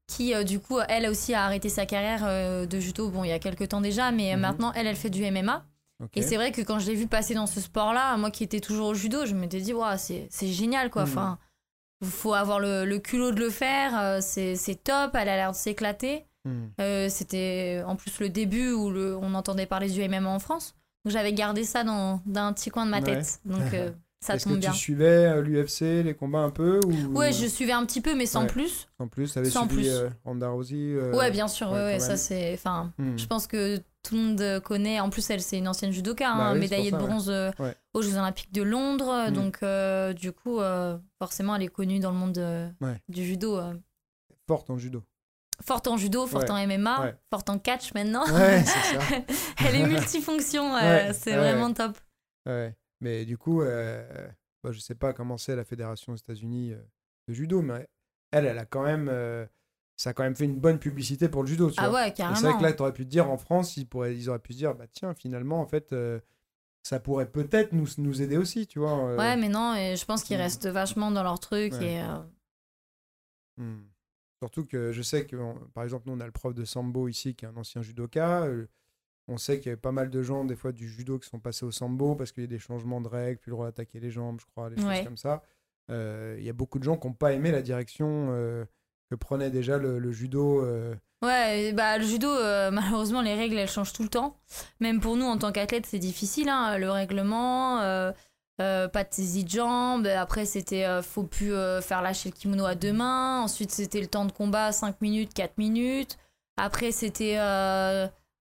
qui 0.10 0.34
euh, 0.34 0.44
du 0.44 0.60
coup, 0.60 0.80
elle 0.90 1.08
aussi 1.08 1.34
a 1.34 1.44
arrêté 1.46 1.70
sa 1.70 1.86
carrière 1.86 2.22
euh, 2.26 2.66
de 2.66 2.80
judo, 2.80 3.10
bon, 3.10 3.24
il 3.24 3.30
y 3.30 3.32
a 3.32 3.40
quelques 3.40 3.70
temps 3.70 3.80
déjà, 3.82 4.12
mais 4.12 4.34
Mhm. 4.36 4.42
maintenant, 4.42 4.72
elle, 4.76 4.88
elle 4.88 4.96
fait 4.96 5.10
du 5.10 5.24
MMA. 5.24 5.64
Et 6.16 6.22
c'est 6.22 6.36
vrai 6.38 6.52
que 6.54 6.62
quand 6.62 6.80
je 6.80 6.88
l'ai 6.88 6.96
vu 6.96 7.08
passer 7.08 7.34
dans 7.34 7.46
ce 7.48 7.60
sport-là, 7.60 8.16
moi 8.18 8.32
qui 8.32 8.44
étais 8.44 8.62
toujours 8.62 8.88
au 8.90 8.94
judo, 8.94 9.26
je 9.26 9.36
m'étais 9.36 9.60
dit, 9.62 9.74
c'est 10.30 10.48
génial, 10.48 10.90
quoi. 10.90 11.04
Mhm. 11.04 11.10
Enfin, 11.10 11.38
faut 12.04 12.34
avoir 12.34 12.60
le, 12.60 12.86
le 12.86 13.00
culot 13.00 13.32
de 13.32 13.40
le 13.40 13.50
faire, 13.50 14.00
euh, 14.00 14.20
c'est 14.22 14.82
top, 14.84 15.12
elle 15.16 15.28
a 15.30 15.36
l'air 15.36 15.52
de 15.52 15.56
s'éclater. 15.58 16.26
Euh, 16.82 17.10
C'était 17.10 17.84
en 17.86 17.96
plus 17.96 18.20
le 18.22 18.30
début 18.30 18.72
où 18.72 18.90
le, 18.90 19.16
on 19.18 19.34
entendait 19.36 19.66
parler 19.68 19.90
du 19.90 20.02
MMA 20.08 20.30
en 20.30 20.40
France. 20.40 20.74
Donc 21.06 21.12
j'avais 21.14 21.34
gardé 21.34 21.64
ça 21.64 21.84
dans, 21.84 22.22
dans 22.26 22.42
un 22.42 22.54
petit 22.54 22.70
coin 22.72 22.86
de 22.86 22.92
ma 22.92 23.00
Ouais. 23.00 23.04
tête. 23.04 23.40
Donc 23.46 23.74
euh, 23.74 23.92
ça 24.22 24.36
Est-ce 24.36 24.44
tombe 24.46 24.56
que 24.56 24.60
bien. 24.60 24.72
tu 24.72 24.78
suivais 24.78 25.42
l'UFC, 25.42 26.04
les 26.04 26.14
combats 26.14 26.40
un 26.40 26.50
peu 26.50 26.80
ou... 26.86 27.18
Ouais, 27.18 27.32
je 27.32 27.46
suivais 27.48 27.72
un 27.72 27.86
petit 27.86 28.02
peu, 28.02 28.16
mais 28.16 28.26
sans 28.26 28.42
Ouais. 28.42 28.48
plus. 28.48 28.88
En 29.00 29.08
plus, 29.08 29.34
t'avais 29.34 29.50
sans 29.50 29.66
suivi 29.68 29.84
plus. 29.84 29.90
euh, 29.94 30.10
Ronda 30.26 30.50
Rousey 30.50 30.76
euh, 30.76 31.16
ouais, 31.16 31.32
bien 31.32 31.48
sûr. 31.48 31.72
ouais, 31.72 32.00
ça 32.00 32.18
c'est. 32.18 32.54
Enfin, 32.54 32.92
hmm. 32.98 33.18
je 33.18 33.26
pense 33.28 33.48
que 33.48 33.78
tout 34.04 34.16
le 34.16 34.22
monde 34.22 34.60
connaît. 34.64 35.00
En 35.00 35.10
plus, 35.10 35.30
elle 35.30 35.42
c'est 35.42 35.58
une 35.58 35.68
ancienne 35.68 35.92
judoka, 35.92 36.26
Bah 36.26 36.48
hein, 36.50 36.54
oui, 36.54 36.60
médaillée 36.60 36.92
de 36.92 36.98
ça, 36.98 37.04
bronze 37.06 37.30
euh, 37.30 37.52
aux 37.94 38.02
Jeux 38.02 38.16
Olympiques 38.18 38.52
de 38.54 38.62
Londres. 38.62 39.28
Mm. 39.30 39.34
Donc 39.34 39.60
euh, 39.64 40.12
du 40.14 40.32
coup, 40.32 40.60
euh, 40.60 40.98
forcément, 41.18 41.56
elle 41.56 41.64
est 41.64 41.68
connue 41.68 42.00
dans 42.00 42.12
le 42.12 42.18
monde 42.18 42.38
euh, 42.40 42.70
du 43.08 43.24
judo. 43.26 43.58
euh. 43.58 43.74
Forte 44.48 44.70
en 44.70 44.78
judo. 44.78 45.04
Forte 45.62 45.88
en 45.88 45.98
judo, 45.98 46.26
forte 46.26 46.50
en 46.50 46.66
MMA, 46.66 47.14
forte 47.30 47.50
en 47.50 47.60
catch 47.60 47.94
maintenant. 47.94 48.24
Ouais, 48.34 48.64
c'est 48.64 48.98
ça. 48.98 49.34
elle 49.68 49.76
est 49.76 49.86
multifonction. 49.88 50.74
euh, 50.82 51.12
c'est 51.14 51.36
vraiment 51.36 51.74
top. 51.74 51.98
Ouais. 52.46 52.74
Mais 53.02 53.26
du 53.26 53.38
coup, 53.38 53.62
euh, 53.62 54.28
bah, 54.64 54.72
je 54.72 54.80
sais 54.80 54.96
pas 54.96 55.14
comment 55.14 55.38
c'est 55.38 55.56
la 55.56 55.64
fédération 55.66 56.14
aux 56.14 56.18
États-Unis 56.18 56.74
de 57.28 57.34
judo, 57.34 57.62
mais 57.62 57.88
elle, 58.32 58.46
elle 58.46 58.58
a 58.58 58.66
quand 58.66 58.84
même, 58.84 59.08
euh, 59.10 59.46
ça 59.98 60.10
a 60.12 60.14
quand 60.14 60.24
même 60.24 60.36
fait 60.36 60.46
une 60.46 60.60
bonne 60.60 60.80
publicité 60.80 61.30
pour 61.30 61.44
le 61.44 61.48
judo. 61.48 61.70
Tu 61.72 61.76
Ah 61.80 61.90
vois. 61.90 62.02
ouais, 62.04 62.14
carrément. 62.14 62.38
c'est 62.40 62.48
vrai 62.50 62.58
que 62.58 62.64
là, 62.64 62.74
tu 62.74 62.82
aurais 62.82 62.94
pu 62.94 63.06
te 63.06 63.10
dire 63.10 63.30
en 63.30 63.38
France, 63.38 63.78
ils, 63.78 63.88
pourraient, 63.88 64.16
ils 64.16 64.30
auraient 64.30 64.40
pu 64.40 64.54
se 64.54 64.58
dire, 64.58 64.76
bah 64.76 64.88
tiens, 64.92 65.14
finalement, 65.14 65.62
en 65.62 65.66
fait, 65.66 65.94
euh, 65.94 66.20
ça 66.84 67.00
pourrait 67.00 67.30
peut-être 67.30 67.74
nous, 67.74 67.88
nous 67.98 68.22
aider 68.22 68.38
aussi, 68.38 68.68
tu 68.68 68.80
vois. 68.80 69.16
Ouais, 69.16 69.36
mais 69.38 69.50
non, 69.50 69.76
et 69.76 69.96
je 69.96 70.06
pense 70.06 70.24
qu'ils 70.24 70.38
Mm. 70.38 70.42
restent 70.42 70.68
vachement 70.68 71.12
dans 71.12 71.24
leur 71.24 71.40
truc. 71.40 71.74
Ouais. 71.74 71.94
Et, 71.96 72.04
Hmm. 73.58 73.82
Surtout 74.42 74.66
que 74.66 74.94
je 74.94 75.02
sais 75.02 75.26
que, 75.26 75.36
par 75.74 75.84
exemple, 75.84 76.08
nous, 76.08 76.14
on 76.16 76.20
a 76.22 76.26
le 76.26 76.32
prof 76.32 76.54
de 76.54 76.64
sambo 76.64 77.10
ici 77.10 77.36
qui 77.36 77.44
est 77.44 77.50
un 77.50 77.58
ancien 77.58 77.82
judoka. 77.82 78.48
On 79.30 79.38
sait 79.38 79.58
qu'il 79.60 79.68
y 79.68 79.70
avait 79.70 79.78
pas 79.80 79.92
mal 79.94 80.10
de 80.10 80.22
gens, 80.22 80.44
des 80.44 80.56
fois, 80.56 80.72
du 80.72 80.90
judo 80.90 81.18
qui 81.20 81.30
sont 81.30 81.40
passés 81.40 81.66
au 81.66 81.72
sambo 81.72 82.16
parce 82.16 82.32
qu'il 82.32 82.44
y 82.44 82.46
a 82.46 82.50
des 82.50 82.60
changements 82.60 83.00
de 83.00 83.08
règles, 83.08 83.40
plus 83.40 83.52
le 83.52 83.56
droit 83.56 83.66
d'attaquer 83.68 84.00
les 84.00 84.12
jambes, 84.12 84.40
je 84.42 84.46
crois, 84.48 84.70
des 84.70 84.84
Ouais. 84.84 84.98
choses 84.98 85.06
comme 85.06 85.18
ça. 85.18 85.42
Euh, 85.92 86.36
Il 86.40 86.44
y 86.46 86.50
a 86.50 86.54
beaucoup 86.54 86.80
de 86.80 86.84
gens 86.84 86.98
qui 86.98 87.08
n'ont 87.08 87.14
pas 87.14 87.32
aimé 87.34 87.52
la 87.52 87.62
direction 87.62 88.28
euh, 88.32 88.66
que 89.10 89.16
prenait 89.16 89.50
déjà 89.50 89.78
le, 89.78 89.98
le 90.00 90.12
judo 90.12 90.64
euh, 90.64 90.94
Ouais, 91.24 91.74
bah 91.74 91.98
le 91.98 92.06
judo, 92.06 92.30
euh, 92.30 92.72
malheureusement, 92.72 93.22
les 93.22 93.34
règles, 93.36 93.58
elles 93.58 93.70
changent 93.70 93.94
tout 93.94 94.04
le 94.04 94.10
temps. 94.10 94.38
Même 94.80 95.00
pour 95.02 95.16
nous, 95.18 95.26
en 95.26 95.38
tant 95.38 95.52
qu'athlète, 95.52 95.86
c'est 95.86 96.00
difficile. 96.00 96.48
hein, 96.50 96.78
le 96.78 96.90
règlement, 96.92 97.82
euh, 97.82 98.12
pas 98.58 99.04
de 99.04 99.14
saisie 99.14 99.44
de 99.44 99.50
jambes. 99.50 100.06
Après, 100.08 100.46
c'était 100.46 100.86
euh, 100.86 101.02
faut 101.02 101.24
plus 101.24 101.54
euh, 101.54 101.82
faire 101.82 102.02
lâcher 102.02 102.30
le 102.30 102.36
kimono 102.36 102.66
à 102.66 102.76
deux 102.76 102.94
mains. 102.94 103.42
Ensuite, 103.42 103.72
c'était 103.72 104.00
le 104.02 104.08
temps 104.08 104.26
de 104.26 104.32
combat 104.32 104.72
5 104.72 105.02
minutes, 105.02 105.34
4 105.34 105.58
minutes. 105.58 106.18
Après, 106.58 106.92
c'était 106.92 107.38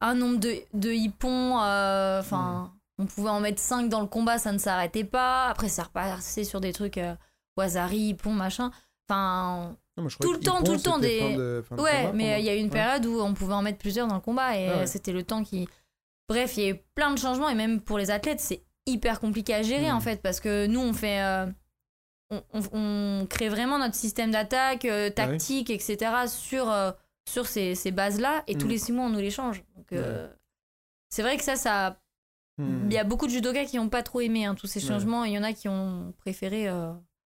un 0.00 0.14
nombre 0.14 0.38
de, 0.38 0.54
de 0.74 0.90
hippons. 0.92 1.60
euh, 1.62 2.20
Enfin, 2.20 2.72
on 2.98 3.06
pouvait 3.06 3.30
en 3.30 3.40
mettre 3.40 3.60
5 3.60 3.88
dans 3.88 4.00
le 4.00 4.06
combat, 4.06 4.38
ça 4.38 4.52
ne 4.52 4.58
s'arrêtait 4.58 5.04
pas. 5.04 5.46
Après, 5.46 5.68
ça 5.68 5.84
repassait 5.84 6.44
sur 6.44 6.60
des 6.60 6.72
trucs 6.72 6.98
euh, 6.98 7.14
Wazari, 7.56 8.08
hippon, 8.10 8.32
machin. 8.32 8.70
Enfin, 9.08 9.76
Non, 9.96 10.02
moi, 10.04 10.10
je 10.10 10.18
Tout 10.18 10.32
le 10.32 10.40
temps, 10.40 10.62
tout 10.62 10.72
le 10.72 10.80
temps, 10.80 10.98
des- 10.98 11.18
fin 11.20 11.36
de- 11.36 11.64
fin 11.68 11.76
de 11.76 11.80
Ouais, 11.80 12.02
combat 12.02 12.12
mais 12.12 12.40
il 12.40 12.44
y 12.46 12.48
a 12.50 12.54
eu 12.54 12.58
une. 12.58 12.64
Ouais. 12.66 12.70
période 12.70 13.06
où 13.06 13.20
on 13.20 13.34
pouvait 13.34 13.54
en 13.54 13.62
mettre 13.62 13.78
plusieurs 13.78 14.06
dans 14.06 14.14
le 14.16 14.20
combat 14.20 14.56
et 14.56 14.68
Ah 14.68 14.78
ouais. 14.78 14.86
c'était 14.86 15.12
le 15.12 15.22
temps 15.24 15.42
qui. 15.42 15.68
Bref, 16.28 16.56
il 16.56 16.62
y 16.62 16.66
a 16.66 16.70
eu 16.70 16.80
plein 16.94 17.10
de 17.12 17.18
changements 17.18 17.48
et 17.48 17.54
même 17.54 17.80
pour 17.80 17.98
les 17.98 18.10
athlètes, 18.10 18.40
c'est 18.40 18.62
hyper 18.86 19.18
compliqué 19.18 19.54
à 19.54 19.62
gérer 19.62 19.90
Mm. 19.90 19.96
en 19.96 20.00
fait 20.00 20.22
parce 20.22 20.40
que 20.40 20.66
nous, 20.66 20.80
on 20.80 20.92
fait. 20.92 21.22
euh, 21.22 21.46
on, 22.30 22.42
on- 22.52 23.20
on 23.22 23.26
crée 23.26 23.48
vraiment 23.48 23.78
notre 23.78 23.94
système 23.94 24.30
d'attaque, 24.32 24.84
Ah 24.84 24.88
euh, 24.92 25.10
tactique, 25.10 25.70
etc. 25.70 25.96
sur, 26.28 26.68
sur 27.28 27.46
ces, 27.46 27.74
ces 27.74 27.90
bases-là 27.92 28.42
et 28.46 28.56
tous 28.56 28.66
Mm. 28.66 28.70
les 28.70 28.78
six 28.78 28.92
mois, 28.92 29.06
on 29.06 29.10
nous 29.10 29.18
les 29.20 29.30
change. 29.30 29.62
Donc, 29.76 29.92
euh, 29.92 30.28
c'est 31.10 31.22
vrai 31.22 31.36
que 31.36 31.44
ça, 31.44 31.56
ça. 31.56 32.00
Hmm. 32.58 32.86
Il 32.86 32.92
y 32.92 32.98
a 32.98 33.04
beaucoup 33.04 33.26
de 33.26 33.30
judokas 33.32 33.66
qui 33.66 33.76
n'ont 33.76 33.88
pas 33.88 34.02
trop 34.02 34.20
aimé 34.20 34.44
hein, 34.44 34.54
tous 34.56 34.66
ces 34.66 34.80
changements 34.80 35.24
et 35.24 35.28
il 35.28 35.34
y 35.34 35.38
en 35.38 35.44
a 35.44 35.52
qui 35.52 35.68
ont 35.68 36.12
préféré. 36.18 36.68
euh, 36.68 36.92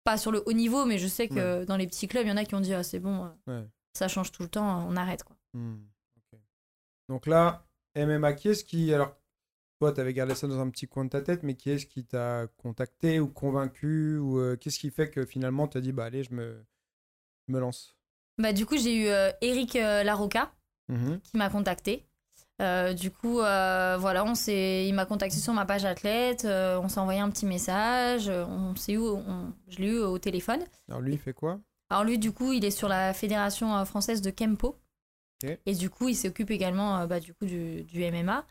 pas 0.05 0.17
sur 0.17 0.31
le 0.33 0.43
haut 0.47 0.53
niveau, 0.53 0.87
mais 0.87 0.97
je 0.99 1.07
sais 1.07 1.29
que 1.29 1.65
dans 1.65 1.77
les 1.77 1.87
petits 1.87 2.09
clubs, 2.09 2.25
il 2.25 2.29
y 2.31 2.33
en 2.33 2.37
a 2.39 2.45
qui 2.45 2.55
ont 2.55 2.61
dit 2.61 2.73
ah, 2.73 2.83
c'est 2.83 3.01
bon, 3.01 3.31
euh, 3.49 3.65
ça 3.93 4.09
change 4.09 4.31
tout 4.33 4.43
le 4.43 4.49
temps, 4.49 4.87
on 4.89 4.97
arrête 4.97 5.23
quoi. 5.25 5.37
Hmm, 5.53 5.77
ok. 6.17 6.39
Donc 7.11 7.27
là, 7.27 7.67
MMA, 7.95 8.33
qui 8.35 8.49
est-ce 8.49 8.65
qui. 8.65 8.95
Alors, 8.95 9.15
toi, 9.81 9.93
tu 9.93 10.01
avais 10.01 10.15
gardé 10.15 10.35
ça 10.35 10.47
dans 10.47 10.61
un 10.61 10.71
petit 10.71 10.87
coin 10.87 11.05
de 11.05 11.11
ta 11.11 11.21
tête, 11.21 11.43
mais 11.43 11.55
qui 11.57 11.71
est-ce 11.71 11.85
qui 11.85 12.05
t'a 12.05 12.47
contacté 12.57 13.21
ou 13.21 13.29
convaincu 13.29 14.17
Ou 14.19 14.39
euh, 14.39 14.57
qu'est-ce 14.57 14.79
qui 14.79 14.91
fait 14.91 15.11
que 15.11 15.27
finalement, 15.27 15.69
tu 15.69 15.77
as 15.77 15.81
dit, 15.83 15.93
bah 15.93 16.05
allez, 16.07 16.23
je 16.25 16.33
me, 16.33 16.65
je 17.49 17.53
me 17.53 17.59
lance? 17.61 17.98
Bah, 18.39 18.53
du 18.53 18.67
coup, 18.67 18.77
j'ai 18.77 18.95
eu 18.97 19.07
euh, 19.09 19.31
Eric 19.41 19.77
euh, 19.77 20.03
Larocca 20.05 20.53
Mhm. 20.89 21.21
qui 21.21 21.37
m'a 21.37 21.51
contacté. 21.51 22.05
Euh, 22.63 22.93
du 22.93 23.11
coup, 23.11 23.41
euh, 23.41 23.97
voilà, 24.01 24.25
on 24.25 24.35
il 24.89 24.95
m'a 24.95 25.05
contacté 25.07 25.37
sur 25.39 25.53
ma 25.53 25.65
page 25.67 25.85
athlète, 25.85 26.45
euh, 26.45 26.81
on 26.83 26.89
s'est 26.89 26.99
envoyé 26.99 27.21
un 27.21 27.31
petit 27.31 27.47
message, 27.47 28.29
on 28.29 28.75
eu, 28.95 28.99
on- 28.99 29.53
je 29.69 29.79
l'ai 29.79 29.89
eu 29.89 29.99
au 29.99 30.19
téléphone. 30.19 30.61
Alors, 30.89 31.01
lui, 31.01 31.13
il 31.15 31.19
fait 31.19 31.33
quoi? 31.35 31.61
Alors 31.91 32.05
lui, 32.05 32.19
du 32.19 32.33
coup, 32.33 32.53
il 32.53 32.65
est 32.65 32.71
sur 32.71 32.89
la 32.89 33.13
fédération 33.15 33.85
française 33.85 34.23
de 34.23 34.31
Kempo. 34.31 34.77
Et 35.67 35.75
du 35.75 35.89
coup, 35.89 36.09
il 36.09 36.17
s'occupe 36.17 36.51
également 36.51 37.07
bah, 37.07 37.21
du, 37.21 37.33
coup, 37.33 37.47
du, 37.47 37.83
du 37.85 38.03
MMA. 38.03 38.45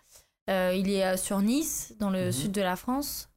Il 0.48 0.90
est 0.90 1.18
sur 1.18 1.40
Nice, 1.42 1.94
dans 2.00 2.10
le 2.10 2.28
Mhm. 2.28 2.32
sud 2.32 2.52
de 2.54 2.62
la 2.62 2.76
France. 2.78 3.30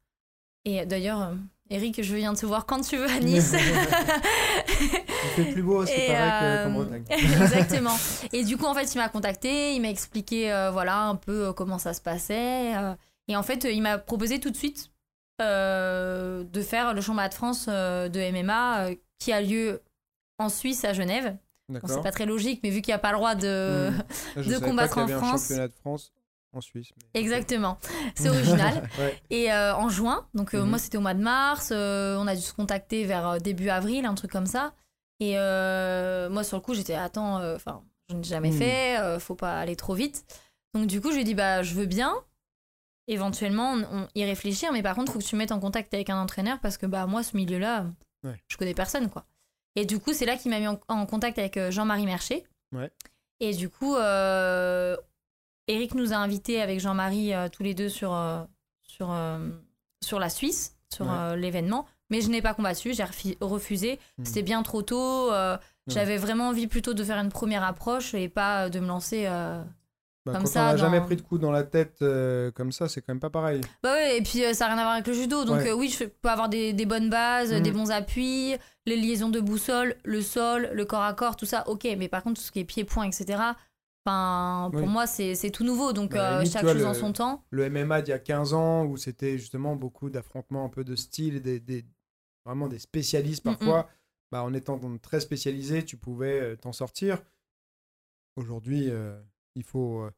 Et 0.65 0.87
d'ailleurs, 0.87 1.33
Eric, 1.71 2.03
je 2.03 2.17
viens 2.17 2.35
te 2.35 2.45
voir 2.47 2.67
quand 2.67 2.81
tu 2.81 2.97
veux 2.97 3.09
à 3.09 3.19
Nice. 3.21 3.55
Il 3.55 5.45
fait 5.45 5.53
plus 5.53 5.63
beau, 5.63 5.87
c'est 5.87 6.07
pareil 6.09 6.19
euh, 6.43 6.65
qu'en 6.65 6.71
Bretagne. 6.73 7.05
Exactement. 7.11 7.97
Et 8.33 8.45
du 8.45 8.57
coup, 8.57 8.65
en 8.67 8.75
fait, 8.75 8.93
il 8.95 8.99
m'a 8.99 9.09
contacté, 9.09 9.75
il 9.75 9.81
m'a 9.81 9.89
expliqué 9.91 10.53
euh, 10.53 10.71
voilà, 10.71 11.03
un 11.05 11.15
peu 11.17 11.47
euh, 11.49 11.53
comment 11.53 11.79
ça 11.79 11.95
se 11.95 12.01
passait. 12.01 12.77
euh, 12.77 12.95
et 13.29 13.37
en 13.37 13.43
fait, 13.45 13.65
il 13.71 13.81
m'a 13.83 13.99
proposé 13.99 14.41
tout 14.41 14.51
de 14.51 14.57
suite 14.57 14.91
euh, 15.41 16.43
de 16.45 16.63
faire 16.63 16.93
le 16.95 17.01
championnat 17.01 17.29
de 17.29 17.35
France 17.35 17.67
de 17.69 18.31
MMA 18.33 18.91
qui 19.19 19.33
a 19.33 19.41
lieu 19.41 19.81
en 20.39 20.49
Suisse, 20.49 20.85
à 20.85 20.93
Genève. 20.93 21.37
Bon, 21.69 21.79
c'est 21.87 22.03
pas 22.03 22.11
très 22.11 22.27
logique, 22.27 22.61
mais 22.65 22.71
vu 22.71 22.81
qu'il 22.83 22.91
n'y 22.91 22.97
a 22.97 22.99
pas 22.99 23.13
le 23.13 23.17
droit 23.19 23.37
de. 23.37 23.91
Je 24.37 24.51
de 24.51 24.59
combattre 24.59 24.95
qu'il 24.95 25.03
y 25.03 25.05
avait 25.05 25.15
en 25.15 25.19
un 25.19 25.21
France. 25.21 25.43
championnat 25.43 25.69
de 25.69 25.75
France 25.81 26.13
en 26.53 26.61
Suisse. 26.61 26.91
mais- 26.97 27.21
Exactement. 27.21 27.79
C'est 28.15 28.29
original. 28.29 28.89
Ouais. 28.99 29.21
Et 29.31 29.53
euh, 29.53 29.75
en 29.75 29.89
juin, 29.89 30.27
donc 30.35 30.55
euh, 30.55 30.63
Mhm. 30.63 30.69
moi 30.71 30.79
c'était 30.79 30.99
au 30.99 31.01
mois 31.01 31.15
de 31.15 31.23
mars, 31.23 31.71
euh, 31.73 32.17
on 32.19 32.27
a 32.27 32.35
dû 32.35 32.43
se 32.43 32.53
contacter 32.53 33.05
vers 33.05 33.39
début 33.41 33.69
avril, 33.69 34.05
un 34.07 34.15
truc 34.15 34.31
comme 34.33 34.47
ça. 34.47 34.75
Et 35.21 35.35
moi 35.35 36.43
sur 36.45 36.57
le 36.57 36.61
coup 36.63 36.75
j'étais 36.75 36.95
attends, 36.95 37.37
enfin 37.55 37.83
je 38.09 38.17
n'ai 38.17 38.25
jamais 38.25 38.51
Mhm. 38.51 38.59
fait, 38.59 39.19
faut 39.21 39.35
pas 39.35 39.61
aller 39.61 39.77
trop 39.77 39.95
vite. 39.95 40.25
Donc 40.75 40.87
du 40.87 41.01
coup 41.01 41.09
je 41.11 41.15
lui 41.15 41.23
ai 41.23 41.25
dit 41.25 41.35
bah 41.35 41.63
je 41.63 41.75
veux 41.75 41.87
bien. 41.87 42.15
Éventuellement 43.09 43.73
on, 43.73 43.83
on- 44.03 44.09
y 44.15 44.25
réfléchir, 44.25 44.73
mais 44.73 44.83
par 44.83 44.95
contre 44.95 45.13
faut 45.13 45.19
que 45.19 45.25
tu 45.25 45.35
me 45.35 45.41
mettes 45.41 45.53
en 45.53 45.59
contact 45.61 45.93
avec 45.95 46.11
un 46.11 46.21
entraîneur 46.21 46.59
parce 46.61 46.79
que 46.79 46.87
bah 46.87 47.07
moi 47.07 47.23
ce 47.23 47.37
milieu-là, 47.37 47.87
Ouais. 48.25 48.41
je 48.49 48.57
connais 48.57 48.75
personne 48.75 49.09
quoi. 49.11 49.25
Et 49.77 49.85
du 49.85 49.99
coup 49.99 50.13
c'est 50.13 50.27
là 50.27 50.37
qu'il 50.37 50.51
m'a 50.51 50.61
mis 50.61 50.69
en, 50.69 50.79
en 50.89 51.07
contact 51.07 51.39
avec 51.39 51.59
Jean-Marie 51.71 52.07
Mercher. 52.07 52.45
Ouais. 52.73 52.91
Et 53.41 53.53
du 53.55 53.69
coup 53.69 53.97
euh, 53.97 54.97
Eric 55.71 55.95
nous 55.95 56.13
a 56.13 56.17
invités 56.17 56.61
avec 56.61 56.81
Jean-Marie 56.81 57.35
euh, 57.35 57.49
tous 57.49 57.63
les 57.63 57.75
deux 57.75 57.89
sur, 57.89 58.13
euh, 58.15 58.43
sur, 58.83 59.11
euh, 59.11 59.49
sur 60.03 60.19
la 60.19 60.29
Suisse, 60.31 60.77
sur 60.93 61.07
Ouais. 61.07 61.37
l'événement. 61.37 61.87
Mais 62.11 62.21
je 62.21 62.29
n'ai 62.29 62.43
pas 62.43 62.55
combattu, 62.55 62.93
j'ai 62.93 63.05
refusé. 63.41 64.01
Hmm. 64.19 64.25
C'était 64.25 64.43
bien 64.43 64.63
trop 64.63 64.83
tôt. 64.83 65.31
Ouais. 65.31 65.57
J'avais 65.87 66.17
vraiment 66.17 66.49
envie 66.49 66.67
plutôt 66.67 66.93
de 66.95 67.03
faire 67.05 67.19
une 67.19 67.29
première 67.31 67.63
approche 67.65 68.15
et 68.15 68.29
pas 68.29 68.69
de 68.69 68.81
me 68.81 68.87
lancer. 68.89 69.27
Bah, 70.27 70.33
Comme 70.33 70.43
quand 70.43 70.49
ça, 70.51 70.63
on 70.63 70.67
n'a 70.67 70.77
jamais 70.77 71.01
pris 71.01 71.17
de 71.17 71.23
coup 71.23 71.39
dans 71.39 71.51
la 71.51 71.63
tête 71.65 72.03
euh, 72.03 72.51
comme 72.51 72.73
ça, 72.73 72.89
c'est 72.89 73.01
quand 73.01 73.15
même 73.15 73.21
pas 73.21 73.31
pareil. 73.31 73.63
Bah 73.83 73.93
ouais, 73.95 74.19
et 74.19 74.23
puis 74.23 74.45
euh, 74.45 74.53
ça 74.53 74.67
n'a 74.67 74.75
rien 74.75 74.79
à 74.81 74.85
voir 74.85 74.95
avec 74.95 75.07
le 75.07 75.15
judo. 75.15 75.45
Donc 75.47 75.61
Ouais. 75.61 75.71
euh, 75.71 75.75
oui, 75.75 75.89
je 75.89 76.05
peux 76.05 76.29
avoir 76.29 76.51
des, 76.51 76.75
des 76.75 76.85
bonnes 76.85 77.09
bases, 77.09 77.55
Mhm. 77.55 77.63
des 77.63 77.71
bons 77.73 77.91
appuis, 77.91 78.55
les 78.85 78.97
liaisons 78.97 79.31
de 79.31 79.41
boussole, 79.41 79.97
le 80.05 80.21
sol, 80.21 80.69
le 80.75 80.85
corps 80.85 81.03
à 81.05 81.15
corps, 81.15 81.37
tout 81.37 81.47
ça, 81.47 81.67
ok. 81.69 81.89
Mais 81.97 82.09
par 82.09 82.23
contre, 82.23 82.39
tout 82.39 82.47
ce 82.47 82.53
qui 82.53 82.61
est 82.61 82.65
pied-point, 82.65 83.05
etc., 83.07 83.39
enfin, 84.11 84.71
pour 84.73 84.83
Oui. 84.83 84.89
moi, 84.89 85.07
c'est 85.07 85.51
tout 85.51 85.65
nouveau. 85.65 85.93
Donc 85.93 86.13
Bah, 86.13 86.31
euh, 86.33 86.39
limite, 86.39 86.53
chaque 86.53 86.63
vois, 86.63 86.73
chose 86.73 86.83
le- 86.83 86.89
en 86.89 86.95
son 86.95 87.13
temps. 87.13 87.45
le 87.51 87.65
MMA 87.71 88.03
d'il 88.03 88.11
y 88.11 88.15
a 88.15 88.19
15 88.19 88.53
ans 88.55 88.85
où 88.85 88.97
c'était 88.97 89.39
justement 89.39 89.77
beaucoup 89.77 90.11
d'affrontements 90.11 90.65
un 90.65 90.69
peu 90.69 90.85
de 90.85 90.97
style 90.97 91.41
des, 91.43 91.61
des- 91.61 91.85
vraiment 92.45 92.69
des 92.69 92.79
spécialistes 92.79 93.45
Mm, 93.45 93.51
parfois 93.51 93.89
bah, 94.33 94.43
en 94.43 94.55
étant 94.55 94.79
très 94.99 95.21
spécialisé 95.21 95.85
tu 95.85 95.97
pouvais 95.97 96.41
euh, 96.41 96.57
t'en 96.57 96.73
sortir 96.73 97.21
aujourd'hui 98.37 98.89
euh, 98.91 99.19
il 99.55 99.63
faut 99.65 100.03
euh, 100.03 100.11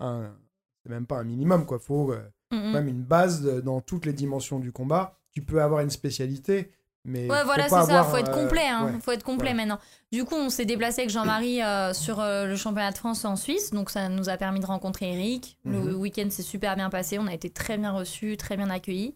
un 0.00 0.36
c'est 0.82 0.88
même 0.90 1.06
pas 1.06 1.18
un 1.18 1.24
minimum 1.24 1.66
quoi 1.66 1.78
faut 1.78 2.12
euh, 2.12 2.22
Mm, 2.52 2.56
mm. 2.56 2.62
quand 2.62 2.72
même 2.74 2.88
une 2.88 3.02
base 3.02 3.42
de- 3.42 3.60
dans 3.60 3.80
toutes 3.80 4.06
les 4.06 4.12
dimensions 4.12 4.60
du 4.60 4.70
combat 4.72 5.18
tu 5.32 5.42
peux 5.42 5.60
avoir 5.60 5.80
une 5.80 5.90
spécialité 5.90 6.70
mais 7.06 7.30
Ouais, 7.30 7.44
voilà, 7.44 7.64
c'est 7.64 7.70
ça. 7.70 7.80
avoir, 7.80 8.10
faut 8.10 8.16
être 8.18 8.30
euh, 8.36 8.42
complet. 8.42 8.66
Hein. 8.66 8.86
ouais. 8.86 9.00
Faut 9.02 9.12
être 9.12 9.22
complet 9.24 9.50
Voilà. 9.52 9.66
maintenant. 9.66 9.78
Du 10.12 10.24
coup, 10.24 10.34
on 10.34 10.50
s'est 10.50 10.64
déplacé 10.64 11.00
avec 11.02 11.10
Jean-Marie 11.10 11.62
euh, 11.62 11.92
sur 11.94 12.20
euh, 12.20 12.46
le 12.46 12.56
championnat 12.56 12.90
de 12.92 12.96
France 12.98 13.24
en 13.24 13.36
Suisse. 13.36 13.70
Donc, 13.70 13.90
ça 13.90 14.08
nous 14.08 14.28
a 14.28 14.36
permis 14.36 14.60
de 14.60 14.66
rencontrer 14.66 15.12
Eric. 15.14 15.56
Le 15.64 15.78
Mhm. 15.78 15.94
week-end 15.96 16.26
s'est 16.30 16.42
super 16.42 16.76
bien 16.76 16.90
passé. 16.90 17.18
On 17.18 17.26
a 17.26 17.32
été 17.34 17.48
très 17.50 17.78
bien 17.78 17.92
reçus, 17.92 18.36
très 18.36 18.56
bien 18.56 18.68
accueillis. 18.70 19.14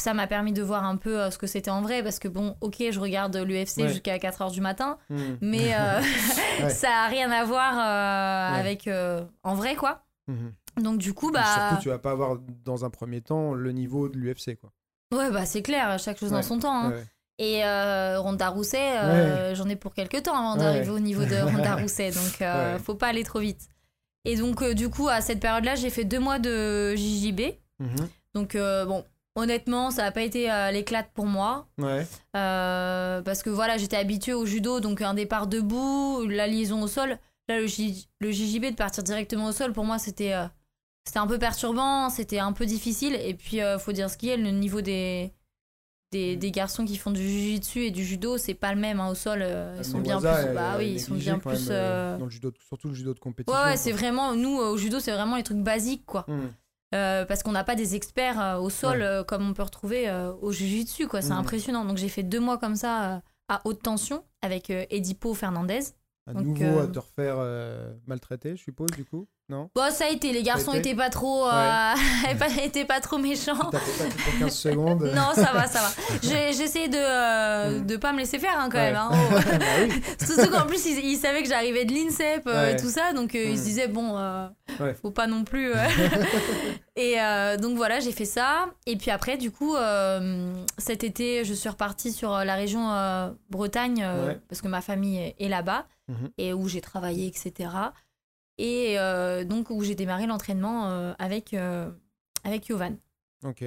Ça 0.00 0.14
m'a 0.14 0.26
permis 0.28 0.52
de 0.52 0.62
voir 0.62 0.84
un 0.84 0.96
peu 0.96 1.20
euh, 1.20 1.30
ce 1.32 1.38
que 1.38 1.46
c'était 1.48 1.70
en 1.70 1.82
vrai. 1.82 2.02
Parce 2.04 2.18
que, 2.18 2.28
bon, 2.28 2.56
ok, 2.60 2.76
je 2.90 3.00
regarde 3.00 3.36
l'UFC 3.36 3.78
Ouais. 3.82 3.88
jusqu'à 3.88 4.18
4 4.18 4.42
h 4.42 4.52
du 4.52 4.60
matin. 4.60 4.98
Hmm. 5.10 5.36
Mais 5.40 5.74
Ouais. 6.62 6.70
ça 6.70 6.88
a 7.04 7.06
rien 7.08 7.30
à 7.32 7.44
voir 7.44 7.78
avec 8.54 8.88
en 9.42 9.54
vrai, 9.54 9.74
quoi. 9.76 10.04
Mhm. 10.28 10.52
Donc, 10.82 10.98
du 10.98 11.12
coup, 11.14 11.30
Et 11.30 11.32
bah. 11.32 11.42
surtout 11.44 11.82
tu 11.82 11.88
vas 11.88 11.98
pas 11.98 12.12
avoir 12.12 12.38
dans 12.64 12.84
un 12.84 12.90
premier 12.90 13.20
temps 13.20 13.52
le 13.54 13.72
niveau 13.72 14.08
de 14.08 14.16
l'UFC 14.16 14.56
quoi 14.60 14.70
Ouais, 15.12 15.30
bah, 15.30 15.44
c'est 15.46 15.62
clair. 15.62 15.98
Chaque 15.98 16.18
chose 16.18 16.30
dans 16.30 16.42
son 16.42 16.58
temps. 16.60 16.84
hein. 16.84 16.92
Et 17.38 17.64
euh, 17.64 18.18
Ronda 18.20 18.48
Rousset, 18.48 18.98
euh, 18.98 19.54
j'en 19.54 19.68
ai 19.68 19.76
pour 19.76 19.94
quelques 19.94 20.22
temps 20.24 20.36
avant 20.36 20.54
Ouais. 20.54 20.58
d'arriver 20.58 20.90
au 20.90 20.98
niveau 20.98 21.24
de 21.24 21.36
Ronda 21.56 21.76
Rousset, 21.76 22.10
donc 22.10 22.42
euh, 22.42 22.74
Ouais. 22.74 22.78
faut 22.80 22.94
pas 22.96 23.06
aller 23.08 23.22
trop 23.24 23.38
vite. 23.38 23.68
Et 24.24 24.36
donc, 24.36 24.60
euh, 24.62 24.74
du 24.74 24.88
coup, 24.88 25.08
à 25.08 25.20
cette 25.20 25.38
période-là, 25.40 25.76
j'ai 25.76 25.90
fait 25.90 26.04
deux 26.04 26.18
mois 26.18 26.38
de 26.40 26.94
JJB. 26.96 27.40
Mhm. 27.78 28.08
Donc, 28.34 28.56
bon, 28.56 29.04
honnêtement, 29.36 29.90
ça 29.92 30.02
n'a 30.02 30.10
pas 30.12 30.22
été 30.22 30.48
l'éclate 30.72 31.08
pour 31.14 31.26
moi. 31.26 31.66
parce 32.32 33.42
que 33.42 33.50
voilà, 33.50 33.76
j'étais 33.78 33.96
habituée 33.96 34.34
au 34.34 34.46
judo, 34.46 34.80
donc 34.80 35.00
un 35.02 35.14
départ 35.14 35.46
debout, 35.46 36.26
la 36.28 36.46
liaison 36.46 36.82
au 36.82 36.88
sol. 36.88 37.18
Là, 37.48 37.60
le, 37.60 37.66
J- 37.66 38.08
le 38.20 38.30
JJB, 38.30 38.66
de 38.70 38.74
partir 38.74 39.02
directement 39.02 39.46
au 39.46 39.52
sol, 39.52 39.72
pour 39.72 39.84
moi, 39.84 39.98
c'était 39.98 40.34
c'était 41.06 41.20
un 41.20 41.26
peu 41.26 41.38
perturbant, 41.38 42.10
c'était 42.10 42.38
un 42.38 42.52
peu 42.52 42.66
difficile. 42.66 43.14
Et 43.14 43.32
puis, 43.32 43.62
euh, 43.62 43.78
faut 43.78 43.92
dire 43.92 44.10
ce 44.10 44.18
qui 44.18 44.28
est, 44.28 44.36
le 44.36 44.50
niveau 44.50 44.82
des, 44.82 45.32
des, 46.10 46.36
des 46.36 46.50
garçons 46.50 46.84
qui 46.84 46.96
font 46.96 47.10
du 47.10 47.20
jujitsu 47.22 47.80
et 47.84 47.90
du 47.90 48.04
judo, 48.04 48.38
c'est 48.38 48.54
pas 48.54 48.72
le 48.74 48.80
même 48.80 48.98
hein, 49.00 49.10
au 49.10 49.14
sol. 49.14 49.40
euh, 49.42 49.72
ils 49.74 49.78
Le 49.78 49.84
sont 49.84 49.98
bien 50.00 50.18
plus. 50.18 50.28
est- 50.28 50.54
Bah 50.54 50.74
oui, 50.78 50.92
ils 50.92 51.00
sont 51.00 51.14
bien 51.14 51.38
plus. 51.38 51.68
même, 51.68 51.76
euh, 51.78 52.18
dans 52.18 52.24
le 52.24 52.30
judo, 52.30 52.52
surtout 52.66 52.88
le 52.88 52.94
judo 52.94 53.12
de 53.14 53.18
compétition. 53.18 53.60
Ouais, 53.62 53.76
c'est 53.76 53.92
vraiment. 53.92 54.34
Nous, 54.34 54.58
euh, 54.60 54.70
au 54.70 54.76
judo, 54.78 55.00
c'est 55.00 55.12
vraiment 55.12 55.36
les 55.36 55.42
trucs 55.42 55.58
basiques, 55.62 56.06
quoi. 56.06 56.24
Hmm. 56.28 56.48
Euh, 56.94 57.26
parce 57.26 57.42
qu'on 57.42 57.52
n'a 57.52 57.64
pas 57.64 57.74
des 57.74 57.94
experts 57.96 58.40
euh, 58.40 58.56
au 58.58 58.70
sol 58.70 59.00
Ouais. 59.00 59.22
comme 59.28 59.46
on 59.46 59.52
peut 59.52 59.62
retrouver 59.62 60.10
au 60.40 60.50
jujitsu, 60.52 61.06
quoi. 61.06 61.20
C'est 61.20 61.32
Mhm. 61.34 61.40
impressionnant. 61.40 61.84
Donc 61.84 61.98
j'ai 61.98 62.08
fait 62.08 62.22
deux 62.22 62.40
mois 62.40 62.56
comme 62.58 62.76
ça 62.76 63.22
à 63.48 63.60
haute 63.66 63.82
tension 63.82 64.24
avec 64.42 64.70
Edipo 64.70 65.34
Fernandez. 65.34 65.80
À 66.26 66.32
Donc, 66.34 66.44
nouveau 66.58 66.78
à 66.80 66.86
te 66.86 66.98
refaire 66.98 67.36
maltraiter, 68.06 68.56
je 68.56 68.62
suppose, 68.62 68.90
du 68.96 69.04
coup. 69.04 69.26
Non? 69.50 69.70
Bon, 69.74 69.90
ça 69.90 70.04
a 70.04 70.08
été, 70.10 70.30
les 70.32 70.42
garçons 70.42 70.72
été? 70.72 70.90
étaient 70.90 70.94
pas 70.96 71.08
trop, 71.08 71.46
euh, 71.46 71.50
pas- 72.38 72.62
étaient 72.62 72.84
pas 72.84 73.00
trop 73.00 73.16
méchants. 73.16 73.70
T'as 73.72 73.78
fait 73.78 74.04
pas 74.04 74.10
tout 74.10 74.18
pour 74.30 74.38
15 74.40 74.54
secondes 74.54 75.02
Non, 75.14 75.30
ça 75.34 75.52
va, 75.54 75.66
ça 75.66 75.80
va. 75.80 75.88
Essayé 76.58 76.88
de, 76.88 76.98
euh, 76.98 77.80
de 77.80 77.96
pas 77.96 78.12
me 78.12 78.18
laisser 78.18 78.38
faire 78.38 78.58
hein, 78.58 78.68
quand 78.70 78.76
Ouais. 78.78 78.92
même. 78.92 78.96
hein. 78.96 79.10
Oh. 79.10 79.34
Bah 79.58 79.64
oui. 79.82 80.02
Surtout 80.26 80.50
qu'en 80.50 80.66
plus, 80.66 80.84
ils, 80.84 80.98
ils 81.12 81.16
savaient 81.16 81.42
que 81.42 81.48
j'arrivais 81.48 81.86
de 81.86 81.92
l'INSEP 81.94 82.46
euh, 82.46 82.66
Ouais. 82.66 82.72
et 82.74 82.76
tout 82.76 82.90
ça, 82.90 83.12
donc 83.14 83.34
euh, 83.34 83.42
ils 83.44 83.54
Mm. 83.54 83.56
se 83.56 83.62
disaient, 83.62 83.88
bon, 83.88 84.18
euh, 84.18 84.48
Ouais. 84.80 84.94
faut 85.00 85.10
pas 85.10 85.26
non 85.26 85.44
plus. 85.44 85.72
et 86.96 87.16
donc 87.60 87.76
voilà, 87.76 88.00
j'ai 88.00 88.12
fait 88.12 88.24
ça. 88.26 88.66
Et 88.86 88.96
puis 88.96 89.10
après, 89.10 89.36
du 89.38 89.50
coup, 89.50 89.74
cet 90.76 91.04
été, 91.04 91.44
je 91.44 91.54
suis 91.54 91.68
repartie 91.68 92.12
sur 92.12 92.36
la 92.44 92.54
région 92.54 92.90
Bretagne, 93.50 94.06
parce 94.48 94.60
que 94.60 94.68
ma 94.68 94.80
famille 94.82 95.34
est, 95.38 95.48
là-bas, 95.48 95.86
Mhm. 96.08 96.30
et 96.38 96.52
où 96.54 96.68
j'ai 96.68 96.80
travaillé, 96.80 97.26
etc. 97.26 97.70
Et 98.58 98.98
euh, 98.98 99.44
donc 99.44 99.70
où 99.70 99.82
j'ai 99.82 99.94
démarré 99.94 100.26
l'entraînement 100.26 100.88
euh, 100.90 101.12
avec, 101.18 101.54
euh, 101.54 101.90
avec 102.44 102.66
Yovan. 102.68 102.96
Ok. 103.44 103.64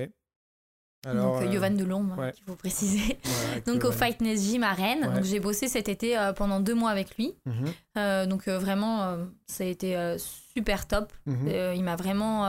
Alors, 1.05 1.39
donc 1.41 1.51
Yovan 1.51 1.75
de 1.75 1.83
Lombe, 1.83 2.15
ouais. 2.17 2.31
qu'il 2.33 2.43
faut 2.43 2.55
préciser. 2.55 3.17
ouais, 3.25 3.61
Donc 3.65 3.83
au 3.85 3.91
Fightness 3.91 4.43
Gym 4.43 4.63
à 4.63 4.73
Rennes. 4.73 5.07
Ouais. 5.07 5.15
Donc 5.15 5.23
j'ai 5.23 5.39
bossé 5.39 5.67
cet 5.67 5.89
été 5.89 6.15
pendant 6.35 6.59
deux 6.59 6.75
mois 6.75 6.91
avec 6.91 7.17
lui. 7.17 7.33
Mhm, 7.45 8.27
donc 8.27 8.47
vraiment, 8.47 9.17
ça 9.47 9.63
a 9.63 9.67
été 9.67 10.15
super 10.53 10.87
top. 10.87 11.11
mhm. 11.25 11.73
Il 11.75 11.83
m'a 11.83 11.95
vraiment... 11.95 12.41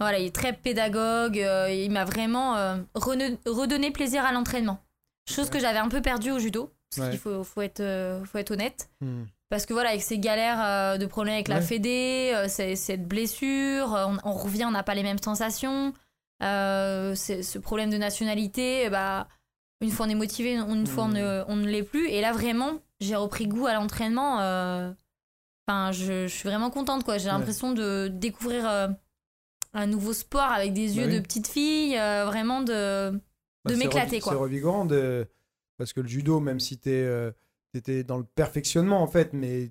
voilà, 0.00 0.18
il 0.18 0.26
est 0.26 0.34
très 0.34 0.52
pédagogue. 0.54 1.38
euh, 1.38 1.70
il 1.70 1.90
m'a 1.92 2.04
vraiment 2.04 2.56
euh, 2.56 2.76
redonné 2.96 3.90
plaisir 3.92 4.24
à 4.24 4.32
l'entraînement. 4.32 4.82
Chose 5.28 5.50
que 5.50 5.60
j'avais 5.60 5.78
un 5.78 5.88
peu 5.88 6.02
perdue 6.02 6.32
au 6.32 6.38
judo. 6.40 6.72
Parce 6.90 7.06
Ouais. 7.06 7.10
qu'il 7.12 7.20
faut, 7.20 7.44
faut, 7.44 7.60
être, 7.62 7.78
euh, 7.78 8.24
faut 8.24 8.38
être 8.38 8.50
honnête. 8.50 8.90
Mhm. 9.00 9.26
Parce 9.50 9.66
que 9.66 9.72
voilà, 9.72 9.90
avec 9.90 10.02
ces 10.02 10.18
galères 10.18 10.64
euh, 10.64 10.96
de 10.96 11.06
problèmes 11.06 11.34
avec 11.34 11.48
la 11.48 11.60
fédé, 11.60 12.30
euh, 12.34 12.46
ces- 12.48 12.76
cette 12.76 13.06
blessure, 13.06 13.94
euh, 13.94 14.06
on, 14.06 14.30
on 14.30 14.32
revient, 14.32 14.64
on 14.64 14.70
n'a 14.70 14.82
pas 14.84 14.94
les 14.94 15.02
mêmes 15.02 15.20
sensations. 15.22 15.92
Euh, 16.42 17.14
ce 17.16 17.58
problème 17.58 17.90
de 17.90 17.96
nationalité, 17.98 18.88
bah, 18.90 19.26
une 19.80 19.90
fois 19.90 20.06
on 20.06 20.08
est 20.08 20.14
motivé, 20.14 20.54
une 20.54 20.86
fois 20.86 21.04
on 21.04 21.08
ne, 21.08 21.42
on 21.48 21.56
ne 21.56 21.66
l'est 21.66 21.82
plus. 21.82 22.08
Et 22.08 22.20
là, 22.20 22.32
vraiment, 22.32 22.78
j'ai 23.00 23.16
repris 23.16 23.46
goût 23.48 23.66
à 23.66 23.74
l'entraînement. 23.74 24.40
euh, 24.40 24.92
Enfin, 25.68 25.92
je, 25.92 26.26
je 26.26 26.34
suis 26.34 26.48
vraiment 26.48 26.70
contente, 26.70 27.04
quoi. 27.04 27.18
J'ai 27.18 27.26
Ouais. 27.26 27.32
l'impression 27.32 27.72
de 27.72 28.08
découvrir 28.12 28.68
euh, 28.68 28.88
un 29.74 29.86
nouveau 29.86 30.12
sport 30.12 30.40
avec 30.50 30.72
des 30.72 30.96
yeux 30.96 31.04
Bah 31.06 31.10
oui. 31.12 31.16
de 31.18 31.20
petite 31.22 31.46
fille, 31.46 31.94
vraiment 31.96 32.60
de. 32.62 33.10
Bah, 33.64 33.72
de 33.72 33.76
m'éclater, 33.76 34.20
quoi. 34.20 34.32
C'est 34.32 34.38
revigorant 34.38 34.84
de... 34.84 35.28
parce 35.76 35.92
que 35.92 36.00
le 36.00 36.08
judo, 36.08 36.40
même 36.40 36.58
si 36.60 36.78
t'es 36.78 37.04
t'étais 37.72 38.04
dans 38.04 38.18
le 38.18 38.24
perfectionnement 38.24 39.02
en 39.02 39.06
fait, 39.06 39.32
mais 39.32 39.70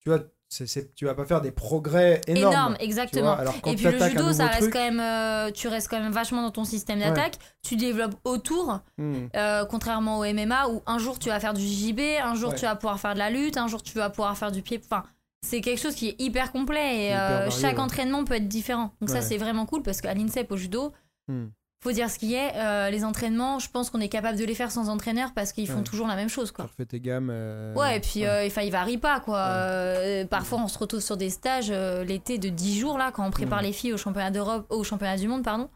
tu 0.00 0.10
vois, 0.10 0.20
c'est- 0.48 0.94
tu 0.94 1.04
vas 1.04 1.14
pas 1.14 1.24
faire 1.24 1.40
des 1.40 1.50
progrès 1.50 2.20
énormes. 2.26 2.52
Énorme, 2.52 2.76
exactement. 2.80 3.32
Alors 3.32 3.54
Et 3.66 3.74
puis 3.74 3.84
le 3.86 3.98
judo, 4.08 4.32
ça 4.32 4.46
reste 4.46 4.60
truc, 4.60 4.72
quand 4.72 4.78
même, 4.90 5.00
euh, 5.00 5.50
tu 5.50 5.66
restes 5.68 5.88
quand 5.88 5.98
même 6.00 6.12
vachement 6.12 6.42
dans 6.42 6.50
ton 6.50 6.64
système 6.64 6.98
Ouais. 7.00 7.06
d'attaque. 7.06 7.38
Tu 7.62 7.76
développes 7.76 8.14
autour, 8.24 8.80
hmm, 8.98 9.26
euh, 9.34 9.64
contrairement 9.64 10.18
au 10.20 10.24
MMA 10.24 10.68
où 10.68 10.82
un 10.86 10.98
jour 10.98 11.18
tu 11.18 11.28
vas 11.30 11.40
faire 11.40 11.54
du 11.54 11.66
JB, 11.66 12.00
un 12.22 12.34
jour 12.34 12.50
Ouais. 12.50 12.56
tu 12.56 12.66
vas 12.66 12.76
pouvoir 12.76 13.00
faire 13.00 13.14
de 13.14 13.18
la 13.18 13.30
lutte, 13.30 13.56
un 13.56 13.66
jour 13.66 13.82
tu 13.82 13.94
vas 13.98 14.10
pouvoir 14.10 14.36
faire 14.38 14.52
du 14.52 14.62
pied. 14.62 14.80
Enfin, 14.84 15.02
c'est 15.44 15.60
quelque 15.60 15.80
chose 15.80 15.94
qui 15.94 16.10
est 16.10 16.20
hyper 16.20 16.52
complet 16.52 16.96
et 16.96 17.06
hyper 17.08 17.20
euh, 17.20 17.38
varié, 17.46 17.50
chaque 17.60 17.76
ouais. 17.76 17.82
entraînement 17.82 18.24
peut 18.24 18.34
être 18.34 18.48
différent. 18.48 18.92
Donc 19.00 19.10
ça, 19.10 19.22
c'est 19.22 19.38
vraiment 19.38 19.66
cool 19.66 19.82
parce 19.82 20.00
qu'à 20.00 20.14
l'INSEP 20.14 20.50
au 20.52 20.56
judo, 20.56 20.92
hmm. 21.28 21.46
Faut 21.84 21.92
dire 21.92 22.10
ce 22.10 22.18
qui 22.18 22.34
est, 22.34 22.56
euh, 22.56 22.90
les 22.90 23.04
entraînements, 23.04 23.58
je 23.60 23.70
pense 23.70 23.90
qu'on 23.90 24.00
est 24.00 24.08
capable 24.08 24.36
de 24.38 24.44
les 24.44 24.54
faire 24.56 24.72
sans 24.72 24.88
entraîneur 24.88 25.32
parce 25.34 25.52
qu'ils 25.52 25.68
font 25.68 25.78
Ouais. 25.78 25.84
toujours 25.84 26.06
la 26.08 26.16
même 26.16 26.28
chose, 26.30 26.48
Tu 26.48 26.54
quoi. 26.54 26.64
refais 26.64 26.86
tes 26.86 26.98
gammes. 26.98 27.28
euh, 27.30 27.74
Ouais, 27.74 27.98
et 27.98 28.00
puis 28.00 28.20
ouais. 28.22 28.26
euh, 28.26 28.46
enfin, 28.46 28.62
il 28.62 28.72
varie 28.72 28.98
pas 28.98 29.20
quoi. 29.20 29.34
Ouais. 29.36 30.22
Euh, 30.22 30.26
parfois 30.26 30.58
on 30.60 30.68
se 30.68 30.78
retrouve 30.78 31.00
sur 31.00 31.16
des 31.16 31.30
stages 31.30 31.70
euh, 31.70 32.02
l'été 32.02 32.38
de 32.38 32.48
10 32.48 32.78
jours 32.80 32.98
là 32.98 33.12
quand 33.12 33.24
on 33.26 33.30
prépare 33.30 33.62
les 33.62 33.72
filles 33.72 33.92
au 33.92 33.98
championnat 33.98 34.30
d'Europe, 34.30 34.66
au 34.70 34.82
championnat 34.82 35.16
du 35.18 35.28
monde 35.28 35.44
pardon. 35.44 35.68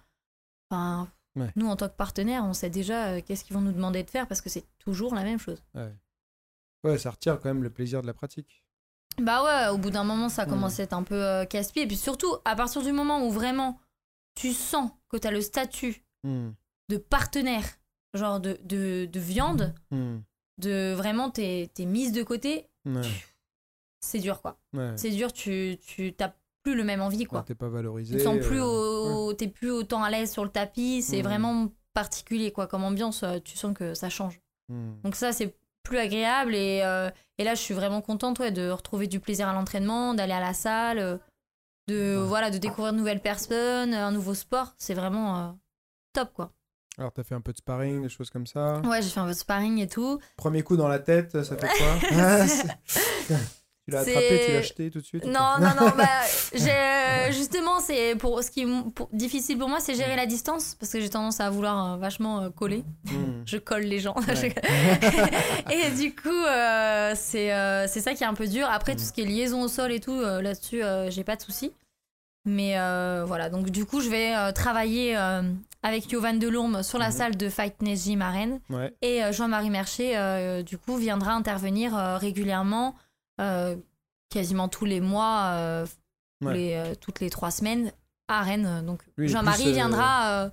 Enfin, 0.70 1.08
nous 1.56 1.68
en 1.68 1.76
tant 1.76 1.88
que 1.88 1.94
partenaire, 1.94 2.42
on 2.44 2.52
sait 2.52 2.70
déjà 2.70 3.06
euh, 3.08 3.20
qu'est-ce 3.24 3.44
qu'ils 3.44 3.54
vont 3.54 3.62
nous 3.62 3.72
demander 3.72 4.02
de 4.02 4.10
faire 4.10 4.26
parce 4.26 4.40
que 4.40 4.48
c'est 4.48 4.64
toujours 4.78 5.14
la 5.14 5.22
même 5.22 5.38
chose. 5.38 5.62
Ouais. 5.74 5.92
Ça 6.98 7.10
retire 7.10 7.38
quand 7.40 7.48
même 7.48 7.62
le 7.62 7.70
plaisir 7.70 8.02
de 8.02 8.06
la 8.06 8.14
pratique. 8.14 8.64
Bah 9.20 9.42
ouais, 9.44 9.68
au 9.74 9.78
bout 9.78 9.90
d'un 9.90 10.04
moment 10.04 10.28
ça 10.28 10.46
Mm. 10.46 10.48
commence 10.48 10.80
à 10.80 10.84
être 10.84 10.92
un 10.94 11.02
peu 11.02 11.14
euh, 11.22 11.44
casse-pied 11.44 11.82
et 11.82 11.86
puis 11.86 11.96
surtout 11.96 12.34
à 12.44 12.54
partir 12.56 12.82
du 12.82 12.92
moment 12.92 13.26
où 13.26 13.30
vraiment 13.30 13.78
tu 14.38 14.52
sens 14.52 14.90
que 15.08 15.16
tu 15.16 15.26
as 15.26 15.30
le 15.30 15.40
statut 15.40 16.04
Hmm, 16.24 16.50
de 16.88 16.96
partenaire, 16.96 17.64
genre 18.14 18.40
de, 18.40 18.58
de, 18.64 19.06
de 19.06 19.20
viande, 19.20 19.72
hmm. 19.92 20.18
de 20.58 20.92
vraiment 20.94 21.30
t'es 21.30 21.70
t'es 21.74 21.84
mise 21.86 22.12
de 22.12 22.22
côté, 22.24 22.68
Ouais, 22.84 23.02
c'est 24.00 24.18
dur 24.18 24.40
quoi. 24.42 24.58
ouais. 24.74 24.92
C'est 24.96 25.10
dur, 25.10 25.32
tu 25.32 25.78
tu 25.80 26.12
t'as 26.14 26.32
plus 26.64 26.74
le 26.74 26.84
même 26.84 27.00
envie 27.00 27.24
quoi. 27.24 27.40
Ouais, 27.40 27.44
T'es 27.44 27.54
pas 27.54 27.68
valorisé. 27.68 28.16
Tu 28.16 28.22
sens 28.24 28.38
plus 28.44 28.60
euh, 28.60 28.64
au... 28.64 29.32
t'es 29.32 29.48
plus 29.48 29.70
autant 29.70 30.02
à 30.02 30.10
l'aise 30.10 30.30
sur 30.32 30.44
le 30.44 30.50
tapis, 30.50 31.02
c'est 31.02 31.18
Mhm. 31.18 31.22
vraiment 31.24 31.68
particulier 31.94 32.50
quoi 32.52 32.66
comme 32.66 32.84
ambiance, 32.84 33.22
euh, 33.22 33.38
tu 33.44 33.56
sens 33.56 33.74
que 33.74 33.94
ça 33.94 34.08
change. 34.08 34.40
hmm. 34.68 35.00
Donc 35.04 35.14
ça 35.14 35.32
c'est 35.32 35.56
plus 35.84 35.98
agréable 35.98 36.54
et, 36.54 36.82
euh, 36.84 37.10
et 37.38 37.44
là 37.44 37.54
je 37.54 37.60
suis 37.60 37.74
vraiment 37.74 38.02
contente 38.02 38.38
ouais, 38.40 38.50
de 38.52 38.70
retrouver 38.70 39.06
du 39.06 39.20
plaisir 39.20 39.48
à 39.48 39.52
l'entraînement, 39.52 40.14
d'aller 40.14 40.34
à 40.34 40.40
la 40.40 40.52
salle, 40.54 40.98
euh, 40.98 41.16
de 41.88 42.16
Ouais. 42.20 42.26
voilà 42.28 42.50
de 42.50 42.58
découvrir 42.58 42.92
de 42.92 42.98
nouvelles 42.98 43.20
personnes, 43.20 43.92
un 43.94 44.12
nouveau 44.12 44.34
sport, 44.34 44.74
c'est 44.78 44.94
vraiment 44.94 45.38
euh, 45.38 45.52
top 46.12 46.32
quoi. 46.32 46.52
Alors 46.98 47.12
t'as 47.12 47.22
fait 47.22 47.34
un 47.34 47.40
peu 47.40 47.52
de 47.52 47.58
sparring, 47.58 48.02
des 48.02 48.08
choses 48.08 48.30
comme 48.30 48.46
ça. 48.46 48.80
Ouais 48.80 49.02
j'ai 49.02 49.08
fait 49.08 49.20
un 49.20 49.24
peu 49.26 49.32
de 49.32 49.36
sparring 49.36 49.78
et 49.78 49.88
tout. 49.88 50.18
Premier 50.36 50.62
coup 50.62 50.76
dans 50.76 50.88
la 50.88 50.98
tête, 50.98 51.42
ça 51.44 51.56
fait 51.56 51.68
quoi 51.68 52.08
Tu 53.88 53.94
l'as 53.94 54.00
attrapé, 54.00 54.42
tu 54.46 54.52
l'as 54.52 54.62
jeté 54.62 54.90
tout 54.90 55.00
de 55.00 55.04
suite 55.06 55.24
Non, 55.24 55.54
non, 55.60 55.70
non, 55.80 55.92
bah, 55.96 56.04
j'ai, 56.54 56.70
euh, 56.70 57.32
justement, 57.32 57.80
c'est 57.80 58.16
pour 58.16 58.42
ce 58.42 58.50
qui 58.50 58.62
est 58.62 58.66
pour- 58.94 59.08
difficile 59.14 59.56
pour 59.58 59.68
moi, 59.70 59.78
c'est 59.80 59.94
gérer 59.94 60.14
la 60.14 60.26
distance 60.26 60.74
parce 60.78 60.92
que 60.92 61.00
j'ai 61.00 61.08
tendance 61.08 61.40
à 61.40 61.48
vouloir 61.48 61.94
euh, 61.94 61.96
vachement 61.96 62.40
euh, 62.42 62.50
coller. 62.50 62.84
Hmm. 63.06 63.42
Je 63.46 63.56
colle 63.56 63.84
les 63.84 63.98
gens. 63.98 64.14
Ouais. 64.28 64.54
et 65.70 65.90
du 65.96 66.14
coup, 66.14 66.28
euh, 66.28 67.12
c'est, 67.16 67.52
euh, 67.54 67.86
c'est 67.88 68.00
ça 68.00 68.12
qui 68.14 68.24
est 68.24 68.26
un 68.26 68.34
peu 68.34 68.46
dur. 68.46 68.68
Après, 68.70 68.94
tout 68.94 69.02
Mm. 69.02 69.04
ce 69.04 69.12
qui 69.12 69.20
est 69.22 69.24
liaison 69.24 69.62
au 69.62 69.68
sol 69.68 69.90
et 69.92 70.00
tout, 70.00 70.12
euh, 70.20 70.42
là-dessus, 70.42 70.82
euh, 70.82 71.10
j'ai 71.10 71.24
pas 71.24 71.36
de 71.36 71.42
soucis. 71.42 71.72
Mais 72.44 72.78
euh, 72.78 73.24
voilà, 73.26 73.48
donc 73.50 73.70
du 73.70 73.84
coup, 73.84 74.00
je 74.00 74.08
vais 74.08 74.34
euh, 74.34 74.52
travailler 74.52 75.16
euh, 75.16 75.42
avec 75.82 76.10
Yovan 76.10 76.38
Delourme 76.38 76.82
sur 76.82 76.98
la 76.98 77.06
Mhm. 77.08 77.12
salle 77.12 77.36
de 77.36 77.48
Fightness 77.48 78.04
Gym 78.04 78.22
à 78.22 78.30
Rennes. 78.30 78.60
Ouais. 78.70 78.92
Et 79.02 79.22
euh, 79.24 79.32
Jean-Marie 79.32 79.70
Mercier, 79.70 80.16
euh, 80.16 80.62
du 80.62 80.78
coup, 80.78 80.96
viendra 80.96 81.32
intervenir 81.32 81.96
euh, 81.96 82.16
régulièrement, 82.16 82.94
quasiment 84.30 84.68
tous 84.68 84.84
les 84.84 85.00
mois, 85.00 85.52
euh, 85.54 85.86
tous 86.40 86.46
Ouais. 86.48 86.54
les, 86.54 86.74
euh, 86.74 86.94
toutes 86.94 87.20
les 87.20 87.30
trois 87.30 87.50
semaines 87.50 87.92
à 88.28 88.42
Rennes. 88.42 88.82
Donc 88.86 89.00
il 89.16 89.24
est 89.24 89.28
Jean-Marie 89.28 89.68
euh, 89.68 89.72
viendra 89.72 90.28
euh, 90.44 90.48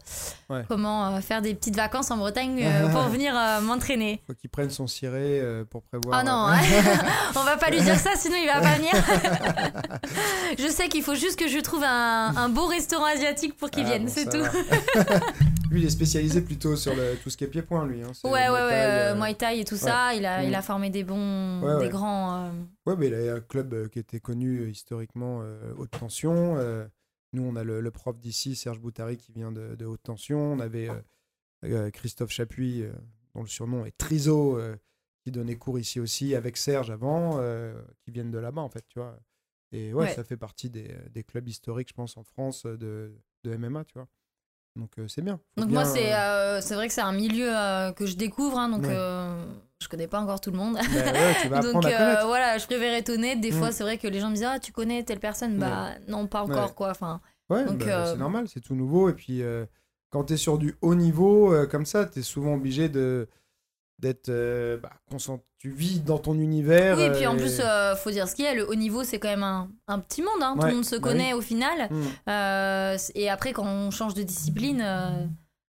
ouais. 0.49 0.63
comment 0.67 1.07
euh, 1.15 1.19
faire 1.21 1.41
des 1.41 1.53
petites 1.53 1.75
vacances 1.75 2.09
en 2.11 2.17
Bretagne 2.17 2.59
euh, 2.65 2.87
pour 2.89 3.01
venir 3.03 3.33
euh, 3.37 3.61
m'entraîner. 3.61 4.21
Faut 4.27 4.33
qu'il 4.33 4.49
prenne 4.49 4.69
son 4.69 4.87
ciré 4.87 5.39
euh, 5.41 5.63
pour 5.65 5.83
prévoir. 5.83 6.19
Ah 6.19 6.23
non, 6.23 6.47
euh, 6.49 6.53
on 7.35 7.43
va 7.43 7.57
pas 7.57 7.69
lui 7.69 7.81
dire 7.81 7.97
ça, 7.99 8.11
sinon 8.15 8.35
il 8.41 8.47
va 8.47 8.61
pas 8.61 8.75
venir. 8.75 8.93
je 10.57 10.67
sais 10.67 10.87
qu'il 10.87 11.03
faut 11.03 11.15
juste 11.15 11.37
que 11.37 11.47
je 11.47 11.59
trouve 11.59 11.83
un, 11.83 12.33
un 12.35 12.49
beau 12.49 12.65
restaurant 12.67 13.05
asiatique 13.05 13.55
pour 13.57 13.69
qu'il 13.69 13.83
ah, 13.85 13.89
vienne, 13.89 14.05
bon, 14.05 14.11
c'est 14.13 14.29
tout. 14.29 14.43
lui, 15.71 15.81
il 15.81 15.85
est 15.87 15.89
spécialisé 15.89 16.41
plutôt 16.41 16.75
sur 16.75 16.95
le, 16.95 17.15
tout 17.23 17.29
ce 17.29 17.37
qui 17.37 17.43
est 17.43 17.47
pied-point, 17.47 17.85
lui. 17.85 18.01
hein. 18.03 18.11
Ouais, 18.23 18.31
ouais, 18.31 18.49
ouais, 18.49 18.57
euh, 18.59 19.13
euh, 19.13 19.15
Muay 19.15 19.33
Thai 19.33 19.59
et 19.59 19.65
tout 19.65 19.75
ça, 19.77 20.13
il 20.13 20.25
a, 20.25 20.35
Mm. 20.41 20.47
il 20.47 20.55
a 20.55 20.61
formé 20.61 20.89
des 20.89 21.03
bons, 21.03 21.61
Ouais, 21.61 21.79
des 21.83 21.89
grands. 21.89 22.45
euh, 22.45 22.49
Ouais, 22.85 22.95
mais 22.97 23.07
il 23.07 23.29
a 23.29 23.33
un 23.35 23.39
club 23.39 23.73
euh, 23.73 23.87
qui 23.87 23.99
était 23.99 24.19
connu 24.19 24.59
euh, 24.59 24.69
historiquement 24.69 25.39
euh, 25.41 25.57
haute 25.77 25.91
tension. 25.91 26.55
Nous, 27.35 27.43
on 27.43 27.55
a 27.55 27.63
le, 27.63 27.81
le 27.81 27.91
prof 27.91 28.17
d'ici, 28.19 28.55
Serge 28.55 28.79
Boutari, 28.79 29.17
qui 29.17 29.31
vient 29.31 29.51
de, 29.51 29.75
de 29.75 29.85
haute 29.85 30.01
tension. 30.03 30.53
On 30.53 30.59
avait 30.59 30.89
euh, 30.89 31.01
euh, 31.65 31.91
Christophe 31.91 32.31
Chapuis, 32.31 32.81
euh, 32.83 32.91
dont 33.35 33.41
le 33.41 33.47
surnom 33.47 33.85
est 33.85 33.95
Triso, 33.97 34.57
euh, 34.57 34.75
qui 35.23 35.31
donnait 35.31 35.55
cours 35.55 35.77
ici 35.79 35.99
aussi 35.99 36.35
avec 36.35 36.57
Serge 36.57 36.89
avant, 36.91 37.39
qui 38.03 38.11
viennent 38.11 38.31
de 38.31 38.37
là-bas, 38.39 38.61
en 38.61 38.69
fait, 38.69 38.85
tu 38.89 38.99
vois. 38.99 39.19
Et 39.71 39.93
ouais, 39.93 40.03
Ouais. 40.05 40.13
ça 40.13 40.23
fait 40.23 40.37
partie 40.37 40.69
des, 40.69 40.95
des 41.11 41.23
clubs 41.23 41.47
historiques, 41.47 41.89
je 41.89 41.93
pense, 41.93 42.17
en 42.17 42.23
France 42.23 42.65
de, 42.65 43.13
de 43.43 43.55
MMA, 43.57 43.83
tu 43.85 43.93
vois. 43.95 44.07
Donc 44.75 44.91
c'est 45.07 45.21
bien. 45.21 45.37
Faut 45.55 45.61
Donc 45.61 45.69
bien, 45.71 45.83
moi, 45.83 45.85
c'est 45.85 46.61
c'est 46.61 46.75
vrai 46.75 46.87
que 46.87 46.93
c'est 46.93 47.01
un 47.01 47.13
milieu 47.13 47.47
que 47.95 48.05
je 48.05 48.15
découvre, 48.15 48.57
hein, 48.59 48.69
donc 48.69 48.83
Ouais. 48.83 48.95
Je 49.85 49.89
connais 49.89 50.07
pas 50.07 50.19
encore 50.19 50.41
tout 50.41 50.51
le 50.51 50.57
monde. 50.57 50.73
bah 50.75 50.81
ouais, 51.13 51.35
tu 51.41 51.47
vas 51.47 51.61
donc 51.73 51.85
à 51.85 52.21
euh, 52.21 52.25
voilà, 52.25 52.57
je 52.57 52.65
préfère 52.65 52.93
être 52.93 53.09
honnête. 53.09 53.39
Des 53.39 53.51
Mm. 53.51 53.59
fois, 53.59 53.71
c'est 53.71 53.83
vrai 53.83 53.97
que 53.97 54.07
les 54.07 54.19
gens 54.19 54.29
me 54.29 54.35
disent 54.35 54.43
ah 54.49 54.59
tu 54.59 54.71
connais 54.73 55.03
telle 55.03 55.19
personne, 55.19 55.57
bah 55.57 55.91
non 56.07 56.27
pas 56.27 56.41
encore 56.41 56.67
Ouais. 56.69 56.73
quoi. 56.75 56.89
Enfin 56.91 57.21
Ouais, 57.49 57.63
bah, 57.65 57.85
euh, 57.87 58.11
c'est 58.11 58.19
normal, 58.19 58.47
c'est 58.51 58.59
tout 58.61 58.75
nouveau. 58.75 59.07
Et 59.09 59.13
puis, 59.13 59.41
euh, 59.43 59.65
quand 60.09 60.23
tu 60.25 60.33
es 60.33 60.37
sur 60.37 60.57
du 60.57 60.75
haut 60.81 60.95
niveau, 60.95 61.53
comme 61.69 61.85
ça, 61.85 62.05
tu 62.05 62.19
es 62.19 62.21
souvent 62.23 62.55
obligé 62.55 62.89
de 62.89 63.27
d'être 63.99 64.27
euh, 64.27 64.77
bah, 64.77 64.91
tu 65.57 65.69
vis 65.71 66.01
dans 66.01 66.17
ton 66.19 66.33
univers 66.35 66.97
oui, 66.97 67.09
puis 67.13 67.25
en 67.27 67.37
plus, 67.37 67.61
euh, 67.63 67.95
faut 67.95 68.11
dire 68.11 68.27
ce 68.27 68.35
qu'il 68.35 68.43
y 68.45 68.47
a. 68.47 68.53
Le 68.53 68.69
haut 68.69 68.75
niveau, 68.75 69.03
c'est 69.05 69.19
quand 69.19 69.29
même 69.29 69.41
un, 69.43 69.69
un 69.87 69.99
petit 69.99 70.21
monde. 70.21 70.41
hein, 70.41 70.55
Tout 70.59 70.67
le 70.67 70.73
monde 70.75 70.85
se 70.85 70.95
bah 70.97 71.01
connaît 71.01 71.33
au 71.33 71.41
final. 71.41 71.89
Euh, 72.29 72.97
et 73.15 73.29
après, 73.29 73.53
quand 73.53 73.65
on 73.65 73.91
change 73.91 74.13
de 74.13 74.23
discipline, 74.23 74.81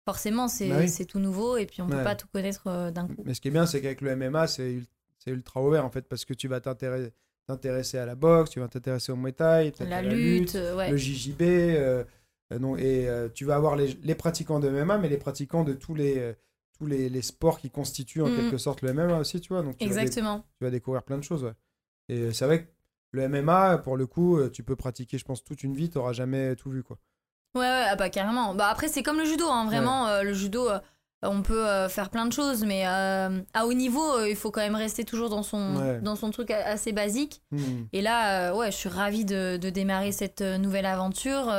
forcément, 0.05 0.49
c'est 0.49 0.69
Bah 0.69 0.77
oui. 0.81 0.89
c'est 0.89 1.05
tout 1.05 1.19
nouveau 1.19 1.57
et 1.57 1.67
puis 1.67 1.83
on 1.83 1.87
peut 1.89 1.97
Ouais. 1.97 2.05
pas 2.05 2.15
tout 2.15 2.27
connaître 2.33 2.67
euh, 2.67 2.91
d'un 2.91 3.07
coup. 3.07 3.23
mais 3.25 3.35
ce 3.35 3.41
qui 3.41 3.49
est 3.49 3.51
bien 3.51 3.67
c'est 3.67 3.81
qu'avec 3.81 4.01
le 4.01 4.11
MMA 4.17 4.47
c'est 4.47 4.73
ul- 4.73 4.87
c'est 5.19 5.31
ultra 5.31 5.63
ouvert 5.63 5.85
en 5.85 5.91
fait 5.91 6.03
parce 6.09 6.25
que 6.25 6.35
tu 6.35 6.49
vas 6.49 6.61
t'intéresser 6.61 7.13
t'intéresser 7.47 7.99
à 7.99 8.07
la 8.07 8.15
boxe, 8.15 8.51
tu 8.51 8.61
vas 8.61 8.69
t'intéresser 8.69 9.11
au 9.11 9.17
Muay 9.17 9.33
Thai, 9.33 9.73
La 9.81 9.97
à 9.97 10.03
lutte, 10.03 10.55
euh, 10.55 10.77
ouais. 10.77 10.91
le 10.91 10.97
JJB. 10.97 11.43
euh, 11.43 12.05
euh, 12.53 12.59
non, 12.61 12.77
et 12.77 13.09
euh, 13.09 13.29
tu 13.29 13.45
vas 13.45 13.57
avoir 13.57 13.75
les, 13.77 13.89
les 14.05 14.15
pratiquants 14.15 14.61
de 14.61 14.69
MMA, 14.69 14.99
mais 14.99 15.09
les 15.09 15.17
pratiquants 15.17 15.65
de 15.65 15.73
tous 15.73 15.95
les, 15.97 16.33
tous 16.79 16.87
les, 16.87 17.09
les 17.09 17.23
sports 17.23 17.59
qui 17.59 17.69
constituent 17.71 18.23
en 18.23 18.29
Mhm. 18.29 18.37
quelque 18.37 18.57
sorte 18.59 18.83
le 18.83 18.93
MMA 18.95 19.19
aussi, 19.19 19.41
tu 19.41 19.49
vois. 19.53 19.63
Donc 19.63 19.79
tu 19.79 19.89
vas, 19.89 19.95
dé- 19.95 20.01
Exactement. 20.03 20.45
tu 20.59 20.65
vas 20.65 20.71
découvrir 20.71 21.03
plein 21.03 21.19
de 21.19 21.25
choses. 21.25 21.43
ouais. 21.45 21.53
Et 22.09 22.33
c'est 22.33 22.45
vrai 22.45 22.65
que 22.65 22.69
le 23.13 23.23
MMA, 23.29 23.79
pour 23.79 23.97
le 23.97 24.07
coup, 24.07 24.39
tu 24.51 24.63
peux 24.63 24.77
pratiquer, 24.77 25.19
je 25.19 25.25
pense, 25.25 25.43
toute 25.43 25.65
une 25.65 25.75
vie, 25.75 25.89
tu 25.91 25.99
n'auras 25.99 26.13
jamais 26.13 26.55
tout 26.55 26.71
vu. 26.71 26.85
quoi. 26.85 26.99
Ouais, 27.55 27.61
ouais, 27.63 27.85
ah 27.91 27.97
bah 27.97 28.11
carrément. 28.11 28.55
Bah 28.55 28.69
après, 28.71 28.89
c'est 28.89 29.03
comme 29.03 29.19
le 29.19 29.25
judo, 29.25 29.49
hein, 29.49 29.65
vraiment. 29.67 30.07
euh, 30.07 30.23
le 30.23 30.33
judo, 30.33 30.69
euh, 30.69 30.79
on 31.23 31.43
peut 31.43 31.67
euh, 31.69 31.89
faire 31.89 32.09
plein 32.11 32.25
de 32.27 32.33
choses, 32.33 32.65
mais 32.65 32.85
à 32.87 33.31
haut 33.67 33.73
niveau, 33.73 34.25
il 34.25 34.37
faut 34.37 34.51
quand 34.51 34.61
même 34.61 34.77
rester 34.77 35.05
toujours 35.05 35.29
dans 35.31 35.43
son, 35.43 35.77
Ouais. 35.77 36.01
dans 36.01 36.17
son 36.17 36.31
truc 36.31 36.51
a- 36.51 36.65
assez 36.67 36.93
basique. 36.93 37.43
Hmm. 37.51 37.85
Et 37.93 38.01
là, 38.03 38.55
ouais, 38.55 38.71
je 38.71 38.77
suis 38.77 38.89
ravie 38.89 39.25
de, 39.25 39.57
de 39.57 39.71
démarrer 39.71 40.13
cette 40.13 40.41
nouvelle 40.43 40.87
aventure. 40.87 41.53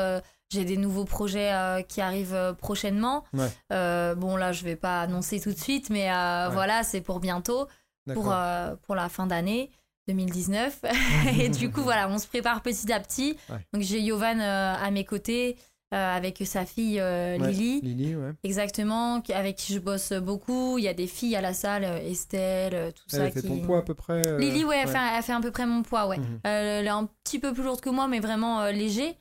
J'ai 0.54 0.66
des 0.66 0.76
nouveaux 0.78 1.06
projets 1.06 1.54
euh, 1.54 1.82
qui 1.82 2.02
arrivent 2.02 2.56
prochainement. 2.58 3.24
Ouais. 3.34 3.48
Euh, 3.72 4.16
bon, 4.16 4.36
là, 4.36 4.52
je 4.52 4.64
vais 4.66 4.76
pas 4.76 5.02
annoncer 5.02 5.40
tout 5.40 5.52
de 5.54 5.60
suite, 5.60 5.90
mais 5.90 6.12
euh, 6.12 6.48
Ouais. 6.48 6.54
voilà, 6.54 6.84
c'est 6.84 7.00
pour 7.02 7.20
bientôt, 7.22 7.68
pour, 8.14 8.34
pour 8.82 8.96
la 8.96 9.08
fin 9.10 9.28
d'année 9.28 9.70
2019. 10.08 10.80
et 11.40 11.50
du 11.50 11.72
coup, 11.72 11.82
voilà, 11.82 12.10
on 12.10 12.18
se 12.18 12.28
prépare 12.28 12.62
petit 12.62 12.92
à 12.92 13.00
petit. 13.00 13.38
Ouais. 13.50 13.58
Donc, 13.74 13.84
j'ai 13.84 14.02
Yovan 14.02 14.42
à 14.42 14.90
mes 14.92 15.06
côtés 15.06 15.58
euh, 15.94 16.16
avec 16.16 16.42
sa 16.46 16.66
fille 16.66 17.00
euh, 17.00 17.38
Ouais, 17.38 17.52
Lily. 17.52 17.82
Lily, 17.82 18.16
ouais. 18.16 18.32
Exactement, 18.44 19.22
avec 19.34 19.56
qui 19.58 19.74
je 19.74 19.80
bosse 19.80 20.14
beaucoup. 20.14 20.78
Il 20.78 20.84
y 20.84 20.88
a 20.88 20.94
des 20.94 21.08
filles 21.08 21.36
à 21.36 21.42
la 21.42 21.54
salle, 21.54 21.84
euh, 21.84 21.98
Estelle, 21.98 22.94
tout 22.94 23.04
Elle 23.14 23.20
ça. 23.20 23.32
fait 23.32 23.42
qui... 23.42 23.48
ton 23.48 23.60
poids 23.60 23.80
à 23.80 23.82
peu 23.82 23.94
près 23.94 24.26
euh, 24.26 24.38
Lily, 24.40 24.64
ouais, 24.64 24.80
Elle, 24.84 24.88
fait, 24.88 24.98
elle 25.18 25.24
fait 25.24 25.34
à 25.34 25.40
peu 25.42 25.52
près 25.52 25.66
mon 25.66 25.84
poids, 25.84 26.08
ouais. 26.08 26.18
Mhm. 26.18 26.40
Elle 26.44 26.86
est 26.86 26.90
un 26.90 27.10
petit 27.24 27.40
peu 27.40 27.54
plus 27.54 27.64
lourde 27.64 27.82
que 27.82 27.90
moi, 27.90 28.08
mais 28.08 28.20
vraiment 28.20 28.66
léger. 28.68 29.16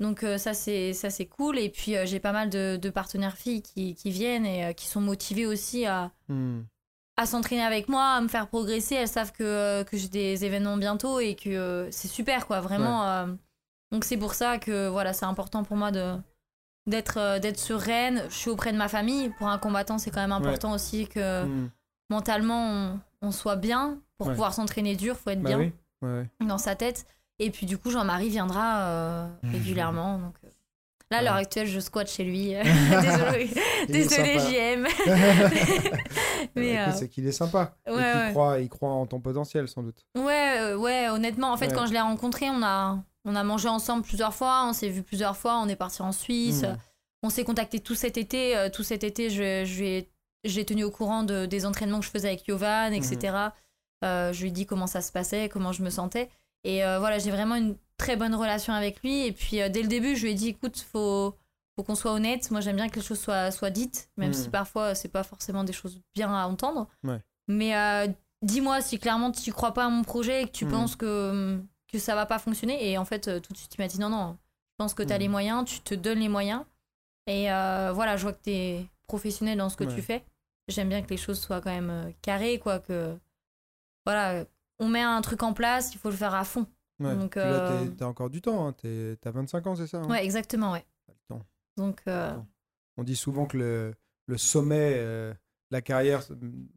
Donc 0.00 0.24
ça, 0.38 0.54
c'est 0.54 0.92
ça 0.92 1.10
c'est 1.10 1.26
cool. 1.26 1.58
Et 1.58 1.68
puis 1.68 1.94
j'ai 2.04 2.20
pas 2.20 2.32
mal 2.32 2.50
de, 2.50 2.76
de 2.80 2.90
partenaires 2.90 3.36
filles 3.36 3.62
qui, 3.62 3.94
qui 3.94 4.10
viennent 4.10 4.46
et 4.46 4.74
qui 4.74 4.86
sont 4.86 5.00
motivées 5.00 5.46
aussi 5.46 5.86
à, 5.86 6.10
Hmm. 6.28 6.62
à 7.16 7.24
s'entraîner 7.24 7.62
avec 7.62 7.88
moi, 7.88 8.02
à 8.16 8.20
me 8.20 8.26
faire 8.28 8.48
progresser. 8.48 8.96
Elles 8.96 9.06
savent 9.08 9.30
que, 9.32 9.84
que 9.84 9.96
j'ai 9.96 10.08
des 10.08 10.44
événements 10.44 10.76
bientôt 10.76 11.20
et 11.20 11.34
que 11.36 11.86
c'est 11.92 12.08
super, 12.08 12.46
quoi. 12.48 12.60
Vraiment. 12.60 13.28
Donc 13.92 14.04
c'est 14.04 14.16
pour 14.16 14.34
ça 14.34 14.58
que 14.58 14.88
voilà, 14.88 15.12
c'est 15.12 15.26
important 15.26 15.62
pour 15.64 15.76
moi 15.76 15.90
de 15.90 16.14
d'être 16.86 17.18
euh, 17.18 17.38
d'être 17.38 17.58
sereine. 17.58 18.24
Je 18.28 18.34
suis 18.34 18.50
auprès 18.50 18.72
de 18.72 18.78
ma 18.78 18.88
famille. 18.88 19.30
Pour 19.38 19.48
un 19.48 19.58
combattant, 19.58 19.98
c'est 19.98 20.10
quand 20.10 20.20
même 20.20 20.32
important 20.32 20.72
aussi 20.72 21.06
que 21.08 21.44
Hmm. 21.44 21.68
mentalement 22.10 22.70
on, 23.22 23.28
on 23.28 23.30
soit 23.32 23.56
bien 23.56 23.98
pour 24.18 24.28
Ouais. 24.28 24.32
pouvoir 24.34 24.54
s'entraîner 24.54 24.94
dur. 24.96 25.16
Faut 25.16 25.30
être 25.30 25.42
Bah 25.42 25.48
bien 25.50 25.58
oui. 25.58 25.72
Ouais, 26.02 26.26
ouais. 26.40 26.46
dans 26.46 26.58
sa 26.58 26.74
tête. 26.76 27.06
Et 27.38 27.50
puis 27.50 27.66
du 27.66 27.76
coup, 27.78 27.90
Jean-Marie 27.90 28.28
viendra 28.28 28.80
euh, 28.82 29.26
régulièrement. 29.42 30.18
Donc, 30.18 30.34
euh, 30.44 30.48
là, 31.10 31.18
à 31.18 31.22
l'heure 31.22 31.34
actuelle, 31.34 31.66
je 31.66 31.80
squatte 31.80 32.08
chez 32.08 32.24
lui. 32.24 32.54
Désolé, 33.88 34.36
Il. 34.36 34.40
JM. 34.40 34.86
Mais 36.54 36.74
Bah, 36.76 36.88
euh, 36.88 36.92
C'est 36.94 37.08
qu'il 37.08 37.26
est 37.26 37.32
sympa. 37.32 37.74
et 37.86 37.90
ouais. 37.92 38.28
croit, 38.30 38.60
il 38.60 38.68
croit 38.68 38.90
en 38.90 39.06
ton 39.06 39.20
potentiel, 39.20 39.68
sans 39.68 39.82
doute. 39.82 40.04
ouais, 40.16 40.74
ouais, 40.74 41.08
honnêtement, 41.08 41.52
en 41.52 41.56
fait, 41.56 41.72
quand 41.74 41.86
je 41.86 41.92
l'ai 41.92 42.00
rencontré, 42.00 42.48
on 42.50 42.62
a, 42.62 42.98
on 43.26 43.34
a 43.36 43.44
mangé 43.44 43.68
ensemble 43.68 44.02
plusieurs 44.02 44.32
fois, 44.32 44.64
on 44.66 44.72
s'est 44.72 44.88
vu 44.88 45.02
plusieurs 45.02 45.36
fois, 45.36 45.58
on 45.58 45.68
est 45.68 45.76
parti 45.76 46.00
en 46.00 46.12
Suisse. 46.12 46.62
Hmm. 46.62 46.76
On 47.22 47.28
s'est 47.30 47.44
contacté 47.44 47.80
tout 47.80 47.94
cet 47.94 48.16
été. 48.16 48.56
euh, 48.56 48.70
tout 48.70 48.82
cet 48.82 49.04
été, 49.04 49.28
je, 49.30 49.64
je 49.64 50.04
j'ai 50.44 50.64
tenu 50.64 50.84
au 50.84 50.90
courant 50.90 51.24
de, 51.24 51.44
des 51.46 51.66
entraînements 51.66 51.98
que 51.98 52.06
je 52.06 52.10
faisais 52.10 52.28
avec 52.28 52.46
Yovan, 52.46 52.92
etc. 52.92 53.36
Euh, 54.04 54.32
je 54.32 54.40
lui 54.42 54.48
ai 54.48 54.52
dit 54.52 54.64
comment 54.64 54.86
ça 54.86 55.00
se 55.00 55.10
passait, 55.12 55.48
comment 55.48 55.72
je 55.72 55.82
me 55.82 55.90
sentais. 55.90 56.30
Et 56.64 56.84
euh, 56.84 56.98
voilà, 56.98 57.18
j'ai 57.18 57.30
vraiment 57.30 57.56
une 57.56 57.76
très 57.96 58.16
bonne 58.16 58.34
relation 58.34 58.72
avec 58.72 59.02
lui. 59.02 59.26
Et 59.26 59.32
puis, 59.32 59.60
euh, 59.60 59.68
dès 59.68 59.82
le 59.82 59.88
début, 59.88 60.16
je 60.16 60.22
lui 60.22 60.32
ai 60.32 60.34
dit 60.34 60.48
écoute, 60.48 60.78
faut, 60.92 61.34
faut 61.74 61.82
qu'on 61.82 61.94
soit 61.94 62.12
honnête. 62.12 62.50
Moi, 62.50 62.60
j'aime 62.60 62.76
bien 62.76 62.88
que 62.88 62.96
les 62.96 63.02
choses 63.04 63.18
soient, 63.18 63.50
soient 63.50 63.70
dites, 63.70 64.08
même 64.16 64.32
si 64.32 64.48
parfois, 64.48 64.94
c'est 64.94 65.08
pas 65.08 65.24
forcément 65.24 65.64
des 65.64 65.72
choses 65.72 66.00
bien 66.14 66.32
à 66.32 66.46
entendre. 66.46 66.88
Ouais. 67.02 67.20
Mais 67.48 67.74
dis-moi 68.42 68.82
si 68.82 68.98
clairement 68.98 69.32
tu 69.32 69.52
crois 69.52 69.72
pas 69.72 69.86
à 69.86 69.88
mon 69.88 70.04
projet 70.04 70.42
et 70.42 70.46
que 70.46 70.52
tu 70.52 70.66
penses 70.66 70.94
que, 70.94 71.60
que 71.88 71.98
ça 71.98 72.14
va 72.14 72.26
pas 72.26 72.38
fonctionner. 72.38 72.90
Et 72.90 72.98
en 72.98 73.04
fait, 73.04 73.28
euh, 73.28 73.40
tout 73.40 73.52
de 73.52 73.58
suite, 73.58 73.74
il 73.76 73.80
m'a 73.80 73.88
dit 73.88 74.00
non, 74.00 74.08
non, 74.08 74.36
je 74.72 74.74
pense 74.78 74.94
que 74.94 75.02
tu 75.02 75.12
as 75.12 75.18
les 75.18 75.28
moyens, 75.28 75.64
tu 75.64 75.80
te 75.80 75.94
donnes 75.94 76.18
les 76.20 76.28
moyens. 76.28 76.64
Et 77.26 77.50
euh, 77.52 77.92
voilà, 77.94 78.16
je 78.16 78.22
vois 78.22 78.32
que 78.32 78.42
tu 78.42 78.50
es 78.50 78.86
professionnel 79.06 79.58
dans 79.58 79.68
ce 79.68 79.76
que 79.76 79.84
Ouais. 79.84 79.94
tu 79.94 80.02
fais. 80.02 80.24
J'aime 80.68 80.88
bien 80.88 81.02
que 81.02 81.08
les 81.10 81.16
choses 81.16 81.40
soient 81.40 81.60
quand 81.60 81.70
même 81.72 81.90
euh, 81.90 82.10
carrées, 82.22 82.58
quoi. 82.58 82.80
Que 82.80 83.16
voilà, 84.04 84.44
on 84.78 84.88
met 84.88 85.02
un 85.02 85.20
truc 85.20 85.42
en 85.42 85.52
place, 85.52 85.94
il 85.94 85.98
faut 85.98 86.10
le 86.10 86.16
faire 86.16 86.34
à 86.34 86.44
fond. 86.44 86.66
Ouais. 86.98 87.14
Donc, 87.14 87.36
là, 87.36 87.42
euh, 87.44 87.88
t'as 87.90 88.06
encore 88.06 88.30
du 88.30 88.40
temps. 88.40 88.66
Hein. 88.68 88.74
T'as 89.20 89.30
25 89.30 89.66
ans, 89.66 89.76
c'est 89.76 89.86
ça 89.86 89.98
hein? 89.98 90.08
Ouais, 90.08 90.24
exactement, 90.24 90.72
ouais. 90.72 90.84
T'as 91.06 91.12
le 91.12 91.18
temps. 91.28 91.46
Donc, 91.76 92.02
euh. 92.08 92.34
On 92.96 93.04
dit 93.04 93.16
souvent 93.16 93.46
que 93.46 93.58
le, 93.58 93.94
le 94.26 94.38
sommet, 94.38 95.02
la 95.70 95.82
carrière 95.82 96.22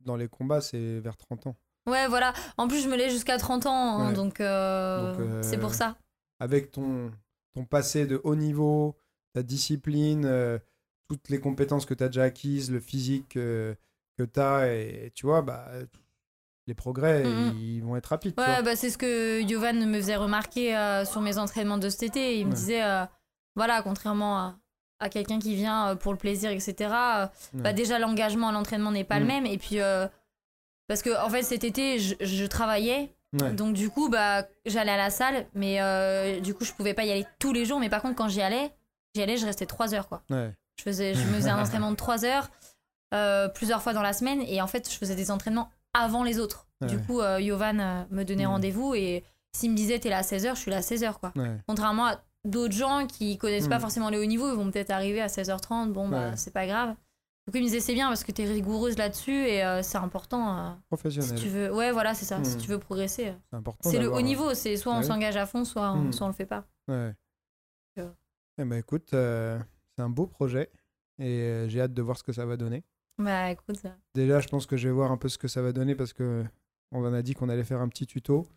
dans 0.03 0.15
les 0.17 0.27
combats, 0.27 0.61
c'est 0.61 0.99
vers 0.99 1.15
30 1.17 1.47
ans. 1.47 1.55
Ouais, 1.89 2.07
voilà. 2.07 2.33
En 2.57 2.67
plus, 2.67 2.81
je 2.83 2.87
me 2.89 2.95
l'ai 2.95 3.09
jusqu'à 3.09 3.37
30 3.37 3.65
ans, 3.65 3.99
hein, 3.99 4.07
Ouais. 4.09 4.13
donc 4.13 4.39
euh, 4.39 5.11
Donc, 5.11 5.19
euh, 5.21 5.43
c'est 5.43 5.57
pour 5.57 5.73
ça. 5.73 5.95
Avec 6.39 6.71
ton, 6.71 7.11
ton 7.53 7.65
passé 7.65 8.05
de 8.05 8.21
haut 8.23 8.35
niveau, 8.35 8.95
ta 9.33 9.43
discipline, 9.43 10.23
euh, 10.25 10.57
toutes 11.09 11.29
les 11.29 11.39
compétences 11.39 11.85
que 11.85 11.93
tu 11.93 12.03
as 12.03 12.07
déjà 12.07 12.23
acquises, 12.23 12.71
le 12.71 12.79
physique 12.79 13.29
que 13.33 13.75
tu 14.17 14.39
as, 14.39 14.73
et, 14.73 15.11
tu 15.15 15.25
vois, 15.25 15.41
bah, 15.41 15.67
les 16.67 16.73
progrès, 16.75 17.23
Mhm. 17.23 17.57
ils 17.59 17.81
vont 17.81 17.95
être 17.95 18.07
rapides. 18.07 18.33
Ouais, 18.37 18.61
bah, 18.63 18.75
c'est 18.75 18.89
ce 18.91 18.97
que 18.97 19.41
Yovan 19.41 19.85
me 19.87 19.97
faisait 19.99 20.15
remarquer 20.15 20.75
sur 21.05 21.21
mes 21.21 21.37
entraînements 21.37 21.77
de 21.79 21.89
cet 21.89 22.03
été. 22.03 22.37
Il 22.39 22.45
me 22.45 22.51
Ouais. 22.51 22.55
disait, 22.55 22.81
voilà, 23.55 23.81
contrairement 23.81 24.37
à, 24.37 24.55
à 24.99 25.09
quelqu'un 25.09 25.39
qui 25.39 25.55
vient 25.55 25.95
pour 25.95 26.11
le 26.11 26.17
plaisir, 26.19 26.51
etc., 26.51 26.73
Ouais. 26.79 27.61
bah, 27.61 27.73
déjà 27.73 27.97
l'engagement 27.99 28.49
à 28.49 28.51
l'entraînement 28.51 28.91
n'est 28.91 29.03
pas 29.03 29.17
le 29.19 29.25
Mm. 29.25 29.27
même. 29.29 29.45
Et 29.47 29.57
puis, 29.57 29.77
parce 30.89 31.01
que 31.01 31.17
en 31.25 31.29
fait, 31.29 31.43
cet 31.43 31.63
été, 31.63 31.97
je, 31.99 32.15
je 32.19 32.45
travaillais. 32.45 33.13
Ouais. 33.39 33.51
Donc, 33.53 33.73
du 33.75 33.89
coup, 33.89 34.09
bah, 34.09 34.45
j'allais 34.65 34.91
à 34.91 34.97
la 34.97 35.09
salle, 35.11 35.45
mais 35.53 35.79
euh, 35.81 36.39
du 36.41 36.53
coup, 36.53 36.65
je 36.65 36.73
pouvais 36.73 36.93
pas 36.95 37.05
y 37.05 37.11
aller 37.11 37.25
tous 37.39 37.53
les 37.53 37.63
jours. 37.63 37.79
Mais 37.79 37.87
par 37.89 38.01
contre, 38.01 38.15
quand 38.15 38.27
j'y 38.27 38.41
allais, 38.41 38.71
j'y 39.15 39.21
allais, 39.21 39.37
je 39.37 39.45
restais 39.45 39.65
3 39.67 39.93
heures, 39.93 40.07
quoi. 40.09 40.23
Ouais. 40.31 40.51
Je, 40.77 40.83
faisais, 40.83 41.13
je 41.13 41.25
me 41.27 41.35
faisais 41.35 41.49
un 41.51 41.59
entraînement 41.63 41.91
de 41.91 41.95
3 41.95 42.25
heures 42.25 42.49
euh, 43.13 43.47
plusieurs 43.47 43.81
fois 43.81 43.93
dans 43.93 44.01
la 44.01 44.13
semaine 44.13 44.41
et 44.47 44.61
en 44.61 44.67
fait 44.67 44.87
je 44.91 44.95
faisais 44.95 45.15
des 45.15 45.31
entraînements 45.31 45.69
avant 45.93 46.23
les 46.23 46.39
autres. 46.39 46.67
Du 46.87 46.97
coup, 46.99 47.19
euh, 47.21 47.41
Yovan 47.41 48.05
me 48.11 48.23
donnait 48.23 48.43
Mhm. 48.45 48.51
rendez-vous 48.51 48.93
et 48.95 49.23
s'il 49.51 49.71
me 49.71 49.75
disait 49.75 49.97
t'es 49.99 50.09
là 50.09 50.19
à 50.19 50.21
16h, 50.21 50.55
je 50.55 50.59
suis 50.61 50.71
là 50.71 50.77
à 50.77 50.81
16h 50.81 51.13
quoi. 51.19 51.33
Contrairement 51.67 52.05
à 52.05 52.21
d'autres 52.45 52.73
gens 52.75 53.05
qui 53.07 53.37
connaissent 53.37 53.67
pas 53.67 53.75
Mhm. 53.75 53.81
forcément 53.81 54.09
les 54.09 54.17
hauts 54.19 54.25
niveaux, 54.25 54.49
ils 54.51 54.55
vont 54.55 54.69
peut-être 54.71 54.91
arriver 54.91 55.21
à 55.21 55.27
16h30, 55.27 55.91
bon 55.91 56.07
bah 56.07 56.35
c'est 56.37 56.53
pas 56.53 56.65
grave. 56.67 56.95
Coup, 57.49 57.57
il 57.57 57.61
me 57.61 57.65
disait 57.67 57.79
c'est 57.79 57.93
bien 57.93 58.07
parce 58.07 58.23
que 58.23 58.31
t'es 58.31 58.45
rigoureuse 58.45 58.97
là-dessus 58.97 59.31
et 59.47 59.63
euh, 59.63 59.81
c'est 59.81 59.97
important. 59.97 60.57
euh, 60.57 60.71
si 60.75 60.81
Professionnel. 60.87 61.39
tu 61.39 61.47
veux, 61.49 61.73
ouais 61.73 61.91
voilà 61.91 62.13
c'est 62.13 62.25
ça. 62.25 62.43
Si 62.43 62.55
Mhm. 62.55 62.61
tu 62.61 62.69
veux 62.69 62.79
progresser, 62.79 63.27
euh, 63.29 63.33
C'est 63.49 63.55
important. 63.57 63.89
c'est 63.89 63.99
le 63.99 64.11
haut 64.11 64.21
niveau. 64.21 64.53
C'est 64.53 64.77
soit 64.77 64.93
on 64.93 65.01
s'engage 65.03 65.35
à 65.37 65.45
fond, 65.45 65.65
soit, 65.65 65.91
on- 65.93 66.03
Mhm. 66.05 66.11
soit 66.13 66.25
on 66.25 66.29
le 66.29 66.35
fait 66.35 66.45
pas. 66.45 66.65
Ouais. 66.87 67.13
Euh. 67.97 68.11
Eh 68.57 68.65
ben, 68.65 68.73
écoute, 68.77 69.09
c'est 69.11 70.01
un 70.01 70.09
beau 70.09 70.27
projet 70.27 70.69
et 71.19 71.65
j'ai 71.67 71.81
hâte 71.81 71.93
de 71.93 72.01
voir 72.01 72.17
ce 72.17 72.23
que 72.23 72.31
ça 72.33 72.45
va 72.45 72.55
donner. 72.57 72.83
Bah 73.17 73.51
écoute, 73.51 73.77
ça- 73.77 73.95
Déjà, 74.15 74.39
je 74.39 74.47
pense 74.47 74.65
que 74.65 74.77
je 74.77 74.87
vais 74.87 74.93
voir 74.93 75.11
un 75.11 75.17
peu 75.17 75.27
ce 75.29 75.37
que 75.37 75.47
ça 75.47 75.61
va 75.61 75.71
donner 75.73 75.95
parce 75.95 76.13
que 76.13 76.45
on 76.91 77.03
en 77.05 77.13
a 77.13 77.21
dit 77.21 77.33
qu'on 77.33 77.49
allait 77.49 77.63
faire 77.63 77.81
un 77.81 77.89
petit 77.89 78.05
tuto. 78.07 78.47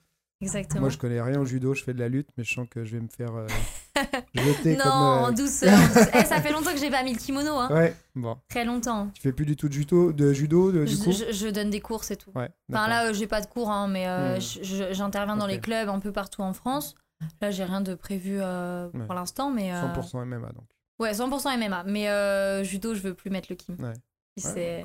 Exactement. 0.43 0.81
Moi, 0.83 0.91
je 0.91 0.99
connais 0.99 1.21
rien 1.23 1.41
au 1.41 1.45
judo, 1.47 1.73
je 1.75 1.83
fais 1.83 1.95
de 1.95 1.99
la 2.01 2.09
lutte, 2.09 2.29
mais 2.37 2.45
je 2.45 2.53
sens 2.53 2.67
que 2.71 2.85
je 2.85 2.97
vais 2.97 3.01
me 3.03 3.09
faire 3.09 3.35
euh, 3.35 3.47
jeter 4.35 4.77
non, 4.77 4.83
comme. 4.85 4.93
en 4.93 5.29
euh, 5.29 5.31
douceur. 5.33 5.73
en 5.73 5.87
douceur. 5.87 6.07
Eh, 6.15 6.25
ça 6.25 6.41
fait 6.43 6.53
longtemps 6.53 6.73
que 6.73 6.79
j'ai 6.79 6.91
pas 6.91 7.03
mis 7.03 7.13
le 7.13 7.19
kimono, 7.19 7.55
hein. 7.57 7.69
Ouais, 7.73 7.97
bon. 8.15 8.37
Très 8.49 8.65
longtemps. 8.65 9.09
Tu 9.15 9.23
fais 9.23 9.33
plus 9.33 9.47
du 9.47 9.57
tout 9.57 9.69
de 9.69 9.73
judo, 9.73 10.13
de 10.13 10.33
judo 10.33 10.73
de- 10.73 10.85
du 10.85 10.93
Je, 10.95 11.03
coup? 11.03 11.13
je- 11.13 11.33
je 11.33 11.49
donne 11.49 11.71
des 11.71 11.81
cours, 11.81 12.05
c'est 12.05 12.17
tout. 12.17 12.31
Ouais. 12.35 12.51
Enfin 12.73 12.89
là, 12.89 13.07
euh, 13.09 13.13
j'ai 13.15 13.27
pas 13.27 13.41
de 13.41 13.47
cours, 13.47 13.71
hein, 13.71 13.89
mais 13.89 14.07
euh, 14.09 14.37
Hmm. 14.39 14.93
j'interviens 14.93 15.37
dans 15.37 15.47
les 15.47 15.61
clubs 15.61 15.89
un 15.89 15.99
peu 16.01 16.13
partout 16.13 16.43
en 16.43 16.53
France. 16.53 16.95
Là, 17.41 17.51
j'ai 17.51 17.65
rien 17.65 17.81
de 17.81 17.95
prévu 17.95 18.39
euh, 18.41 18.89
Ouais. 18.93 19.05
pour 19.07 19.15
l'instant, 19.15 19.51
mais 19.51 19.73
euh, 19.73 19.81
100% 19.95 20.25
MMA 20.25 20.49
donc. 20.53 20.65
ouais, 20.99 21.13
100% 21.13 21.57
MMA. 21.57 21.85
Mais 21.87 22.65
judo, 22.65 22.95
je 22.95 23.01
veux 23.01 23.15
plus 23.15 23.31
mettre 23.31 23.47
le 23.51 23.57
kim. 23.57 23.77
Ouais. 23.79 23.93
C'est. 24.37 24.85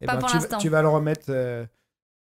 Eh 0.00 0.06
pas 0.06 0.14
ben, 0.14 0.20
pour 0.20 0.28
tu, 0.28 0.36
vas- 0.36 0.42
l'instant. 0.42 0.58
tu 0.58 0.68
vas 0.68 0.82
le 0.82 0.88
remettre 0.88 1.30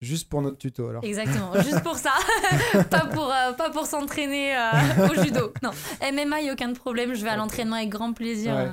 juste 0.02 0.28
pour 0.28 0.42
notre 0.42 0.58
tuto 0.58 0.88
alors. 0.88 1.04
exactement, 1.04 1.54
juste 1.62 1.82
pour 1.82 1.96
ça, 1.96 2.12
pas 2.90 3.06
pour 3.06 3.32
euh, 3.32 3.52
pas 3.52 3.70
pour 3.70 3.86
s'entraîner 3.86 4.56
euh, 4.56 5.08
au 5.10 5.22
judo. 5.22 5.52
Non, 5.62 5.70
MMA, 6.02 6.42
y 6.42 6.50
a 6.50 6.52
aucun 6.52 6.72
problème. 6.74 7.14
Je 7.14 7.22
vais 7.24 7.30
à 7.30 7.36
l'entraînement 7.36 7.76
avec 7.76 7.88
grand 7.88 8.12
plaisir. 8.12 8.54
Ouais. 8.54 8.72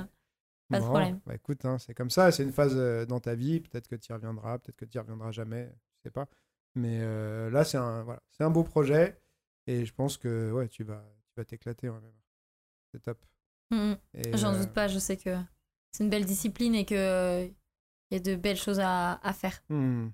pas 0.68 0.80
de 0.80 0.84
problème. 0.84 1.20
Bah 1.26 1.34
écoute, 1.34 1.64
hein, 1.64 1.78
c'est 1.78 1.94
comme 1.94 2.10
ça, 2.10 2.30
c'est 2.32 2.42
une 2.42 2.52
phase 2.52 2.74
euh, 2.76 3.06
dans 3.06 3.20
ta 3.20 3.34
vie. 3.34 3.60
Peut-être 3.60 3.88
que 3.88 3.96
tu 3.96 4.10
y 4.10 4.12
reviendras, 4.12 4.58
peut-être 4.58 4.76
que 4.76 4.84
tu 4.84 4.98
y 4.98 5.00
reviendras 5.00 5.30
jamais, 5.30 5.72
je 5.96 6.02
sais 6.02 6.10
pas. 6.10 6.26
Mais 6.74 7.00
là, 7.50 7.64
c'est 7.64 7.78
un, 7.78 8.04
voilà, 8.04 8.22
c'est 8.30 8.44
un 8.44 8.50
beau 8.50 8.62
projet 8.62 9.20
et 9.66 9.84
je 9.84 9.92
pense 9.92 10.16
que 10.16 10.52
ouais, 10.52 10.68
tu 10.68 10.84
vas, 10.84 11.04
tu 11.28 11.34
vas 11.36 11.44
t'éclater 11.44 11.88
MMA. 11.88 12.00
C'est 12.92 13.00
top. 13.00 13.18
Mm, 13.70 13.76
mm. 13.76 13.96
Et, 14.14 14.36
J'en 14.36 14.56
doute 14.56 14.72
pas. 14.72 14.88
Je 14.88 14.98
sais 14.98 15.16
que 15.16 15.36
c'est 15.92 16.04
une 16.04 16.10
belle 16.10 16.24
discipline 16.24 16.74
et 16.74 16.84
que 16.84 16.94
euh, 16.94 17.48
y 18.10 18.16
a 18.16 18.20
de 18.20 18.36
belles 18.36 18.56
choses 18.56 18.80
à, 18.80 19.20
à 19.22 19.32
faire. 19.32 19.62
hmm. 19.68 20.08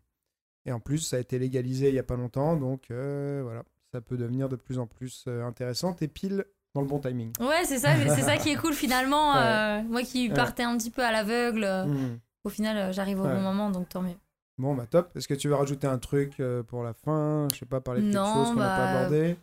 Et 0.67 0.73
en 0.73 0.81
plus, 0.81 0.99
ça 0.99 1.17
a 1.17 1.21
été 1.21 1.39
légalisé 1.39 1.89
il 1.89 1.95
y 1.95 1.99
a 1.99 2.03
pas 2.03 2.17
longtemps, 2.17 2.57
donc 2.57 2.91
euh, 2.91 3.41
voilà. 3.45 3.63
ça 3.93 4.01
peut 4.01 4.17
devenir 4.17 4.49
de 4.49 4.57
plus 4.57 4.79
en 4.79 4.87
plus 4.87 5.25
euh, 5.29 5.45
intéressant. 5.45 5.93
T'es 5.95 6.09
pile 6.09 6.45
dans 6.75 6.81
le 6.83 6.87
bon 6.89 6.99
timing. 6.99 7.33
Ouais, 7.41 7.65
c'est 7.65 7.79
ça, 7.79 7.91
c'est 8.15 8.23
ça 8.23 8.37
qui 8.37 8.51
est 8.51 8.57
cool 8.57 8.75
finalement. 8.75 9.33
Ouais. 9.35 9.41
euh, 9.41 9.83
moi 9.85 10.03
qui 10.03 10.29
Ouais. 10.29 10.35
partais 10.35 10.65
un 10.65 10.77
petit 10.77 10.91
peu 10.91 11.03
à 11.05 11.13
l'aveugle, 11.13 11.65
Hmm. 11.87 12.19
au 12.45 12.49
final, 12.49 12.93
j'arrive 12.93 13.21
au 13.21 13.25
Ouais. 13.25 13.35
bon 13.35 13.41
moment, 13.41 13.71
donc 13.71 13.89
tant 13.89 14.03
mieux. 14.03 14.17
Bon, 14.59 14.75
bah 14.75 14.87
top. 14.91 15.11
Est-ce 15.17 15.29
que 15.29 15.35
tu 15.35 15.49
veux 15.49 15.55
rajouter 15.55 15.87
un 15.87 15.99
truc 15.99 16.43
pour 16.67 16.83
la 16.83 16.95
fin? 16.95 17.47
Je 17.53 17.59
sais 17.59 17.67
pas, 17.67 17.81
parler 17.81 18.01
de 18.03 18.07
quelque 18.13 18.25
chose 18.25 18.49
qu'on 18.49 18.55
n'a 18.55 18.69
pas 18.77 18.93
bah, 18.93 18.99
abordé? 19.01 19.37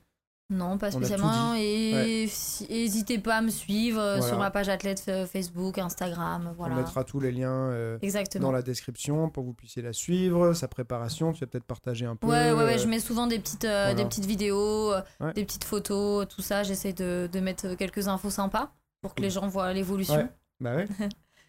Non, 0.49 0.77
pas 0.77 0.91
spécialement. 0.91 1.55
Et 1.55 2.25
si- 2.29 2.67
n'hésitez 2.69 3.17
pas 3.17 3.37
à 3.37 3.41
me 3.41 3.49
suivre 3.49 3.99
euh, 3.99 4.15
Voilà. 4.17 4.27
sur 4.27 4.37
ma 4.37 4.51
page 4.51 4.69
athlète 4.69 5.03
euh, 5.07 5.25
Facebook, 5.25 5.77
Instagram, 5.77 6.53
voilà. 6.57 6.75
On 6.75 6.77
mettra 6.77 7.03
tous 7.03 7.19
les 7.19 7.31
liens 7.31 7.69
euh, 7.71 7.97
dans 8.39 8.51
la 8.51 8.61
description 8.61 9.29
pour 9.29 9.43
que 9.43 9.47
vous 9.47 9.53
puissiez 9.53 9.81
la 9.81 9.93
suivre, 9.93 10.53
sa 10.53 10.67
préparation. 10.67 11.31
Tu 11.33 11.39
vas 11.39 11.47
peut-être 11.47 11.63
partager 11.63 12.05
un 12.05 12.15
peu. 12.15 12.27
Ouais, 12.27 12.51
ouais, 12.51 12.63
ouais, 12.65 12.75
euh, 12.75 12.77
je 12.77 12.87
mets 12.87 12.99
souvent 12.99 13.25
des 13.25 13.39
petites, 13.39 13.65
euh, 13.65 13.85
voilà. 13.85 13.93
des 13.95 14.05
petites 14.05 14.25
vidéos, 14.25 14.93
Ouais. 15.19 15.33
des 15.33 15.45
petites 15.45 15.63
photos, 15.63 16.27
tout 16.27 16.41
ça. 16.41 16.63
J'essaie 16.63 16.93
de, 16.93 17.27
de 17.31 17.39
mettre 17.39 17.73
quelques 17.75 18.07
infos 18.07 18.29
sympas 18.29 18.71
pour 19.01 19.15
que 19.15 19.21
les 19.21 19.29
gens 19.29 19.47
voient 19.47 19.71
l'évolution. 19.73 20.29
Bah 20.59 20.75
ouais. 20.75 20.87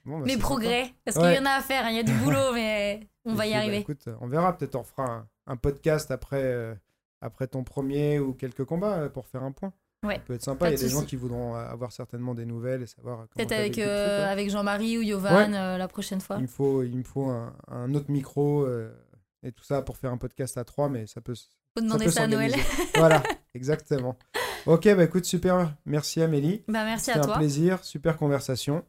Bon, 0.07 0.19
bah, 0.19 0.27
Mes 0.27 0.37
progrès, 0.37 0.93
parce 1.07 1.17
qu'il 1.17 1.33
y 1.35 1.39
en 1.39 1.47
a 1.47 1.53
à 1.53 1.63
faire, 1.63 1.87
hein, 1.87 1.89
il 1.91 1.97
y 1.97 1.99
a 1.99 2.03
du 2.03 2.13
boulot, 2.25 2.53
mais 2.53 3.09
on 3.25 3.33
Et 3.33 3.37
va 3.37 3.47
y 3.47 3.53
bah, 3.53 3.57
arriver. 3.59 3.79
écoute, 3.79 4.05
on 4.21 4.27
verra. 4.29 4.55
Peut-être 4.57 4.75
on 4.77 4.83
fera 4.85 5.03
un, 5.05 5.27
un 5.47 5.57
podcast 5.57 6.11
après, 6.11 6.43
après 7.25 7.47
ton 7.47 7.65
premier 7.65 8.19
ou 8.21 8.33
quelques 8.35 8.65
combats 8.65 8.99
euh, 8.99 9.09
pour 9.09 9.27
faire 9.27 9.43
un 9.43 9.53
point. 9.53 9.73
Ouais. 10.05 10.17
Ça 10.17 10.21
peut 10.21 10.35
être 10.35 10.43
sympa. 10.43 10.69
Il 10.69 10.73
y 10.73 10.75
a 10.75 10.77
de 10.77 10.83
des 10.83 10.89
gens 10.91 11.03
qui 11.03 11.17
voudront 11.17 11.57
euh, 11.57 11.65
avoir 11.67 11.91
certainement 11.93 12.35
des 12.35 12.45
nouvelles 12.45 12.83
et 12.83 12.87
savoir 12.87 13.27
Peut-être 13.29 13.53
avec, 13.53 13.79
euh, 13.79 14.31
avec 14.31 14.51
Jean-Marie 14.51 14.99
ou 14.99 15.03
Yovan 15.03 15.51
Ouais. 15.53 15.57
euh, 15.59 15.79
la 15.79 15.89
prochaine 15.89 16.21
fois. 16.21 16.37
Il 16.37 16.43
me 16.43 16.47
faut, 16.47 16.83
il 16.83 16.97
me 16.99 17.03
faut 17.05 17.25
un, 17.31 17.57
un 17.69 17.95
autre 17.95 18.11
micro 18.11 18.65
euh, 18.67 18.93
et 19.43 19.51
tout 19.53 19.65
ça 19.65 19.81
pour 19.81 19.97
faire 19.97 20.13
un 20.13 20.19
podcast 20.19 20.59
à 20.59 20.65
trois, 20.65 20.91
mais 20.91 21.07
ça 21.07 21.23
peut. 21.23 21.35
Faut 21.77 21.83
demander 21.83 22.11
ça 22.11 22.25
à 22.25 22.27
Noël. 22.27 22.53
voilà, 22.97 23.23
exactement. 23.55 24.17
Ok, 24.67 24.85
bah 24.95 25.05
écoute, 25.05 25.25
super. 25.25 25.75
Merci 25.87 26.21
Amélie. 26.23 26.63
bah, 26.69 26.85
merci 26.85 27.11
à 27.11 27.19
un 27.19 27.21
toi. 27.23 27.37
plaisir, 27.39 27.83
super 27.83 28.17
conversation. 28.19 28.85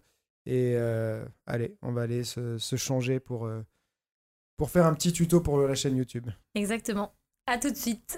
Et 0.45 0.75
allez, 1.47 1.77
on 1.81 1.91
va 1.93 2.01
aller 2.03 2.23
se, 2.25 2.57
se 2.57 2.75
changer 2.75 3.19
pour, 3.19 3.49
pour 4.57 4.69
faire 4.69 4.85
un 4.85 4.93
petit 4.93 5.11
tuto 5.13 5.39
pour 5.41 5.59
la 5.61 5.75
chaîne 5.75 5.95
YouTube. 5.97 6.27
Exactement. 6.53 7.13
À 7.47 7.57
tout 7.59 7.69
de 7.69 7.75
suite. 7.75 8.17